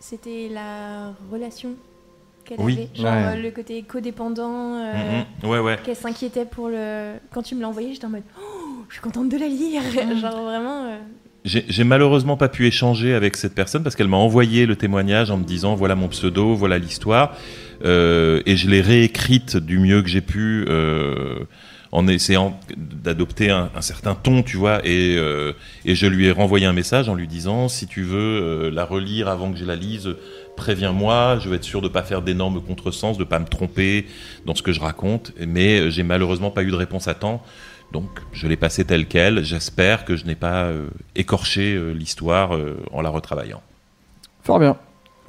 c'était 0.00 0.48
la 0.52 1.12
relation 1.30 1.70
qu'elle 2.44 2.60
Oui. 2.60 2.74
avait. 2.74 2.88
Genre 2.94 3.04
Ouais. 3.12 3.38
euh, 3.38 3.42
le 3.42 3.50
côté 3.50 3.82
codépendant. 3.82 4.74
euh, 4.76 5.22
Mhm. 5.42 5.50
Ouais, 5.50 5.58
ouais. 5.60 5.78
Qu'elle 5.84 5.96
s'inquiétait 5.96 6.44
pour 6.44 6.68
le. 6.68 7.14
Quand 7.32 7.42
tu 7.42 7.54
me 7.54 7.60
l'as 7.60 7.68
envoyé, 7.68 7.92
j'étais 7.92 8.06
en 8.06 8.10
mode 8.10 8.22
Oh, 8.40 8.82
je 8.88 8.94
suis 8.94 9.02
contente 9.02 9.28
de 9.28 9.36
la 9.36 9.48
lire. 9.48 9.82
Genre 10.20 10.42
vraiment. 10.42 10.84
euh, 10.86 10.98
J'ai 11.44 11.64
j'ai 11.68 11.84
malheureusement 11.84 12.36
pas 12.36 12.48
pu 12.48 12.66
échanger 12.66 13.14
avec 13.14 13.36
cette 13.36 13.54
personne 13.54 13.82
parce 13.84 13.94
qu'elle 13.96 14.08
m'a 14.08 14.16
envoyé 14.16 14.66
le 14.66 14.74
témoignage 14.76 15.30
en 15.30 15.36
me 15.38 15.44
disant 15.44 15.76
voilà 15.76 15.94
mon 15.94 16.08
pseudo, 16.08 16.54
voilà 16.54 16.78
l'histoire, 16.78 17.36
Euh, 17.84 18.42
et 18.44 18.56
je 18.56 18.68
l'ai 18.68 18.80
réécrite 18.80 19.56
du 19.56 19.78
mieux 19.78 20.02
que 20.02 20.08
j'ai 20.08 20.20
pu 20.20 20.64
euh, 20.68 21.44
en 21.90 22.06
essayant 22.06 22.58
d'adopter 22.76 23.50
un, 23.50 23.70
un 23.74 23.80
certain 23.80 24.14
ton, 24.14 24.42
tu 24.42 24.56
vois, 24.56 24.80
et, 24.84 25.16
euh, 25.16 25.52
et 25.84 25.94
je 25.94 26.06
lui 26.06 26.26
ai 26.26 26.32
renvoyé 26.32 26.66
un 26.66 26.72
message 26.72 27.08
en 27.08 27.14
lui 27.14 27.26
disant 27.26 27.68
si 27.68 27.86
tu 27.86 28.02
veux 28.02 28.18
euh, 28.18 28.70
la 28.70 28.84
relire 28.84 29.28
avant 29.28 29.50
que 29.50 29.58
je 29.58 29.64
la 29.64 29.76
lise, 29.76 30.14
préviens-moi, 30.56 31.38
je 31.40 31.48
vais 31.48 31.56
être 31.56 31.64
sûr 31.64 31.80
de 31.80 31.88
pas 31.88 32.02
faire 32.02 32.20
d'énormes 32.20 32.60
contresens, 32.60 33.16
de 33.16 33.24
pas 33.24 33.38
me 33.38 33.46
tromper 33.46 34.06
dans 34.44 34.54
ce 34.54 34.62
que 34.62 34.72
je 34.72 34.80
raconte, 34.80 35.32
mais 35.46 35.80
euh, 35.80 35.90
j'ai 35.90 36.02
malheureusement 36.02 36.50
pas 36.50 36.62
eu 36.62 36.70
de 36.70 36.76
réponse 36.76 37.08
à 37.08 37.14
temps. 37.14 37.42
Donc, 37.90 38.10
je 38.32 38.46
l'ai 38.46 38.58
passé 38.58 38.84
tel 38.84 39.06
quel. 39.06 39.42
J'espère 39.42 40.04
que 40.04 40.14
je 40.14 40.26
n'ai 40.26 40.34
pas 40.34 40.64
euh, 40.64 40.88
écorché 41.16 41.80
l'histoire 41.94 42.50
en 42.92 43.00
la 43.00 43.08
retravaillant. 43.08 43.62
Fort 44.42 44.58
bien. 44.58 44.76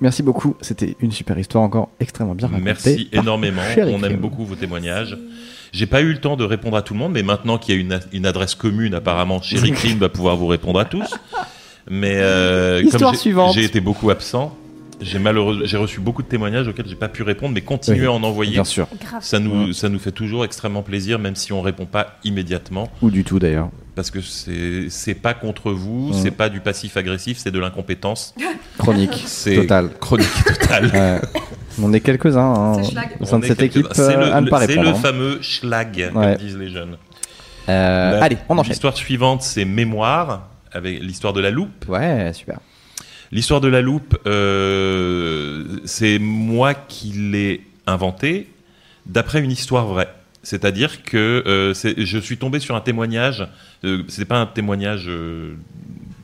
Merci 0.02 0.24
beaucoup. 0.24 0.58
C'était 0.60 0.98
une 1.00 1.12
super 1.12 1.40
histoire 1.40 1.64
encore 1.64 1.90
extrêmement 2.02 2.36
bien 2.36 2.48
racontée. 2.48 2.66
Merci 2.66 3.10
énormément. 3.14 3.62
On 3.78 4.04
aime 4.04 4.18
beaucoup 4.18 4.44
vos 4.44 4.56
témoignages. 4.56 5.18
J'ai 5.72 5.86
pas 5.86 6.02
eu 6.02 6.12
le 6.14 6.20
temps 6.20 6.36
de 6.36 6.44
répondre 6.44 6.76
à 6.78 6.82
tout 6.82 6.94
le 6.94 7.00
monde, 7.00 7.14
mais 7.14 7.24
maintenant 7.24 7.58
qu'il 7.58 7.76
y 7.76 7.78
a 7.78 8.00
une, 8.12 8.26
adresse 8.26 8.56
commune, 8.56 8.94
apparemment, 8.96 9.42
Chéri 9.42 9.72
Crime 9.72 10.00
va 10.00 10.10
pouvoir 10.10 10.36
vous 10.36 10.48
répondre 10.48 10.80
à 10.80 10.86
tous. 10.86 11.14
Mais 11.90 12.16
euh, 12.18 12.82
Histoire 12.84 13.02
comme 13.04 13.14
j'ai- 13.14 13.20
suivante. 13.20 13.54
j'ai 13.56 13.64
été 13.64 13.80
beaucoup 13.80 14.10
absent, 14.10 14.56
j'ai 15.02 15.18
malheureusement 15.18 15.64
j'ai 15.66 15.78
reçu 15.78 16.00
beaucoup 16.02 16.22
de 16.22 16.28
témoignages 16.28 16.68
auxquels 16.68 16.88
j'ai 16.88 16.96
pas 16.96 17.08
pu 17.08 17.24
répondre, 17.24 17.54
mais 17.54 17.62
continuez 17.62 18.02
Oui, 18.02 18.06
à 18.08 18.12
en 18.12 18.22
envoyer. 18.24 18.52
Bien 18.52 18.64
sûr. 18.64 18.88
Ça 19.22 19.40
nous, 19.40 19.74
ça 19.74 19.90
nous 19.90 19.98
fait 20.00 20.12
toujours 20.12 20.44
extrêmement 20.46 20.84
plaisir, 20.84 21.18
même 21.20 21.36
si 21.36 21.52
on 21.54 21.62
répond 21.62 21.86
pas 21.86 22.18
immédiatement. 22.24 22.92
Ou 23.02 23.10
du 23.10 23.24
tout 23.24 23.40
d'ailleurs. 23.40 23.70
parce 23.96 24.12
que 24.12 24.22
c'est 24.22 24.86
c'est 24.90 25.14
pas 25.16 25.34
contre 25.34 25.72
vous, 25.72 26.08
Mhm. 26.10 26.14
c'est 26.14 26.32
pas 26.32 26.50
du 26.50 26.60
passif 26.62 26.96
agressif, 26.98 27.38
c'est 27.40 27.52
de 27.52 27.60
l'incompétence. 27.60 28.34
Chronique. 28.78 29.24
C'est 29.26 29.56
Total. 29.56 29.90
chronique 30.00 30.44
totale. 30.46 31.22
On 31.82 31.94
est 31.94 32.00
quelques-uns 32.02 32.42
hein, 32.42 32.82
au 33.20 33.26
sein 33.26 33.38
On 33.38 33.40
de 33.40 33.46
cette 33.46 33.62
équipe 33.62 33.88
c'est 33.94 34.02
euh, 34.16 34.18
le, 34.28 34.34
à 34.34 34.42
ne 34.42 34.50
pas 34.50 34.60
c'est 34.62 34.66
répondre. 34.68 34.90
le 34.90 34.96
hein. 34.96 35.00
fameux 35.00 35.42
schlag, 35.42 35.96
Ouais. 35.98 36.12
comme 36.12 36.36
disent 36.36 36.58
les 36.58 36.70
jeunes. 36.70 36.98
Euh, 37.70 38.12
La- 38.18 38.24
allez, 38.24 38.38
on 38.50 38.58
enchaîne. 38.58 38.72
L'histoire 38.72 38.96
suivante, 38.98 39.42
c'est 39.44 39.66
Mémoire, 39.66 40.48
avec 40.72 41.02
l'histoire 41.02 41.34
de 41.34 41.42
la 41.42 41.52
loupe. 41.52 41.86
Ouais, 41.88 42.32
super. 42.34 42.60
L'histoire 43.32 43.62
de 43.62 43.68
la 43.68 43.82
loupe, 43.82 44.18
euh, 44.26 45.64
c'est 45.86 46.18
moi 46.20 46.74
qui 46.74 47.08
l'ai 47.12 47.62
inventée 47.88 48.48
d'après 49.06 49.40
une 49.42 49.52
histoire 49.52 49.86
vraie. 49.88 50.10
C'est-à-dire 50.42 51.04
que 51.04 51.44
euh, 51.46 51.74
c'est- 51.74 51.96
je 52.04 52.18
suis 52.18 52.38
tombé 52.38 52.60
sur 52.60 52.76
un 52.76 52.82
témoignage. 52.82 53.48
Euh, 53.84 54.04
c'est 54.08 54.26
pas 54.26 54.38
un 54.40 54.46
témoignage 54.46 55.06
euh, 55.08 55.54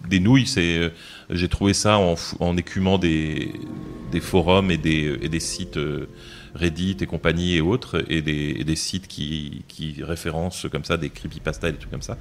des 0.10 0.20
nouilles. 0.20 0.48
C'est 0.48 0.78
euh, 0.78 0.90
j'ai 1.30 1.48
trouvé 1.48 1.74
ça 1.74 1.98
en, 1.98 2.58
écumant 2.58 2.98
des, 2.98 3.54
des 4.12 4.20
forums 4.20 4.72
et 4.72 4.78
des, 4.78 5.18
et 5.22 5.30
des 5.30 5.40
sites 5.40 5.78
euh, 5.78 6.08
Reddit 6.54 6.98
et 7.02 7.06
compagnie 7.06 7.56
et 7.56 7.62
autres 7.62 8.04
et 8.10 8.22
des, 8.22 8.56
et 8.60 8.64
des 8.64 8.76
sites 8.76 9.08
qui, 9.08 9.64
qui 9.68 10.02
référencent 10.04 10.68
comme 10.72 10.86
ça 10.86 10.98
des 10.98 11.10
creepypasta 11.10 11.70
et 11.70 11.72
des 11.74 11.78
trucs 11.78 11.92
comme 11.92 12.02
ça. 12.02 12.18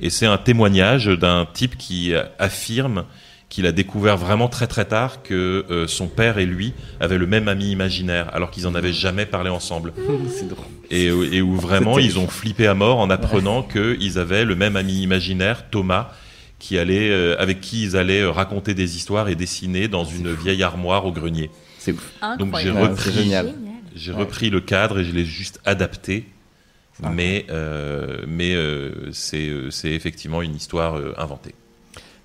Et 0.00 0.10
c'est 0.10 0.26
un 0.26 0.38
témoignage 0.38 1.06
d'un 1.06 1.46
type 1.52 1.76
qui 1.76 2.14
affirme 2.38 3.04
qu'il 3.48 3.66
a 3.66 3.72
découvert 3.72 4.16
vraiment 4.16 4.48
très 4.48 4.66
très 4.66 4.84
tard 4.84 5.22
que 5.22 5.64
euh, 5.70 5.86
son 5.86 6.06
père 6.06 6.38
et 6.38 6.46
lui 6.46 6.74
avaient 7.00 7.18
le 7.18 7.26
même 7.26 7.48
ami 7.48 7.70
imaginaire, 7.70 8.34
alors 8.34 8.50
qu'ils 8.50 8.66
en 8.66 8.74
avaient 8.74 8.92
jamais 8.92 9.26
parlé 9.26 9.50
ensemble. 9.50 9.92
C'est 10.28 10.48
drôle. 10.48 10.66
Et, 10.90 11.06
et 11.06 11.42
où 11.42 11.56
vraiment 11.56 11.98
ils 11.98 12.18
ont 12.18 12.28
flippé 12.28 12.66
à 12.66 12.74
mort 12.74 12.98
en 12.98 13.10
apprenant 13.10 13.62
qu'ils 13.62 14.18
avaient 14.18 14.44
le 14.44 14.54
même 14.54 14.76
ami 14.76 15.02
imaginaire, 15.02 15.68
Thomas, 15.70 16.12
qui 16.58 16.78
allait, 16.78 17.10
euh, 17.10 17.36
avec 17.40 17.60
qui 17.60 17.82
ils 17.84 17.96
allaient 17.96 18.22
euh, 18.22 18.30
raconter 18.30 18.74
des 18.74 18.96
histoires 18.96 19.28
et 19.28 19.34
dessiner 19.34 19.86
dans 19.88 20.04
une 20.04 20.32
vieille 20.34 20.62
armoire 20.62 21.06
au 21.06 21.12
grenier. 21.12 21.50
C'est 21.78 21.92
ouf. 21.92 22.12
Donc 22.38 22.56
j'ai 22.58 22.70
repris, 22.70 23.12
génial. 23.12 23.46
Génial. 23.46 23.54
j'ai 23.94 24.12
Ouais. 24.12 24.18
repris 24.18 24.50
le 24.50 24.60
cadre 24.60 24.98
et 25.00 25.04
je 25.04 25.12
l'ai 25.12 25.24
juste 25.24 25.60
adapté. 25.64 26.26
Mais, 27.12 27.46
euh, 27.50 28.24
mais 28.26 28.56
euh, 28.56 29.12
c'est 29.12 29.48
c'est 29.70 29.90
effectivement 29.92 30.42
une 30.42 30.56
histoire 30.56 30.96
euh, 30.98 31.14
inventée. 31.16 31.54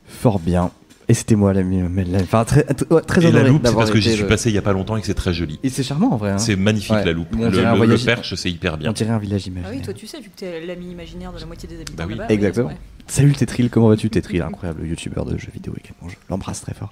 Fort 0.07 0.39
bien. 0.39 0.72
Et 1.10 1.14
c'était 1.14 1.35
moi 1.35 1.53
la 1.53 1.61
mienne. 1.64 1.91
Enfin, 2.23 2.43
très, 2.45 2.64
très 2.64 3.26
Et 3.26 3.31
la 3.31 3.43
loupe, 3.43 3.61
c'est 3.68 3.76
parce 3.76 3.91
que 3.91 3.99
j'y 3.99 4.11
suis 4.14 4.22
le- 4.22 4.27
passé 4.27 4.49
il 4.49 4.55
y 4.55 4.57
a 4.57 4.61
pas 4.64 4.72
longtemps 4.73 4.95
et 4.97 5.01
que 5.01 5.05
c'est 5.05 5.14
très 5.14 5.34
joli. 5.34 5.60
Et 5.61 5.69
c'est 5.69 5.84
charmant 5.84 6.14
en 6.14 6.18
vrai. 6.18 6.31
hein. 6.31 6.38
C'est 6.39 6.55
magnifique 6.55 6.93
Ouais. 6.95 7.05
la 7.05 7.11
loupe. 7.11 7.27
Le, 7.35 8.03
perche, 8.05 8.34
c'est 8.35 8.49
hyper 8.49 8.77
bien. 8.77 8.89
On 8.89 8.93
dirait 8.93 9.11
un 9.11 9.19
village 9.19 9.43
Ah 9.45 9.49
imaginaire. 9.49 9.77
oui, 9.77 9.81
toi 9.85 9.93
tu 9.93 10.07
sais, 10.07 10.19
vu 10.22 10.30
que 10.30 10.38
t'es 10.39 10.65
l'ami 10.65 10.89
imaginaire 10.91 11.31
de 11.34 11.39
la 11.39 11.45
moitié 11.45 11.68
des 11.69 11.76
habitants 11.76 11.93
Bah 11.97 12.05
oui. 12.07 12.15
là-bas. 12.15 12.34
Exactement. 12.34 12.72
Salut 13.07 13.34
Tétril, 13.34 13.69
comment 13.69 13.89
vas-tu 13.89 14.09
Tétril 14.09 14.41
Incroyable 14.41 14.85
youtubeur 14.88 15.25
de 15.25 15.38
jeux 15.38 15.51
vidéo 15.53 15.73
également. 15.77 16.09
Je 16.09 16.15
l'embrasse 16.30 16.61
très 16.61 16.73
fort. 16.73 16.91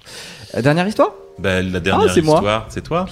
Euh, 0.54 0.62
dernière 0.62 0.86
histoire? 0.86 1.12
Bah, 1.38 1.62
la 1.62 1.80
dernière 1.80 2.08
Ah, 2.10 2.12
c'est 2.14 2.22
moi. 2.22 2.36
histoire, 2.36 2.66
c'est 2.68 2.82
toi? 2.82 3.06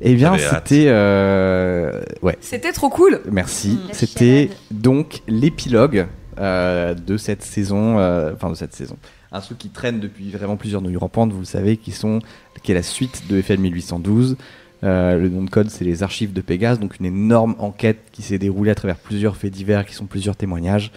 Eh 0.00 0.14
bien, 0.14 0.36
c'était. 0.38 0.86
euh, 0.88 2.00
Ouais, 2.22 2.36
C'était 2.40 2.72
trop 2.72 2.88
cool. 2.88 3.20
merci. 3.30 3.78
La 3.88 3.94
C'était 3.94 4.50
donc 4.70 5.20
l'épilogue 5.28 6.06
euh, 6.38 6.94
de 6.94 7.16
cette 7.16 7.42
saison, 7.42 7.98
euh, 7.98 8.32
enfin 8.34 8.50
de 8.50 8.54
cette 8.54 8.74
saison. 8.74 8.96
Un 9.30 9.40
truc 9.40 9.58
qui 9.58 9.68
traîne 9.68 10.00
depuis 10.00 10.30
vraiment 10.30 10.56
plusieurs 10.56 10.80
nouilles 10.80 10.96
rampantes, 10.96 11.32
vous 11.32 11.40
le 11.40 11.44
savez, 11.44 11.76
qui 11.76 11.92
sont, 11.92 12.20
qui 12.62 12.72
est 12.72 12.74
la 12.74 12.82
suite 12.82 13.24
de 13.28 13.40
FL 13.42 13.58
1812. 13.58 14.36
Euh, 14.84 15.18
le 15.18 15.28
nom 15.28 15.42
de 15.42 15.50
code, 15.50 15.70
c'est 15.70 15.84
les 15.84 16.02
archives 16.02 16.32
de 16.32 16.40
Pégase, 16.40 16.78
donc 16.78 16.98
une 17.00 17.06
énorme 17.06 17.56
enquête 17.58 17.98
qui 18.12 18.22
s'est 18.22 18.38
déroulée 18.38 18.70
à 18.70 18.74
travers 18.74 18.96
plusieurs 18.96 19.36
faits 19.36 19.52
divers, 19.52 19.84
qui 19.86 19.94
sont 19.94 20.06
plusieurs 20.06 20.36
témoignages. 20.36 20.92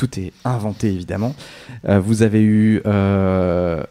Tout 0.00 0.18
est 0.18 0.32
inventé 0.46 0.86
évidemment. 0.86 1.34
Euh, 1.86 2.00
vous 2.00 2.22
avez 2.22 2.40
eu, 2.40 2.80
euh, 2.86 3.82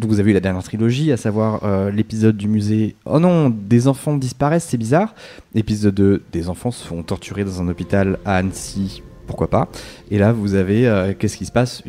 vous 0.00 0.18
avez 0.18 0.32
la 0.32 0.40
dernière 0.40 0.64
trilogie, 0.64 1.12
à 1.12 1.16
savoir 1.16 1.60
euh, 1.62 1.92
l'épisode 1.92 2.36
du 2.36 2.48
musée. 2.48 2.96
Oh 3.04 3.20
non, 3.20 3.50
des 3.50 3.86
enfants 3.86 4.16
disparaissent, 4.16 4.66
c'est 4.68 4.76
bizarre. 4.76 5.14
Épisode 5.54 5.94
2, 5.94 6.24
des 6.32 6.48
enfants 6.48 6.72
se 6.72 6.84
font 6.84 7.04
torturer 7.04 7.44
dans 7.44 7.62
un 7.62 7.68
hôpital 7.68 8.18
à 8.24 8.34
Annecy. 8.34 9.04
Pourquoi 9.28 9.48
pas 9.48 9.68
Et 10.10 10.18
là, 10.18 10.32
vous 10.32 10.56
avez 10.56 11.14
qu'est-ce 11.20 11.36
qui 11.36 11.46
se 11.46 11.52
passe 11.52 11.84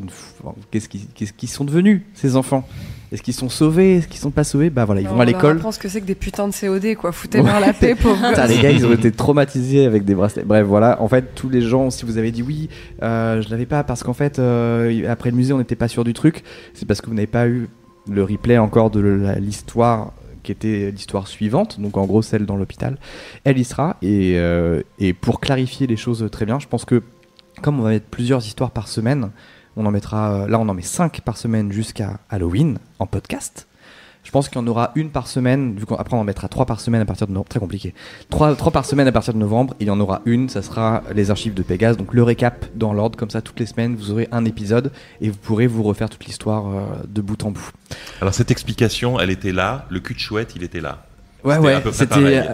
Qu'est-ce 0.69 0.87
qui, 0.87 1.07
qu'est-ce 1.15 1.33
qu'ils 1.33 1.49
sont 1.49 1.65
devenus 1.65 2.03
ces 2.13 2.35
enfants? 2.35 2.67
Est-ce 3.11 3.21
qu'ils 3.21 3.33
sont 3.33 3.49
sauvés? 3.49 3.97
Est-ce 3.97 4.07
qu'ils 4.07 4.19
sont 4.19 4.31
pas 4.31 4.43
sauvés? 4.43 4.69
Bah 4.69 4.85
voilà, 4.85 5.01
ils 5.01 5.07
vont 5.07 5.19
à 5.19 5.25
l'école. 5.25 5.57
Je 5.57 5.63
pense 5.63 5.77
que 5.77 5.87
c'est 5.89 6.01
que 6.01 6.05
des 6.05 6.15
putains 6.15 6.47
de 6.47 6.53
COD, 6.53 6.95
quoi. 6.95 7.11
Foutez-leur 7.11 7.59
la 7.59 7.73
paix, 7.73 7.95
pauvre 8.01 8.29
Putain, 8.29 8.47
les 8.47 8.59
gars, 8.59 8.71
ils 8.71 8.85
ont 8.85 8.93
été 8.93 9.11
traumatisés 9.11 9.85
avec 9.85 10.05
des 10.05 10.15
bracelets. 10.15 10.43
Bref, 10.43 10.65
voilà. 10.65 11.01
En 11.01 11.07
fait, 11.07 11.35
tous 11.35 11.49
les 11.49 11.61
gens, 11.61 11.89
si 11.89 12.05
vous 12.05 12.17
avez 12.17 12.31
dit 12.31 12.41
oui, 12.41 12.69
euh, 13.03 13.41
je 13.41 13.49
l'avais 13.49 13.65
pas 13.65 13.83
parce 13.83 14.03
qu'en 14.03 14.13
fait, 14.13 14.39
euh, 14.39 15.09
après 15.09 15.29
le 15.29 15.37
musée, 15.37 15.53
on 15.53 15.59
n'était 15.59 15.75
pas 15.75 15.87
sûr 15.87 16.03
du 16.03 16.13
truc, 16.13 16.43
c'est 16.73 16.87
parce 16.87 17.01
que 17.01 17.07
vous 17.07 17.15
n'avez 17.15 17.27
pas 17.27 17.47
eu 17.47 17.69
le 18.09 18.23
replay 18.23 18.57
encore 18.57 18.91
de 18.91 18.99
l'histoire 19.39 20.13
qui 20.43 20.51
était 20.51 20.91
l'histoire 20.91 21.27
suivante, 21.27 21.79
donc 21.81 21.97
en 21.97 22.05
gros 22.05 22.21
celle 22.21 22.45
dans 22.45 22.55
l'hôpital. 22.55 22.97
Elle 23.43 23.57
y 23.57 23.65
sera. 23.65 23.97
Et, 24.01 24.35
euh, 24.37 24.83
et 24.99 25.13
pour 25.13 25.39
clarifier 25.39 25.87
les 25.87 25.97
choses 25.97 26.27
très 26.31 26.45
bien, 26.45 26.59
je 26.59 26.67
pense 26.67 26.85
que 26.85 27.01
comme 27.61 27.79
on 27.79 27.83
va 27.83 27.89
mettre 27.89 28.05
plusieurs 28.05 28.45
histoires 28.45 28.71
par 28.71 28.87
semaine, 28.87 29.31
on 29.77 29.85
en 29.85 29.91
mettra, 29.91 30.33
euh, 30.33 30.47
là 30.47 30.59
on 30.59 30.67
en 30.67 30.73
met 30.73 30.81
5 30.81 31.21
par 31.21 31.37
semaine 31.37 31.71
jusqu'à 31.71 32.19
Halloween 32.29 32.79
en 32.99 33.07
podcast. 33.07 33.67
Je 34.25 34.31
pense 34.31 34.49
qu'il 34.49 34.59
y 34.59 34.63
en 34.63 34.67
aura 34.67 34.91
une 34.95 35.11
par 35.11 35.27
semaine, 35.27 35.75
vu 35.77 35.85
qu'après 35.85 36.17
on 36.17 36.21
en 36.21 36.23
mettra 36.23 36.47
trois 36.47 36.65
par 36.65 36.81
semaine 36.81 36.99
à 36.99 37.05
partir 37.05 37.27
de 37.27 37.31
novembre. 37.31 37.47
Très 37.47 37.59
compliqué. 37.59 37.93
Trois, 38.31 38.55
trois 38.55 38.71
par 38.71 38.83
semaine 38.83 39.07
à 39.07 39.11
partir 39.11 39.35
de 39.35 39.37
novembre. 39.37 39.75
Et 39.79 39.83
il 39.83 39.87
y 39.87 39.91
en 39.91 39.99
aura 39.99 40.23
une, 40.25 40.49
ça 40.49 40.63
sera 40.63 41.03
les 41.13 41.29
archives 41.29 41.53
de 41.53 41.61
Pégase. 41.61 41.95
Donc 41.95 42.11
le 42.11 42.23
récap 42.23 42.65
dans 42.73 42.91
l'ordre, 42.91 43.19
comme 43.19 43.29
ça 43.29 43.43
toutes 43.43 43.59
les 43.59 43.67
semaines, 43.67 43.95
vous 43.95 44.09
aurez 44.09 44.27
un 44.31 44.43
épisode 44.43 44.91
et 45.21 45.29
vous 45.29 45.37
pourrez 45.37 45.67
vous 45.67 45.83
refaire 45.83 46.09
toute 46.09 46.25
l'histoire 46.25 46.67
euh, 46.67 46.81
de 47.07 47.21
bout 47.21 47.43
en 47.43 47.51
bout. 47.51 47.69
Alors 48.19 48.33
cette 48.33 48.49
explication, 48.49 49.19
elle 49.19 49.29
était 49.29 49.51
là. 49.51 49.85
Le 49.91 49.99
cul 49.99 50.15
de 50.15 50.19
chouette, 50.19 50.53
il 50.55 50.63
était 50.63 50.81
là. 50.81 51.05
Ouais, 51.43 51.59
ouais, 51.59 51.79
c'était. 51.91 52.47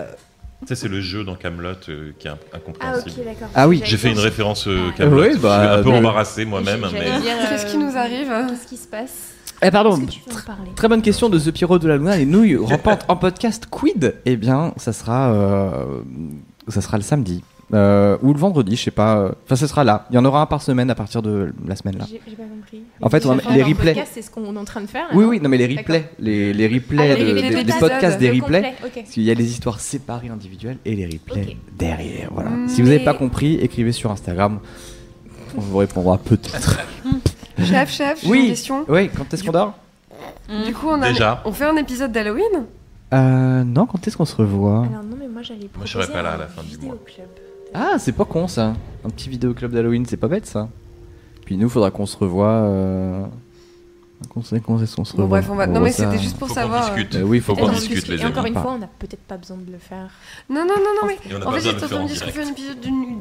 Euh, 0.63 0.65
sais, 0.67 0.75
c'est 0.75 0.87
le 0.87 1.01
jeu 1.01 1.23
dans 1.23 1.35
Camelot 1.35 1.75
qui 1.81 1.91
est 1.91 2.29
inc- 2.31 2.35
Ah, 2.51 2.57
incompréhensible. 2.57 3.11
ok, 3.19 3.25
d'accord. 3.25 3.47
Ah 3.55 3.67
oui. 3.67 3.81
J'ai 3.83 3.97
fait 3.97 4.11
une 4.11 4.19
référence 4.19 4.67
euh, 4.67 4.89
Ah, 4.89 4.97
Camelot. 4.97 5.21
oui, 5.21 5.27
Je 5.27 5.31
suis 5.33 5.41
bah, 5.41 5.73
un 5.77 5.83
peu 5.83 5.89
mais- 5.89 5.97
embarrassé 5.97 6.45
moi-même, 6.45 6.85
mais 6.93 6.99
Qu'est-ce 7.49 7.65
qui 7.67 7.77
euh, 7.77 7.79
nous 7.79 7.97
arrive 7.97 8.31
Qu'est-ce 8.49 8.67
qui 8.67 8.77
se 8.77 8.87
passe 8.87 9.33
Eh 9.61 9.71
pardon. 9.71 9.99
Très 10.75 10.87
bonne 10.87 11.01
question 11.01 11.29
de 11.29 11.39
The 11.39 11.51
Pyro 11.51 11.79
de 11.79 11.87
la 11.87 11.97
Luna. 11.97 12.17
Les 12.17 12.25
nouilles 12.25 12.55
rampantes 12.61 13.05
en 13.07 13.15
podcast 13.15 13.65
quid 13.69 14.15
Eh 14.25 14.35
bien, 14.37 14.73
ça 14.77 14.93
sera, 14.93 15.31
euh, 15.33 16.01
ça 16.67 16.81
sera 16.81 16.97
le 16.97 17.03
samedi. 17.03 17.43
Euh, 17.73 18.17
ou 18.21 18.33
le 18.33 18.39
vendredi, 18.39 18.75
je 18.75 18.83
sais 18.83 18.91
pas. 18.91 19.17
euh, 19.17 19.31
Enfin, 19.45 19.55
ce 19.55 19.65
sera 19.65 19.83
là. 19.85 20.05
Il 20.09 20.15
y 20.15 20.17
en 20.17 20.25
aura 20.25 20.41
un 20.41 20.45
par 20.45 20.61
semaine 20.61 20.89
à 20.89 20.95
partir 20.95 21.21
de 21.21 21.53
la 21.65 21.75
semaine 21.77 21.97
là. 21.97 22.05
J'ai 22.09 22.17
pas 22.19 22.43
compris. 22.43 22.81
En 23.01 23.09
fait, 23.09 23.25
on 23.25 23.35
les 23.53 23.63
replays. 23.63 23.93
podcast, 23.93 24.11
C'est 24.13 24.21
ce 24.21 24.29
qu'on 24.29 24.53
est 24.55 24.59
en 24.59 24.65
train 24.65 24.81
de 24.81 24.87
faire. 24.87 25.05
là, 25.07 25.13
Oui, 25.15 25.23
oui, 25.23 25.39
non, 25.39 25.47
mais 25.47 25.57
les 25.57 25.67
replays, 25.77 26.09
les, 26.19 26.53
les 26.53 26.65
Ah, 26.65 26.73
replays, 26.73 27.15
les 27.15 27.33
de- 27.63 27.63
des- 27.71 27.73
podcasts, 27.79 28.19
des 28.19 28.29
replays. 28.29 28.41
complet, 28.61 28.73
ok. 28.85 28.91
Parce 28.95 29.09
qu'il 29.11 29.23
y 29.23 29.31
a 29.31 29.33
les 29.33 29.49
histoires 29.49 29.79
séparées 29.79 30.27
individuelles 30.29 30.77
et 30.83 30.95
les 30.95 31.05
replays 31.05 31.55
derrière. 31.77 32.29
Voilà. 32.33 32.49
Mm, 32.49 32.67
Si 32.67 32.81
vous 32.81 32.87
n'avez 32.87 32.99
mais- 32.99 33.05
pas 33.05 33.13
compris, 33.13 33.55
écrivez 33.55 33.93
sur 33.93 34.11
Instagram. 34.11 34.59
On 35.57 35.61
vous 35.61 35.77
répondra 35.77 36.17
peut-être. 36.17 36.79
Chef, 37.63 37.91
chef, 37.91 38.21
j'ai 38.23 38.29
Oui. 38.29 38.39
une 38.41 38.47
question. 38.49 38.85
Oui, 38.89 39.09
quand 39.15 39.33
est-ce 39.33 39.43
qu'on 39.43 39.51
dort? 39.51 39.73
Du 40.65 40.73
coup, 40.73 40.87
on, 40.89 41.01
a 41.01 41.09
Déjà. 41.09 41.41
on 41.45 41.51
fait 41.51 41.65
un 41.65 41.75
épisode 41.77 42.11
d'Halloween? 42.11 42.65
Euh, 43.13 43.63
Non, 43.63 43.85
quand 43.85 44.05
est-ce 44.07 44.17
qu'on 44.17 44.25
se 44.25 44.35
revoit? 44.35 44.85
Alors 44.89 45.03
non, 45.03 45.15
mais 45.19 45.27
moi 45.27 45.41
j'allais 45.41 45.69
Moi, 45.75 45.85
je 45.85 45.93
proposer 45.93 46.03
serai 46.03 46.13
pas 46.13 46.21
là 46.21 46.31
à 46.31 46.37
la 46.37 46.47
fin 46.47 46.63
du 46.63 46.77
mois. 46.77 46.95
Ah, 47.73 47.95
c'est 47.99 48.11
pas 48.11 48.25
con 48.25 48.47
ça. 48.47 48.73
Un 49.05 49.09
petit 49.09 49.29
vidéo 49.29 49.53
club 49.53 49.71
d'Halloween, 49.71 50.05
c'est 50.05 50.17
pas 50.17 50.27
bête 50.27 50.45
ça. 50.45 50.69
Puis 51.45 51.57
nous, 51.57 51.69
faudra 51.69 51.91
qu'on 51.91 52.05
se 52.05 52.17
revoie. 52.17 52.47
Euh... 52.47 53.25
Qu'on 54.29 54.41
se 55.05 55.13
revoit 55.13 55.25
Bon, 55.25 55.29
bref, 55.29 55.47
on 55.51 55.55
va. 55.55 55.67
Non, 55.67 55.79
mais 55.81 55.91
c'était 55.91 56.17
juste 56.19 56.37
pour 56.37 56.47
faut 56.47 56.53
savoir. 56.53 56.83
euh. 56.83 56.85
Euh, 57.15 57.23
oui, 57.23 57.39
faut 57.39 57.55
Faut 57.55 57.61
qu'on 57.65 57.71
Et 57.71 57.75
discute, 57.75 58.07
les 58.07 58.21
Et 58.21 58.25
encore 58.25 58.45
une 58.45 58.53
fois, 58.53 58.73
on 58.73 58.77
n'a 58.77 58.87
peut-être 58.99 59.21
pas 59.21 59.37
besoin 59.37 59.57
de 59.57 59.71
le 59.71 59.77
faire. 59.77 60.09
Non, 60.49 60.61
non, 60.61 60.75
non, 60.77 60.93
non, 61.01 61.07
mais. 61.07 61.17
Et 61.29 61.35
En 61.45 61.51
fait, 61.51 61.59
j'étais 61.61 61.83
en 61.83 61.87
train 61.87 62.03
de 62.03 62.09
fait 62.31 62.43
un 62.43 62.47
épisode 62.49 62.79
du, 62.79 63.15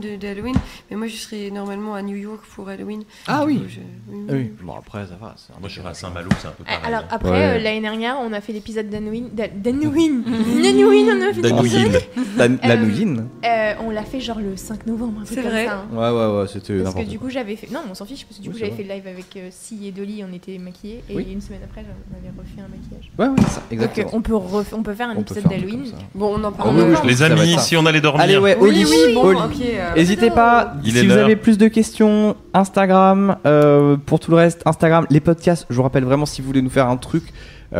de- 0.00 0.16
d'Halloween, 0.16 0.54
mais 0.90 0.96
moi 0.96 1.06
je 1.06 1.16
serai 1.16 1.50
normalement 1.50 1.94
à 1.94 2.02
New 2.02 2.16
York 2.16 2.40
pour 2.54 2.68
Halloween. 2.68 3.02
Ah 3.26 3.44
oui. 3.46 3.58
coup, 3.58 3.64
je- 3.68 3.80
oui, 4.12 4.26
Ah 4.28 4.32
Oui, 4.34 4.52
bon 4.62 4.74
après, 4.76 5.04
ça 5.06 5.16
va. 5.20 5.34
c'est 5.36 5.52
un 5.54 5.60
Moi, 5.60 5.68
je 5.68 5.76
serai 5.80 5.88
à. 5.88 5.94
Saint-Malo, 5.94 6.28
c'est 6.40 6.48
un 6.48 6.50
peu 6.50 6.64
Ah, 6.66 6.76
pareil. 6.78 6.94
Alors 6.94 7.04
après, 7.10 7.30
Ouais. 7.30 7.58
euh, 7.58 7.58
l'année 7.58 7.80
dernière, 7.80 8.16
on 8.20 8.32
a 8.32 8.40
fait 8.40 8.52
l'épisode 8.52 8.88
d'Halloween. 8.90 9.30
d'Ha- 9.32 9.48
D'Halloween 9.48 10.22
D'Halloween, 10.62 11.06
on 11.10 11.22
a 11.30 11.32
fait 11.32 11.42
la 11.42 11.48
Euh, 13.44 13.56
Euh, 13.56 13.74
on 13.80 13.90
l'a 13.90 14.04
fait 14.04 14.20
genre 14.20 14.38
le 14.38 14.56
5 14.56 14.86
novembre, 14.86 15.20
un 15.22 15.24
C'est 15.24 15.36
comme 15.36 15.50
vrai. 15.50 15.66
ça, 15.66 15.78
hein. 15.78 15.86
Ouais, 15.92 16.10
ouais, 16.10 16.40
ouais, 16.40 16.46
c'était 16.48 16.82
Parce 16.82 16.94
que 16.94 17.02
du 17.02 17.18
coup, 17.18 17.30
j'avais 17.30 17.56
fait. 17.56 17.68
Non, 17.70 17.80
mais 17.84 17.90
on 17.92 17.94
s'en 17.94 18.04
fiche, 18.04 18.24
parce 18.26 18.38
que 18.38 18.42
du 18.42 18.50
coup, 18.50 18.58
j'avais 18.58 18.70
fait 18.72 18.82
le 18.84 18.90
live 18.90 19.06
avec 19.06 19.36
euh, 19.36 19.48
Si 19.50 19.85
et 19.88 19.92
Dolly, 19.92 20.22
on 20.28 20.32
était 20.34 20.58
maquillés, 20.58 21.02
et 21.08 21.14
Oui. 21.16 21.26
une 21.32 21.40
semaine 21.40 21.60
après, 21.64 21.82
on 21.82 22.16
avait 22.16 22.32
refait 22.36 22.60
un 22.60 22.68
maquillage. 22.68 23.10
Ouais, 23.18 23.26
ouais, 23.28 23.48
ça, 23.48 23.60
Donc, 23.60 23.72
exactement. 23.72 24.08
euh, 24.08 24.16
on 24.16 24.20
peut, 24.22 24.34
ref- 24.34 24.74
on 24.74 24.82
peut 24.82 24.94
faire 24.94 25.08
un 25.10 25.16
On 25.16 25.20
épisode 25.20 25.44
d'Halloween. 25.44 25.84
Bon, 26.14 26.34
on 26.38 26.44
en 26.44 26.48
Ah 26.48 26.52
parle. 26.62 26.76
oui, 26.76 26.82
oui, 26.90 26.94
je 27.02 27.06
Les 27.08 27.22
amis, 27.22 27.56
si 27.58 27.76
on 27.76 27.86
allait 27.86 28.00
dormir. 28.00 28.22
Allez, 28.22 28.38
ouais, 28.38 28.56
Oui, 28.60 28.72
lit. 28.72 28.84
oui, 28.84 29.14
bon, 29.14 29.30
euh, 29.30 29.94
N'hésitez 29.96 30.30
pas, 30.30 30.74
Il 30.84 30.92
si 30.96 31.06
vous 31.06 31.12
avez 31.12 31.36
plus 31.36 31.58
de 31.58 31.68
questions, 31.68 32.36
Instagram, 32.54 33.36
euh, 33.46 33.96
pour 34.04 34.20
tout 34.20 34.30
le 34.30 34.36
reste, 34.36 34.62
Instagram, 34.66 35.06
les 35.10 35.20
podcasts, 35.20 35.66
je 35.70 35.76
vous 35.76 35.82
rappelle 35.82 36.04
vraiment 36.04 36.26
si 36.26 36.40
vous 36.40 36.46
voulez 36.46 36.62
nous 36.62 36.70
faire 36.70 36.88
un 36.88 36.96
truc 36.96 37.22
euh, 37.24 37.32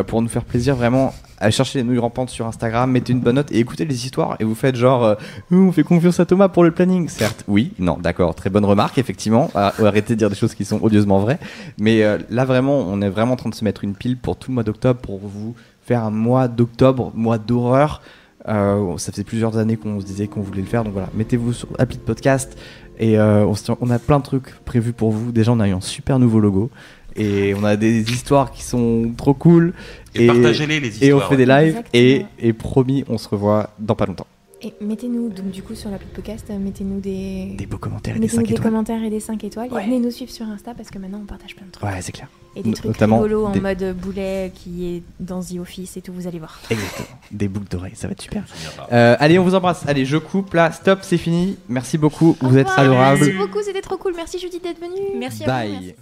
pour 0.07 0.23
nous 0.23 0.29
faire 0.29 0.45
plaisir, 0.45 0.77
vraiment, 0.77 1.15
à 1.39 1.51
chercher 1.51 1.79
les 1.81 1.85
nouilles 1.85 1.99
rampantes 1.99 2.31
sur 2.31 2.47
Instagram, 2.47 2.91
mettez 2.91 3.13
une 3.13 3.21
bonne 3.21 3.37
note 3.37 3.53
et 3.53 3.59
écoutez 3.59 3.85
les 3.85 4.05
histoires 4.05 4.37
et 4.41 4.45
vous 4.45 4.55
faites 4.55 4.77
genre, 4.77 5.05
euh, 5.05 5.15
on 5.51 5.73
fait 5.73 5.83
confiance 5.83 6.21
à 6.21 6.27
Thomas 6.27 6.49
pour 6.49 6.65
le 6.65 6.71
planning. 6.71 7.09
Certes, 7.09 7.45
oui, 7.49 7.73
non, 7.79 7.99
d'accord, 8.01 8.35
très 8.35 8.51
bonne 8.51 8.65
remarque, 8.65 8.99
effectivement, 8.99 9.51
Ah, 9.55 9.73
arrêtez 9.79 10.15
de 10.15 10.19
dire 10.19 10.31
des 10.31 10.37
choses 10.37 10.55
qui 10.55 10.65
sont 10.65 10.83
odieusement 10.83 11.19
vraies, 11.21 11.39
mais 11.79 12.03
euh, 12.03 12.19
là 12.31 12.45
vraiment, 12.45 12.79
on 12.79 13.01
est 13.03 13.11
vraiment 13.11 13.35
en 13.35 13.37
train 13.37 13.51
de 13.51 13.55
se 13.55 13.65
mettre 13.65 13.85
une 13.85 13.95
pile 13.95 14.17
pour 14.17 14.37
tout 14.37 14.51
le 14.51 14.55
mois 14.55 14.65
d'octobre, 14.65 15.01
pour 15.01 15.19
vous 15.19 15.55
faire 15.83 16.05
un 16.05 16.11
mois 16.11 16.49
d'octobre, 16.49 17.13
mois 17.15 17.39
d'horreur. 17.39 18.03
Euh, 18.49 18.97
ça 18.97 19.11
faisait 19.11 19.25
plusieurs 19.25 19.59
années 19.59 19.77
qu'on 19.77 20.01
se 20.01 20.07
disait 20.07 20.29
qu'on 20.29 20.41
voulait 20.41 20.61
le 20.63 20.69
faire, 20.69 20.85
donc 20.85 20.93
voilà, 20.93 21.09
mettez-vous 21.15 21.53
sur 21.53 21.69
l'appli 21.79 21.97
de 21.99 22.03
podcast 22.03 22.57
et 22.99 23.19
euh, 23.19 23.45
on, 23.45 23.55
on 23.81 23.91
a 23.91 23.99
plein 23.99 24.19
de 24.19 24.25
trucs 24.25 24.55
prévus 24.65 24.93
pour 24.93 25.11
vous. 25.11 25.33
Déjà, 25.33 25.53
on 25.53 25.61
a 25.61 25.69
eu 25.69 25.73
un 25.73 25.81
super 25.81 26.19
nouveau 26.19 26.41
logo 26.41 26.71
et 27.17 27.55
on 27.55 27.65
a 27.65 27.77
des 27.77 28.11
histoires 28.13 28.51
qui 28.53 28.63
sont 28.63 29.13
trop 29.17 29.35
cool 29.35 29.73
Et, 30.15 30.25
Et- 30.25 30.27
partagez-les, 30.27 30.81
les 30.81 30.89
histoires. 30.89 31.09
et 31.11 31.13
on 31.13 31.21
fait 31.21 31.37
des 31.37 31.47
lives 31.47 31.83
et, 31.93 32.25
et 32.39 32.53
promis, 32.53 33.05
on 33.09 33.19
se 33.19 33.29
revoit 33.29 33.71
dans 33.79 33.95
pas 33.95 34.07
longtemps. 34.07 34.27
Et 34.63 34.73
mettez-nous, 34.81 35.29
donc 35.29 35.51
du 35.51 35.63
coup, 35.63 35.75
sur 35.75 35.91
l'appli 35.91 36.07
de 36.09 36.15
podcast, 36.15 36.47
euh, 36.49 36.59
mettez-nous 36.59 36.99
des. 36.99 37.53
Des 37.59 37.67
beaux 37.67 37.77
commentaires 37.77 38.17
et 38.17 38.19
des 38.19 38.25
Mettez-nous 38.25 38.41
5 38.41 38.47
des 38.49 38.55
étoiles. 38.55 38.71
commentaires 38.71 39.05
et 39.05 39.11
des 39.11 39.21
5 39.21 39.45
étoiles. 39.45 39.69
Ouais. 39.71 39.83
Et 39.83 39.87
venez 39.87 39.99
nous 40.01 40.11
suivre 40.11 40.31
sur 40.33 40.47
Insta 40.47 40.73
parce 40.75 40.89
que 40.91 40.99
maintenant 40.99 41.21
on 41.23 41.27
partage 41.27 41.55
plein 41.55 41.67
de 41.67 41.71
trucs. 41.73 41.85
Ouais, 41.87 42.01
c'est 42.01 42.11
clair. 42.13 42.29
Et 42.57 42.63
des 42.63 42.73
trucs 42.73 42.87
notamment 42.87 43.21
rigolos 43.21 43.51
des- 43.51 43.59
en 43.59 43.63
mode 43.63 43.95
boulet 44.01 44.51
qui 44.55 44.87
est 44.97 45.03
dans 45.21 45.43
The 45.43 45.59
Office 45.61 45.99
et 45.99 46.01
tout, 46.01 46.15
vous 46.15 46.27
allez 46.27 46.39
voir. 46.39 46.59
Exactement. 46.71 47.19
Des 47.31 47.49
boucles 47.49 47.69
d'oreilles, 47.69 47.93
ça 47.97 48.09
va 48.09 48.13
être 48.13 48.23
super. 48.23 48.45
Euh, 48.93 49.15
allez, 49.21 49.39
on 49.39 49.45
vous 49.45 49.55
embrasse. 49.55 49.85
Allez, 49.87 50.07
je 50.07 50.17
coupe 50.17 50.55
là. 50.55 50.73
Stop, 50.73 51.01
c'est 51.03 51.19
fini. 51.19 51.59
Merci 51.69 51.99
beaucoup. 51.99 52.35
Au 52.43 52.49
Vous 52.49 52.57
êtes 52.57 52.67
revoir. 52.67 52.87
adorables. 52.87 53.21
Merci 53.21 53.37
beaucoup, 53.37 53.59
c'était 53.63 53.83
trop 53.83 53.99
cool. 53.99 54.15
Merci 54.17 54.39
Judith 54.39 54.63
d'être 54.65 54.81
venue. 54.81 55.19
Merci 55.19 55.45
à 55.45 55.47
vous. 55.47 55.53
Bye. 55.53 55.71
merci. 55.73 55.95